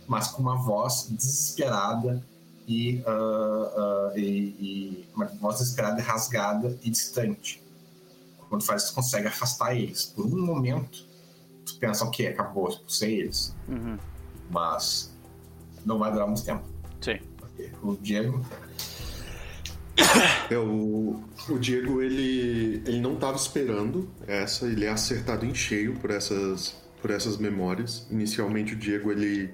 Mas 0.08 0.30
com 0.30 0.42
uma 0.42 0.56
voz 0.56 1.10
desesperada 1.12 2.26
e, 2.68 3.04
uh, 3.06 4.12
uh, 4.12 4.18
e, 4.18 4.22
e, 4.60 5.10
uma 5.16 5.26
voz 5.26 5.60
desesperada 5.60 6.00
e 6.00 6.04
rasgada 6.04 6.78
e 6.84 6.90
distante. 6.90 7.62
Quando 8.50 8.64
faz 8.64 8.84
isso, 8.84 8.94
consegue 8.94 9.28
afastar 9.28 9.76
eles. 9.76 10.06
Por 10.06 10.26
um 10.26 10.46
momento, 10.46 11.06
tu 11.66 11.78
pensa, 11.78 12.06
ok, 12.06 12.28
acabou, 12.28 12.70
expulsei 12.70 13.22
eles. 13.22 13.56
Uhum. 13.68 13.98
Mas 14.50 15.14
não 15.86 16.00
vai 16.00 16.12
durar 16.12 16.28
muito 16.28 16.44
tempo. 16.44 16.64
Sim. 17.02 17.20
O 17.82 17.96
Diego 17.96 18.46
é, 20.50 20.58
o, 20.58 21.22
o 21.50 21.60
Diego, 21.60 22.02
ele, 22.02 22.84
ele 22.86 23.00
não 23.00 23.14
estava 23.14 23.36
esperando 23.36 24.10
essa, 24.28 24.66
ele 24.66 24.86
é 24.86 24.90
acertado 24.90 25.46
em 25.46 25.54
cheio 25.54 25.94
por 26.00 26.12
essas, 26.12 26.76
por 27.02 27.12
essas 27.12 27.38
memórias. 27.38 28.06
Inicialmente, 28.12 28.74
o 28.74 28.76
Diego, 28.76 29.12
ele, 29.12 29.54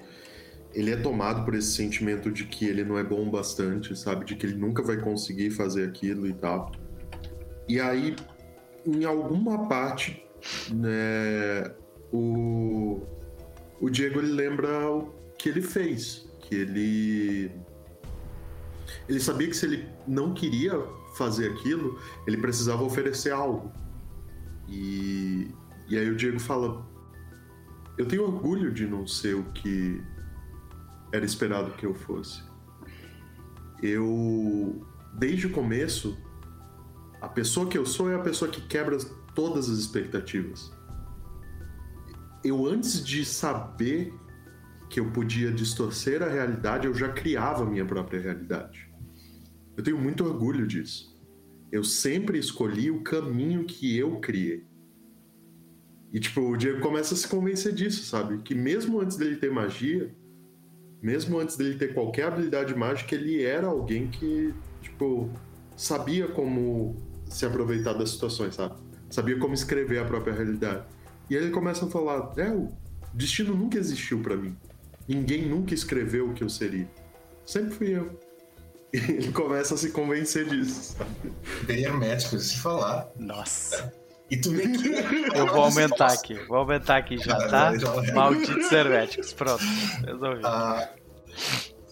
ele 0.74 0.90
é 0.90 0.96
tomado 0.96 1.44
por 1.44 1.54
esse 1.54 1.72
sentimento 1.72 2.30
de 2.30 2.44
que 2.44 2.66
ele 2.66 2.84
não 2.84 2.98
é 2.98 3.04
bom 3.04 3.30
bastante, 3.30 3.96
sabe? 3.96 4.24
De 4.24 4.36
que 4.36 4.46
ele 4.46 4.54
nunca 4.54 4.82
vai 4.82 4.96
conseguir 4.96 5.50
fazer 5.50 5.86
aquilo 5.86 6.26
e 6.26 6.32
tal. 6.32 6.72
E 7.68 7.80
aí, 7.80 8.16
em 8.86 9.04
alguma 9.04 9.68
parte, 9.68 10.24
né, 10.70 11.72
o, 12.12 13.02
o 13.80 13.90
Diego, 13.90 14.18
ele 14.18 14.32
lembra 14.32 14.90
o 14.90 15.12
que 15.38 15.48
ele 15.48 15.62
fez. 15.62 16.28
Que 16.40 16.54
ele 16.56 17.50
ele 19.08 19.20
sabia 19.20 19.48
que 19.48 19.56
se 19.56 19.66
ele 19.66 19.88
não 20.06 20.32
queria 20.32 20.72
fazer 21.14 21.50
aquilo, 21.50 21.98
ele 22.26 22.36
precisava 22.36 22.82
oferecer 22.82 23.32
algo. 23.32 23.72
E, 24.68 25.48
e 25.88 25.98
aí 25.98 26.08
o 26.10 26.16
Diego 26.16 26.38
fala: 26.38 26.86
Eu 27.98 28.06
tenho 28.06 28.24
orgulho 28.24 28.72
de 28.72 28.86
não 28.86 29.06
ser 29.06 29.34
o 29.34 29.44
que 29.52 30.02
era 31.12 31.24
esperado 31.24 31.72
que 31.72 31.84
eu 31.84 31.94
fosse. 31.94 32.42
Eu, 33.82 34.86
desde 35.12 35.46
o 35.46 35.50
começo, 35.50 36.16
a 37.20 37.28
pessoa 37.28 37.68
que 37.68 37.76
eu 37.76 37.84
sou 37.84 38.10
é 38.10 38.14
a 38.14 38.20
pessoa 38.20 38.50
que 38.50 38.60
quebra 38.66 38.96
todas 39.34 39.68
as 39.68 39.78
expectativas. 39.78 40.72
Eu, 42.42 42.66
antes 42.66 43.04
de 43.04 43.24
saber 43.24 44.12
que 44.88 44.98
eu 44.98 45.10
podia 45.12 45.52
distorcer 45.52 46.22
a 46.22 46.28
realidade, 46.28 46.86
eu 46.86 46.94
já 46.94 47.12
criava 47.12 47.62
a 47.62 47.66
minha 47.66 47.84
própria 47.84 48.20
realidade. 48.20 48.90
Eu 49.76 49.82
tenho 49.82 49.98
muito 49.98 50.24
orgulho 50.24 50.66
disso. 50.66 51.12
Eu 51.70 51.82
sempre 51.82 52.38
escolhi 52.38 52.90
o 52.90 53.02
caminho 53.02 53.64
que 53.64 53.96
eu 53.96 54.20
criei. 54.20 54.66
E, 56.12 56.20
tipo, 56.20 56.42
o 56.42 56.56
Diego 56.56 56.80
começa 56.80 57.14
a 57.14 57.16
se 57.16 57.26
convencer 57.26 57.72
disso, 57.72 58.04
sabe? 58.04 58.42
Que 58.42 58.54
mesmo 58.54 59.00
antes 59.00 59.16
dele 59.16 59.36
ter 59.36 59.50
magia, 59.50 60.14
mesmo 61.02 61.38
antes 61.38 61.56
dele 61.56 61.76
ter 61.76 61.92
qualquer 61.92 62.26
habilidade 62.26 62.74
mágica, 62.74 63.14
ele 63.14 63.42
era 63.42 63.66
alguém 63.66 64.08
que, 64.08 64.54
tipo, 64.80 65.28
sabia 65.76 66.28
como 66.28 66.96
se 67.28 67.44
aproveitar 67.44 67.94
das 67.94 68.10
situações, 68.10 68.54
sabe? 68.54 68.76
Sabia 69.10 69.38
como 69.38 69.52
escrever 69.52 69.98
a 69.98 70.04
própria 70.04 70.32
realidade. 70.32 70.84
E 71.28 71.36
aí 71.36 71.42
ele 71.42 71.50
começa 71.50 71.86
a 71.86 71.90
falar: 71.90 72.32
é, 72.36 72.48
o 72.50 72.72
destino 73.12 73.54
nunca 73.54 73.78
existiu 73.78 74.20
para 74.20 74.36
mim. 74.36 74.56
Ninguém 75.08 75.48
nunca 75.48 75.74
escreveu 75.74 76.30
o 76.30 76.34
que 76.34 76.44
eu 76.44 76.48
seria. 76.48 76.88
Sempre 77.44 77.74
fui 77.74 77.96
eu. 77.96 78.18
E 78.92 78.98
ele 79.10 79.32
começa 79.32 79.74
a 79.74 79.76
se 79.76 79.90
convencer 79.90 80.48
disso. 80.48 80.96
Bem 81.64 81.84
hermético 81.84 82.36
de 82.36 82.44
se 82.44 82.58
falar. 82.58 83.10
Nossa. 83.18 83.92
E 84.32 84.36
tu 84.38 84.50
vê 84.50 84.66
que. 84.66 84.88
Eu 85.36 85.46
vou 85.52 85.64
aumentar 85.64 86.12
aqui, 86.12 86.34
vou 86.46 86.56
aumentar 86.56 86.96
aqui 86.96 87.18
já, 87.18 87.36
tá? 87.48 87.72
Malditos 88.14 88.70
herméticos. 88.72 89.32
Pronto, 89.34 89.62
resolvi. 90.04 90.40
Ah, 90.44 90.90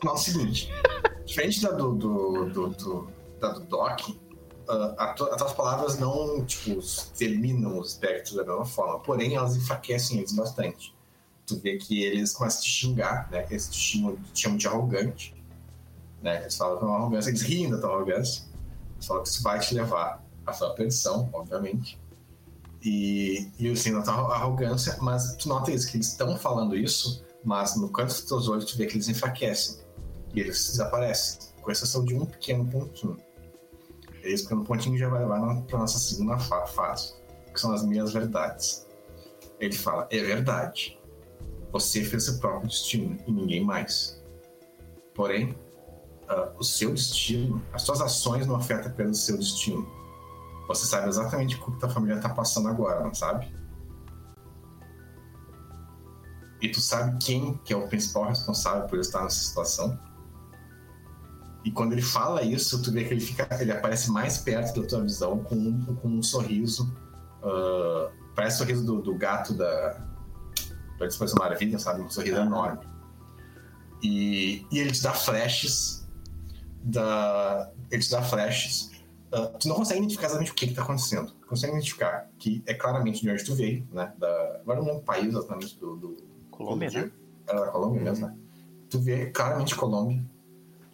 não, 0.03 0.13
é 0.13 0.15
o 0.15 0.19
seguinte. 0.19 0.73
Diferente 1.27 1.63
da 1.63 1.71
do, 1.71 1.93
do, 1.93 2.45
do, 2.47 2.69
do, 2.71 3.09
da 3.39 3.51
do 3.51 3.61
Doc, 3.61 4.09
uh, 4.09 4.95
as 4.99 5.15
tuas 5.15 5.53
palavras 5.53 5.99
não, 5.99 6.45
tipo, 6.45 6.81
terminam 7.17 7.79
os 7.79 7.91
espectros 7.91 8.35
da 8.35 8.45
mesma 8.45 8.65
forma, 8.65 8.99
porém 9.01 9.37
elas 9.37 9.57
enfraquecem 9.57 10.19
eles 10.19 10.33
bastante 10.33 10.93
tu 11.51 11.61
vê 11.61 11.77
que 11.77 12.05
eles 12.05 12.33
começam 12.33 12.61
a 12.61 12.63
te 12.63 12.71
xingar, 12.71 13.31
né? 13.31 13.45
Eles 13.51 13.69
te 13.69 13.77
chamam, 13.77 14.17
te 14.33 14.43
chamam 14.43 14.57
de 14.57 14.69
arrogante, 14.69 15.35
né? 16.23 16.43
Eles 16.43 16.57
falam 16.57 16.79
que 16.79 16.85
é 16.85 16.87
uma 16.87 16.97
arrogância, 16.97 17.31
eles 17.31 17.43
riem 17.43 17.69
da 17.69 17.79
tua 17.79 17.91
arrogância. 17.91 18.45
Eles 18.95 19.07
falam 19.07 19.23
que 19.25 19.29
isso 19.29 19.43
vai 19.43 19.59
te 19.59 19.75
levar 19.75 20.25
à 20.47 20.53
sua 20.53 20.71
perdição, 20.75 21.29
obviamente. 21.33 21.99
E, 22.83 23.51
e 23.59 23.71
assim, 23.71 24.01
tua 24.03 24.35
arrogância, 24.35 24.97
mas 25.01 25.37
tu 25.37 25.49
nota 25.49 25.71
isso, 25.71 25.91
que 25.91 25.97
eles 25.97 26.09
estão 26.09 26.37
falando 26.39 26.77
isso, 26.77 27.25
mas 27.45 27.77
no 27.77 27.91
canto 27.91 28.09
dos 28.09 28.23
teus 28.23 28.49
olhos 28.49 28.65
tu 28.65 28.77
vê 28.77 28.87
que 28.87 28.95
eles 28.95 29.09
enfraquecem. 29.09 29.81
E 30.35 30.41
eles 30.41 30.69
desaparecem, 30.69 31.51
com 31.61 31.71
exceção 31.71 32.05
de 32.05 32.15
um 32.15 32.25
pequeno 32.25 32.67
pontinho. 32.67 33.17
Esse 34.23 34.45
pequeno 34.45 34.65
pontinho 34.65 34.97
já 34.97 35.09
vai 35.09 35.21
levar 35.21 35.63
para 35.63 35.79
nossa 35.79 35.99
segunda 35.99 36.39
fase, 36.39 37.15
que 37.53 37.61
são 37.61 37.73
as 37.73 37.85
minhas 37.85 38.13
verdades. 38.13 38.87
Ele 39.59 39.75
fala, 39.75 40.07
é 40.11 40.23
verdade. 40.23 40.99
Você 41.73 42.05
fez 42.05 42.25
seu 42.25 42.39
próprio 42.39 42.69
destino 42.69 43.19
e 43.27 43.33
ninguém 43.33 43.65
mais. 43.65 44.23
Porém, 45.15 45.51
uh, 46.31 46.57
o 46.59 46.65
seu 46.65 46.93
destino, 46.93 47.63
as 47.73 47.83
suas 47.83 48.01
ações 48.01 48.47
não 48.47 48.57
afetam 48.57 48.91
apenas 48.91 49.19
o 49.19 49.23
seu 49.23 49.37
destino. 49.37 50.00
Você 50.75 50.87
sabe 50.87 51.09
exatamente 51.09 51.57
o 51.57 51.77
que 51.77 51.85
a 51.85 51.89
família 51.89 52.17
está 52.17 52.29
passando 52.29 52.69
agora, 52.69 53.03
não 53.03 53.13
sabe? 53.13 53.53
E 56.61 56.69
tu 56.69 56.81
sabe 56.81 57.17
quem 57.19 57.59
que 57.65 57.73
é 57.73 57.77
o 57.77 57.89
principal 57.89 58.29
responsável 58.29 58.87
por 58.87 58.99
estar 58.99 59.23
nessa 59.23 59.43
situação? 59.43 59.99
E 61.65 61.71
quando 61.71 61.93
ele 61.93 62.03
fala 62.03 62.43
isso, 62.43 62.81
tu 62.83 62.93
vê 62.93 63.05
que 63.05 63.13
ele 63.13 63.21
fica, 63.21 63.49
ele 63.61 63.73
aparece 63.73 64.11
mais 64.11 64.39
perto 64.39 64.81
da 64.81 64.87
tua 64.87 65.03
visão 65.03 65.39
com 65.43 65.57
um, 65.57 65.95
com 65.97 66.09
um 66.09 66.23
sorriso, 66.23 66.95
uh, 67.43 68.11
parece 68.35 68.57
o 68.57 68.59
sorriso 68.59 68.85
do, 68.85 69.03
do 69.03 69.15
gato 69.17 69.53
da, 69.55 70.01
que 71.09 71.23
uma 71.23 71.45
maravilha, 71.45 71.79
sabe? 71.79 72.03
Um 72.03 72.11
sorriso 72.11 72.37
enorme. 72.37 72.87
E, 74.03 74.67
e 74.71 74.79
ele 74.79 74.93
te 74.93 75.03
dá 75.03 75.13
flashes 75.13 76.07
da. 76.83 77.71
Ele 77.91 78.03
te 78.03 78.11
dá 78.11 78.23
flashes. 78.23 78.90
Uh, 79.33 79.57
tu 79.59 79.69
não 79.69 79.77
consegue 79.77 80.01
identificar 80.01 80.27
exatamente 80.27 80.51
o 80.51 80.55
que 80.55 80.65
está 80.67 80.83
acontecendo. 80.83 81.31
Tu 81.31 81.47
consegue 81.47 81.73
identificar 81.73 82.29
que 82.37 82.63
é 82.67 82.75
claramente 82.75 83.23
de 83.23 83.31
onde 83.31 83.45
tu 83.45 83.55
veio, 83.55 83.87
né? 83.93 84.13
Da, 84.19 84.61
agora 84.61 84.81
não 84.81 84.89
é 84.89 84.93
um 84.95 85.01
país 85.01 85.29
exatamente 85.29 85.79
do. 85.79 85.97
do 85.97 86.17
Colômbia, 86.51 86.91
né? 86.91 87.11
Era 87.47 87.61
da 87.61 87.69
Colômbia 87.69 88.03
mesmo, 88.03 88.27
né? 88.27 88.37
Tu 88.89 88.99
vê 88.99 89.27
claramente 89.27 89.77
Colômbia. 89.77 90.21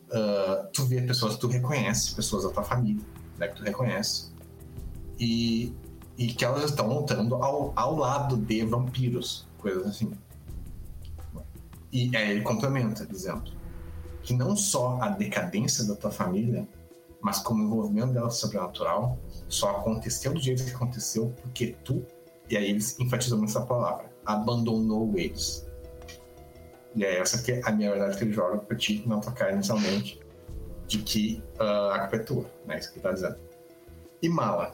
Uh, 0.08 0.68
tu 0.72 0.84
vê 0.84 1.00
pessoas 1.00 1.34
que 1.34 1.40
tu 1.40 1.48
reconhece, 1.48 2.14
pessoas 2.14 2.44
da 2.44 2.50
tua 2.50 2.62
família, 2.62 3.04
né? 3.38 3.48
Que 3.48 3.56
tu 3.56 3.62
reconhece. 3.62 4.30
E, 5.18 5.74
e 6.18 6.26
que 6.26 6.44
elas 6.44 6.64
estão 6.64 6.88
lutando 6.88 7.36
ao, 7.36 7.72
ao 7.74 7.96
lado 7.96 8.36
de 8.36 8.64
vampiros 8.66 9.46
coisas 9.56 9.86
assim. 9.86 10.12
E 11.90 12.14
aí 12.14 12.32
ele 12.32 12.42
complementa, 12.42 13.06
dizendo 13.06 13.42
que 14.22 14.34
não 14.34 14.54
só 14.56 14.98
a 15.00 15.08
decadência 15.08 15.84
da 15.84 15.94
tua 15.94 16.10
família, 16.10 16.68
mas 17.26 17.40
como 17.40 17.60
o 17.60 17.66
envolvimento 17.66 18.12
dela 18.12 18.30
sobrenatural, 18.30 19.18
só 19.48 19.70
aconteceu 19.70 20.32
do 20.32 20.38
jeito 20.38 20.64
que 20.64 20.70
aconteceu 20.70 21.34
porque 21.42 21.76
tu, 21.82 22.06
e 22.48 22.56
aí 22.56 22.70
eles 22.70 22.96
enfatizam 23.00 23.42
essa 23.42 23.62
palavra, 23.62 24.08
abandonou 24.24 25.12
eles. 25.16 25.66
E 26.94 27.04
é 27.04 27.18
essa 27.18 27.42
que 27.42 27.50
é 27.50 27.60
a 27.64 27.72
minha 27.72 27.90
verdade 27.90 28.16
que 28.16 28.22
ele 28.22 28.32
joga 28.32 28.58
pra 28.58 28.76
ti 28.76 29.02
não 29.08 29.18
tocar 29.18 29.52
inicialmente 29.52 30.20
de 30.86 30.98
que 30.98 31.42
uh, 31.58 31.90
a 31.90 31.98
culpa 31.98 32.14
é 32.14 32.18
tua, 32.20 32.50
né? 32.64 32.78
Isso 32.78 32.92
que 32.92 32.98
ele 32.98 33.02
tá 33.02 33.12
dizendo. 33.12 33.36
E 34.22 34.28
mala. 34.28 34.72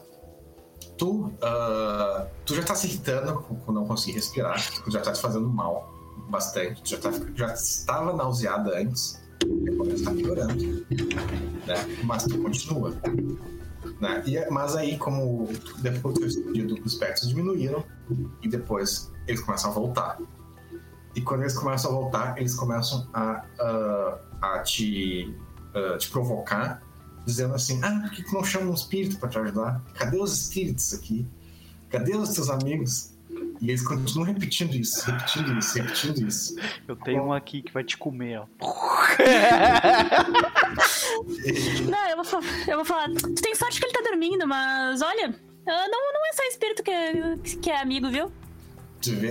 Tu, 0.95 1.09
uh, 1.09 2.29
tu 2.45 2.53
já 2.53 2.61
tá 2.61 2.75
se 2.75 2.85
irritando 2.85 3.41
com 3.41 3.71
não 3.71 3.87
conseguir 3.87 4.17
respirar, 4.17 4.61
tu 4.83 4.91
já 4.91 5.01
tá 5.01 5.11
te 5.11 5.19
fazendo 5.19 5.49
mal 5.49 5.91
bastante, 6.29 6.83
tu 6.83 6.89
já, 6.89 6.99
tá, 6.99 7.09
já 7.33 7.51
estava 7.51 8.13
nauseada 8.13 8.77
antes, 8.77 9.22
depois 9.45 10.01
tá 10.01 10.11
piorando, 10.11 10.85
né? 11.65 11.75
Mas 12.03 12.23
tu 12.23 12.37
continua. 12.39 12.93
Né? 13.99 14.23
E, 14.25 14.49
mas 14.49 14.75
aí, 14.75 14.97
como 14.97 15.49
depois 15.79 16.15
do 16.15 16.25
estudo, 16.25 16.79
os 16.83 16.95
pertos 16.95 17.27
diminuíram 17.27 17.83
e 18.41 18.47
depois 18.47 19.11
eles 19.27 19.41
começam 19.41 19.71
a 19.71 19.73
voltar. 19.73 20.19
E 21.15 21.21
quando 21.21 21.41
eles 21.41 21.53
começam 21.53 21.91
a 21.91 21.93
voltar, 21.93 22.37
eles 22.37 22.55
começam 22.55 23.07
a, 23.13 23.45
a, 24.41 24.59
te, 24.59 25.33
te 25.99 26.09
provocar, 26.09 26.81
dizendo 27.25 27.53
assim: 27.53 27.79
Ah, 27.83 28.01
por 28.01 28.11
que 28.11 28.33
não 28.33 28.43
chama 28.43 28.71
um 28.71 28.73
espírito 28.73 29.17
para 29.19 29.29
te 29.29 29.37
ajudar? 29.37 29.83
Cadê 29.93 30.17
os 30.17 30.33
espíritos 30.33 30.93
aqui? 30.93 31.27
Cadê 31.89 32.15
os 32.15 32.29
teus 32.29 32.49
amigos? 32.49 33.12
E 33.63 33.69
eles 33.69 33.81
continuam 33.81 34.27
repetindo 34.27 34.75
isso, 34.75 35.09
repetindo 35.09 35.57
isso, 35.57 35.77
repetindo 35.77 36.27
isso. 36.27 36.53
Eu 36.85 36.97
tenho 36.97 37.23
um 37.23 37.31
aqui 37.31 37.61
que 37.61 37.71
vai 37.71 37.81
te 37.81 37.97
comer, 37.97 38.41
ó. 38.41 38.45
Não, 41.89 42.09
eu 42.09 42.17
vou, 42.17 42.25
falar, 42.25 42.43
eu 42.67 42.75
vou 42.75 42.83
falar. 42.83 43.09
Tu 43.13 43.35
tem 43.35 43.55
sorte 43.55 43.79
que 43.79 43.85
ele 43.85 43.93
tá 43.93 44.01
dormindo, 44.01 44.45
mas 44.45 45.01
olha, 45.01 45.29
não, 45.65 45.87
não 45.87 46.27
é 46.27 46.33
só 46.33 46.43
espírito 46.43 46.83
que 46.83 46.91
é, 46.91 47.37
que 47.61 47.69
é 47.69 47.81
amigo, 47.81 48.09
viu? 48.09 48.29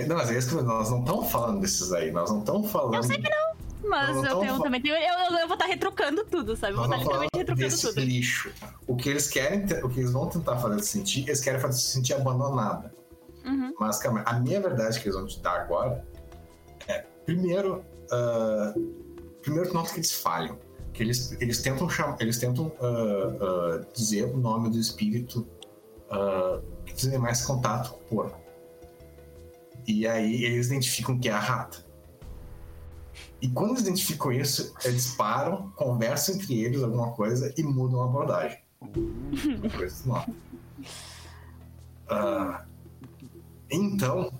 Não, 0.07 0.15
mas 0.15 0.31
é 0.31 0.39
isso 0.39 0.49
que 0.49 0.55
nós 0.63 0.89
não 0.89 1.01
estamos 1.01 1.31
falando 1.31 1.61
desses 1.61 1.93
aí, 1.93 2.11
nós 2.11 2.31
não 2.31 2.39
estamos 2.39 2.71
falando. 2.71 2.95
Eu 2.95 3.03
sei 3.03 3.19
que 3.19 3.29
não. 3.29 3.53
Mas 3.87 4.15
eu, 4.15 4.39
tenho, 4.39 4.59
também 4.61 4.81
tenho, 4.81 4.95
eu, 4.95 5.01
eu, 5.01 5.37
eu, 5.41 5.47
vou 5.47 5.53
estar 5.53 5.67
retrucando 5.67 6.25
tudo, 6.25 6.55
sabe? 6.55 6.73
Eu 6.73 6.77
vou 6.77 6.85
estar 6.85 6.97
literalmente 6.97 7.37
retrucando 7.37 7.79
tudo. 7.79 7.99
lixo. 7.99 8.51
O 8.87 8.95
que 8.95 9.09
eles 9.09 9.27
querem, 9.27 9.63
o 9.83 9.89
que 9.89 9.99
eles 9.99 10.11
vão 10.11 10.27
tentar 10.27 10.57
fazer 10.57 10.81
sentir, 10.81 11.27
eles 11.27 11.39
querem 11.39 11.59
fazer 11.59 11.79
sentir 11.79 12.15
abandonada. 12.15 12.91
Uhum. 13.45 13.73
Mas, 13.79 13.99
calma, 13.99 14.23
a 14.25 14.39
minha 14.39 14.59
verdade 14.61 14.99
que 14.99 15.07
eles 15.07 15.15
vão 15.15 15.27
te 15.27 15.39
dar 15.41 15.61
agora 15.61 16.05
é, 16.87 17.05
primeiro, 17.25 17.83
uh, 18.11 18.79
primeiro 19.41 19.69
que 19.69 19.73
nota 19.73 19.91
que 19.91 19.99
eles 19.99 20.11
falham. 20.11 20.57
Que 20.93 21.01
eles, 21.01 21.31
eles 21.41 21.61
tentam, 21.61 21.89
chamar, 21.89 22.17
eles 22.21 22.37
tentam 22.37 22.67
uh, 22.67 23.79
uh, 23.79 23.93
dizer 23.93 24.25
o 24.25 24.37
nome 24.37 24.69
do 24.69 24.77
espírito 24.77 25.47
que 26.85 26.93
tem 26.93 27.17
mais 27.17 27.43
contato 27.43 27.95
por. 28.07 28.31
E 29.87 30.07
aí 30.07 30.43
eles 30.43 30.67
identificam 30.67 31.17
que 31.17 31.27
é 31.27 31.31
a 31.31 31.39
rata. 31.39 31.83
E 33.41 33.49
quando 33.49 33.71
eles 33.71 33.81
identificam 33.81 34.31
isso, 34.31 34.73
eles 34.85 35.15
param, 35.15 35.71
conversam 35.75 36.35
entre 36.35 36.63
eles 36.63 36.83
alguma 36.83 37.11
coisa 37.13 37.51
e 37.57 37.63
mudam 37.63 38.03
a 38.03 38.05
abordagem. 38.05 38.59
Uma 38.79 39.69
coisa 39.75 40.07
nova. 40.07 40.31
Uh, 42.05 42.72
então, 43.75 44.31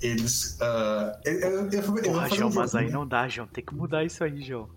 eles. 0.00 0.58
Uh, 0.60 1.18
eu, 1.24 1.40
eu, 1.40 1.70
eu, 1.70 2.02
Porra, 2.02 2.28
João, 2.28 2.50
um 2.50 2.54
mas 2.54 2.74
aí 2.74 2.90
não 2.90 3.06
dá, 3.06 3.28
João. 3.28 3.48
Tem 3.48 3.64
que 3.64 3.74
mudar 3.74 4.04
isso 4.04 4.22
aí, 4.22 4.42
João. 4.42 4.68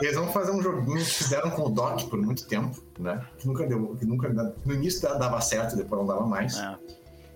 Eles 0.00 0.14
vão 0.14 0.28
fazer 0.32 0.52
um 0.52 0.62
joguinho 0.62 0.98
que 0.98 1.04
fizeram 1.04 1.50
com 1.50 1.62
o 1.62 1.70
Doc 1.70 2.02
por 2.08 2.20
muito 2.20 2.46
tempo, 2.46 2.82
né? 2.98 3.24
Que 3.38 3.46
nunca 3.46 3.66
deu. 3.66 3.96
Que 3.96 4.04
nunca, 4.04 4.28
no 4.64 4.74
início 4.74 5.00
dava 5.02 5.40
certo, 5.40 5.76
depois 5.76 6.00
não 6.00 6.06
dava 6.06 6.26
mais. 6.26 6.56
É. 6.56 6.78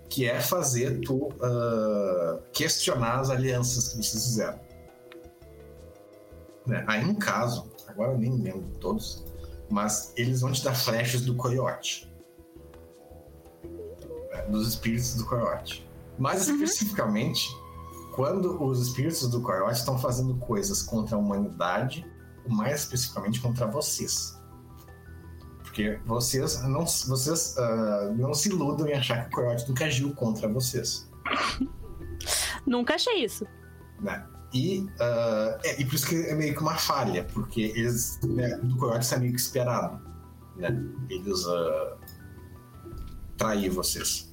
Que 0.08 0.26
é 0.26 0.40
fazer 0.40 1.00
tu 1.00 1.28
uh, 1.28 2.40
questionar 2.52 3.20
as 3.20 3.30
alianças 3.30 3.88
que 3.88 3.96
vocês 3.96 4.24
fizeram. 4.24 4.60
Né? 6.66 6.84
Aí 6.86 7.04
no 7.04 7.16
caso, 7.16 7.70
agora 7.88 8.12
eu 8.12 8.18
nem 8.18 8.32
lembro 8.32 8.62
de 8.62 8.78
todos, 8.78 9.24
mas 9.70 10.12
eles 10.16 10.40
vão 10.40 10.52
te 10.52 10.62
dar 10.62 10.74
flechas 10.74 11.22
do 11.22 11.34
coiote 11.34 12.08
dos 14.42 14.68
espíritos 14.68 15.14
do 15.14 15.24
Coyote. 15.24 15.88
Mais 16.18 16.48
uhum. 16.48 16.54
especificamente, 16.54 17.48
quando 18.14 18.62
os 18.62 18.88
espíritos 18.88 19.28
do 19.28 19.40
Coyote 19.42 19.78
estão 19.78 19.98
fazendo 19.98 20.34
coisas 20.36 20.82
contra 20.82 21.16
a 21.16 21.18
humanidade, 21.18 22.06
mais 22.48 22.80
especificamente 22.80 23.40
contra 23.40 23.66
vocês. 23.66 24.36
Porque 25.62 26.00
vocês 26.06 26.62
não, 26.62 26.86
vocês, 26.86 27.54
uh, 27.58 28.14
não 28.14 28.32
se 28.32 28.48
iludam 28.48 28.88
em 28.88 28.94
achar 28.94 29.22
que 29.22 29.28
o 29.28 29.30
Coyote 29.30 29.68
nunca 29.68 29.84
agiu 29.84 30.14
contra 30.14 30.48
vocês. 30.48 31.10
nunca 32.66 32.94
achei 32.94 33.24
isso. 33.24 33.46
Né? 34.00 34.26
E, 34.54 34.80
uh, 34.80 35.58
é, 35.64 35.80
e 35.80 35.84
por 35.84 35.94
isso 35.94 36.06
que 36.06 36.16
é 36.16 36.34
meio 36.34 36.54
que 36.54 36.62
uma 36.62 36.76
falha, 36.76 37.24
porque 37.24 37.72
eles, 37.76 38.18
né, 38.24 38.56
do 38.62 38.76
Coyote 38.76 39.04
está 39.04 39.18
meio 39.18 39.32
que 39.32 39.40
esperado. 39.40 40.00
Né? 40.56 40.68
Eles 41.10 41.44
uh, 41.44 41.98
trair 43.36 43.68
vocês. 43.70 44.26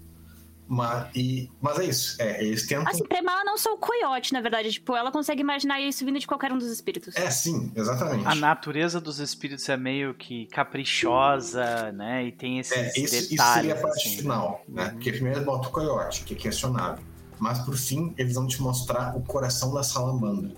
Mas, 0.68 1.08
e, 1.14 1.52
mas 1.62 1.78
é 1.78 1.86
isso. 1.86 2.22
É, 2.22 2.44
eles 2.44 2.66
tentam. 2.66 2.88
Assim, 2.88 3.04
Premala 3.04 3.44
não 3.44 3.58
sou 3.58 3.74
o 3.74 3.78
coiote, 3.78 4.34
na 4.34 4.42
verdade. 4.42 4.72
Tipo, 4.72 4.96
ela 4.96 5.12
consegue 5.12 5.42
imaginar 5.42 5.80
isso 5.82 6.06
vindo 6.06 6.18
de 6.18 6.26
qualquer 6.26 6.52
um 6.52 6.58
dos 6.58 6.70
espíritos. 6.70 7.16
É, 7.16 7.30
sim, 7.30 7.72
exatamente. 7.76 8.26
A 8.26 8.34
natureza 8.34 9.00
dos 9.00 9.20
espíritos 9.20 9.68
é 9.68 9.76
meio 9.76 10.14
que 10.14 10.48
caprichosa, 10.48 11.92
né? 11.92 12.26
E 12.26 12.32
tem 12.32 12.60
esses 12.60 12.76
é, 12.76 12.88
isso, 12.98 13.30
detalhes. 13.30 13.32
Isso 13.32 13.54
seria 13.54 13.74
a 13.74 13.78
parte 13.78 14.08
assim, 14.08 14.18
final, 14.18 14.64
né? 14.68 14.86
Uhum. 14.86 14.92
Porque 14.92 15.12
primeiro 15.12 15.40
eles 15.40 15.46
botam 15.46 15.70
o 15.70 15.74
coiote, 15.74 16.24
que 16.24 16.34
é 16.34 16.38
questionável. 16.38 17.04
Mas 17.38 17.60
por 17.60 17.76
fim, 17.76 18.14
eles 18.18 18.36
vão 18.36 18.48
te 18.48 18.62
mostrar 18.62 19.18
o 19.18 19.22
coração 19.22 19.74
da 19.74 19.84
salamandra. 19.84 20.54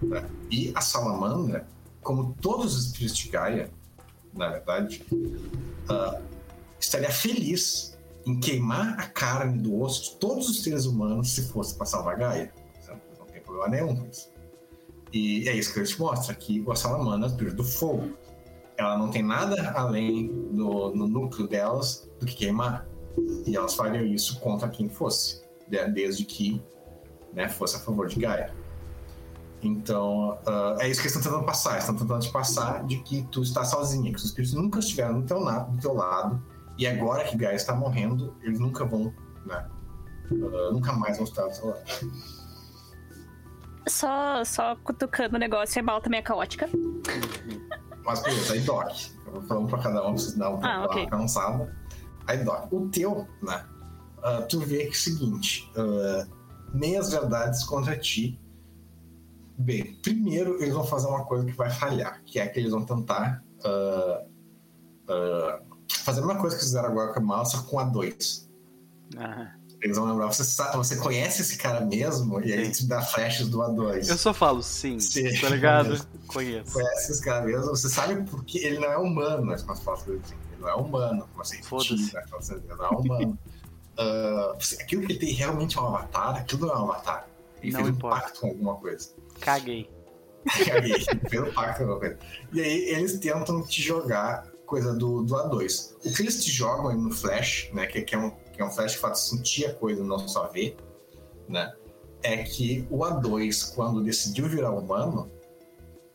Né? 0.00 0.24
E 0.50 0.72
a 0.74 0.80
salamandra, 0.80 1.66
como 2.02 2.34
todos 2.40 2.74
os 2.74 2.86
espíritos 2.86 3.18
de 3.18 3.28
Gaia, 3.28 3.70
na 4.34 4.48
verdade, 4.48 5.04
uh, 5.12 6.31
estaria 6.84 7.10
feliz 7.10 7.96
em 8.26 8.38
queimar 8.38 8.98
a 8.98 9.06
carne 9.08 9.58
do 9.58 9.80
osso 9.80 10.04
de 10.04 10.16
todos 10.16 10.48
os 10.48 10.62
seres 10.62 10.84
humanos 10.84 11.30
se 11.30 11.48
fosse 11.48 11.74
para 11.74 11.86
salvar 11.86 12.16
Gaia. 12.16 12.52
Não 13.18 13.26
tem 13.26 13.40
problema 13.40 13.68
nenhum 13.68 13.96
com 13.96 14.06
isso. 14.06 14.30
E 15.12 15.48
é 15.48 15.54
isso 15.54 15.72
que 15.72 15.80
ele 15.80 15.86
te 15.86 16.00
mostra, 16.00 16.34
que 16.34 16.62
o 16.66 16.74
salamandra 16.74 17.28
é 17.28 17.50
do 17.50 17.64
fogo. 17.64 18.10
Ela 18.76 18.96
não 18.96 19.10
tem 19.10 19.22
nada 19.22 19.72
além 19.72 20.28
do, 20.52 20.94
no 20.94 21.06
núcleo 21.06 21.46
delas 21.46 22.08
do 22.18 22.26
que 22.26 22.34
queimar. 22.34 22.86
E 23.46 23.54
elas 23.54 23.74
fariam 23.74 24.06
isso 24.06 24.40
contra 24.40 24.68
quem 24.68 24.88
fosse, 24.88 25.42
desde 25.92 26.24
que 26.24 26.62
né, 27.34 27.48
fosse 27.48 27.76
a 27.76 27.80
favor 27.80 28.08
de 28.08 28.18
Gaia. 28.18 28.54
Então, 29.62 30.38
uh, 30.46 30.80
é 30.80 30.88
isso 30.88 31.00
que 31.00 31.06
eles 31.06 31.16
estão 31.16 31.22
tentando 31.22 31.44
passar. 31.44 31.72
Eles 31.72 31.84
estão 31.84 31.96
tentando 31.96 32.20
te 32.20 32.32
passar 32.32 32.84
de 32.84 32.98
que 33.00 33.22
tu 33.30 33.42
está 33.42 33.64
sozinha, 33.64 34.10
que 34.10 34.16
os 34.16 34.24
espíritos 34.24 34.54
nunca 34.54 34.78
estiveram 34.78 35.20
do 35.20 35.26
teu, 35.26 35.38
do 35.38 35.78
teu 35.78 35.92
lado 35.92 36.42
e 36.78 36.86
agora 36.86 37.24
que 37.24 37.36
Gaia 37.36 37.54
está 37.54 37.74
morrendo, 37.74 38.36
eles 38.42 38.58
nunca 38.58 38.84
vão, 38.84 39.14
né? 39.44 39.68
Uh, 40.30 40.72
nunca 40.72 40.92
mais 40.92 41.16
vão 41.18 41.24
estar 41.24 41.44
lado. 41.44 41.62
Só, 43.88 44.44
só 44.44 44.76
cutucando 44.76 45.36
o 45.36 45.38
negócio, 45.38 45.78
é 45.78 45.82
mal 45.82 46.00
também 46.00 46.20
é 46.20 46.22
caótica. 46.22 46.68
Mas 48.04 48.22
beleza, 48.22 48.54
aí 48.54 48.60
Doc. 48.60 48.92
Eu 49.26 49.32
vou 49.32 49.42
falando 49.42 49.68
pra 49.68 49.78
cada 49.78 50.06
um 50.06 50.12
vocês 50.16 50.34
dar 50.34 50.50
um 50.50 50.64
ah, 50.64 50.84
okay. 50.84 51.06
cansada. 51.08 51.76
Aí 52.26 52.44
Doc, 52.44 52.72
o 52.72 52.88
teu, 52.88 53.26
né? 53.42 53.64
Uh, 54.18 54.46
tu 54.48 54.60
vê 54.60 54.78
que 54.78 54.86
é 54.86 54.90
o 54.90 54.94
seguinte: 54.94 55.70
uh, 55.76 56.26
meias 56.72 57.10
verdades 57.10 57.64
contra 57.64 57.98
ti. 57.98 58.38
Bem, 59.58 59.96
primeiro 60.02 60.62
eles 60.62 60.74
vão 60.74 60.84
fazer 60.84 61.08
uma 61.08 61.24
coisa 61.24 61.44
que 61.44 61.52
vai 61.52 61.70
falhar, 61.70 62.22
que 62.24 62.38
é 62.38 62.46
que 62.46 62.58
eles 62.58 62.72
vão 62.72 62.84
tentar 62.84 63.44
uh, 63.58 64.32
uh, 66.00 66.04
fazer 66.04 66.20
a 66.20 66.26
mesma 66.26 66.40
coisa 66.40 66.56
que 66.56 66.62
fizeram 66.62 66.88
agora 66.88 67.12
com 67.12 67.20
a 67.20 67.22
Mal, 67.22 67.46
só 67.46 67.62
com 67.62 67.78
a 67.78 67.84
2. 67.84 68.48
Eles 69.82 69.96
vão 69.96 70.06
lembrar, 70.06 70.28
você, 70.28 70.44
sabe, 70.44 70.76
você 70.76 70.96
conhece 70.96 71.42
esse 71.42 71.56
cara 71.56 71.80
mesmo? 71.80 72.40
E 72.40 72.52
aí 72.52 72.70
te 72.70 72.86
dá 72.86 73.02
flashes 73.02 73.48
do 73.48 73.58
A2. 73.58 74.08
Eu 74.08 74.16
só 74.16 74.32
falo 74.32 74.62
sim, 74.62 75.00
sim 75.00 75.28
tá 75.40 75.48
ligado? 75.48 76.06
Conheço. 76.28 76.72
Conhece 76.72 77.12
esse 77.12 77.22
cara 77.22 77.44
mesmo, 77.44 77.66
você 77.66 77.88
sabe 77.88 78.22
porque 78.30 78.58
ele 78.58 78.78
não 78.78 78.92
é 78.92 78.96
humano, 78.96 79.44
mas 79.44 79.62
quando 79.62 79.80
fala 79.80 79.98
assim, 79.98 80.12
ele 80.12 80.22
não 80.60 80.68
é 80.68 80.74
humano, 80.76 81.28
como 81.28 81.42
assim, 81.42 81.60
Foda-se. 81.62 82.14
Né? 82.14 82.22
Ele 82.50 82.74
não 82.76 82.84
é 82.84 82.88
humano. 82.90 83.38
uh, 83.98 84.80
aquilo 84.80 85.02
que 85.04 85.12
ele 85.12 85.18
tem 85.18 85.32
realmente 85.32 85.76
é 85.76 85.80
um 85.80 85.86
avatar, 85.88 86.36
aquilo 86.36 86.66
não 86.66 86.74
é 86.74 86.78
um 86.78 86.90
avatar. 86.92 87.26
Ele 87.60 87.72
não 87.72 87.80
fez 87.80 87.96
importa. 87.96 88.16
um 88.16 88.20
pacto 88.20 88.40
com 88.40 88.46
alguma 88.46 88.76
coisa. 88.76 89.10
Caguei. 89.40 89.90
Caguei, 90.64 91.00
fez 91.28 91.42
um 91.42 91.52
pacto 91.52 91.78
com 91.78 91.90
alguma 91.90 91.98
coisa. 91.98 92.18
E 92.52 92.60
aí 92.60 92.84
eles 92.90 93.18
tentam 93.18 93.66
te 93.66 93.82
jogar 93.82 94.51
coisa 94.72 94.94
do, 94.94 95.22
do 95.22 95.34
A2. 95.34 95.96
O 96.02 96.14
que 96.14 96.22
eles 96.22 96.42
te 96.42 96.50
jogam 96.50 96.96
no 96.96 97.12
Flash, 97.12 97.68
né, 97.74 97.84
que, 97.84 98.00
que, 98.00 98.14
é 98.14 98.18
um, 98.18 98.30
que 98.30 98.62
é 98.62 98.64
um 98.64 98.70
Flash 98.70 98.94
que 98.94 99.00
faz 99.00 99.18
sentir 99.18 99.66
a 99.66 99.74
coisa, 99.74 100.02
não 100.02 100.26
só 100.26 100.48
ver, 100.48 100.76
né, 101.46 101.74
é 102.22 102.38
que 102.38 102.86
o 102.90 103.00
A2, 103.00 103.74
quando 103.74 104.02
decidiu 104.02 104.48
virar 104.48 104.70
humano, 104.70 105.30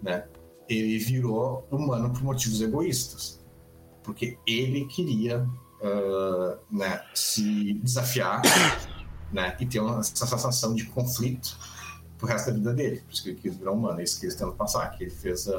né, 0.02 0.28
ele 0.68 0.98
virou 0.98 1.68
humano 1.70 2.12
por 2.12 2.24
motivos 2.24 2.60
egoístas. 2.60 3.46
Porque 4.02 4.40
ele 4.48 4.86
queria 4.88 5.44
uh, 5.44 6.58
né, 6.76 7.04
se 7.14 7.76
desafiar 7.76 8.42
né? 9.32 9.56
E 9.60 9.66
ter 9.66 9.80
uma, 9.80 10.02
sensação 10.02 10.74
de 10.74 10.86
conflito 10.86 11.58
pro 12.18 12.28
resto 12.28 12.48
da 12.48 12.58
vida 12.58 12.74
dele. 12.74 13.02
Por 13.02 13.14
isso 13.14 13.24
que 13.24 13.30
ele 13.30 13.40
quis 13.40 13.56
virar 13.58 13.72
humano, 13.72 14.00
é 14.00 14.04
isso 14.04 14.20
que 14.20 14.26
ele 14.26 14.36
tenta 14.36 14.52
passar, 14.54 14.90
que 14.92 15.04
ele 15.04 15.12
fez 15.12 15.48
uh, 15.48 15.52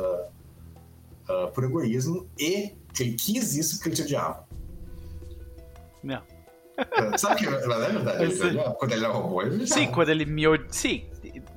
uh, 1.28 1.52
por 1.52 1.64
egoísmo 1.64 2.28
e 2.38 2.74
que 2.94 3.02
ele 3.02 3.12
quis 3.12 3.54
isso 3.56 3.76
porque 3.76 3.88
ele 3.90 3.96
te 3.96 4.02
odiava. 4.02 4.46
Não. 6.02 6.22
Sabe 7.18 7.40
que 7.40 7.46
é 7.46 7.50
verdade? 7.50 8.22
Ele 8.22 8.34
Sim. 8.36 8.46
odiava? 8.46 8.74
Quando 8.74 8.92
ele 8.92 9.04
era 9.04 9.12
robô, 9.12 9.42
ele 9.42 9.54
odiava. 9.56 9.66
Sim, 9.74 9.86
quando 9.88 10.08
ele 10.10 10.24
me 10.24 10.46
odiou. 10.46 10.68
Sim, 10.72 11.04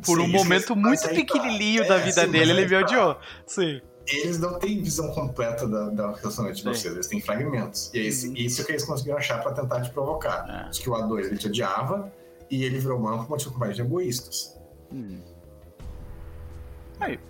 por 0.06 0.18
Sim, 0.18 0.24
um 0.24 0.26
isso 0.28 0.36
momento 0.44 0.76
muito 0.76 1.08
pequenininho 1.10 1.84
É, 1.84 1.88
da 1.88 1.98
vida 1.98 2.26
sim, 2.26 2.32
dele, 2.32 2.52
ele 2.52 2.66
me 2.68 2.76
odiou. 2.76 3.18
Sim. 3.46 3.82
Eles 4.08 4.40
não 4.40 4.58
têm 4.58 4.82
visão 4.82 5.12
completa 5.12 5.68
da, 5.68 5.90
da 5.90 6.12
relacionamento 6.14 6.58
de 6.58 6.64
vocês, 6.64 6.92
eles 6.94 7.06
têm 7.08 7.22
fragmentos. 7.22 7.92
E 7.94 8.00
é 8.00 8.04
esse- 8.06 8.30
Uhum. 8.30 8.34
isso 8.36 8.66
que 8.66 8.72
eles 8.72 8.84
conseguiram 8.84 9.18
achar 9.20 9.42
pra 9.44 9.52
tentar 9.54 9.82
te 9.82 9.92
provocar. 9.92 10.66
É. 10.66 10.70
Diz 10.70 10.80
que 10.80 10.90
o 10.90 10.94
A2 10.94 11.26
ele 11.28 11.38
te 11.38 11.48
odiava 11.48 12.12
e 12.50 12.64
ele 12.64 12.80
virou 12.80 12.98
humano 12.98 13.20
por 13.20 13.30
motivo 13.30 13.58
mais 13.60 13.76
de 13.76 13.84
egoístas. 13.84 14.58
Hum. 14.92 15.20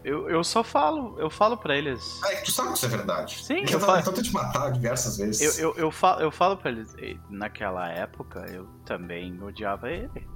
Eu, 0.04 0.30
eu 0.30 0.44
só 0.44 0.64
falo, 0.64 1.18
eu 1.20 1.30
falo 1.30 1.58
pra 1.58 1.76
eles. 1.78 2.22
É 2.24 2.36
que 2.36 2.46
tu 2.46 2.52
sabe 2.52 2.70
que 2.70 2.76
isso 2.76 2.86
é 2.86 2.90
verdade. 2.90 3.44
Sim, 3.44 3.60
eu 3.62 3.66
tenta- 3.66 3.80
falo- 3.80 4.04
tenta 4.04 4.22
te 4.22 4.34
matar 4.34 4.72
diversas 4.72 5.18
vezes. 5.18 5.58
Eu, 5.58 5.72
eu, 5.72 5.78
eu, 5.78 5.92
falo, 5.92 6.22
eu 6.22 6.32
falo 6.32 6.58
pra 6.58 6.72
eles, 6.72 6.94
"Ei, 6.98 7.20
naquela 7.30 7.88
época 7.90 8.46
eu 8.52 8.66
também 8.86 9.42
odiava 9.42 9.90
ele. 9.90 10.28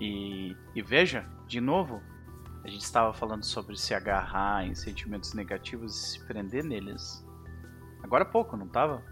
E, 0.00 0.56
e 0.74 0.82
veja, 0.82 1.24
de 1.46 1.60
novo, 1.60 2.02
a 2.64 2.68
gente 2.68 2.82
estava 2.82 3.12
falando 3.12 3.44
sobre 3.44 3.76
se 3.76 3.94
agarrar 3.94 4.64
em 4.66 4.74
sentimentos 4.74 5.34
negativos 5.34 5.94
e 5.96 6.10
se 6.12 6.24
prender 6.26 6.64
neles. 6.64 7.24
Agora 8.02 8.22
há 8.24 8.26
pouco, 8.26 8.56
não 8.56 8.68
tava? 8.68 9.02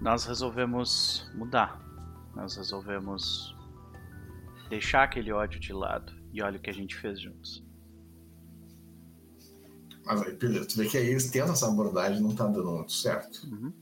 Nós 0.00 0.24
resolvemos 0.26 1.30
mudar. 1.34 1.80
Nós 2.34 2.56
resolvemos 2.56 3.54
deixar 4.68 5.02
aquele 5.02 5.32
ódio 5.32 5.58
de 5.58 5.72
lado. 5.72 6.12
E 6.32 6.42
olha 6.42 6.58
o 6.58 6.60
que 6.60 6.70
a 6.70 6.74
gente 6.74 6.96
fez 6.96 7.20
juntos. 7.20 7.64
Mas 10.04 10.22
aí, 10.22 10.34
beleza, 10.34 10.66
tu 10.66 10.76
vê 10.76 10.86
que 10.86 10.96
aí 10.96 11.06
eles 11.08 11.30
tentam 11.30 11.52
essa 11.52 11.68
abordagem 11.68 12.18
e 12.18 12.22
não 12.22 12.34
tá 12.34 12.46
dando 12.46 12.70
muito 12.70 12.92
certo. 12.92 13.46
Uhum. 13.46 13.72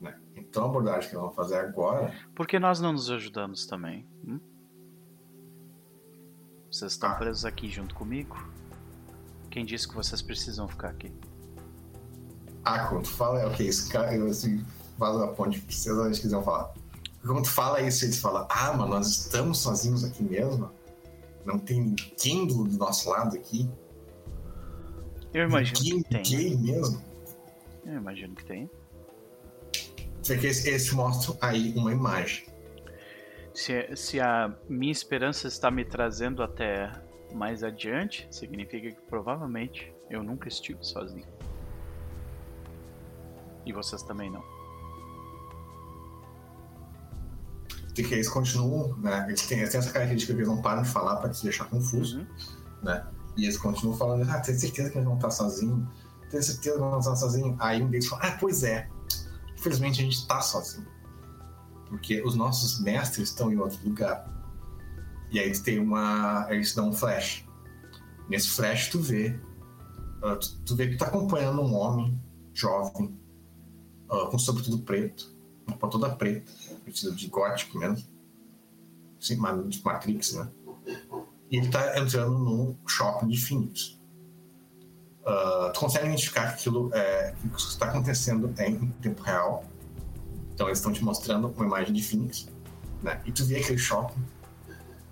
Né? 0.00 0.18
Então 0.36 0.64
a 0.64 0.66
abordagem 0.66 1.08
que 1.10 1.14
eles 1.14 1.22
vão 1.24 1.32
fazer 1.32 1.56
agora 1.56 2.12
Por 2.34 2.46
que 2.46 2.58
nós 2.58 2.80
não 2.80 2.92
nos 2.92 3.08
ajudamos 3.10 3.66
também? 3.66 4.06
hum? 4.26 4.40
Vocês 6.70 6.92
estão 6.92 7.10
Ah. 7.10 7.14
presos 7.14 7.44
aqui 7.44 7.68
junto 7.68 7.94
comigo? 7.94 8.36
Quem 9.50 9.64
disse 9.64 9.86
que 9.86 9.94
vocês 9.94 10.22
precisam 10.22 10.66
ficar 10.66 10.88
aqui? 10.88 11.12
Ah, 12.64 12.86
quando 12.88 13.04
tu 13.04 13.10
fala, 13.10 13.40
é 13.40 13.46
ok, 13.46 13.66
esse 13.66 13.90
cara, 13.90 14.14
eu 14.16 14.26
assim, 14.28 14.64
faz 14.98 15.16
a 15.20 15.28
ponte 15.28 15.58
vocês, 15.60 15.96
eles 15.98 16.18
quiserem 16.18 16.44
falar. 16.44 16.72
Quando 17.20 17.42
tu 17.42 17.50
fala 17.50 17.80
isso, 17.82 18.04
eles 18.04 18.18
falam, 18.18 18.46
ah, 18.50 18.72
mas 18.76 18.88
nós 18.88 19.06
estamos 19.08 19.58
sozinhos 19.58 20.02
aqui 20.04 20.22
mesmo? 20.24 20.70
Não 21.44 21.58
tem 21.58 21.80
ninguém 21.80 22.46
do, 22.46 22.64
do 22.64 22.76
nosso 22.76 23.10
lado 23.10 23.36
aqui? 23.36 23.68
Eu 25.34 25.48
imagino 25.48 25.78
ninguém, 25.80 26.02
que 26.02 26.08
tem. 26.08 26.50
ninguém 26.50 26.58
mesmo? 26.58 27.02
Eu 27.84 27.94
imagino 27.94 28.34
que 28.34 28.44
tem. 28.44 28.70
Vê 30.24 30.38
que 30.38 30.46
eles, 30.46 30.64
eles 30.64 30.92
mostram 30.92 31.36
aí 31.40 31.72
uma 31.76 31.90
imagem. 31.90 32.46
Se, 33.54 33.96
se 33.96 34.20
a 34.20 34.54
minha 34.68 34.92
esperança 34.92 35.48
está 35.48 35.70
me 35.70 35.84
trazendo 35.84 36.42
até 36.42 36.90
mais 37.32 37.64
adiante, 37.64 38.26
significa 38.30 38.90
que 38.90 39.00
provavelmente 39.08 39.92
eu 40.08 40.22
nunca 40.22 40.48
estive 40.48 40.84
sozinho. 40.84 41.26
E 43.64 43.72
vocês 43.72 44.02
também 44.02 44.30
não. 44.30 44.51
Vê 47.94 48.02
que 48.02 48.14
eles 48.14 48.28
continuam, 48.28 48.96
né? 48.98 49.26
Eles 49.28 49.46
têm, 49.46 49.58
eles 49.58 49.70
têm 49.70 49.78
essa 49.78 49.90
característica 49.90 50.32
que 50.32 50.38
eles 50.40 50.48
não 50.48 50.62
param 50.62 50.82
de 50.82 50.88
falar 50.88 51.16
pra 51.16 51.28
te 51.28 51.42
deixar 51.42 51.64
confuso. 51.66 52.18
Uhum. 52.18 52.26
né? 52.82 53.06
E 53.36 53.44
eles 53.44 53.56
continuam 53.56 53.96
falando, 53.96 54.28
ah, 54.30 54.40
tem 54.40 54.58
certeza 54.58 54.90
que 54.90 54.98
eles 54.98 55.06
vão 55.06 55.16
estar 55.16 55.30
sozinhos? 55.30 55.88
Tem 56.30 56.42
certeza 56.42 56.76
que 56.76 56.80
vão 56.80 56.98
estar 56.98 57.16
sozinhos? 57.16 57.56
Aí 57.58 57.82
um 57.82 57.90
deles 57.90 58.06
fala, 58.06 58.22
ah, 58.24 58.36
pois 58.38 58.62
é. 58.62 58.88
Infelizmente 59.58 60.00
a 60.00 60.04
gente 60.04 60.16
está 60.16 60.40
sozinho. 60.40 60.86
Porque 61.88 62.22
os 62.22 62.34
nossos 62.34 62.80
mestres 62.80 63.28
estão 63.28 63.52
em 63.52 63.58
outro 63.58 63.78
lugar. 63.84 64.26
E 65.30 65.38
aí 65.38 65.52
tu 65.52 65.62
tem 65.62 65.78
uma. 65.78 66.46
Eles 66.50 66.74
dão 66.74 66.88
um 66.88 66.92
flash. 66.92 67.46
Nesse 68.28 68.48
flash 68.48 68.88
tu 68.88 69.00
vê. 69.00 69.38
ah, 70.22 70.36
tu, 70.36 70.60
tu 70.64 70.76
vê 70.76 70.88
que 70.88 70.96
tu 70.96 70.98
tá 70.98 71.06
acompanhando 71.06 71.60
um 71.60 71.74
homem 71.74 72.20
jovem, 72.54 73.18
ah, 74.10 74.26
com 74.30 74.38
sobretudo 74.38 74.78
preto, 74.80 75.34
uma 75.66 75.90
toda 75.90 76.10
preta, 76.10 76.50
vestido 76.84 77.14
de 77.14 77.28
gótico 77.28 77.78
mesmo. 77.78 78.06
Sim, 79.20 79.36
ma- 79.36 79.52
de 79.52 79.82
Matrix, 79.84 80.34
né? 80.34 80.48
e 81.50 81.58
ele 81.58 81.68
tá 81.68 81.98
entrando 81.98 82.38
num 82.38 82.76
shopping 82.86 83.28
de 83.28 83.38
Phoenix. 83.40 83.98
Ah, 85.24 85.70
tu 85.72 85.80
consegue 85.80 86.06
identificar 86.06 86.48
que 86.48 86.54
aquilo 86.54 86.90
é, 86.94 87.34
que 87.54 87.60
está 87.60 87.86
acontecendo 87.90 88.52
é 88.56 88.68
em 88.70 88.86
tempo 89.02 89.22
real. 89.22 89.64
Então 90.54 90.66
eles 90.66 90.78
estão 90.78 90.92
te 90.92 91.04
mostrando 91.04 91.48
uma 91.48 91.64
imagem 91.66 91.92
de 91.92 92.02
Phoenix, 92.02 92.48
né? 93.02 93.20
E 93.24 93.30
tu 93.32 93.44
vê 93.44 93.56
aquele 93.56 93.78
shopping. 93.78 94.20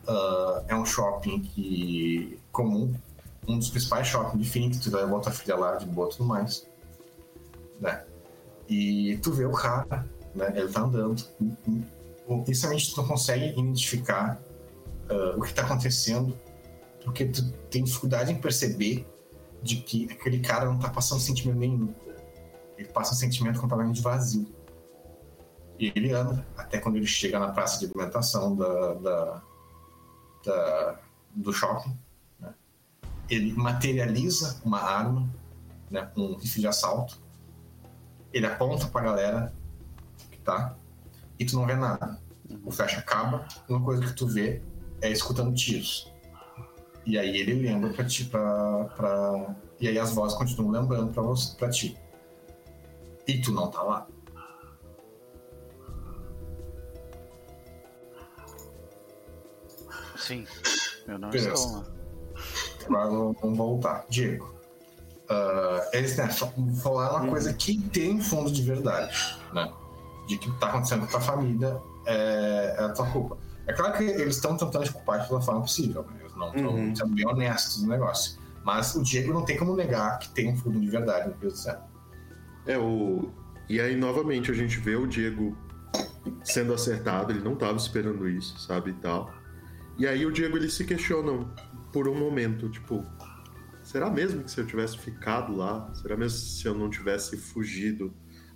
ah, 0.09 0.65
é 0.67 0.75
um 0.75 0.85
shopping 0.85 1.43
que 1.43 2.39
comum, 2.51 2.95
um 3.47 3.59
dos 3.59 3.69
principais 3.71 4.07
shoppings 4.09 4.43
de 4.45 4.51
Phoenix. 4.51 4.79
Tu 4.79 4.91
vai 4.91 5.07
botar 5.07 5.31
a 5.31 5.33
filha 5.33 5.57
lá 5.57 5.77
de 5.77 5.87
boa 5.87 6.09
tudo 6.09 6.25
mais, 6.25 6.67
né? 7.79 8.03
E 8.69 9.19
tu 9.23 9.31
vê 9.33 9.45
o 9.45 9.53
cara, 9.53 10.09
né? 10.34 10.52
Ele 10.55 10.68
tá 10.68 10.81
andando. 10.83 11.23
Inicialmente 12.28 12.91
tu 12.94 13.00
não 13.00 13.09
consegue 13.09 13.47
identificar 13.49 14.41
ah, 15.09 15.34
o 15.36 15.41
que 15.42 15.49
está 15.49 15.62
acontecendo, 15.62 16.39
porque 17.05 17.25
tu 17.26 17.50
tem 17.70 17.83
dificuldade 17.84 18.33
em 18.33 18.41
perceber 18.41 19.07
de 19.62 19.76
que 19.76 20.09
aquele 20.10 20.41
cara 20.41 20.65
não 20.67 20.76
está 20.76 20.89
passando 20.89 21.20
sentimento 21.20 21.59
nenhum. 21.59 21.92
Ele 22.78 22.89
passa 22.89 23.12
um 23.12 23.17
sentimento 23.17 23.60
completamente 23.60 24.00
vazio. 24.00 24.47
E 25.78 25.92
ele 25.97 26.12
anda 26.12 26.47
até 26.57 26.78
quando 26.78 26.97
ele 26.97 27.07
chega 27.07 27.39
na 27.39 27.49
praça 27.52 27.78
de 27.78 27.86
alimentação 27.86 28.55
da, 28.57 28.94
da- 28.94 29.42
da- 30.44 30.99
do 31.34 31.52
shopping. 31.52 31.97
né? 32.39 32.55
Ele 33.28 33.52
materializa 33.52 34.60
uma 34.65 34.81
arma, 34.81 35.28
né, 35.91 36.10
um 36.17 36.36
rifle 36.36 36.60
de 36.62 36.68
assalto. 36.68 37.18
Ele 38.33 38.47
aponta 38.47 38.86
pra 38.86 39.00
galera 39.02 39.52
que 39.52 39.60
tá, 40.44 40.77
e 41.39 41.44
tu 41.44 41.57
não 41.57 41.67
vê 41.67 41.75
nada. 41.75 42.20
O 42.65 42.70
flash 42.70 42.99
acaba, 42.99 43.47
uma 43.69 43.81
coisa 43.83 44.02
que 44.02 44.12
tu 44.15 44.27
vê 44.27 44.60
é 45.01 45.10
escutando 45.10 45.55
tiros. 45.55 46.12
E 47.07 47.19
aí 47.19 47.36
ele 47.36 47.55
lembra 47.55 47.91
pra 47.93 48.05
ti, 48.05 48.25
pra, 48.25 48.85
pra... 48.97 49.55
E 49.81 49.89
aí 49.89 49.99
as 49.99 50.12
vozes 50.12 50.36
continuam 50.36 50.70
lembrando 50.70 51.12
pra, 51.12 51.23
você, 51.23 51.57
pra 51.57 51.70
ti. 51.70 51.97
E 53.27 53.41
tu 53.41 53.52
não 53.52 53.70
tá 53.70 53.83
lá. 53.83 54.07
Sim, 60.17 60.47
eu 61.07 61.19
não 61.19 61.31
Beleza. 61.31 61.55
estou 61.55 61.73
lá. 61.73 61.85
Agora 62.86 63.35
vamos 63.41 63.57
voltar. 63.59 64.05
Diego. 64.09 64.55
ah, 65.28 65.89
eles 65.93 66.17
né, 66.17 66.28
fa- 66.28 66.52
falaram 66.83 67.17
uma 67.23 67.28
coisa 67.28 67.52
que 67.55 67.78
tem 67.89 68.20
fundo 68.20 68.51
de 68.51 68.62
verdade, 68.62 69.15
né? 69.52 69.73
De 70.31 70.39
que 70.39 70.49
o 70.49 70.52
que 70.55 70.60
tá 70.60 70.68
acontecendo 70.68 71.07
com 71.09 71.17
a 71.17 71.20
família 71.20 71.76
é, 72.07 72.76
é 72.78 72.84
a 72.84 72.89
tua 72.92 73.07
culpa. 73.10 73.36
É 73.67 73.73
claro 73.73 73.97
que 73.97 74.05
eles 74.05 74.36
estão 74.36 74.57
tentando 74.57 74.84
te 74.84 74.92
culpar 74.92 75.20
de 75.23 75.28
toda 75.28 75.41
forma 75.41 75.60
possível, 75.62 76.02
né? 76.05 76.17
Eles 76.20 76.34
não 76.36 76.55
estão 76.55 76.75
Uhum. 76.75 76.94
sendo 76.94 77.15
bem 77.15 77.26
honestos 77.26 77.83
no 77.83 77.89
negócio. 77.89 78.39
Mas 78.65 78.94
o 78.94 79.02
Diego 79.02 79.33
não 79.33 79.44
tem 79.44 79.57
como 79.57 79.75
negar 79.75 80.18
que 80.18 80.28
tem 80.31 80.52
um 80.52 80.57
fundo 80.57 80.78
de 80.81 80.89
verdade 80.89 81.28
no 81.28 81.34
que 81.34 81.44
eles 81.44 81.55
disseram. 81.55 81.83
É, 82.67 82.78
o. 82.78 83.31
E 83.68 83.81
aí, 83.81 83.97
novamente, 83.97 84.50
a 84.50 84.55
gente 84.55 84.78
vê 84.78 84.97
o 84.97 85.07
Diego 85.07 85.57
sendo 86.44 86.73
acertado, 86.75 87.33
ele 87.33 87.41
não 87.42 87.57
tava 87.57 87.76
esperando 87.76 88.28
isso, 88.28 88.59
sabe, 88.60 88.91
e 88.91 88.94
tal. 88.94 89.33
E 89.99 90.07
aí 90.07 90.25
o 90.26 90.33
Diego, 90.33 90.57
ele 90.57 90.70
se 90.70 90.84
questiona 90.84 91.47
por 91.92 92.09
um 92.09 92.15
momento, 92.18 92.68
tipo, 92.68 93.05
será 93.83 94.10
mesmo 94.10 94.42
que 94.44 94.50
se 94.50 94.60
eu 94.60 94.67
tivesse 94.67 94.99
ficado 94.99 95.55
lá, 95.57 95.91
será 95.94 96.17
mesmo 96.17 96.39
se 96.39 96.67
eu 96.67 96.75
não 96.75 96.89
tivesse 96.91 97.36
fugido, 97.36 98.12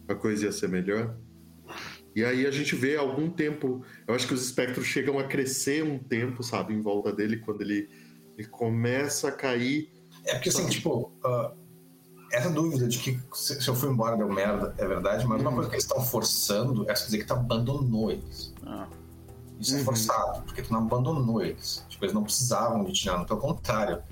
a 0.09 0.15
coisa 0.15 0.45
ia 0.47 0.53
ser 0.53 0.69
melhor? 0.69 1.15
E 2.15 2.25
aí 2.25 2.47
a 2.47 2.51
gente 2.51 2.77
vê 2.77 2.97
algum 2.97 3.29
tempo, 3.29 3.83
eu 4.07 4.15
acho 4.15 4.27
que 4.29 4.35
os 4.35 4.45
espectros 4.45 4.87
chegam 4.87 5.19
a 5.19 5.25
crescer 5.25 5.83
um 5.83 5.99
tempo, 5.99 6.43
sabe, 6.43 6.73
em 6.73 6.81
volta 6.81 7.13
dele, 7.13 7.39
quando 7.39 7.61
ele, 7.63 7.89
ele 8.39 8.47
começa 8.49 9.29
a 9.29 9.33
cair. 9.33 9.91
É 10.25 10.35
porque 10.35 10.49
assim, 10.49 10.69
tipo, 10.69 11.11
ah, 11.25 11.53
essa 12.33 12.51
dúvida 12.51 12.87
de 12.87 12.99
que 12.99 13.19
se, 13.33 13.61
se 13.61 13.69
eu 13.69 13.75
fui 13.75 13.91
embora 13.91 14.17
deu 14.17 14.29
merda 14.33 14.75
é 14.79 14.87
verdade, 14.87 15.27
mas 15.27 15.41
uma 15.41 15.51
Uhum. 15.51 15.55
coisa 15.57 15.69
que 15.71 15.75
eles 15.77 15.85
estão 15.85 16.01
forçando 16.05 16.89
é 16.89 16.93
dizer 16.93 17.19
que 17.19 17.25
tu 17.27 17.33
abandonou 17.35 18.11
eles. 18.11 18.55
Ah, 18.65 18.87
Isso 19.59 19.75
é 19.75 19.79
Uhum. 19.79 19.85
forçado, 19.85 20.43
porque 20.45 20.63
tu 20.63 20.73
não 20.73 20.81
abandonou 20.81 21.43
eles. 21.43 21.85
Tipo, 21.89 22.05
eles 22.05 22.15
não 22.15 22.23
precisavam 22.25 22.85
de 22.85 22.93
ti, 22.93 23.07
não. 23.07 23.25
Pelo 23.25 23.41
contrário, 23.41 24.03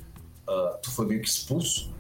ah, 0.49 0.79
tu 0.83 0.91
foi 0.91 1.07
meio 1.07 1.21
que 1.23 1.29
expulso. 1.29 1.93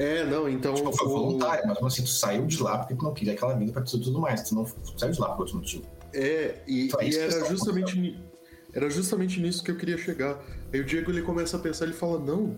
É, 0.00 0.24
não, 0.24 0.48
então. 0.48 0.72
Tipo, 0.72 0.92
foi 0.94 1.08
voluntário, 1.08 1.62
mas 1.68 1.78
assim, 1.82 2.02
tu 2.02 2.08
saiu 2.08 2.46
de 2.46 2.62
lá 2.62 2.78
porque 2.78 2.94
tu 2.94 3.04
não 3.04 3.12
queria 3.12 3.34
aquela 3.34 3.52
vida 3.52 3.70
pra 3.70 3.82
tu 3.82 3.98
e 3.98 4.00
tudo 4.00 4.18
mais. 4.18 4.48
Tu 4.48 4.54
não 4.54 4.64
tu 4.64 4.98
saiu 4.98 5.12
de 5.12 5.20
lá 5.20 5.28
por 5.34 5.40
outro 5.40 5.58
motivo. 5.58 5.84
É, 6.14 6.62
e, 6.66 6.90
Só 6.90 7.02
e 7.02 7.10
isso 7.10 7.18
que 7.18 7.24
era 7.24 7.36
eles 7.36 7.48
justamente, 7.50 8.18
era 8.72 8.90
justamente 8.90 9.40
nisso 9.40 9.62
que 9.62 9.70
eu 9.70 9.76
queria 9.76 9.98
chegar. 9.98 10.42
Aí 10.72 10.80
o 10.80 10.84
Diego 10.84 11.10
ele 11.10 11.20
começa 11.20 11.58
a 11.58 11.60
pensar, 11.60 11.84
ele 11.84 11.92
fala, 11.92 12.18
não, 12.18 12.56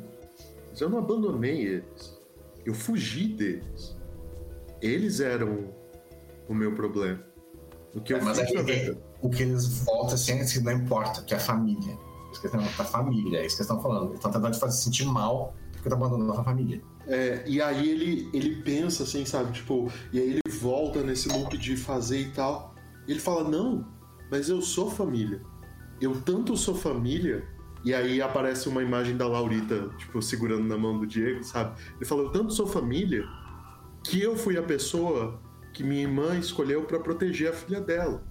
mas 0.70 0.80
eu 0.80 0.88
não 0.88 0.98
abandonei 0.98 1.66
eles. 1.66 2.16
Eu 2.64 2.74
fugi 2.74 3.26
deles. 3.26 3.96
Eles 4.80 5.18
eram 5.18 5.74
o 6.48 6.54
meu 6.54 6.76
problema. 6.76 7.24
O 7.92 8.00
que 8.00 8.12
eu 8.12 8.18
É, 8.18 8.20
mas 8.20 8.38
fiz, 8.38 8.68
é, 8.68 8.96
o 9.20 9.28
que 9.28 9.42
eles 9.42 9.66
voltam 9.80 10.14
assim 10.14 10.38
é 10.38 10.44
que 10.44 10.60
não 10.60 10.72
importa, 10.72 11.22
que 11.22 11.34
é 11.34 11.38
a 11.38 11.40
família. 11.40 11.98
Eles 12.28 12.38
questão 12.38 12.60
da 12.60 12.84
família, 12.84 13.40
é 13.40 13.46
isso 13.46 13.56
que 13.56 13.62
eles 13.62 13.70
estão 13.70 13.82
falando. 13.82 14.10
Eles 14.10 14.18
estão 14.18 14.30
tentando 14.30 14.52
te 14.52 14.60
fazer 14.60 14.76
sentir 14.76 15.06
mal 15.06 15.54
porque 15.72 15.88
tá 15.88 15.96
abandonando 15.96 16.32
a 16.32 16.44
família. 16.44 16.80
É, 17.06 17.42
e 17.46 17.60
aí 17.60 17.88
ele, 17.88 18.30
ele 18.32 18.62
pensa 18.62 19.02
assim, 19.02 19.24
sabe? 19.24 19.52
Tipo, 19.52 19.90
e 20.12 20.18
aí 20.18 20.30
ele 20.30 20.40
volta 20.58 21.02
nesse 21.02 21.28
loop 21.28 21.56
de 21.58 21.76
fazer 21.76 22.20
e 22.20 22.30
tal. 22.30 22.74
E 23.06 23.12
ele 23.12 23.20
fala: 23.20 23.48
Não, 23.48 23.86
mas 24.30 24.48
eu 24.48 24.60
sou 24.60 24.90
família. 24.90 25.40
Eu 26.00 26.20
tanto 26.20 26.56
sou 26.56 26.74
família. 26.74 27.46
E 27.84 27.92
aí 27.92 28.22
aparece 28.22 28.68
uma 28.68 28.80
imagem 28.80 29.16
da 29.16 29.26
Laurita, 29.26 29.88
tipo, 29.98 30.22
segurando 30.22 30.62
na 30.62 30.78
mão 30.78 31.00
do 31.00 31.06
Diego, 31.06 31.42
sabe? 31.42 31.80
Ele 31.96 32.04
fala: 32.04 32.22
Eu 32.22 32.30
tanto 32.30 32.52
sou 32.52 32.66
família 32.66 33.24
que 34.04 34.20
eu 34.20 34.36
fui 34.36 34.56
a 34.56 34.62
pessoa 34.62 35.40
que 35.72 35.82
minha 35.82 36.02
irmã 36.02 36.36
escolheu 36.38 36.84
para 36.84 37.00
proteger 37.00 37.50
a 37.50 37.52
filha 37.52 37.80
dela. 37.80 38.24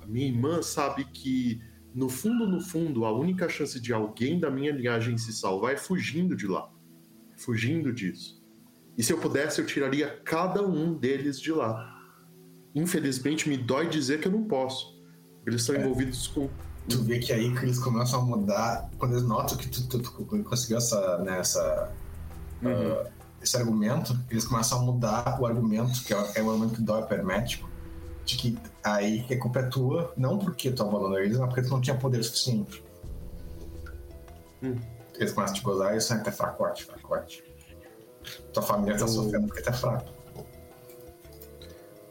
A 0.00 0.06
minha 0.06 0.26
irmã 0.26 0.60
sabe 0.62 1.04
que, 1.04 1.60
no 1.94 2.08
fundo, 2.08 2.46
no 2.46 2.60
fundo, 2.60 3.04
a 3.04 3.12
única 3.12 3.48
chance 3.48 3.80
de 3.80 3.92
alguém 3.92 4.38
da 4.38 4.50
minha 4.50 4.70
linhagem 4.70 5.16
se 5.16 5.32
salvar 5.32 5.72
é 5.72 5.76
fugindo 5.76 6.36
de 6.36 6.46
lá 6.46 6.68
fugindo 7.44 7.92
disso. 7.92 8.40
E 8.96 9.02
se 9.02 9.12
eu 9.12 9.18
pudesse, 9.18 9.60
eu 9.60 9.66
tiraria 9.66 10.20
cada 10.24 10.62
um 10.62 10.94
deles 10.94 11.40
de 11.40 11.50
lá. 11.52 11.88
Infelizmente, 12.74 13.48
me 13.48 13.56
dói 13.56 13.88
dizer 13.88 14.20
que 14.20 14.28
eu 14.28 14.32
não 14.32 14.44
posso. 14.44 14.98
Eles 15.46 15.60
estão 15.62 15.76
envolvidos 15.76 16.26
com. 16.28 16.48
Tu 16.88 17.02
vê 17.02 17.18
que 17.18 17.32
aí 17.32 17.54
que 17.54 17.64
eles 17.64 17.78
começam 17.78 18.20
a 18.20 18.24
mudar, 18.24 18.90
quando 18.98 19.12
eles 19.12 19.22
notam 19.24 19.56
que 19.56 19.68
tu, 19.68 19.86
tu- 19.88 20.00
tu 20.00 20.10
conseguiu 20.44 20.78
essa, 20.78 21.18
né, 21.18 21.38
essa, 21.38 21.92
ah, 22.64 23.10
esse 23.40 23.56
argumento, 23.56 24.18
eles 24.30 24.44
começam 24.44 24.80
a 24.80 24.82
mudar 24.82 25.40
o 25.40 25.46
argumento, 25.46 26.02
que 26.04 26.12
é, 26.12 26.16
é 26.36 26.42
o 26.42 26.50
argumento 26.50 26.74
que 26.74 26.82
dói 26.82 27.02
permético, 27.04 27.68
de 28.24 28.36
que 28.36 28.58
aí 28.82 29.24
a 29.30 29.38
culpa 29.38 29.60
é 29.60 29.62
tua, 29.68 30.12
não 30.16 30.38
porque 30.38 30.70
tu 30.72 30.82
abandonou 30.82 31.18
eles, 31.20 31.38
mas 31.38 31.48
porque 31.48 31.62
tu 31.62 31.70
não 31.70 31.80
tinha 31.80 31.96
poder 31.96 32.22
suficiente. 32.24 32.82
Hum. 34.62 34.76
Eles 35.16 35.32
começam 35.32 35.54
a 35.54 35.58
te 35.58 35.62
gozar 35.62 35.94
e 35.94 35.98
isso 35.98 36.12
é 36.12 36.16
até 36.16 36.30
fracote, 36.30 36.84
fracote. 36.84 37.44
Tua 38.52 38.62
família 38.62 38.96
tá 38.96 39.06
sofrendo 39.06 39.48
porque 39.48 39.68
é 39.68 39.72
fraco. 39.72 40.12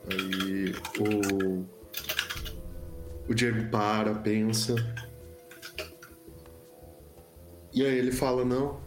Aí 0.10 0.76
o. 1.00 1.66
O 3.30 3.34
Diego 3.34 3.70
para, 3.70 4.14
pensa. 4.16 4.76
E 7.74 7.86
aí 7.86 7.98
ele 7.98 8.12
fala: 8.12 8.44
Não, 8.44 8.80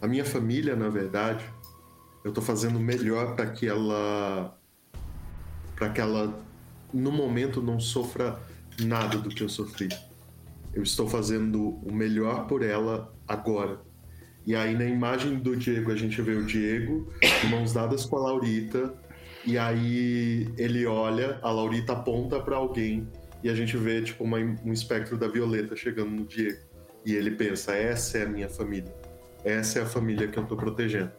a 0.00 0.06
minha 0.06 0.24
família, 0.24 0.74
na 0.74 0.88
verdade, 0.88 1.44
eu 2.24 2.32
tô 2.32 2.42
fazendo 2.42 2.76
o 2.76 2.80
melhor 2.80 3.34
para 3.34 3.50
que 3.50 3.66
ela. 3.66 4.58
para 5.76 5.90
que 5.90 6.00
ela, 6.00 6.38
no 6.92 7.12
momento, 7.12 7.62
não 7.62 7.78
sofra 7.78 8.38
nada 8.80 9.18
do 9.18 9.28
que 9.28 9.42
eu 9.42 9.48
sofri. 9.48 9.88
Eu 10.76 10.82
estou 10.82 11.08
fazendo 11.08 11.70
o 11.82 11.92
melhor 11.92 12.46
por 12.46 12.62
ela 12.62 13.10
agora. 13.26 13.80
E 14.46 14.54
aí 14.54 14.74
na 14.74 14.84
imagem 14.84 15.36
do 15.38 15.56
Diego 15.56 15.90
a 15.90 15.96
gente 15.96 16.20
vê 16.22 16.32
o 16.34 16.44
Diego 16.44 17.08
de 17.42 17.48
mãos 17.48 17.72
dadas 17.72 18.04
com 18.04 18.16
a 18.16 18.20
Laurita 18.20 18.94
e 19.44 19.56
aí 19.58 20.46
ele 20.58 20.86
olha, 20.86 21.38
a 21.42 21.50
Laurita 21.50 21.94
aponta 21.94 22.38
pra 22.38 22.56
alguém 22.56 23.08
e 23.42 23.48
a 23.48 23.54
gente 23.54 23.76
vê 23.76 24.02
tipo 24.02 24.22
uma- 24.22 24.38
um 24.38 24.72
espectro 24.72 25.16
da 25.16 25.26
Violeta 25.28 25.74
chegando 25.74 26.10
no 26.10 26.24
Diego. 26.26 26.58
E 27.04 27.14
ele 27.14 27.30
pensa: 27.30 27.72
essa 27.74 28.18
é 28.18 28.22
a 28.24 28.28
minha 28.28 28.48
família. 28.48 28.92
Essa 29.44 29.78
é 29.78 29.82
a 29.82 29.86
família 29.86 30.26
que 30.28 30.38
eu 30.38 30.44
tô 30.44 30.56
protegendo. 30.56 31.10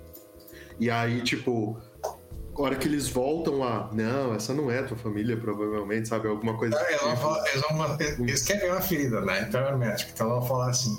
E 0.79 0.89
aí, 0.91 1.21
tipo, 1.21 1.77
a 2.57 2.61
hora 2.61 2.75
que 2.75 2.87
eles 2.87 3.07
voltam 3.09 3.59
lá, 3.59 3.89
não, 3.93 4.33
essa 4.33 4.53
não 4.53 4.69
é 4.71 4.81
tua 4.83 4.97
família, 4.97 5.37
provavelmente, 5.37 6.07
sabe? 6.07 6.27
Alguma 6.27 6.57
coisa. 6.57 6.75
Eles 6.89 7.01
vão 7.01 7.15
falar- 7.17 7.43
eles, 7.49 7.61
vão- 7.61 7.97
eles 8.27 8.41
querem 8.43 8.71
uma 8.71 8.81
ferida, 8.81 9.21
né? 9.21 9.45
Então 9.47 9.61
é 9.61 9.69
hermético. 9.69 10.11
Então 10.13 10.27
eles 10.27 10.39
vão 10.39 10.47
falar 10.47 10.69
assim: 10.69 10.97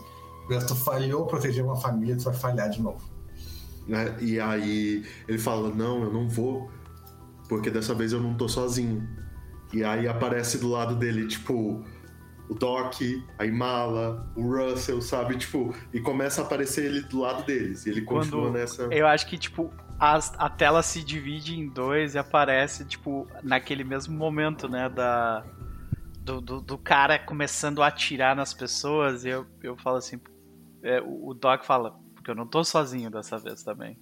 tu 0.66 0.74
falhou 0.76 1.26
proteger 1.26 1.64
uma 1.64 1.76
família, 1.76 2.16
tu 2.16 2.24
vai 2.24 2.34
falhar 2.34 2.70
de 2.70 2.80
novo. 2.80 3.00
né? 3.86 4.14
E 4.20 4.38
aí 4.38 5.04
ele 5.26 5.38
fala: 5.38 5.70
Não, 5.74 6.02
eu 6.04 6.12
não 6.12 6.28
vou, 6.28 6.70
porque 7.48 7.70
dessa 7.70 7.94
vez 7.94 8.12
eu 8.12 8.20
não 8.20 8.34
tô 8.34 8.48
sozinho. 8.48 9.06
E 9.72 9.82
aí 9.84 10.06
aparece 10.08 10.58
do 10.58 10.68
lado 10.68 10.94
dele, 10.94 11.26
tipo, 11.26 11.84
o 12.48 12.54
Doc, 12.54 12.94
a 13.38 13.44
Imala, 13.44 14.26
o 14.34 14.42
Russell, 14.42 15.00
sabe? 15.02 15.36
Tipo, 15.36 15.74
e 15.92 16.00
começa 16.00 16.40
a 16.42 16.44
aparecer 16.44 16.84
ele 16.86 17.02
do 17.02 17.20
lado 17.20 17.44
deles. 17.44 17.84
E 17.86 17.90
ele 17.90 18.02
continua 18.02 18.42
Quando 18.46 18.52
nessa. 18.58 18.82
Eu 18.90 19.06
acho 19.06 19.26
que, 19.26 19.36
tipo, 19.36 19.72
as- 19.98 20.32
a 20.38 20.48
tela 20.48 20.82
se 20.82 21.02
divide 21.04 21.58
em 21.58 21.68
dois 21.68 22.14
e 22.14 22.18
aparece, 22.18 22.84
tipo, 22.86 23.26
naquele 23.42 23.84
mesmo 23.84 24.16
momento, 24.16 24.68
né, 24.68 24.88
da... 24.88 25.44
Do, 26.20 26.42
do, 26.42 26.60
do 26.60 26.76
cara 26.76 27.18
começando 27.18 27.82
a 27.82 27.86
atirar 27.86 28.36
nas 28.36 28.52
pessoas, 28.52 29.24
e 29.24 29.30
eu, 29.30 29.46
eu 29.62 29.78
falo 29.78 29.96
assim, 29.96 30.20
é, 30.82 31.00
o 31.00 31.28
o 31.28 31.34
Doc 31.34 31.64
fala, 31.64 31.98
porque 32.14 32.30
eu 32.30 32.34
não 32.34 32.46
tô 32.46 32.62
sozinho 32.62 33.10
dessa 33.10 33.38
vez 33.38 33.62
também. 33.62 33.98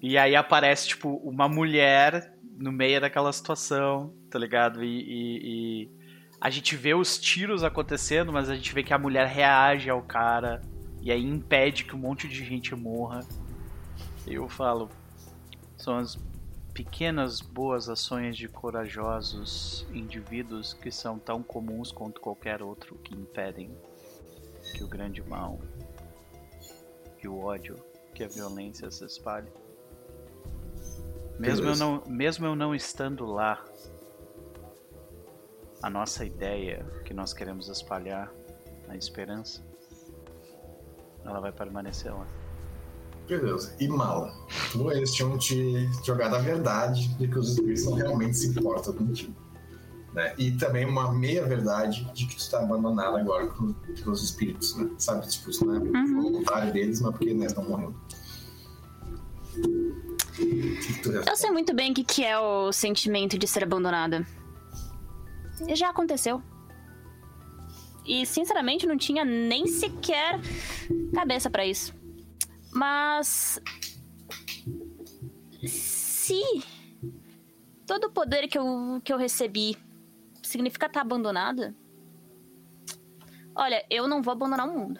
E 0.00 0.16
aí 0.18 0.34
aparece, 0.34 0.88
tipo, 0.88 1.16
uma 1.16 1.48
mulher 1.48 2.32
no 2.56 2.72
meio 2.72 2.98
daquela 3.00 3.30
situação, 3.32 4.14
tá 4.30 4.38
ligado? 4.38 4.82
E, 4.82 4.88
e- 4.88 5.82
e 5.84 6.01
a 6.42 6.50
gente 6.50 6.74
vê 6.74 6.92
os 6.92 7.18
tiros 7.18 7.62
acontecendo, 7.62 8.32
mas 8.32 8.50
a 8.50 8.56
gente 8.56 8.74
vê 8.74 8.82
que 8.82 8.92
a 8.92 8.98
mulher 8.98 9.28
reage 9.28 9.88
ao 9.88 10.02
cara, 10.02 10.60
e 11.00 11.12
aí 11.12 11.24
impede 11.24 11.84
que 11.84 11.94
um 11.94 11.98
monte 12.00 12.26
de 12.26 12.44
gente 12.44 12.74
morra. 12.74 13.24
Eu 14.26 14.48
falo, 14.48 14.90
são 15.76 15.98
as 15.98 16.18
pequenas 16.74 17.40
boas 17.40 17.88
ações 17.88 18.36
de 18.36 18.48
corajosos 18.48 19.86
indivíduos 19.92 20.74
que 20.74 20.90
são 20.90 21.16
tão 21.16 21.44
comuns 21.44 21.92
quanto 21.92 22.20
qualquer 22.20 22.60
outro 22.60 22.96
que 22.96 23.14
impedem 23.14 23.70
que 24.74 24.82
o 24.82 24.88
grande 24.88 25.22
mal, 25.22 25.60
que 27.18 27.28
o 27.28 27.38
ódio, 27.38 27.76
que 28.16 28.24
a 28.24 28.28
violência 28.28 28.90
se 28.90 29.04
espalhe. 29.04 29.52
Mesmo 31.38 31.68
eu 31.68 31.76
não, 31.76 32.02
mesmo 32.04 32.46
eu 32.46 32.56
não 32.56 32.74
estando 32.74 33.24
lá, 33.26 33.64
a 35.82 35.90
nossa 35.90 36.24
ideia 36.24 36.84
que 37.04 37.12
nós 37.12 37.32
queremos 37.34 37.68
espalhar, 37.68 38.32
a 38.88 38.96
esperança, 38.96 39.62
ela 41.24 41.40
vai 41.40 41.52
permanecer 41.52 42.12
lá. 42.12 42.26
Beleza. 43.28 43.74
E 43.80 43.88
mala. 43.88 44.32
Tu, 44.72 44.90
eles 44.92 45.12
tinham 45.14 45.38
te 45.38 45.88
jogado 46.04 46.34
a 46.36 46.38
verdade 46.38 47.08
de 47.14 47.28
que 47.28 47.38
os 47.38 47.50
espíritos 47.50 47.84
não 47.84 47.94
realmente 47.94 48.36
se 48.36 48.48
importam 48.48 48.92
contigo. 48.92 49.34
Né? 50.12 50.34
E 50.36 50.50
também 50.52 50.84
uma 50.84 51.10
meia 51.12 51.46
verdade 51.46 52.04
de 52.12 52.26
que 52.26 52.36
tu 52.36 52.50
tá 52.50 52.58
abandonado 52.58 53.16
agora 53.16 53.46
com- 53.46 53.72
pelos 53.72 54.22
espíritos, 54.22 54.76
né? 54.76 54.90
Sabe? 54.98 55.26
Tipo, 55.26 55.50
isso 55.50 55.64
não 55.64 55.76
é 55.76 55.78
voluntário 56.12 56.72
deles, 56.72 57.00
mas 57.00 57.12
porque 57.12 57.32
né, 57.32 57.46
estão 57.46 57.64
morrendo. 57.64 57.94
Eu 61.26 61.36
sei 61.36 61.50
muito 61.50 61.74
bem 61.74 61.92
o 61.92 61.94
que, 61.94 62.04
que 62.04 62.24
é 62.24 62.38
o 62.38 62.72
sentimento 62.72 63.38
de 63.38 63.46
ser 63.46 63.62
abandonada. 63.62 64.26
Já 65.74 65.90
aconteceu. 65.90 66.42
E, 68.04 68.26
sinceramente, 68.26 68.86
não 68.86 68.96
tinha 68.96 69.24
nem 69.24 69.66
sequer 69.66 70.40
cabeça 71.14 71.48
pra 71.48 71.64
isso. 71.64 71.94
Mas. 72.72 73.60
Se 75.66 76.42
todo 77.86 78.04
o 78.04 78.10
poder 78.10 78.48
que 78.48 78.58
eu, 78.58 79.00
que 79.04 79.12
eu 79.12 79.18
recebi 79.18 79.76
significa 80.42 80.86
estar 80.86 81.00
abandonada. 81.00 81.74
Olha, 83.54 83.84
eu 83.90 84.08
não 84.08 84.22
vou 84.22 84.32
abandonar 84.32 84.68
o 84.68 84.72
mundo. 84.72 84.98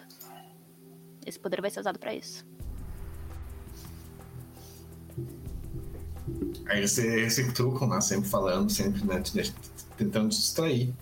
Esse 1.25 1.39
poder 1.39 1.59
vai 1.59 1.69
ser 1.69 1.79
usado 1.79 1.99
pra 1.99 2.13
isso. 2.13 2.45
Aí 6.67 6.77
eles 6.77 6.91
se, 6.91 7.05
eles 7.05 7.33
se 7.33 7.51
trucam, 7.53 7.87
né? 7.87 7.99
Sempre 7.99 8.29
falando, 8.29 8.69
sempre 8.69 9.05
né, 9.05 9.21
tentando 9.97 10.29
te 10.29 10.37
distrair. 10.37 10.93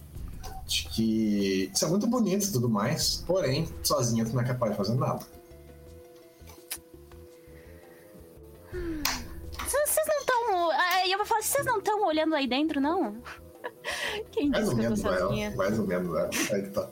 De 0.66 0.88
que 0.88 1.70
isso 1.74 1.84
é 1.84 1.88
muito 1.90 2.08
bonito 2.08 2.46
e 2.46 2.52
tudo 2.52 2.70
mais, 2.70 3.24
porém, 3.28 3.68
sozinha 3.84 4.24
tu 4.24 4.34
não 4.34 4.42
é 4.42 4.46
capaz 4.46 4.72
de 4.72 4.78
fazer 4.78 4.96
nada. 4.96 5.26
Vocês 8.72 10.08
não 10.08 10.18
estão. 10.20 10.72
Aí 10.72 11.12
eu 11.12 11.18
vou 11.18 11.28
falar, 11.28 11.42
vocês 11.42 11.66
não 11.66 11.80
estão 11.80 12.06
olhando 12.06 12.36
aí 12.36 12.48
dentro, 12.48 12.80
não? 12.80 13.18
Quem 14.32 14.50
Mais 14.50 14.64
disse 14.64 14.76
ou 14.76 14.80
que 14.80 14.86
eu 14.86 14.96
tô 14.96 14.96
menos 14.96 15.06
ela, 15.06 15.20
sozinha? 15.20 15.56
mais 15.56 15.80
ou 15.80 15.88
menos 15.88 16.18
ela. 16.18 16.30
Aí 16.52 16.62
que 16.62 16.70
tá. 16.70 16.90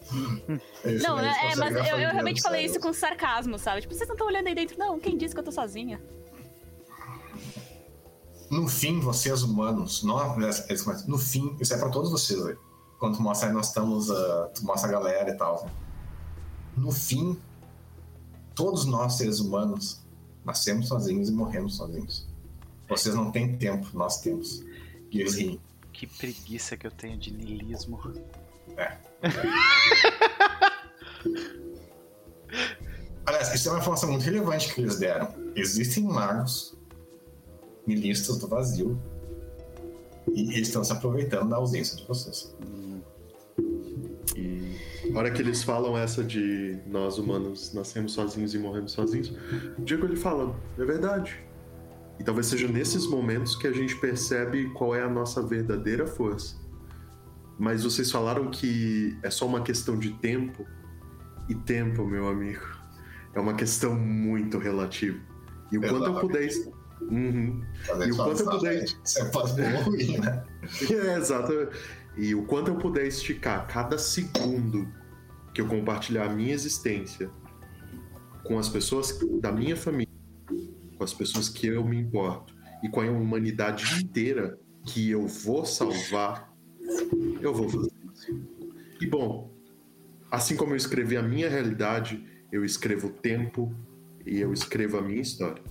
É 0.84 0.92
isso 0.92 1.08
Não, 1.08 1.20
é, 1.20 1.56
mas 1.56 1.76
eu, 1.76 1.98
eu 1.98 2.12
realmente 2.12 2.42
falei 2.42 2.66
isso 2.66 2.80
com 2.80 2.92
sarcasmo, 2.92 3.58
sabe? 3.58 3.82
Tipo, 3.82 3.94
vocês 3.94 4.08
não 4.08 4.16
estão 4.16 4.28
olhando 4.28 4.48
aí 4.48 4.56
dentro, 4.56 4.78
não? 4.78 5.00
Quem 5.00 5.18
disse 5.18 5.34
que 5.34 5.40
eu 5.40 5.46
tô 5.46 5.52
sozinha? 5.52 6.02
No 8.50 8.68
fim, 8.68 9.00
vocês 9.00 9.44
humanos, 9.44 10.04
nós, 10.04 10.68
eles 10.70 10.82
começam, 10.82 11.08
no 11.08 11.18
fim, 11.18 11.56
isso 11.60 11.74
é 11.74 11.78
pra 11.78 11.90
todos 11.90 12.12
vocês, 12.12 12.42
velho. 12.44 12.60
Quando 12.98 13.18
tu 13.18 13.22
mostra, 13.22 13.52
nós 13.52 13.68
estamos, 13.68 14.10
uh, 14.10 14.50
tu 14.54 14.66
mostra 14.66 14.90
a 14.90 14.92
galera 14.92 15.30
e 15.30 15.38
tal. 15.38 15.64
né? 15.66 15.72
No 16.76 16.92
fim, 16.92 17.40
todos 18.56 18.86
nós, 18.86 19.14
seres 19.14 19.40
humanos, 19.40 20.02
nascemos 20.44 20.88
sozinhos 20.88 21.30
e 21.30 21.32
morremos 21.32 21.76
sozinhos. 21.76 22.28
Vocês 22.90 23.14
não 23.14 23.32
têm 23.32 23.56
tempo, 23.58 23.88
nós 23.94 24.20
temos. 24.22 24.64
E 25.12 25.22
eles 25.22 25.36
riem. 25.36 25.62
Que 25.94 26.08
preguiça 26.08 26.76
que 26.76 26.88
eu 26.88 26.92
tenho 26.92 27.18
de 27.18 27.32
niilismo. 27.32 28.02
Aliás, 33.26 33.54
isso 33.54 33.70
é 33.70 33.72
uma 33.72 33.80
informação 33.80 34.10
muito 34.10 34.24
relevante 34.24 34.74
que 34.74 34.82
eles 34.82 34.98
deram. 34.98 35.32
Existem 35.56 36.04
magos 36.04 36.79
milistas 37.90 38.38
do 38.38 38.48
vazio 38.48 39.00
e 40.32 40.42
eles 40.54 40.68
estão 40.68 40.84
se 40.84 40.92
aproveitando 40.92 41.50
da 41.50 41.56
ausência 41.56 41.98
de 41.98 42.06
vocês. 42.08 42.56
E 44.36 45.12
a 45.12 45.18
hora 45.18 45.32
que 45.32 45.42
eles 45.42 45.64
falam 45.64 45.98
essa 45.98 46.24
de 46.24 46.78
nós 46.86 47.18
humanos 47.18 47.74
nascemos 47.74 48.12
sozinhos 48.12 48.54
e 48.54 48.60
morremos 48.60 48.92
sozinhos, 48.92 49.34
o 49.78 49.82
Diego 49.82 50.06
ele 50.06 50.16
fala, 50.16 50.56
é 50.78 50.86
verdade. 50.86 51.40
E 52.20 52.24
talvez 52.24 52.46
seja 52.46 52.68
nesses 52.68 53.08
momentos 53.08 53.56
que 53.56 53.66
a 53.66 53.72
gente 53.72 53.96
percebe 53.96 54.70
qual 54.72 54.94
é 54.94 55.02
a 55.02 55.10
nossa 55.10 55.42
verdadeira 55.42 56.06
força. 56.06 56.58
Mas 57.58 57.84
vocês 57.84 58.12
falaram 58.12 58.52
que 58.52 59.18
é 59.24 59.30
só 59.32 59.48
uma 59.48 59.62
questão 59.62 59.98
de 59.98 60.12
tempo. 60.20 60.66
E 61.50 61.56
tempo, 61.56 62.06
meu 62.06 62.28
amigo, 62.28 62.64
é 63.34 63.40
uma 63.40 63.56
questão 63.56 63.96
muito 63.96 64.60
relativa. 64.60 65.18
E 65.72 65.78
o 65.78 65.82
quanto 65.82 66.06
eu 66.06 66.20
puder. 66.20 66.48
Uhum. 67.02 67.64
E 68.06 68.12
o 68.12 68.16
quanto 68.16 68.42
eu 68.42 68.50
puder. 68.50 68.86
É 69.18 69.26
pode 69.26 69.62
ruim, 69.84 70.18
né? 70.18 70.44
É, 70.90 71.18
exato. 71.18 71.54
E 72.18 72.36
o 72.36 72.46
quanto 72.46 72.70
eu 72.70 72.76
puder 72.76 73.08
esticar 73.08 73.68
cada 73.68 73.98
segundo 73.98 74.88
que 75.54 75.62
eu 75.62 75.68
compartilhar 75.68 76.26
a 76.26 76.30
minha 76.30 76.54
existência 76.54 77.30
com 78.44 78.58
as 78.58 78.68
pessoas 78.68 79.18
da 79.40 79.52
minha 79.52 79.76
família, 79.76 80.14
com 80.98 81.04
as 81.04 81.14
pessoas 81.14 81.50
que 81.50 81.68
eu 81.68 81.84
me 81.84 81.98
importo 81.98 82.54
e 82.84 82.90
com 82.90 83.02
a 83.02 83.06
humanidade 83.06 84.02
inteira 84.02 84.58
que 84.86 85.10
eu 85.10 85.28
vou 85.28 85.66
salvar, 85.66 86.52
eu 87.42 87.54
vou 87.54 87.70
fazer 87.70 87.92
isso. 88.14 88.42
E 89.00 89.08
bom, 89.08 89.54
assim 90.32 90.56
como 90.56 90.74
eu 90.74 90.78
escrevi 90.78 91.16
a 91.16 91.24
minha 91.24 91.50
realidade, 91.50 92.26
eu 92.52 92.66
escrevo 92.66 93.08
o 93.08 93.12
tempo 93.12 93.74
e 94.26 94.40
eu 94.40 94.52
escrevo 94.52 94.98
a 94.98 95.02
minha 95.02 95.22
história. 95.22 95.62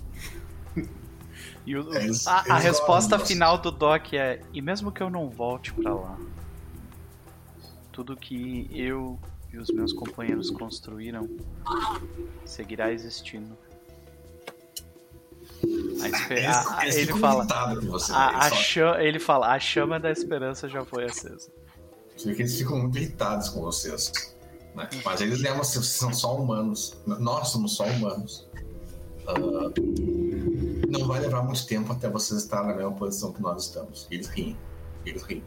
E 1.69 1.75
o- 1.77 1.93
Eles- 1.93 2.25
a, 2.25 2.39
a 2.49 2.57
resposta 2.57 3.15
gostam, 3.15 3.27
final 3.27 3.57
do 3.59 3.69
Doc 3.69 4.13
é: 4.13 4.41
e 4.51 4.59
mesmo 4.59 4.91
que 4.91 5.03
eu 5.03 5.09
não 5.09 5.29
volte 5.29 5.71
pra 5.71 5.93
lá, 5.93 6.17
tudo 7.91 8.17
que 8.17 8.67
eu 8.73 9.19
e 9.53 9.57
os 9.57 9.69
meus 9.69 9.93
companheiros 9.93 10.49
construíram 10.49 11.29
seguirá 12.43 12.91
existindo. 12.91 13.55
A 16.01 16.07
espe- 16.07 16.33
Eles, 16.33 16.45
a- 16.47 16.77
a- 16.79 16.83
eles 16.85 16.95
ele 16.97 17.13
fala. 17.19 17.45
A, 17.51 17.65
a 17.65 17.83
eles 17.91 18.03
falam- 18.07 18.55
cha- 18.55 19.03
ele 19.03 19.19
fala: 19.19 19.47
a 19.53 19.59
chama 19.59 19.99
da 19.99 20.09
esperança 20.11 20.67
já 20.67 20.83
foi 20.83 21.03
acesa. 21.05 21.51
Você 22.17 22.29
vê 22.29 22.35
que 22.35 22.41
eles 22.41 22.57
ficam 22.57 22.79
muito 22.79 22.97
irritados 22.97 23.49
com 23.49 23.61
vocês. 23.61 24.11
né? 24.75 24.89
Mas 25.05 25.21
eles 25.21 25.39
lembram 25.39 25.61
que 25.61 25.67
vocês 25.67 25.85
são 25.85 26.11
só 26.13 26.35
humanos. 26.35 26.95
Nós 27.05 27.49
somos 27.49 27.75
só 27.75 27.85
humanos. 27.85 28.47
Ah, 29.29 29.71
não 30.89 31.05
vai 31.05 31.19
levar 31.19 31.43
muito 31.43 31.65
tempo 31.67 31.91
até 31.93 32.09
vocês 32.09 32.41
estarem 32.41 32.69
na 32.69 32.75
mesma 32.75 32.93
posição 32.93 33.31
que 33.31 33.41
nós 33.41 33.65
estamos. 33.65 34.07
Eles 34.09 34.27
riem. 34.27 34.57
Eles 35.05 35.21
riem. 35.23 35.43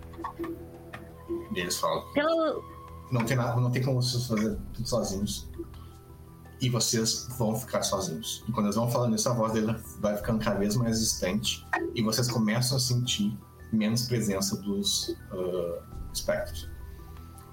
E 1.55 1.61
eles 1.61 1.77
falam: 1.77 2.05
Pelo, 2.13 2.65
não 3.11 3.25
tem, 3.25 3.37
nada, 3.37 3.61
não 3.61 3.71
tem 3.71 3.83
como 3.83 4.01
vocês 4.01 4.27
fazer 4.27 4.57
tudo 4.73 4.89
sozinhos. 4.89 5.49
E 6.61 6.71
vocês 6.71 7.27
vão 7.37 7.57
ficar 7.57 7.83
sozinhos. 7.83 8.45
E 8.49 8.53
quando 8.53 8.67
eles 8.67 8.77
vão 8.77 8.89
falando 8.89 9.17
isso, 9.17 9.29
a 9.29 9.33
voz 9.33 9.53
dele 9.53 9.75
vai 9.99 10.17
ficando 10.17 10.43
cada 10.43 10.61
vez 10.61 10.77
mais 10.77 11.01
distante. 11.01 11.67
E 11.95 12.03
vocês 12.03 12.31
começam 12.31 12.77
a 12.77 12.81
sentir 12.81 13.37
menos 13.73 14.07
presença 14.07 14.57
dos 14.63 15.17
ah, 15.33 15.83
espectros. 16.13 16.71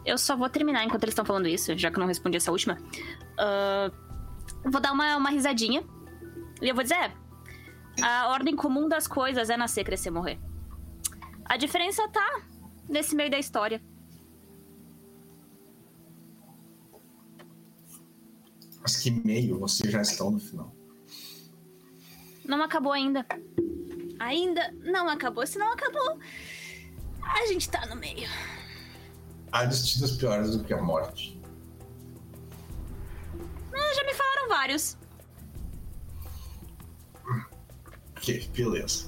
eu 0.05 0.17
só 0.17 0.37
vou 0.37 0.49
terminar 0.49 0.83
enquanto 0.83 1.03
eles 1.03 1.13
estão 1.13 1.25
falando 1.25 1.47
isso, 1.47 1.75
já 1.77 1.89
que 1.89 1.97
eu 1.97 2.01
não 2.01 2.07
respondi 2.07 2.37
essa 2.37 2.51
última. 2.51 2.77
Ah, 3.39 3.91
vou 4.71 4.79
dar 4.79 4.91
uma, 4.91 5.17
uma 5.17 5.31
risadinha. 5.31 5.83
E 6.61 6.67
eu 6.67 6.75
vou 6.75 6.83
dizer: 6.83 7.11
a 8.01 8.29
ordem 8.29 8.55
comum 8.55 8.87
das 8.87 9.07
coisas 9.07 9.49
é 9.49 9.57
nascer, 9.57 9.83
crescer, 9.83 10.11
morrer. 10.11 10.39
A 11.45 11.57
diferença 11.57 12.07
tá 12.09 12.41
nesse 12.87 13.15
meio 13.15 13.31
da 13.31 13.39
história. 13.39 13.81
Mas 18.81 18.97
que 18.97 19.11
meio 19.11 19.59
vocês 19.59 19.91
já 19.91 20.01
estão 20.01 20.31
no 20.31 20.39
final. 20.39 20.73
Não 22.45 22.61
acabou 22.63 22.91
ainda. 22.91 23.25
Ainda 24.19 24.71
não 24.81 25.07
acabou. 25.07 25.45
Se 25.45 25.57
não 25.57 25.71
acabou, 25.71 26.19
a 27.21 27.45
gente 27.47 27.69
tá 27.69 27.85
no 27.85 27.95
meio. 27.95 28.27
Há 29.51 29.65
destinos 29.65 30.17
piores 30.17 30.55
do 30.55 30.63
que 30.63 30.73
a 30.73 30.81
morte. 30.81 31.41
Ah, 33.73 33.93
já 33.93 34.03
me 34.03 34.13
falaram 34.13 34.49
vários. 34.49 34.97
Ok, 38.19 38.49
beleza. 38.53 39.05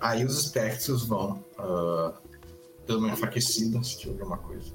Aí 0.00 0.24
os 0.24 0.36
espectros 0.36 1.06
vão 1.06 1.44
ah, 1.56 2.12
dando 2.86 3.04
uma 3.04 3.12
enfraquecida, 3.12 3.82
se 3.84 3.98
tiver 3.98 4.20
alguma 4.20 4.38
coisa. 4.38 4.72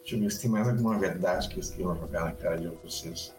Deixa 0.00 0.16
eu 0.16 0.20
ver 0.20 0.32
se 0.32 0.40
tem 0.40 0.50
mais 0.50 0.66
alguma 0.66 0.98
verdade 0.98 1.50
que 1.50 1.56
eles 1.56 1.68
queiram 1.68 1.94
jogar 1.94 2.24
na 2.24 2.32
cara 2.32 2.56
de 2.56 2.68
vocês. 2.82 3.34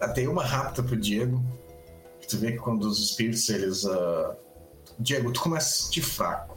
Ah, 0.00 0.08
tem 0.14 0.26
uma 0.26 0.42
rápida 0.42 0.82
pro 0.82 0.96
Diego. 0.96 1.42
Tu 2.26 2.38
vê 2.38 2.52
que 2.52 2.58
quando 2.58 2.84
os 2.84 2.98
espíritos 2.98 3.46
eles. 3.50 3.84
ah, 3.84 4.34
Diego, 4.98 5.30
tu 5.30 5.42
começa 5.42 5.66
a 5.66 5.70
se 5.70 5.82
sentir 5.82 6.00
fraco. 6.02 6.56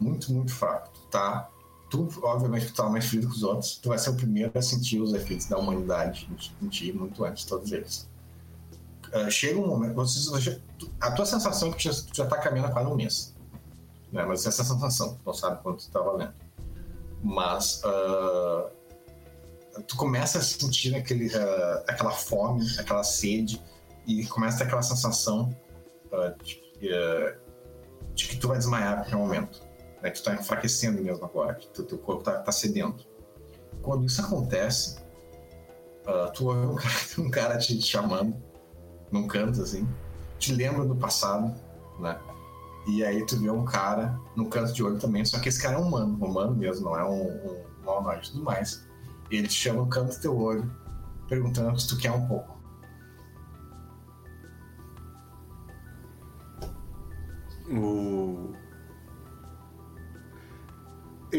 Muito, 0.00 0.32
muito 0.32 0.54
fraco. 0.54 0.90
Tu 0.94 1.06
tá 1.08 1.50
tu, 1.96 2.24
obviamente, 2.24 2.66
tu 2.66 2.74
tá 2.74 2.88
mais 2.88 3.06
frio 3.06 3.22
que 3.22 3.34
os 3.34 3.42
outros, 3.42 3.76
tu 3.76 3.88
vai 3.88 3.98
ser 3.98 4.10
o 4.10 4.14
primeiro 4.14 4.52
a 4.54 4.62
sentir 4.62 5.00
os 5.00 5.14
efeitos 5.14 5.46
da 5.46 5.56
humanidade 5.56 6.28
em 6.60 6.68
ti 6.68 6.92
muito 6.92 7.24
antes 7.24 7.44
de 7.44 7.48
todos 7.48 7.72
eles. 7.72 8.08
Ah, 9.12 9.30
chega 9.30 9.58
um 9.58 9.66
momento, 9.66 10.00
a 11.00 11.10
tua 11.12 11.26
sensação 11.26 11.68
é 11.68 11.72
que 11.72 11.78
tu 11.78 11.82
já, 11.82 11.92
tu 11.92 12.16
já 12.16 12.26
tá 12.26 12.38
caminhando 12.38 12.68
há 12.68 12.72
quase 12.72 12.90
um 12.90 12.94
mês. 12.94 13.34
Né? 14.12 14.24
Mas 14.24 14.46
essa 14.46 14.62
é 14.62 14.64
a 14.64 14.68
sensação, 14.68 15.14
tu 15.14 15.20
não 15.24 15.34
sabe 15.34 15.62
quanto 15.62 15.84
tu 15.84 15.90
tá 15.90 16.00
valendo. 16.00 16.34
Mas 17.22 17.80
ah, 17.84 18.70
tu 19.86 19.96
começa 19.96 20.38
a 20.38 20.42
sentir 20.42 20.94
aquele, 20.94 21.34
ah, 21.34 21.84
aquela 21.88 22.10
fome, 22.10 22.66
aquela 22.78 23.04
sede, 23.04 23.62
e 24.06 24.26
começa 24.26 24.56
a 24.56 24.58
ter 24.58 24.64
aquela 24.64 24.82
sensação 24.82 25.54
de, 26.44 26.88
de 28.14 28.28
que 28.28 28.36
tu 28.36 28.48
vai 28.48 28.56
desmaiar 28.56 28.92
a 28.92 28.96
qualquer 28.96 29.16
momento 29.16 29.65
né, 30.06 30.10
que 30.10 30.20
tu 30.20 30.24
tá 30.24 30.34
enfraquecendo 30.34 31.02
mesmo 31.02 31.24
agora, 31.24 31.54
que 31.54 31.68
tu- 31.68 31.82
teu 31.82 31.98
corpo 31.98 32.22
tá, 32.22 32.38
tá 32.38 32.52
sedento. 32.52 33.06
Quando 33.82 34.06
isso 34.06 34.20
acontece, 34.20 34.96
ah, 36.06 36.30
tu 36.32 36.46
ouve 36.46 36.66
um 36.66 36.76
cara, 36.76 36.94
um 37.18 37.30
cara 37.30 37.58
te 37.58 37.80
chamando 37.82 38.36
num 39.10 39.26
canto 39.26 39.60
assim, 39.62 39.86
te 40.38 40.54
lembra 40.54 40.84
do 40.84 40.94
passado, 40.94 41.54
né? 41.98 42.18
E 42.88 43.04
aí 43.04 43.26
tu 43.26 43.36
vê 43.40 43.50
um 43.50 43.64
cara 43.64 44.16
no 44.36 44.48
canto 44.48 44.72
de 44.72 44.82
olho 44.82 44.98
também, 44.98 45.24
só 45.24 45.40
que 45.40 45.48
esse 45.48 45.60
cara 45.60 45.74
é 45.74 45.78
um 45.78 45.88
humano, 45.88 46.24
humano 46.24 46.54
mesmo, 46.54 46.84
não 46.84 46.96
é 46.96 47.04
um, 47.04 47.26
um, 47.26 47.64
um 47.84 48.12
e 48.12 48.20
tudo 48.20 48.44
mais. 48.44 48.86
Ele 49.28 49.48
te 49.48 49.54
chama 49.54 49.80
no 49.80 49.88
canto 49.88 50.14
do 50.14 50.20
teu 50.20 50.38
olho, 50.38 50.70
perguntando 51.28 51.78
se 51.80 51.88
tu 51.88 51.98
quer 51.98 52.12
um 52.12 52.28
pouco. 52.28 52.56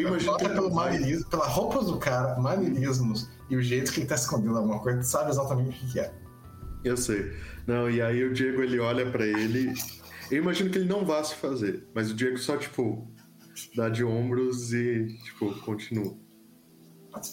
Eu 0.01 0.07
imagino 0.09 0.37
que 0.37 0.49
pelo 0.49 0.73
manilismo, 0.73 1.29
pela 1.29 1.47
roupa 1.47 1.83
do 1.83 1.97
cara, 1.97 2.37
manilismos 2.39 3.29
e 3.49 3.55
o 3.55 3.61
jeito 3.61 3.91
que 3.91 4.01
ele 4.01 4.07
tá 4.07 4.15
escondendo 4.15 4.57
alguma 4.57 4.79
coisa, 4.79 4.99
tu 4.99 5.05
sabe 5.05 5.29
exatamente 5.31 5.85
o 5.85 5.89
que 5.91 5.99
é. 5.99 6.13
Eu 6.83 6.95
sei. 6.97 7.33
Não, 7.65 7.89
e 7.89 8.01
aí 8.01 8.23
o 8.23 8.33
Diego 8.33 8.61
ele 8.61 8.79
olha 8.79 9.09
pra 9.09 9.25
ele. 9.25 9.73
Eu 10.31 10.37
imagino 10.43 10.69
que 10.69 10.77
ele 10.77 10.87
não 10.89 11.05
vá 11.05 11.23
se 11.23 11.35
fazer, 11.35 11.85
mas 11.93 12.11
o 12.11 12.13
Diego 12.13 12.37
só, 12.37 12.57
tipo, 12.57 13.07
dá 13.75 13.89
de 13.89 14.03
ombros 14.03 14.73
e, 14.73 15.07
tipo, 15.23 15.53
continua. 15.61 16.15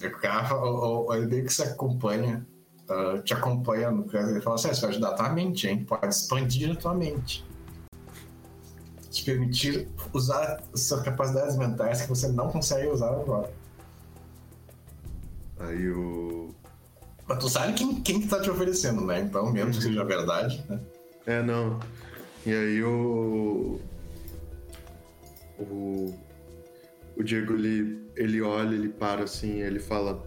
Vê 0.00 0.08
que 0.08 0.16
o 0.16 0.20
cara, 0.20 0.54
o- 0.56 1.06
o- 1.08 1.14
ele 1.14 1.26
meio 1.26 1.44
que 1.44 1.52
se 1.52 1.62
acompanha, 1.62 2.46
ah, 2.88 3.20
te 3.22 3.34
acompanha 3.34 3.90
no 3.90 4.04
canto, 4.04 4.30
ele 4.30 4.40
fala 4.40 4.56
assim, 4.56 4.68
"Ah, 4.68 4.72
isso 4.72 4.80
vai 4.80 4.90
ajudar 4.90 5.08
a 5.10 5.14
tua 5.14 5.28
mente, 5.30 5.66
hein? 5.68 5.84
Pode 5.84 6.06
expandir 6.06 6.70
a 6.70 6.76
tua 6.76 6.94
mente. 6.94 7.44
Te 9.10 9.24
permitir 9.24 9.88
usar 10.14 10.62
suas 10.74 11.02
capacidades 11.02 11.56
mentais 11.56 12.02
que 12.02 12.08
você 12.08 12.28
não 12.28 12.48
consegue 12.48 12.86
usar 12.88 13.10
agora. 13.10 13.52
Aí 15.58 15.90
o. 15.90 16.54
Mas 17.26 17.38
tu 17.38 17.48
sabe 17.48 17.72
quem, 17.72 18.00
quem 18.00 18.20
que 18.20 18.28
tá 18.28 18.40
te 18.40 18.50
oferecendo, 18.50 19.04
né? 19.04 19.20
Então, 19.20 19.50
mesmo 19.52 19.72
que 19.72 19.82
seja 19.82 20.04
verdade, 20.04 20.64
né? 20.68 20.80
É, 21.26 21.42
não. 21.42 21.80
E 22.46 22.52
aí 22.52 22.82
o. 22.82 23.80
O. 25.58 26.14
O 27.16 27.22
Diego, 27.22 27.54
ele, 27.54 28.08
ele 28.16 28.42
olha, 28.42 28.74
ele 28.74 28.88
para 28.88 29.24
assim, 29.24 29.60
ele 29.60 29.78
fala. 29.78 30.22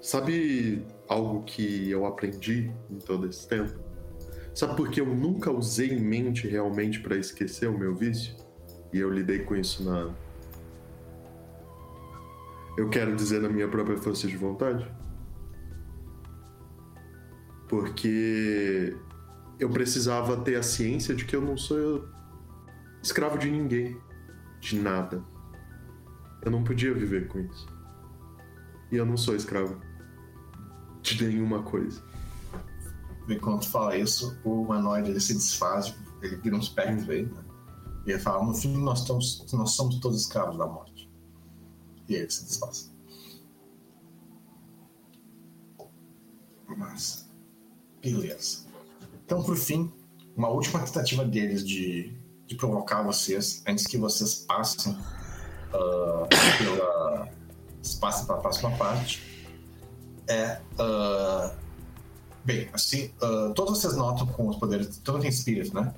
Sabe 0.00 0.86
algo 1.08 1.42
que 1.42 1.90
eu 1.90 2.06
aprendi 2.06 2.70
em 2.88 2.98
todo 2.98 3.26
esse 3.28 3.46
tempo? 3.46 3.74
Sabe 4.54 4.76
por 4.76 4.88
que 4.88 5.00
eu 5.00 5.06
nunca 5.06 5.50
usei 5.50 5.90
em 5.90 6.00
mente 6.00 6.48
realmente 6.48 7.00
para 7.00 7.16
esquecer 7.16 7.68
o 7.68 7.76
meu 7.76 7.94
vício? 7.94 8.34
E 8.92 8.98
eu 8.98 9.10
lidei 9.10 9.40
com 9.40 9.56
isso 9.56 9.82
na. 9.84 10.14
Eu 12.76 12.88
quero 12.88 13.14
dizer 13.16 13.40
na 13.40 13.48
minha 13.48 13.68
própria 13.68 13.96
força 13.96 14.26
de 14.26 14.36
vontade? 14.36 14.86
Porque 17.68 18.96
eu 19.58 19.70
precisava 19.70 20.36
ter 20.36 20.56
a 20.56 20.62
ciência 20.62 21.14
de 21.14 21.24
que 21.24 21.34
eu 21.34 21.40
não 21.40 21.56
sou 21.56 22.06
escravo 23.02 23.38
de 23.38 23.50
ninguém, 23.50 24.00
de 24.60 24.78
nada. 24.78 25.22
Eu 26.42 26.50
não 26.50 26.62
podia 26.62 26.92
viver 26.92 27.28
com 27.28 27.40
isso. 27.40 27.66
E 28.92 28.96
eu 28.96 29.06
não 29.06 29.16
sou 29.16 29.34
escravo 29.34 29.80
de 31.02 31.24
nenhuma 31.24 31.62
coisa. 31.62 32.02
Enquanto 33.28 33.68
fala 33.68 33.96
isso, 33.96 34.38
o 34.44 34.62
humanoide 34.62 35.10
ele 35.10 35.20
se 35.20 35.34
desfaz, 35.34 35.94
ele 36.22 36.36
vira 36.36 36.54
um 36.54 36.60
espectro 36.60 37.10
aí, 37.10 37.24
né? 37.24 37.45
E 38.06 38.12
ele 38.12 38.18
fala: 38.20 38.44
no 38.44 38.54
fim, 38.54 38.76
nós, 38.76 39.00
estamos, 39.00 39.44
nós 39.52 39.72
somos 39.72 39.98
todos 39.98 40.20
escravos 40.20 40.56
da 40.56 40.66
morte. 40.66 41.10
E 42.08 42.14
ele 42.14 42.30
se 42.30 42.44
desfaz. 42.44 42.94
Mas, 46.68 47.28
beleza. 48.00 48.64
Então, 49.24 49.42
por 49.42 49.56
fim, 49.56 49.92
uma 50.36 50.48
última 50.48 50.80
tentativa 50.80 51.24
deles 51.24 51.66
de, 51.66 52.16
de 52.46 52.54
provocar 52.54 53.02
vocês, 53.02 53.62
antes 53.66 53.86
que 53.86 53.98
vocês 53.98 54.34
passem 54.46 54.92
uh, 54.92 56.28
pela. 56.58 57.28
passem 58.00 58.26
para 58.26 58.36
a 58.36 58.38
próxima 58.38 58.70
parte, 58.76 59.20
é. 60.28 60.60
Uh, 60.74 61.56
bem, 62.44 62.68
assim, 62.72 63.10
uh, 63.22 63.52
todos 63.54 63.78
vocês 63.80 63.96
notam 63.96 64.26
com 64.28 64.46
os 64.48 64.56
poderes. 64.56 64.98
Todo 64.98 65.20
tem 65.20 65.28
espírito, 65.28 65.74
né? 65.74 65.92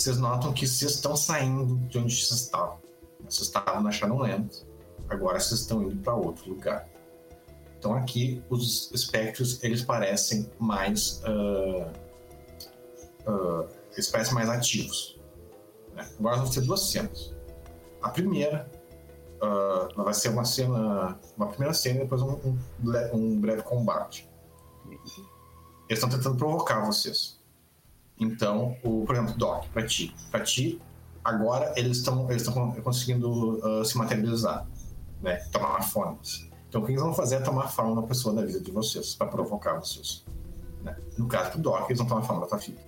Vocês 0.00 0.16
notam 0.16 0.54
que 0.54 0.66
vocês 0.66 0.92
estão 0.92 1.14
saindo 1.14 1.76
de 1.88 1.98
onde 1.98 2.16
vocês 2.16 2.40
estavam. 2.40 2.78
Vocês 3.22 3.48
estavam 3.48 3.82
na 3.82 3.92
Shadowlands, 3.92 4.66
agora 5.10 5.38
vocês 5.38 5.60
estão 5.60 5.82
indo 5.82 5.94
para 5.96 6.14
outro 6.14 6.48
lugar. 6.48 6.88
Então 7.78 7.92
aqui 7.92 8.42
os 8.48 8.90
espectros 8.92 9.62
eles 9.62 9.82
parecem 9.82 10.50
mais 10.58 11.22
uh, 11.24 11.92
uh, 13.30 13.68
eles 13.92 14.08
parecem 14.08 14.32
mais 14.32 14.48
ativos. 14.48 15.20
Né? 15.94 16.08
Agora 16.18 16.36
vamos 16.36 16.54
ter 16.54 16.62
duas 16.62 16.80
cenas. 16.80 17.34
A 18.00 18.08
primeira 18.08 18.70
uh, 19.36 20.02
vai 20.02 20.14
ser 20.14 20.30
uma 20.30 20.46
cena, 20.46 21.20
uma 21.36 21.48
primeira 21.48 21.74
cena 21.74 21.96
e 21.96 22.02
depois 22.04 22.22
um, 22.22 22.38
um, 22.42 22.58
um 23.12 23.38
breve 23.38 23.62
combate. 23.64 24.26
Eles 24.88 25.12
estão 25.90 26.08
tentando 26.08 26.38
provocar 26.38 26.86
vocês. 26.86 27.38
Então, 28.20 28.76
o, 28.84 29.04
por 29.04 29.16
exemplo, 29.16 29.34
Doc, 29.34 29.66
para 29.72 29.86
ti, 29.86 30.14
para 30.30 30.40
ti, 30.40 30.80
agora 31.24 31.72
eles 31.76 31.96
estão 31.96 32.30
eles 32.30 32.42
estão 32.42 32.70
conseguindo 32.82 33.60
se 33.84 33.96
materializar, 33.96 34.66
né? 35.22 35.36
Tomar 35.50 35.82
formas. 35.82 36.48
Então, 36.70 36.82
o 36.82 36.84
que 36.84 36.92
eles 36.92 37.02
vão 37.02 37.12
fazer 37.12 37.36
é 37.36 37.40
tomar 37.40 37.66
forma 37.66 38.00
da 38.00 38.06
pessoa 38.06 38.32
da 38.32 38.42
vida 38.42 38.60
de 38.60 38.70
vocês, 38.70 39.16
para 39.16 39.26
provocar 39.26 39.74
vocês. 39.74 40.24
Né? 40.84 40.96
No 41.18 41.26
caso 41.26 41.56
do 41.56 41.62
Doc, 41.62 41.90
eles 41.90 41.98
vão 41.98 42.06
tomar 42.06 42.22
forma 42.22 42.42
da 42.42 42.46
tua 42.46 42.58
filha. 42.58 42.78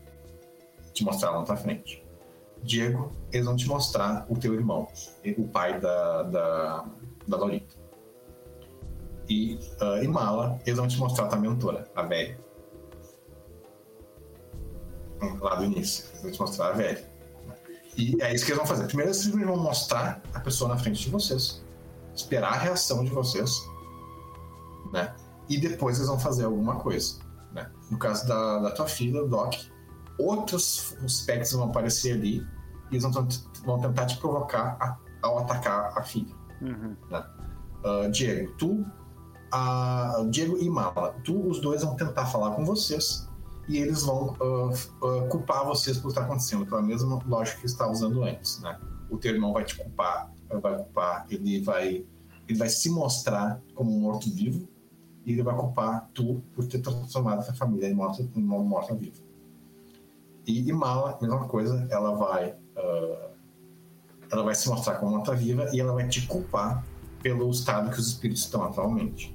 Te 0.93 1.03
mostrar 1.05 1.31
lá 1.33 1.41
na 1.41 1.45
tua 1.45 1.57
frente. 1.57 2.05
Diego, 2.63 3.13
eles 3.33 3.45
vão 3.45 3.57
te 3.57 3.67
mostrar 3.67 4.25
o 4.29 4.37
teu 4.37 4.55
irmão, 4.55 4.87
o 5.37 5.49
pai 5.49 5.81
da, 5.81 6.23
da, 6.23 6.85
da 7.27 7.37
Lolita. 7.37 7.75
E 9.29 9.59
uh, 9.81 10.09
Mala, 10.09 10.61
eles 10.65 10.79
vão 10.79 10.87
te 10.87 10.97
mostrar 10.99 11.25
a 11.25 11.29
tua 11.29 11.41
mentora, 11.41 11.91
a 11.95 12.03
velha. 12.03 12.39
Lá 15.41 15.55
do 15.57 15.65
início, 15.65 16.05
eles 16.11 16.23
vão 16.23 16.31
te 16.33 16.41
mostrar 16.41 16.69
a 16.69 16.73
velha. 16.73 17.13
E 17.97 18.17
é 18.23 18.35
isso 18.35 18.45
que 18.45 18.53
eles 18.53 18.59
vão 18.59 18.67
fazer. 18.67 18.87
Primeiro, 18.87 19.11
eles 19.11 19.27
vão 19.27 19.57
mostrar 19.57 20.23
a 20.33 20.41
pessoa 20.41 20.71
na 20.71 20.79
frente 20.79 21.03
de 21.03 21.11
vocês, 21.11 21.63
esperar 22.15 22.55
a 22.55 22.57
reação 22.57 23.05
de 23.05 23.11
vocês 23.11 23.63
né? 24.93 25.15
E 25.49 25.59
depois 25.59 25.97
eles 25.97 26.09
vão 26.09 26.19
fazer 26.19 26.45
alguma 26.45 26.77
coisa, 26.77 27.19
né? 27.53 27.71
No 27.91 27.99
caso 27.99 28.27
da, 28.29 28.59
da 28.59 28.71
tua 28.71 28.87
filha, 28.87 29.25
Doc, 29.25 29.55
outros 30.19 30.95
aspectos 31.05 31.53
vão 31.53 31.65
aparecer 31.65 32.13
ali 32.13 32.47
e 32.91 32.95
eles 32.97 33.03
vão, 33.03 33.27
vão 33.65 33.81
tentar 33.81 34.07
te 34.07 34.19
provocar 34.19 34.77
a, 34.81 34.97
ao 35.23 35.39
atacar 35.39 35.97
a 35.97 36.03
filha. 36.03 36.35
Uhum. 36.61 36.97
Né? 37.11 37.25
Uh, 37.85 38.11
Diego, 38.11 38.53
tu, 38.57 38.87
a, 39.51 40.25
Diego 40.31 40.59
e 40.59 40.69
Mala, 40.69 41.15
tu, 41.25 41.49
os 41.49 41.61
dois 41.61 41.83
vão 41.83 41.97
tentar 41.97 42.27
falar 42.27 42.53
com 42.53 42.65
vocês 42.65 43.29
e 43.69 43.79
eles 43.79 44.03
vão 44.03 44.35
uh, 44.41 44.71
uh, 44.71 45.29
culpar 45.29 45.65
vocês 45.65 45.99
por 45.99 46.09
estar 46.09 46.23
acontecendo, 46.23 46.67
pela 46.67 46.83
mesma 46.83 47.21
lógica 47.27 47.61
que 47.61 47.67
está 47.67 47.89
usando 47.89 48.23
antes, 48.23 48.61
né? 48.61 48.79
O 49.11 49.17
teu 49.17 49.35
irmão 49.35 49.53
vai 49.53 49.65
te 49.65 49.77
culpar, 49.77 50.33
vai 50.49 50.77
culpar, 50.77 51.27
ele 51.31 51.61
vai, 51.61 52.05
ele 52.49 52.59
vai 52.59 52.69
se 52.69 52.91
mostrar 52.91 53.61
como 53.75 53.95
um 53.95 54.01
morto-vivo 54.01 54.69
e 55.25 55.33
ele 55.33 55.43
vai 55.43 55.55
culpar 55.55 56.09
tu 56.13 56.43
por 56.55 56.67
ter 56.67 56.81
transformado 56.81 57.41
essa 57.41 57.55
família 57.55 57.89
em 57.89 57.95
morta, 57.95 58.23
em 58.35 58.43
uma 58.43 58.59
morta-viva. 58.59 59.23
E, 60.47 60.69
e 60.69 60.73
Mala, 60.73 61.19
mesma 61.21 61.47
coisa, 61.47 61.87
ela 61.91 62.15
vai, 62.17 62.51
uh, 62.51 63.31
ela 64.31 64.43
vai 64.43 64.55
se 64.55 64.69
mostrar 64.69 64.97
como 64.97 65.13
morta-viva 65.13 65.69
e 65.73 65.81
ela 65.81 65.93
vai 65.93 66.09
te 66.09 66.27
culpar 66.27 66.85
pelo 67.23 67.49
estado 67.51 67.91
que 67.91 68.01
os 68.01 68.09
espíritos 68.09 68.43
estão 68.43 68.65
atualmente. 68.65 69.35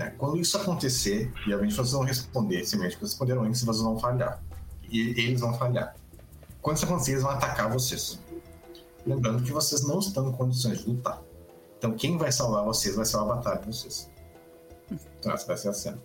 Né? 0.00 0.14
Quando 0.16 0.38
isso 0.38 0.56
acontecer, 0.56 1.30
e 1.46 1.52
obviamente 1.52 1.74
vocês 1.74 1.92
vão 1.92 2.04
responder, 2.04 2.64
semente 2.64 2.96
que 2.96 3.02
responderam 3.02 3.42
antes, 3.42 3.62
vocês 3.62 3.82
vão 3.82 3.98
falhar. 3.98 4.42
E 4.88 5.10
eles 5.10 5.42
vão 5.42 5.52
falhar. 5.52 5.94
Quando 6.62 6.78
isso 6.78 6.86
acontecer, 6.86 7.10
eles 7.12 7.22
vão 7.22 7.32
atacar 7.32 7.70
vocês. 7.70 8.18
Lembrando 9.06 9.42
que 9.42 9.52
vocês 9.52 9.86
não 9.86 9.98
estão 9.98 10.30
em 10.30 10.32
condições 10.32 10.78
de 10.78 10.88
lutar. 10.88 11.20
Então, 11.76 11.92
quem 11.92 12.16
vai 12.16 12.32
salvar 12.32 12.64
vocês 12.64 12.96
vai 12.96 13.04
salvar 13.04 13.34
a 13.34 13.36
batalha 13.36 13.60
de 13.60 13.66
vocês. 13.66 14.10
Então, 15.18 15.32
essa 15.32 15.46
vai 15.46 15.58
ser 15.58 15.68
a 15.68 15.72
cena. 15.74 15.98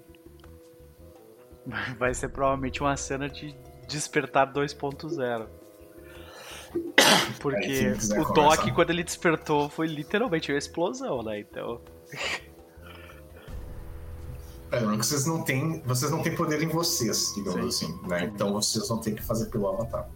Vai 1.97 2.13
ser 2.13 2.27
provavelmente 2.27 2.81
uma 2.81 2.97
cena 2.97 3.29
de 3.29 3.55
Despertar 3.87 4.51
2.0. 4.51 5.47
Porque 7.39 7.65
Aí, 7.65 7.91
o 8.19 8.25
Doc, 8.25 8.35
começar. 8.35 8.73
quando 8.73 8.89
ele 8.89 9.03
despertou, 9.03 9.69
foi 9.69 9.87
literalmente 9.87 10.51
uma 10.51 10.57
explosão, 10.57 11.23
né? 11.23 11.39
Então. 11.39 11.79
É, 14.75 14.97
que 14.97 15.05
vocês 15.05 15.25
não 15.25 15.41
têm, 15.43 15.81
vocês 15.85 16.11
não 16.11 16.21
têm 16.21 16.35
poder 16.35 16.61
em 16.61 16.67
vocês, 16.67 17.33
digamos 17.35 17.65
assim, 17.75 17.97
né? 18.07 18.23
Então 18.25 18.51
vocês 18.53 18.87
vão 18.87 18.99
ter 18.99 19.13
que 19.13 19.23
fazer 19.23 19.45
pelo 19.47 19.67
avatar. 19.69 20.07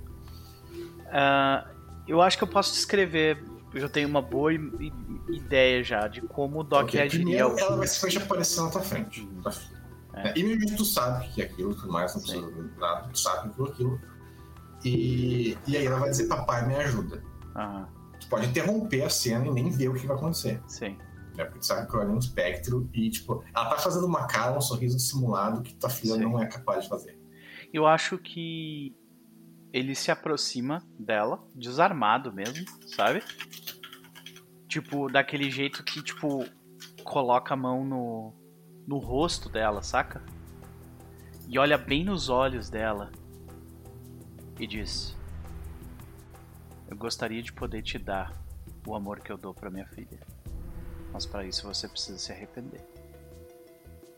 ah, 1.12 1.66
eu 2.08 2.22
acho 2.22 2.38
que 2.38 2.44
eu 2.44 2.48
posso 2.48 2.74
descrever. 2.74 3.44
Eu 3.74 3.82
já 3.82 3.88
tenho 3.90 4.08
uma 4.10 4.22
boa 4.22 4.52
ideia 5.30 5.84
já 5.84 6.08
de 6.08 6.22
como 6.22 6.62
o 6.62 6.64
Doc 6.64 6.84
Ok, 6.86 7.00
reagiria. 7.00 7.24
Primeiro, 7.26 7.52
ao- 7.52 7.60
ela 7.60 7.78
vai 7.78 7.88
simplesmente 7.88 8.24
aparecer 8.26 8.62
na 8.64 8.70
tua 8.72 8.82
frente. 8.82 9.30
Tá? 9.44 9.52
É. 10.16 10.34
E 10.38 10.44
mesmo 10.44 10.76
tu 10.76 10.84
sabe 10.86 11.28
o 11.28 11.30
que 11.32 11.42
é 11.42 11.46
aquilo, 11.46 11.76
tudo 11.76 11.92
mais, 11.94 12.14
não 12.16 12.22
precisa 12.22 12.52
de 12.52 12.80
nada, 12.80 13.08
tu 13.14 13.20
sabe 13.20 13.50
aquilo, 13.50 13.68
aquilo. 13.68 14.02
E, 14.84 15.56
e 15.68 15.78
aí 15.78 15.86
ela 15.86 16.00
vai 16.00 16.10
dizer, 16.10 16.28
papai, 16.28 16.66
me 16.68 16.76
ajuda. 16.76 17.22
Aham, 17.56 17.88
Tu 18.20 18.28
pode 18.28 18.48
interromper 18.48 19.04
a 19.04 19.10
cena 19.10 19.46
e 19.48 19.52
nem 19.52 19.70
ver 19.70 19.88
o 19.90 19.94
que 19.94 20.08
vai 20.08 20.18
acontecer. 20.18 20.62
sim. 20.68 20.98
Né? 21.40 21.45
Porque 21.45 21.59
tu 21.59 21.66
sabe 21.66 21.90
que 21.90 21.95
ela 21.95 22.03
é 22.03 22.08
um 22.09 22.18
espectro 22.18 22.90
e, 22.93 23.09
tipo, 23.09 23.43
ela 23.56 23.69
tá 23.69 23.77
fazendo 23.77 24.06
uma 24.06 24.27
cara, 24.27 24.58
um 24.58 24.61
sorriso 24.61 24.98
dissimulado 24.98 25.61
que 25.61 25.74
tua 25.74 25.90
filha 25.90 26.16
Sim. 26.16 26.22
não 26.22 26.38
é 26.38 26.45
capaz 26.45 26.84
de 26.84 26.90
fazer. 26.90 27.18
Eu 27.74 27.88
acho 27.88 28.18
que 28.18 28.93
ele 29.72 29.95
se 29.95 30.11
aproxima 30.11 30.84
dela, 31.00 31.42
desarmado 31.56 32.34
mesmo, 32.34 32.66
sabe? 32.88 33.24
Tipo, 34.68 35.09
daquele 35.09 35.50
jeito 35.50 35.84
que, 35.84 36.03
tipo, 36.03 36.45
coloca 37.03 37.53
a 37.53 37.58
mão 37.58 37.85
no, 37.85 38.34
no 38.85 38.98
rosto 38.98 39.48
dela, 39.48 39.82
saca? 39.82 40.22
E 41.48 41.58
olha 41.58 41.77
bem 41.77 42.03
nos 42.03 42.30
olhos 42.30 42.69
dela 42.69 43.11
e 44.59 44.68
diz: 44.68 45.16
Eu 46.88 46.98
gostaria 46.98 47.42
de 47.42 47.53
poder 47.53 47.82
te 47.82 47.98
dar 47.98 48.34
o 48.85 48.95
amor 48.95 49.19
que 49.19 49.32
eu 49.32 49.38
dou 49.38 49.53
pra 49.53 49.72
minha 49.72 49.88
filha. 49.88 50.19
Mas 51.14 51.26
pra 51.26 51.44
isso 51.46 51.68
você 51.68 51.88
precisa 51.88 52.18
se 52.18 52.32
arrepender. 52.32 52.82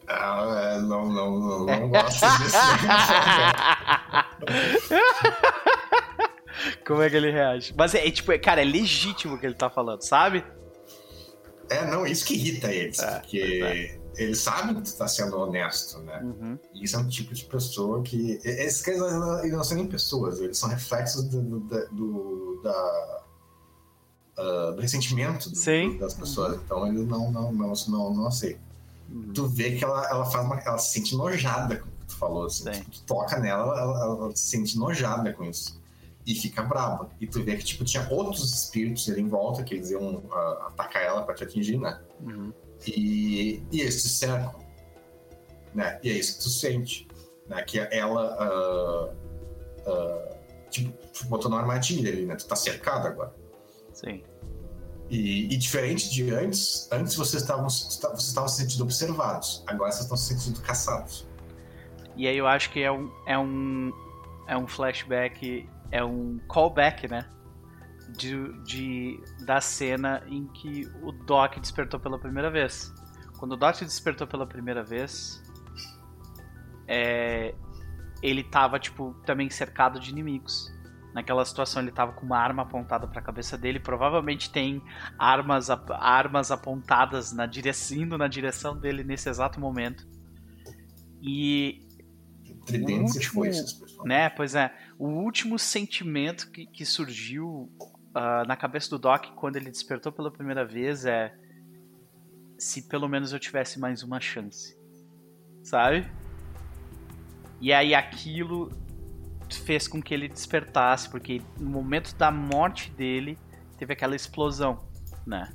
Ah, 0.07 0.73
é, 0.75 0.81
não, 0.81 1.09
não, 1.09 1.39
não, 1.39 1.65
não 1.65 1.89
gosto 1.89 2.25
disso. 2.37 2.57
Como 6.85 7.01
é 7.01 7.09
que 7.09 7.15
ele 7.15 7.31
reage? 7.31 7.73
Mas 7.77 7.95
é, 7.95 8.05
é, 8.07 8.11
tipo, 8.11 8.31
é- 8.31 8.37
cara, 8.37 8.61
é 8.61 8.65
legítimo 8.65 9.35
o 9.35 9.39
que 9.39 9.45
ele 9.45 9.55
tá 9.55 9.69
falando, 9.69 10.01
sabe? 10.01 10.43
É, 11.69 11.85
não, 11.85 12.05
isso 12.05 12.25
que 12.25 12.33
irrita 12.33 12.71
eles. 12.71 12.99
É, 12.99 13.19
porque 13.19 13.97
Eles 14.17 14.39
sabem 14.39 14.75
que 14.75 14.81
tu 14.81 14.93
tá 14.97 15.07
sendo 15.07 15.37
honesto, 15.39 15.99
né? 15.99 16.19
Uhum. 16.21 16.59
E 16.73 16.83
isso 16.83 16.97
é 16.97 16.99
um 16.99 17.07
tipo 17.07 17.33
de 17.33 17.45
pessoa 17.45 18.03
que. 18.03 18.39
Esses 18.43 18.81
caras 18.81 19.01
eles 19.43 19.53
não 19.53 19.63
são 19.63 19.77
nem 19.77 19.87
pessoas, 19.87 20.41
eles 20.41 20.57
são 20.57 20.67
reflexos 20.67 21.23
do, 21.29 21.41
do, 21.41 21.59
do 21.91 22.61
da, 22.61 23.23
uh, 24.41 24.73
do 24.73 24.81
ressentimento 24.81 25.49
do, 25.49 25.99
das 25.99 26.13
pessoas. 26.13 26.59
Então 26.63 26.87
eles 26.87 27.07
não, 27.07 27.31
não, 27.31 27.51
não, 27.51 27.73
não, 27.87 28.13
não 28.13 28.27
aceitam. 28.27 28.61
Uhum. 29.09 29.33
Tu 29.33 29.47
vê 29.47 29.71
que 29.75 29.83
ela, 29.83 30.07
ela 30.09 30.25
faz 30.25 30.45
uma. 30.45 30.59
Ela 30.59 30.77
se 30.77 30.93
sente 30.93 31.15
nojada 31.15 31.77
com 31.77 31.87
o 31.87 31.91
que 31.91 32.05
tu 32.07 32.17
falou, 32.17 32.45
assim. 32.45 32.63
Sim. 32.63 32.79
Tipo, 32.79 32.91
tu 32.91 33.03
toca 33.05 33.39
nela, 33.39 33.79
ela, 33.79 34.03
ela 34.03 34.35
se 34.35 34.43
sente 34.43 34.77
nojada 34.77 35.33
com 35.33 35.43
isso. 35.43 35.79
E 36.25 36.35
fica 36.35 36.61
brava. 36.61 37.09
E 37.19 37.27
tu 37.27 37.43
vê 37.43 37.57
que, 37.57 37.63
tipo, 37.63 37.83
tinha 37.83 38.07
outros 38.09 38.53
espíritos 38.53 39.09
ali 39.09 39.21
em 39.21 39.27
volta 39.27 39.63
que 39.63 39.75
eles 39.75 39.89
iam 39.89 40.17
uh, 40.17 40.67
atacar 40.67 41.03
ela 41.03 41.23
pra 41.23 41.33
te 41.33 41.43
atingir, 41.43 41.77
né? 41.77 41.99
Uhum. 42.21 42.53
E, 42.87 43.63
e 43.71 43.81
eles 43.81 44.01
te 44.01 44.09
cercam. 44.09 44.61
Né? 45.73 45.99
E 46.03 46.09
é 46.09 46.13
isso 46.13 46.37
que 46.37 46.43
tu 46.43 46.49
sente. 46.49 47.07
Né? 47.47 47.61
Que 47.63 47.79
ela. 47.79 48.37
ah, 48.39 49.13
ah, 49.87 50.35
tipo, 50.69 50.93
botou 51.27 51.49
numa 51.49 51.61
armadilha 51.61 52.11
ali, 52.11 52.25
né? 52.25 52.35
Tu 52.35 52.47
tá 52.47 52.55
cercado 52.55 53.07
agora. 53.07 53.33
Sim. 53.93 54.23
E, 55.11 55.53
e 55.53 55.57
diferente 55.57 56.09
de 56.09 56.33
antes, 56.33 56.87
antes 56.89 57.17
vocês 57.17 57.43
estavam 57.43 57.65
vocês 57.65 58.01
estavam 58.27 58.47
se 58.47 58.61
sentindo 58.61 58.83
observados. 58.83 59.61
Agora 59.67 59.91
vocês 59.91 60.03
estão 60.03 60.15
se 60.15 60.33
sentindo 60.33 60.61
caçados. 60.61 61.27
E 62.15 62.25
aí 62.27 62.37
eu 62.37 62.47
acho 62.47 62.71
que 62.71 62.81
é 62.81 62.89
um, 62.89 63.11
é 63.25 63.37
um, 63.37 63.91
é 64.47 64.57
um 64.57 64.65
flashback, 64.65 65.67
é 65.91 66.01
um 66.01 66.39
callback, 66.47 67.09
né? 67.09 67.27
De, 68.17 68.53
de, 68.63 69.19
da 69.45 69.59
cena 69.59 70.23
em 70.27 70.45
que 70.47 70.89
o 71.03 71.11
Doc 71.11 71.59
despertou 71.59 71.99
pela 71.99 72.17
primeira 72.17 72.49
vez. 72.49 72.93
Quando 73.37 73.51
o 73.51 73.57
Doc 73.57 73.81
despertou 73.81 74.25
pela 74.25 74.47
primeira 74.47 74.81
vez, 74.81 75.43
é, 76.87 77.53
ele 78.23 78.45
tava, 78.45 78.79
tipo, 78.79 79.13
também 79.25 79.49
cercado 79.49 79.99
de 79.99 80.09
inimigos. 80.09 80.70
Naquela 81.13 81.43
situação 81.43 81.81
ele 81.81 81.91
tava 81.91 82.13
com 82.13 82.25
uma 82.25 82.37
arma 82.37 82.63
apontada 82.63 83.07
pra 83.07 83.21
cabeça 83.21 83.57
dele. 83.57 83.79
Provavelmente 83.79 84.49
tem 84.49 84.81
armas, 85.19 85.69
ap- 85.69 85.91
armas 85.91 86.51
apontadas 86.51 87.33
na 87.33 87.45
direção, 87.45 87.97
indo 87.97 88.17
na 88.17 88.27
direção 88.27 88.77
dele 88.77 89.03
nesse 89.03 89.29
exato 89.29 89.59
momento. 89.59 90.07
E 91.21 91.85
Tridentes 92.65 93.15
e 93.15 93.17
último- 93.17 93.33
foices, 93.33 93.73
pessoal. 93.73 94.07
né, 94.07 94.29
pois 94.29 94.55
é. 94.55 94.73
O 94.97 95.07
último 95.07 95.57
sentimento 95.59 96.49
que, 96.51 96.65
que 96.65 96.85
surgiu 96.85 97.69
ah, 98.13 98.43
na 98.47 98.55
cabeça 98.55 98.89
do 98.89 98.99
Doc 98.99 99.25
quando 99.35 99.55
ele 99.57 99.69
despertou 99.69 100.11
pela 100.11 100.31
primeira 100.31 100.65
vez 100.65 101.05
é 101.05 101.33
se 102.57 102.83
pelo 102.87 103.09
menos 103.09 103.33
eu 103.33 103.39
tivesse 103.39 103.79
mais 103.79 104.03
uma 104.03 104.19
chance. 104.21 104.77
Sabe? 105.63 106.09
E 107.59 107.71
aí 107.73 107.93
aquilo 107.93 108.71
fez 109.59 109.87
com 109.87 110.01
que 110.01 110.13
ele 110.13 110.27
despertasse, 110.27 111.09
porque 111.09 111.41
no 111.59 111.69
momento 111.69 112.15
da 112.15 112.31
morte 112.31 112.91
dele 112.91 113.37
teve 113.77 113.93
aquela 113.93 114.15
explosão, 114.15 114.79
né? 115.25 115.51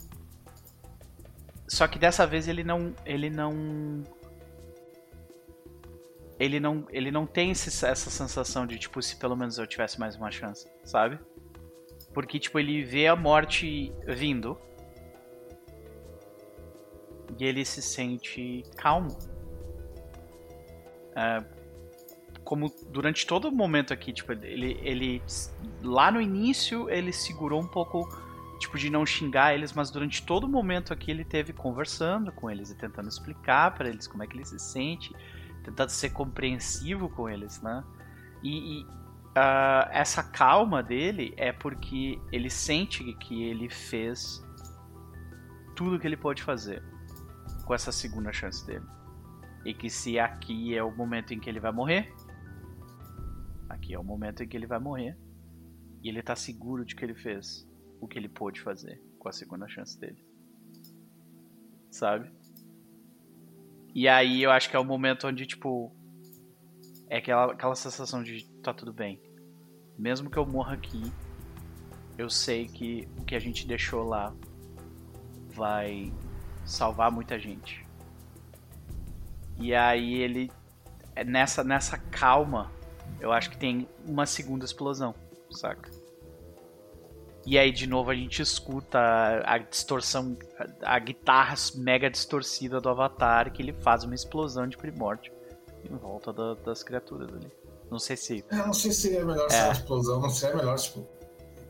Só 1.69 1.87
que 1.89 1.99
dessa 1.99 2.27
vez 2.27 2.47
ele 2.49 2.63
não 2.63 2.95
ele 3.05 3.29
não 3.31 4.03
ele 6.39 6.61
não, 6.61 6.87
ele 6.91 7.11
não 7.11 7.27
tem 7.27 7.51
esse- 7.53 7.87
essa 7.87 8.11
sensação 8.11 8.67
de, 8.67 8.79
tipo, 8.79 9.01
se 9.01 9.17
pelo 9.17 9.35
menos 9.35 9.57
eu 9.59 9.67
tivesse 9.67 9.99
mais 9.99 10.17
uma 10.17 10.31
chance, 10.31 10.71
sabe? 10.85 11.19
Porque, 12.13 12.39
tipo, 12.39 12.59
ele 12.59 12.85
vê 12.85 13.07
a 13.07 13.17
morte 13.17 13.91
vindo 14.07 14.59
e 17.39 17.45
ele 17.45 17.65
se 17.65 17.81
sente 17.81 18.63
calmo. 18.77 19.17
É, 21.15 21.43
como 22.47 22.73
durante 22.93 23.27
todo 23.27 23.49
o 23.49 23.53
momento 23.53 23.93
aqui, 23.93 24.13
tipo, 24.13 24.33
ele, 24.33 24.79
ele 24.81 25.23
lá 25.83 26.13
no 26.13 26.21
início 26.21 26.89
ele 26.89 27.13
segurou 27.13 27.61
um 27.61 27.67
pouco, 27.67 28.09
tipo, 28.61 28.79
de 28.79 28.89
não 28.89 29.05
xingar 29.05 29.53
eles, 29.53 29.73
mas 29.73 29.91
durante 29.91 30.25
todo 30.25 30.45
o 30.45 30.49
momento 30.49 30.93
aqui 30.93 31.11
ele 31.11 31.25
teve 31.25 31.53
conversando 31.53 32.31
com 32.31 32.49
eles 32.49 32.71
e 32.71 32.77
tentando 32.77 33.09
explicar 33.09 33.75
pra 33.75 33.89
eles 33.89 34.07
como 34.07 34.23
é 34.23 34.29
que 34.29 34.37
ele 34.37 34.45
se 34.45 34.61
sente, 34.61 35.13
tentando 35.65 35.89
ser 35.89 36.11
compreensivo 36.11 37.09
com 37.09 37.29
eles, 37.29 37.61
né? 37.61 37.83
E, 38.45 38.79
e, 38.79 38.87
ah, 39.35 39.89
essa 39.91 40.23
calma 40.23 40.85
dele 40.85 41.35
é 41.37 41.51
porque 41.51 42.17
ele 42.31 42.49
sente 42.49 43.03
que 43.15 43.43
ele 43.43 43.69
fez 43.69 44.41
tudo 45.75 45.99
que 45.99 46.07
ele 46.07 46.17
pode 46.17 46.45
fazer 46.45 46.81
com 47.65 47.75
essa 47.75 47.91
segunda 47.91 48.33
chance 48.33 48.65
dele. 48.65 48.87
E 49.65 49.75
que 49.75 49.91
se 49.91 50.17
aqui 50.17 50.77
é 50.77 50.83
o 50.85 50.93
momento 50.93 51.35
em 51.35 51.41
que 51.41 51.51
ele 51.51 51.59
vai 51.59 51.73
morrer, 51.73 52.15
aqui 53.69 53.95
é 53.95 53.99
o 53.99 54.05
momento 54.05 54.43
em 54.43 54.49
que 54.49 54.57
ele 54.57 54.67
vai 54.67 54.79
morrer, 54.79 55.17
e 56.03 56.09
ele 56.09 56.23
tá 56.23 56.37
seguro 56.37 56.85
de 56.85 56.95
que 56.95 57.05
ele 57.05 57.15
fez 57.15 57.69
o 58.01 58.07
que 58.07 58.19
ele 58.19 58.29
pôde 58.29 58.61
fazer 58.61 59.03
com 59.19 59.29
a 59.29 59.33
segunda 59.33 59.67
chance 59.69 59.99
dele. 59.99 60.25
Sabe? 61.91 62.31
E 63.95 64.07
aí 64.07 64.43
eu 64.43 64.51
acho 64.51 64.69
que 64.69 64.77
é 64.77 64.79
o 64.79 64.85
momento 64.85 65.27
onde, 65.27 65.47
tipo. 65.47 65.91
É 67.09 67.19
aquela, 67.19 67.53
aquela 67.53 67.75
sensação 67.75 68.23
de 68.23 68.45
tá 68.63 68.75
tudo 68.75 68.93
bem. 68.93 69.21
Mesmo 69.99 70.29
que 70.29 70.37
eu 70.37 70.45
morra 70.45 70.75
aqui, 70.75 71.03
eu 72.19 72.29
sei 72.29 72.67
que 72.67 73.09
o 73.19 73.25
que 73.25 73.35
a 73.35 73.39
gente 73.39 73.67
deixou 73.67 74.05
lá 74.05 74.35
vai 75.49 76.13
salvar 76.65 77.11
muita 77.11 77.39
gente. 77.39 77.87
E 79.59 79.75
aí 79.75 80.15
ele. 80.15 80.53
é 81.15 81.25
Nessa, 81.25 81.65
nessa 81.65 81.97
calma, 81.97 82.71
eu 83.21 83.33
acho 83.33 83.51
que 83.51 83.57
tem 83.59 83.89
uma 84.07 84.27
segunda 84.27 84.65
explosão, 84.65 85.15
saca? 85.51 85.91
E 87.45 87.57
aí 87.59 87.71
de 87.71 87.87
novo 87.87 88.11
a 88.11 88.15
gente 88.15 88.43
escuta 88.43 88.99
a, 88.99 89.55
a 89.55 89.59
distorção, 89.59 90.37
a, 90.83 90.97
a 90.97 90.99
guitarra 90.99 91.55
mega 91.77 92.11
distorcida 92.11 92.81
do 92.81 92.89
Avatar, 92.89 93.53
que 93.53 93.63
ele 93.63 93.73
faz 93.73 94.03
uma 94.03 94.15
explosão 94.15 94.67
de 94.67 94.77
primórdio 94.77 95.33
em 95.89 95.95
volta 95.97 96.33
da- 96.33 96.55
das 96.55 96.83
criaturas 96.83 97.29
ali. 97.33 97.47
Não 97.89 98.01
sei 98.01 98.17
se. 98.17 98.45
Eu 98.51 98.67
não 98.67 98.73
sei 98.73 98.91
se 98.91 99.03
seria 99.03 99.25
melhor 99.25 99.49
ser 99.49 99.63
uma 99.63 99.73
explosão, 99.73 100.21
não 100.21 100.29
seria 100.31 100.57
melhor, 100.57 100.77
tipo. 100.77 101.07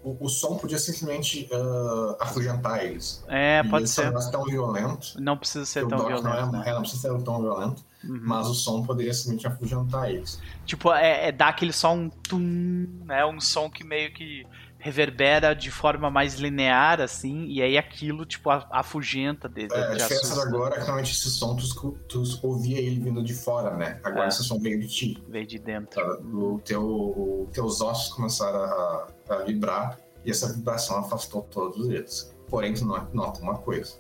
O, 0.03 0.17
o 0.25 0.29
som 0.31 0.57
podia 0.57 0.79
simplesmente 0.79 1.47
ah, 1.53 2.17
afugentar 2.21 2.83
eles. 2.83 3.23
É, 3.29 3.61
E 3.63 3.69
pode 3.69 3.87
ser. 3.89 4.11
não 4.11 4.21
é 4.23 4.31
tão 4.31 4.45
violento. 4.45 5.21
Não 5.21 5.37
precisa 5.37 5.67
ser 5.67 5.81
tão 5.87 5.99
Doc 5.99 6.09
não, 6.11 6.23
violento, 6.23 6.49
é, 6.57 6.59
né? 6.61 6.65
é, 6.69 6.73
não 6.73 6.81
precisa 6.81 7.03
ser 7.03 7.23
tão 7.23 7.43
violento, 7.43 7.85
Uhum. 8.09 8.21
mas 8.23 8.47
o 8.49 8.55
som 8.55 8.83
poderia 8.83 9.13
simplesmente 9.13 9.47
afugentar 9.47 10.11
eles. 10.11 10.41
Tipo, 10.65 10.93
é, 10.93 11.29
é 11.29 11.33
dar 11.33 11.49
aquele 11.49 11.73
som 11.73 11.95
um 11.95 12.09
tum, 12.11 12.87
né? 13.05 13.25
Um 13.27 13.41
som 13.41 13.69
que 13.71 13.83
meio 13.85 14.13
que 14.13 14.47
reverbera 14.79 15.55
de 15.55 15.71
forma 15.71 16.09
mais 16.11 16.35
linear, 16.37 17.01
assim, 17.01 17.47
e 17.47 17.61
aí 17.61 17.77
aquilo, 17.77 18.25
tipo, 18.25 18.51
afugenta 18.51 19.49
de, 19.49 19.67
de, 19.67 19.75
É, 19.75 19.79
a 19.79 19.95
diferença 19.95 20.41
agora 20.43 20.77
é 20.77 20.79
que 20.79 20.85
realmente 20.85 21.11
esse 21.13 21.29
som 21.31 21.57
tu, 21.57 21.93
tu 22.09 22.23
ouvia 22.43 22.79
ele 22.79 23.01
vindo 23.01 23.23
de 23.25 23.35
fora, 23.35 23.75
né? 23.75 23.99
Agora 24.05 24.27
É. 24.27 24.29
esse 24.29 24.45
som 24.45 24.59
veio 24.61 24.79
de 24.79 24.87
ti. 24.87 25.25
Veio 25.29 25.47
de 25.47 25.59
dentro. 25.59 26.01
O 26.33 26.61
teu, 26.61 27.49
teus 27.53 27.81
ossos 27.81 28.13
começaram 28.15 28.61
a, 28.61 29.09
a 29.31 29.37
vibrar 29.39 29.99
e 30.25 30.31
essa 30.31 30.53
vibração 30.53 30.99
afastou 30.99 31.43
todos 31.43 31.89
eles. 31.89 32.33
Porém, 32.49 32.75
tu 32.75 32.85
no- 32.85 33.09
nota 33.13 33.41
uma 33.41 33.59
coisa. 33.59 33.97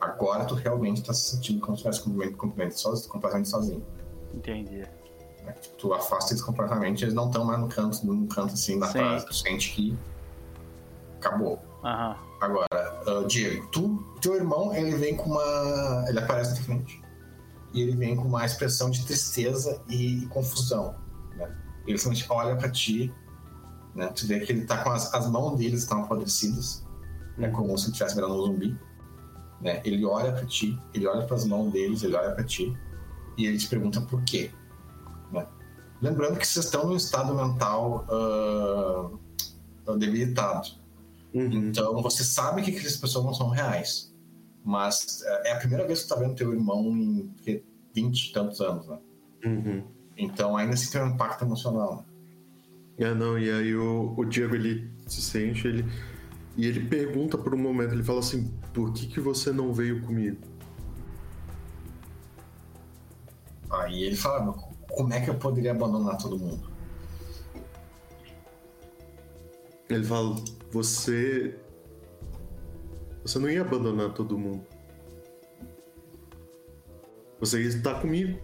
Agora 0.00 0.44
tu 0.44 0.54
realmente 0.54 1.02
tá 1.02 1.12
se 1.12 1.30
sentindo 1.30 1.60
como 1.60 1.76
se 1.76 1.88
estivesse 1.88 2.32
completamente, 2.36 2.78
sozinho, 2.78 3.08
completamente 3.10 3.48
sozinho. 3.48 3.84
Entendi. 4.34 4.78
né? 5.42 5.52
Tipo, 5.60 5.76
Tu 5.76 5.94
afasta 5.94 6.32
eles 6.32 6.42
completamente, 6.42 7.04
eles 7.04 7.14
não 7.14 7.26
estão 7.26 7.44
mais 7.44 7.58
no 7.60 7.68
canto, 7.68 8.04
num 8.06 8.26
canto 8.26 8.54
assim 8.54 8.78
da 8.78 8.86
Sim. 8.88 8.98
frase. 8.98 9.26
Tu 9.26 9.34
sente 9.34 9.72
que 9.74 9.98
acabou. 11.18 11.58
Aham. 11.84 12.16
Agora, 12.40 12.66
ah, 12.72 13.24
Diego, 13.26 13.66
tu, 13.68 14.04
teu 14.20 14.34
irmão, 14.34 14.74
ele 14.74 14.94
vem 14.96 15.16
com 15.16 15.30
uma. 15.30 16.04
Ele 16.08 16.18
aparece 16.18 16.50
na 16.50 16.56
frente. 16.64 17.02
E 17.72 17.80
ele 17.80 17.96
vem 17.96 18.14
com 18.16 18.24
uma 18.24 18.44
expressão 18.44 18.90
de 18.90 19.04
tristeza 19.06 19.80
e, 19.88 20.24
e 20.24 20.26
confusão. 20.28 20.94
Né? 21.36 21.54
Ele 21.86 21.96
simplesmente 21.98 22.30
olha 22.30 22.56
pra 22.56 22.70
ti. 22.70 23.12
Né? 23.94 24.08
Tu 24.08 24.26
vê 24.26 24.40
que 24.40 24.52
ele 24.52 24.66
tá 24.66 24.78
com 24.82 24.90
as, 24.90 25.12
as 25.14 25.26
mãos 25.28 25.56
dele 25.56 25.76
estão 25.76 26.02
apodrecidas. 26.04 26.84
Né? 27.38 27.48
Como 27.50 27.76
se 27.78 27.86
ele 27.86 27.92
estivesse 27.92 28.14
virando 28.14 28.34
um 28.34 28.46
zumbi. 28.46 28.78
Né? 29.60 29.80
Ele 29.84 30.04
olha 30.04 30.32
pra 30.32 30.44
ti, 30.44 30.78
ele 30.92 31.06
olha 31.06 31.26
pras 31.26 31.44
mãos 31.44 31.72
deles, 31.72 32.02
ele 32.02 32.14
olha 32.14 32.32
pra 32.32 32.44
ti. 32.44 32.76
E 33.36 33.46
ele 33.46 33.58
te 33.58 33.68
pergunta 33.68 34.00
por 34.00 34.22
quê. 34.24 34.50
Né? 35.30 35.46
Lembrando 36.00 36.38
que 36.38 36.46
vocês 36.46 36.64
estão 36.64 36.86
num 36.86 36.96
estado 36.96 37.34
mental 37.34 38.06
ah, 38.10 39.96
debilitado. 39.98 40.68
Uhum. 41.34 41.68
Então 41.68 42.02
você 42.02 42.24
sabe 42.24 42.62
que 42.62 42.70
aquelas 42.70 42.96
pessoas 42.96 43.24
não 43.24 43.34
são 43.34 43.48
reais. 43.48 44.14
Mas 44.64 45.22
é 45.44 45.52
a 45.52 45.58
primeira 45.58 45.86
vez 45.86 46.02
que 46.02 46.08
tu 46.08 46.14
tá 46.14 46.20
vendo 46.20 46.34
teu 46.34 46.52
irmão 46.52 46.84
em 46.96 47.32
que, 47.42 47.62
20 47.94 48.28
e 48.28 48.32
tantos 48.32 48.60
anos, 48.60 48.86
né? 48.88 48.98
Uhum. 49.44 49.84
Então 50.16 50.56
ainda 50.56 50.74
assim 50.74 50.90
tem 50.90 51.02
um 51.02 51.14
impacto 51.14 51.44
emocional. 51.44 51.96
né? 51.96 52.04
É, 52.98 53.14
não, 53.14 53.38
e 53.38 53.50
aí 53.50 53.74
o, 53.74 54.14
o 54.16 54.24
Diego 54.24 54.54
ele 54.54 54.90
se 55.06 55.20
sente, 55.20 55.68
ele. 55.68 55.84
E 56.56 56.66
ele 56.66 56.88
pergunta 56.88 57.36
por 57.36 57.54
um 57.54 57.58
momento, 57.58 57.92
ele 57.92 58.02
fala 58.02 58.20
assim, 58.20 58.50
por 58.72 58.92
que, 58.92 59.06
que 59.06 59.20
você 59.20 59.52
não 59.52 59.74
veio 59.74 60.00
comigo? 60.02 60.38
Aí 63.70 64.04
ele 64.04 64.16
fala, 64.16 64.52
como 64.88 65.12
é 65.12 65.20
que 65.20 65.28
eu 65.28 65.34
poderia 65.34 65.72
abandonar 65.72 66.16
todo 66.16 66.38
mundo? 66.38 66.70
Ele 69.90 70.04
fala, 70.04 70.36
você. 70.72 71.58
Você 73.22 73.38
não 73.38 73.50
ia 73.50 73.60
abandonar 73.60 74.14
todo 74.14 74.38
mundo. 74.38 74.64
Você 77.38 77.60
ia 77.60 77.68
estar 77.68 78.00
comigo. 78.00 78.40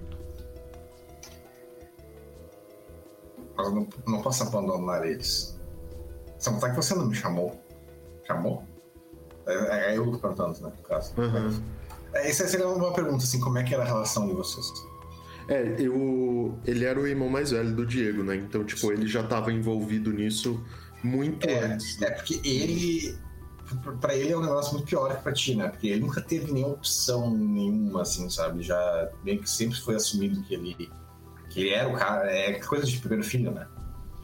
Mas 3.57 3.67
eu 3.67 3.75
não, 3.75 3.89
não 4.07 4.23
posso 4.23 4.43
abandonar 4.43 5.07
eles. 5.07 5.59
Só 6.39 6.53
que 6.59 6.77
você 6.77 6.95
não 6.95 7.07
me 7.07 7.15
chamou. 7.15 7.62
Chamou? 8.26 8.65
É, 9.47 9.92
é 9.92 9.99
eu 9.99 10.05
perguntando, 10.18 10.60
né? 10.60 10.73
No 10.76 10.83
caso. 10.83 11.12
Uhum. 11.18 11.62
É, 12.15 12.28
essa 12.28 12.47
seria 12.47 12.68
uma 12.68 12.92
pergunta, 12.92 13.25
assim, 13.25 13.41
como 13.41 13.59
é 13.59 13.62
que 13.62 13.75
era 13.75 13.83
a 13.83 13.86
relação 13.86 14.26
de 14.26 14.34
vocês? 14.34 14.67
É, 15.49 15.75
eu. 15.78 16.59
Ele 16.65 16.84
era 16.84 17.01
o 17.01 17.07
irmão 17.07 17.28
mais 17.28 17.51
velho 17.51 17.75
do 17.75 17.84
Diego, 17.84 18.23
né? 18.23 18.36
Então, 18.36 18.65
tipo, 18.65 18.92
ele 18.92 19.07
já 19.07 19.20
estava 19.20 19.52
envolvido 19.52 20.12
nisso 20.12 20.62
muito 21.02 21.49
é, 21.49 21.65
antes. 21.65 22.01
É 22.01 22.10
porque 22.10 22.41
ele. 22.44 23.17
Pra 24.01 24.15
ele 24.15 24.33
é 24.33 24.36
um 24.36 24.42
negócio 24.42 24.75
muito 24.75 24.86
pior 24.86 25.17
que 25.17 25.23
pra 25.23 25.33
ti, 25.33 25.55
né? 25.55 25.68
Porque 25.68 25.89
ele 25.89 26.02
nunca 26.02 26.20
teve 26.20 26.52
nenhuma 26.52 26.75
opção 26.75 27.31
nenhuma, 27.31 28.02
assim, 28.02 28.28
sabe? 28.28 28.62
Já 28.62 29.10
meio 29.25 29.41
que 29.41 29.49
sempre 29.49 29.81
foi 29.81 29.97
assumido 29.97 30.42
que 30.42 30.55
ele. 30.55 30.91
Que 31.49 31.60
ele 31.60 31.70
era 31.70 31.89
o 31.89 31.94
cara. 31.94 32.31
É 32.31 32.59
coisa 32.60 32.84
de 32.84 32.99
primeiro 32.99 33.25
filho, 33.25 33.51
né? 33.51 33.67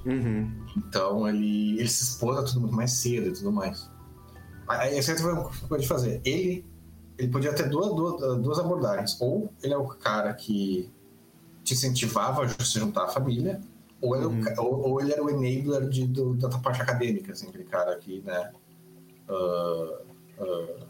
Uhum. 0.06 0.66
Então 0.86 1.28
ele, 1.28 1.78
ele 1.78 1.88
se 1.88 2.04
expôs 2.04 2.38
a 2.38 2.42
tudo 2.42 2.60
muito 2.60 2.74
mais 2.74 2.92
cedo 2.92 3.28
e 3.28 3.32
tudo 3.32 3.52
mais. 3.52 3.90
Aí 4.68 4.96
essa 4.96 5.16
foi 5.16 5.32
uma 5.32 5.44
coisa 5.44 5.82
de 5.82 5.88
fazer. 5.88 6.20
Ele, 6.24 6.64
ele 7.16 7.28
podia 7.28 7.52
ter 7.52 7.68
duas, 7.68 7.94
duas, 7.94 8.42
duas 8.42 8.58
abordagens. 8.58 9.20
Ou 9.20 9.52
ele 9.62 9.72
é 9.72 9.76
o 9.76 9.86
cara 9.86 10.32
que 10.34 10.90
te 11.64 11.74
incentivava 11.74 12.44
a 12.44 12.48
se 12.48 12.78
juntar 12.78 13.04
à 13.04 13.08
família, 13.08 13.60
ou 14.00 14.16
ele, 14.16 14.26
uhum. 14.26 14.44
ou, 14.58 14.90
ou, 14.90 15.00
ele 15.00 15.12
era 15.12 15.22
o 15.22 15.28
enabler 15.28 15.88
de, 15.88 16.06
do, 16.06 16.34
da 16.34 16.48
parte 16.48 16.80
acadêmica, 16.80 17.32
assim, 17.32 17.48
aquele 17.48 17.64
cara 17.64 17.96
que, 17.96 18.20
né, 18.20 18.52
uh, 19.28 20.42
uh, 20.42 20.86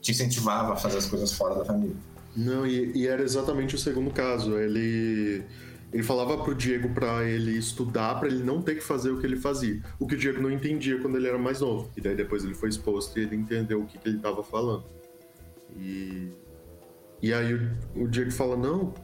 te 0.00 0.12
incentivava 0.12 0.72
a 0.72 0.76
fazer 0.76 0.98
as 0.98 1.06
coisas 1.06 1.32
fora 1.32 1.56
da 1.56 1.64
família. 1.64 1.96
Não, 2.34 2.66
e, 2.66 2.96
e 2.96 3.06
era 3.06 3.22
exatamente 3.22 3.74
o 3.74 3.78
segundo 3.78 4.10
caso. 4.10 4.58
Ele 4.58 5.44
ele 5.92 6.02
falava 6.02 6.42
pro 6.42 6.54
Diego 6.54 6.88
para 6.90 7.24
ele 7.24 7.52
estudar, 7.52 8.18
para 8.18 8.28
ele 8.28 8.42
não 8.42 8.60
ter 8.60 8.74
que 8.74 8.80
fazer 8.80 9.10
o 9.10 9.20
que 9.20 9.26
ele 9.26 9.36
fazia. 9.36 9.80
O 9.98 10.06
que 10.06 10.14
o 10.14 10.18
Diego 10.18 10.42
não 10.42 10.50
entendia 10.50 11.00
quando 11.00 11.16
ele 11.16 11.28
era 11.28 11.38
mais 11.38 11.60
novo. 11.60 11.90
E 11.96 12.00
daí 12.00 12.14
depois 12.14 12.44
ele 12.44 12.54
foi 12.54 12.68
exposto 12.68 13.18
e 13.18 13.22
ele 13.22 13.36
entendeu 13.36 13.82
o 13.82 13.86
que, 13.86 13.98
que 13.98 14.08
ele 14.08 14.16
estava 14.16 14.42
falando. 14.42 14.84
E, 15.76 16.30
e 17.22 17.32
aí 17.32 17.54
o, 17.54 18.02
o 18.02 18.08
Diego 18.08 18.30
fala: 18.32 18.56
Não, 18.56 18.94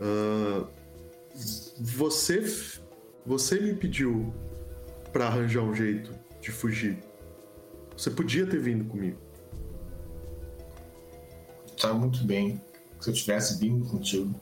uh, 0.00 0.66
você, 1.78 2.42
você 3.26 3.60
me 3.60 3.74
pediu 3.74 4.32
para 5.12 5.26
arranjar 5.26 5.62
um 5.62 5.74
jeito 5.74 6.10
de 6.40 6.50
fugir. 6.50 6.98
Você 7.96 8.10
podia 8.10 8.46
ter 8.46 8.58
vindo 8.58 8.84
comigo. 8.86 9.18
Sabe 11.76 11.98
muito 11.98 12.24
bem. 12.24 12.60
Se 13.00 13.10
eu 13.10 13.14
tivesse 13.14 13.60
vindo 13.60 13.84
contigo, 13.86 14.34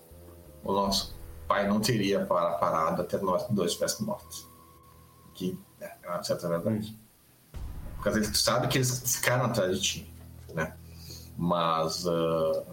o 0.63 0.73
nosso 0.73 1.15
pai 1.53 1.69
não 1.69 1.81
teria 1.81 2.25
parado 2.25 3.03
até 3.03 3.19
nós 3.19 3.47
dois 3.51 3.73
estivéssemos 3.73 4.07
mortos. 4.07 4.49
Que 5.35 5.59
é, 5.83 5.93
é 6.03 6.09
uma 6.09 6.23
certa 6.23 6.49
verdade. 6.49 6.99
Porque 7.97 8.21
tu 8.21 8.39
sabe 8.39 8.69
que 8.69 8.79
eles 8.79 9.17
ficaram 9.17 9.45
atrás 9.45 9.79
de 9.79 9.83
ti, 9.83 10.15
né? 10.55 10.75
Mas 11.37 12.07
uh, 12.07 12.65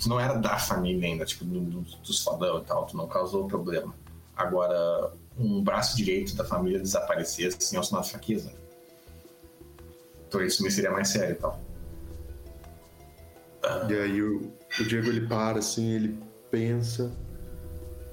tu 0.00 0.08
não 0.08 0.18
era 0.18 0.38
da 0.38 0.58
família 0.58 1.06
ainda, 1.06 1.26
tipo, 1.26 1.44
do, 1.44 1.60
do, 1.60 1.80
dos 1.82 2.22
fodão 2.22 2.60
e 2.60 2.64
tal, 2.64 2.86
tu 2.86 2.96
não 2.96 3.06
causou 3.06 3.46
problema. 3.46 3.94
Agora, 4.34 5.12
um 5.38 5.62
braço 5.62 5.94
direito 5.94 6.34
da 6.34 6.44
família 6.44 6.80
desaparecer 6.80 7.48
assim 7.48 7.76
é 7.76 7.80
um 7.80 7.82
sinal 7.82 8.00
de 8.00 8.10
fraqueza. 8.10 8.54
Então 10.26 10.40
isso 10.40 10.62
me 10.62 10.70
seria 10.70 10.90
mais 10.90 11.08
sério 11.08 11.32
e 11.34 11.38
tal. 11.38 11.60
Uh, 13.62 13.92
e 13.92 13.98
aí 13.98 14.22
o, 14.22 14.50
o 14.80 14.84
Diego 14.84 15.08
ele 15.08 15.26
para 15.26 15.58
assim, 15.58 15.90
ele 15.90 16.18
pensa 16.50 17.12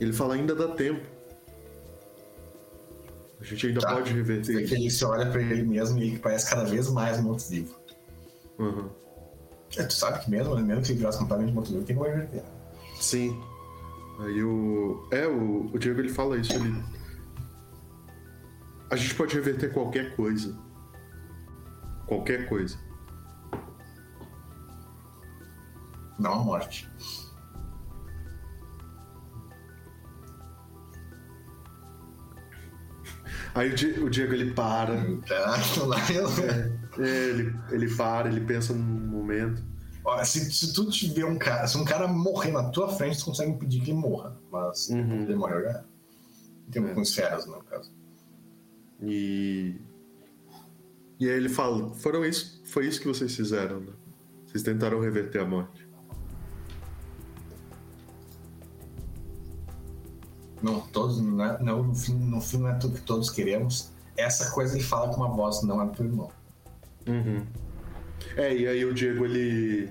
ele 0.04 0.14
fala, 0.14 0.34
ainda 0.34 0.56
dá 0.56 0.70
tempo. 0.70 1.06
A 3.40 3.44
gente 3.44 3.68
ainda 3.68 3.82
tá. 3.82 3.94
pode 3.94 4.12
reverter. 4.14 4.64
É 4.64 4.68
que 4.68 4.74
ele 4.74 4.90
se 4.90 5.06
olha 5.06 5.30
pra 5.30 5.42
ele 5.42 5.64
mesmo 5.64 6.00
e 6.00 6.10
ele 6.10 6.20
parece 6.20 6.50
cada 6.50 6.64
vez 6.64 6.90
mais 6.90 7.20
morto-vivo. 7.22 7.76
Uhum. 8.58 8.90
É, 9.78 9.84
tu 9.84 9.94
sabe 9.94 10.24
que 10.24 10.30
mesmo, 10.30 10.56
mesmo 10.58 10.84
que 10.84 10.92
ele 10.92 11.00
virasse 11.00 11.20
completamente 11.20 11.54
morto-vivo, 11.54 11.84
tem 11.84 11.96
como 11.96 12.08
reverter. 12.08 12.44
Sim. 13.00 13.40
Aí 14.20 14.44
o. 14.44 15.08
É, 15.12 15.28
o, 15.28 15.72
o 15.74 15.80
Diego 15.80 16.00
ele 16.00 16.10
fala 16.10 16.38
isso, 16.38 16.54
ele. 16.54 16.84
A 18.90 18.96
gente 18.96 19.16
pode 19.16 19.34
reverter 19.36 19.72
qualquer 19.72 20.16
coisa. 20.16 20.58
Qualquer 22.06 22.50
coisa. 22.50 22.78
Não 26.20 26.34
a 26.34 26.44
morte. 26.44 26.90
Aí 33.54 33.72
o 33.72 34.10
Diego, 34.10 34.34
ele 34.34 34.54
para. 34.54 34.96
Tá, 35.28 35.58
é, 36.98 37.04
é, 37.04 37.30
ele, 37.30 37.56
ele 37.70 37.96
para, 37.96 38.30
ele 38.30 38.42
pensa 38.42 38.74
num 38.74 38.82
momento. 38.82 39.62
Olha, 40.04 40.26
se, 40.26 40.52
se 40.52 40.74
tu 40.74 40.90
tiver 40.90 41.26
um 41.26 41.38
cara, 41.38 41.68
se 41.68 41.78
um 41.78 41.86
cara 41.86 42.08
morrer 42.08 42.52
na 42.52 42.70
tua 42.70 42.90
frente, 42.90 43.20
tu 43.20 43.26
consegue 43.26 43.52
impedir 43.52 43.82
que 43.82 43.92
ele 43.92 44.00
morra. 44.00 44.38
Mas 44.52 44.90
uhum. 44.90 45.24
ele 45.24 45.36
morrer, 45.36 45.64
já. 45.64 45.84
Tem 46.72 46.86
é. 46.86 46.94
com 46.94 47.02
esferas, 47.02 47.46
no 47.46 47.62
caso. 47.64 47.92
E. 49.02 49.76
E 51.20 51.30
aí 51.30 51.36
ele 51.36 51.50
fala: 51.50 51.94
foram 51.96 52.26
isso, 52.26 52.62
foi 52.66 52.88
isso 52.88 53.00
que 53.02 53.08
vocês 53.08 53.36
fizeram, 53.36 53.82
né? 53.82 53.94
Vocês 54.46 54.64
tentaram 54.64 55.00
reverter 55.00 55.42
a 55.42 55.46
morte. 55.46 55.81
Não 60.62 60.82
todos, 60.82 61.20
não, 61.22 61.44
é, 61.44 61.62
não 61.62 61.84
no, 61.84 61.96
fim, 61.96 62.14
no 62.14 62.42
fim 62.42 62.58
não 62.58 62.70
é 62.70 62.74
tudo 62.76 62.96
que 62.96 63.02
todos 63.02 63.30
queremos. 63.30 63.92
Essa 64.16 64.52
coisa 64.52 64.76
ele 64.76 64.84
fala 64.84 65.10
com 65.10 65.18
uma 65.18 65.30
voz, 65.30 65.64
não 65.64 65.82
é 65.82 65.86
do 65.86 65.92
teu 65.92 66.06
irmão. 66.06 66.32
Uhum. 67.08 67.46
É, 68.36 68.56
e 68.56 68.68
aí 68.68 68.86
o 68.86 68.94
Diego, 68.94 69.26
ele. 69.26 69.90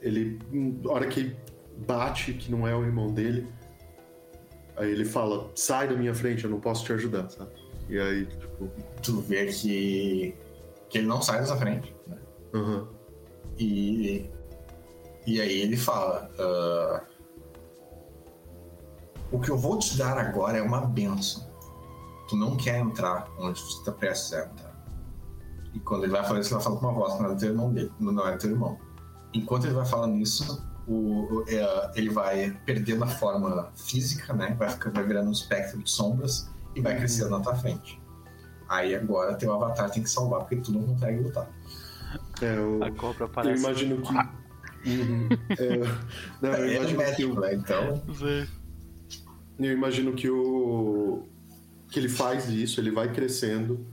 Ele. 0.00 0.38
Na 0.50 0.92
hora 0.92 1.06
que 1.06 1.36
bate 1.86 2.32
que 2.32 2.50
não 2.50 2.66
é 2.66 2.74
o 2.74 2.84
irmão 2.84 3.12
dele, 3.12 3.46
aí 4.76 4.90
ele 4.90 5.04
fala: 5.04 5.50
sai 5.54 5.88
da 5.88 5.94
minha 5.94 6.14
frente, 6.14 6.44
eu 6.44 6.50
não 6.50 6.60
posso 6.60 6.84
te 6.84 6.92
ajudar, 6.92 7.28
sabe? 7.30 7.50
E 7.88 7.98
aí, 7.98 8.26
tipo. 8.26 8.70
Tu 9.02 9.20
vê 9.20 9.46
que. 9.46 10.34
que 10.88 10.98
ele 10.98 11.06
não 11.06 11.20
sai 11.20 11.40
dessa 11.40 11.56
frente, 11.56 11.94
né? 12.06 12.16
Uhum. 12.54 12.86
E. 13.58 14.30
E 15.26 15.40
aí 15.40 15.60
ele 15.60 15.76
fala. 15.76 16.30
Uh, 16.38 17.15
o 19.30 19.40
que 19.40 19.50
eu 19.50 19.58
vou 19.58 19.78
te 19.78 19.96
dar 19.96 20.18
agora 20.18 20.58
é 20.58 20.62
uma 20.62 20.80
benção. 20.80 21.46
Tu 22.28 22.36
não 22.36 22.56
quer 22.56 22.78
entrar 22.78 23.28
onde 23.38 23.60
você 23.60 23.78
está 23.78 23.92
prestes 23.92 24.32
a 24.32 24.46
entrar. 24.46 24.76
E 25.74 25.80
quando 25.80 26.04
ele 26.04 26.12
vai 26.12 26.24
falar 26.24 26.40
isso, 26.40 26.48
ele 26.48 26.54
vai 26.54 26.64
falar 26.64 26.76
com 26.76 26.86
uma 26.86 26.94
voz, 26.94 27.20
não 27.20 27.30
é 27.30 27.34
teu 27.34 27.48
irmão 27.50 27.72
dele, 27.72 27.92
não 28.00 28.26
é 28.26 28.36
teu 28.36 28.50
irmão. 28.50 28.78
Enquanto 29.32 29.64
ele 29.64 29.74
vai 29.74 29.84
falando 29.84 30.16
isso, 30.16 30.66
o, 30.88 31.44
é, 31.48 31.90
ele 31.94 32.10
vai 32.10 32.58
perdendo 32.64 33.04
a 33.04 33.08
forma 33.08 33.70
física, 33.76 34.32
né? 34.32 34.54
Vai, 34.58 34.70
ficar, 34.70 34.90
vai 34.90 35.04
virando 35.04 35.28
um 35.28 35.32
espectro 35.32 35.82
de 35.82 35.90
sombras 35.90 36.48
e 36.74 36.80
vai 36.80 36.96
crescendo 36.96 37.30
na 37.30 37.40
tua 37.40 37.54
frente. 37.54 38.00
Aí 38.68 38.94
agora 38.94 39.34
teu 39.34 39.52
avatar 39.52 39.90
tem 39.90 40.02
que 40.02 40.10
salvar, 40.10 40.40
porque 40.40 40.56
tu 40.56 40.72
não 40.72 40.82
consegue 40.82 41.22
lutar. 41.22 41.48
É, 42.40 42.56
eu, 42.56 42.82
a 42.82 42.90
cobra 42.92 43.26
aparece. 43.26 43.62
Eu 43.62 43.70
imagino 43.70 44.02
que. 44.02 44.12
Uhum. 44.86 45.28
É, 45.58 45.78
não, 46.40 46.50
eu 46.50 46.64
é 46.64 46.74
imagino 46.76 46.98
médico, 46.98 47.34
que... 47.34 47.40
né? 47.40 47.54
Então. 47.54 48.02
Eu 49.58 49.72
imagino 49.72 50.12
que 50.12 50.28
o 50.28 51.22
que 51.90 51.98
ele 51.98 52.08
faz 52.08 52.48
isso, 52.48 52.80
ele 52.80 52.90
vai 52.90 53.12
crescendo. 53.12 53.86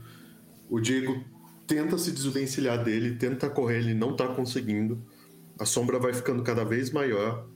O 0.68 0.80
Diego 0.80 1.24
tenta 1.66 1.96
se 1.96 2.12
desvencilhar 2.12 2.82
dele, 2.82 3.16
tenta 3.16 3.48
correr, 3.48 3.78
ele 3.78 3.94
não 3.94 4.14
tá 4.14 4.28
conseguindo. 4.28 5.02
A 5.58 5.64
sombra 5.64 5.98
vai 5.98 6.12
ficando 6.12 6.42
cada 6.42 6.64
vez 6.64 6.90
maior 6.90 7.46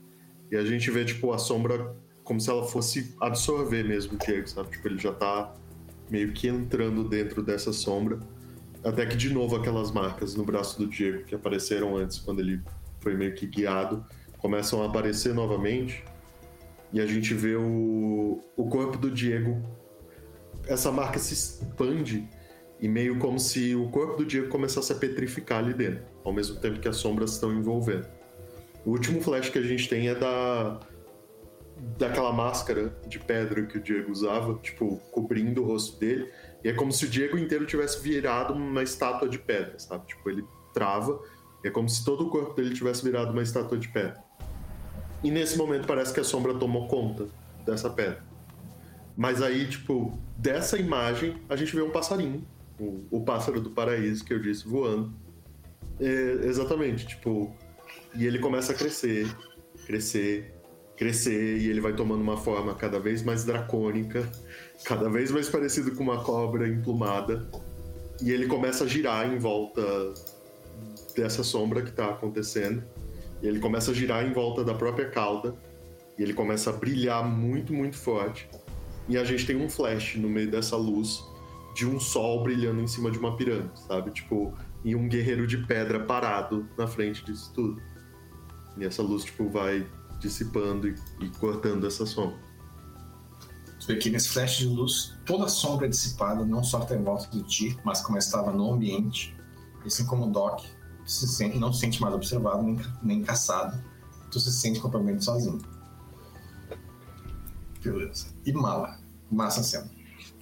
e 0.50 0.56
a 0.56 0.64
gente 0.64 0.90
vê 0.90 1.04
tipo 1.04 1.32
a 1.32 1.38
sombra 1.38 1.94
como 2.24 2.40
se 2.40 2.50
ela 2.50 2.64
fosse 2.64 3.14
absorver 3.20 3.82
mesmo 3.82 4.14
o 4.14 4.18
Diego, 4.18 4.48
sabe? 4.48 4.70
Tipo, 4.70 4.88
ele 4.88 4.98
já 4.98 5.12
tá 5.12 5.54
meio 6.10 6.32
que 6.32 6.46
entrando 6.46 7.04
dentro 7.04 7.42
dessa 7.42 7.72
sombra. 7.72 8.18
Até 8.84 9.04
que 9.06 9.16
de 9.16 9.30
novo 9.30 9.56
aquelas 9.56 9.90
marcas 9.90 10.34
no 10.34 10.44
braço 10.44 10.78
do 10.78 10.86
Diego 10.86 11.24
que 11.24 11.34
apareceram 11.34 11.96
antes 11.96 12.18
quando 12.18 12.40
ele 12.40 12.60
foi 13.00 13.14
meio 13.14 13.34
que 13.34 13.46
guiado 13.46 14.04
começam 14.38 14.82
a 14.82 14.86
aparecer 14.86 15.34
novamente 15.34 16.04
e 16.92 17.00
a 17.00 17.06
gente 17.06 17.34
vê 17.34 17.56
o, 17.56 18.42
o 18.56 18.68
corpo 18.68 18.96
do 18.96 19.10
Diego. 19.10 19.62
Essa 20.66 20.90
marca 20.90 21.18
se 21.18 21.34
expande 21.34 22.28
e 22.80 22.88
meio 22.88 23.18
como 23.18 23.38
se 23.38 23.74
o 23.74 23.88
corpo 23.90 24.18
do 24.18 24.24
Diego 24.24 24.48
começasse 24.48 24.92
a 24.92 24.96
petrificar 24.96 25.58
ali 25.58 25.74
dentro, 25.74 26.04
ao 26.24 26.32
mesmo 26.32 26.56
tempo 26.60 26.78
que 26.78 26.88
as 26.88 26.96
sombras 26.96 27.32
estão 27.32 27.52
envolvendo. 27.52 28.06
O 28.84 28.90
último 28.90 29.20
flash 29.20 29.50
que 29.50 29.58
a 29.58 29.62
gente 29.62 29.88
tem 29.88 30.08
é 30.08 30.14
da, 30.14 30.80
daquela 31.98 32.32
máscara 32.32 32.96
de 33.06 33.18
pedra 33.18 33.66
que 33.66 33.78
o 33.78 33.82
Diego 33.82 34.10
usava, 34.10 34.54
tipo, 34.62 34.98
cobrindo 35.10 35.62
o 35.62 35.66
rosto 35.66 35.98
dele. 35.98 36.30
E 36.64 36.68
é 36.68 36.72
como 36.72 36.92
se 36.92 37.04
o 37.04 37.08
Diego 37.08 37.36
inteiro 37.36 37.66
tivesse 37.66 38.00
virado 38.00 38.54
uma 38.54 38.82
estátua 38.82 39.28
de 39.28 39.38
pedra, 39.38 39.78
sabe? 39.78 40.06
Tipo, 40.06 40.30
ele 40.30 40.44
trava, 40.72 41.20
é 41.64 41.70
como 41.70 41.88
se 41.88 42.04
todo 42.04 42.26
o 42.26 42.30
corpo 42.30 42.54
dele 42.54 42.74
tivesse 42.74 43.04
virado 43.04 43.32
uma 43.32 43.42
estátua 43.42 43.76
de 43.76 43.88
pedra. 43.88 44.27
E 45.22 45.30
nesse 45.30 45.56
momento 45.56 45.86
parece 45.86 46.12
que 46.12 46.20
a 46.20 46.24
sombra 46.24 46.54
tomou 46.54 46.86
conta 46.86 47.26
dessa 47.64 47.90
pedra. 47.90 48.22
Mas 49.16 49.42
aí, 49.42 49.66
tipo, 49.66 50.16
dessa 50.36 50.78
imagem, 50.78 51.36
a 51.48 51.56
gente 51.56 51.74
vê 51.74 51.82
um 51.82 51.90
passarinho. 51.90 52.46
O, 52.78 53.04
o 53.10 53.20
pássaro 53.24 53.60
do 53.60 53.70
paraíso 53.70 54.24
que 54.24 54.32
eu 54.32 54.40
disse 54.40 54.66
voando. 54.66 55.12
É, 55.98 56.46
exatamente, 56.46 57.06
tipo. 57.06 57.52
E 58.14 58.24
ele 58.24 58.38
começa 58.38 58.72
a 58.72 58.74
crescer, 58.74 59.26
crescer, 59.84 60.54
crescer, 60.96 61.58
e 61.58 61.68
ele 61.68 61.80
vai 61.80 61.92
tomando 61.94 62.22
uma 62.22 62.36
forma 62.36 62.74
cada 62.74 63.00
vez 63.00 63.22
mais 63.22 63.44
dracônica, 63.44 64.30
cada 64.84 65.10
vez 65.10 65.32
mais 65.32 65.48
parecido 65.48 65.94
com 65.96 66.04
uma 66.04 66.22
cobra 66.22 66.68
emplumada. 66.68 67.48
E 68.22 68.30
ele 68.30 68.46
começa 68.46 68.84
a 68.84 68.86
girar 68.86 69.32
em 69.32 69.38
volta 69.38 69.82
dessa 71.16 71.42
sombra 71.42 71.82
que 71.82 71.90
tá 71.90 72.10
acontecendo. 72.10 72.84
E 73.42 73.46
ele 73.46 73.58
começa 73.58 73.90
a 73.90 73.94
girar 73.94 74.24
em 74.24 74.32
volta 74.32 74.64
da 74.64 74.74
própria 74.74 75.08
cauda. 75.10 75.54
E 76.18 76.22
ele 76.22 76.34
começa 76.34 76.70
a 76.70 76.72
brilhar 76.72 77.24
muito, 77.24 77.72
muito 77.72 77.96
forte 77.96 78.48
e 79.08 79.16
a 79.16 79.24
gente 79.24 79.46
tem 79.46 79.56
um 79.56 79.68
flash 79.68 80.16
no 80.16 80.28
meio 80.28 80.50
dessa 80.50 80.76
luz 80.76 81.24
de 81.74 81.86
um 81.86 81.98
sol 81.98 82.42
brilhando 82.42 82.80
em 82.82 82.86
cima 82.86 83.10
de 83.10 83.18
uma 83.18 83.36
pirâmide, 83.36 83.80
sabe? 83.80 84.10
Tipo, 84.10 84.54
e 84.84 84.94
um 84.94 85.08
guerreiro 85.08 85.46
de 85.46 85.56
pedra 85.58 86.00
parado 86.00 86.68
na 86.76 86.86
frente 86.86 87.24
disso 87.24 87.50
tudo. 87.54 87.80
E 88.76 88.84
essa 88.84 89.02
luz, 89.02 89.24
tipo, 89.24 89.48
vai 89.48 89.86
dissipando 90.20 90.88
e, 90.88 90.94
e 91.20 91.28
cortando 91.38 91.86
essa 91.86 92.04
sombra. 92.04 92.36
Tu 93.80 93.86
vê 93.86 93.96
que 93.96 94.10
nesse 94.10 94.28
flash 94.28 94.58
de 94.58 94.66
luz, 94.66 95.16
toda 95.24 95.44
a 95.44 95.48
sombra 95.48 95.86
é 95.86 95.88
dissipada, 95.88 96.44
não 96.44 96.62
só 96.62 96.80
está 96.80 96.94
em 96.94 97.02
volta 97.02 97.28
de 97.30 97.42
ti, 97.44 97.78
mas 97.84 98.00
como 98.02 98.18
estava 98.18 98.52
no 98.52 98.74
ambiente. 98.74 99.34
E 99.84 99.86
assim 99.86 100.04
como 100.04 100.26
o 100.26 100.30
Doc, 100.30 100.64
se 101.08 101.26
sente, 101.26 101.58
não 101.58 101.72
se 101.72 101.80
sente 101.80 102.00
mais 102.00 102.14
observado 102.14 102.62
nem, 102.62 102.78
nem 103.02 103.22
caçado. 103.22 103.82
Tu 104.30 104.38
se 104.38 104.52
sente 104.52 104.78
completamente 104.78 105.24
sozinho. 105.24 105.58
Beleza. 107.82 108.26
E 108.44 108.52
mala. 108.52 109.00
Massa 109.30 109.62
cena. 109.62 109.90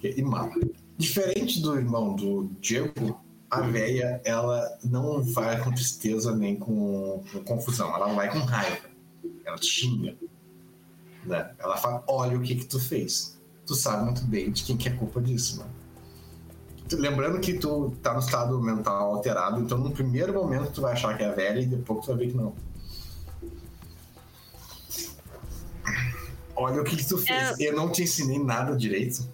E 0.03 0.21
mala. 0.21 0.53
Diferente 0.97 1.61
do 1.61 1.75
irmão 1.75 2.15
do 2.15 2.49
Diego, 2.59 3.19
a 3.49 3.61
véia, 3.61 4.21
ela 4.25 4.77
não 4.83 5.23
vai 5.23 5.63
com 5.63 5.71
tristeza 5.71 6.35
nem 6.35 6.57
com, 6.57 7.23
com 7.31 7.43
confusão. 7.45 7.95
Ela 7.95 8.13
vai 8.13 8.29
com 8.29 8.39
raiva. 8.39 8.89
Ela 9.45 9.57
xinga. 9.61 10.17
Né? 11.25 11.55
Ela 11.59 11.77
fala, 11.77 12.03
olha 12.07 12.37
o 12.37 12.41
que 12.41 12.55
que 12.55 12.65
tu 12.65 12.79
fez. 12.79 13.39
Tu 13.65 13.73
sabe 13.73 14.03
muito 14.03 14.25
bem 14.25 14.51
de 14.51 14.63
quem 14.63 14.75
que 14.75 14.89
é 14.89 14.91
culpa 14.91 15.21
disso, 15.21 15.59
mano. 15.59 15.76
Lembrando 16.93 17.39
que 17.39 17.53
tu 17.53 17.95
tá 18.01 18.13
no 18.13 18.19
estado 18.19 18.61
mental 18.61 19.15
alterado, 19.15 19.59
então 19.59 19.77
no 19.77 19.91
primeiro 19.91 20.33
momento 20.33 20.71
tu 20.71 20.81
vai 20.81 20.93
achar 20.93 21.17
que 21.17 21.23
é 21.23 21.31
velha 21.31 21.59
e 21.59 21.65
depois 21.65 22.01
tu 22.01 22.07
vai 22.07 22.17
ver 22.17 22.31
que 22.31 22.37
não. 22.37 22.53
Olha 26.55 26.81
o 26.81 26.83
que, 26.83 26.95
que 26.95 27.07
tu 27.07 27.17
fez. 27.17 27.59
É... 27.59 27.69
Eu 27.69 27.75
não 27.75 27.91
te 27.91 28.03
ensinei 28.03 28.39
nada 28.39 28.75
direito. 28.75 29.27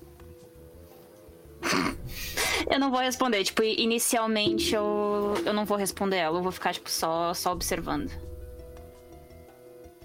Eu 2.69 2.79
não 2.79 2.91
vou 2.91 2.99
responder. 2.99 3.43
Tipo, 3.43 3.63
inicialmente 3.63 4.75
eu, 4.75 5.33
eu 5.45 5.53
não 5.53 5.65
vou 5.65 5.77
responder 5.77 6.17
ela. 6.17 6.37
Eu 6.37 6.43
vou 6.43 6.51
ficar, 6.51 6.73
tipo, 6.73 6.89
só, 6.89 7.33
só 7.33 7.53
observando. 7.53 8.11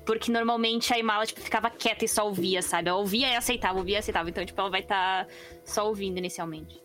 Porque 0.06 0.30
normalmente 0.30 0.94
a 0.94 0.98
Imala, 0.98 1.26
tipo, 1.26 1.40
ficava 1.40 1.68
quieta 1.70 2.04
e 2.04 2.08
só 2.08 2.26
ouvia, 2.26 2.62
sabe? 2.62 2.88
Ela 2.88 2.98
ouvia 2.98 3.28
e 3.28 3.36
aceitava, 3.36 3.78
ouvia 3.78 3.96
e 3.96 3.98
aceitava. 3.98 4.30
Então, 4.30 4.44
tipo, 4.44 4.58
ela 4.60 4.70
vai 4.70 4.80
estar 4.80 5.26
tá 5.26 5.30
só 5.64 5.86
ouvindo 5.86 6.18
inicialmente. 6.18 6.80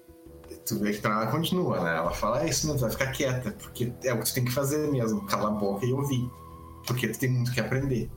Tu 0.65 0.79
vê 0.79 0.93
que 0.93 1.05
ela 1.05 1.27
continua, 1.27 1.81
né? 1.81 1.97
Ela 1.97 2.11
fala, 2.11 2.43
é 2.43 2.49
isso 2.49 2.67
mesmo, 2.67 2.81
vai 2.81 2.91
ficar 2.91 3.11
quieta. 3.11 3.51
Porque 3.51 3.93
é 4.03 4.13
o 4.13 4.19
que 4.19 4.25
tu 4.25 4.33
tem 4.33 4.45
que 4.45 4.51
fazer 4.51 4.89
mesmo. 4.91 5.25
Calar 5.25 5.51
a 5.51 5.55
boca 5.55 5.85
e 5.85 5.93
ouvir. 5.93 6.29
Porque 6.87 7.07
tu 7.07 7.19
tem 7.19 7.29
muito 7.29 7.51
que 7.51 7.59
aprender. 7.59 8.11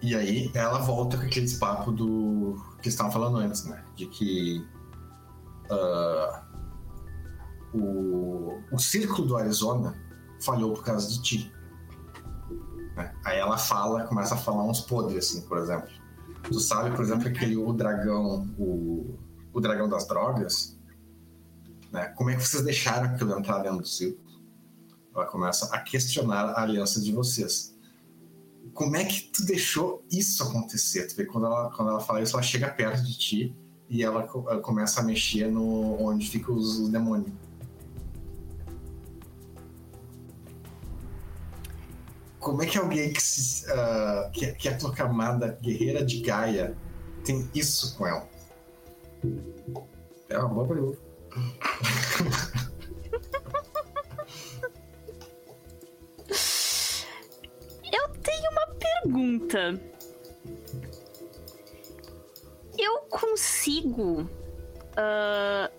E 0.00 0.14
aí 0.14 0.50
ela 0.54 0.78
volta 0.78 1.16
com 1.16 1.24
aqueles 1.24 1.54
papos 1.58 1.94
do 1.94 2.56
que 2.80 2.88
estavam 2.88 3.10
falando 3.10 3.38
antes, 3.38 3.64
né? 3.64 3.84
De 3.96 4.06
que 4.06 4.64
uh, 5.70 6.48
o, 7.74 8.62
o 8.72 8.78
círculo 8.78 9.26
do 9.26 9.36
Arizona 9.36 9.94
falhou 10.40 10.72
por 10.72 10.84
causa 10.84 11.08
de 11.08 11.20
ti. 11.22 11.52
Né? 12.96 13.12
Aí 13.24 13.38
ela 13.38 13.58
fala, 13.58 14.04
começa 14.04 14.34
a 14.34 14.38
falar 14.38 14.62
uns 14.64 14.80
podres, 14.82 15.30
assim, 15.30 15.42
por 15.48 15.58
exemplo. 15.58 15.88
Tu 16.44 16.60
sabe, 16.60 16.94
por 16.94 17.04
exemplo, 17.04 17.28
aquele 17.28 17.56
o 17.56 17.72
dragão, 17.72 18.48
o, 18.58 19.18
o 19.52 19.60
dragão 19.60 19.88
das 19.88 20.06
drogas, 20.06 20.78
né? 21.92 22.06
Como 22.16 22.30
é 22.30 22.36
que 22.36 22.46
vocês 22.46 22.62
deixaram 22.62 23.10
aquilo 23.10 23.38
entrar 23.38 23.58
dentro 23.58 23.78
do 23.78 23.88
círculo? 23.88 24.28
Ela 25.14 25.26
começa 25.26 25.74
a 25.74 25.80
questionar 25.80 26.50
a 26.50 26.62
aliança 26.62 27.00
de 27.00 27.12
vocês 27.12 27.76
como 28.78 28.96
é 28.96 29.04
que 29.04 29.22
tu 29.22 29.44
deixou 29.44 30.04
isso 30.08 30.40
acontecer? 30.40 31.08
Tu 31.08 31.16
vê 31.16 31.24
quando 31.24 31.46
ela, 31.46 31.68
quando 31.70 31.90
ela 31.90 31.98
fala 31.98 32.22
isso, 32.22 32.36
ela 32.36 32.42
chega 32.44 32.68
perto 32.68 33.02
de 33.02 33.18
ti 33.18 33.56
e 33.88 34.04
ela, 34.04 34.20
ela 34.22 34.60
começa 34.60 35.00
a 35.00 35.02
mexer 35.02 35.50
no 35.50 36.00
onde 36.00 36.30
ficam 36.30 36.54
os, 36.54 36.78
os 36.78 36.88
demônios. 36.88 37.32
Como 42.38 42.62
é 42.62 42.66
que 42.66 42.78
alguém 42.78 43.12
que, 43.12 43.22
se, 43.22 43.64
uh, 43.66 44.30
que, 44.32 44.52
que 44.52 44.68
é 44.68 44.74
proclamada 44.74 45.58
guerreira 45.60 46.04
de 46.04 46.20
Gaia 46.20 46.76
tem 47.24 47.48
isso 47.54 47.96
com 47.96 48.06
ela? 48.06 48.28
É 50.28 50.38
uma 50.38 50.48
boa 50.48 50.68
pergunta. 50.68 50.98
pergunta. 59.02 59.80
Eu 62.78 63.00
consigo 63.10 64.22
uh, 64.22 65.70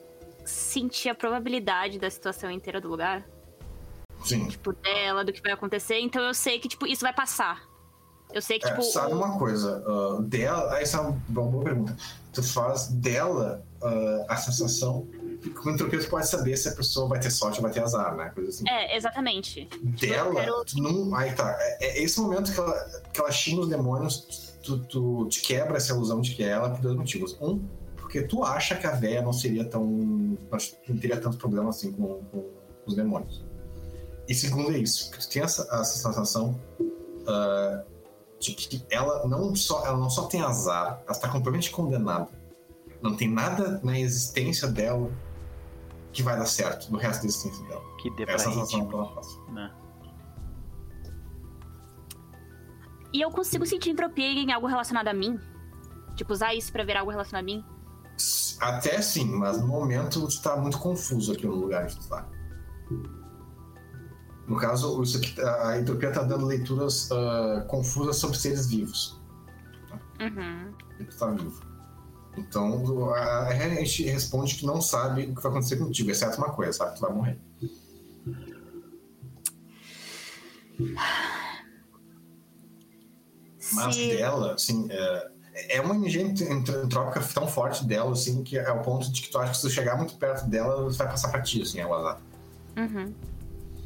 sentir 0.45 1.09
a 1.09 1.15
probabilidade 1.15 1.99
da 1.99 2.09
situação 2.09 2.51
inteira 2.51 2.81
do 2.81 2.89
lugar? 2.89 3.25
Sim. 4.23 4.47
Tipo, 4.47 4.73
dela, 4.73 5.23
do 5.23 5.31
que 5.31 5.41
vai 5.41 5.51
acontecer. 5.51 5.99
Então 5.99 6.21
eu 6.23 6.33
sei 6.33 6.59
que, 6.59 6.67
tipo, 6.67 6.85
isso 6.85 7.01
vai 7.01 7.13
passar. 7.13 7.61
Eu 8.33 8.41
sei 8.41 8.59
que, 8.59 8.67
é, 8.67 8.69
tipo. 8.69 8.83
Sabe 8.83 9.13
uma 9.13 9.37
coisa? 9.37 9.83
Uh, 9.87 10.21
dela. 10.21 10.79
Essa 10.79 10.97
é 10.97 11.01
uma 11.01 11.11
boa 11.27 11.63
pergunta. 11.63 11.95
Tu 12.31 12.43
faz 12.43 12.87
dela 12.87 13.65
uh, 13.81 14.25
a 14.27 14.37
sensação 14.37 15.07
com 15.47 15.69
entropia 15.71 15.99
tu 15.99 16.09
pode 16.09 16.27
saber 16.27 16.57
se 16.57 16.67
a 16.67 16.73
pessoa 16.73 17.07
vai 17.07 17.19
ter 17.19 17.31
sorte 17.31 17.59
ou 17.59 17.63
vai 17.63 17.71
ter 17.71 17.81
azar, 17.81 18.15
né? 18.15 18.29
Coisa 18.35 18.49
assim. 18.49 18.69
É, 18.69 18.95
exatamente. 18.95 19.69
Dela, 19.81 20.35
quero... 20.35 20.63
não. 20.75 21.15
Aí 21.15 21.33
tá. 21.33 21.55
É, 21.59 21.85
é, 21.85 22.03
esse 22.03 22.19
momento 22.19 22.51
que 22.51 22.59
ela, 22.59 23.03
que 23.13 23.19
ela 23.19 23.31
xinga 23.31 23.61
os 23.61 23.69
demônios, 23.69 24.57
tu, 24.63 24.79
tu 24.79 25.27
te 25.27 25.41
quebra 25.41 25.77
essa 25.77 25.93
ilusão 25.93 26.19
de 26.19 26.35
que 26.35 26.43
é 26.43 26.49
ela 26.49 26.69
por 26.69 26.81
dois 26.81 26.95
motivos. 26.95 27.37
Um, 27.41 27.65
porque 27.95 28.21
tu 28.23 28.43
acha 28.43 28.75
que 28.75 28.85
a 28.85 28.91
véia 28.91 29.21
não 29.21 29.31
seria 29.31 29.63
tão. 29.63 29.85
não 29.85 30.97
teria 30.99 31.19
tanto 31.19 31.37
problema 31.37 31.69
assim 31.69 31.91
com, 31.91 32.21
com 32.31 32.49
os 32.85 32.95
demônios. 32.95 33.45
E 34.29 34.35
segundo 34.35 34.71
é 34.71 34.77
isso, 34.77 35.09
que 35.09 35.17
tu 35.17 35.27
tem 35.27 35.41
essa, 35.41 35.63
essa 35.63 36.07
sensação 36.07 36.61
uh, 36.79 37.83
de 38.39 38.53
que 38.53 38.85
ela 38.91 39.27
não, 39.27 39.55
só, 39.55 39.83
ela 39.83 39.97
não 39.97 40.07
só 40.07 40.27
tem 40.27 40.39
azar, 40.39 41.01
ela 41.01 41.11
está 41.11 41.27
completamente 41.27 41.71
condenada. 41.71 42.29
Não 43.01 43.15
tem 43.15 43.27
nada 43.27 43.81
na 43.83 43.99
existência 43.99 44.67
dela 44.67 45.11
que 46.13 46.21
vai 46.21 46.37
dar 46.37 46.45
certo 46.45 46.91
no 46.91 46.99
resto 46.99 47.21
da 47.21 47.27
existência 47.27 47.65
dela. 47.65 47.81
Que 47.99 48.11
dê 48.11 48.23
Essa 48.23 48.51
pra 48.51 48.53
sensação 48.53 48.87
que 48.87 48.93
ela 48.93 49.13
faz. 49.15 49.27
Né? 49.47 49.71
E 53.11 53.21
eu 53.21 53.31
consigo 53.31 53.65
sentir 53.65 53.89
entropia 53.89 54.27
em 54.27 54.51
algo 54.51 54.67
relacionado 54.67 55.07
a 55.07 55.13
mim? 55.13 55.39
Tipo, 56.15 56.33
usar 56.33 56.53
isso 56.53 56.71
pra 56.71 56.83
ver 56.83 56.97
algo 56.97 57.09
relacionado 57.09 57.41
a 57.41 57.45
mim? 57.45 57.65
Até 58.59 59.01
sim, 59.01 59.25
mas 59.25 59.59
no 59.59 59.67
momento 59.67 60.27
tu 60.27 60.41
tá 60.43 60.55
muito 60.55 60.77
confuso 60.77 61.33
aqui 61.33 61.47
no 61.47 61.55
lugar 61.55 61.87
que 61.87 61.95
tu 61.95 62.07
tá. 62.07 62.29
No 64.49 64.57
caso, 64.57 65.01
a 65.63 65.77
entropia 65.77 66.11
tá 66.11 66.23
dando 66.23 66.47
leituras 66.47 67.09
uh, 67.11 67.63
confusas 67.67 68.15
sobre 68.17 68.35
seres 68.35 68.65
vivos. 68.65 69.21
Uhum. 70.19 70.73
E 70.99 71.03
tu 71.03 71.17
tá 71.17 71.27
vivo. 71.29 71.61
Então 72.35 73.13
a 73.13 73.53
gente 73.53 74.03
responde 74.03 74.55
que 74.55 74.65
não 74.65 74.81
sabe 74.81 75.25
o 75.25 75.35
que 75.35 75.41
vai 75.41 75.51
acontecer 75.51 75.77
contigo, 75.77 76.09
exceto 76.09 76.39
uma 76.39 76.51
coisa, 76.51 76.73
sabe? 76.73 76.95
Tu 76.95 77.01
vai 77.01 77.13
morrer. 77.13 77.39
Mas 83.73 83.95
Se... 83.95 84.07
dela, 84.15 84.53
assim, 84.55 84.87
é, 84.89 85.31
é 85.77 85.81
uma 85.81 85.95
energia 85.95 86.23
entrópica 86.23 87.21
tão 87.33 87.47
forte 87.47 87.85
dela, 87.85 88.13
assim, 88.13 88.43
que 88.43 88.57
é 88.57 88.71
o 88.71 88.81
ponto 88.81 89.11
de 89.11 89.21
que 89.21 89.29
tu 89.29 89.37
acha 89.37 89.51
que 89.51 89.57
se 89.57 89.63
tu 89.63 89.69
chegar 89.69 89.95
muito 89.95 90.15
perto 90.15 90.47
dela, 90.47 90.89
vai 90.89 91.07
passar 91.07 91.29
pra 91.29 91.41
ti, 91.41 91.61
assim, 91.61 91.79
é 91.79 91.85
o 91.85 91.93
azar. 91.93 92.19
Uhum. 92.77 93.13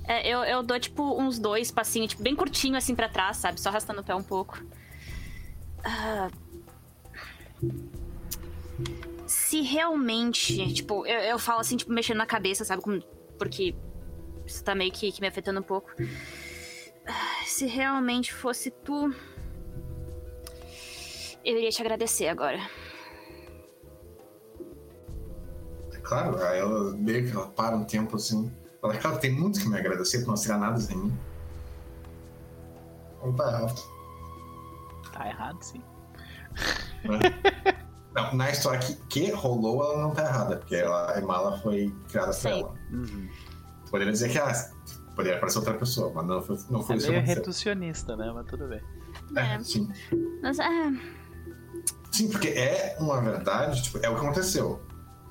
É, 0.05 0.27
eu, 0.27 0.39
eu 0.43 0.61
dou, 0.63 0.79
tipo, 0.79 1.19
uns 1.21 1.39
dois 1.39 1.71
passinhos, 1.71 2.09
tipo, 2.09 2.21
bem 2.23 2.35
curtinho, 2.35 2.75
assim, 2.77 2.93
pra 2.95 3.07
trás, 3.07 3.37
sabe? 3.37 3.59
Só 3.61 3.69
arrastando 3.69 4.01
o 4.01 4.03
pé 4.03 4.13
um 4.13 4.23
pouco. 4.23 4.61
Ah, 5.83 6.29
se 9.25 9.61
realmente, 9.61 10.73
tipo, 10.73 11.05
eu, 11.05 11.19
eu 11.21 11.39
falo 11.39 11.59
assim, 11.61 11.77
tipo, 11.77 11.91
mexendo 11.91 12.17
na 12.17 12.25
cabeça, 12.25 12.65
sabe? 12.65 12.81
Como- 12.81 13.01
porque 13.37 13.75
isso 14.45 14.63
tá 14.63 14.75
meio 14.75 14.91
que, 14.91 15.11
que 15.11 15.21
me 15.21 15.27
afetando 15.27 15.59
um 15.59 15.63
pouco. 15.63 15.89
Ah, 17.07 17.43
Se 17.45 17.65
realmente 17.65 18.33
fosse 18.33 18.69
tu. 18.71 19.13
Eu 21.45 21.57
iria 21.57 21.69
te 21.69 21.81
agradecer 21.81 22.27
agora. 22.27 22.59
É 25.93 25.97
claro, 25.97 26.37
aí 26.41 26.59
ela 26.59 26.91
meio 26.95 27.25
que 27.25 27.31
ela 27.35 27.47
para 27.47 27.75
um 27.75 27.83
tempo 27.83 28.15
assim. 28.15 28.51
Ela, 28.83 28.97
claro, 28.97 29.17
tem 29.19 29.31
muito 29.31 29.59
que 29.59 29.67
me 29.69 29.77
agradecer 29.77 30.19
por 30.19 30.27
não 30.29 30.35
tirar 30.35 30.57
nada 30.57 30.79
sem 30.79 30.97
mim. 30.97 31.17
Não 33.23 33.33
tá 33.33 33.47
errado. 33.49 33.81
Tá 35.13 35.27
errado, 35.27 35.61
sim. 35.61 35.81
Não, 38.13 38.35
na 38.35 38.51
história 38.51 38.79
que, 38.79 38.93
que 39.07 39.31
rolou, 39.31 39.83
ela 39.83 40.03
não 40.03 40.11
tá 40.11 40.23
errada, 40.25 40.57
porque 40.57 40.75
ela, 40.75 41.17
a 41.17 41.21
Mala 41.21 41.57
foi 41.61 41.91
criada 42.09 42.27
por 42.27 42.35
Sim. 42.35 42.61
ela. 42.61 42.73
Uhum. 42.91 43.27
Poderia 43.89 44.13
dizer 44.13 44.29
que 44.29 44.37
ah, 44.37 44.53
poderia 45.15 45.37
aparecer 45.37 45.57
outra 45.57 45.73
pessoa, 45.73 46.11
mas 46.13 46.27
não 46.27 46.39
foi, 46.39 46.57
não 46.69 46.83
foi 46.83 46.93
É 46.93 46.97
isso 46.99 47.07
que 47.07 47.11
meio 47.11 47.23
aconteceu. 47.23 47.41
reducionista, 47.41 48.15
né? 48.15 48.31
Mas 48.31 48.45
tudo 48.45 48.67
bem. 48.67 48.81
É, 49.35 49.55
É. 49.55 49.59
sim. 49.63 49.91
Mas, 50.43 50.59
é. 50.59 50.91
Sim, 52.11 52.29
porque 52.29 52.49
é 52.49 52.95
uma 52.99 53.19
verdade, 53.19 53.81
tipo, 53.81 53.97
é 53.97 54.07
o 54.07 54.13
que 54.13 54.21
aconteceu. 54.21 54.79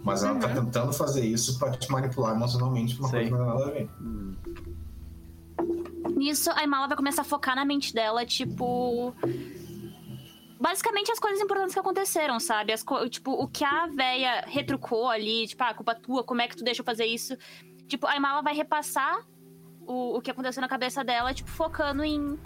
Mas 0.02 0.24
ela 0.24 0.38
tá 0.38 0.48
Uhum. 0.48 0.54
tentando 0.64 0.92
fazer 0.92 1.24
isso 1.24 1.58
pra 1.58 1.70
te 1.70 1.90
manipular 1.90 2.34
emocionalmente 2.34 2.96
pra 2.96 3.06
uma 3.06 3.10
Sim. 3.10 3.14
coisa 3.16 3.30
que 3.30 3.34
não 3.36 3.38
tem 3.38 3.54
nada 3.58 3.64
a 3.64 3.70
ver. 3.72 3.90
Hum. 4.00 4.34
Nisso, 6.16 6.50
a 6.52 6.64
Imala 6.64 6.88
vai 6.88 6.96
começar 6.96 7.22
a 7.22 7.24
focar 7.24 7.54
na 7.54 7.64
mente 7.64 7.94
dela, 7.94 8.24
tipo. 8.26 9.14
Basicamente 10.60 11.10
as 11.10 11.18
coisas 11.18 11.40
importantes 11.40 11.74
que 11.74 11.80
aconteceram, 11.80 12.38
sabe? 12.38 12.72
As 12.72 12.84
tipo, 13.10 13.32
o 13.32 13.48
que 13.48 13.64
a 13.64 13.86
véia 13.88 14.44
retrucou 14.46 15.08
ali, 15.08 15.46
tipo, 15.48 15.62
ah, 15.64 15.74
culpa 15.74 15.94
tua, 15.94 16.22
como 16.22 16.40
é 16.40 16.46
que 16.48 16.56
tu 16.56 16.62
deixa 16.62 16.80
eu 16.82 16.84
fazer 16.84 17.04
isso? 17.06 17.36
Tipo, 17.88 18.06
a 18.06 18.16
Imala 18.16 18.42
vai 18.42 18.54
repassar 18.54 19.26
o, 19.80 20.16
o 20.16 20.20
que 20.20 20.30
aconteceu 20.30 20.60
na 20.60 20.68
cabeça 20.68 21.02
dela, 21.02 21.34
tipo, 21.34 21.50
focando 21.50 22.04
em. 22.04 22.38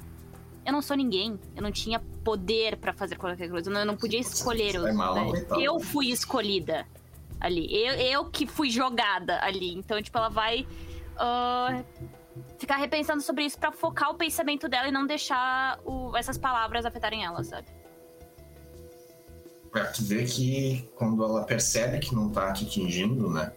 Eu 0.64 0.72
não 0.72 0.82
sou 0.82 0.96
ninguém. 0.96 1.38
Eu 1.54 1.62
não 1.62 1.70
tinha 1.70 2.00
poder 2.24 2.76
pra 2.78 2.92
fazer 2.92 3.16
qualquer 3.16 3.48
coisa. 3.48 3.68
Eu 3.70 3.74
não, 3.74 3.80
eu 3.80 3.86
não 3.86 3.96
podia 3.96 4.18
escolher. 4.18 4.78
Né? 4.80 4.92
Eu 5.60 5.78
fui 5.78 6.10
escolhida 6.10 6.86
ali. 7.40 7.66
Eu, 7.74 7.94
eu 7.94 8.24
que 8.30 8.46
fui 8.46 8.70
jogada 8.70 9.38
ali. 9.42 9.74
Então, 9.74 10.00
tipo, 10.02 10.16
ela 10.18 10.28
vai. 10.28 10.66
ah, 11.16 11.82
ficar 12.58 12.76
repensando 12.76 13.22
sobre 13.22 13.44
isso 13.44 13.58
pra 13.58 13.72
focar 13.72 14.10
o 14.10 14.14
pensamento 14.14 14.68
dela 14.68 14.88
e 14.88 14.92
não 14.92 15.06
deixar 15.06 15.78
o- 15.86 16.14
essas 16.16 16.36
palavras 16.36 16.84
afetarem 16.84 17.24
ela, 17.24 17.42
sabe? 17.42 17.66
Pra 19.70 19.86
tu 19.86 20.02
ver 20.04 20.26
que 20.26 20.88
quando 20.96 21.22
ela 21.22 21.44
percebe 21.44 21.98
que 21.98 22.14
não 22.14 22.30
tá 22.30 22.52
te 22.52 22.64
atingindo, 22.64 23.28
né? 23.30 23.52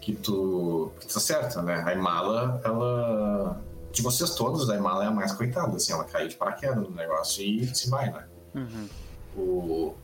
Que 0.00 0.14
tu. 0.14 0.92
que 1.00 1.06
tu 1.06 1.14
tá 1.14 1.20
certa, 1.20 1.62
né? 1.62 1.82
A 1.86 1.92
Imala, 1.94 2.60
ela. 2.64 3.62
De 3.92 4.02
vocês 4.02 4.34
todos, 4.34 4.68
a 4.68 4.76
Imala 4.76 5.04
é 5.04 5.06
a 5.06 5.10
mais 5.10 5.32
coitada, 5.32 5.76
assim, 5.76 5.92
ela 5.92 6.04
caiu 6.04 6.26
de 6.28 6.36
paraquedas 6.36 6.76
no 6.76 6.90
negócio 6.90 7.42
e 7.44 7.64
se 7.74 7.88
vai, 7.88 8.10
né? 8.10 8.24
Uhum. 8.54 8.88
o, 9.36 9.94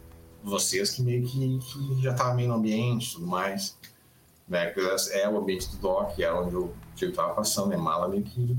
vocês 0.42 0.90
que 0.90 1.02
meio 1.02 1.26
que, 1.26 1.58
que 1.58 2.02
já 2.02 2.12
estavam 2.12 2.34
meio 2.34 2.48
no 2.48 2.54
ambiente 2.54 3.10
e 3.10 3.12
tudo 3.14 3.26
mais. 3.26 3.76
Né? 4.48 4.66
Que 4.70 4.80
É 5.12 5.28
o 5.28 5.38
ambiente 5.38 5.68
do 5.70 5.76
Doc, 5.78 6.18
é 6.18 6.32
onde 6.32 6.56
o 6.56 6.72
tio 6.96 7.12
tava 7.12 7.34
passando, 7.34 7.68
né? 7.68 7.76
Mala 7.76 8.08
meio 8.08 8.22
que. 8.24 8.56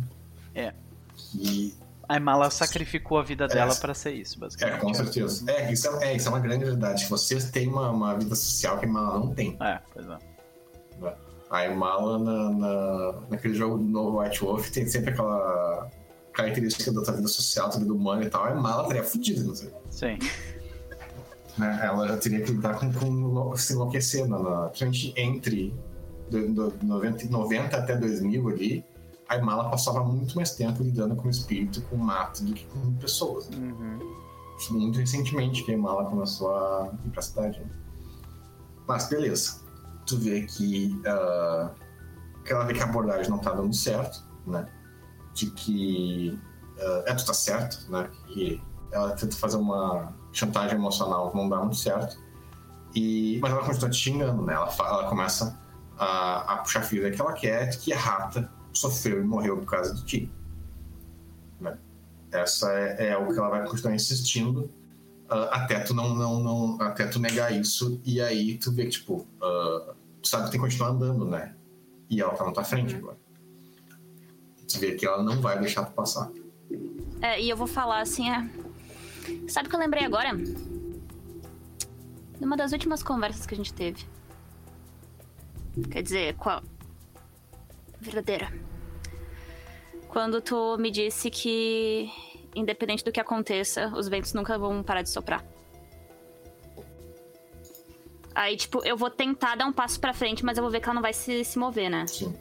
É. 0.55 0.73
Que, 1.15 1.75
A 2.07 2.19
Mala 2.19 2.49
sacrificou 2.49 3.17
a 3.19 3.23
vida 3.23 3.47
dela 3.47 3.73
É. 3.73 3.75
pra 3.75 3.93
ser 3.93 4.11
isso, 4.13 4.37
é, 4.37 4.39
basicamente. 4.39 4.79
com 4.79 4.93
certeza. 4.93 5.51
É, 5.51 5.71
isso 5.71 5.87
é, 5.87 6.11
é, 6.11 6.15
isso 6.15 6.27
é 6.27 6.31
uma 6.31 6.39
grande 6.39 6.65
verdade. 6.65 7.05
Vocês 7.07 7.49
têm 7.51 7.67
uma, 7.67 7.89
uma 7.89 8.17
vida 8.17 8.35
social 8.35 8.79
que 8.79 8.85
a 8.85 8.89
Mala 8.89 9.19
não 9.19 9.33
tem. 9.33 9.57
É, 9.61 9.79
pois 9.93 10.07
é. 10.07 10.17
A 11.49 11.69
Mala, 11.75 12.17
na, 12.17 12.49
na, 12.51 13.21
naquele 13.29 13.53
jogo 13.53 13.77
do 13.77 13.83
novo 13.83 14.19
White 14.21 14.39
Wolf, 14.39 14.69
tem 14.69 14.87
sempre 14.87 15.11
aquela 15.11 15.89
característica 16.31 16.89
da 16.93 17.01
tua 17.03 17.13
vida 17.15 17.27
social, 17.27 17.69
tua 17.69 17.81
vida 17.81 17.93
humana 17.93 18.23
e 18.23 18.29
tal. 18.29 18.45
A 18.45 18.55
Mala 18.55 18.83
estaria 18.83 19.03
fodida, 19.03 19.43
não 19.43 19.53
sei. 19.53 19.69
Sim. 19.89 20.17
Né, 21.57 21.79
ela 21.83 22.07
já 22.07 22.17
teria 22.17 22.41
que 22.41 22.51
lidar 22.51 22.79
com, 22.79 22.91
com 22.91 23.55
se 23.55 23.73
enlouquecer, 23.73 24.27
na, 24.27 24.39
na, 24.39 24.69
principalmente 24.69 25.13
entre 25.17 25.75
do, 26.29 26.71
do 26.71 26.85
90, 26.85 27.27
90 27.29 27.77
até 27.77 27.95
2000 27.97 28.49
ali, 28.49 28.85
a 29.27 29.37
Imala 29.37 29.69
passava 29.69 30.03
muito 30.03 30.35
mais 30.35 30.51
tempo 30.55 30.83
lidando 30.83 31.15
com 31.15 31.29
espírito, 31.29 31.81
com 31.83 31.97
mato, 31.97 32.43
do 32.43 32.53
que 32.53 32.65
com 32.65 32.93
pessoas. 32.95 33.49
né? 33.49 33.57
Uhum. 33.57 34.21
Muito 34.71 34.99
recentemente 34.99 35.63
que 35.63 35.71
a 35.71 35.73
Imala 35.73 36.05
começou 36.05 36.53
a 36.53 36.91
ir 37.05 37.09
pra 37.09 37.21
cidade. 37.21 37.59
né? 37.59 37.69
Mas 38.87 39.07
beleza, 39.09 39.61
tu 40.05 40.17
vê 40.17 40.41
que, 40.41 41.01
que 42.45 42.53
ela 42.53 42.65
vê 42.65 42.73
que 42.73 42.81
a 42.81 42.83
abordagem 42.83 43.29
não 43.29 43.37
tá 43.37 43.53
dando 43.53 43.73
certo, 43.73 44.23
né? 44.45 44.65
De 45.33 45.49
que 45.51 46.37
ah, 46.79 47.03
é, 47.07 47.13
tu 47.13 47.25
tá 47.25 47.33
certo, 47.33 47.89
né? 47.89 48.09
Que 48.27 48.61
ela 48.91 49.11
tenta 49.13 49.35
fazer 49.37 49.57
uma 49.57 50.13
chantagem 50.33 50.77
emocional 50.77 51.31
não 51.33 51.47
dá 51.49 51.57
muito 51.59 51.75
certo. 51.77 52.17
E, 52.93 53.39
mas 53.41 53.51
ela 53.51 53.63
continua 53.63 53.89
te 53.89 53.97
xingando, 53.97 54.41
né? 54.41 54.53
Ela, 54.53 54.67
fa- 54.67 54.87
ela 54.87 55.07
começa 55.09 55.59
a, 55.97 56.53
a 56.53 56.57
puxar 56.57 56.83
fio 56.83 57.09
que 57.11 57.21
ela 57.21 57.33
quer, 57.33 57.69
que 57.79 57.93
a 57.93 57.97
rata 57.97 58.51
sofreu 58.73 59.21
e 59.21 59.23
morreu 59.23 59.57
por 59.57 59.65
causa 59.65 59.93
de 59.93 60.03
ti. 60.05 60.31
Né? 61.59 61.77
Essa 62.31 62.71
é, 62.73 63.09
é 63.09 63.17
o 63.17 63.27
que 63.31 63.39
ela 63.39 63.49
vai 63.49 63.65
continuar 63.67 63.95
insistindo 63.95 64.69
ah, 65.29 65.63
até 65.63 65.79
tu 65.79 65.93
não, 65.93 66.13
não, 66.13 66.39
não, 66.41 66.81
até 66.81 67.07
tu 67.07 67.17
negar 67.17 67.53
isso 67.53 68.01
e 68.03 68.19
aí 68.19 68.57
tu 68.57 68.71
vê 68.73 68.83
que, 68.83 68.91
tipo, 68.91 69.25
ah, 69.41 69.93
tu 70.21 70.27
sabe 70.27 70.45
que 70.45 70.51
tem 70.51 70.59
que 70.59 70.65
continuar 70.67 70.89
andando, 70.89 71.25
né? 71.25 71.55
E 72.09 72.21
ela 72.21 72.33
tá 72.33 72.43
na 72.43 72.51
tua 72.51 72.65
frente 72.65 72.95
agora. 72.95 73.17
Tu 74.67 74.77
vê 74.79 74.93
que 74.93 75.05
ela 75.05 75.23
não 75.23 75.39
vai 75.39 75.57
deixar 75.59 75.85
tu 75.85 75.93
passar. 75.93 76.29
É, 77.21 77.41
e 77.41 77.49
eu 77.49 77.55
vou 77.55 77.67
falar 77.67 78.01
assim, 78.01 78.29
é. 78.29 78.49
Sabe 79.47 79.67
o 79.67 79.69
que 79.69 79.75
eu 79.75 79.79
lembrei 79.79 80.03
agora? 80.05 80.31
Numa 82.39 82.57
das 82.57 82.71
últimas 82.71 83.03
conversas 83.03 83.45
que 83.45 83.53
a 83.53 83.57
gente 83.57 83.73
teve. 83.73 84.05
Quer 85.89 86.01
dizer, 86.01 86.35
qual? 86.35 86.61
Verdadeira. 87.99 88.51
Quando 90.07 90.41
tu 90.41 90.77
me 90.77 90.91
disse 90.91 91.29
que, 91.29 92.09
independente 92.55 93.03
do 93.03 93.11
que 93.11 93.19
aconteça, 93.19 93.87
os 93.95 94.07
ventos 94.09 94.33
nunca 94.33 94.57
vão 94.57 94.83
parar 94.83 95.01
de 95.01 95.09
soprar. 95.09 95.45
Aí, 98.33 98.57
tipo, 98.57 98.83
eu 98.85 98.97
vou 98.97 99.09
tentar 99.09 99.55
dar 99.55 99.65
um 99.65 99.73
passo 99.73 99.99
pra 99.99 100.13
frente, 100.13 100.43
mas 100.43 100.57
eu 100.57 100.63
vou 100.63 100.71
ver 100.71 100.79
que 100.79 100.85
ela 100.85 100.95
não 100.95 101.01
vai 101.01 101.13
se, 101.13 101.43
se 101.43 101.59
mover, 101.59 101.89
né? 101.89 102.07
Sim. 102.07 102.33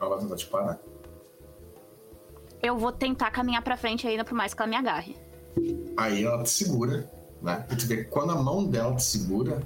Ela 0.00 0.10
vai 0.10 0.18
tentar 0.20 0.36
te 0.36 0.46
parar. 0.46 0.78
Eu 2.62 2.76
vou 2.76 2.92
tentar 2.92 3.30
caminhar 3.30 3.62
pra 3.62 3.76
frente 3.76 4.06
ainda, 4.06 4.24
por 4.24 4.34
mais 4.34 4.54
que 4.54 4.62
ela 4.62 4.68
me 4.68 4.76
agarre. 4.76 5.16
Aí 5.96 6.24
ela 6.24 6.42
te 6.42 6.50
segura, 6.50 7.10
né? 7.42 7.66
E 7.70 7.76
tu 7.76 7.86
vê 7.86 7.98
que 7.98 8.04
quando 8.04 8.32
a 8.32 8.42
mão 8.42 8.64
dela 8.64 8.94
te 8.94 9.02
segura, 9.02 9.62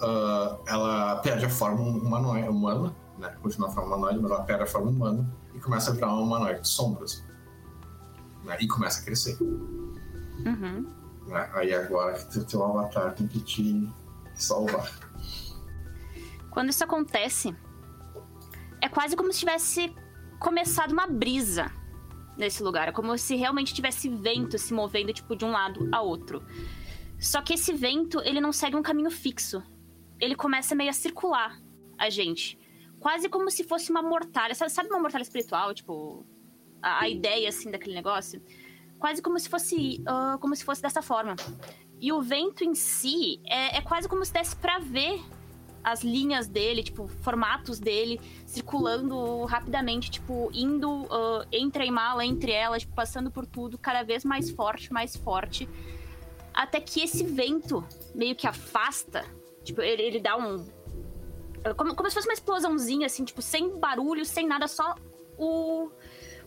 ah, 0.00 0.58
ela 0.66 1.16
perde 1.16 1.44
a 1.46 1.50
forma 1.50 1.80
humanoide, 1.80 2.48
humana, 2.48 2.94
né? 3.18 3.34
Continua 3.42 3.68
a 3.68 3.72
forma 3.72 3.96
humanoide, 3.96 4.20
mas 4.20 4.30
ela 4.30 4.42
perde 4.42 4.62
a 4.62 4.66
forma 4.66 4.90
humana 4.90 5.34
e 5.54 5.60
começa 5.60 5.90
a 5.90 5.94
virar 5.94 6.14
um 6.14 6.22
humanoide 6.22 6.60
de 6.60 6.68
sombras. 6.68 7.22
Né? 8.44 8.56
E 8.60 8.66
começa 8.66 9.00
a 9.00 9.04
crescer. 9.04 9.38
Uhum. 9.40 10.86
né? 11.26 11.50
Aí 11.54 11.72
agora 11.72 12.12
que 12.12 12.38
o 12.38 12.44
teu 12.44 12.62
avatar 12.62 13.14
tem 13.14 13.26
que 13.26 13.40
te 13.40 13.88
salvar. 14.34 14.90
Quando 16.50 16.70
isso 16.70 16.84
acontece, 16.84 17.56
é 18.80 18.88
quase 18.88 19.16
como 19.16 19.32
se 19.32 19.40
tivesse 19.40 19.94
começado 20.38 20.92
uma 20.92 21.06
brisa 21.06 21.70
nesse 22.36 22.62
lugar. 22.62 22.88
É 22.88 22.92
como 22.92 23.16
se 23.16 23.36
realmente 23.36 23.74
tivesse 23.74 24.08
vento 24.08 24.58
se 24.58 24.72
movendo, 24.72 25.12
tipo, 25.12 25.36
de 25.36 25.44
um 25.44 25.50
lado 25.50 25.88
a 25.92 26.00
outro. 26.00 26.44
Só 27.18 27.40
que 27.40 27.54
esse 27.54 27.72
vento, 27.72 28.20
ele 28.20 28.40
não 28.40 28.52
segue 28.52 28.76
um 28.76 28.82
caminho 28.82 29.10
fixo. 29.10 29.62
Ele 30.20 30.34
começa 30.34 30.74
meio 30.74 30.90
a 30.90 30.92
circular 30.92 31.60
a 31.98 32.10
gente. 32.10 32.58
Quase 32.98 33.28
como 33.28 33.50
se 33.50 33.64
fosse 33.64 33.90
uma 33.90 34.02
mortalha. 34.02 34.54
Sabe, 34.54 34.70
sabe 34.70 34.88
uma 34.88 35.00
mortalha 35.00 35.22
espiritual? 35.22 35.74
Tipo, 35.74 36.24
a, 36.82 37.02
a 37.02 37.08
ideia, 37.08 37.48
assim, 37.48 37.70
daquele 37.70 37.94
negócio? 37.94 38.42
Quase 38.98 39.20
como 39.20 39.38
se 39.38 39.48
fosse, 39.48 40.02
ah, 40.06 40.38
como 40.40 40.54
se 40.54 40.64
fosse 40.64 40.82
dessa 40.82 41.02
forma. 41.02 41.36
E 42.00 42.12
o 42.12 42.20
vento 42.20 42.64
em 42.64 42.74
si 42.74 43.40
é, 43.46 43.78
é 43.78 43.80
quase 43.80 44.08
como 44.08 44.24
se 44.24 44.32
desse 44.32 44.56
pra 44.56 44.78
ver 44.78 45.20
as 45.84 46.02
linhas 46.02 46.48
dele, 46.48 46.82
tipo, 46.82 47.06
formatos 47.06 47.78
dele 47.78 48.18
circulando 48.46 49.44
rapidamente, 49.44 50.10
tipo, 50.10 50.50
indo 50.54 51.06
ah, 51.10 51.46
entre 51.52 51.82
a 51.82 51.86
Imala, 51.86 52.24
entre 52.24 52.50
ela, 52.50 52.78
tipo, 52.78 52.94
passando 52.94 53.30
por 53.30 53.46
tudo, 53.46 53.76
cada 53.76 54.02
vez 54.02 54.24
mais 54.24 54.50
forte, 54.50 54.90
mais 54.90 55.14
forte. 55.14 55.68
Até 56.54 56.80
que 56.80 57.02
esse 57.02 57.22
vento 57.22 57.84
meio 58.14 58.34
que 58.34 58.46
afasta, 58.46 59.24
tipo, 59.62 59.82
ele, 59.82 60.02
ele 60.02 60.20
dá 60.20 60.36
um. 60.36 60.64
Como, 61.76 61.94
como 61.94 62.08
se 62.08 62.14
fosse 62.14 62.28
uma 62.28 62.34
explosãozinha, 62.34 63.06
assim, 63.06 63.24
tipo, 63.24 63.42
sem 63.42 63.78
barulho, 63.78 64.24
sem 64.24 64.46
nada, 64.46 64.66
só 64.66 64.94
o, 65.36 65.90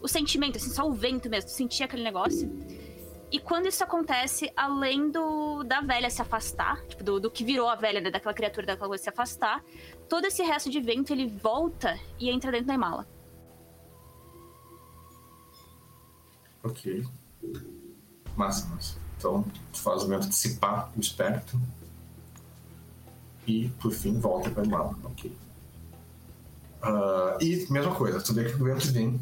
o 0.02 0.08
sentimento, 0.08 0.58
assim, 0.58 0.70
só 0.70 0.88
o 0.88 0.94
vento 0.94 1.30
mesmo, 1.30 1.50
sentir 1.50 1.84
aquele 1.84 2.04
negócio. 2.04 2.50
E 3.30 3.40
quando 3.40 3.68
isso 3.68 3.84
acontece, 3.84 4.52
além 4.56 5.12
do 5.12 5.64
da 5.64 5.82
velha 5.82 6.10
se 6.10 6.22
afastar, 6.22 6.82
tipo, 6.86 7.04
do, 7.04 7.20
do 7.20 7.30
que 7.30 7.44
virou 7.44 7.68
a 7.68 7.76
velha, 7.76 8.00
né, 8.00 8.10
daquela 8.10 8.34
criatura, 8.34 8.66
daquela 8.66 8.88
coisa 8.88 9.04
se 9.04 9.10
afastar, 9.10 9.64
todo 10.08 10.26
esse 10.26 10.42
resto 10.44 10.70
de 10.70 10.80
vento 10.80 11.12
ele 11.12 11.28
volta 11.28 12.00
e 12.18 12.30
entra 12.30 12.52
dentro 12.52 12.68
da 12.68 12.74
Imala. 12.74 13.06
Ok. 16.64 17.06
Massa, 18.36 18.68
massa. 18.68 18.98
Então, 19.18 19.44
tu 19.74 19.80
faz 19.80 20.04
o 20.04 20.08
vento 20.08 20.30
dissipar 20.30 20.92
o 20.96 21.00
espectro. 21.00 21.60
E, 23.46 23.70
por 23.82 23.92
fim, 23.92 24.20
volta 24.20 24.50
para 24.50 24.64
a 24.64 24.66
Imala. 24.66 24.96
Ok. 25.04 25.36
Ah, 26.82 27.38
e, 27.42 27.68
mesma 27.70 27.94
coisa, 27.94 28.22
tu 28.22 28.34
vê 28.34 28.46
que 28.46 28.62
o 28.62 28.64
vento 28.64 28.92
vem 28.92 29.20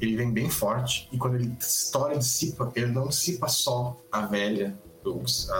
ele 0.00 0.16
vem 0.16 0.32
bem 0.32 0.50
forte 0.50 1.08
e 1.10 1.18
quando 1.18 1.36
ele 1.36 1.56
estoura 1.58 2.18
dissipa, 2.18 2.70
ele 2.74 2.86
não 2.86 3.08
dissipa 3.08 3.48
só 3.48 3.96
a 4.12 4.26
velha, 4.26 4.78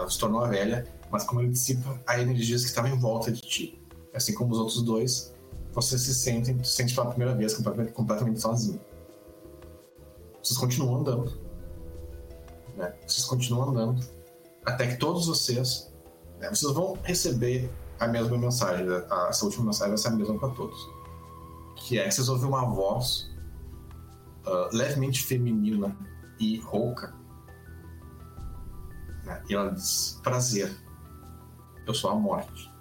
se 0.08 0.18
tornou 0.18 0.44
a 0.44 0.48
velha, 0.48 0.86
mas 1.10 1.24
como 1.24 1.40
ele 1.40 1.50
dissipa 1.50 2.00
a 2.06 2.20
energias 2.20 2.62
que 2.62 2.68
estavam 2.68 2.90
em 2.90 2.98
volta 2.98 3.32
de 3.32 3.40
ti. 3.40 3.82
Assim 4.12 4.34
como 4.34 4.52
os 4.52 4.58
outros 4.58 4.82
dois, 4.82 5.34
você 5.72 5.98
se 5.98 6.14
sente, 6.14 6.56
se 6.66 6.74
sente 6.74 6.94
pela 6.94 7.08
primeira 7.08 7.34
vez 7.34 7.54
completamente, 7.54 7.92
completamente 7.92 8.40
sozinho. 8.40 8.80
Vocês 10.42 10.58
continuam 10.58 11.00
andando. 11.00 11.38
Né? 12.76 12.94
Vocês 13.06 13.24
continuam 13.24 13.70
andando 13.70 14.04
até 14.64 14.86
que 14.86 14.96
todos 14.96 15.26
vocês, 15.26 15.92
né, 16.40 16.48
vocês 16.48 16.72
vão 16.72 16.98
receber 17.02 17.70
a 18.00 18.08
mesma 18.08 18.36
mensagem. 18.36 18.84
Né? 18.84 19.06
Essa 19.28 19.44
última 19.44 19.66
mensagem 19.66 19.90
vai 19.90 19.98
ser 19.98 20.08
a 20.08 20.10
mesma 20.10 20.38
para 20.38 20.50
todos. 20.50 20.76
Que 21.76 21.98
é 21.98 22.04
que 22.04 22.14
vocês 22.14 22.28
ouvem 22.28 22.48
uma 22.48 22.64
voz 22.66 23.30
uh, 24.46 24.74
levemente 24.74 25.22
feminina 25.22 25.96
e 26.38 26.58
rouca. 26.60 27.14
Né? 29.24 29.42
E 29.48 29.54
ela 29.54 29.72
diz: 29.72 30.20
Prazer, 30.22 30.74
eu 31.86 31.94
sou 31.94 32.10
a 32.10 32.14
morte. 32.14 32.72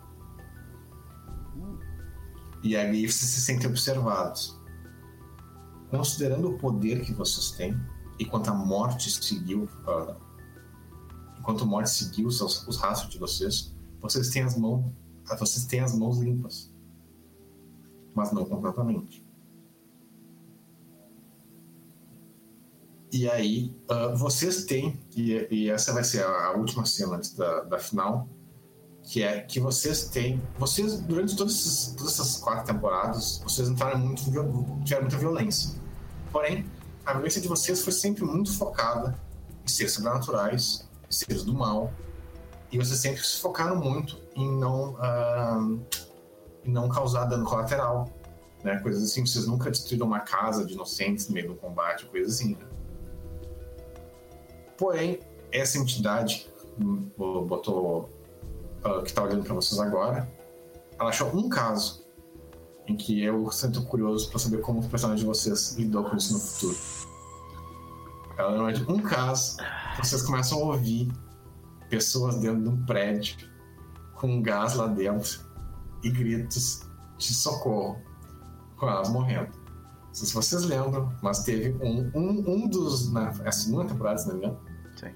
E 2.64 2.76
aí 2.76 3.02
vocês 3.02 3.32
se 3.32 3.42
sentem 3.42 3.69
observados. 3.69 4.60
Considerando 5.90 6.50
o 6.50 6.58
poder 6.58 7.02
que 7.02 7.14
vocês 7.14 7.52
têm, 7.52 7.80
e 8.18 8.26
quanto 8.26 8.50
a 8.50 8.53
morte 8.53 9.11
seguiu, 9.11 9.64
uh, 9.88 10.16
enquanto 11.40 11.64
a 11.64 11.68
morte 11.68 11.90
seguiu 11.90 12.27
os, 12.27 12.42
os 12.42 12.77
rastros 12.77 13.11
de 13.11 13.19
vocês, 13.19 13.76
vocês 14.02 14.30
têm 14.30 14.44
as 14.44 14.58
mãos, 14.58 14.92
vocês 15.40 15.66
têm 15.66 15.80
as 15.80 15.95
mãos 15.95 16.18
limpas, 16.19 16.74
mas 18.16 18.32
não 18.32 18.45
completamente. 18.45 19.25
E 23.16 23.30
aí, 23.30 23.74
uh, 23.90 24.14
vocês 24.14 24.66
têm, 24.66 25.00
e, 25.16 25.48
e, 25.50 25.69
essa 25.69 25.94
vai 25.94 26.03
ser 26.03 26.22
a, 26.22 26.48
a 26.48 26.52
última 26.52 26.85
cena 26.85 27.16
antes 27.16 27.34
da, 27.34 27.61
da, 27.61 27.80
final, 27.80 28.27
que 29.03 29.24
é 29.24 29.40
que 29.40 29.58
vocês 29.58 30.10
têm. 30.10 30.44
Vocês, 30.60 31.00
durante 31.00 31.34
todas 31.34 31.53
essas, 31.53 31.95
todas 31.95 32.11
essas 32.11 32.35
quatro 32.35 32.66
temporadas, 32.66 33.42
vocês 33.42 33.69
entraram 33.69 34.00
muito, 34.00 34.22
tiveram 34.84 35.03
muita 35.03 35.18
violência. 35.18 35.80
Porém, 36.30 36.69
a 37.06 37.14
violência 37.14 37.40
de 37.40 37.48
vocês 37.48 37.82
foi 37.82 37.94
sempre 37.94 38.26
muito 38.26 38.52
focada 38.52 39.18
em 39.64 39.69
seres 39.69 39.94
sobrenaturais, 39.94 40.85
seres 41.10 41.45
do 41.45 41.53
mal, 41.53 41.94
e 42.69 42.77
vocês 42.77 43.00
sempre 43.00 43.24
se 43.24 43.40
focaram 43.40 43.77
muito 43.77 44.19
em 44.35 44.60
não, 44.60 44.95
uh, 44.95 45.85
em 46.66 46.69
não 46.69 46.90
causar 46.90 47.24
dano 47.27 47.45
colateral. 47.45 48.10
Né? 48.61 48.77
Coisas 48.80 49.03
assim, 49.03 49.26
vocês 49.26 49.48
nunca 49.48 49.72
destruíram 49.72 50.06
uma 50.06 50.19
casa 50.19 50.66
de 50.66 50.74
inocentes 50.74 51.30
no 51.30 51.34
meio 51.34 51.48
do 51.48 51.56
combate, 51.56 52.06
coisas 52.08 52.35
assim. 52.35 52.56
Né? 52.56 52.75
Porém, 54.78 55.20
essa 55.52 55.78
entidade 55.78 56.50
hum, 56.80 57.10
botou 57.18 58.10
uh, 58.84 59.02
que 59.02 59.10
está 59.10 59.24
olhando 59.24 59.44
para 59.44 59.54
vocês 59.54 59.80
agora, 59.80 60.30
ela 61.00 61.10
achou 61.10 61.30
um 61.36 61.50
caso 61.50 62.06
em 62.88 62.95
que 62.95 63.24
eu 63.24 63.50
sinto 63.52 63.84
curioso 63.86 64.30
para 64.30 64.40
saber 64.40 64.62
como 64.62 64.80
o 64.80 64.90
personagem 64.90 65.22
de 65.22 65.26
vocês 65.26 65.76
lidou 65.76 66.04
com 66.04 66.16
isso 66.16 66.34
no 66.34 66.40
futuro. 66.40 66.78
Ela 68.38 68.52
normalmente 68.52 68.92
um 68.92 69.00
caso, 69.00 69.58
vocês 69.98 70.22
começam 70.22 70.60
a 70.60 70.66
ouvir 70.66 71.12
pessoas 71.90 72.36
dentro 72.40 72.62
de 72.62 72.70
um 72.70 72.86
prédio 72.86 73.50
com 74.16 74.28
um 74.28 74.42
gás 74.42 74.76
lá 74.76 74.88
dentro 74.88 75.40
e 76.04 76.10
gritos 76.10 76.82
de 77.18 77.34
socorro, 77.34 78.02
com 78.78 78.88
elas 78.88 79.10
morrendo. 79.10 79.65
Não 80.16 80.19
sei 80.19 80.27
se 80.27 80.34
vocês 80.34 80.64
lembram, 80.64 81.14
mas 81.22 81.44
teve 81.44 81.77
um, 81.84 82.10
um, 82.16 82.50
um 82.50 82.68
dos. 82.69 83.11
Na 83.11 83.34
é 83.44 83.50
a 83.50 83.52
segunda 83.52 83.90
temporada, 83.90 84.18
se 84.18 84.30
não 84.30 84.35
me 84.35 84.45
engano. 84.45 84.60
Sim. 84.95 85.11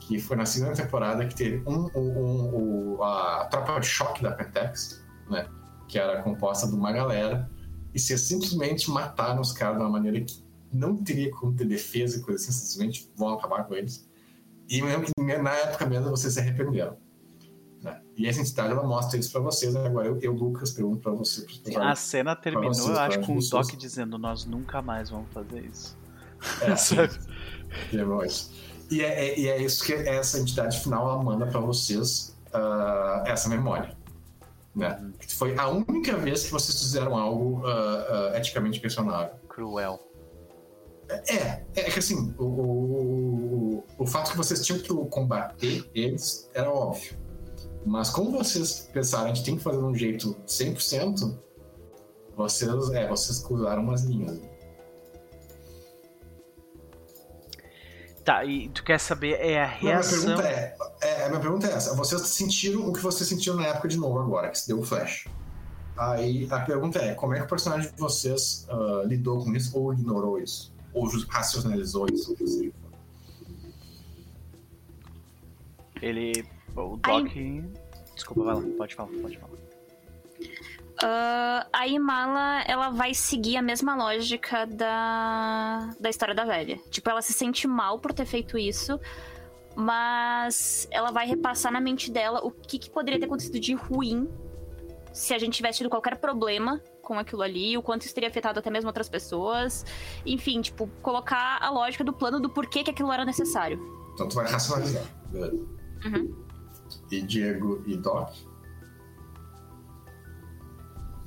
Que 0.00 0.18
foi 0.18 0.36
na 0.36 0.44
segunda 0.44 0.74
temporada 0.74 1.24
que 1.24 1.36
teve 1.36 1.62
um, 1.68 1.88
um, 1.94 2.96
um, 2.96 3.02
a 3.04 3.44
tropa 3.44 3.78
de 3.78 3.86
choque 3.86 4.24
da 4.24 4.32
Pentex, 4.32 5.04
né? 5.30 5.48
Que 5.86 6.00
era 6.00 6.20
composta 6.22 6.66
de 6.66 6.74
uma 6.74 6.90
galera. 6.90 7.48
E 7.94 8.00
se 8.00 8.18
simplesmente 8.18 8.90
mataram 8.90 9.40
os 9.40 9.52
caras 9.52 9.76
de 9.76 9.84
uma 9.84 9.90
maneira 9.90 10.20
que 10.20 10.44
não 10.72 10.96
teria 10.96 11.30
como 11.30 11.54
ter 11.54 11.66
defesa 11.66 12.18
e 12.18 12.20
coisa 12.20 12.42
assim, 12.42 12.50
simplesmente 12.50 13.08
vão 13.16 13.28
acabar 13.34 13.62
com 13.68 13.74
eles. 13.74 14.04
E 14.68 14.82
mesmo 14.82 15.04
que 15.04 15.38
na 15.38 15.54
época 15.54 15.86
mesmo 15.86 16.10
vocês 16.10 16.34
se 16.34 16.40
arrependeram. 16.40 16.96
Né? 18.20 18.26
E 18.26 18.28
essa 18.28 18.40
entidade 18.40 18.72
ela 18.72 18.82
mostra 18.82 19.18
isso 19.18 19.32
para 19.32 19.40
vocês. 19.40 19.74
Agora 19.74 20.06
eu, 20.06 20.18
eu 20.20 20.32
Lucas, 20.32 20.70
pergunto 20.72 21.00
para 21.00 21.12
você. 21.12 21.46
Pra, 21.72 21.90
a 21.90 21.96
cena 21.96 22.36
terminou, 22.36 22.74
vocês, 22.74 22.88
eu 22.88 22.98
acho, 22.98 23.20
com 23.20 23.36
o 23.36 23.40
Doc 23.40 23.70
dizendo: 23.76 24.18
Nós 24.18 24.44
nunca 24.44 24.82
mais 24.82 25.10
vamos 25.10 25.30
fazer 25.32 25.64
isso. 25.64 25.98
É, 26.62 26.76
Sabe? 26.76 27.18
É 27.92 28.26
isso. 28.26 28.52
E 28.90 29.02
é, 29.02 29.28
é, 29.28 29.38
e 29.38 29.48
é 29.48 29.62
isso 29.62 29.84
que 29.84 29.92
essa 29.92 30.38
entidade 30.38 30.80
final 30.80 31.08
ela 31.08 31.22
manda 31.22 31.46
para 31.46 31.60
vocês 31.60 32.36
uh, 32.52 33.26
essa 33.26 33.48
memória. 33.48 33.96
Né? 34.74 34.98
Uhum. 35.00 35.12
Foi 35.28 35.56
a 35.56 35.68
única 35.68 36.16
vez 36.16 36.44
que 36.44 36.50
vocês 36.50 36.78
fizeram 36.80 37.16
algo 37.16 37.60
uh, 37.60 38.32
uh, 38.32 38.36
eticamente 38.36 38.80
questionável. 38.80 39.34
Cruel. 39.48 40.00
É, 41.08 41.34
é, 41.34 41.66
é 41.74 41.82
que 41.90 41.98
assim, 41.98 42.34
o, 42.38 42.44
o, 42.44 43.84
o 43.98 44.06
fato 44.06 44.30
que 44.30 44.36
vocês 44.36 44.64
tinham 44.64 44.80
que 44.80 44.88
combater 45.08 45.88
eles 45.94 46.48
era 46.54 46.70
óbvio. 46.70 47.19
Mas 47.84 48.10
como 48.10 48.30
vocês 48.30 48.88
pensaram, 48.92 49.26
a 49.26 49.28
gente 49.28 49.44
tem 49.44 49.56
que 49.56 49.62
fazer 49.62 49.78
de 49.78 49.84
um 49.84 49.94
jeito 49.94 50.36
100%, 50.46 51.38
vocês, 52.36 52.90
é, 52.90 53.08
vocês 53.08 53.38
cruzaram 53.38 53.82
umas 53.82 54.02
linhas. 54.02 54.38
Tá, 58.24 58.44
e 58.44 58.68
tu 58.68 58.84
quer 58.84 59.00
saber 59.00 59.32
é 59.40 59.62
a 59.62 59.66
reação... 59.66 60.18
Não, 60.18 60.24
minha, 60.26 60.36
pergunta 60.36 60.48
é, 60.48 60.76
é, 61.02 61.24
a 61.24 61.28
minha 61.28 61.40
pergunta 61.40 61.66
é 61.66 61.72
essa. 61.72 61.94
Vocês 61.94 62.20
sentiram 62.22 62.86
o 62.86 62.92
que 62.92 63.00
vocês 63.00 63.28
sentiram 63.28 63.56
na 63.56 63.66
época 63.66 63.88
de 63.88 63.96
novo 63.96 64.18
agora, 64.18 64.50
que 64.50 64.58
se 64.58 64.68
deu 64.68 64.78
o 64.78 64.82
flash. 64.82 65.26
Aí 65.96 66.46
a 66.50 66.60
pergunta 66.60 66.98
é, 66.98 67.14
como 67.14 67.34
é 67.34 67.38
que 67.38 67.44
o 67.44 67.48
personagem 67.48 67.90
de 67.90 67.98
vocês 67.98 68.66
uh, 68.70 69.06
lidou 69.06 69.42
com 69.42 69.54
isso 69.54 69.76
ou 69.76 69.92
ignorou 69.92 70.38
isso? 70.38 70.72
Ou 70.92 71.08
racionalizou 71.28 72.06
isso? 72.12 72.34
Ele 76.00 76.46
o 76.76 76.96
Doc. 76.96 77.06
Ai... 77.06 77.64
Desculpa, 78.14 78.44
vai 78.44 78.54
lá, 78.54 78.62
pode 78.76 78.94
falar, 78.94 79.08
pode 79.22 79.38
falar. 79.38 79.60
Uh, 81.02 81.64
a 81.72 81.88
Imala, 81.88 82.62
ela 82.66 82.90
vai 82.90 83.14
seguir 83.14 83.56
a 83.56 83.62
mesma 83.62 83.96
lógica 83.96 84.66
da, 84.66 85.88
da 85.98 86.10
história 86.10 86.34
da 86.34 86.44
velha. 86.44 86.78
Tipo, 86.90 87.08
ela 87.08 87.22
se 87.22 87.32
sente 87.32 87.66
mal 87.66 87.98
por 87.98 88.12
ter 88.12 88.26
feito 88.26 88.58
isso, 88.58 89.00
mas 89.74 90.86
ela 90.90 91.10
vai 91.10 91.26
repassar 91.26 91.72
na 91.72 91.80
mente 91.80 92.10
dela 92.10 92.40
o 92.44 92.50
que, 92.50 92.78
que 92.78 92.90
poderia 92.90 93.18
ter 93.18 93.24
acontecido 93.24 93.58
de 93.58 93.72
ruim 93.72 94.28
se 95.10 95.32
a 95.32 95.38
gente 95.38 95.54
tivesse 95.54 95.78
tido 95.78 95.88
qualquer 95.88 96.18
problema 96.18 96.82
com 97.00 97.18
aquilo 97.18 97.42
ali, 97.42 97.78
o 97.78 97.82
quanto 97.82 98.02
isso 98.02 98.14
teria 98.14 98.28
afetado 98.28 98.58
até 98.58 98.70
mesmo 98.70 98.88
outras 98.88 99.08
pessoas. 99.08 99.86
Enfim, 100.26 100.60
tipo, 100.60 100.86
colocar 101.00 101.58
a 101.62 101.70
lógica 101.70 102.04
do 102.04 102.12
plano 102.12 102.38
do 102.38 102.50
porquê 102.50 102.84
que 102.84 102.90
aquilo 102.90 103.10
era 103.10 103.24
necessário. 103.24 103.80
Então 104.12 104.28
tu 104.28 104.34
vai 104.34 104.46
racionalizar. 104.46 105.04
Uhum 106.04 106.49
e 107.10 107.22
Diego 107.22 107.82
e 107.86 107.96
Doc. 107.96 108.34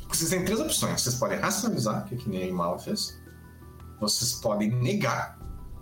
Vocês 0.10 0.30
têm 0.30 0.46
três 0.46 0.60
opções. 0.60 1.02
Vocês 1.02 1.16
podem 1.16 1.40
racionalizar, 1.40 2.06
que 2.06 2.16
é 2.16 2.18
que 2.18 2.30
nem 2.30 2.44
a 2.44 2.48
Imala 2.48 2.78
fez. 2.78 3.20
Vocês 4.00 4.34
podem 4.34 4.70
negar, 4.70 5.40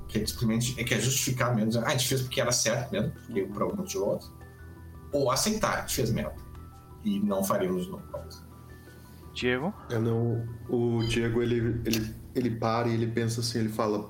que 0.07 0.19
é 0.19 0.25
simplesmente 0.25 0.79
é 0.79 0.83
que 0.83 0.93
é 0.93 0.99
justificar 0.99 1.53
mesmo. 1.55 1.81
Ah, 1.83 1.87
a 1.87 1.91
gente 1.91 2.07
fez 2.07 2.21
porque 2.21 2.39
era 2.39 2.51
certo 2.51 2.91
mesmo, 2.91 3.11
porque 3.11 3.43
por 3.43 3.63
algum 3.63 3.77
motivo 3.77 4.05
ou 4.05 4.09
outro. 4.11 4.29
Ou 5.11 5.31
aceitar, 5.31 5.79
a 5.79 5.81
gente 5.81 5.95
fez 5.95 6.11
merda. 6.11 6.35
E 7.03 7.19
não 7.19 7.43
faríamos 7.43 7.85
de 7.85 7.91
novo. 7.91 8.11
Diego? 9.33 9.73
É, 9.89 9.97
não. 9.97 10.47
O 10.69 11.03
Diego, 11.07 11.41
ele, 11.41 11.81
ele, 11.85 12.15
ele 12.35 12.51
para 12.51 12.87
e 12.87 12.93
ele 12.93 13.07
pensa 13.07 13.41
assim, 13.41 13.59
ele 13.59 13.69
fala. 13.69 14.09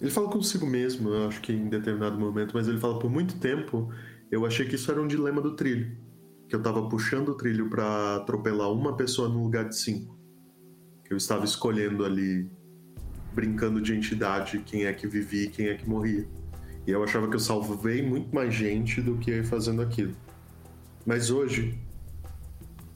Ele 0.00 0.10
fala 0.10 0.28
consigo 0.28 0.66
mesmo, 0.66 1.10
eu 1.10 1.28
acho 1.28 1.40
que 1.40 1.52
em 1.52 1.68
determinado 1.68 2.18
momento, 2.18 2.52
mas 2.54 2.66
ele 2.66 2.80
fala 2.80 2.98
por 2.98 3.08
muito 3.08 3.38
tempo 3.38 3.88
eu 4.32 4.46
achei 4.46 4.66
que 4.66 4.76
isso 4.76 4.90
era 4.90 5.00
um 5.00 5.06
dilema 5.06 5.42
do 5.42 5.54
trilho. 5.54 5.94
Que 6.48 6.56
eu 6.56 6.62
tava 6.62 6.88
puxando 6.88 7.28
o 7.28 7.34
trilho 7.34 7.68
para 7.68 8.16
atropelar 8.16 8.72
uma 8.72 8.96
pessoa 8.96 9.28
no 9.28 9.42
lugar 9.42 9.68
de 9.68 9.76
cinco. 9.76 10.18
Eu 11.10 11.18
estava 11.18 11.44
escolhendo 11.44 12.02
ali, 12.02 12.50
brincando 13.34 13.78
de 13.78 13.94
entidade, 13.94 14.60
quem 14.64 14.86
é 14.86 14.92
que 14.94 15.06
vivia 15.06 15.44
e 15.44 15.48
quem 15.50 15.66
é 15.68 15.74
que 15.74 15.86
morria. 15.86 16.26
E 16.86 16.90
eu 16.90 17.04
achava 17.04 17.28
que 17.28 17.36
eu 17.36 17.40
salvei 17.40 18.00
muito 18.00 18.34
mais 18.34 18.54
gente 18.54 19.02
do 19.02 19.18
que 19.18 19.42
fazendo 19.42 19.82
aquilo. 19.82 20.16
Mas 21.04 21.30
hoje, 21.30 21.78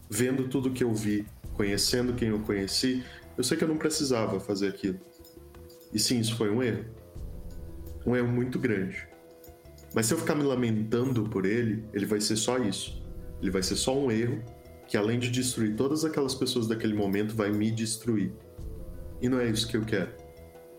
vendo 0.08 0.48
tudo 0.48 0.70
que 0.70 0.82
eu 0.82 0.94
vi, 0.94 1.26
conhecendo 1.52 2.14
quem 2.14 2.30
eu 2.30 2.40
conheci, 2.40 3.04
eu 3.36 3.44
sei 3.44 3.58
que 3.58 3.64
eu 3.64 3.68
não 3.68 3.76
precisava 3.76 4.40
fazer 4.40 4.68
aquilo. 4.68 4.98
E 5.92 5.98
sim, 5.98 6.18
isso 6.18 6.34
foi 6.34 6.50
um 6.50 6.62
erro. 6.62 6.86
Um 8.06 8.16
erro 8.16 8.28
muito 8.28 8.58
grande. 8.58 9.06
Mas 9.96 10.04
se 10.04 10.12
eu 10.12 10.18
ficar 10.18 10.34
me 10.34 10.42
lamentando 10.42 11.22
por 11.22 11.46
ele, 11.46 11.88
ele 11.94 12.04
vai 12.04 12.20
ser 12.20 12.36
só 12.36 12.58
isso. 12.58 13.02
Ele 13.40 13.50
vai 13.50 13.62
ser 13.62 13.76
só 13.76 13.98
um 13.98 14.10
erro 14.10 14.42
que, 14.86 14.94
além 14.94 15.18
de 15.18 15.30
destruir 15.30 15.74
todas 15.74 16.04
aquelas 16.04 16.34
pessoas 16.34 16.66
daquele 16.66 16.92
momento, 16.92 17.34
vai 17.34 17.50
me 17.50 17.70
destruir. 17.70 18.30
E 19.22 19.28
não 19.30 19.40
é 19.40 19.48
isso 19.48 19.66
que 19.66 19.74
eu 19.74 19.86
quero. 19.86 20.12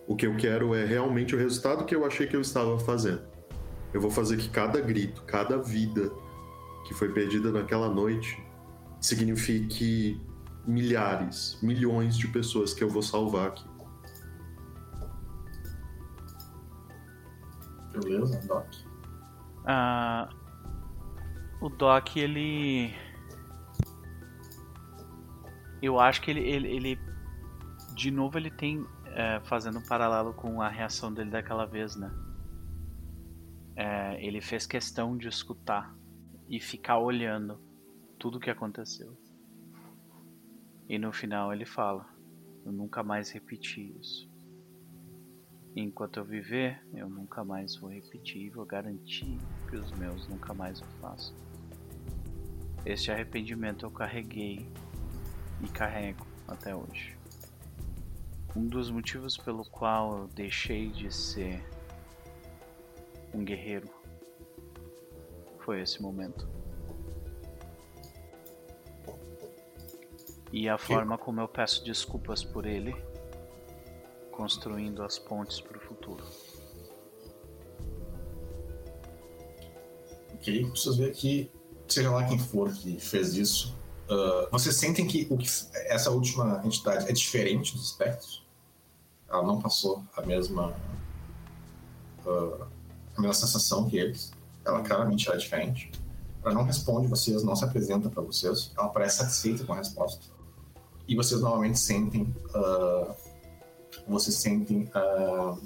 O 0.07 0.15
que 0.15 0.27
eu 0.27 0.37
quero 0.37 0.75
é 0.75 0.85
realmente 0.85 1.33
o 1.33 1.37
resultado 1.39 1.83
que 1.83 1.95
eu 1.95 2.05
achei 2.05 2.27
que 2.27 2.35
eu 2.35 2.41
estava 2.41 2.77
fazendo. 2.77 3.23
Eu 3.91 3.99
vou 3.99 4.11
fazer 4.11 4.37
que 4.37 4.49
cada 4.49 4.79
grito, 4.79 5.23
cada 5.23 5.57
vida 5.57 6.11
que 6.87 6.93
foi 6.93 7.11
perdida 7.11 7.51
naquela 7.51 7.89
noite 7.89 8.39
signifique 9.01 10.21
milhares, 10.67 11.57
milhões 11.63 12.15
de 12.15 12.27
pessoas 12.27 12.71
que 12.71 12.83
eu 12.83 12.89
vou 12.89 13.01
salvar 13.01 13.47
aqui. 13.47 13.65
Beleza, 17.93 18.39
Doc. 18.47 18.86
Ah, 19.69 20.29
o 21.59 21.67
Doc, 21.67 22.15
ele. 22.15 22.93
Eu 25.81 25.99
acho 25.99 26.21
que 26.21 26.31
ele, 26.31 26.39
ele, 26.39 26.67
ele 26.69 26.99
de 27.93 28.09
novo, 28.09 28.37
ele 28.37 28.49
tem. 28.49 28.85
É, 29.07 29.39
fazendo 29.41 29.79
um 29.79 29.83
paralelo 29.83 30.31
com 30.33 30.61
a 30.61 30.69
reação 30.69 31.11
dele 31.11 31.31
daquela 31.31 31.65
vez, 31.65 31.95
né? 31.95 32.11
É, 33.75 34.25
ele 34.25 34.39
fez 34.39 34.67
questão 34.67 35.17
de 35.17 35.27
escutar 35.27 35.93
e 36.47 36.59
ficar 36.59 36.99
olhando 36.99 37.59
tudo 38.19 38.37
o 38.37 38.39
que 38.39 38.49
aconteceu. 38.49 39.17
E 40.87 40.97
no 40.97 41.11
final 41.11 41.51
ele 41.51 41.65
fala: 41.65 42.07
Eu 42.63 42.71
nunca 42.71 43.03
mais 43.03 43.31
repeti 43.31 43.93
isso. 43.99 44.26
Enquanto 45.80 46.17
eu 46.17 46.25
viver, 46.25 46.81
eu 46.91 47.07
nunca 47.07 47.43
mais 47.43 47.75
vou 47.75 47.91
repetir, 47.91 48.49
vou 48.49 48.65
garantir 48.65 49.38
que 49.69 49.75
os 49.75 49.91
meus 49.91 50.27
nunca 50.27 50.51
mais 50.51 50.81
o 50.81 50.85
façam. 50.99 51.35
Este 52.83 53.11
arrependimento 53.11 53.85
eu 53.85 53.91
carreguei 53.91 54.67
e 55.64 55.67
carrego 55.67 56.25
até 56.47 56.75
hoje. 56.75 57.15
Um 58.56 58.65
dos 58.65 58.89
motivos 58.89 59.38
pelo 59.38 59.64
qual 59.65 60.17
eu 60.17 60.27
deixei 60.30 60.89
de 60.89 61.14
ser 61.14 61.64
um 63.31 63.45
guerreiro 63.45 63.88
foi 65.59 65.81
esse 65.81 66.01
momento. 66.01 66.49
E 70.51 70.67
a 70.67 70.80
forma 70.80 71.19
como 71.19 71.39
eu 71.39 71.47
peço 71.47 71.85
desculpas 71.85 72.43
por 72.43 72.65
ele 72.65 72.95
construindo 74.38 75.01
as 75.01 75.17
pontes 75.17 75.59
para 75.59 75.77
o 75.80 75.82
futuro. 75.82 76.24
Ok, 80.35 80.64
vocês 80.69 80.95
verem 80.95 81.14
que, 81.14 81.51
seja 81.88 82.11
lá 82.11 82.24
quem 82.24 82.38
for 82.38 82.72
que 82.72 82.99
fez 82.99 83.33
isso, 83.33 83.75
uh, 84.07 84.48
vocês 84.51 84.75
sentem 84.75 85.07
que, 85.07 85.25
o 85.32 85.38
que 85.38 85.49
essa 85.88 86.11
última 86.11 86.61
entidade 86.64 87.09
é 87.09 87.11
diferente 87.11 87.74
dos 87.74 87.85
espectros? 87.85 88.45
Ela 89.27 89.41
não 89.41 89.59
passou 89.59 90.03
a 90.16 90.22
mesma, 90.22 90.67
uh, 92.24 92.64
a 93.16 93.19
mesma 93.19 93.33
sensação 93.33 93.90
que 93.90 93.98
eles. 93.98 94.32
Ela 94.64 94.83
claramente 94.83 95.30
é 95.32 95.35
diferente. 95.35 95.91
Ela 96.43 96.53
não 96.53 96.64
responde 96.64 97.07
vocês, 97.07 97.41
não 97.41 97.56
se 97.56 97.66
apresenta 97.66 98.07
para 98.07 98.22
vocês. 98.22 98.72
Ela 98.77 98.90
parece 98.90 99.17
satisfeita 99.17 99.66
com 99.66 99.74
a 99.74 99.77
resposta. 99.77 100.24
E 101.07 101.16
vocês 101.16 101.41
normalmente 101.41 101.80
sentem 101.80 102.33
uh, 102.53 103.26
vocês 104.08 104.36
sentem 104.38 104.90
uh, 104.95 105.60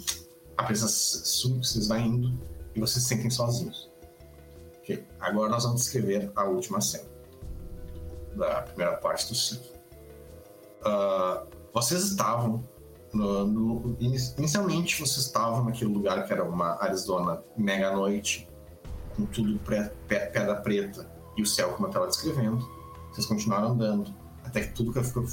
a 0.57 0.63
presença 0.63 1.47
vocês 1.57 1.87
vai 1.87 2.01
indo 2.01 2.37
e 2.75 2.79
vocês 2.79 3.03
se 3.03 3.09
sentem 3.09 3.29
sozinhos. 3.29 3.89
Okay. 4.79 5.05
Agora 5.19 5.49
nós 5.49 5.63
vamos 5.63 5.81
descrever 5.81 6.31
a 6.35 6.45
última 6.45 6.81
cena 6.81 7.09
da 8.35 8.61
primeira 8.61 8.97
parte 8.97 9.27
do 9.27 9.35
ciclo. 9.35 9.71
Uh, 10.81 11.47
vocês 11.73 12.03
estavam 12.03 12.63
no, 13.13 13.45
no, 13.45 13.97
inicialmente 13.99 14.99
vocês 14.99 15.25
estavam 15.25 15.65
naquele 15.65 15.93
lugar 15.93 16.25
que 16.25 16.31
era 16.31 16.43
uma 16.43 16.81
Arizona 16.81 17.43
mega 17.57 17.91
noite 17.91 18.47
com 19.15 19.25
tudo 19.25 19.59
pre, 19.59 19.89
pedra 20.07 20.55
preta 20.55 21.11
e 21.35 21.41
o 21.41 21.45
céu 21.45 21.73
como 21.73 21.85
eu 21.85 21.89
estava 21.89 22.07
descrevendo. 22.07 22.65
Vocês 23.11 23.25
continuaram 23.25 23.69
andando 23.69 24.13
até 24.51 24.63
que 24.63 24.73
tudo 24.73 25.01
ficou, 25.01 25.25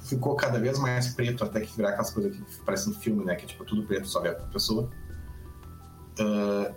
ficou, 0.00 0.36
cada 0.36 0.58
vez 0.60 0.78
mais 0.78 1.08
preto, 1.08 1.44
até 1.44 1.60
que 1.60 1.76
virar 1.76 1.90
aquelas 1.90 2.10
coisas 2.10 2.36
que 2.36 2.60
parecem 2.64 2.94
filme, 2.94 3.24
né? 3.24 3.34
Que 3.34 3.44
é 3.44 3.48
tipo 3.48 3.64
tudo 3.64 3.82
preto, 3.82 4.06
só 4.06 4.20
vê 4.20 4.28
a 4.28 4.34
pessoa. 4.34 4.88
Uh, 6.20 6.72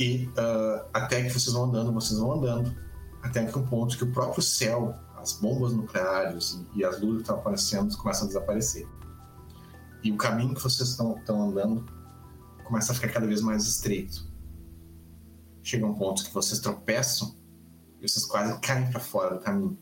e 0.00 0.26
uh, 0.26 0.88
até 0.92 1.22
que 1.22 1.30
vocês 1.30 1.54
vão 1.54 1.64
andando, 1.64 1.92
vocês 1.92 2.18
vão 2.18 2.32
andando, 2.32 2.76
até 3.22 3.44
que 3.44 3.56
um 3.56 3.64
ponto 3.64 3.96
que 3.96 4.02
o 4.02 4.10
próprio 4.12 4.42
céu, 4.42 4.96
as 5.16 5.34
bombas 5.34 5.72
nucleares 5.72 6.58
e, 6.74 6.80
e 6.80 6.84
as 6.84 7.00
luzes 7.00 7.18
que 7.18 7.22
estão 7.22 7.36
aparecendo 7.36 7.96
começam 7.96 8.24
a 8.24 8.26
desaparecer. 8.26 8.86
E 10.02 10.10
o 10.10 10.16
caminho 10.16 10.54
que 10.54 10.62
vocês 10.62 10.88
estão 10.90 11.22
andando 11.28 11.86
começa 12.64 12.90
a 12.90 12.94
ficar 12.96 13.12
cada 13.12 13.26
vez 13.26 13.40
mais 13.40 13.64
estreito. 13.64 14.26
Chega 15.62 15.86
um 15.86 15.94
ponto 15.94 16.24
que 16.24 16.34
vocês 16.34 16.58
tropeçam 16.58 17.36
e 18.00 18.08
vocês 18.08 18.24
quase 18.24 18.58
caem 18.60 18.90
para 18.90 19.00
fora 19.00 19.36
do 19.36 19.40
caminho 19.40 19.78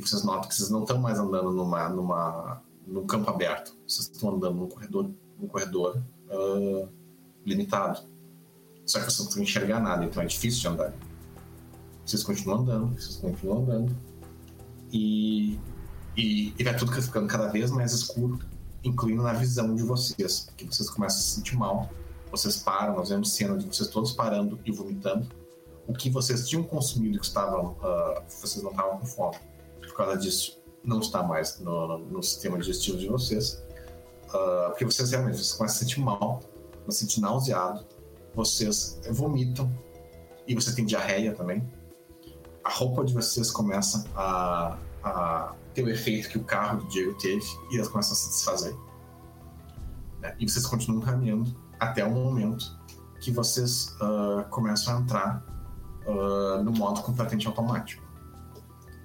que 0.00 0.08
vocês 0.08 0.22
notam 0.22 0.48
que 0.48 0.54
vocês 0.54 0.70
não 0.70 0.82
estão 0.82 0.98
mais 0.98 1.18
andando 1.18 1.50
numa, 1.50 1.88
numa, 1.88 2.62
num 2.86 3.06
campo 3.06 3.30
aberto. 3.30 3.76
Vocês 3.86 4.08
estão 4.08 4.34
andando 4.34 4.56
num 4.56 4.68
corredor, 4.68 5.10
num 5.38 5.46
corredor 5.46 6.02
uh, 6.30 6.88
limitado. 7.44 8.00
Só 8.86 8.98
que 8.98 9.04
vocês 9.04 9.18
não 9.18 9.26
conseguem 9.26 9.44
enxergar 9.44 9.80
nada, 9.80 10.04
então 10.04 10.22
é 10.22 10.26
difícil 10.26 10.60
de 10.60 10.68
andar. 10.68 10.94
Vocês 12.04 12.22
continuam 12.24 12.60
andando, 12.60 13.00
vocês 13.00 13.16
continuam 13.16 13.62
andando. 13.62 13.96
E, 14.90 15.58
e, 16.16 16.54
e 16.58 16.64
vai 16.64 16.76
tudo 16.76 16.92
ficando 16.92 17.28
cada 17.28 17.48
vez 17.48 17.70
mais 17.70 17.92
escuro, 17.92 18.38
incluindo 18.82 19.22
na 19.22 19.32
visão 19.32 19.74
de 19.74 19.82
vocês. 19.82 20.48
Que 20.56 20.64
vocês 20.64 20.90
começam 20.90 21.18
a 21.18 21.22
se 21.22 21.30
sentir 21.34 21.56
mal. 21.56 21.90
Vocês 22.30 22.56
param, 22.56 22.96
nós 22.96 23.10
vemos 23.10 23.32
cena 23.34 23.56
de 23.56 23.66
vocês 23.66 23.88
todos 23.88 24.12
parando 24.12 24.58
e 24.64 24.72
vomitando. 24.72 25.28
O 25.86 25.92
que 25.92 26.10
vocês 26.10 26.48
tinham 26.48 26.64
consumido 26.64 27.18
que 27.18 27.26
estavam. 27.26 27.72
Uh, 27.72 28.22
vocês 28.28 28.62
não 28.62 28.70
estavam 28.70 28.98
com 28.98 29.06
fome 29.06 29.36
por 29.92 29.98
causa 29.98 30.16
disso, 30.16 30.58
não 30.82 31.00
está 31.00 31.22
mais 31.22 31.60
no, 31.60 31.86
no, 31.86 31.98
no 31.98 32.22
sistema 32.22 32.58
digestivo 32.58 32.98
de 32.98 33.08
vocês. 33.08 33.62
Uh, 34.28 34.70
porque 34.70 34.84
vocês 34.84 35.10
realmente 35.10 35.36
vocês 35.36 35.52
começam 35.52 35.76
a 35.76 35.78
se 35.78 35.84
sentir 35.84 36.00
mal, 36.00 36.40
se 36.88 36.98
sentir 37.00 37.20
nauseado, 37.20 37.84
vocês 38.34 38.98
vomitam 39.10 39.70
e 40.46 40.54
você 40.54 40.74
tem 40.74 40.84
diarreia 40.84 41.34
também. 41.34 41.62
A 42.64 42.70
roupa 42.70 43.04
de 43.04 43.12
vocês 43.12 43.50
começa 43.50 44.04
a, 44.16 44.78
a 45.04 45.54
ter 45.74 45.84
o 45.84 45.90
efeito 45.90 46.28
que 46.30 46.38
o 46.38 46.44
carro 46.44 46.78
do 46.78 46.88
Diego 46.88 47.14
teve 47.18 47.44
e 47.70 47.76
elas 47.76 47.88
começam 47.88 48.12
a 48.12 48.16
se 48.16 48.30
desfazer. 48.30 48.74
Né? 50.20 50.34
E 50.38 50.48
vocês 50.48 50.66
continuam 50.66 51.02
caminhando 51.02 51.54
até 51.78 52.04
o 52.04 52.10
momento 52.10 52.78
que 53.20 53.30
vocês 53.30 53.94
uh, 54.00 54.48
começam 54.48 54.96
a 54.96 55.00
entrar 55.00 55.44
uh, 56.06 56.62
no 56.62 56.72
modo 56.72 57.02
completamente 57.02 57.46
automático. 57.46 58.01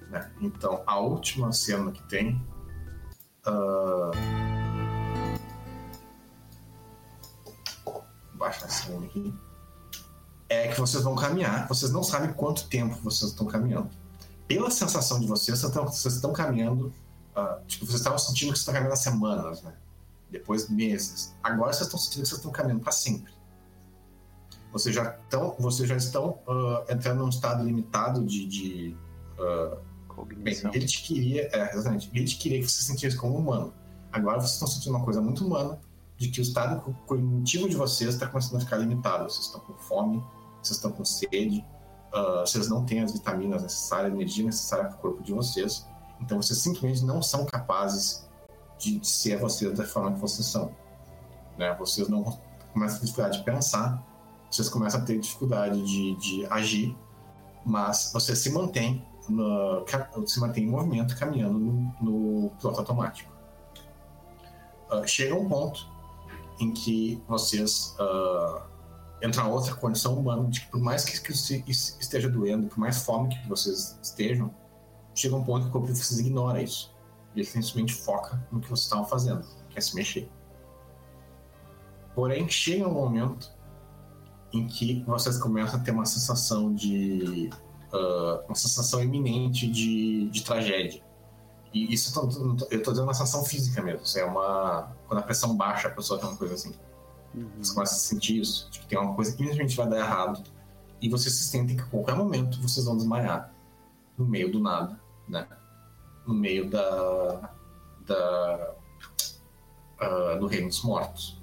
Né? 0.08 0.30
Então, 0.40 0.82
a 0.86 0.98
última 0.98 1.52
cena 1.52 1.92
que 1.92 2.02
tem. 2.04 2.40
Uh... 3.46 4.10
Baixa 8.34 8.66
a 8.66 8.68
cena 8.68 9.04
aqui. 9.04 9.34
É 10.48 10.68
que 10.68 10.80
vocês 10.80 11.02
vão 11.02 11.14
caminhar. 11.14 11.68
Vocês 11.68 11.92
não 11.92 12.02
sabem 12.02 12.32
quanto 12.32 12.68
tempo 12.68 12.94
vocês 13.02 13.32
estão 13.32 13.46
caminhando. 13.46 13.90
Pela 14.46 14.70
sensação 14.70 15.20
de 15.20 15.26
vocês, 15.26 15.60
vocês 15.60 16.14
estão, 16.14 16.32
caminhando. 16.32 16.86
Uh, 17.36 17.64
tipo, 17.66 17.84
vocês 17.84 18.00
estavam 18.00 18.18
sentindo 18.18 18.52
que 18.52 18.58
vocês 18.58 18.60
estão 18.60 18.72
caminhando 18.72 18.94
há 18.94 18.96
semanas, 18.96 19.62
né? 19.62 19.74
Depois 20.30 20.70
meses. 20.70 21.34
Agora 21.42 21.72
vocês 21.72 21.86
estão 21.86 21.98
sentindo 21.98 22.22
que 22.22 22.28
vocês 22.28 22.38
estão 22.38 22.50
caminhando 22.50 22.80
para 22.80 22.92
sempre. 22.92 23.32
Vocês 24.72 24.94
já 24.94 25.16
estão, 25.22 25.54
vocês 25.58 25.88
já 25.88 25.96
estão 25.96 26.40
uh, 26.46 26.90
entrando 26.90 27.18
num 27.18 27.28
estado 27.28 27.64
limitado 27.64 28.24
de, 28.24 28.46
de 28.46 28.96
uh, 29.38 29.78
Cognição. 30.18 30.70
Bem, 30.70 30.80
ele 30.80 30.86
te 30.86 31.02
queria, 31.02 31.48
é, 31.52 31.74
exatamente, 31.74 32.10
ele 32.12 32.24
te 32.24 32.36
queria 32.36 32.60
que 32.60 32.68
você 32.68 32.78
se 32.78 32.84
sentisse 32.84 33.16
como 33.16 33.36
humano. 33.36 33.72
Agora 34.12 34.40
vocês 34.40 34.54
estão 34.54 34.66
sentindo 34.66 34.96
uma 34.96 35.04
coisa 35.04 35.20
muito 35.20 35.44
humana, 35.46 35.78
de 36.16 36.28
que 36.28 36.40
o 36.40 36.42
estado 36.42 36.80
cognitivo 37.06 37.68
de 37.68 37.76
vocês 37.76 38.14
está 38.14 38.26
começando 38.26 38.56
a 38.56 38.60
ficar 38.60 38.78
limitado. 38.78 39.24
Vocês 39.24 39.46
estão 39.46 39.60
com 39.60 39.74
fome, 39.74 40.22
vocês 40.62 40.76
estão 40.76 40.90
com 40.90 41.04
sede, 41.04 41.64
uh, 42.12 42.40
vocês 42.40 42.68
não 42.68 42.84
têm 42.84 43.00
as 43.00 43.12
vitaminas 43.12 43.62
necessárias, 43.62 44.12
a 44.12 44.16
energia 44.16 44.44
necessária 44.44 44.86
para 44.86 44.96
o 44.96 44.98
corpo 44.98 45.22
de 45.22 45.32
vocês, 45.32 45.86
Então 46.20 46.42
vocês 46.42 46.58
simplesmente 46.58 47.04
não 47.04 47.22
são 47.22 47.44
capazes 47.46 48.26
de, 48.78 48.98
de 48.98 49.06
ser 49.06 49.38
vocês 49.38 49.76
da 49.76 49.84
forma 49.84 50.12
que 50.12 50.20
vocês 50.20 50.46
são. 50.46 50.74
Né? 51.56 51.74
Vocês 51.78 52.08
não 52.08 52.24
começam 52.72 52.96
a 52.96 53.00
ter 53.00 53.06
dificuldade 53.06 53.38
de 53.38 53.44
pensar, 53.44 54.02
vocês 54.50 54.68
começam 54.68 55.00
a 55.00 55.04
ter 55.04 55.18
dificuldade 55.18 55.82
de, 55.82 56.16
de 56.16 56.46
agir, 56.46 56.96
mas 57.64 58.10
você 58.12 58.34
se 58.34 58.50
mantém 58.50 59.04
no, 59.28 59.84
se 60.26 60.40
mantém 60.40 60.64
em 60.64 60.68
movimento, 60.68 61.16
caminhando 61.16 61.58
no, 61.58 61.94
no 62.00 62.50
piloto 62.58 62.80
automático. 62.80 63.32
Uh, 64.90 65.06
chega 65.06 65.34
um 65.34 65.48
ponto 65.48 65.86
em 66.60 66.72
que 66.72 67.22
vocês 67.28 67.94
uh, 68.00 68.62
entram 69.22 69.46
em 69.46 69.50
outra 69.50 69.74
condição 69.74 70.18
humana, 70.18 70.48
de 70.48 70.60
que 70.60 70.66
por 70.68 70.80
mais 70.80 71.04
que, 71.04 71.20
que 71.20 71.70
esteja 71.70 72.28
doendo, 72.28 72.68
por 72.68 72.78
mais 72.78 73.02
fome 73.02 73.28
que 73.28 73.48
vocês 73.48 73.98
estejam, 74.02 74.54
chega 75.14 75.34
um 75.34 75.44
ponto 75.44 75.64
que 75.64 75.68
o 75.68 75.72
corpo 75.72 75.88
de 75.88 75.98
vocês 75.98 76.20
ignora 76.20 76.62
isso. 76.62 76.94
Ele 77.34 77.44
simplesmente 77.44 77.94
foca 77.94 78.44
no 78.50 78.60
que 78.60 78.68
vocês 78.68 78.84
estavam 78.84 79.04
fazendo, 79.04 79.44
que 79.68 79.78
é 79.78 79.80
se 79.80 79.94
mexer. 79.94 80.30
Porém, 82.14 82.48
chega 82.48 82.88
um 82.88 82.94
momento 82.94 83.52
em 84.52 84.66
que 84.66 85.04
vocês 85.06 85.38
começam 85.38 85.78
a 85.78 85.82
ter 85.82 85.90
uma 85.90 86.06
sensação 86.06 86.74
de. 86.74 87.50
Uh, 87.92 88.44
uma 88.46 88.54
sensação 88.54 89.02
iminente 89.02 89.66
de, 89.66 90.28
de 90.28 90.44
tragédia. 90.44 91.02
E 91.72 91.92
isso 91.92 92.18
eu 92.18 92.28
tô, 92.28 92.66
eu 92.70 92.82
tô 92.82 92.90
dizendo 92.90 93.06
uma 93.06 93.14
sensação 93.14 93.44
física 93.44 93.82
mesmo. 93.82 94.02
É 94.16 94.24
uma. 94.24 94.92
Quando 95.06 95.20
a 95.20 95.22
pressão 95.22 95.56
baixa, 95.56 95.88
a 95.88 95.90
pessoa 95.90 96.18
tem 96.18 96.28
uma 96.28 96.36
coisa 96.36 96.54
assim. 96.54 96.74
Uhum. 97.34 97.48
Você 97.60 97.74
começa 97.74 97.94
a 97.94 97.98
sentir 97.98 98.40
isso, 98.40 98.70
de 98.70 98.80
que 98.80 98.86
tem 98.86 98.98
uma 98.98 99.14
coisa 99.14 99.34
que 99.34 99.42
infelizmente 99.42 99.76
vai 99.76 99.88
dar 99.88 99.98
errado. 99.98 100.42
E 101.00 101.08
vocês 101.08 101.34
se 101.34 101.44
sentem 101.44 101.76
que 101.76 101.82
a 101.82 101.86
qualquer 101.86 102.16
momento 102.16 102.60
vocês 102.60 102.86
vão 102.86 102.96
desmaiar. 102.96 103.52
No 104.16 104.26
meio 104.26 104.50
do 104.50 104.58
nada, 104.60 104.98
né? 105.28 105.46
No 106.26 106.34
meio 106.34 106.68
da. 106.68 107.52
da. 108.06 108.74
Uh, 110.00 110.38
do 110.38 110.46
Reino 110.46 110.68
dos 110.68 110.82
Mortos. 110.82 111.40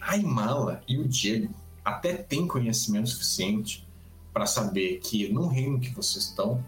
A 0.00 0.16
Imala 0.16 0.82
e 0.86 0.98
o 0.98 1.08
Diego 1.08 1.54
até 1.84 2.14
têm 2.14 2.46
conhecimento 2.46 3.08
suficiente 3.08 3.88
para 4.32 4.46
saber 4.46 4.98
que 4.98 5.32
no 5.32 5.46
reino 5.46 5.78
que 5.78 5.90
vocês 5.90 6.24
estão, 6.24 6.64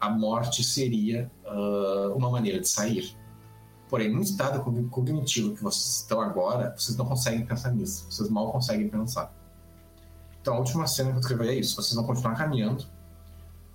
a 0.00 0.10
morte 0.10 0.62
seria 0.62 1.30
uh, 1.44 2.14
uma 2.14 2.30
maneira 2.30 2.60
de 2.60 2.68
sair. 2.68 3.16
Porém, 3.88 4.12
no 4.12 4.20
estado 4.20 4.62
cognitivo 4.90 5.54
que 5.54 5.62
vocês 5.62 6.00
estão 6.00 6.20
agora, 6.20 6.74
vocês 6.76 6.96
não 6.96 7.06
conseguem 7.06 7.44
pensar 7.44 7.72
nisso. 7.72 8.06
Vocês 8.10 8.28
mal 8.28 8.52
conseguem 8.52 8.88
pensar. 8.88 9.32
Então, 10.40 10.54
a 10.54 10.58
última 10.58 10.86
cena 10.86 11.10
que 11.10 11.16
eu 11.16 11.20
escrevi 11.20 11.48
é 11.48 11.54
isso. 11.54 11.74
Vocês 11.74 11.94
vão 11.94 12.04
continuar 12.04 12.34
caminhando. 12.34 12.86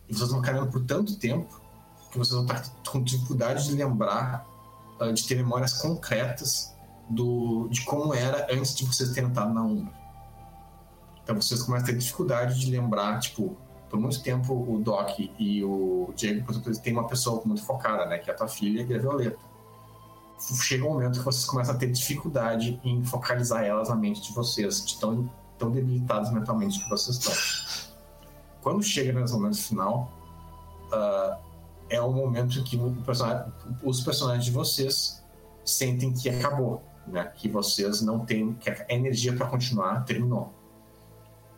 E 0.08 0.14
vocês 0.14 0.30
vão 0.30 0.42
caminhando 0.42 0.72
por 0.72 0.86
tanto 0.86 1.18
tempo 1.18 1.62
que 2.12 2.18
vocês 2.18 2.36
vão 2.36 2.44
estar 2.44 2.64
com 2.88 3.02
dificuldade 3.02 3.66
de 3.66 3.74
lembrar, 3.74 4.48
uh, 5.02 5.12
de 5.12 5.26
ter 5.28 5.36
memórias 5.36 5.74
concretas 5.74 6.76
do, 7.10 7.68
de 7.70 7.84
como 7.84 8.14
era 8.14 8.48
antes 8.52 8.76
de 8.76 8.86
vocês 8.86 9.12
terem 9.12 9.30
entrado 9.30 9.52
na 9.52 9.64
Umbra. 9.64 10.02
Então, 11.24 11.35
vocês 11.35 11.61
começam 11.61 11.85
a 11.85 11.92
ter 11.92 11.98
dificuldade 11.98 12.60
de 12.60 12.72
lembrar, 12.72 13.19
tipo, 13.19 13.58
por 13.90 14.00
muito 14.00 14.22
tempo 14.22 14.53
o 14.53 14.80
Doc 14.80 15.19
e 15.19 15.64
o 15.64 16.11
Diego, 16.16 16.43
por 16.45 16.52
exemplo, 16.52 16.82
tem 16.82 16.93
uma 16.93 17.08
pessoa 17.08 17.42
muito 17.45 17.64
focada, 17.64 18.06
né? 18.06 18.18
Que 18.18 18.30
é 18.30 18.34
a 18.34 18.38
tua 18.38 18.48
filha, 18.48 18.82
é 18.82 18.95
a 18.95 19.00
Violeta 19.00 19.53
chega 20.61 20.85
um 20.85 20.93
momento 20.93 21.19
que 21.19 21.26
vocês 21.26 21.45
começam 21.45 21.76
a 21.76 21.77
ter 21.77 21.92
dificuldade 21.92 22.80
em 22.84 23.03
focalizar 23.03 23.64
elas 23.64 23.90
na 23.90 23.95
mente 23.95 24.22
de 24.22 24.34
vocês, 24.34 24.85
de 24.85 25.00
tão, 25.00 25.30
tão 25.58 25.72
debilitados 25.72 26.32
mentalmente 26.32 26.84
que 26.84 26.90
vocês 26.90 27.18
estão. 27.18 27.34
Quando 28.61 28.84
chega 28.84 29.14
nesse 29.14 29.34
momento 29.34 29.58
final, 29.58 30.11
uh, 30.92 31.38
é 31.90 32.02
o 32.02 32.11
momento 32.11 32.61
que 32.64 32.77
personagem, 33.06 33.53
os 33.84 34.02
personagens 34.02 34.45
de 34.45 34.52
vocês 34.52 35.24
sentem 35.64 36.14
que 36.14 36.30
acabou, 36.30 36.84
né? 37.08 37.32
Que 37.35 37.48
vocês 37.48 38.02
não 38.02 38.26
têm, 38.26 38.53
que 38.53 38.69
a 38.69 38.85
energia 38.90 39.34
para 39.34 39.48
continuar 39.48 40.03
terminou, 40.06 40.53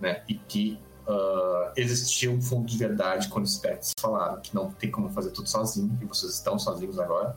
né? 0.05 0.21
E 0.29 0.35
que 0.35 0.79
uh, 1.07 1.71
existia 1.75 2.29
um 2.29 2.39
fundo 2.39 2.67
de 2.67 2.77
verdade 2.77 3.27
quando 3.27 3.45
os 3.45 3.57
pets 3.57 3.91
falaram 3.99 4.39
que 4.39 4.53
não 4.53 4.71
tem 4.71 4.91
como 4.91 5.09
fazer 5.09 5.31
tudo 5.31 5.49
sozinho, 5.49 5.97
que 5.97 6.05
vocês 6.05 6.33
estão 6.33 6.59
sozinhos 6.59 6.99
agora 6.99 7.35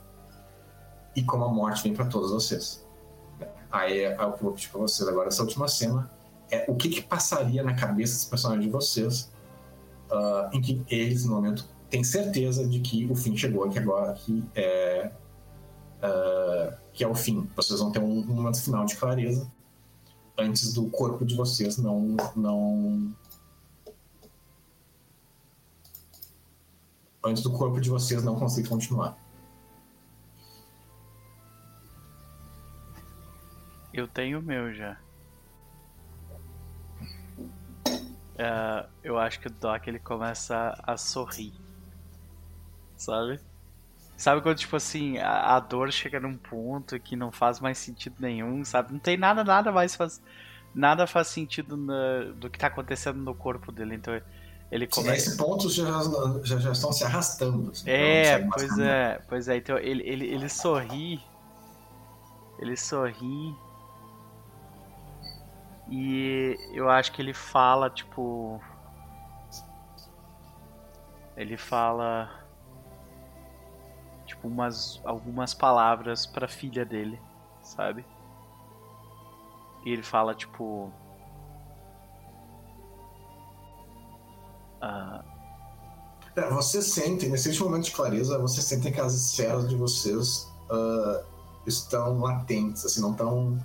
e 1.17 1.23
como 1.23 1.45
a 1.45 1.49
morte 1.49 1.83
vem 1.83 1.95
para 1.95 2.05
todos 2.05 2.31
vocês. 2.31 2.87
Aí 3.73 4.01
é, 4.01 4.15
o 4.15 4.33
que 4.33 4.41
eu 4.41 4.45
vou 4.45 4.53
pedir 4.53 4.69
para 4.69 4.81
vocês 4.81 5.09
agora, 5.09 5.29
essa 5.29 5.43
última 5.43 5.67
cena, 5.67 6.11
é 6.51 6.65
o 6.69 6.75
que, 6.75 6.89
que 6.89 7.03
passaria 7.03 7.63
na 7.63 7.75
cabeça 7.75 8.15
dos 8.15 8.25
personagens 8.27 8.65
de 8.65 8.71
vocês 8.71 9.33
uh, 10.11 10.55
em 10.55 10.61
que 10.61 10.83
eles, 10.89 11.25
no 11.25 11.35
momento, 11.35 11.67
têm 11.91 12.05
certeza 12.05 12.67
de 12.67 12.81
que 12.81 13.07
o 13.11 13.15
fim 13.15 13.37
chegou, 13.37 13.69
que 13.69 13.79
agora 13.79 14.13
que 14.13 14.45
é, 14.55 15.11
uh, 16.03 16.77
que 16.93 17.03
é 17.03 17.09
o 17.09 17.15
fim. 17.15 17.49
Vocês 17.57 17.81
vão 17.81 17.91
ter 17.91 17.99
um 17.99 18.25
momento 18.25 18.63
final 18.63 18.85
de 18.85 18.97
clareza 18.97 19.51
antes 20.39 20.73
do 20.73 20.89
corpo 20.89 21.25
de 21.27 21.35
vocês 21.35 21.77
não 21.77 22.17
não 22.37 23.13
antes 27.25 27.43
do 27.43 27.53
corpo 27.53 27.81
de 27.81 27.91
vocês 27.91 28.23
não 28.23 28.37
conseguir 28.37 28.69
continuar. 28.69 29.19
Eu 33.93 34.07
tenho 34.07 34.39
o 34.39 34.43
meu 34.43 34.73
já. 34.73 34.97
Uh, 38.39 38.89
eu 39.03 39.19
acho 39.19 39.41
que 39.41 39.49
o 39.49 39.51
Doc 39.51 39.89
ele 39.89 39.99
começa 39.99 40.79
a, 40.85 40.97
sorrir. 40.97 41.53
Sabe? 42.97 43.41
Sabe 44.19 44.43
quando, 44.43 44.59
tipo 44.59 44.77
assim, 44.77 45.17
a, 45.19 45.57
a, 45.57 45.61
dor 45.61 45.91
chega 45.93 46.19
num 46.19 46.37
ponto 46.37 46.99
que 46.99 47.17
não 47.17 47.33
faz 47.33 47.61
mais 47.61 47.79
sentido 47.79 48.17
nenhum, 48.19 48.65
sabe? 48.65 48.93
Não 48.93 48.99
tem 48.99 49.17
nada, 49.17 49.43
nada 49.45 49.73
mais 49.73 49.95
faz. 49.95 50.21
Nada 50.75 51.07
faz 51.07 51.29
sentido 51.29 51.77
na, 51.77 52.25
do 52.35 52.51
que 52.51 52.59
tá 52.59 52.67
acontecendo 52.67 53.19
no 53.19 53.35
corpo 53.35 53.73
dele. 53.73 53.95
Então 53.95 54.21
ele 54.71 54.87
começa. 54.87 55.17
Sim, 55.17 55.29
nesse 55.31 55.37
ponto 55.37 55.71
já, 55.71 55.85
já, 56.43 56.59
já 56.59 56.73
estão 56.73 56.93
se 56.93 57.05
arrastando. 57.05 57.71
Assim, 57.71 57.89
é, 57.89 58.47
pois 58.53 58.79
é, 58.79 59.23
pois 59.29 59.49
é. 59.49 59.57
Então 59.57 59.79
ele, 59.79 60.03
ele, 60.07 60.27
ele 60.27 60.49
sorri. 60.49 61.23
Ele 62.59 62.77
sorri 62.77 63.57
e 65.91 66.59
eu 66.73 66.91
acho 66.91 67.13
que 67.13 67.23
ele 67.23 67.33
fala, 67.33 67.89
tipo. 67.89 68.61
Ele 71.37 71.57
fala. 71.57 72.47
Tipo, 74.39 74.49
umas, 74.49 75.01
algumas 75.05 75.53
palavras 75.53 76.25
pra 76.25 76.47
filha 76.47 76.85
dele, 76.85 77.21
sabe? 77.61 78.07
E 79.85 79.91
ele 79.91 80.03
fala, 80.03 80.33
tipo. 80.33 80.93
Uh... 84.81 85.25
É, 86.37 86.49
você 86.51 86.81
sente, 86.81 87.29
nesse 87.29 87.61
momento 87.61 87.87
de 87.87 87.91
clareza, 87.91 88.39
você 88.39 88.63
sente 88.63 88.93
que 88.93 89.01
as 89.01 89.13
esferas 89.13 89.69
de 89.69 89.75
vocês 89.75 90.49
uh, 90.71 91.25
estão 91.67 92.21
latentes, 92.21 92.85
assim, 92.85 93.01
não 93.01 93.11
estão 93.11 93.59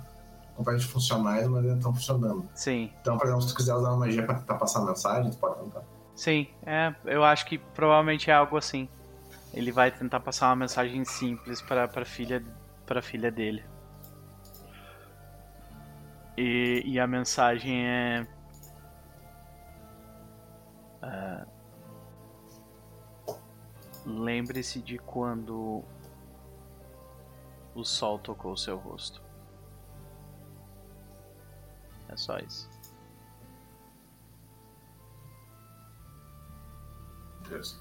completamente 0.56 0.92
funcionais, 0.92 1.46
mas 1.46 1.64
ainda 1.64 1.76
estão 1.76 1.94
funcionando. 1.94 2.48
Sim. 2.52 2.90
Então, 3.00 3.16
por 3.16 3.26
exemplo, 3.26 3.42
se 3.42 3.48
tu 3.48 3.54
quiser 3.54 3.74
usar 3.74 3.90
uma 3.90 3.98
magia 3.98 4.26
pra 4.26 4.34
tentar 4.34 4.56
passar 4.56 4.80
a 4.80 4.86
mensagem, 4.86 5.30
tu 5.30 5.36
pode 5.36 5.60
tentar. 5.60 5.82
Sim, 6.16 6.48
é, 6.66 6.92
eu 7.04 7.22
acho 7.22 7.46
que 7.46 7.58
provavelmente 7.58 8.28
é 8.28 8.34
algo 8.34 8.56
assim. 8.56 8.88
Ele 9.54 9.70
vai 9.70 9.90
tentar 9.90 10.20
passar 10.20 10.48
uma 10.48 10.56
mensagem 10.56 11.04
simples 11.04 11.62
para 11.62 11.86
para 11.86 12.04
filha 12.04 12.44
para 12.84 13.00
filha 13.00 13.30
dele. 13.30 13.64
E, 16.36 16.82
e 16.84 16.98
a 16.98 17.06
mensagem 17.06 17.86
é 17.86 18.26
uh, 21.02 21.46
lembre-se 24.04 24.82
de 24.82 24.98
quando 24.98 25.84
o 27.74 27.84
sol 27.84 28.18
tocou 28.18 28.52
o 28.52 28.56
seu 28.56 28.76
rosto. 28.76 29.22
É 32.08 32.16
só 32.16 32.38
isso. 32.38 32.68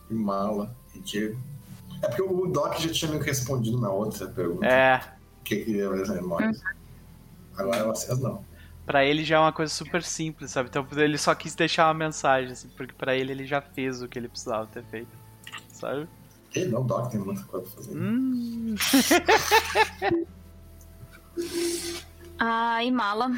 E 0.09 0.13
Mala 0.13 0.75
e 0.93 0.99
Diego. 0.99 1.52
É 2.03 2.07
porque 2.07 2.21
o 2.21 2.47
Doc 2.47 2.77
já 2.79 2.91
tinha 2.91 3.11
me 3.11 3.17
respondido 3.17 3.79
na 3.79 3.89
outra 3.89 4.27
pergunta. 4.27 4.67
É. 4.67 5.01
O 5.39 5.43
que 5.43 5.63
queria 5.63 5.89
ver 5.89 6.01
as 6.01 6.09
memórias. 6.09 6.61
Agora 7.57 7.85
vocês 7.85 8.19
não. 8.19 8.43
Pra 8.85 9.05
ele 9.05 9.23
já 9.23 9.37
é 9.37 9.39
uma 9.39 9.53
coisa 9.53 9.73
super 9.73 10.03
simples, 10.03 10.51
sabe? 10.51 10.67
Então 10.67 10.85
ele 10.97 11.17
só 11.17 11.33
quis 11.33 11.55
deixar 11.55 11.87
uma 11.87 11.93
mensagem, 11.93 12.51
assim, 12.51 12.67
porque 12.75 12.93
pra 12.93 13.15
ele 13.15 13.31
ele 13.31 13.45
já 13.45 13.61
fez 13.61 14.01
o 14.01 14.09
que 14.09 14.19
ele 14.19 14.27
precisava 14.27 14.67
ter 14.67 14.83
feito. 14.83 15.07
Sabe? 15.71 16.09
Ele 16.53 16.69
não, 16.69 16.81
o 16.81 16.83
Doc 16.83 17.09
tem 17.09 17.21
muita 17.21 17.41
coisa 17.43 17.65
pra 17.65 17.75
fazer. 17.75 17.97
Hum. 17.97 18.75
a 22.37 22.83
Imala 22.83 23.31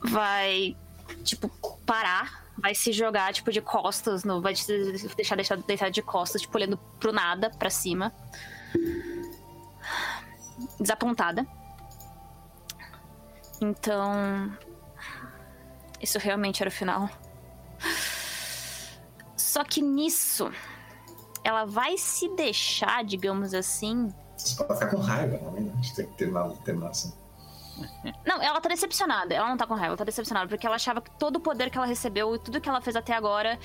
vai, 0.00 0.76
tipo, 1.24 1.50
parar, 1.84 2.41
vai 2.56 2.74
se 2.74 2.92
jogar, 2.92 3.32
tipo, 3.32 3.50
de 3.50 3.60
costas, 3.60 4.24
no, 4.24 4.40
vai 4.40 4.54
deixar, 5.16 5.36
deixar 5.36 5.90
de 5.90 6.02
costas, 6.02 6.42
tipo, 6.42 6.56
olhando 6.56 6.76
pro 6.98 7.12
nada, 7.12 7.50
pra 7.50 7.70
cima. 7.70 8.12
desapontada. 10.78 11.46
Então. 13.60 14.56
Isso 16.00 16.18
realmente 16.18 16.62
era 16.62 16.68
o 16.68 16.72
final. 16.72 17.08
Só 19.36 19.62
que 19.62 19.80
nisso, 19.80 20.50
ela 21.44 21.64
vai 21.64 21.96
se 21.96 22.28
deixar, 22.34 23.04
digamos 23.04 23.54
assim. 23.54 24.12
Você 24.36 24.56
pode 24.56 24.80
ficar 24.80 24.90
com 24.90 24.96
raiva 24.96 25.38
também, 25.38 25.64
né? 25.64 25.72
A 25.72 25.76
gente 25.76 25.94
tem 25.94 26.06
que 26.06 26.16
terminar, 26.16 26.48
terminar 26.64 26.88
assim. 26.88 27.12
Não, 28.26 28.40
ela 28.42 28.60
tá 28.60 28.68
decepcionada. 28.68 29.34
Ela 29.34 29.48
não 29.48 29.56
tá 29.56 29.66
com 29.66 29.74
raiva, 29.74 29.88
ela 29.88 29.96
tá 29.96 30.04
decepcionada. 30.04 30.48
Porque 30.48 30.66
ela 30.66 30.76
achava 30.76 31.00
que 31.00 31.10
todo 31.18 31.36
o 31.36 31.40
poder 31.40 31.70
que 31.70 31.76
ela 31.78 31.86
recebeu 31.86 32.34
e 32.34 32.38
tudo 32.38 32.60
que 32.60 32.68
ela 32.68 32.80
fez 32.80 32.96
até 32.96 33.14
agora. 33.14 33.58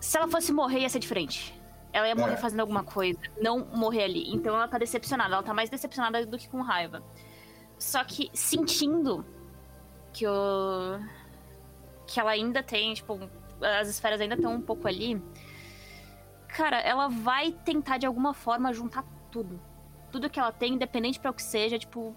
Se 0.00 0.16
ela 0.16 0.28
fosse 0.28 0.52
morrer, 0.52 0.80
ia 0.80 0.88
ser 0.88 0.98
diferente. 0.98 1.58
Ela 1.92 2.08
ia 2.08 2.14
morrer 2.14 2.34
É. 2.34 2.36
fazendo 2.36 2.60
alguma 2.60 2.82
coisa, 2.82 3.18
não 3.40 3.66
morrer 3.66 4.04
ali. 4.04 4.32
Então 4.34 4.54
ela 4.54 4.66
tá 4.66 4.78
decepcionada. 4.78 5.34
Ela 5.34 5.42
tá 5.42 5.52
mais 5.54 5.68
decepcionada 5.70 6.24
do 6.26 6.38
que 6.38 6.48
com 6.48 6.60
raiva. 6.62 7.02
Só 7.78 8.02
que 8.04 8.30
sentindo 8.32 9.24
que 10.12 10.26
o. 10.26 10.98
que 12.06 12.18
ela 12.20 12.30
ainda 12.32 12.62
tem, 12.62 12.94
tipo, 12.94 13.18
as 13.80 13.88
esferas 13.88 14.20
ainda 14.20 14.34
estão 14.34 14.54
um 14.54 14.60
pouco 14.60 14.86
ali. 14.88 15.22
Cara, 16.48 16.78
ela 16.80 17.08
vai 17.08 17.52
tentar 17.52 17.98
de 17.98 18.06
alguma 18.06 18.34
forma 18.34 18.72
juntar 18.72 19.04
tudo. 19.30 19.60
Tudo 20.10 20.28
que 20.28 20.38
ela 20.38 20.52
tem, 20.52 20.74
independente 20.74 21.18
pra 21.18 21.30
o 21.30 21.34
que 21.34 21.42
seja, 21.42 21.78
tipo. 21.78 22.14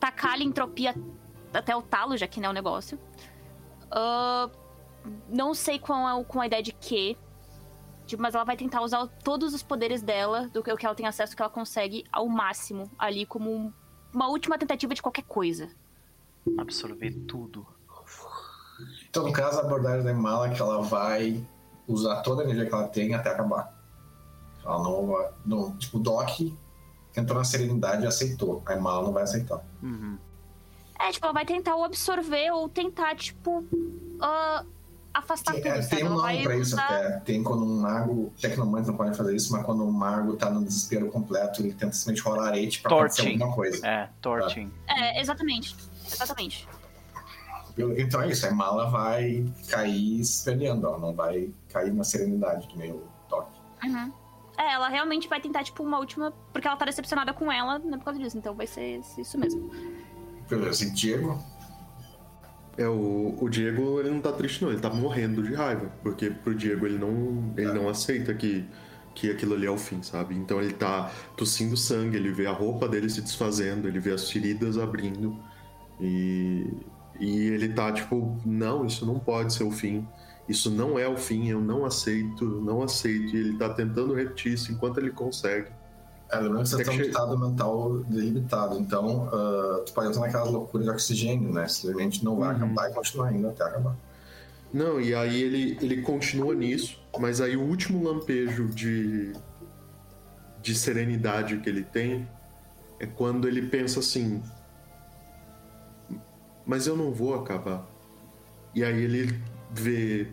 Tacar 0.00 0.32
a 0.32 0.38
entropia 0.38 0.94
até 1.52 1.76
o 1.76 1.82
talo, 1.82 2.16
já 2.16 2.26
que 2.26 2.40
não 2.40 2.48
é 2.48 2.50
o 2.50 2.54
negócio. 2.54 2.98
Ah, 3.90 4.48
não 5.28 5.54
sei 5.54 5.78
com 5.78 5.92
a, 5.92 6.24
com 6.24 6.40
a 6.40 6.46
ideia 6.46 6.62
de 6.62 6.72
quê. 6.72 7.16
Tipo, 8.06 8.22
mas 8.22 8.34
ela 8.34 8.44
vai 8.44 8.56
tentar 8.56 8.80
usar 8.82 9.06
todos 9.22 9.54
os 9.54 9.62
poderes 9.62 10.02
dela, 10.02 10.48
do 10.48 10.62
que, 10.62 10.72
o 10.72 10.76
que 10.76 10.84
ela 10.84 10.94
tem 10.94 11.06
acesso, 11.06 11.36
que 11.36 11.42
ela 11.42 11.50
consegue 11.50 12.04
ao 12.12 12.26
máximo 12.28 12.90
ali, 12.98 13.24
como 13.24 13.50
um- 13.54 13.72
uma 14.12 14.26
última 14.28 14.58
tentativa 14.58 14.92
de 14.94 15.00
qualquer 15.02 15.22
coisa. 15.22 15.70
Absorver 16.58 17.12
tudo. 17.28 17.64
Então, 19.08 19.24
no 19.24 19.32
caso, 19.32 19.58
a 19.58 19.62
abordagem 19.62 20.02
da 20.04 20.12
Mala 20.14 20.48
é 20.50 20.54
que 20.54 20.60
ela 20.60 20.82
vai 20.82 21.46
usar 21.86 22.22
toda 22.22 22.42
a 22.42 22.44
energia 22.44 22.66
que 22.66 22.74
ela 22.74 22.88
tem 22.88 23.14
até 23.14 23.30
acabar. 23.30 23.72
Ela 24.64 24.82
não 24.82 25.06
vai. 25.06 25.30
Não, 25.44 25.76
tipo, 25.76 25.98
o 25.98 26.00
Doc 26.00 26.28
entrou 27.16 27.38
na 27.38 27.44
serenidade 27.44 28.04
e 28.04 28.06
aceitou. 28.06 28.62
A 28.66 28.76
Mala 28.76 29.04
não 29.04 29.12
vai 29.12 29.22
aceitar. 29.24 29.60
Uhum. 29.82 30.16
É, 30.98 31.10
tipo, 31.10 31.24
ela 31.26 31.32
vai 31.32 31.44
tentar 31.46 31.74
ou 31.76 31.84
absorver 31.84 32.50
ou 32.52 32.68
tentar, 32.68 33.14
tipo, 33.16 33.64
ah, 34.20 34.64
afastar 35.14 35.54
Tem, 35.54 35.62
tudo, 35.62 35.72
é, 35.72 35.82
sabe? 35.82 35.96
tem 35.96 36.04
um 36.06 36.10
nome 36.14 36.42
pra 36.42 36.56
isso 36.56 36.74
usar- 36.74 36.84
até. 36.84 37.10
Tem 37.20 37.42
quando 37.42 37.64
um 37.64 37.80
mago, 37.80 38.32
tecnomante 38.40 38.86
não 38.88 38.96
pode 38.96 39.16
fazer 39.16 39.34
isso, 39.34 39.50
mas 39.52 39.64
quando 39.64 39.82
um 39.82 39.90
mago 39.90 40.36
tá 40.36 40.50
no 40.50 40.62
desespero 40.62 41.10
completo, 41.10 41.62
ele 41.62 41.70
tenta 41.72 41.92
simplesmente 41.92 42.20
rolar 42.22 42.48
arete 42.48 42.80
pra 42.82 42.94
acontecer 42.94 43.22
Torching. 43.22 43.32
alguma 43.40 43.54
coisa. 43.56 43.86
É, 43.86 44.08
torching. 44.20 44.70
É, 44.88 45.20
exatamente. 45.20 45.74
Exatamente. 46.06 46.68
Então 47.96 48.20
é 48.20 48.28
isso, 48.28 48.46
a 48.46 48.50
Mala 48.50 48.90
vai 48.90 49.46
cair 49.68 50.22
se 50.22 50.44
perdendo, 50.44 50.86
ela 50.86 50.98
não 50.98 51.14
vai 51.14 51.50
cair 51.70 51.92
na 51.94 52.04
serenidade, 52.04 52.66
que 52.66 52.76
nem 52.76 52.92
o 52.92 53.02
Doc. 53.28 53.48
Uhum. 53.82 54.12
É, 54.60 54.74
ela 54.74 54.88
realmente 54.90 55.26
vai 55.26 55.40
tentar, 55.40 55.64
tipo, 55.64 55.82
uma 55.82 55.98
última. 55.98 56.32
Porque 56.52 56.68
ela 56.68 56.76
tá 56.76 56.84
decepcionada 56.84 57.32
com 57.32 57.50
ela, 57.50 57.78
né, 57.78 57.96
por 57.96 58.04
causa 58.04 58.20
disso. 58.20 58.36
Então 58.36 58.54
vai 58.54 58.66
ser 58.66 59.00
isso 59.16 59.38
mesmo. 59.38 59.70
Beleza, 60.50 60.84
e 60.84 60.90
Diego? 60.90 61.42
É, 62.76 62.86
o, 62.86 63.38
o 63.40 63.48
Diego, 63.48 64.00
ele 64.00 64.10
não 64.10 64.20
tá 64.20 64.32
triste 64.32 64.62
não, 64.62 64.70
ele 64.70 64.80
tá 64.80 64.90
morrendo 64.90 65.42
de 65.42 65.54
raiva. 65.54 65.90
Porque 66.02 66.28
pro 66.28 66.54
Diego, 66.54 66.84
ele 66.84 66.98
não, 66.98 67.54
ele 67.56 67.72
não 67.72 67.88
aceita 67.88 68.34
que, 68.34 68.68
que 69.14 69.30
aquilo 69.30 69.54
ali 69.54 69.66
é 69.66 69.70
o 69.70 69.78
fim, 69.78 70.02
sabe? 70.02 70.34
Então 70.34 70.60
ele 70.60 70.74
tá 70.74 71.10
tossindo 71.38 71.74
sangue, 71.74 72.18
ele 72.18 72.30
vê 72.30 72.46
a 72.46 72.52
roupa 72.52 72.86
dele 72.86 73.08
se 73.08 73.22
desfazendo, 73.22 73.88
ele 73.88 73.98
vê 73.98 74.12
as 74.12 74.30
feridas 74.30 74.76
abrindo. 74.76 75.42
E, 75.98 76.66
e 77.18 77.46
ele 77.46 77.70
tá 77.70 77.90
tipo, 77.92 78.38
não, 78.44 78.84
isso 78.84 79.06
não 79.06 79.18
pode 79.18 79.54
ser 79.54 79.64
o 79.64 79.70
fim. 79.70 80.06
Isso 80.50 80.70
não 80.70 80.98
é 80.98 81.06
o 81.08 81.16
fim, 81.16 81.48
eu 81.48 81.60
não 81.60 81.84
aceito, 81.84 82.44
não 82.44 82.82
aceito. 82.82 83.34
E 83.34 83.38
ele 83.38 83.56
tá 83.58 83.68
tentando 83.68 84.12
repetir 84.14 84.54
isso 84.54 84.72
enquanto 84.72 84.98
ele 84.98 85.10
consegue. 85.10 85.68
É, 86.32 86.38
lembrando 86.38 86.62
que 86.62 86.68
você 86.68 86.80
está 86.80 86.92
num 86.92 86.98
che- 86.98 87.06
estado 87.08 87.38
mental 87.38 87.98
delimitado, 88.04 88.78
então 88.78 89.28
ah, 89.32 89.82
tu 89.86 89.92
pode 89.92 90.08
entrar 90.08 90.20
naquelas 90.22 90.50
loucuras 90.50 90.86
de 90.86 90.92
oxigênio, 90.92 91.52
né? 91.52 91.66
Simplesmente 91.68 92.24
não 92.24 92.36
vai 92.36 92.50
Uhum. 92.50 92.56
acabar 92.56 92.90
e 92.90 92.94
continuar 92.94 93.32
indo 93.34 93.48
até 93.48 93.64
acabar. 93.64 93.96
Não, 94.72 95.00
e 95.00 95.14
aí 95.14 95.42
ele, 95.42 95.76
ele 95.80 96.02
continua 96.02 96.54
nisso, 96.54 97.00
mas 97.18 97.40
aí 97.40 97.56
o 97.56 97.62
último 97.62 98.02
lampejo 98.04 98.68
de, 98.68 99.32
de 100.62 100.74
serenidade 100.74 101.56
que 101.58 101.68
ele 101.68 101.82
tem 101.82 102.28
é 103.00 103.06
quando 103.06 103.48
ele 103.48 103.62
pensa 103.62 103.98
assim: 104.00 104.40
Mas 106.64 106.86
eu 106.86 106.96
não 106.96 107.12
vou 107.12 107.34
acabar. 107.34 107.84
E 108.74 108.84
aí 108.84 109.02
ele 109.02 109.40
vê 109.72 110.28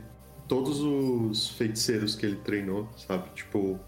todos 0.47 0.79
os 0.79 1.49
feiticeiros 1.49 2.15
que 2.15 2.25
ele 2.25 2.37
treinou, 2.37 2.87
sabe? 2.97 3.29
Tipo, 3.35 3.79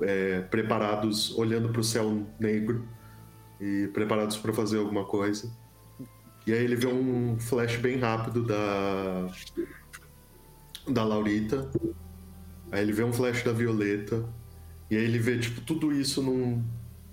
é, 0.00 0.40
preparados, 0.42 1.36
olhando 1.36 1.68
pro 1.70 1.82
céu 1.82 2.26
negro 2.38 2.88
e 3.60 3.88
preparados 3.88 4.36
para 4.36 4.52
fazer 4.52 4.78
alguma 4.78 5.04
coisa. 5.04 5.50
E 6.46 6.52
aí 6.52 6.64
ele 6.64 6.76
vê 6.76 6.86
um 6.86 7.38
flash 7.38 7.76
bem 7.76 7.98
rápido 7.98 8.44
da 8.44 9.28
da 10.88 11.04
Laurita. 11.04 11.70
Aí 12.72 12.80
ele 12.80 12.92
vê 12.92 13.04
um 13.04 13.12
flash 13.12 13.42
da 13.42 13.52
Violeta. 13.52 14.26
E 14.90 14.96
aí 14.96 15.04
ele 15.04 15.18
vê 15.18 15.38
tipo 15.38 15.60
tudo 15.60 15.92
isso 15.92 16.22
num 16.22 16.64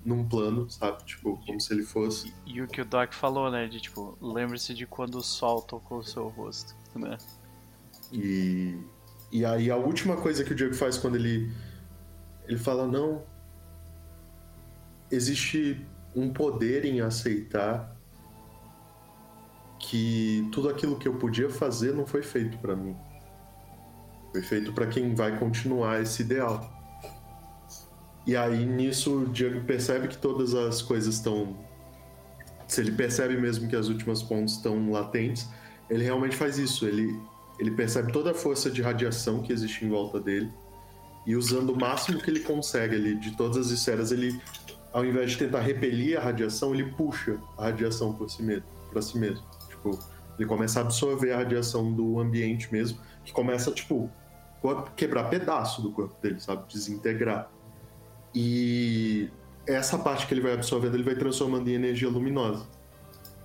num 0.04 0.26
plano, 0.26 0.70
sabe? 0.70 1.04
Tipo, 1.04 1.36
como 1.44 1.60
se 1.60 1.72
ele 1.74 1.82
fosse 1.82 2.32
E 2.46 2.62
o 2.62 2.66
que 2.66 2.80
o 2.80 2.84
Doc 2.84 3.12
falou, 3.12 3.50
né? 3.50 3.66
De 3.66 3.78
tipo, 3.80 4.16
lembre-se 4.22 4.72
de 4.72 4.86
quando 4.86 5.16
o 5.16 5.22
sol 5.22 5.60
tocou 5.60 5.98
o 5.98 6.04
seu 6.04 6.28
rosto, 6.28 6.74
né? 6.94 7.18
E, 8.12 8.78
e 9.30 9.44
aí 9.44 9.70
a 9.70 9.76
última 9.76 10.16
coisa 10.16 10.44
que 10.44 10.52
o 10.52 10.54
Diego 10.54 10.74
faz 10.74 10.96
quando 10.96 11.16
ele 11.16 11.52
ele 12.46 12.58
fala 12.58 12.86
não 12.86 13.22
existe 15.10 15.86
um 16.16 16.32
poder 16.32 16.84
em 16.84 17.00
aceitar 17.00 17.94
que 19.78 20.48
tudo 20.50 20.68
aquilo 20.68 20.98
que 20.98 21.06
eu 21.06 21.14
podia 21.14 21.50
fazer 21.50 21.94
não 21.94 22.06
foi 22.06 22.22
feito 22.22 22.58
pra 22.58 22.74
mim. 22.74 22.96
Foi 24.32 24.42
feito 24.42 24.72
pra 24.72 24.86
quem 24.86 25.14
vai 25.14 25.38
continuar 25.38 26.00
esse 26.02 26.22
ideal. 26.22 26.68
E 28.26 28.36
aí 28.36 28.64
nisso 28.66 29.22
o 29.22 29.26
Diego 29.26 29.64
percebe 29.64 30.08
que 30.08 30.18
todas 30.18 30.54
as 30.54 30.82
coisas 30.82 31.14
estão 31.14 31.56
se 32.68 32.82
ele 32.82 32.92
percebe 32.92 33.36
mesmo 33.38 33.66
que 33.66 33.74
as 33.74 33.88
últimas 33.88 34.22
pontes 34.22 34.56
estão 34.56 34.90
latentes, 34.90 35.48
ele 35.88 36.04
realmente 36.04 36.36
faz 36.36 36.58
isso. 36.58 36.86
Ele 36.86 37.18
ele 37.58 37.70
percebe 37.70 38.12
toda 38.12 38.30
a 38.30 38.34
força 38.34 38.70
de 38.70 38.82
radiação 38.82 39.42
que 39.42 39.52
existe 39.52 39.84
em 39.84 39.88
volta 39.88 40.20
dele 40.20 40.50
e 41.26 41.36
usando 41.36 41.70
o 41.70 41.78
máximo 41.78 42.20
que 42.20 42.30
ele 42.30 42.40
consegue 42.40 42.94
ali 42.94 43.14
de 43.16 43.36
todas 43.36 43.56
as 43.56 43.70
esferas, 43.70 44.12
ele 44.12 44.40
ao 44.92 45.04
invés 45.04 45.32
de 45.32 45.38
tentar 45.38 45.60
repelir 45.60 46.18
a 46.18 46.22
radiação, 46.22 46.74
ele 46.74 46.92
puxa 46.92 47.38
a 47.56 47.64
radiação 47.64 48.12
por 48.12 48.30
si 48.30 48.42
mesmo, 48.42 48.64
para 48.90 49.02
si 49.02 49.18
mesmo. 49.18 49.44
Tipo, 49.68 49.98
ele 50.38 50.48
começa 50.48 50.80
a 50.80 50.82
absorver 50.82 51.32
a 51.32 51.38
radiação 51.38 51.92
do 51.92 52.18
ambiente 52.18 52.72
mesmo, 52.72 52.98
que 53.24 53.32
começa 53.32 53.70
tipo 53.70 54.10
quebrar 54.96 55.24
pedaço 55.24 55.82
do 55.82 55.92
corpo 55.92 56.20
dele, 56.20 56.40
sabe, 56.40 56.64
desintegrar. 56.72 57.50
E 58.34 59.30
essa 59.66 59.98
parte 59.98 60.26
que 60.26 60.34
ele 60.34 60.40
vai 60.40 60.54
absorvendo, 60.54 60.94
ele 60.94 61.04
vai 61.04 61.14
transformando 61.14 61.68
em 61.68 61.74
energia 61.74 62.08
luminosa. 62.08 62.66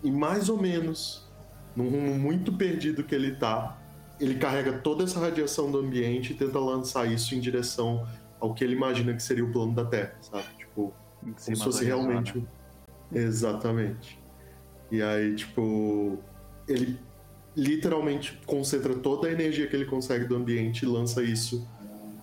E 0.02 0.12
mais 0.12 0.50
ou 0.50 0.60
menos 0.60 1.30
num 1.76 1.90
rumo 1.90 2.16
muito 2.16 2.54
perdido 2.54 3.04
que 3.04 3.14
ele 3.14 3.36
tá, 3.36 3.78
ele 4.24 4.36
carrega 4.36 4.74
toda 4.80 5.04
essa 5.04 5.20
radiação 5.20 5.70
do 5.70 5.80
ambiente 5.80 6.32
e 6.32 6.36
tenta 6.36 6.58
lançar 6.58 7.12
isso 7.12 7.36
em 7.36 7.40
direção 7.40 8.08
ao 8.40 8.54
que 8.54 8.64
ele 8.64 8.74
imagina 8.74 9.14
que 9.14 9.22
seria 9.22 9.44
o 9.44 9.52
plano 9.52 9.74
da 9.74 9.84
Terra, 9.84 10.16
sabe? 10.22 10.48
Tipo, 10.58 10.94
como 11.22 11.36
se 11.38 11.56
fosse 11.58 11.84
realmente. 11.84 12.44
Exatamente. 13.12 14.20
E 14.90 15.02
aí, 15.02 15.36
tipo, 15.36 16.18
ele 16.68 16.98
literalmente 17.56 18.40
concentra 18.46 18.96
toda 18.96 19.28
a 19.28 19.32
energia 19.32 19.68
que 19.68 19.76
ele 19.76 19.86
consegue 19.86 20.26
do 20.26 20.36
ambiente 20.36 20.84
e 20.84 20.88
lança 20.88 21.22
isso 21.22 21.68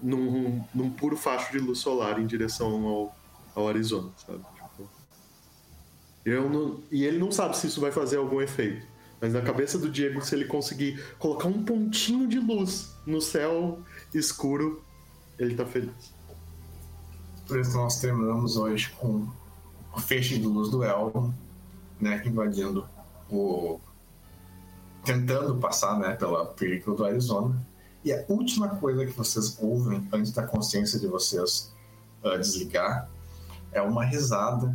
num, 0.03 0.65
num 0.75 0.91
puro 0.91 1.17
facho 1.17 1.53
de 1.53 1.59
luz 1.59 1.79
solar 1.79 2.19
em 2.19 2.27
direção 2.27 2.87
ao, 2.87 3.17
ao 3.55 3.69
Arizona, 3.69 4.11
sabe? 4.17 4.43
Tipo, 4.55 4.89
eu 6.25 6.49
não, 6.49 6.83
e 6.91 7.05
ele 7.05 7.19
não 7.19 7.31
sabe 7.31 7.57
se 7.57 7.67
isso 7.67 7.81
vai 7.81 7.93
fazer 7.93 8.17
algum 8.17 8.41
efeito. 8.41 8.87
Mas 9.21 9.35
na 9.35 9.43
cabeça 9.43 9.79
do 9.79 9.91
Diego, 9.91 10.25
se 10.25 10.35
ele 10.35 10.47
conseguir 10.47 11.03
colocar 11.19 11.47
um 11.47 11.63
pontinho 11.63 12.27
de 12.27 12.39
luz 12.39 12.95
no 13.07 13.21
céu 13.21 13.81
escuro, 14.15 14.83
ele 15.39 15.55
tá 15.55 15.67
feliz. 15.67 16.15
Por 17.47 17.59
isso 17.59 17.77
nós 17.77 18.01
terminamos 18.01 18.57
hoje 18.57 18.91
com 18.91 19.29
o 19.95 20.01
feixe 20.01 20.39
de 20.39 20.47
luz 20.47 20.71
do 20.71 20.83
Elmo, 20.83 21.35
né? 22.01 22.23
Invadindo 22.25 22.89
o. 23.29 23.79
tentando 25.05 25.57
passar, 25.57 25.99
né? 25.99 26.15
Pela 26.15 26.47
película 26.47 26.97
do 26.97 27.05
Arizona. 27.05 27.67
E 28.03 28.13
a 28.13 28.25
última 28.29 28.69
coisa 28.69 29.05
que 29.05 29.13
vocês 29.13 29.59
ouvem 29.61 30.09
antes 30.13 30.33
da 30.33 30.47
consciência 30.47 30.99
de 30.99 31.07
vocês 31.07 31.75
ah, 32.25 32.37
desligar 32.37 33.11
é 33.73 33.83
uma 33.83 34.05
risada 34.05 34.75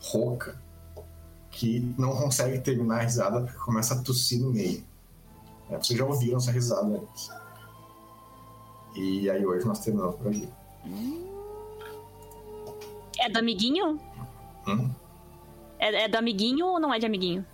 rouca 0.00 0.61
que 1.52 1.94
não 1.98 2.16
consegue 2.16 2.58
terminar 2.60 3.00
a 3.00 3.02
risada 3.02 3.42
porque 3.42 3.58
começa 3.58 3.94
a 3.94 4.02
tossir 4.02 4.40
no 4.40 4.50
meio. 4.50 4.82
É, 5.70 5.76
vocês 5.76 5.96
já 5.98 6.04
ouviram 6.04 6.38
essa 6.38 6.50
risada 6.50 6.96
antes. 6.96 7.30
E 8.96 9.30
aí 9.30 9.44
hoje 9.46 9.66
nós 9.66 9.78
terminamos 9.78 10.16
por 10.16 10.28
aqui. 10.28 10.48
É 13.20 13.30
do 13.30 13.38
amiguinho? 13.38 14.00
Hum? 14.66 14.90
É, 15.78 16.04
é 16.04 16.08
do 16.08 16.16
amiguinho 16.16 16.66
ou 16.66 16.80
não 16.80 16.92
é 16.92 16.98
de 16.98 17.06
amiguinho? 17.06 17.46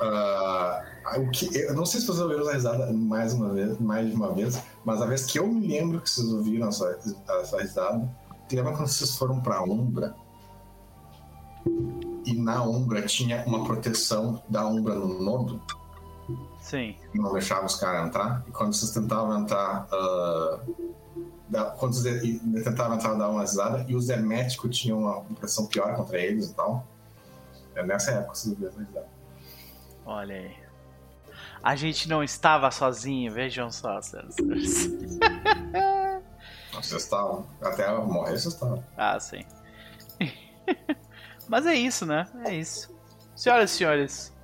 Ah, 0.00 0.82
o 1.18 1.30
que, 1.30 1.54
eu 1.56 1.74
não 1.74 1.86
sei 1.86 2.00
se 2.00 2.06
vocês 2.06 2.20
ouviram 2.20 2.42
essa 2.42 2.54
risada 2.54 2.92
mais 2.92 3.34
uma 3.34 3.50
vez, 3.50 3.78
mais 3.78 4.08
de 4.08 4.16
uma 4.16 4.32
vez, 4.32 4.60
mas 4.84 5.00
a 5.00 5.06
vez 5.06 5.26
que 5.26 5.38
eu 5.38 5.46
me 5.46 5.68
lembro 5.68 6.00
que 6.00 6.10
vocês 6.10 6.26
ouviram 6.26 6.68
essa, 6.68 6.98
essa 7.40 7.60
risada, 7.60 8.10
lembra 8.50 8.72
quando 8.72 8.88
vocês 8.88 9.16
foram 9.16 9.40
pra 9.40 9.62
Umbra? 9.62 10.14
E 12.24 12.34
na 12.34 12.62
Umbra 12.62 13.02
tinha 13.02 13.44
uma 13.46 13.64
proteção 13.64 14.42
da 14.48 14.66
Umbra 14.66 14.94
no 14.94 15.20
nodo, 15.22 15.60
Sim. 16.60 16.96
não 17.14 17.32
deixava 17.32 17.66
os 17.66 17.74
caras 17.76 18.06
entrar. 18.08 18.44
E 18.46 18.50
quando 18.52 18.72
vocês 18.72 18.92
tentavam 18.92 19.40
entrar, 19.40 19.86
ah, 19.92 20.60
da- 21.48 21.70
quando 21.72 21.94
vocês 21.94 22.40
tentavam 22.64 22.96
entrar, 22.96 23.14
dar 23.14 23.28
uma 23.28 23.40
risada, 23.40 23.84
e 23.88 23.94
os 23.96 24.08
herméticos 24.08 24.76
tinham 24.76 25.00
uma 25.00 25.20
proteção 25.22 25.66
pior 25.66 25.94
contra 25.96 26.18
eles 26.20 26.50
e 26.50 26.54
tal. 26.54 26.86
É 27.74 27.84
nessa 27.84 28.12
época 28.12 28.32
que 28.32 28.38
vocês 28.38 28.62
essa 28.62 28.78
risada. 28.80 29.08
Olha 30.06 30.34
aí. 30.36 30.62
A 31.62 31.76
gente 31.76 32.08
não 32.08 32.22
estava 32.24 32.70
sozinho, 32.70 33.32
vejam 33.32 33.70
só, 33.70 34.00
senhores. 34.00 34.90
Vocês 36.72 37.02
estavam, 37.04 37.46
até 37.60 37.86
morrer 37.98 38.30
vocês 38.30 38.54
estavam. 38.54 38.82
Ah, 38.96 39.20
sim. 39.20 39.44
Mas 41.52 41.66
é 41.66 41.74
isso, 41.74 42.06
né? 42.06 42.26
É 42.46 42.54
isso. 42.54 42.88
Senhoras 43.36 43.70
e 43.70 43.76
senhores, 43.76 44.34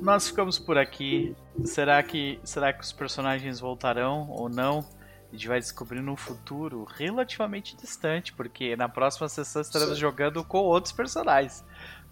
nós 0.00 0.26
ficamos 0.26 0.58
por 0.58 0.78
aqui. 0.78 1.36
Será 1.66 2.02
que, 2.02 2.40
será 2.42 2.72
que 2.72 2.82
os 2.82 2.92
personagens 2.92 3.60
voltarão 3.60 4.26
ou 4.30 4.48
não? 4.48 4.78
A 5.28 5.36
gente 5.36 5.46
vai 5.46 5.60
descobrir 5.60 6.00
no 6.00 6.16
futuro 6.16 6.84
relativamente 6.84 7.76
distante, 7.76 8.32
porque 8.32 8.74
na 8.74 8.88
próxima 8.88 9.28
sessão 9.28 9.60
estaremos 9.60 9.96
Sim. 9.96 10.00
jogando 10.00 10.42
com 10.42 10.60
outros 10.60 10.94
personagens. 10.94 11.62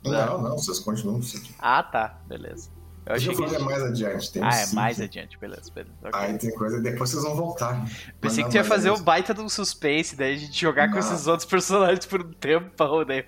Não, 0.04 0.42
não, 0.42 0.58
vocês 0.58 0.78
continuam 0.78 1.22
sítio. 1.22 1.54
Ah, 1.58 1.82
tá, 1.82 2.20
beleza. 2.26 2.70
Eu 3.06 3.12
Deixa 3.16 3.32
eu 3.32 3.36
que. 3.36 3.58
mais 3.58 3.82
adiante. 3.82 4.32
Tem 4.32 4.42
Ah, 4.42 4.48
é 4.48 4.52
sítio, 4.52 4.74
mais 4.76 5.00
adiante, 5.00 5.38
beleza, 5.38 5.70
beleza. 5.74 5.92
ok. 6.02 6.20
Aí 6.20 6.38
tem 6.38 6.50
coisa, 6.54 6.80
depois 6.80 7.10
vocês 7.10 7.22
vão 7.22 7.34
voltar. 7.36 7.84
Pensei 8.20 8.42
que 8.44 8.50
tu 8.50 8.54
ia 8.56 8.64
fazer 8.64 8.90
mas- 8.90 9.00
um 9.00 9.04
baita 9.04 9.34
de 9.34 9.40
um 9.42 9.48
suspense, 9.48 10.16
daí 10.16 10.34
a 10.34 10.38
gente 10.38 10.58
jogar 10.58 10.88
com 10.88 10.94
Não. 10.94 11.00
esses 11.00 11.26
outros 11.26 11.46
personagens 11.48 12.06
por 12.06 12.22
um 12.22 12.32
tempão, 12.32 13.04
né? 13.04 13.22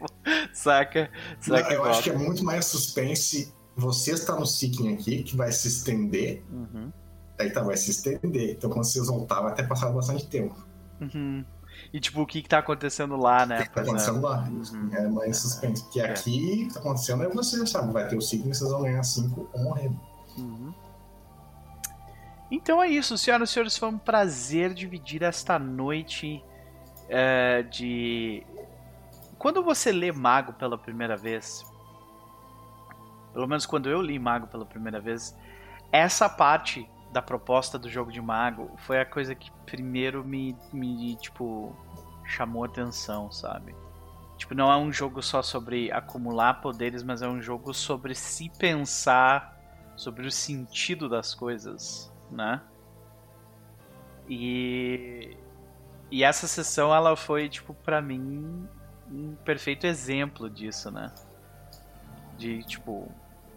Saca? 0.55 1.10
Será 1.40 1.60
Não, 1.62 1.70
eu 1.70 1.76
volta? 1.78 1.90
acho 1.90 2.02
que 2.05 2.10
é 2.10 2.16
muito 2.16 2.42
mais 2.44 2.64
suspense. 2.66 3.52
Você 3.76 4.12
está 4.12 4.34
no 4.34 4.46
Seeking 4.46 4.94
aqui, 4.94 5.22
que 5.22 5.36
vai 5.36 5.52
se 5.52 5.68
estender. 5.68 6.42
Uhum. 6.50 6.90
Aí 7.38 7.50
tá, 7.50 7.62
vai 7.62 7.76
se 7.76 7.90
estender. 7.90 8.52
Então 8.52 8.70
quando 8.70 8.84
vocês 8.84 9.06
voltar, 9.08 9.42
vai 9.42 9.55
ter 9.55 9.68
passado 9.68 9.92
bastante 9.94 10.26
tempo. 10.26 10.56
Uhum. 11.02 11.44
E 11.97 12.00
tipo, 12.00 12.20
o 12.20 12.26
que 12.26 12.42
que 12.42 12.49
tá 12.50 12.58
acontecendo 12.58 13.16
lá, 13.16 13.47
né? 13.47 13.60
O 13.60 13.62
que 13.62 13.70
tá 13.70 13.81
acontecendo 13.81 14.20
lá? 14.20 14.47
Uhum. 14.50 14.91
É 14.92 15.08
mais 15.08 15.39
suspense. 15.39 15.83
Porque 15.84 15.99
É. 15.99 16.10
aqui, 16.10 16.65
o 16.65 16.68
que 16.68 16.75
tá 16.75 16.81
acontecendo 16.81 17.23
é 17.23 17.28
você, 17.31 17.66
sabe? 17.66 17.91
Vai 17.91 18.07
ter 18.07 18.18
o 18.18 18.20
Seeking 18.20 18.50
e 18.50 18.55
vocês 18.55 18.70
vão 18.70 18.83
ganhar 18.83 19.02
5 19.02 19.49
ou 19.50 19.62
morrer. 19.62 19.91
Uhum. 20.36 20.75
Então 22.50 22.83
é 22.83 22.89
isso, 22.89 23.16
senhoras 23.16 23.49
e 23.49 23.52
senhores. 23.55 23.78
Foi 23.78 23.89
um 23.89 23.97
prazer 23.97 24.75
dividir 24.75 25.23
esta 25.23 25.58
noite 25.58 26.44
é, 27.08 27.62
de. 27.62 28.47
Quando 29.39 29.62
você 29.62 29.91
lê 29.91 30.12
Mago 30.12 30.52
pela 30.52 30.76
primeira 30.76 31.16
vez, 31.16 31.65
pelo 33.33 33.47
menos 33.47 33.65
quando 33.65 33.89
eu 33.89 34.02
li 34.02 34.18
Mago 34.18 34.49
pela 34.49 34.66
primeira 34.66 35.00
vez, 35.00 35.34
essa 35.91 36.28
parte 36.28 36.86
da 37.10 37.23
proposta 37.23 37.78
do 37.78 37.89
jogo 37.89 38.12
de 38.12 38.20
Mago 38.20 38.70
foi 38.76 39.00
a 39.00 39.07
coisa 39.07 39.34
que 39.34 39.50
primeiro 39.65 40.23
me, 40.23 40.55
me 40.70 41.16
tipo, 41.16 41.75
chamou 42.26 42.64
atenção, 42.64 43.30
sabe? 43.30 43.74
Tipo, 44.36 44.55
não 44.55 44.70
é 44.70 44.76
um 44.76 44.92
jogo 44.92 45.22
só 45.22 45.42
sobre 45.42 45.90
acumular 45.90 46.55
poderes, 46.55 47.02
mas 47.02 47.22
é 47.22 47.28
um 47.28 47.40
jogo 47.40 47.72
sobre 47.72 48.14
se 48.14 48.50
pensar 48.50 49.56
sobre 49.96 50.26
o 50.26 50.30
sentido 50.30 51.08
das 51.08 51.34
coisas, 51.34 52.12
né? 52.30 52.60
E 54.28 55.36
e 56.10 56.22
essa 56.22 56.46
sessão 56.46 56.94
ela 56.94 57.16
foi 57.16 57.48
tipo 57.48 57.74
pra 57.74 58.00
mim 58.00 58.68
um 59.10 59.34
perfeito 59.36 59.86
exemplo 59.86 60.50
disso, 60.50 60.90
né? 60.90 61.12
De 62.36 62.62
tipo 62.64 63.10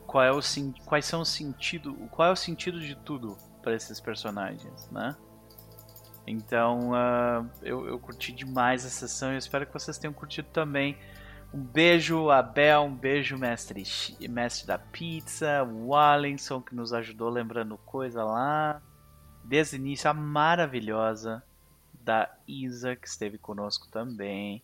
qual 0.08 0.24
é 0.24 0.32
o 0.32 0.40
quais 0.86 1.06
são 1.06 1.22
o 1.22 1.26
sentido, 1.26 1.94
qual 2.10 2.30
é 2.30 2.32
o 2.32 2.36
sentido 2.36 2.80
de 2.80 2.96
tudo 2.96 3.38
para 3.62 3.76
esses 3.76 4.00
personagens, 4.00 4.90
né? 4.90 5.16
Então 6.30 6.94
ah, 6.94 7.44
eu, 7.62 7.88
eu 7.88 7.98
curti 8.00 8.32
demais 8.32 8.86
a 8.86 8.90
sessão 8.90 9.34
e 9.34 9.38
espero 9.38 9.66
que 9.66 9.74
vocês 9.74 9.98
tenham 9.98 10.14
curtido 10.14 10.48
também. 10.54 10.96
Um 11.52 11.60
beijo, 11.64 12.30
Abel, 12.30 12.84
um 12.84 12.96
beijo, 12.96 13.36
mestre, 13.36 13.84
mestre 14.30 14.68
da 14.68 14.78
pizza, 14.78 15.64
o 15.64 15.96
Allenson, 15.96 16.62
que 16.62 16.76
nos 16.76 16.94
ajudou 16.94 17.30
lembrando 17.30 17.76
coisa 17.80 18.24
lá. 18.24 18.80
Desde 19.44 19.76
o 19.76 19.80
início, 19.80 20.08
a 20.08 20.14
maravilhosa 20.14 21.42
da 22.00 22.32
Isa, 22.48 22.96
que 22.96 23.08
esteve 23.08 23.40
conosco 23.40 23.88
também. 23.90 24.62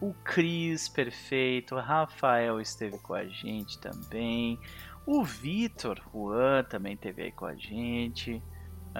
O 0.00 0.14
Cris, 0.22 0.88
perfeito. 0.88 1.74
O 1.74 1.80
Rafael 1.80 2.60
esteve 2.60 2.96
com 2.98 3.14
a 3.14 3.24
gente 3.24 3.76
também. 3.80 4.56
O 5.04 5.24
Vitor, 5.24 6.00
Juan, 6.12 6.62
também 6.62 6.94
esteve 6.94 7.22
aí 7.22 7.32
com 7.32 7.46
a 7.46 7.56
gente. 7.56 8.40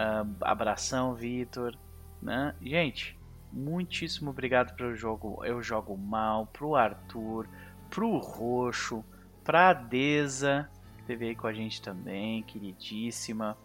Ah, 0.00 0.24
abração, 0.42 1.12
Vitor. 1.12 1.76
Né? 2.22 2.54
Gente, 2.62 3.18
muitíssimo 3.52 4.30
obrigado 4.30 4.76
pelo 4.76 4.94
jogo 4.94 5.44
Eu 5.44 5.60
Jogo 5.60 5.98
Mal, 5.98 6.46
pro 6.46 6.76
Arthur, 6.76 7.48
pro 7.90 8.16
Roxo, 8.18 9.04
pra 9.42 9.72
Deza, 9.72 10.70
que 10.94 11.00
esteve 11.00 11.26
aí 11.26 11.34
com 11.34 11.48
a 11.48 11.52
gente 11.52 11.82
também, 11.82 12.44
queridíssima. 12.44 13.58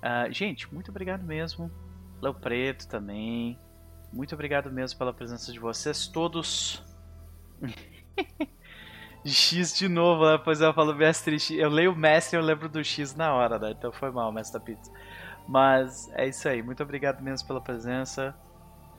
Ah, 0.00 0.30
gente, 0.30 0.72
muito 0.72 0.90
obrigado 0.90 1.22
mesmo. 1.22 1.70
Léo 2.22 2.32
Preto 2.32 2.88
também. 2.88 3.58
Muito 4.10 4.34
obrigado 4.34 4.72
mesmo 4.72 4.98
pela 4.98 5.12
presença 5.12 5.52
de 5.52 5.58
vocês 5.58 6.08
todos. 6.08 6.82
X 9.22 9.76
de 9.76 9.86
novo, 9.86 10.24
né? 10.24 10.40
Pois 10.42 10.62
eu 10.62 10.72
falo 10.72 10.94
mestre 10.94 11.38
X. 11.38 11.58
Eu 11.58 11.68
leio 11.68 11.94
mestre 11.94 12.38
e 12.38 12.40
eu 12.40 12.44
lembro 12.44 12.70
do 12.70 12.82
X 12.82 13.14
na 13.14 13.34
hora, 13.34 13.58
né? 13.58 13.72
Então 13.72 13.92
foi 13.92 14.10
mal, 14.10 14.32
mestre 14.32 14.58
da 14.58 14.64
pizza. 14.64 14.90
Mas 15.48 16.10
é 16.12 16.28
isso 16.28 16.46
aí. 16.46 16.62
Muito 16.62 16.82
obrigado 16.82 17.22
mesmo 17.22 17.48
pela 17.48 17.60
presença, 17.60 18.36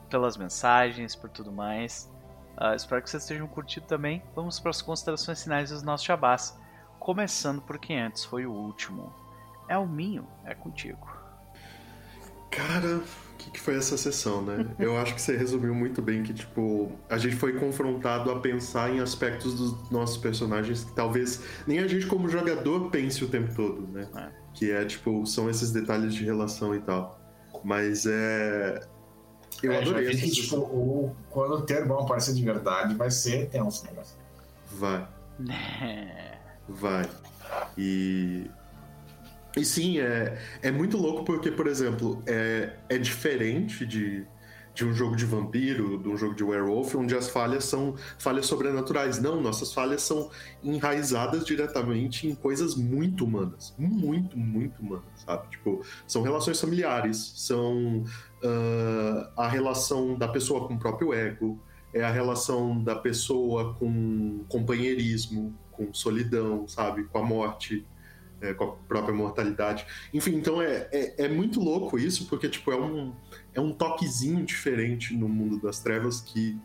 pelas 0.10 0.36
mensagens, 0.36 1.16
por 1.16 1.30
tudo 1.30 1.52
mais. 1.52 2.12
Ah, 2.58 2.76
espero 2.76 3.02
que 3.02 3.10
vocês 3.10 3.26
tenham 3.26 3.48
curtido 3.48 3.86
também. 3.86 4.24
Vamos 4.36 4.60
para 4.60 4.72
as 4.72 4.82
considerações 4.82 5.44
finais 5.44 5.70
dos 5.70 5.84
nossos 5.84 6.06
chabás. 6.06 6.60
Começando 7.00 7.62
por 7.62 7.78
quem 7.78 8.02
antes 8.02 8.26
foi 8.26 8.48
o 8.48 8.52
último. 8.52 9.14
É 9.70 9.78
o 9.78 9.88
Minho, 9.88 10.28
é 10.44 10.56
contigo. 10.56 11.08
Cara, 12.50 12.98
o 12.98 13.38
que, 13.38 13.52
que 13.52 13.60
foi 13.60 13.78
essa 13.78 13.96
sessão, 13.96 14.42
né? 14.42 14.66
Eu 14.80 14.98
acho 14.98 15.14
que 15.14 15.22
você 15.22 15.38
resumiu 15.38 15.74
muito 15.76 16.02
bem 16.02 16.24
que, 16.24 16.34
tipo, 16.34 16.92
a 17.08 17.18
gente 17.20 17.36
foi 17.36 17.54
confrontado 17.54 18.32
a 18.32 18.40
pensar 18.40 18.90
em 18.90 19.00
aspectos 19.00 19.54
dos 19.54 19.90
nossos 19.92 20.18
personagens 20.18 20.84
que 20.84 20.92
talvez 20.94 21.44
nem 21.68 21.78
a 21.78 21.88
gente 21.88 22.08
como 22.08 22.28
jogador 22.28 22.90
pense 22.90 23.24
o 23.24 23.30
tempo 23.30 23.54
todo, 23.54 23.88
né? 23.88 24.10
É. 24.16 24.49
Que 24.60 24.72
é, 24.72 24.84
tipo, 24.86 25.26
são 25.26 25.50
esses 25.50 25.72
detalhes 25.72 26.14
de 26.14 26.26
relação 26.26 26.76
e 26.76 26.82
tal. 26.82 27.18
Mas 27.64 28.06
é. 28.06 28.82
Eu 29.64 29.72
É, 29.72 29.78
adorei 29.78 30.10
essa 30.10 30.18
que, 30.18 30.32
tipo, 30.32 30.58
o, 30.58 31.16
quando 31.30 31.66
ter 31.66 31.86
bom 31.88 32.00
aparecer 32.00 32.34
de 32.34 32.44
verdade, 32.44 32.96
vai 32.96 33.10
ser 33.10 33.50
tenso 33.50 33.84
o 33.84 33.88
negócio. 33.88 34.18
Vai. 34.66 35.08
Vai. 36.68 37.10
E. 37.78 38.50
E 39.58 39.66
sim, 39.66 40.00
é, 40.00 40.38
é 40.62 40.72
muito 40.72 40.98
louco 40.98 41.24
porque, 41.26 41.52
por 41.52 41.68
exemplo, 41.68 42.22
é, 42.28 42.78
é 42.90 42.98
diferente 42.98 43.86
de, 43.86 44.28
de 44.74 44.86
um 44.86 44.94
jogo 44.94 45.16
de 45.16 45.26
vampiro, 45.26 45.98
de 45.98 46.08
um 46.08 46.18
jogo 46.18 46.36
de 46.36 46.44
werewolf, 46.44 46.96
onde 46.96 47.16
as 47.16 47.30
falhas 47.30 47.66
são 47.66 47.96
falhas 48.18 48.46
sobrenaturais. 48.46 49.22
Não, 49.22 49.42
nossas 49.42 49.74
falhas 49.74 50.02
são 50.02 50.30
enraizadas 50.64 51.46
diretamente 51.46 52.28
em 52.28 52.36
coisas 52.36 52.76
muito 52.76 53.26
humanas. 53.26 53.74
Muito, 53.78 54.38
muito 54.38 54.82
humanas, 54.82 55.24
sabe? 55.26 55.50
Tipo, 55.50 55.84
são 56.08 56.22
relações 56.22 56.60
familiares, 56.60 57.34
são 57.36 58.04
ah, 58.44 59.32
a 59.38 59.48
relação 59.48 60.18
da 60.18 60.28
pessoa 60.28 60.68
com 60.68 60.76
o 60.76 60.80
próprio 60.80 61.14
ego, 61.14 61.60
é 61.94 62.04
a 62.04 62.12
relação 62.12 62.82
da 62.84 62.96
pessoa 62.96 63.74
com 63.74 64.46
companheirismo, 64.48 65.54
com 65.72 65.94
solidão, 65.94 66.68
sabe? 66.68 67.06
Com 67.06 67.18
a 67.18 67.24
morte, 67.24 67.86
é, 68.42 68.54
com 68.54 68.64
a 68.64 68.72
própria 68.88 69.14
mortalidade. 69.14 69.86
Enfim, 70.14 70.36
então 70.36 70.62
é, 70.62 70.88
é, 70.92 71.26
é 71.26 71.30
muito 71.30 71.60
louco 71.60 71.98
isso, 71.98 72.28
porque 72.28 72.50
tipo, 72.50 72.72
é 72.72 72.80
um, 72.80 73.14
é 73.54 73.62
um 73.62 73.72
toquezinho 73.72 74.46
diferente 74.46 75.16
no 75.16 75.28
mundo 75.28 75.60
das 75.60 75.80
trevas 75.80 76.22
que 76.22 76.58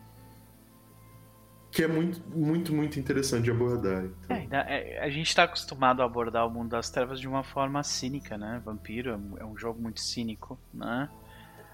que 1.75 1.83
é 1.83 1.89
muito, 1.89 2.23
muito, 2.33 2.73
muito 2.73 2.97
interessante 2.97 3.43
de 3.43 3.51
abordar. 3.51 4.05
Então. 4.05 4.37
É, 4.37 4.93
é, 4.93 5.03
a 5.03 5.09
gente 5.09 5.27
está 5.27 5.43
acostumado 5.43 6.01
a 6.01 6.05
abordar 6.05 6.47
o 6.47 6.49
mundo 6.49 6.69
das 6.69 6.89
trevas 6.89 7.19
de 7.19 7.27
uma 7.27 7.43
forma 7.43 7.83
cínica, 7.83 8.37
né? 8.37 8.61
Vampiro 8.63 9.09
é 9.09 9.43
um 9.43 9.55
é 9.57 9.59
jogo 9.59 9.81
muito 9.81 9.99
cínico, 9.99 10.57
né? 10.73 11.09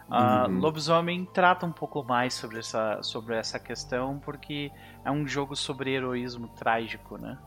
Uh, 0.09 0.49
uhum. 0.49 0.59
Lobisomem 0.59 1.23
trata 1.25 1.67
um 1.67 1.71
pouco 1.71 2.03
mais 2.03 2.33
sobre 2.33 2.57
essa, 2.57 3.01
sobre 3.03 3.35
essa 3.35 3.59
questão 3.59 4.19
porque 4.19 4.71
é 5.05 5.11
um 5.11 5.25
jogo 5.27 5.55
sobre 5.55 5.91
heroísmo 5.91 6.47
trágico, 6.47 7.19
né? 7.19 7.37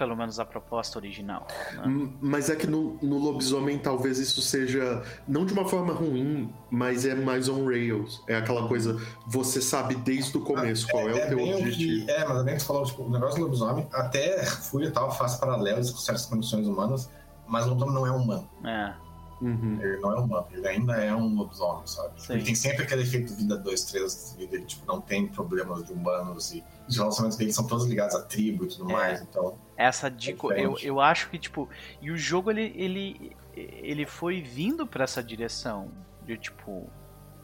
Pelo 0.00 0.16
menos 0.16 0.40
a 0.40 0.46
proposta 0.46 0.98
original. 0.98 1.46
Né? 1.74 2.08
Mas 2.22 2.48
é 2.48 2.56
que 2.56 2.66
no, 2.66 2.96
no, 3.02 3.18
lobisomem 3.18 3.78
talvez 3.78 4.18
isso 4.18 4.40
seja 4.40 5.02
não 5.28 5.44
de 5.44 5.52
uma 5.52 5.68
forma 5.68 5.92
ruim, 5.92 6.50
mas 6.70 7.04
é 7.04 7.14
mais 7.14 7.50
on 7.50 7.66
rails. 7.66 8.24
É 8.26 8.34
aquela 8.34 8.66
coisa, 8.66 8.98
você 9.26 9.60
sabe 9.60 9.94
desde 9.96 10.38
o 10.38 10.40
começo 10.40 10.86
ah, 10.88 10.90
qual 10.90 11.10
é, 11.10 11.20
é, 11.20 11.26
o 11.26 11.28
teu 11.28 11.38
objetivo. 11.58 12.06
Que, 12.06 12.10
é, 12.10 12.26
mas 12.26 12.40
é 12.40 12.44
bem 12.44 12.54
que 12.54 12.60
você 12.60 12.66
falou, 12.66 12.84
tipo, 12.86 13.02
o 13.02 13.10
negócio 13.10 13.36
do 13.36 13.44
lobisomem, 13.44 13.86
até 13.92 14.42
Fúria 14.46 14.86
e 14.86 14.90
tal 14.90 15.14
faz 15.14 15.34
paralelos 15.34 15.90
com 15.90 15.98
certas 15.98 16.24
condições 16.24 16.66
humanas, 16.66 17.10
mas 17.46 17.66
o 17.66 17.68
lobisomem 17.68 17.94
não 17.94 18.06
é 18.06 18.10
humano. 18.10 18.48
É. 18.64 18.94
Uhum. 19.42 19.78
Ele 19.82 19.98
não 20.00 20.12
é 20.12 20.20
humano, 20.20 20.46
ele 20.50 20.66
ainda 20.66 20.94
é 20.94 21.14
um 21.14 21.34
lobisomem, 21.34 21.86
sabe? 21.86 22.22
Sim. 22.22 22.34
Ele 22.34 22.44
tem 22.44 22.54
sempre 22.54 22.84
aquele 22.84 23.02
efeito 23.02 23.34
vida 23.34 23.56
2, 23.56 23.84
3, 23.84 24.36
vida, 24.38 24.56
ele 24.56 24.64
tipo, 24.64 24.86
não 24.86 25.00
tem 25.00 25.26
problemas 25.26 25.84
de 25.84 25.92
humanos 25.92 26.52
e 26.52 26.64
os 26.88 26.96
relacionamentos 26.96 27.38
dele 27.38 27.52
são 27.52 27.66
todos 27.66 27.86
ligados 27.86 28.14
à 28.14 28.22
tribo 28.22 28.64
e 28.64 28.68
tudo 28.68 28.90
é. 28.90 28.92
mais, 28.92 29.22
então. 29.22 29.58
Essa 29.80 30.10
dica, 30.10 30.48
é 30.54 30.64
eu, 30.64 30.76
eu 30.82 31.00
acho 31.00 31.30
que, 31.30 31.38
tipo, 31.38 31.68
e 32.02 32.10
o 32.10 32.16
jogo 32.16 32.50
ele, 32.50 32.72
ele, 32.76 33.36
ele 33.54 34.04
foi 34.04 34.42
vindo 34.42 34.86
para 34.86 35.04
essa 35.04 35.22
direção 35.22 35.90
de 36.22 36.36
tipo. 36.36 36.90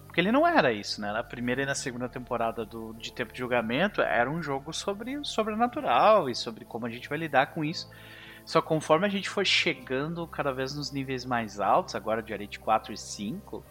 Porque 0.07 0.21
ele 0.21 0.31
não 0.31 0.47
era 0.47 0.73
isso, 0.73 1.01
né? 1.01 1.13
Na 1.13 1.23
primeira 1.23 1.63
e 1.63 1.67
na 1.67 1.75
segunda 1.75 2.09
temporada 2.09 2.65
do, 2.65 2.95
de 2.95 3.13
Tempo 3.13 3.33
de 3.33 3.39
Julgamento 3.39 4.01
era 4.01 4.31
um 4.31 4.43
jogo 4.43 4.73
sobre 4.73 5.19
sobrenatural 5.25 6.29
e 6.29 6.35
sobre 6.35 6.65
como 6.65 6.87
a 6.87 6.91
gente 6.91 7.09
vai 7.09 7.19
lidar 7.19 7.47
com 7.49 7.65
isso. 7.65 7.91
Só 8.45 8.63
conforme 8.63 9.07
a 9.07 9.11
gente 9.11 9.29
foi 9.29 9.45
chegando 9.45 10.27
cada 10.27 10.53
vez 10.53 10.75
nos 10.75 10.93
níveis 10.93 11.25
mais 11.25 11.59
altos, 11.59 11.95
agora 11.95 12.23
de 12.23 12.33
Arete 12.33 12.61
4 12.61 12.93
e 12.93 12.97
5, 12.97 13.65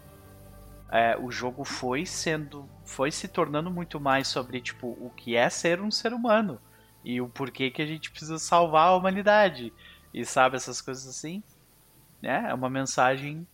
é, 0.90 1.16
o 1.16 1.30
jogo 1.30 1.64
foi 1.64 2.04
sendo. 2.04 2.68
foi 2.84 3.10
se 3.10 3.28
tornando 3.28 3.70
muito 3.70 3.98
mais 3.98 4.28
sobre 4.28 4.60
tipo, 4.60 4.88
o 4.88 5.10
que 5.16 5.34
é 5.36 5.48
ser 5.48 5.80
um 5.80 5.90
ser 5.90 6.12
humano. 6.12 6.60
E 7.06 7.20
o 7.20 7.28
porquê 7.28 7.70
que 7.70 7.80
a 7.80 7.86
gente 7.86 8.10
precisa 8.10 8.36
salvar 8.36 8.88
a 8.88 8.96
humanidade. 8.96 9.72
E 10.12 10.24
sabe, 10.24 10.56
essas 10.56 10.80
coisas 10.80 11.06
assim. 11.06 11.40
É, 12.20 12.50
é 12.50 12.54
uma 12.54 12.68
mensagem 12.68 13.46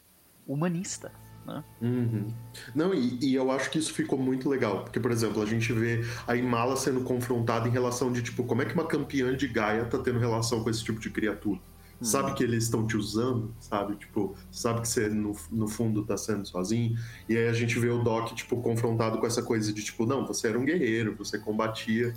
humanista. 0.46 1.12
Né? 1.46 1.62
Uhum. 1.82 2.28
Não, 2.74 2.94
e, 2.94 3.18
e, 3.20 3.34
eu 3.34 3.50
acho 3.50 3.70
que 3.70 3.78
isso 3.78 3.92
ficou 3.92 4.18
muito 4.18 4.48
legal, 4.48 4.84
porque, 4.84 4.98
por 4.98 5.10
exemplo, 5.10 5.42
a 5.42 5.46
gente 5.46 5.70
vê 5.72 6.02
a 6.26 6.34
Imala 6.34 6.76
sendo 6.76 7.02
confrontada 7.02 7.68
em 7.68 7.70
relação 7.70 8.10
de, 8.10 8.22
tipo, 8.22 8.44
como 8.44 8.62
é 8.62 8.64
que 8.64 8.72
uma 8.72 8.86
campeã 8.86 9.36
de 9.36 9.48
Gaia 9.48 9.84
tá 9.84 9.98
tendo 9.98 10.18
relação 10.18 10.62
com 10.64 10.70
esse 10.70 10.82
tipo 10.82 10.98
de 10.98 11.10
criatura? 11.10 11.60
Uhum. 12.00 12.06
Sabe 12.06 12.34
que 12.34 12.42
eles 12.42 12.64
estão 12.64 12.86
te 12.86 12.96
usando, 12.96 13.54
sabe? 13.60 13.96
Tipo, 13.96 14.34
sabe 14.50 14.80
que 14.80 14.88
você 14.88 15.08
no, 15.08 15.36
no 15.50 15.68
fundo 15.68 16.04
tá 16.04 16.16
sendo 16.16 16.46
sozinho. 16.46 16.96
E 17.28 17.36
aí 17.36 17.48
a 17.48 17.52
gente 17.52 17.78
vê 17.78 17.90
o 17.90 18.02
Doc, 18.02 18.32
tipo, 18.34 18.56
confrontado 18.62 19.18
com 19.18 19.26
essa 19.26 19.42
coisa 19.42 19.72
de, 19.72 19.82
tipo, 19.84 20.06
não, 20.06 20.26
você 20.26 20.48
era 20.48 20.58
um 20.58 20.64
guerreiro, 20.64 21.14
você 21.16 21.38
combatia 21.38 22.14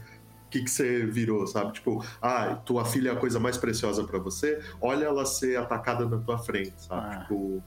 que, 0.56 0.64
que 0.64 0.72
você 0.72 1.06
virou, 1.06 1.46
sabe? 1.48 1.74
Tipo, 1.74 2.04
ah, 2.22 2.56
tua 2.66 2.86
filha 2.86 3.10
é 3.10 3.14
a 3.14 3.16
coisa 3.16 3.40
mais 3.40 3.58
preciosa 3.58 4.04
para 4.04 4.20
você, 4.20 4.62
olha 4.80 5.06
ela 5.06 5.26
ser 5.26 5.58
atacada 5.58 6.06
na 6.06 6.18
tua 6.18 6.38
frente, 6.38 6.74
sabe? 6.78 7.16
Ah. 7.16 7.20
Tipo, 7.22 7.64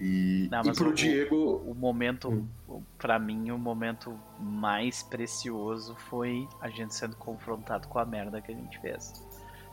e, 0.00 0.48
Não, 0.50 0.62
e 0.62 0.72
pro 0.72 0.90
o, 0.90 0.94
Diego. 0.94 1.62
O 1.64 1.74
momento, 1.74 2.28
hum. 2.68 2.82
para 2.98 3.18
mim, 3.18 3.50
o 3.50 3.58
momento 3.58 4.18
mais 4.40 5.02
precioso 5.02 5.94
foi 6.10 6.48
a 6.60 6.68
gente 6.68 6.94
sendo 6.94 7.14
confrontado 7.16 7.86
com 7.86 7.98
a 7.98 8.04
merda 8.04 8.40
que 8.40 8.50
a 8.50 8.54
gente 8.54 8.80
fez. 8.80 9.12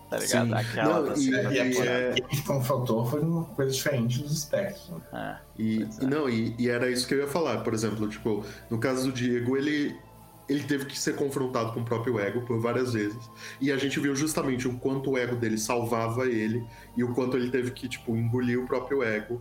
Tá 0.10 0.18
ligado? 0.18 0.48
Sim. 0.48 0.54
Aquela 0.54 1.02
não, 1.02 1.16
e, 1.16 1.30
e, 1.30 1.78
é... 1.80 2.14
que 2.14 2.42
confrontou 2.42 3.06
foi 3.06 3.22
uma 3.22 3.46
coisa 3.46 3.72
diferente 3.72 4.22
dos 4.22 4.32
espectros. 4.32 4.90
Né? 4.90 5.02
É, 5.14 5.62
e, 5.62 5.84
é. 5.84 6.06
não, 6.06 6.28
e, 6.28 6.56
e, 6.58 6.68
era 6.68 6.90
isso 6.90 7.08
que 7.08 7.14
eu 7.14 7.20
ia 7.20 7.28
falar. 7.28 7.64
Por 7.64 7.74
exemplo, 7.74 8.08
tipo, 8.10 8.44
no 8.70 8.80
caso 8.80 9.06
do 9.06 9.12
Diego, 9.12 9.56
ele. 9.56 9.96
Ele 10.50 10.64
teve 10.64 10.86
que 10.86 10.98
ser 10.98 11.16
confrontado 11.16 11.74
com 11.74 11.82
o 11.82 11.86
próprio 11.86 12.20
ego 12.20 12.42
por 12.42 12.60
várias 12.60 12.94
vezes. 12.94 13.30
E 13.62 13.72
a 13.72 13.78
gente 13.78 14.00
viu 14.00 14.16
justamente 14.16 14.68
o 14.68 14.80
quanto 14.80 15.12
o 15.12 15.18
ego 15.18 15.36
dele 15.36 15.60
salvava 15.60 16.26
ele 16.26 16.66
e 16.98 17.04
o 17.04 17.14
quanto 17.14 17.38
ele 17.38 17.52
teve 17.52 17.70
que, 17.72 17.88
tipo, 17.88 18.18
engolir 18.18 18.60
o 18.60 18.66
próprio 18.66 19.04
ego 19.04 19.40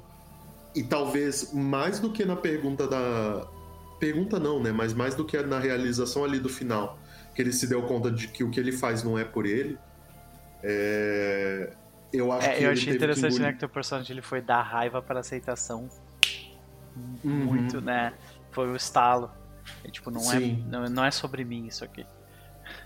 e 0.75 0.83
talvez 0.83 1.53
mais 1.53 1.99
do 1.99 2.11
que 2.11 2.25
na 2.25 2.37
pergunta 2.37 2.87
da. 2.87 3.47
Pergunta 3.99 4.39
não, 4.39 4.63
né? 4.63 4.71
Mas 4.71 4.95
mais 4.95 5.15
do 5.15 5.25
que 5.25 5.37
na 5.43 5.59
realização 5.59 6.25
ali 6.25 6.39
do 6.39 6.49
final, 6.49 6.97
que 7.35 7.43
ele 7.43 7.53
se 7.53 7.67
deu 7.67 7.83
conta 7.83 8.11
de 8.11 8.29
que 8.29 8.45
o 8.45 8.51
que 8.51 8.61
ele 8.61 8.71
faz 8.71 9.03
não 9.03 9.19
é 9.19 9.25
por 9.25 9.45
ele. 9.45 9.77
É... 10.63 11.73
Eu 12.13 12.31
acho 12.31 12.47
é, 12.47 12.55
que. 12.55 12.65
Eu 12.65 12.71
achei 12.71 12.95
interessante, 12.95 13.35
que 13.35 13.41
né, 13.41 13.53
que 13.55 13.65
o 13.65 13.69
personagem 13.69 14.15
ele 14.15 14.23
foi 14.23 14.41
da 14.41 14.63
raiva 14.63 15.03
para 15.03 15.21
aceitação. 15.21 15.89
Uhum. 17.25 17.31
Muito, 17.31 17.81
né? 17.81 18.13
Foi 18.53 18.69
o 18.71 18.77
estalo. 18.77 19.31
E, 19.85 19.91
tipo, 19.91 20.11
não 20.11 20.33
é, 20.33 20.41
não, 20.41 20.85
não 20.87 21.05
é 21.05 21.11
sobre 21.11 21.45
mim 21.45 21.67
isso 21.67 21.85
aqui. 21.85 22.07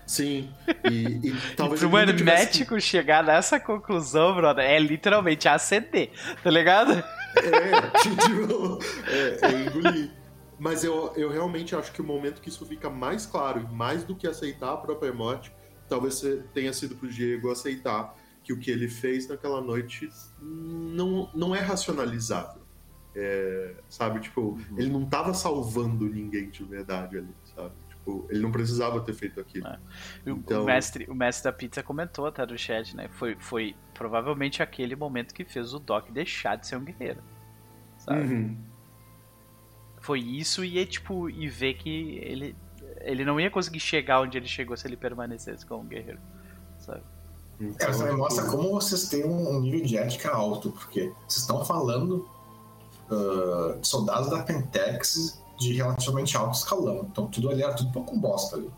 Sim. 0.05 0.49
E, 0.89 1.29
e 1.29 1.35
talvez. 1.55 1.81
e 1.81 1.87
pro 1.87 1.97
hermético 1.97 2.75
tivesse... 2.75 2.87
chegar 2.87 3.23
nessa 3.23 3.59
conclusão, 3.59 4.35
brother, 4.35 4.65
é 4.65 4.79
literalmente 4.79 5.47
acender, 5.47 6.11
tá 6.41 6.49
ligado? 6.49 6.93
É, 6.93 7.81
tipo, 8.01 8.79
é, 9.07 9.47
é 9.47 9.65
engolir. 9.65 10.11
Mas 10.59 10.83
eu, 10.83 11.11
eu 11.15 11.29
realmente 11.29 11.75
acho 11.75 11.91
que 11.91 12.01
o 12.01 12.05
momento 12.05 12.41
que 12.41 12.49
isso 12.49 12.65
fica 12.65 12.89
mais 12.89 13.25
claro, 13.25 13.59
e 13.59 13.73
mais 13.73 14.03
do 14.03 14.15
que 14.15 14.27
aceitar 14.27 14.73
a 14.73 14.77
própria 14.77 15.11
morte, 15.11 15.51
talvez 15.89 16.21
tenha 16.53 16.71
sido 16.71 16.95
pro 16.95 17.09
Diego 17.09 17.51
aceitar 17.51 18.15
que 18.43 18.53
o 18.53 18.59
que 18.59 18.69
ele 18.69 18.87
fez 18.87 19.27
naquela 19.27 19.61
noite 19.61 20.09
não, 20.41 21.29
não 21.33 21.55
é 21.55 21.59
racionalizável. 21.59 22.62
É, 23.15 23.75
sabe, 23.89 24.19
tipo, 24.19 24.41
uhum. 24.41 24.75
ele 24.77 24.89
não 24.89 25.05
tava 25.05 25.33
salvando 25.33 26.05
ninguém 26.05 26.49
de 26.49 26.63
verdade 26.63 27.17
ali, 27.17 27.35
sabe? 27.55 27.71
Tipo, 27.89 28.25
ele 28.29 28.39
não 28.39 28.51
precisava 28.51 28.99
ter 29.01 29.13
feito 29.13 29.39
aquilo. 29.39 29.67
É. 29.67 29.79
Então... 30.25 30.63
O, 30.63 30.65
mestre, 30.65 31.05
o 31.05 31.15
mestre 31.15 31.43
da 31.43 31.53
pizza 31.53 31.83
comentou 31.83 32.25
até 32.25 32.45
no 32.45 32.57
chat, 32.57 32.95
né? 32.95 33.07
Foi, 33.11 33.35
foi 33.39 33.75
provavelmente 33.93 34.63
aquele 34.63 34.95
momento 34.95 35.33
que 35.33 35.45
fez 35.45 35.73
o 35.73 35.79
Doc 35.79 36.09
deixar 36.09 36.55
de 36.55 36.67
ser 36.67 36.75
um 36.75 36.83
guerreiro. 36.83 37.21
Sabe? 37.99 38.21
Uhum. 38.21 38.57
Foi 40.01 40.19
isso 40.19 40.65
e 40.65 40.85
tipo, 40.85 41.29
e 41.29 41.47
ver 41.47 41.75
que 41.75 42.17
ele, 42.17 42.55
ele 43.01 43.23
não 43.23 43.39
ia 43.39 43.49
conseguir 43.49 43.79
chegar 43.79 44.19
onde 44.21 44.37
ele 44.37 44.47
chegou 44.47 44.75
se 44.75 44.85
ele 44.85 44.97
permanecesse 44.97 45.65
como 45.65 45.83
um 45.83 45.87
guerreiro. 45.87 46.19
Sabe? 46.79 47.03
Então, 47.59 47.87
é, 47.87 47.93
você 47.93 48.11
mostra 48.11 48.45
como 48.47 48.71
vocês 48.71 49.07
têm 49.07 49.23
um 49.23 49.61
nível 49.61 49.85
de 49.85 49.97
ética 49.97 50.31
alto, 50.31 50.71
porque 50.71 51.13
vocês 51.27 51.41
estão 51.41 51.63
falando 51.63 52.27
uh, 53.09 53.79
de 53.79 53.87
soldados 53.87 54.29
da 54.29 54.43
Pentex 54.43 55.41
de 55.57 55.73
relativamente 55.73 56.35
alto 56.35 56.57
escalão. 56.57 57.07
Então 57.11 57.27
tudo 57.27 57.49
ali 57.49 57.63
era 57.63 57.73
tudo 57.73 57.91
pouco 57.91 58.17
bosta 58.17 58.55
ali. 58.55 58.71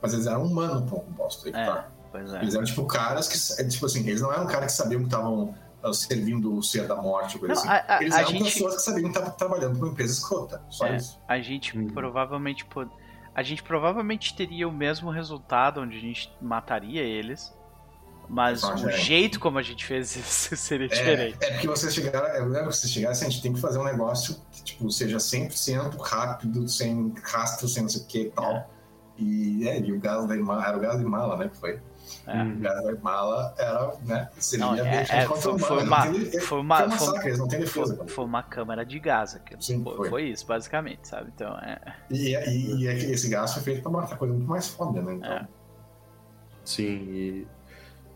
Mas 0.00 0.12
eles 0.12 0.26
eram 0.26 0.44
humanos 0.44 0.88
pouco 0.88 1.10
bosta. 1.10 1.48
Aí, 1.48 1.54
é, 1.54 1.66
tá. 1.66 1.88
é. 2.14 2.42
Eles 2.42 2.54
eram 2.54 2.64
tipo 2.64 2.84
caras 2.86 3.28
que. 3.28 3.60
É, 3.60 3.66
tipo 3.66 3.86
assim, 3.86 4.00
eles 4.00 4.20
não 4.20 4.32
eram 4.32 4.46
caras 4.46 4.72
que 4.72 4.78
sabiam 4.78 5.00
que 5.00 5.06
estavam 5.06 5.54
uh, 5.82 5.94
servindo 5.94 6.54
o 6.54 6.62
ser 6.62 6.86
da 6.86 6.96
morte, 6.96 7.38
coisa 7.38 7.54
não, 7.54 7.60
assim. 7.60 7.68
A, 7.68 7.96
a, 7.96 8.02
eles 8.02 8.14
eram 8.14 8.30
gente... 8.30 8.44
pessoas 8.44 8.76
que 8.76 8.82
sabiam 8.82 9.10
que 9.10 9.18
estavam 9.18 9.36
trabalhando 9.36 9.78
com 9.78 9.84
uma 9.84 9.92
empresa 9.92 10.12
escrota. 10.12 10.62
Só 10.68 10.86
é, 10.86 10.96
isso. 10.96 11.20
A 11.26 11.40
gente 11.40 11.76
hum. 11.78 11.88
provavelmente. 11.88 12.66
A 13.34 13.42
gente 13.42 13.62
provavelmente 13.62 14.34
teria 14.34 14.66
o 14.66 14.72
mesmo 14.72 15.10
resultado 15.10 15.80
onde 15.80 15.96
a 15.96 16.00
gente 16.00 16.32
mataria 16.40 17.02
eles. 17.02 17.56
Mas 18.28 18.62
o 18.62 18.90
jeito 18.90 19.40
como 19.40 19.58
a 19.58 19.62
gente 19.62 19.84
fez 19.84 20.14
isso 20.14 20.54
seria 20.56 20.86
é, 20.86 20.88
diferente. 20.88 21.38
É 21.40 21.52
porque 21.52 21.66
vocês 21.66 21.94
chegaram, 21.94 22.28
eu 22.28 22.46
lembro 22.46 22.68
que 22.68 22.76
vocês 22.76 22.92
chegaram 22.92 23.12
assim, 23.12 23.26
a 23.26 23.30
gente 23.30 23.42
tem 23.42 23.52
que 23.54 23.60
fazer 23.60 23.78
um 23.78 23.84
negócio 23.84 24.36
que 24.52 24.62
tipo, 24.62 24.90
seja 24.90 25.16
100% 25.16 25.98
rápido, 25.98 26.68
sem 26.68 27.14
rastro, 27.22 27.66
sem 27.68 27.82
não 27.82 27.88
sei 27.88 28.02
o 28.02 28.06
que 28.06 28.20
e 28.22 28.30
tal. 28.30 28.52
É. 28.52 28.66
E, 29.16 29.68
é, 29.68 29.80
e 29.80 29.92
o 29.92 29.98
gás 29.98 30.28
da 30.28 30.36
Imala, 30.36 30.64
era 30.64 30.76
o 30.76 30.80
gás 30.80 30.98
de 30.98 31.04
mala, 31.04 31.36
né, 31.36 31.48
que 31.48 31.56
foi. 31.56 31.80
É. 32.26 32.42
O 32.42 32.58
gás 32.60 32.84
da 32.84 32.92
Imala 32.92 33.54
era, 33.58 33.96
né, 34.04 34.28
seria 34.38 34.66
não, 34.66 34.74
é, 34.76 35.06
é, 35.08 35.26
foi, 35.26 35.38
foi, 35.38 35.52
uma, 35.52 35.58
foi 35.58 35.82
uma, 35.82 36.02
foi 36.40 36.60
uma, 36.60 36.90
foi, 36.90 37.36
não 37.36 37.48
tem 37.48 37.60
defesa. 37.60 37.96
Foi, 37.96 38.08
foi 38.08 38.24
uma 38.24 38.42
câmara 38.42 38.84
de 38.84 38.98
gás 39.00 39.34
aquilo. 39.34 39.60
Sim, 39.60 39.82
foi, 39.82 40.08
foi. 40.08 40.28
isso, 40.28 40.46
basicamente, 40.46 41.08
sabe? 41.08 41.32
Então, 41.34 41.50
é... 41.58 41.80
E, 42.10 42.36
e, 42.36 42.84
e 42.84 42.86
esse 42.86 43.28
gás 43.28 43.54
foi 43.54 43.62
feito 43.62 43.82
pra 43.82 43.90
matar 43.90 44.16
coisa 44.16 44.32
muito 44.32 44.48
mais 44.48 44.68
foda, 44.68 45.02
né, 45.02 45.14
então... 45.14 45.32
É. 45.32 45.48
Sim, 46.64 46.84
e 46.84 47.46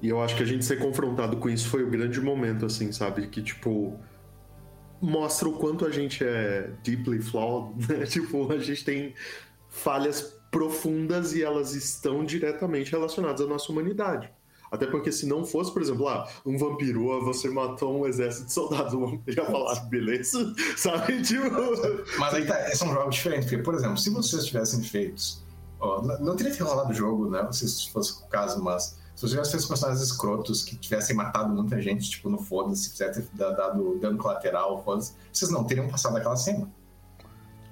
e 0.02 0.08
eu 0.08 0.20
acho 0.20 0.36
que 0.36 0.42
a 0.42 0.46
gente 0.46 0.64
ser 0.64 0.80
confrontado 0.80 1.36
com 1.36 1.48
isso 1.48 1.68
foi 1.68 1.84
o 1.84 1.88
grande 1.88 2.20
momento, 2.20 2.66
assim, 2.66 2.90
sabe? 2.90 3.28
Que, 3.28 3.40
tipo, 3.40 3.96
mostra 5.00 5.48
o 5.48 5.52
quanto 5.52 5.86
a 5.86 5.90
gente 5.90 6.24
é 6.24 6.72
deeply 6.82 7.22
flawed, 7.22 7.72
né? 7.88 8.04
Tipo, 8.04 8.52
a 8.52 8.58
gente 8.58 8.84
tem 8.84 9.14
falhas 9.68 10.36
profundas 10.50 11.34
e 11.34 11.42
elas 11.42 11.74
estão 11.74 12.24
diretamente 12.24 12.90
relacionadas 12.90 13.40
à 13.40 13.46
nossa 13.46 13.70
humanidade. 13.70 14.28
Até 14.72 14.86
porque 14.86 15.12
se 15.12 15.26
não 15.26 15.44
fosse, 15.44 15.72
por 15.72 15.82
exemplo, 15.82 16.08
ah, 16.08 16.26
um 16.44 16.58
vampiro, 16.58 17.20
você 17.24 17.48
matou 17.48 18.00
um 18.00 18.06
exército 18.06 18.46
de 18.46 18.52
soldados, 18.52 18.94
o 18.94 19.00
vampiro 19.00 19.40
ia 19.40 19.46
falar, 19.46 19.74
beleza, 19.84 20.52
sabe? 20.76 21.22
Tipo... 21.22 21.48
Mas 22.18 22.34
aí 22.34 22.44
tá, 22.44 22.74
são 22.74 22.92
jogos 22.92 23.14
diferentes, 23.14 23.48
porque, 23.48 23.62
por 23.62 23.74
exemplo, 23.74 23.98
se 23.98 24.10
vocês 24.10 24.46
tivessem 24.46 24.82
feito 24.82 25.42
ó, 25.78 26.00
não, 26.02 26.18
não 26.20 26.36
teria 26.36 26.52
que 26.52 26.62
rolar 26.62 26.84
do 26.84 26.94
jogo, 26.94 27.28
né? 27.28 27.46
Se 27.52 27.90
fosse 27.90 28.22
o 28.22 28.26
caso, 28.28 28.62
mas 28.62 28.98
se 29.14 29.22
você 29.22 29.28
tivesse 29.30 29.50
feito 29.52 29.68
personagens 29.68 30.02
escrotos 30.02 30.62
que 30.62 30.76
tivessem 30.76 31.14
matado 31.14 31.54
muita 31.54 31.80
gente, 31.80 32.08
tipo, 32.10 32.28
no 32.28 32.38
foda-se, 32.38 32.92
tivesse 32.92 33.28
dado 33.34 33.98
dano 33.98 34.18
colateral, 34.18 34.82
foda-se, 34.82 35.14
vocês 35.32 35.50
não 35.50 35.64
teriam 35.64 35.88
passado 35.88 36.16
aquela 36.16 36.36
cena. 36.36 36.70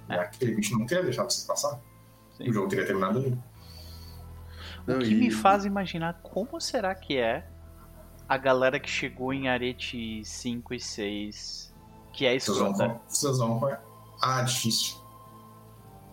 É. 0.09 0.17
Aquele 0.17 0.55
bicho 0.55 0.79
não 0.79 0.87
teria 0.87 1.05
deixado 1.05 1.31
vocês 1.31 1.47
passar. 1.47 1.81
Sim. 2.37 2.49
O 2.49 2.53
jogo 2.53 2.69
teria 2.69 2.85
terminado 2.87 3.19
ali. 3.19 3.39
O 4.87 4.99
que 4.99 5.13
e- 5.13 5.15
me 5.15 5.31
faz 5.31 5.65
imaginar 5.65 6.21
como 6.23 6.61
será 6.61 6.95
que 6.95 7.17
é 7.17 7.47
a 8.29 8.37
galera 8.37 8.79
que 8.81 8.89
chegou 8.89 9.33
em 9.33 9.49
Arete 9.49 10.23
5 10.25 10.75
e 10.75 10.81
6, 10.81 11.75
que 12.13 12.27
é 12.27 12.39
Vocês 12.39 12.57
vão, 12.59 12.71
escrota. 12.71 13.01
vocês 13.09 13.39
vão. 13.39 13.79
Ah, 14.23 14.43
difícil. 14.43 14.99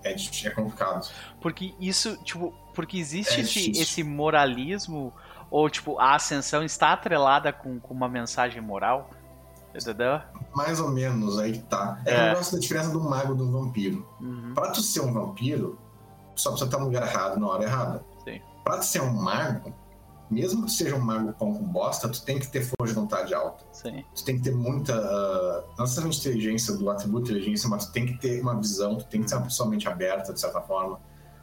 É, 0.04 0.14
difícil, 0.14 0.52
é 0.52 0.54
complicado. 0.54 1.10
Porque 1.42 1.74
isso, 1.80 2.18
tipo, 2.24 2.54
porque 2.78 3.00
existe 3.00 3.40
É 3.40 3.42
esse, 3.42 3.72
esse 3.72 4.04
moralismo, 4.04 5.12
ou 5.50 5.68
tipo, 5.68 5.98
a 6.00 6.14
ascensão 6.14 6.64
está 6.64 6.94
atrelada 6.94 7.52
com, 7.52 7.80
com 7.80 7.92
uma 7.92 8.08
mensagem 8.08 8.62
moral, 8.62 9.10
entendeu? 9.74 10.22
Mais 10.56 10.80
ou 10.80 10.90
menos, 10.92 11.40
aí 11.40 11.54
que 11.54 11.64
tá. 11.64 12.00
É, 12.06 12.12
É. 12.12 12.16
que 12.16 12.22
o 12.22 12.28
negócio 12.30 12.54
da 12.54 12.60
diferença 12.60 12.92
do 12.92 13.02
mago 13.02 13.34
do 13.34 13.52
vampiro. 13.52 14.08
Uhum. 14.22 14.54
Pra 14.54 14.70
tu 14.70 14.82
ser 14.82 15.00
um 15.02 15.12
vampiro, 15.12 15.80
tu 16.36 16.42
só 16.42 16.52
precisa 16.52 16.68
estar 16.70 16.78
no 16.78 16.86
lugar 16.86 17.02
errado, 17.02 17.40
na 17.40 17.48
hora 17.48 17.64
errada. 17.64 18.06
Sim. 18.24 18.40
Pra 18.64 18.78
tu 18.78 18.86
ser 18.86 19.02
um 19.02 19.12
mago, 19.12 19.74
mesmo 20.30 20.62
que 20.62 20.68
tu 20.68 20.74
seja 20.74 20.96
um 20.96 21.00
mago 21.02 21.34
pão 21.34 21.54
com 21.56 21.64
bosta, 21.64 22.08
tu 22.10 22.22
tem 22.24 22.38
que 22.38 22.48
ter 22.48 22.62
força 22.62 22.94
de 22.94 23.00
vontade 23.00 23.34
alta. 23.34 23.66
Sim. 23.72 24.06
Tu 24.14 24.24
tem 24.24 24.38
que 24.38 24.44
ter 24.44 24.54
muita. 24.56 24.94
não 25.76 25.80
necessariamente 25.86 26.20
inteligência 26.20 26.76
do 26.76 26.88
atributo 26.92 27.32
inteligência, 27.32 27.68
mas 27.68 27.88
tu 27.88 27.92
tem 27.94 28.06
que 28.06 28.20
ter 28.20 28.40
uma 28.40 28.56
visão, 28.56 28.98
tu 28.98 29.06
tem 29.06 29.24
que 29.24 29.30
ser 29.30 29.36
uma 29.36 29.46
pessoa 29.46 29.68
mente 29.68 29.88
aberta, 29.90 30.32
de 30.32 30.40
certa 30.40 30.62
forma. 30.62 31.00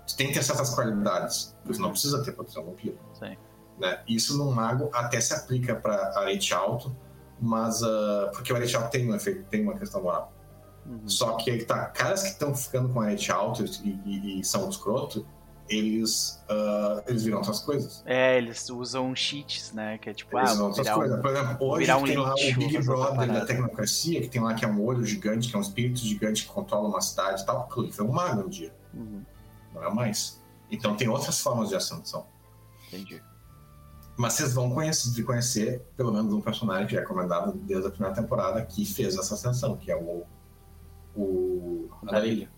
Tu 0.07 0.17
tem 0.17 0.29
que 0.29 0.35
ter 0.35 0.43
certas 0.43 0.75
qualidades. 0.75 1.57
que 1.67 1.73
Tu 1.73 1.81
não 1.81 1.91
precisa 1.91 2.23
ter 2.23 2.33
tu 2.33 2.51
ser 2.51 2.59
um 2.61 2.65
vampiro. 2.67 2.99
Sim. 3.15 3.37
Né? 3.79 4.01
Isso 4.07 4.37
num 4.39 4.53
mago 4.53 4.89
até 4.93 5.21
se 5.21 5.33
aplica 5.35 5.75
pra 5.75 6.13
arete 6.19 6.53
alto, 6.55 6.95
mas. 7.41 7.83
ah, 7.83 8.31
porque 8.33 8.53
o 8.53 8.57
arete 8.57 8.77
alto 8.77 8.91
tem 8.91 9.11
um 9.11 9.15
efeito, 9.15 9.45
tem 9.45 9.63
uma 9.63 9.77
questão 9.79 10.03
moral. 10.03 10.33
Uhum. 10.87 11.09
Só 11.09 11.33
que 11.37 11.51
aí 11.51 11.65
tá, 11.65 11.87
caras 11.87 12.23
que 12.23 12.29
estão 12.29 12.55
ficando 12.55 12.91
com 12.93 13.01
arete 13.01 13.33
alto 13.33 13.65
e, 13.83 13.89
e- 14.05 14.41
e 14.41 14.45
são 14.45 14.69
escroto, 14.69 15.27
eles, 15.67 16.45
ah, 16.49 17.03
eles 17.07 17.25
viram 17.25 17.39
outras 17.39 17.61
coisas. 17.61 18.03
É, 18.05 18.37
eles 18.37 18.69
usam 18.69 19.17
cheats, 19.17 19.73
né? 19.73 19.97
Que 19.99 20.11
é 20.11 20.15
tipo, 20.15 20.37
ah, 20.37 20.41
Eles 20.43 20.53
viram 20.53 20.59
vou 20.59 20.69
outras 20.69 20.87
virar 20.87 20.97
coisas. 20.97 21.19
um... 21.19 21.23
Por 21.23 21.31
exemplo, 21.31 21.67
hoje 21.67 21.81
virar 21.81 21.97
um 21.97 22.05
tem 22.05 22.17
lá 22.19 22.35
lixo, 22.35 22.51
o 22.53 22.59
Big 22.59 22.83
Brother 22.85 23.33
da 23.33 23.47
tecnocracia, 23.47 24.21
que 24.21 24.29
tem 24.29 24.43
lá 24.43 24.53
que 24.55 24.65
é 24.65 24.69
um 24.69 24.85
olho 24.85 25.05
gigante, 25.07 25.49
que 25.49 25.57
é 25.57 25.59
um 25.59 25.63
espírito 25.63 25.99
gigante 26.01 26.43
que 26.47 26.53
controla 26.53 26.87
uma 26.89 27.01
cidade 27.01 27.43
e 27.43 27.47
tal. 27.47 27.63
Aquilo 27.63 27.91
foi 27.91 28.05
um 28.05 28.13
mago 28.13 28.43
um 28.43 28.49
dia, 28.49 28.73
Uhum, 28.93 29.23
não 29.75 29.85
é 29.85 29.93
mais. 29.93 30.41
Então 30.71 30.97
tem 30.97 31.09
outras 31.09 31.41
formas 31.41 31.69
de 31.69 31.77
ascensão. 31.77 32.27
entendi. 32.89 33.21
Mas 34.17 34.35
vocês 34.35 34.55
vão 34.55 34.71
conhecer, 34.71 35.23
conhecer 35.25 35.83
pelo 35.97 36.13
menos 36.13 36.33
um 36.33 36.41
personagem 36.41 36.87
que 36.87 36.97
é 36.97 37.01
recomendado 37.01 37.53
desde 37.53 37.89
a 37.89 37.91
primeira 37.91 38.15
temporada 38.15 38.65
que 38.65 38.87
fez 38.87 39.17
essa 39.17 39.35
ascensão, 39.35 39.77
que 39.77 39.91
é 39.91 39.97
o. 39.97 40.23
O. 41.17 41.89
Andarilho. 42.03 42.49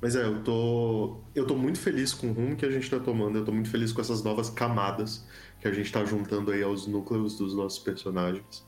Mas 0.00 0.16
é, 0.16 0.24
eu 0.24 0.42
tô. 0.42 1.20
Eu 1.34 1.46
tô 1.46 1.54
muito 1.54 1.78
feliz 1.78 2.12
com 2.12 2.30
o 2.30 2.32
rumo 2.32 2.56
que 2.56 2.66
a 2.66 2.70
gente 2.70 2.90
tá 2.90 2.98
tomando. 2.98 3.38
Eu 3.38 3.44
tô 3.44 3.52
muito 3.52 3.70
feliz 3.70 3.92
com 3.92 4.00
essas 4.00 4.22
novas 4.22 4.50
camadas 4.50 5.24
que 5.60 5.68
a 5.68 5.72
gente 5.72 5.90
tá 5.92 6.04
juntando 6.04 6.50
aí 6.50 6.62
aos 6.62 6.86
núcleos 6.86 7.36
dos 7.36 7.54
nossos 7.54 7.78
personagens. 7.78 8.66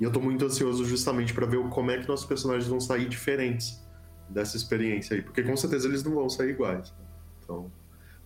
E 0.00 0.04
eu 0.04 0.10
tô 0.10 0.20
muito 0.20 0.44
ansioso 0.44 0.84
justamente 0.84 1.34
pra 1.34 1.46
ver 1.46 1.62
como 1.68 1.90
é 1.90 1.98
que 1.98 2.08
nossos 2.08 2.26
personagens 2.26 2.66
vão 2.66 2.80
sair 2.80 3.08
diferentes 3.08 3.80
dessa 4.30 4.56
experiência 4.56 5.14
aí. 5.16 5.22
Porque 5.22 5.42
com 5.42 5.56
certeza 5.56 5.86
eles 5.88 6.02
não 6.02 6.12
vão 6.14 6.30
sair 6.30 6.50
iguais. 6.50 6.92
Então, 7.42 7.70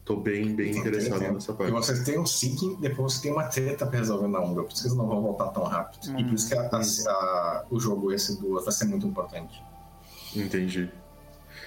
tô 0.04 0.16
bem, 0.16 0.54
bem 0.54 0.72
Tem 0.72 0.80
interessado 0.80 1.20
nessa 1.32 1.52
E 1.52 1.54
parte. 1.56 1.70
vocês 1.72 2.04
têm 2.04 2.18
um 2.18 2.26
sync, 2.26 2.76
depois 2.80 3.14
você 3.14 3.22
tem 3.22 3.32
uma 3.32 3.44
treta 3.44 3.86
pra 3.86 3.98
resolver 3.98 4.28
na 4.28 4.40
Umbra. 4.40 4.64
Por 4.64 4.72
isso 4.72 4.82
que 4.82 4.88
eles 4.88 4.98
não 4.98 5.06
vão 5.08 5.22
voltar 5.22 5.48
tão 5.48 5.64
rápido. 5.64 6.18
E 6.18 6.24
por 6.24 6.34
isso 6.34 6.48
que 6.48 6.54
a- 6.54 6.68
a- 6.70 7.10
a- 7.10 7.64
o 7.70 7.80
jogo 7.80 8.12
esse 8.12 8.40
do 8.40 8.60
vai 8.62 8.72
ser 8.72 8.84
muito 8.84 9.06
importante. 9.06 9.62
Entendi. 10.36 10.90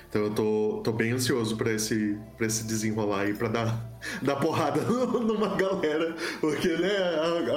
Então 0.09 0.21
eu 0.21 0.33
tô, 0.33 0.81
tô 0.83 0.91
bem 0.93 1.11
ansioso 1.11 1.57
pra 1.57 1.71
esse, 1.71 2.17
pra 2.37 2.45
esse 2.47 2.63
desenrolar 2.65 3.21
aí, 3.21 3.33
pra 3.33 3.49
dar, 3.49 3.89
dar 4.21 4.35
porrada 4.37 4.79
numa 5.19 5.55
galera. 5.55 6.15
Porque, 6.39 6.77
né, 6.77 6.91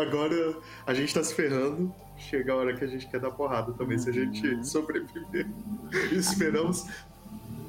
agora 0.02 0.56
a 0.86 0.92
gente 0.94 1.12
tá 1.14 1.22
se 1.22 1.32
ferrando. 1.34 1.94
Chega 2.20 2.52
a 2.52 2.56
hora 2.56 2.76
que 2.76 2.84
a 2.84 2.86
gente 2.86 3.08
quer 3.08 3.18
dar 3.18 3.30
porrada 3.30 3.72
também, 3.72 3.98
se 3.98 4.10
a 4.10 4.12
gente 4.12 4.66
sobreviver. 4.66 5.46
Esperamos. 6.12 6.86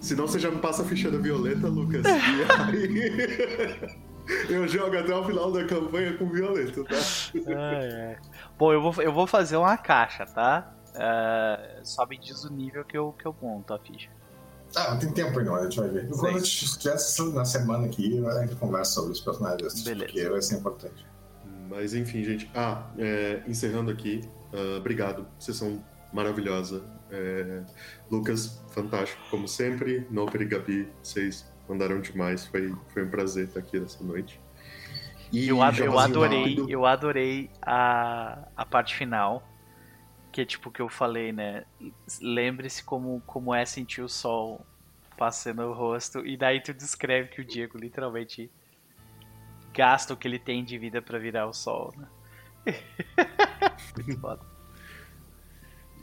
Senão 0.01 0.27
você 0.27 0.39
já 0.39 0.51
me 0.51 0.59
passa 0.59 0.81
a 0.81 0.85
ficha 0.85 1.09
da 1.09 1.17
Violeta, 1.17 1.67
Lucas. 1.67 2.03
E 2.73 2.83
aí. 2.83 4.01
Eu 4.47 4.67
jogo 4.67 4.95
até 4.97 5.13
o 5.13 5.23
final 5.25 5.51
da 5.51 5.65
campanha 5.65 6.15
com 6.15 6.29
Violeta, 6.29 6.83
tá? 6.83 6.95
Ai, 7.47 7.91
ai. 7.91 8.17
Bom, 8.57 8.71
eu 8.71 8.81
vou, 8.81 9.03
eu 9.03 9.11
vou 9.11 9.27
fazer 9.27 9.57
uma 9.57 9.75
caixa, 9.75 10.25
tá? 10.25 10.73
É, 10.93 11.79
só 11.83 12.05
me 12.05 12.17
diz 12.17 12.43
o 12.43 12.53
nível 12.53 12.85
que 12.85 12.97
eu, 12.97 13.13
que 13.13 13.25
eu 13.25 13.35
monto 13.41 13.73
a 13.73 13.79
ficha. 13.79 14.09
Ah, 14.75 14.95
tem 14.95 15.11
tempo 15.11 15.37
ainda, 15.37 15.53
a 15.53 15.63
gente 15.63 15.79
vai 15.79 15.89
ver. 15.89 16.03
Sim. 16.03 16.11
Quando 16.11 16.35
a 16.35 16.39
gente 16.39 16.65
estivesse 16.65 17.33
na 17.33 17.43
semana 17.43 17.85
aqui, 17.87 18.25
a 18.25 18.41
gente 18.41 18.55
conversa 18.55 18.91
sobre 18.91 19.11
os 19.11 19.19
personagens, 19.19 19.83
Beleza. 19.83 20.05
porque 20.05 20.29
vai 20.29 20.41
ser 20.41 20.55
importante. 20.55 21.05
Mas 21.69 21.93
enfim, 21.93 22.23
gente. 22.23 22.49
Ah, 22.55 22.83
é, 22.97 23.41
encerrando 23.47 23.91
aqui, 23.91 24.21
ah, 24.53 24.77
obrigado. 24.77 25.27
Vocês 25.39 25.57
são 25.57 25.83
maravilhosa. 26.13 26.83
É, 27.09 27.63
Lucas, 28.09 28.61
fantástico, 28.71 29.21
como 29.29 29.47
sempre. 29.47 30.05
Noper 30.09 30.41
e 30.41 30.45
Gabi, 30.45 30.87
vocês 31.01 31.51
mandaram 31.67 31.99
demais. 32.01 32.45
Foi, 32.47 32.73
foi 32.93 33.03
um 33.05 33.09
prazer 33.09 33.47
estar 33.47 33.59
aqui 33.59 33.77
essa 33.77 34.03
noite. 34.03 34.39
E 35.31 35.47
Eu, 35.47 35.61
ad- 35.61 35.79
eu 35.81 35.97
adorei, 35.97 36.39
rápido. 36.39 36.69
eu 36.69 36.85
adorei 36.85 37.49
a, 37.61 38.47
a 38.55 38.65
parte 38.65 38.95
final. 38.95 39.47
Que 40.33 40.41
é 40.41 40.45
tipo 40.45 40.69
o 40.69 40.71
que 40.71 40.81
eu 40.81 40.87
falei, 40.87 41.33
né? 41.33 41.65
Lembre-se 42.21 42.83
como, 42.85 43.21
como 43.27 43.53
é 43.53 43.65
sentir 43.65 44.01
o 44.01 44.07
sol 44.07 44.65
passando 45.17 45.61
no 45.63 45.73
rosto. 45.73 46.25
E 46.25 46.37
daí 46.37 46.61
tu 46.61 46.73
descreve 46.73 47.27
que 47.29 47.41
o 47.41 47.45
Diego 47.45 47.77
literalmente 47.77 48.49
gasta 49.73 50.13
o 50.13 50.17
que 50.17 50.27
ele 50.27 50.39
tem 50.39 50.63
de 50.63 50.77
vida 50.77 51.01
pra 51.01 51.19
virar 51.19 51.47
o 51.47 51.53
sol, 51.53 51.93
né? 51.97 52.07
Muito 52.65 54.19
foda. 54.19 54.41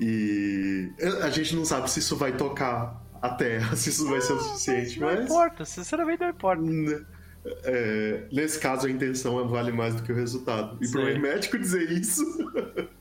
E 0.00 0.92
a 1.22 1.30
gente 1.30 1.56
não 1.56 1.64
sabe 1.64 1.90
se 1.90 1.98
isso 1.98 2.16
vai 2.16 2.36
tocar 2.36 3.02
a 3.20 3.30
Terra, 3.30 3.74
se 3.76 3.90
isso 3.90 4.08
vai 4.08 4.20
ser 4.20 4.32
o 4.34 4.40
suficiente, 4.40 5.00
Não 5.00 5.08
mas. 5.08 5.24
importa, 5.24 5.64
sinceramente 5.64 6.20
não 6.20 6.30
importa. 6.30 6.62
né, 6.62 7.04
é, 7.64 8.28
nesse 8.30 8.58
caso, 8.60 8.86
a 8.86 8.90
intenção 8.90 9.46
vale 9.48 9.72
mais 9.72 9.94
do 9.94 10.02
que 10.02 10.12
o 10.12 10.14
resultado. 10.14 10.78
E 10.84 10.88
para 10.90 11.00
um 11.00 11.18
médico 11.18 11.58
dizer 11.58 11.90
isso 11.90 12.22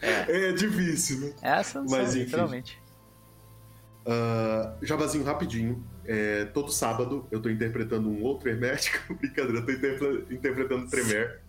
é, 0.02 0.52
difícil, 0.54 1.20
né? 1.20 1.34
É 1.42 1.52
a 1.52 1.64
sanção, 1.64 1.98
Mas, 1.98 2.16
enfim. 2.16 2.26
literalmente. 2.26 2.82
Uh, 4.06 4.86
jabazinho 4.86 5.24
rapidinho. 5.26 5.84
É, 6.06 6.46
todo 6.46 6.72
sábado 6.72 7.28
eu 7.30 7.42
tô 7.42 7.50
interpretando 7.50 8.08
um 8.10 8.24
outro 8.24 8.48
hermético. 8.50 9.14
Brincadeira, 9.20 9.60
eu 9.60 9.66
tô 9.66 9.72
interpre- 9.74 10.26
interpretando 10.32 10.90
Tremere. 10.90 11.40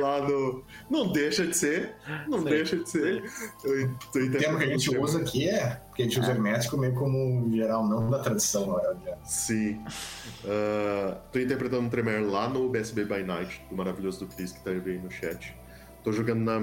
Lá 0.00 0.20
no. 0.26 0.64
Não 0.90 1.12
deixa 1.12 1.46
de 1.46 1.56
ser. 1.56 1.94
Não 2.28 2.38
Sim, 2.38 2.44
deixa 2.44 2.76
de 2.76 2.88
ser. 2.88 3.24
Eu 3.64 3.94
tô 4.12 4.18
O 4.18 4.30
termo 4.30 4.58
que 4.58 4.64
a 4.64 4.68
gente 4.68 4.98
usa 4.98 5.20
aqui 5.20 5.48
é, 5.48 5.80
porque 5.88 6.02
a 6.02 6.04
gente 6.06 6.20
usa 6.20 6.30
hermético 6.30 6.76
meio 6.76 6.94
como 6.94 7.50
geral, 7.50 7.86
não 7.86 8.10
da 8.10 8.18
tradição, 8.18 8.66
na 8.66 8.78
verdade. 8.78 9.18
Sim. 9.24 9.80
Uh, 10.44 11.16
tô 11.32 11.38
interpretando 11.38 11.86
um 11.86 11.88
Tremere 11.88 12.24
lá 12.24 12.48
no 12.48 12.68
BSB 12.68 13.04
by 13.04 13.22
Night, 13.22 13.62
do 13.70 13.76
maravilhoso 13.76 14.20
do 14.20 14.26
Chris 14.34 14.52
que 14.52 14.60
tá 14.60 14.70
aí 14.70 14.98
no 14.98 15.10
chat. 15.10 15.56
Tô 16.04 16.12
jogando 16.12 16.40
na 16.40 16.58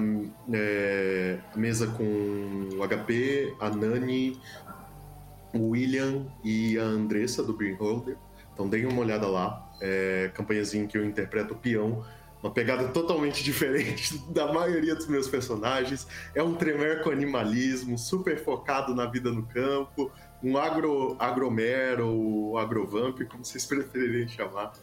é, 0.54 1.38
mesa 1.56 1.88
com 1.88 2.70
o 2.74 2.88
HP, 2.88 3.54
a 3.60 3.70
Nani, 3.70 4.40
o 5.54 5.70
William 5.70 6.26
e 6.44 6.80
a 6.80 6.84
Andressa 6.84 7.44
do 7.44 7.56
Green 7.56 7.76
Holder. 7.76 8.18
Então 8.54 8.68
deem 8.68 8.86
uma 8.86 9.02
olhada 9.02 9.28
lá. 9.28 9.70
É, 9.82 10.32
campanhazinha 10.34 10.88
que 10.88 10.98
eu 10.98 11.06
interpreto 11.06 11.54
o 11.54 11.58
peão. 11.58 12.04
Uma 12.46 12.52
pegada 12.52 12.88
totalmente 12.90 13.42
diferente 13.44 14.20
da 14.30 14.54
maioria 14.54 14.94
dos 14.94 15.08
meus 15.08 15.28
personagens. 15.28 16.08
É 16.36 16.44
um 16.44 16.54
Tremere 16.54 17.02
com 17.04 17.10
animalismo, 17.10 17.98
super 17.98 18.38
focado 18.38 18.94
na 18.94 19.08
vida 19.08 19.32
no 19.32 19.48
campo. 19.48 20.12
Um 20.44 20.56
agro, 20.56 21.16
agromer 21.18 22.00
ou 22.00 22.56
agrovamp, 22.60 23.20
como 23.32 23.44
vocês 23.44 23.66
preferirem 23.66 24.28
chamar. 24.28 24.74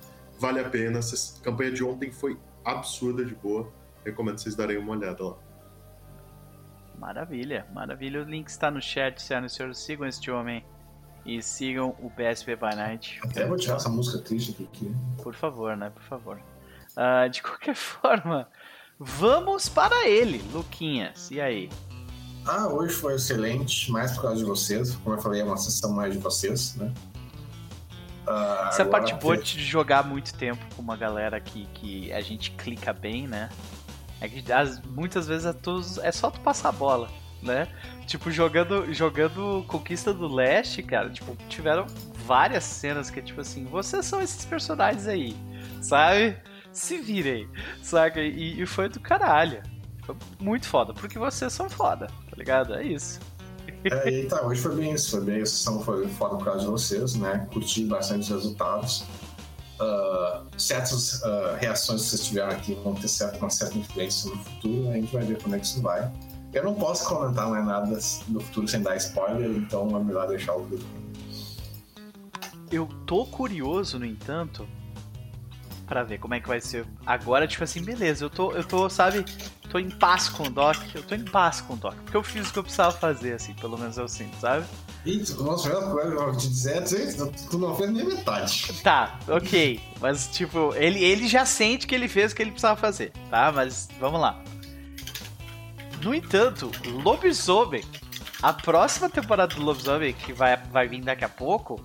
Vale 0.40 0.58
a 0.58 0.68
pena. 0.68 0.98
Essa 0.98 1.40
campanha 1.40 1.70
de 1.70 1.84
ontem 1.84 2.10
foi 2.10 2.36
absurda 2.64 3.24
de 3.24 3.36
boa. 3.36 3.72
Recomendo 4.04 4.38
vocês 4.38 4.56
darem 4.56 4.76
uma 4.76 4.96
olhada 4.96 5.24
lá. 5.24 5.36
Maravilha, 6.98 7.64
maravilha. 7.72 8.22
O 8.22 8.24
link 8.24 8.48
está 8.48 8.72
no 8.72 8.82
chat, 8.82 9.22
senhoras 9.22 9.52
e 9.52 9.54
senhores. 9.54 9.78
Sigam 9.78 10.08
este 10.08 10.32
homem 10.32 10.64
e 11.24 11.40
sigam 11.40 11.94
o 12.00 12.10
PSP 12.10 12.56
by 12.56 12.74
Night. 12.74 13.20
Até 13.22 13.46
vou 13.46 13.56
tirar 13.56 13.76
essa 13.76 13.88
música 13.88 14.18
triste 14.18 14.68
aqui. 14.68 14.92
Por 15.22 15.34
favor, 15.34 15.76
né? 15.76 15.90
Por 15.90 16.02
favor. 16.02 16.40
Ah, 16.96 17.28
de 17.28 17.42
qualquer 17.42 17.74
forma, 17.76 18.48
vamos 18.98 19.68
para 19.68 20.06
ele, 20.06 20.42
Luquinhas. 20.52 21.30
E 21.30 21.40
aí? 21.40 21.70
Ah, 22.44 22.66
hoje 22.68 22.94
foi 22.94 23.14
excelente, 23.14 23.90
mais 23.90 24.12
por 24.12 24.22
causa 24.22 24.38
de 24.38 24.44
vocês. 24.44 24.96
Como 24.96 25.14
eu 25.14 25.20
falei, 25.20 25.40
é 25.40 25.44
uma 25.44 25.56
sessão 25.56 25.92
mais 25.92 26.12
de 26.12 26.18
vocês, 26.18 26.74
né? 26.74 26.92
Uh, 28.26 28.68
Essa 28.68 28.82
é 28.82 28.84
a 28.84 28.88
parte 28.88 29.14
boa 29.14 29.36
de 29.36 29.60
jogar 29.62 30.04
muito 30.04 30.34
tempo 30.34 30.64
com 30.74 30.82
uma 30.82 30.96
galera 30.96 31.40
que, 31.40 31.66
que 31.74 32.12
a 32.12 32.20
gente 32.20 32.52
clica 32.52 32.92
bem, 32.92 33.26
né? 33.26 33.48
É 34.20 34.28
que 34.28 34.52
as, 34.52 34.80
muitas 34.82 35.26
vezes 35.26 35.46
é, 35.46 35.52
todos, 35.52 35.98
é 35.98 36.12
só 36.12 36.30
tu 36.30 36.40
passar 36.40 36.68
a 36.68 36.72
bola, 36.72 37.08
né? 37.42 37.66
Tipo, 38.06 38.30
jogando, 38.30 38.92
jogando 38.92 39.64
Conquista 39.66 40.14
do 40.14 40.32
Leste, 40.32 40.82
cara, 40.82 41.10
tipo, 41.10 41.36
tiveram 41.48 41.86
várias 42.24 42.62
cenas 42.62 43.10
que 43.10 43.18
é 43.18 43.22
tipo 43.22 43.40
assim, 43.40 43.64
vocês 43.64 44.06
são 44.06 44.22
esses 44.22 44.44
personagens 44.44 45.08
aí, 45.08 45.36
sabe? 45.80 46.36
Se 46.72 46.98
virem, 46.98 47.48
saca? 47.82 48.20
E, 48.20 48.60
e 48.60 48.66
foi 48.66 48.88
do 48.88 49.00
caralho. 49.00 49.62
Foi 50.04 50.16
muito 50.40 50.66
foda, 50.66 50.92
porque 50.92 51.18
vocês 51.18 51.52
são 51.52 51.68
foda, 51.68 52.06
tá 52.06 52.36
ligado? 52.36 52.74
É 52.74 52.82
isso. 52.82 53.20
É, 53.84 54.08
e 54.08 54.26
tá, 54.26 54.42
hoje 54.42 54.60
foi 54.60 54.74
bem 54.76 54.92
isso, 54.92 55.10
foi 55.10 55.20
bem, 55.20 55.42
a 55.42 55.46
sessão 55.46 55.82
foi 55.82 56.06
foda 56.08 56.36
por 56.36 56.44
causa 56.44 56.60
de 56.60 56.66
vocês, 56.66 57.14
né? 57.14 57.46
Curti 57.52 57.84
bastante 57.84 58.22
os 58.22 58.28
resultados. 58.28 59.04
Uh, 59.80 60.46
certas 60.56 61.22
uh, 61.22 61.56
reações 61.58 62.02
que 62.02 62.08
vocês 62.08 62.26
tiveram 62.26 62.52
aqui 62.52 62.74
vão 62.84 62.94
ter 62.94 63.08
certa, 63.08 63.38
uma 63.38 63.50
certa 63.50 63.76
influência 63.76 64.30
no 64.30 64.36
futuro, 64.36 64.90
a 64.90 64.94
gente 64.94 65.12
vai 65.12 65.24
ver 65.24 65.42
como 65.42 65.56
é 65.56 65.58
que 65.58 65.66
isso 65.66 65.82
vai. 65.82 66.12
Eu 66.52 66.64
não 66.64 66.74
posso 66.74 67.08
comentar 67.08 67.48
mais 67.48 67.64
nada 67.64 67.98
do 68.28 68.40
futuro 68.40 68.68
sem 68.68 68.82
dar 68.82 68.96
spoiler, 68.96 69.50
então 69.50 69.96
é 69.96 70.04
melhor 70.04 70.28
deixar 70.28 70.54
o 70.54 70.64
vídeo. 70.64 70.86
Eu 72.70 72.86
tô 73.06 73.26
curioso, 73.26 73.98
no 73.98 74.06
entanto, 74.06 74.68
para 75.86 76.02
ver 76.02 76.18
como 76.18 76.34
é 76.34 76.40
que 76.40 76.48
vai 76.48 76.60
ser. 76.60 76.86
Agora, 77.04 77.46
tipo 77.46 77.64
assim, 77.64 77.82
beleza, 77.82 78.24
eu 78.24 78.30
tô, 78.30 78.52
eu 78.52 78.64
tô, 78.64 78.88
sabe, 78.88 79.24
tô 79.70 79.78
em 79.78 79.90
paz 79.90 80.28
com 80.28 80.44
o 80.44 80.50
Doc, 80.50 80.76
eu 80.94 81.02
tô 81.02 81.14
em 81.14 81.24
paz 81.24 81.60
com 81.60 81.74
o 81.74 81.76
Doc, 81.76 81.94
porque 82.04 82.16
eu 82.16 82.22
fiz 82.22 82.48
o 82.48 82.52
que 82.52 82.58
eu 82.58 82.62
precisava 82.62 82.92
fazer, 82.92 83.34
assim, 83.34 83.54
pelo 83.54 83.78
menos 83.78 83.96
eu 83.96 84.08
sinto, 84.08 84.34
sabe? 84.40 84.64
Te 86.36 86.48
dizer, 86.48 86.84
tu 87.50 87.58
não 87.58 87.74
fez 87.76 87.90
nem 87.90 88.04
metade. 88.04 88.72
Tá, 88.82 89.18
ok, 89.28 89.80
mas 90.00 90.28
tipo, 90.28 90.74
ele, 90.74 91.02
ele 91.02 91.26
já 91.26 91.44
sente 91.44 91.86
que 91.86 91.94
ele 91.94 92.08
fez 92.08 92.32
o 92.32 92.36
que 92.36 92.42
ele 92.42 92.52
precisava 92.52 92.78
fazer, 92.78 93.12
tá? 93.30 93.50
Mas 93.50 93.88
vamos 93.98 94.20
lá. 94.20 94.42
No 96.02 96.14
entanto, 96.14 96.70
Lobisomem, 97.04 97.84
a 98.42 98.52
próxima 98.52 99.08
temporada 99.08 99.54
do 99.54 99.62
Lobisomem, 99.62 100.12
que 100.12 100.32
vai, 100.32 100.56
vai 100.56 100.88
vir 100.88 101.00
daqui 101.00 101.24
a 101.24 101.28
pouco, 101.28 101.82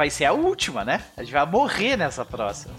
vai 0.00 0.08
ser 0.08 0.24
a 0.24 0.32
última, 0.32 0.82
né? 0.82 1.02
A 1.14 1.22
gente 1.22 1.30
vai 1.30 1.44
morrer 1.44 1.94
nessa 1.94 2.24
próxima. 2.24 2.72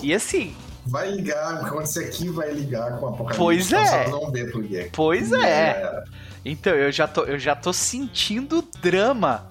E 0.00 0.14
assim. 0.14 0.56
Vai 0.86 1.10
ligar, 1.10 1.68
quando 1.68 1.84
você 1.84 2.06
aqui 2.06 2.30
vai 2.30 2.50
ligar 2.50 2.98
com 2.98 3.08
a 3.08 3.10
Apocalipse. 3.10 3.38
Pois 3.38 3.70
é. 3.70 4.08
Não 4.08 4.32
quê. 4.32 4.90
Pois 4.94 5.30
é. 5.30 5.72
é. 5.72 6.04
Então, 6.42 6.72
eu 6.72 6.90
já, 6.90 7.06
tô, 7.06 7.24
eu 7.24 7.38
já 7.38 7.54
tô 7.54 7.70
sentindo 7.70 8.66
drama. 8.80 9.46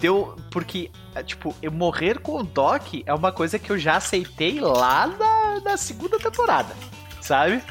Deu. 0.00 0.34
Porque, 0.50 0.90
é, 1.14 1.22
tipo, 1.22 1.54
eu 1.62 1.70
morrer 1.70 2.18
com 2.18 2.40
o 2.40 2.42
Doc 2.42 2.82
é 3.06 3.14
uma 3.14 3.30
coisa 3.30 3.56
que 3.56 3.70
eu 3.70 3.78
já 3.78 3.94
aceitei 3.94 4.58
lá 4.58 5.06
na, 5.06 5.60
na 5.60 5.76
segunda 5.76 6.18
temporada. 6.18 6.74
Sabe? 7.20 7.62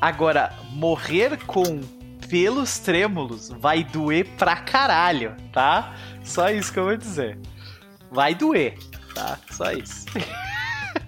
Agora, 0.00 0.52
morrer 0.70 1.36
com 1.44 1.80
pelos 2.28 2.78
trêmulos 2.78 3.48
vai 3.48 3.84
doer 3.84 4.26
pra 4.36 4.56
caralho, 4.56 5.34
tá? 5.52 5.94
Só 6.22 6.50
isso 6.50 6.72
que 6.72 6.78
eu 6.78 6.84
vou 6.84 6.96
dizer. 6.96 7.38
Vai 8.10 8.34
doer, 8.34 8.78
tá? 9.14 9.38
Só 9.50 9.72
isso. 9.72 10.06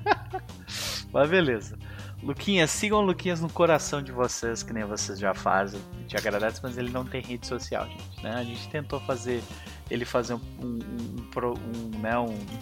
Mas 1.13 1.31
beleza. 1.31 1.79
Luquinhas, 2.23 2.71
sigam 2.71 2.99
o 2.99 3.03
Luquinhas 3.03 3.41
no 3.41 3.49
coração 3.49 4.03
de 4.03 4.13
vocês, 4.13 4.63
que 4.63 4.73
nem 4.73 4.85
vocês 4.85 5.19
já 5.19 5.33
fazem. 5.33 5.81
A 5.97 6.01
gente 6.01 6.17
agradece, 6.17 6.61
mas 6.63 6.77
ele 6.77 6.91
não 6.91 7.03
tem 7.03 7.23
rede 7.23 7.47
social, 7.47 7.87
gente. 7.87 8.23
Né? 8.23 8.35
A 8.35 8.45
gente 8.45 8.69
tentou 8.69 9.01
fazer 9.01 9.43
ele 9.91 10.05
fazer 10.05 10.35
um, 10.35 10.41
um, 10.61 10.79
um, 10.79 11.95
um 11.95 11.99
né, 11.99 12.13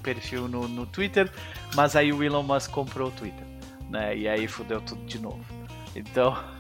perfil 0.03 0.49
no, 0.49 0.69
no 0.69 0.87
Twitter, 0.87 1.31
mas 1.75 1.97
aí 1.97 2.13
o 2.13 2.23
Elon 2.23 2.43
Musk 2.43 2.71
comprou 2.71 3.09
o 3.09 3.11
Twitter. 3.11 3.45
Né? 3.91 4.17
E 4.17 4.29
aí 4.29 4.47
fudeu 4.47 4.81
tudo 4.81 5.05
de 5.07 5.19
novo. 5.19 5.45
Então, 5.95 6.37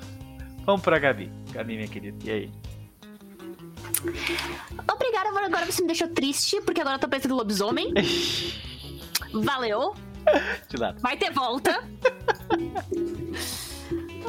vamos 0.68 0.82
pra 0.82 0.98
Gabi. 0.98 1.32
Gabi, 1.50 1.76
minha 1.76 1.88
querida, 1.88 2.18
e 2.26 2.30
aí? 2.30 2.52
Obrigada, 4.92 5.30
agora 5.30 5.64
você 5.64 5.80
me 5.80 5.86
deixou 5.86 6.08
triste, 6.08 6.60
porque 6.60 6.82
agora 6.82 6.96
eu 6.96 7.00
tô 7.00 7.08
pensando 7.08 7.32
em 7.32 7.36
lobisomem. 7.38 7.94
Valeu. 9.32 9.94
De 10.68 10.78
nada. 10.78 11.00
Vai 11.00 11.16
ter 11.16 11.32
volta. 11.32 11.72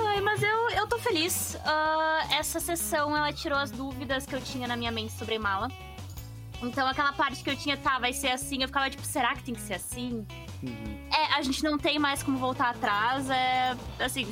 Ai, 0.07 0.21
mas 0.21 0.41
eu, 0.41 0.69
eu 0.69 0.87
tô 0.87 0.97
feliz. 0.97 1.55
Uh, 1.55 2.33
essa 2.33 2.61
sessão, 2.61 3.17
ela 3.17 3.33
tirou 3.33 3.59
as 3.59 3.69
dúvidas 3.69 4.25
que 4.25 4.33
eu 4.33 4.39
tinha 4.39 4.65
na 4.65 4.77
minha 4.77 4.93
mente 4.93 5.11
sobre 5.11 5.37
mala. 5.37 5.67
Então, 6.63 6.87
aquela 6.87 7.11
parte 7.11 7.43
que 7.43 7.49
eu 7.49 7.57
tinha, 7.57 7.75
tá, 7.75 7.99
vai 7.99 8.13
ser 8.13 8.29
assim, 8.29 8.61
eu 8.61 8.69
ficava 8.69 8.89
tipo, 8.89 9.05
será 9.05 9.35
que 9.35 9.43
tem 9.43 9.53
que 9.53 9.61
ser 9.61 9.73
assim? 9.73 10.25
Uhum. 10.63 11.09
É, 11.13 11.33
a 11.33 11.41
gente 11.41 11.61
não 11.65 11.77
tem 11.77 11.99
mais 11.99 12.23
como 12.23 12.37
voltar 12.37 12.69
atrás. 12.69 13.29
É, 13.29 13.75
assim, 13.99 14.25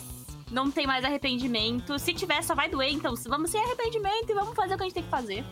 não 0.52 0.72
tem 0.72 0.88
mais 0.88 1.04
arrependimento. 1.04 1.98
Se 2.00 2.14
tiver, 2.14 2.42
só 2.44 2.56
vai 2.56 2.70
doer, 2.70 2.92
então 2.92 3.14
vamos 3.28 3.52
sem 3.52 3.62
arrependimento 3.62 4.30
e 4.30 4.34
vamos 4.34 4.56
fazer 4.56 4.76
o 4.76 4.78
que 4.78 4.84
a 4.84 4.86
gente 4.86 4.94
tem 4.94 5.04
que 5.04 5.10
fazer. 5.10 5.44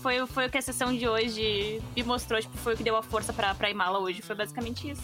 Foi, 0.00 0.26
foi 0.26 0.46
o 0.46 0.50
que 0.50 0.58
a 0.58 0.62
sessão 0.62 0.96
de 0.96 1.06
hoje 1.06 1.80
me 1.94 2.02
mostrou, 2.02 2.40
tipo, 2.40 2.56
foi 2.58 2.74
o 2.74 2.76
que 2.76 2.82
deu 2.82 2.96
a 2.96 3.02
força 3.02 3.32
pra, 3.32 3.54
pra 3.54 3.70
Imala 3.70 4.00
hoje. 4.00 4.20
Foi 4.20 4.34
basicamente 4.34 4.90
isso. 4.90 5.02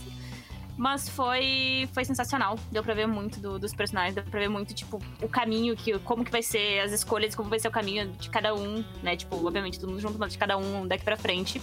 Mas 0.76 1.08
foi, 1.08 1.88
foi 1.92 2.04
sensacional. 2.04 2.58
Deu 2.70 2.82
pra 2.82 2.94
ver 2.94 3.06
muito 3.06 3.40
do, 3.40 3.58
dos 3.58 3.74
personagens, 3.74 4.14
deu 4.14 4.24
pra 4.24 4.40
ver 4.40 4.48
muito, 4.48 4.74
tipo, 4.74 5.00
o 5.22 5.28
caminho, 5.28 5.76
que, 5.76 5.98
como 6.00 6.24
que 6.24 6.30
vai 6.30 6.42
ser 6.42 6.80
as 6.80 6.92
escolhas, 6.92 7.34
como 7.34 7.48
vai 7.48 7.58
ser 7.60 7.68
o 7.68 7.70
caminho 7.70 8.08
de 8.12 8.30
cada 8.30 8.54
um, 8.54 8.84
né? 9.02 9.16
Tipo, 9.16 9.44
obviamente, 9.44 9.78
todo 9.78 9.88
mundo 9.90 10.00
junto, 10.00 10.18
mas 10.18 10.32
de 10.32 10.38
cada 10.38 10.56
um 10.56 10.86
daqui 10.86 11.04
pra 11.04 11.16
frente. 11.16 11.60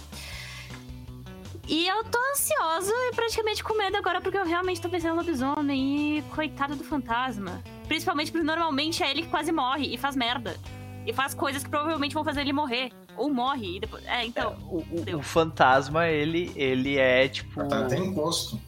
E 1.68 1.88
eu 1.88 2.04
tô 2.04 2.18
ansiosa 2.32 2.92
e 2.92 3.14
praticamente 3.14 3.62
com 3.62 3.76
medo 3.76 3.96
agora 3.96 4.20
porque 4.20 4.38
eu 4.38 4.44
realmente 4.44 4.80
tô 4.80 4.88
pensando 4.88 5.16
no 5.16 5.16
lobisomem 5.16 6.18
e 6.18 6.22
coitado 6.22 6.76
do 6.76 6.84
fantasma. 6.84 7.60
Principalmente 7.88 8.30
porque 8.30 8.46
normalmente 8.46 9.02
é 9.02 9.10
ele 9.10 9.22
que 9.22 9.28
quase 9.28 9.50
morre 9.50 9.92
e 9.92 9.98
faz 9.98 10.14
merda. 10.14 10.56
E 11.04 11.12
faz 11.12 11.34
coisas 11.34 11.64
que 11.64 11.70
provavelmente 11.70 12.14
vão 12.14 12.24
fazer 12.24 12.42
ele 12.42 12.52
morrer. 12.52 12.90
Ou 13.16 13.32
morre 13.32 13.76
e 13.76 13.80
depois. 13.80 14.04
É, 14.06 14.24
então. 14.24 14.52
É, 14.52 14.56
o, 14.64 14.76
o, 14.76 15.18
o, 15.18 15.22
fantasma, 15.22 16.08
ele, 16.08 16.52
ele 16.54 16.98
é 16.98 17.28
tipo. 17.28 17.66
Tá, 17.66 17.84
tem 17.86 18.06
encosto. 18.06 18.60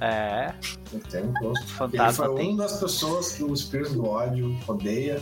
É. 0.00 0.52
Ele 0.92 1.02
tem 1.02 1.24
encosto. 1.24 1.64
O 1.64 1.68
fantasma 1.68 2.26
ele 2.26 2.32
foi 2.34 2.42
tem... 2.42 2.54
uma 2.54 2.62
das 2.62 2.78
pessoas 2.78 3.32
que 3.32 3.42
o 3.42 3.52
espírito 3.52 3.94
do 3.94 4.06
ódio 4.06 4.56
odeia. 4.68 5.20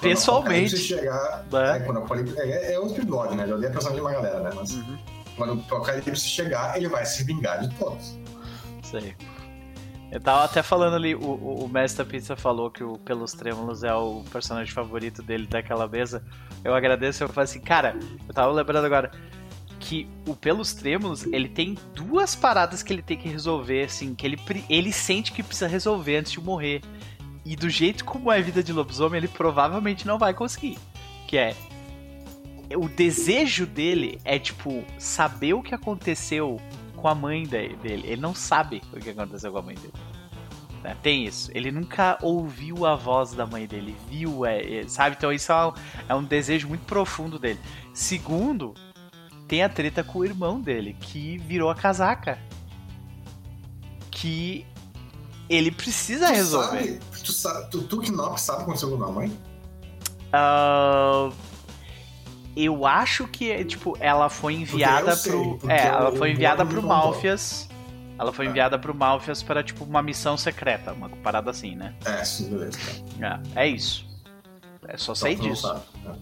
Pessoalmente. 0.00 0.76
chegar. 0.78 1.46
É. 1.52 1.76
É, 1.76 1.80
quando 1.80 2.00
é, 2.38 2.74
é, 2.74 2.78
o 2.78 2.86
espírito 2.86 3.08
do 3.08 3.16
ódio, 3.16 3.36
né? 3.36 3.44
Ele 3.44 3.52
odeia 3.52 3.70
personagem 3.70 4.02
de 4.02 4.06
uma 4.06 4.12
galera, 4.12 4.40
né? 4.40 4.50
Mas. 4.54 4.72
Uhum 4.74 5.19
quando 5.40 5.56
o 5.56 5.60
Apocalipse 5.60 6.28
chegar, 6.28 6.76
ele 6.76 6.86
vai 6.86 7.06
se 7.06 7.24
vingar 7.24 7.66
de 7.66 7.74
todos. 7.76 8.18
Sei. 8.82 9.16
Eu 10.12 10.20
tava 10.20 10.44
até 10.44 10.62
falando 10.62 10.96
ali, 10.96 11.14
o, 11.14 11.20
o, 11.20 11.66
Mestre 11.66 12.04
Pizza 12.04 12.36
falou 12.36 12.70
que 12.70 12.84
o 12.84 12.98
Pelos 12.98 13.32
Trêmulos 13.32 13.82
é 13.82 13.94
o 13.94 14.22
personagem 14.30 14.70
favorito 14.70 15.22
dele 15.22 15.46
daquela 15.46 15.88
mesa. 15.88 16.22
Eu 16.62 16.74
agradeço, 16.74 17.24
eu 17.24 17.28
falei 17.28 17.44
assim, 17.44 17.60
cara, 17.60 17.96
eu 18.28 18.34
tava 18.34 18.52
lembrando 18.52 18.84
agora 18.84 19.10
que 19.78 20.06
o 20.26 20.34
Pelos 20.34 20.74
Trêmulos, 20.74 21.24
ele 21.24 21.48
tem 21.48 21.78
duas 21.94 22.34
paradas 22.34 22.82
que 22.82 22.92
ele 22.92 23.02
tem 23.02 23.16
que 23.16 23.28
resolver, 23.28 23.84
assim, 23.84 24.14
que 24.14 24.26
ele, 24.26 24.38
ele 24.68 24.92
sente 24.92 25.32
que 25.32 25.42
precisa 25.42 25.68
resolver 25.68 26.18
antes 26.18 26.32
de 26.32 26.40
morrer. 26.40 26.82
E 27.46 27.56
do 27.56 27.70
jeito 27.70 28.04
como 28.04 28.30
é 28.30 28.38
a 28.38 28.42
vida 28.42 28.62
de 28.62 28.74
lobisomem, 28.74 29.16
ele 29.16 29.28
provavelmente 29.28 30.06
não 30.06 30.18
vai 30.18 30.34
conseguir. 30.34 30.76
Que 31.26 31.38
é 31.38 31.56
o 32.76 32.88
desejo 32.88 33.66
dele 33.66 34.20
é, 34.24 34.38
tipo, 34.38 34.84
saber 34.98 35.54
o 35.54 35.62
que 35.62 35.74
aconteceu 35.74 36.60
com 36.96 37.08
a 37.08 37.14
mãe 37.14 37.44
dele. 37.44 37.76
Ele 37.84 38.20
não 38.20 38.34
sabe 38.34 38.82
o 38.92 38.98
que 38.98 39.10
aconteceu 39.10 39.50
com 39.52 39.58
a 39.58 39.62
mãe 39.62 39.74
dele. 39.74 39.92
Né? 40.82 40.96
Tem 41.02 41.24
isso. 41.24 41.50
Ele 41.54 41.70
nunca 41.70 42.18
ouviu 42.22 42.86
a 42.86 42.94
voz 42.94 43.32
da 43.32 43.46
mãe 43.46 43.66
dele, 43.66 43.96
viu, 44.08 44.46
é, 44.46 44.80
é, 44.80 44.88
sabe? 44.88 45.16
Então 45.18 45.32
isso 45.32 45.52
é 45.52 45.66
um, 45.66 45.72
é 46.08 46.14
um 46.14 46.24
desejo 46.24 46.68
muito 46.68 46.84
profundo 46.84 47.38
dele. 47.38 47.58
Segundo, 47.92 48.74
tem 49.48 49.62
a 49.62 49.68
treta 49.68 50.04
com 50.04 50.20
o 50.20 50.24
irmão 50.24 50.60
dele, 50.60 50.96
que 51.00 51.38
virou 51.38 51.70
a 51.70 51.74
casaca. 51.74 52.38
Que 54.10 54.66
ele 55.48 55.70
precisa 55.70 56.28
tu 56.28 56.32
resolver. 56.32 57.00
Sabe, 57.00 57.22
tu, 57.24 57.32
sabe, 57.32 57.70
tu, 57.70 57.82
tu 57.82 58.00
que 58.00 58.12
não 58.12 58.36
sabe 58.36 58.62
o 58.62 58.64
que 58.64 58.70
aconteceu 58.70 58.96
com 58.96 59.04
a 59.04 59.12
mãe? 59.12 59.28
Uh, 60.32 61.32
eu 62.56 62.86
acho 62.86 63.26
que, 63.28 63.64
tipo, 63.64 63.96
ela 64.00 64.28
foi 64.28 64.54
enviada 64.54 65.14
sei, 65.14 65.32
pro. 65.32 65.60
É, 65.68 65.86
ela 65.86 66.12
foi 66.12 66.32
enviada 66.32 66.66
pro 66.66 66.82
Malfias. 66.82 67.68
Ela 68.18 68.32
foi 68.32 68.46
é. 68.46 68.48
enviada 68.50 68.78
pro 68.78 68.94
Malfias 68.94 69.42
para, 69.42 69.62
tipo, 69.62 69.84
uma 69.84 70.02
missão 70.02 70.36
secreta, 70.36 70.92
uma 70.92 71.08
parada 71.08 71.50
assim, 71.50 71.74
né? 71.74 71.94
É, 72.04 72.22
sim, 72.24 72.50
beleza. 72.50 72.78
É, 73.54 73.62
é 73.62 73.68
isso. 73.68 74.06
É 74.86 74.96
só 74.96 75.14
sei 75.14 75.32
então, 75.32 75.48
disso. 75.48 75.68
Não 76.04 76.12
é. 76.12 76.16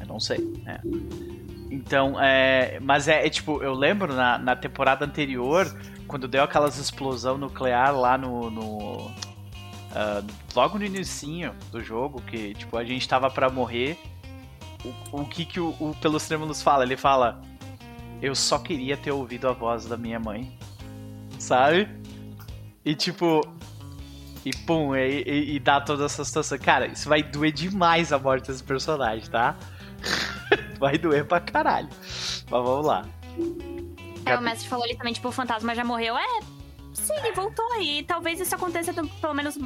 Eu 0.00 0.06
não 0.06 0.20
sei. 0.20 0.62
É. 0.66 0.80
Então, 1.70 2.20
é. 2.20 2.80
Mas 2.80 3.06
é, 3.06 3.26
é, 3.26 3.30
tipo, 3.30 3.62
eu 3.62 3.74
lembro 3.74 4.14
na, 4.14 4.38
na 4.38 4.56
temporada 4.56 5.04
anterior, 5.04 5.72
quando 6.08 6.26
deu 6.26 6.42
aquelas 6.42 6.78
explosão 6.78 7.36
nuclear 7.36 7.94
lá 7.94 8.16
no. 8.16 8.50
no 8.50 8.66
uh, 9.06 10.26
logo 10.54 10.78
no 10.78 10.84
início 10.84 11.54
do 11.70 11.82
jogo, 11.82 12.20
que, 12.22 12.54
tipo, 12.54 12.76
a 12.76 12.84
gente 12.84 13.06
tava 13.06 13.30
para 13.30 13.50
morrer 13.50 13.98
o, 14.84 15.22
o 15.22 15.24
que, 15.26 15.44
que 15.44 15.60
o, 15.60 15.74
o 15.80 15.94
Trêmulos 16.00 16.62
fala? 16.62 16.84
Ele 16.84 16.96
fala: 16.96 17.40
eu 18.22 18.34
só 18.34 18.58
queria 18.58 18.96
ter 18.96 19.10
ouvido 19.10 19.48
a 19.48 19.52
voz 19.52 19.86
da 19.86 19.96
minha 19.96 20.18
mãe. 20.18 20.56
Sabe? 21.38 21.88
E 22.84 22.94
tipo. 22.94 23.40
E 24.44 24.50
pum, 24.56 24.96
e, 24.96 25.22
e, 25.22 25.56
e 25.56 25.58
dá 25.58 25.80
toda 25.80 26.04
essa 26.04 26.24
situação. 26.24 26.58
Cara, 26.58 26.86
isso 26.86 27.08
vai 27.08 27.22
doer 27.22 27.52
demais 27.52 28.12
a 28.12 28.18
morte 28.18 28.46
desse 28.46 28.62
personagem, 28.62 29.28
tá? 29.30 29.56
vai 30.78 30.96
doer 30.96 31.26
pra 31.26 31.40
caralho. 31.40 31.88
Mas 31.90 32.46
vamos 32.48 32.86
lá. 32.86 33.06
É, 34.24 34.36
o 34.36 34.40
mestre 34.40 34.68
falou 34.68 34.84
ali 34.84 34.96
também, 34.96 35.12
tipo, 35.12 35.28
o 35.28 35.32
fantasma 35.32 35.74
já 35.74 35.84
morreu. 35.84 36.16
É, 36.16 36.40
sim, 36.94 37.14
ele 37.18 37.32
voltou 37.32 37.70
aí. 37.72 38.02
Talvez 38.02 38.40
isso 38.40 38.54
aconteça 38.54 38.92
pelo 38.94 39.34
menos 39.34 39.58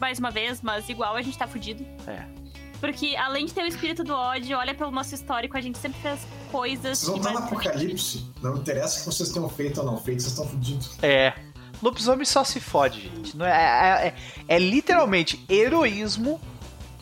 mais 0.00 0.18
uma 0.18 0.30
vez, 0.30 0.62
mas 0.62 0.88
igual 0.88 1.16
a 1.16 1.22
gente 1.22 1.36
tá 1.36 1.46
fudido. 1.46 1.84
É. 2.06 2.47
Porque 2.80 3.16
além 3.16 3.46
de 3.46 3.52
ter 3.52 3.62
o 3.62 3.66
espírito 3.66 4.04
do 4.04 4.14
ódio, 4.14 4.56
olha 4.56 4.74
pelo 4.74 4.90
nosso 4.90 5.14
histórico, 5.14 5.56
a 5.56 5.60
gente 5.60 5.78
sempre 5.78 6.00
fez 6.00 6.20
coisas. 6.50 6.98
Vocês 6.98 7.08
vão 7.08 7.16
estar 7.16 7.32
no 7.32 7.38
apocalipse. 7.38 8.26
Não 8.42 8.56
interessa 8.56 8.96
o 8.96 8.98
que 9.00 9.06
vocês 9.06 9.30
tenham 9.30 9.48
feito 9.48 9.80
ou 9.80 9.86
não 9.86 9.96
feito, 9.98 10.22
vocês 10.22 10.32
estão 10.32 10.48
fudidos. 10.48 10.96
É. 11.02 11.34
Lobisomem 11.82 12.24
só 12.24 12.42
se 12.44 12.60
fode, 12.60 13.02
gente. 13.02 13.36
Não 13.36 13.46
é, 13.46 13.50
é, 13.50 14.06
é, 14.08 14.14
é 14.48 14.58
literalmente 14.58 15.44
heroísmo 15.48 16.40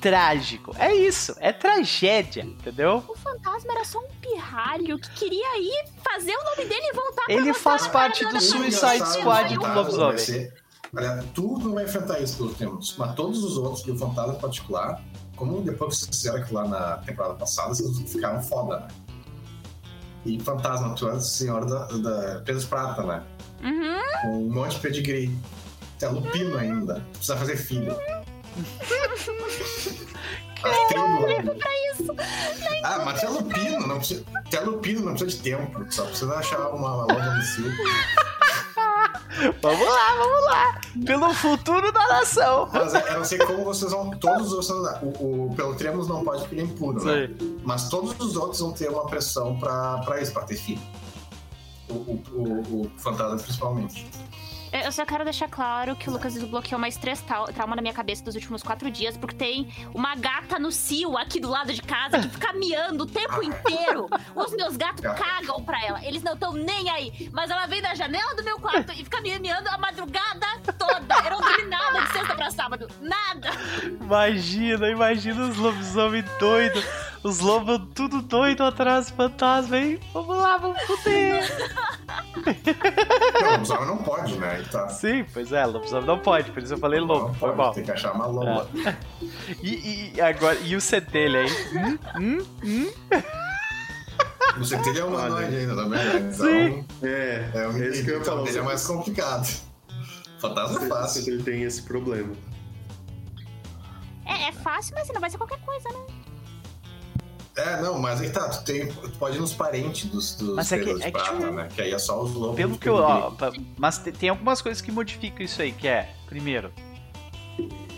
trágico. 0.00 0.74
É 0.78 0.94
isso, 0.94 1.34
é 1.40 1.52
tragédia, 1.52 2.42
entendeu? 2.42 3.02
O 3.08 3.16
fantasma 3.16 3.72
era 3.72 3.84
só 3.84 3.98
um 3.98 4.08
pirralho 4.20 4.98
que 4.98 5.10
queria 5.10 5.58
ir 5.58 5.84
fazer 6.05 6.32
o 6.32 6.44
nome 6.44 6.64
dele 6.66 6.86
e 6.86 6.92
voltar 6.92 7.24
pra 7.24 7.34
Ele 7.34 7.55
faz 7.55 7.86
parte 7.86 8.24
do 8.26 8.40
Suicide. 8.40 9.08
Squad 9.08 9.55
do 9.55 9.66
lobisomem. 9.66 10.50
Olha, 10.94 11.24
tu 11.34 11.58
não 11.58 11.74
vai 11.74 11.84
enfrentar 11.84 12.20
isso 12.20 12.36
pelos 12.36 12.56
tempos, 12.56 12.94
mas 12.96 13.14
todos 13.14 13.42
os 13.42 13.56
outros, 13.56 13.86
e 13.86 13.90
o 13.90 13.98
fantasma 13.98 14.34
em 14.34 14.38
particular, 14.38 15.02
como 15.36 15.62
depois 15.62 15.94
que 15.94 16.00
vocês 16.00 16.16
fizeram 16.16 16.39
aquilo 16.39 16.60
lá 16.60 16.68
na 16.68 16.97
temporada 16.98 17.34
passada, 17.34 17.68
vocês 17.68 18.12
ficaram 18.12 18.42
foda, 18.42 18.81
né? 18.81 18.89
E 20.24 20.40
fantasma, 20.40 20.92
tu 20.94 21.08
és 21.08 21.24
senhor 21.24 21.65
da, 21.66 21.86
da 21.86 22.42
Pedro 22.44 22.66
Prata, 22.66 23.02
né? 23.05 23.23
Uhum. 23.62 24.00
Com 24.23 24.42
um 24.42 24.52
monte 24.52 24.74
de 24.74 24.81
pedigree. 24.81 25.39
Tu 25.98 26.05
é 26.05 26.08
lupino 26.08 26.58
ainda. 26.58 27.00
Precisa 27.12 27.36
fazer 27.36 27.56
filho. 27.56 27.97
A 30.65 30.70
tribo. 30.89 31.26
Ah, 32.82 33.02
mas 33.05 33.20
tu 33.20 33.26
é 33.26 33.28
lupino, 33.28 33.86
não 33.86 33.98
precisa. 33.98 34.24
Tu 34.50 34.56
é 34.56 34.60
lupino, 34.60 35.00
não 35.02 35.15
precisa 35.15 35.36
de 35.36 35.42
tempo. 35.42 35.86
Só 35.92 36.06
precisa 36.06 36.34
achar 36.34 36.70
uma 36.70 36.94
loba 36.94 37.15
no 37.15 37.42
cio. 37.42 37.70
Vamos 39.62 39.86
lá, 39.89 40.15
vamos 40.17 40.45
lá. 40.45 40.81
Pelo 41.05 41.33
futuro 41.35 41.93
da 41.93 42.07
nação. 42.09 42.69
Mas 42.73 42.95
eu 42.95 43.19
não 43.19 43.25
sei 43.25 43.39
como 43.39 43.65
vocês 43.65 43.91
vão. 43.93 44.11
Todos 44.11 44.53
os. 44.53 44.70
O, 44.70 45.47
o 45.49 45.55
pelo 45.55 45.75
Tremos 45.75 46.09
não 46.09 46.25
pode 46.25 46.41
porque 46.43 46.55
ele 46.55 46.62
é 46.62 46.65
impuro, 46.65 47.05
né? 47.05 47.31
Mas 47.65 47.89
todos 47.89 48.19
os 48.19 48.36
outros 48.36 48.61
vão 48.61 48.73
ter 48.73 48.89
uma 48.89 49.07
pressão 49.07 49.59
pra, 49.59 49.99
pra 49.99 50.20
isso, 50.20 50.33
pra 50.33 50.43
ter 50.43 50.57
filho. 50.57 50.81
O, 51.89 51.95
o, 51.95 52.23
o, 52.33 52.83
o 52.83 52.91
fantasma 52.99 53.36
principalmente. 53.36 54.07
Eu 54.73 54.93
só 54.93 55.05
quero 55.07 55.25
deixar 55.25 55.49
claro 55.49 55.97
que 55.97 56.09
o 56.09 56.12
Lucas 56.12 56.35
desbloqueou 56.35 56.78
mais 56.81 56.97
três 56.97 57.20
trau- 57.23 57.47
trauma 57.47 57.75
na 57.77 57.83
minha 57.83 57.95
cabeça 57.95 58.23
dos 58.25 58.35
últimos 58.35 58.62
quatro 58.62 58.91
dias, 58.91 59.17
porque 59.17 59.35
tem 59.35 59.69
uma 59.95 60.15
gata 60.15 60.59
no 60.59 60.70
cio 60.70 61.17
aqui 61.17 61.41
do 61.41 61.49
lado 61.49 61.73
de 61.73 61.81
casa 61.83 62.19
que 62.20 62.28
fica 62.28 62.53
miando 62.53 63.05
o 63.05 63.07
tempo 63.07 63.43
inteiro. 63.43 64.09
Os 64.35 64.53
meus 64.55 64.77
gatos 64.77 65.01
cagam 65.03 65.62
pra 65.65 65.83
ela. 65.85 66.05
Eles 66.05 66.23
não 66.23 66.35
estão 66.35 66.53
nem 66.53 66.91
aí. 66.91 67.31
Mas 67.33 67.51
ela 67.51 67.67
vem 67.67 67.81
da 67.81 67.95
janela 67.95 68.35
do 68.35 68.45
meu 68.45 68.59
quarto 68.59 68.93
e 68.93 69.05
fica 69.05 69.20
miando 69.20 69.69
a 69.70 69.78
madrugada 69.78 70.47
toda. 70.78 71.15
Eu 71.25 71.31
não 71.31 71.41
dormi 71.41 71.65
nada 71.69 72.01
de 72.03 72.12
sexta 72.12 72.35
pra 72.35 72.51
sábado. 72.51 72.89
Nada. 73.01 73.51
Imagina, 74.01 74.89
imagina 74.89 75.47
os 75.49 75.57
lobisomem 75.57 76.25
doidos. 76.39 76.85
Os 77.26 77.40
lobos 77.40 77.80
tudo 77.92 78.22
doido 78.22 78.62
atrás 78.62 79.10
do 79.10 79.16
fantasma, 79.16 79.76
hein? 79.76 79.98
Vamos 80.12 80.36
lá, 80.36 80.58
vamos 80.58 80.80
fuder. 80.82 81.42
Não, 83.42 83.48
o 83.48 83.50
lobisomem 83.52 83.86
não 83.86 83.96
pode, 83.98 84.38
né? 84.38 84.64
Tá. 84.70 84.88
Sim, 84.90 85.24
pois 85.32 85.50
é, 85.50 85.66
lobisomem 85.66 86.06
não 86.06 86.20
pode, 86.20 86.52
por 86.52 86.62
isso 86.62 86.74
eu 86.74 86.78
falei 86.78 87.00
lobo, 87.00 87.26
não 87.28 87.34
foi 87.34 87.48
pode, 87.48 87.58
mal. 87.58 87.72
Tem 87.74 87.82
que 87.84 87.90
achar 87.90 88.12
uma 88.12 88.26
loba. 88.26 88.68
E, 89.60 90.12
e 90.14 90.20
agora, 90.20 90.56
e 90.60 90.76
o 90.76 90.80
centelha 90.80 91.40
aí? 91.40 91.50
Hum, 91.74 91.98
hum, 92.20 92.46
hum? 92.62 92.92
Você 94.58 94.78
tem 94.78 94.96
é 94.96 95.05
humanoide 95.05 95.56
ainda 95.56 95.74
também, 95.74 95.98
né? 96.05 96.30
Então, 96.32 96.46
Sim. 96.46 96.86
É, 97.02 97.50
É, 97.55 97.68
um, 97.68 97.76
é 97.76 97.88
isso 97.88 98.05
que 98.05 98.10
eu 98.10 98.14
ia 98.14 98.20
então 98.20 98.36
falar. 98.36 98.48
ele 98.48 98.58
é 98.58 98.62
mais 98.62 98.86
complicado. 98.86 99.48
Fantasma 100.38 100.84
é 100.84 100.88
fácil. 100.88 101.32
Ele 101.32 101.42
tem 101.42 101.62
esse 101.64 101.82
problema. 101.82 102.32
É, 104.24 104.48
é 104.48 104.52
fácil, 104.52 104.94
mas 104.94 105.08
não 105.08 105.20
vai 105.20 105.28
ser 105.28 105.38
qualquer 105.38 105.58
coisa, 105.60 105.88
né? 105.88 106.16
É, 107.57 107.81
não, 107.81 107.99
mas 107.99 108.20
aí 108.20 108.28
tá, 108.28 108.49
tu, 108.51 108.65
tem, 108.65 108.86
tu 108.89 109.10
pode 109.12 109.36
ir 109.36 109.41
nos 109.41 109.55
parentes 109.55 110.05
dos, 110.10 110.35
dos 110.35 110.55
Mas 110.57 110.70
é 110.73 110.78
que- 110.78 110.85
de 110.94 111.02
é 111.02 111.05
que, 111.07 111.10
prata, 111.12 111.31
tipo, 111.36 111.51
né? 111.52 111.68
Que 111.75 111.83
aí 111.83 111.93
é 111.93 111.99
só 111.99 112.23
os 112.23 112.33
lobos. 112.35 112.57
Pelo 112.57 112.76
que 112.76 112.89
eu. 112.89 112.97
Ó, 112.97 113.33
mas 113.78 113.97
te- 113.99 114.12
tem 114.12 114.28
algumas 114.28 114.60
coisas 114.60 114.83
que 114.83 114.93
modificam 114.93 115.43
isso 115.44 115.62
aí, 115.62 115.73
que 115.73 115.89
é, 115.89 116.10
primeiro, 116.26 116.70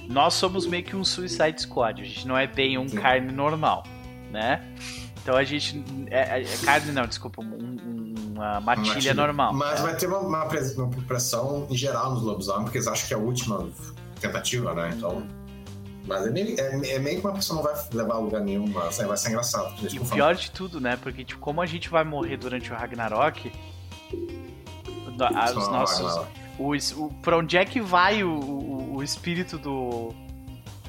nós 0.08 0.34
somos 0.34 0.64
meio 0.66 0.84
que 0.84 0.94
um 0.96 1.04
Suicide 1.04 1.60
Squad, 1.60 2.00
a 2.00 2.04
gente 2.04 2.26
não 2.26 2.36
é 2.38 2.46
bem 2.46 2.78
um 2.78 2.88
Sim. 2.88 2.96
carne 2.98 3.32
normal, 3.32 3.84
né? 4.30 4.64
Então 5.22 5.36
a 5.36 5.42
gente. 5.44 5.84
É, 6.10 6.40
é 6.42 6.56
carne 6.64 6.92
não, 6.92 7.06
desculpa, 7.06 7.42
um- 7.42 7.44
um- 7.44 8.14
uma 8.36 8.60
matilha, 8.60 8.94
Matilha. 8.94 9.14
normal. 9.14 9.52
Mas 9.52 9.80
né? 9.80 9.86
vai 9.88 9.96
ter 9.96 10.06
uma, 10.06 10.18
uma, 10.20 10.46
pres- 10.46 10.76
uma 10.76 10.88
pressão 10.88 11.66
em 11.68 11.76
geral 11.76 12.12
nos 12.14 12.22
lobisomens, 12.22 12.62
porque 12.64 12.78
eles 12.78 12.86
acham 12.86 13.08
que 13.08 13.12
é 13.14 13.16
a 13.16 13.20
última 13.20 13.68
tentativa, 14.20 14.72
né? 14.74 14.92
Então. 14.96 15.26
Mas 16.08 16.26
é 16.26 16.30
meio, 16.30 16.58
é, 16.58 16.94
é 16.94 16.98
meio 16.98 17.20
que 17.20 17.26
uma 17.26 17.34
pessoa 17.34 17.56
não 17.56 17.62
vai 17.62 17.74
levar 17.92 18.14
a 18.14 18.18
lugar 18.18 18.40
nenhum, 18.40 18.66
mas 18.66 18.98
aí 18.98 19.06
vai 19.06 19.16
ser 19.16 19.28
engraçado. 19.28 19.74
E 19.92 19.98
o 19.98 20.04
pior 20.06 20.34
de 20.34 20.50
tudo, 20.50 20.80
né? 20.80 20.96
Porque, 20.96 21.22
tipo, 21.22 21.38
como 21.38 21.60
a 21.60 21.66
gente 21.66 21.90
vai 21.90 22.02
morrer 22.02 22.38
durante 22.38 22.72
o 22.72 22.74
Ragnarok, 22.74 23.52
só 25.18 25.58
os 25.58 25.68
nossos. 25.68 26.26
O, 26.58 26.72
o, 26.74 27.12
pra 27.22 27.36
onde 27.36 27.58
é 27.58 27.64
que 27.64 27.80
vai 27.80 28.24
o, 28.24 28.30
o, 28.30 28.96
o 28.96 29.02
espírito 29.02 29.58
do. 29.58 30.14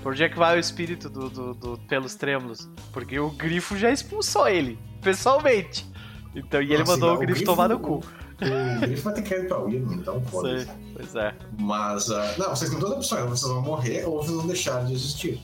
Pra 0.02 0.12
onde 0.12 0.24
é 0.24 0.30
que 0.30 0.38
vai 0.38 0.56
o 0.56 0.60
espírito 0.60 1.10
do, 1.10 1.30
do, 1.30 1.54
do 1.54 1.78
pelos 1.80 2.16
trêmulos? 2.16 2.70
Porque 2.94 3.20
o 3.20 3.30
grifo 3.30 3.78
já 3.78 3.92
expulsou 3.92 4.48
ele, 4.48 4.80
pessoalmente. 5.02 5.86
Então, 6.34 6.62
e 6.62 6.72
ele 6.72 6.80
Nossa, 6.80 6.94
mandou 6.94 7.12
e 7.12 7.16
o 7.18 7.20
grifo 7.20 7.44
tomar 7.44 7.68
no 7.68 7.80
cu. 7.80 8.02
O 8.42 8.80
Grifo 8.82 9.04
vai 9.04 9.14
ter 9.14 9.22
que 9.22 9.34
ir 9.34 9.48
pra 9.48 9.58
William, 9.58 9.94
então 9.96 10.22
foda-se. 10.26 10.68
pois 10.94 11.16
é. 11.16 11.34
Mas, 11.60 12.10
ah, 12.10 12.36
não, 12.38 12.50
vocês 12.56 12.70
têm 12.70 12.80
duas 12.80 12.94
opções. 12.94 13.22
Ou 13.24 13.30
vocês 13.30 13.52
vão 13.52 13.62
morrer 13.62 14.06
ou 14.08 14.24
vocês 14.24 14.36
vão 14.36 14.48
deixar 14.48 14.86
de 14.86 14.94
existir. 14.94 15.42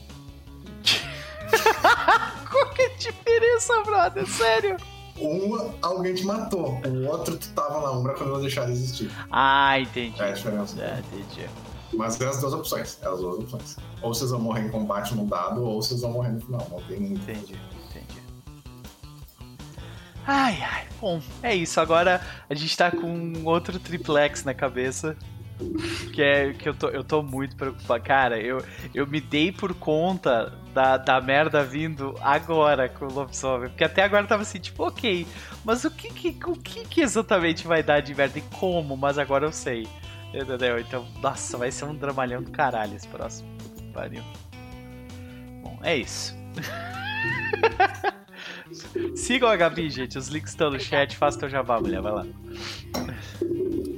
Qual 2.50 2.70
que 2.70 2.82
é 2.82 2.86
a 2.86 2.96
diferença, 2.96 3.82
brother? 3.84 4.26
Sério? 4.26 4.76
Um, 5.18 5.72
alguém 5.82 6.14
te 6.14 6.24
matou. 6.24 6.80
O 6.86 7.06
outro, 7.06 7.36
tu 7.36 7.48
tava 7.50 7.80
na 7.80 7.90
Umbra 7.92 8.14
quando 8.14 8.34
eu 8.34 8.40
deixar 8.40 8.66
de 8.66 8.72
existir. 8.72 9.10
Ah, 9.30 9.78
entendi. 9.80 10.20
É 10.20 10.28
a 10.28 10.32
diferença. 10.32 10.80
É, 10.82 10.98
entendi. 11.00 11.48
Mas 11.92 12.20
é 12.20 12.26
as 12.26 12.40
duas 12.40 12.52
opções. 12.52 12.98
É 13.02 13.08
as 13.08 13.20
duas 13.20 13.38
opções. 13.38 13.76
Ou 14.02 14.12
vocês 14.12 14.30
vão 14.30 14.40
morrer 14.40 14.62
em 14.62 14.70
combate 14.70 15.14
no 15.14 15.26
dado, 15.26 15.62
ou 15.64 15.80
vocês 15.82 16.00
vão 16.00 16.12
morrer 16.12 16.30
no 16.30 16.40
final. 16.40 16.66
Não 16.70 16.82
tem 16.82 17.12
entendi. 17.12 17.58
Ai, 20.26 20.58
ai. 20.62 20.86
Bom, 21.00 21.20
é 21.42 21.54
isso. 21.54 21.80
Agora 21.80 22.20
a 22.48 22.54
gente 22.54 22.76
tá 22.76 22.90
com 22.90 23.44
outro 23.44 23.78
triplex 23.78 24.44
na 24.44 24.52
cabeça. 24.52 25.16
Que 26.12 26.22
é 26.22 26.52
que 26.52 26.68
eu 26.68 26.74
tô, 26.74 26.88
eu 26.88 27.02
tô 27.02 27.22
muito 27.22 27.56
preocupado. 27.56 28.02
Cara, 28.02 28.38
eu, 28.38 28.58
eu 28.94 29.06
me 29.06 29.20
dei 29.20 29.50
por 29.50 29.72
conta 29.72 30.52
da, 30.74 30.98
da 30.98 31.20
merda 31.20 31.62
vindo 31.64 32.14
agora 32.20 32.88
com 32.88 33.06
o 33.06 33.12
lobisomem. 33.12 33.70
Porque 33.70 33.84
até 33.84 34.02
agora 34.02 34.24
eu 34.24 34.28
tava 34.28 34.42
assim, 34.42 34.58
tipo, 34.58 34.84
ok, 34.86 35.26
mas 35.64 35.84
o 35.84 35.90
que, 35.90 36.12
que, 36.12 36.36
o 36.44 36.56
que, 36.56 36.84
que 36.86 37.00
exatamente 37.00 37.66
vai 37.66 37.82
dar 37.82 38.00
de 38.00 38.14
merda 38.14 38.38
e 38.38 38.42
como? 38.42 38.96
Mas 38.96 39.18
agora 39.18 39.46
eu 39.46 39.52
sei. 39.52 39.86
Entendeu? 40.34 40.78
Então, 40.78 41.06
nossa, 41.22 41.56
vai 41.56 41.70
ser 41.70 41.86
um 41.86 41.94
dramalhão 41.94 42.42
do 42.42 42.50
caralho 42.50 42.94
esse 42.94 43.08
próximo. 43.08 43.48
Pariu. 43.94 44.22
Bom, 45.62 45.78
é 45.82 45.96
isso. 45.96 46.36
Sigam 49.14 49.48
a 49.48 49.56
Gabi, 49.56 49.88
gente. 49.90 50.18
Os 50.18 50.28
links 50.28 50.50
estão 50.50 50.70
no 50.70 50.78
chat. 50.80 51.16
Faça 51.16 51.38
teu 51.38 51.48
jabá, 51.48 51.80
mulher. 51.80 52.00
Vai 52.00 52.12
lá. 52.12 52.26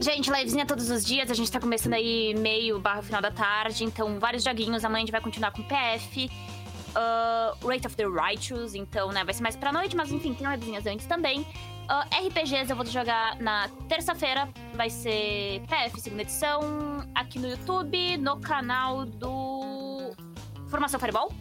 Gente, 0.01 0.31
livezinha 0.31 0.65
todos 0.65 0.91
os 0.91 1.05
dias. 1.05 1.31
A 1.31 1.35
gente 1.35 1.51
tá 1.51 1.61
começando 1.61 1.95
aí 1.95 2.35
meio 2.35 2.79
barra 2.79 3.03
final 3.03 3.21
da 3.21 3.31
tarde. 3.31 3.85
Então, 3.85 4.19
vários 4.19 4.45
joguinhos. 4.45 4.85
Amanhã 4.85 4.99
a 4.99 5.07
gente 5.07 5.13
vai 5.13 5.21
continuar 5.21 5.51
com 5.51 5.63
PF. 5.63 6.31
ah, 6.95 7.55
Rate 7.65 7.87
of 7.87 7.97
the 7.97 8.05
Righteous. 8.07 8.75
Então, 8.75 9.11
né, 9.11 9.25
vai 9.25 9.35
ser 9.35 9.43
mais 9.43 9.57
pra 9.57 9.73
noite. 9.73 9.97
Mas, 9.97 10.13
enfim, 10.13 10.35
tem 10.35 10.47
livezinhas 10.49 10.87
antes 10.87 11.07
também. 11.07 11.47
Ah, 11.89 12.07
RPGs 12.27 12.71
eu 12.71 12.77
vou 12.77 12.85
jogar 12.87 13.37
na 13.41 13.69
terça-feira. 13.89 14.49
Vai 14.75 14.91
ser 14.91 15.63
PF, 15.69 16.01
segunda 16.01 16.23
edição. 16.23 16.61
Aqui 17.15 17.39
no 17.39 17.49
YouTube. 17.49 18.17
No 18.19 18.39
canal 18.41 19.05
do... 19.07 20.13
Formação 20.69 21.01
Fireball. 21.01 21.33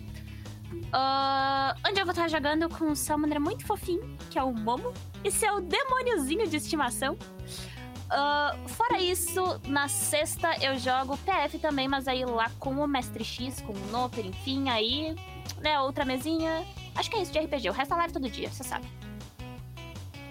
Ah, 0.92 1.76
onde 1.86 2.00
eu 2.00 2.06
vou 2.06 2.12
estar 2.12 2.28
jogando 2.28 2.70
com 2.70 2.86
um 2.86 2.96
Summoner 2.96 3.40
muito 3.40 3.66
fofinho, 3.66 4.18
que 4.30 4.40
é 4.40 4.44
o 4.44 4.54
Momo. 4.54 4.94
E 5.24 5.32
seu 5.32 5.62
demôniozinho 5.62 6.48
de 6.48 6.58
estimação. 6.58 7.18
Ah, 8.10 8.56
fora 8.68 9.02
isso, 9.02 9.60
na 9.68 9.88
sexta 9.88 10.56
eu 10.64 10.78
jogo 10.80 11.18
PF 11.18 11.60
também, 11.60 11.88
mas 11.88 12.08
aí 12.08 12.26
lá 12.26 12.50
com 12.60 12.76
o 12.76 12.88
Mestre 12.88 13.24
X, 13.24 13.62
com 13.62 13.74
o 13.74 13.92
Noper, 13.92 14.26
enfim, 14.26 14.70
aí, 14.70 15.16
né, 15.62 15.80
outra 15.80 16.06
mesinha. 16.06 16.66
Acho 16.96 17.10
que 17.10 17.18
é 17.18 17.22
isso 17.22 17.32
de 17.32 17.40
RPG. 17.40 17.70
O 17.70 17.74
resto 17.74 17.94
é 17.94 17.98
live 17.98 18.14
todo 18.14 18.30
dia, 18.30 18.50
você 18.50 18.64
sabe. 18.64 18.88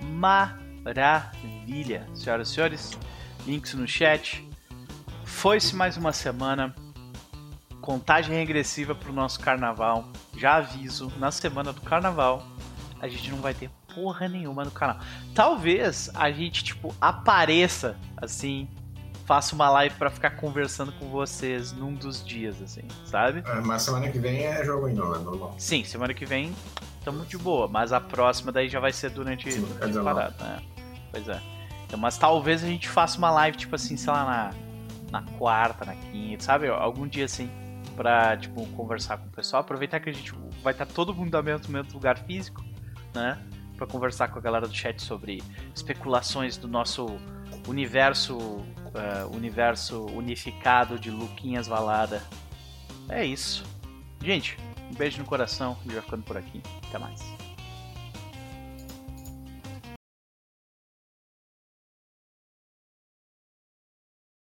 Maravilha. 0.02 2.08
Senhoras 2.14 2.48
e 2.48 2.54
senhores, 2.54 2.98
links 3.46 3.74
no 3.74 3.86
chat. 3.86 4.48
Foi-se 5.24 5.76
mais 5.76 5.96
uma 5.96 6.12
semana. 6.12 6.74
Contagem 7.86 8.34
regressiva 8.34 8.96
pro 8.96 9.12
nosso 9.12 9.38
carnaval. 9.38 10.08
Já 10.36 10.56
aviso, 10.56 11.12
na 11.20 11.30
semana 11.30 11.72
do 11.72 11.80
carnaval, 11.80 12.42
a 13.00 13.06
gente 13.06 13.30
não 13.30 13.38
vai 13.38 13.54
ter 13.54 13.70
porra 13.94 14.26
nenhuma 14.26 14.64
no 14.64 14.72
canal. 14.72 14.98
Talvez 15.32 16.10
a 16.12 16.28
gente, 16.32 16.64
tipo, 16.64 16.92
apareça 17.00 17.96
assim, 18.16 18.68
faça 19.24 19.54
uma 19.54 19.70
live 19.70 19.94
para 19.94 20.10
ficar 20.10 20.30
conversando 20.30 20.90
com 20.94 21.08
vocês 21.10 21.70
num 21.70 21.94
dos 21.94 22.26
dias, 22.26 22.60
assim, 22.60 22.82
sabe? 23.04 23.44
É, 23.46 23.60
mas 23.60 23.82
semana 23.82 24.10
que 24.10 24.18
vem 24.18 24.44
é 24.44 24.64
jogo 24.64 24.86
ainda, 24.86 25.02
é 25.02 25.18
normal. 25.20 25.54
Sim, 25.56 25.84
semana 25.84 26.12
que 26.12 26.26
vem 26.26 26.52
tamo 27.04 27.24
de 27.24 27.38
boa, 27.38 27.68
mas 27.68 27.92
a 27.92 28.00
próxima 28.00 28.50
daí 28.50 28.68
já 28.68 28.80
vai 28.80 28.92
ser 28.92 29.10
durante 29.10 29.52
Sim, 29.52 29.64
a 29.80 29.84
é 29.84 29.88
temporada, 29.92 30.34
né? 30.40 30.60
Pois 31.12 31.28
é. 31.28 31.40
Então, 31.86 32.00
mas 32.00 32.18
talvez 32.18 32.64
a 32.64 32.66
gente 32.66 32.88
faça 32.88 33.16
uma 33.16 33.30
live, 33.30 33.56
tipo 33.56 33.76
assim, 33.76 33.96
sei 33.96 34.12
lá, 34.12 34.52
na, 35.12 35.20
na 35.20 35.38
quarta, 35.38 35.84
na 35.84 35.94
quinta, 35.94 36.42
sabe? 36.42 36.66
Algum 36.66 37.06
dia 37.06 37.26
assim, 37.26 37.48
pra, 37.96 38.36
tipo, 38.36 38.66
conversar 38.68 39.18
com 39.18 39.26
o 39.26 39.30
pessoal. 39.30 39.62
Aproveitar 39.62 39.98
que 40.00 40.10
a 40.10 40.12
gente 40.12 40.32
vai 40.62 40.72
estar 40.72 40.86
todo 40.86 41.14
mundo 41.14 41.30
no 41.32 41.72
mesmo, 41.72 41.94
lugar 41.94 42.18
físico, 42.18 42.62
né? 43.14 43.42
Pra 43.76 43.86
conversar 43.86 44.28
com 44.28 44.38
a 44.38 44.42
galera 44.42 44.68
do 44.68 44.74
chat 44.74 45.02
sobre 45.02 45.42
especulações 45.74 46.56
do 46.56 46.68
nosso 46.68 47.06
universo, 47.66 48.36
uh, 48.36 49.34
universo 49.34 50.06
unificado 50.06 50.98
de 50.98 51.10
Luquinhas 51.10 51.66
Valada. 51.66 52.22
É 53.08 53.24
isso. 53.24 53.64
Gente, 54.22 54.56
um 54.90 54.94
beijo 54.94 55.18
no 55.18 55.24
coração. 55.24 55.76
Gente 55.82 55.94
vai 55.94 56.02
ficando 56.02 56.22
por 56.22 56.36
aqui. 56.36 56.62
Até 56.88 56.98
mais. 56.98 57.35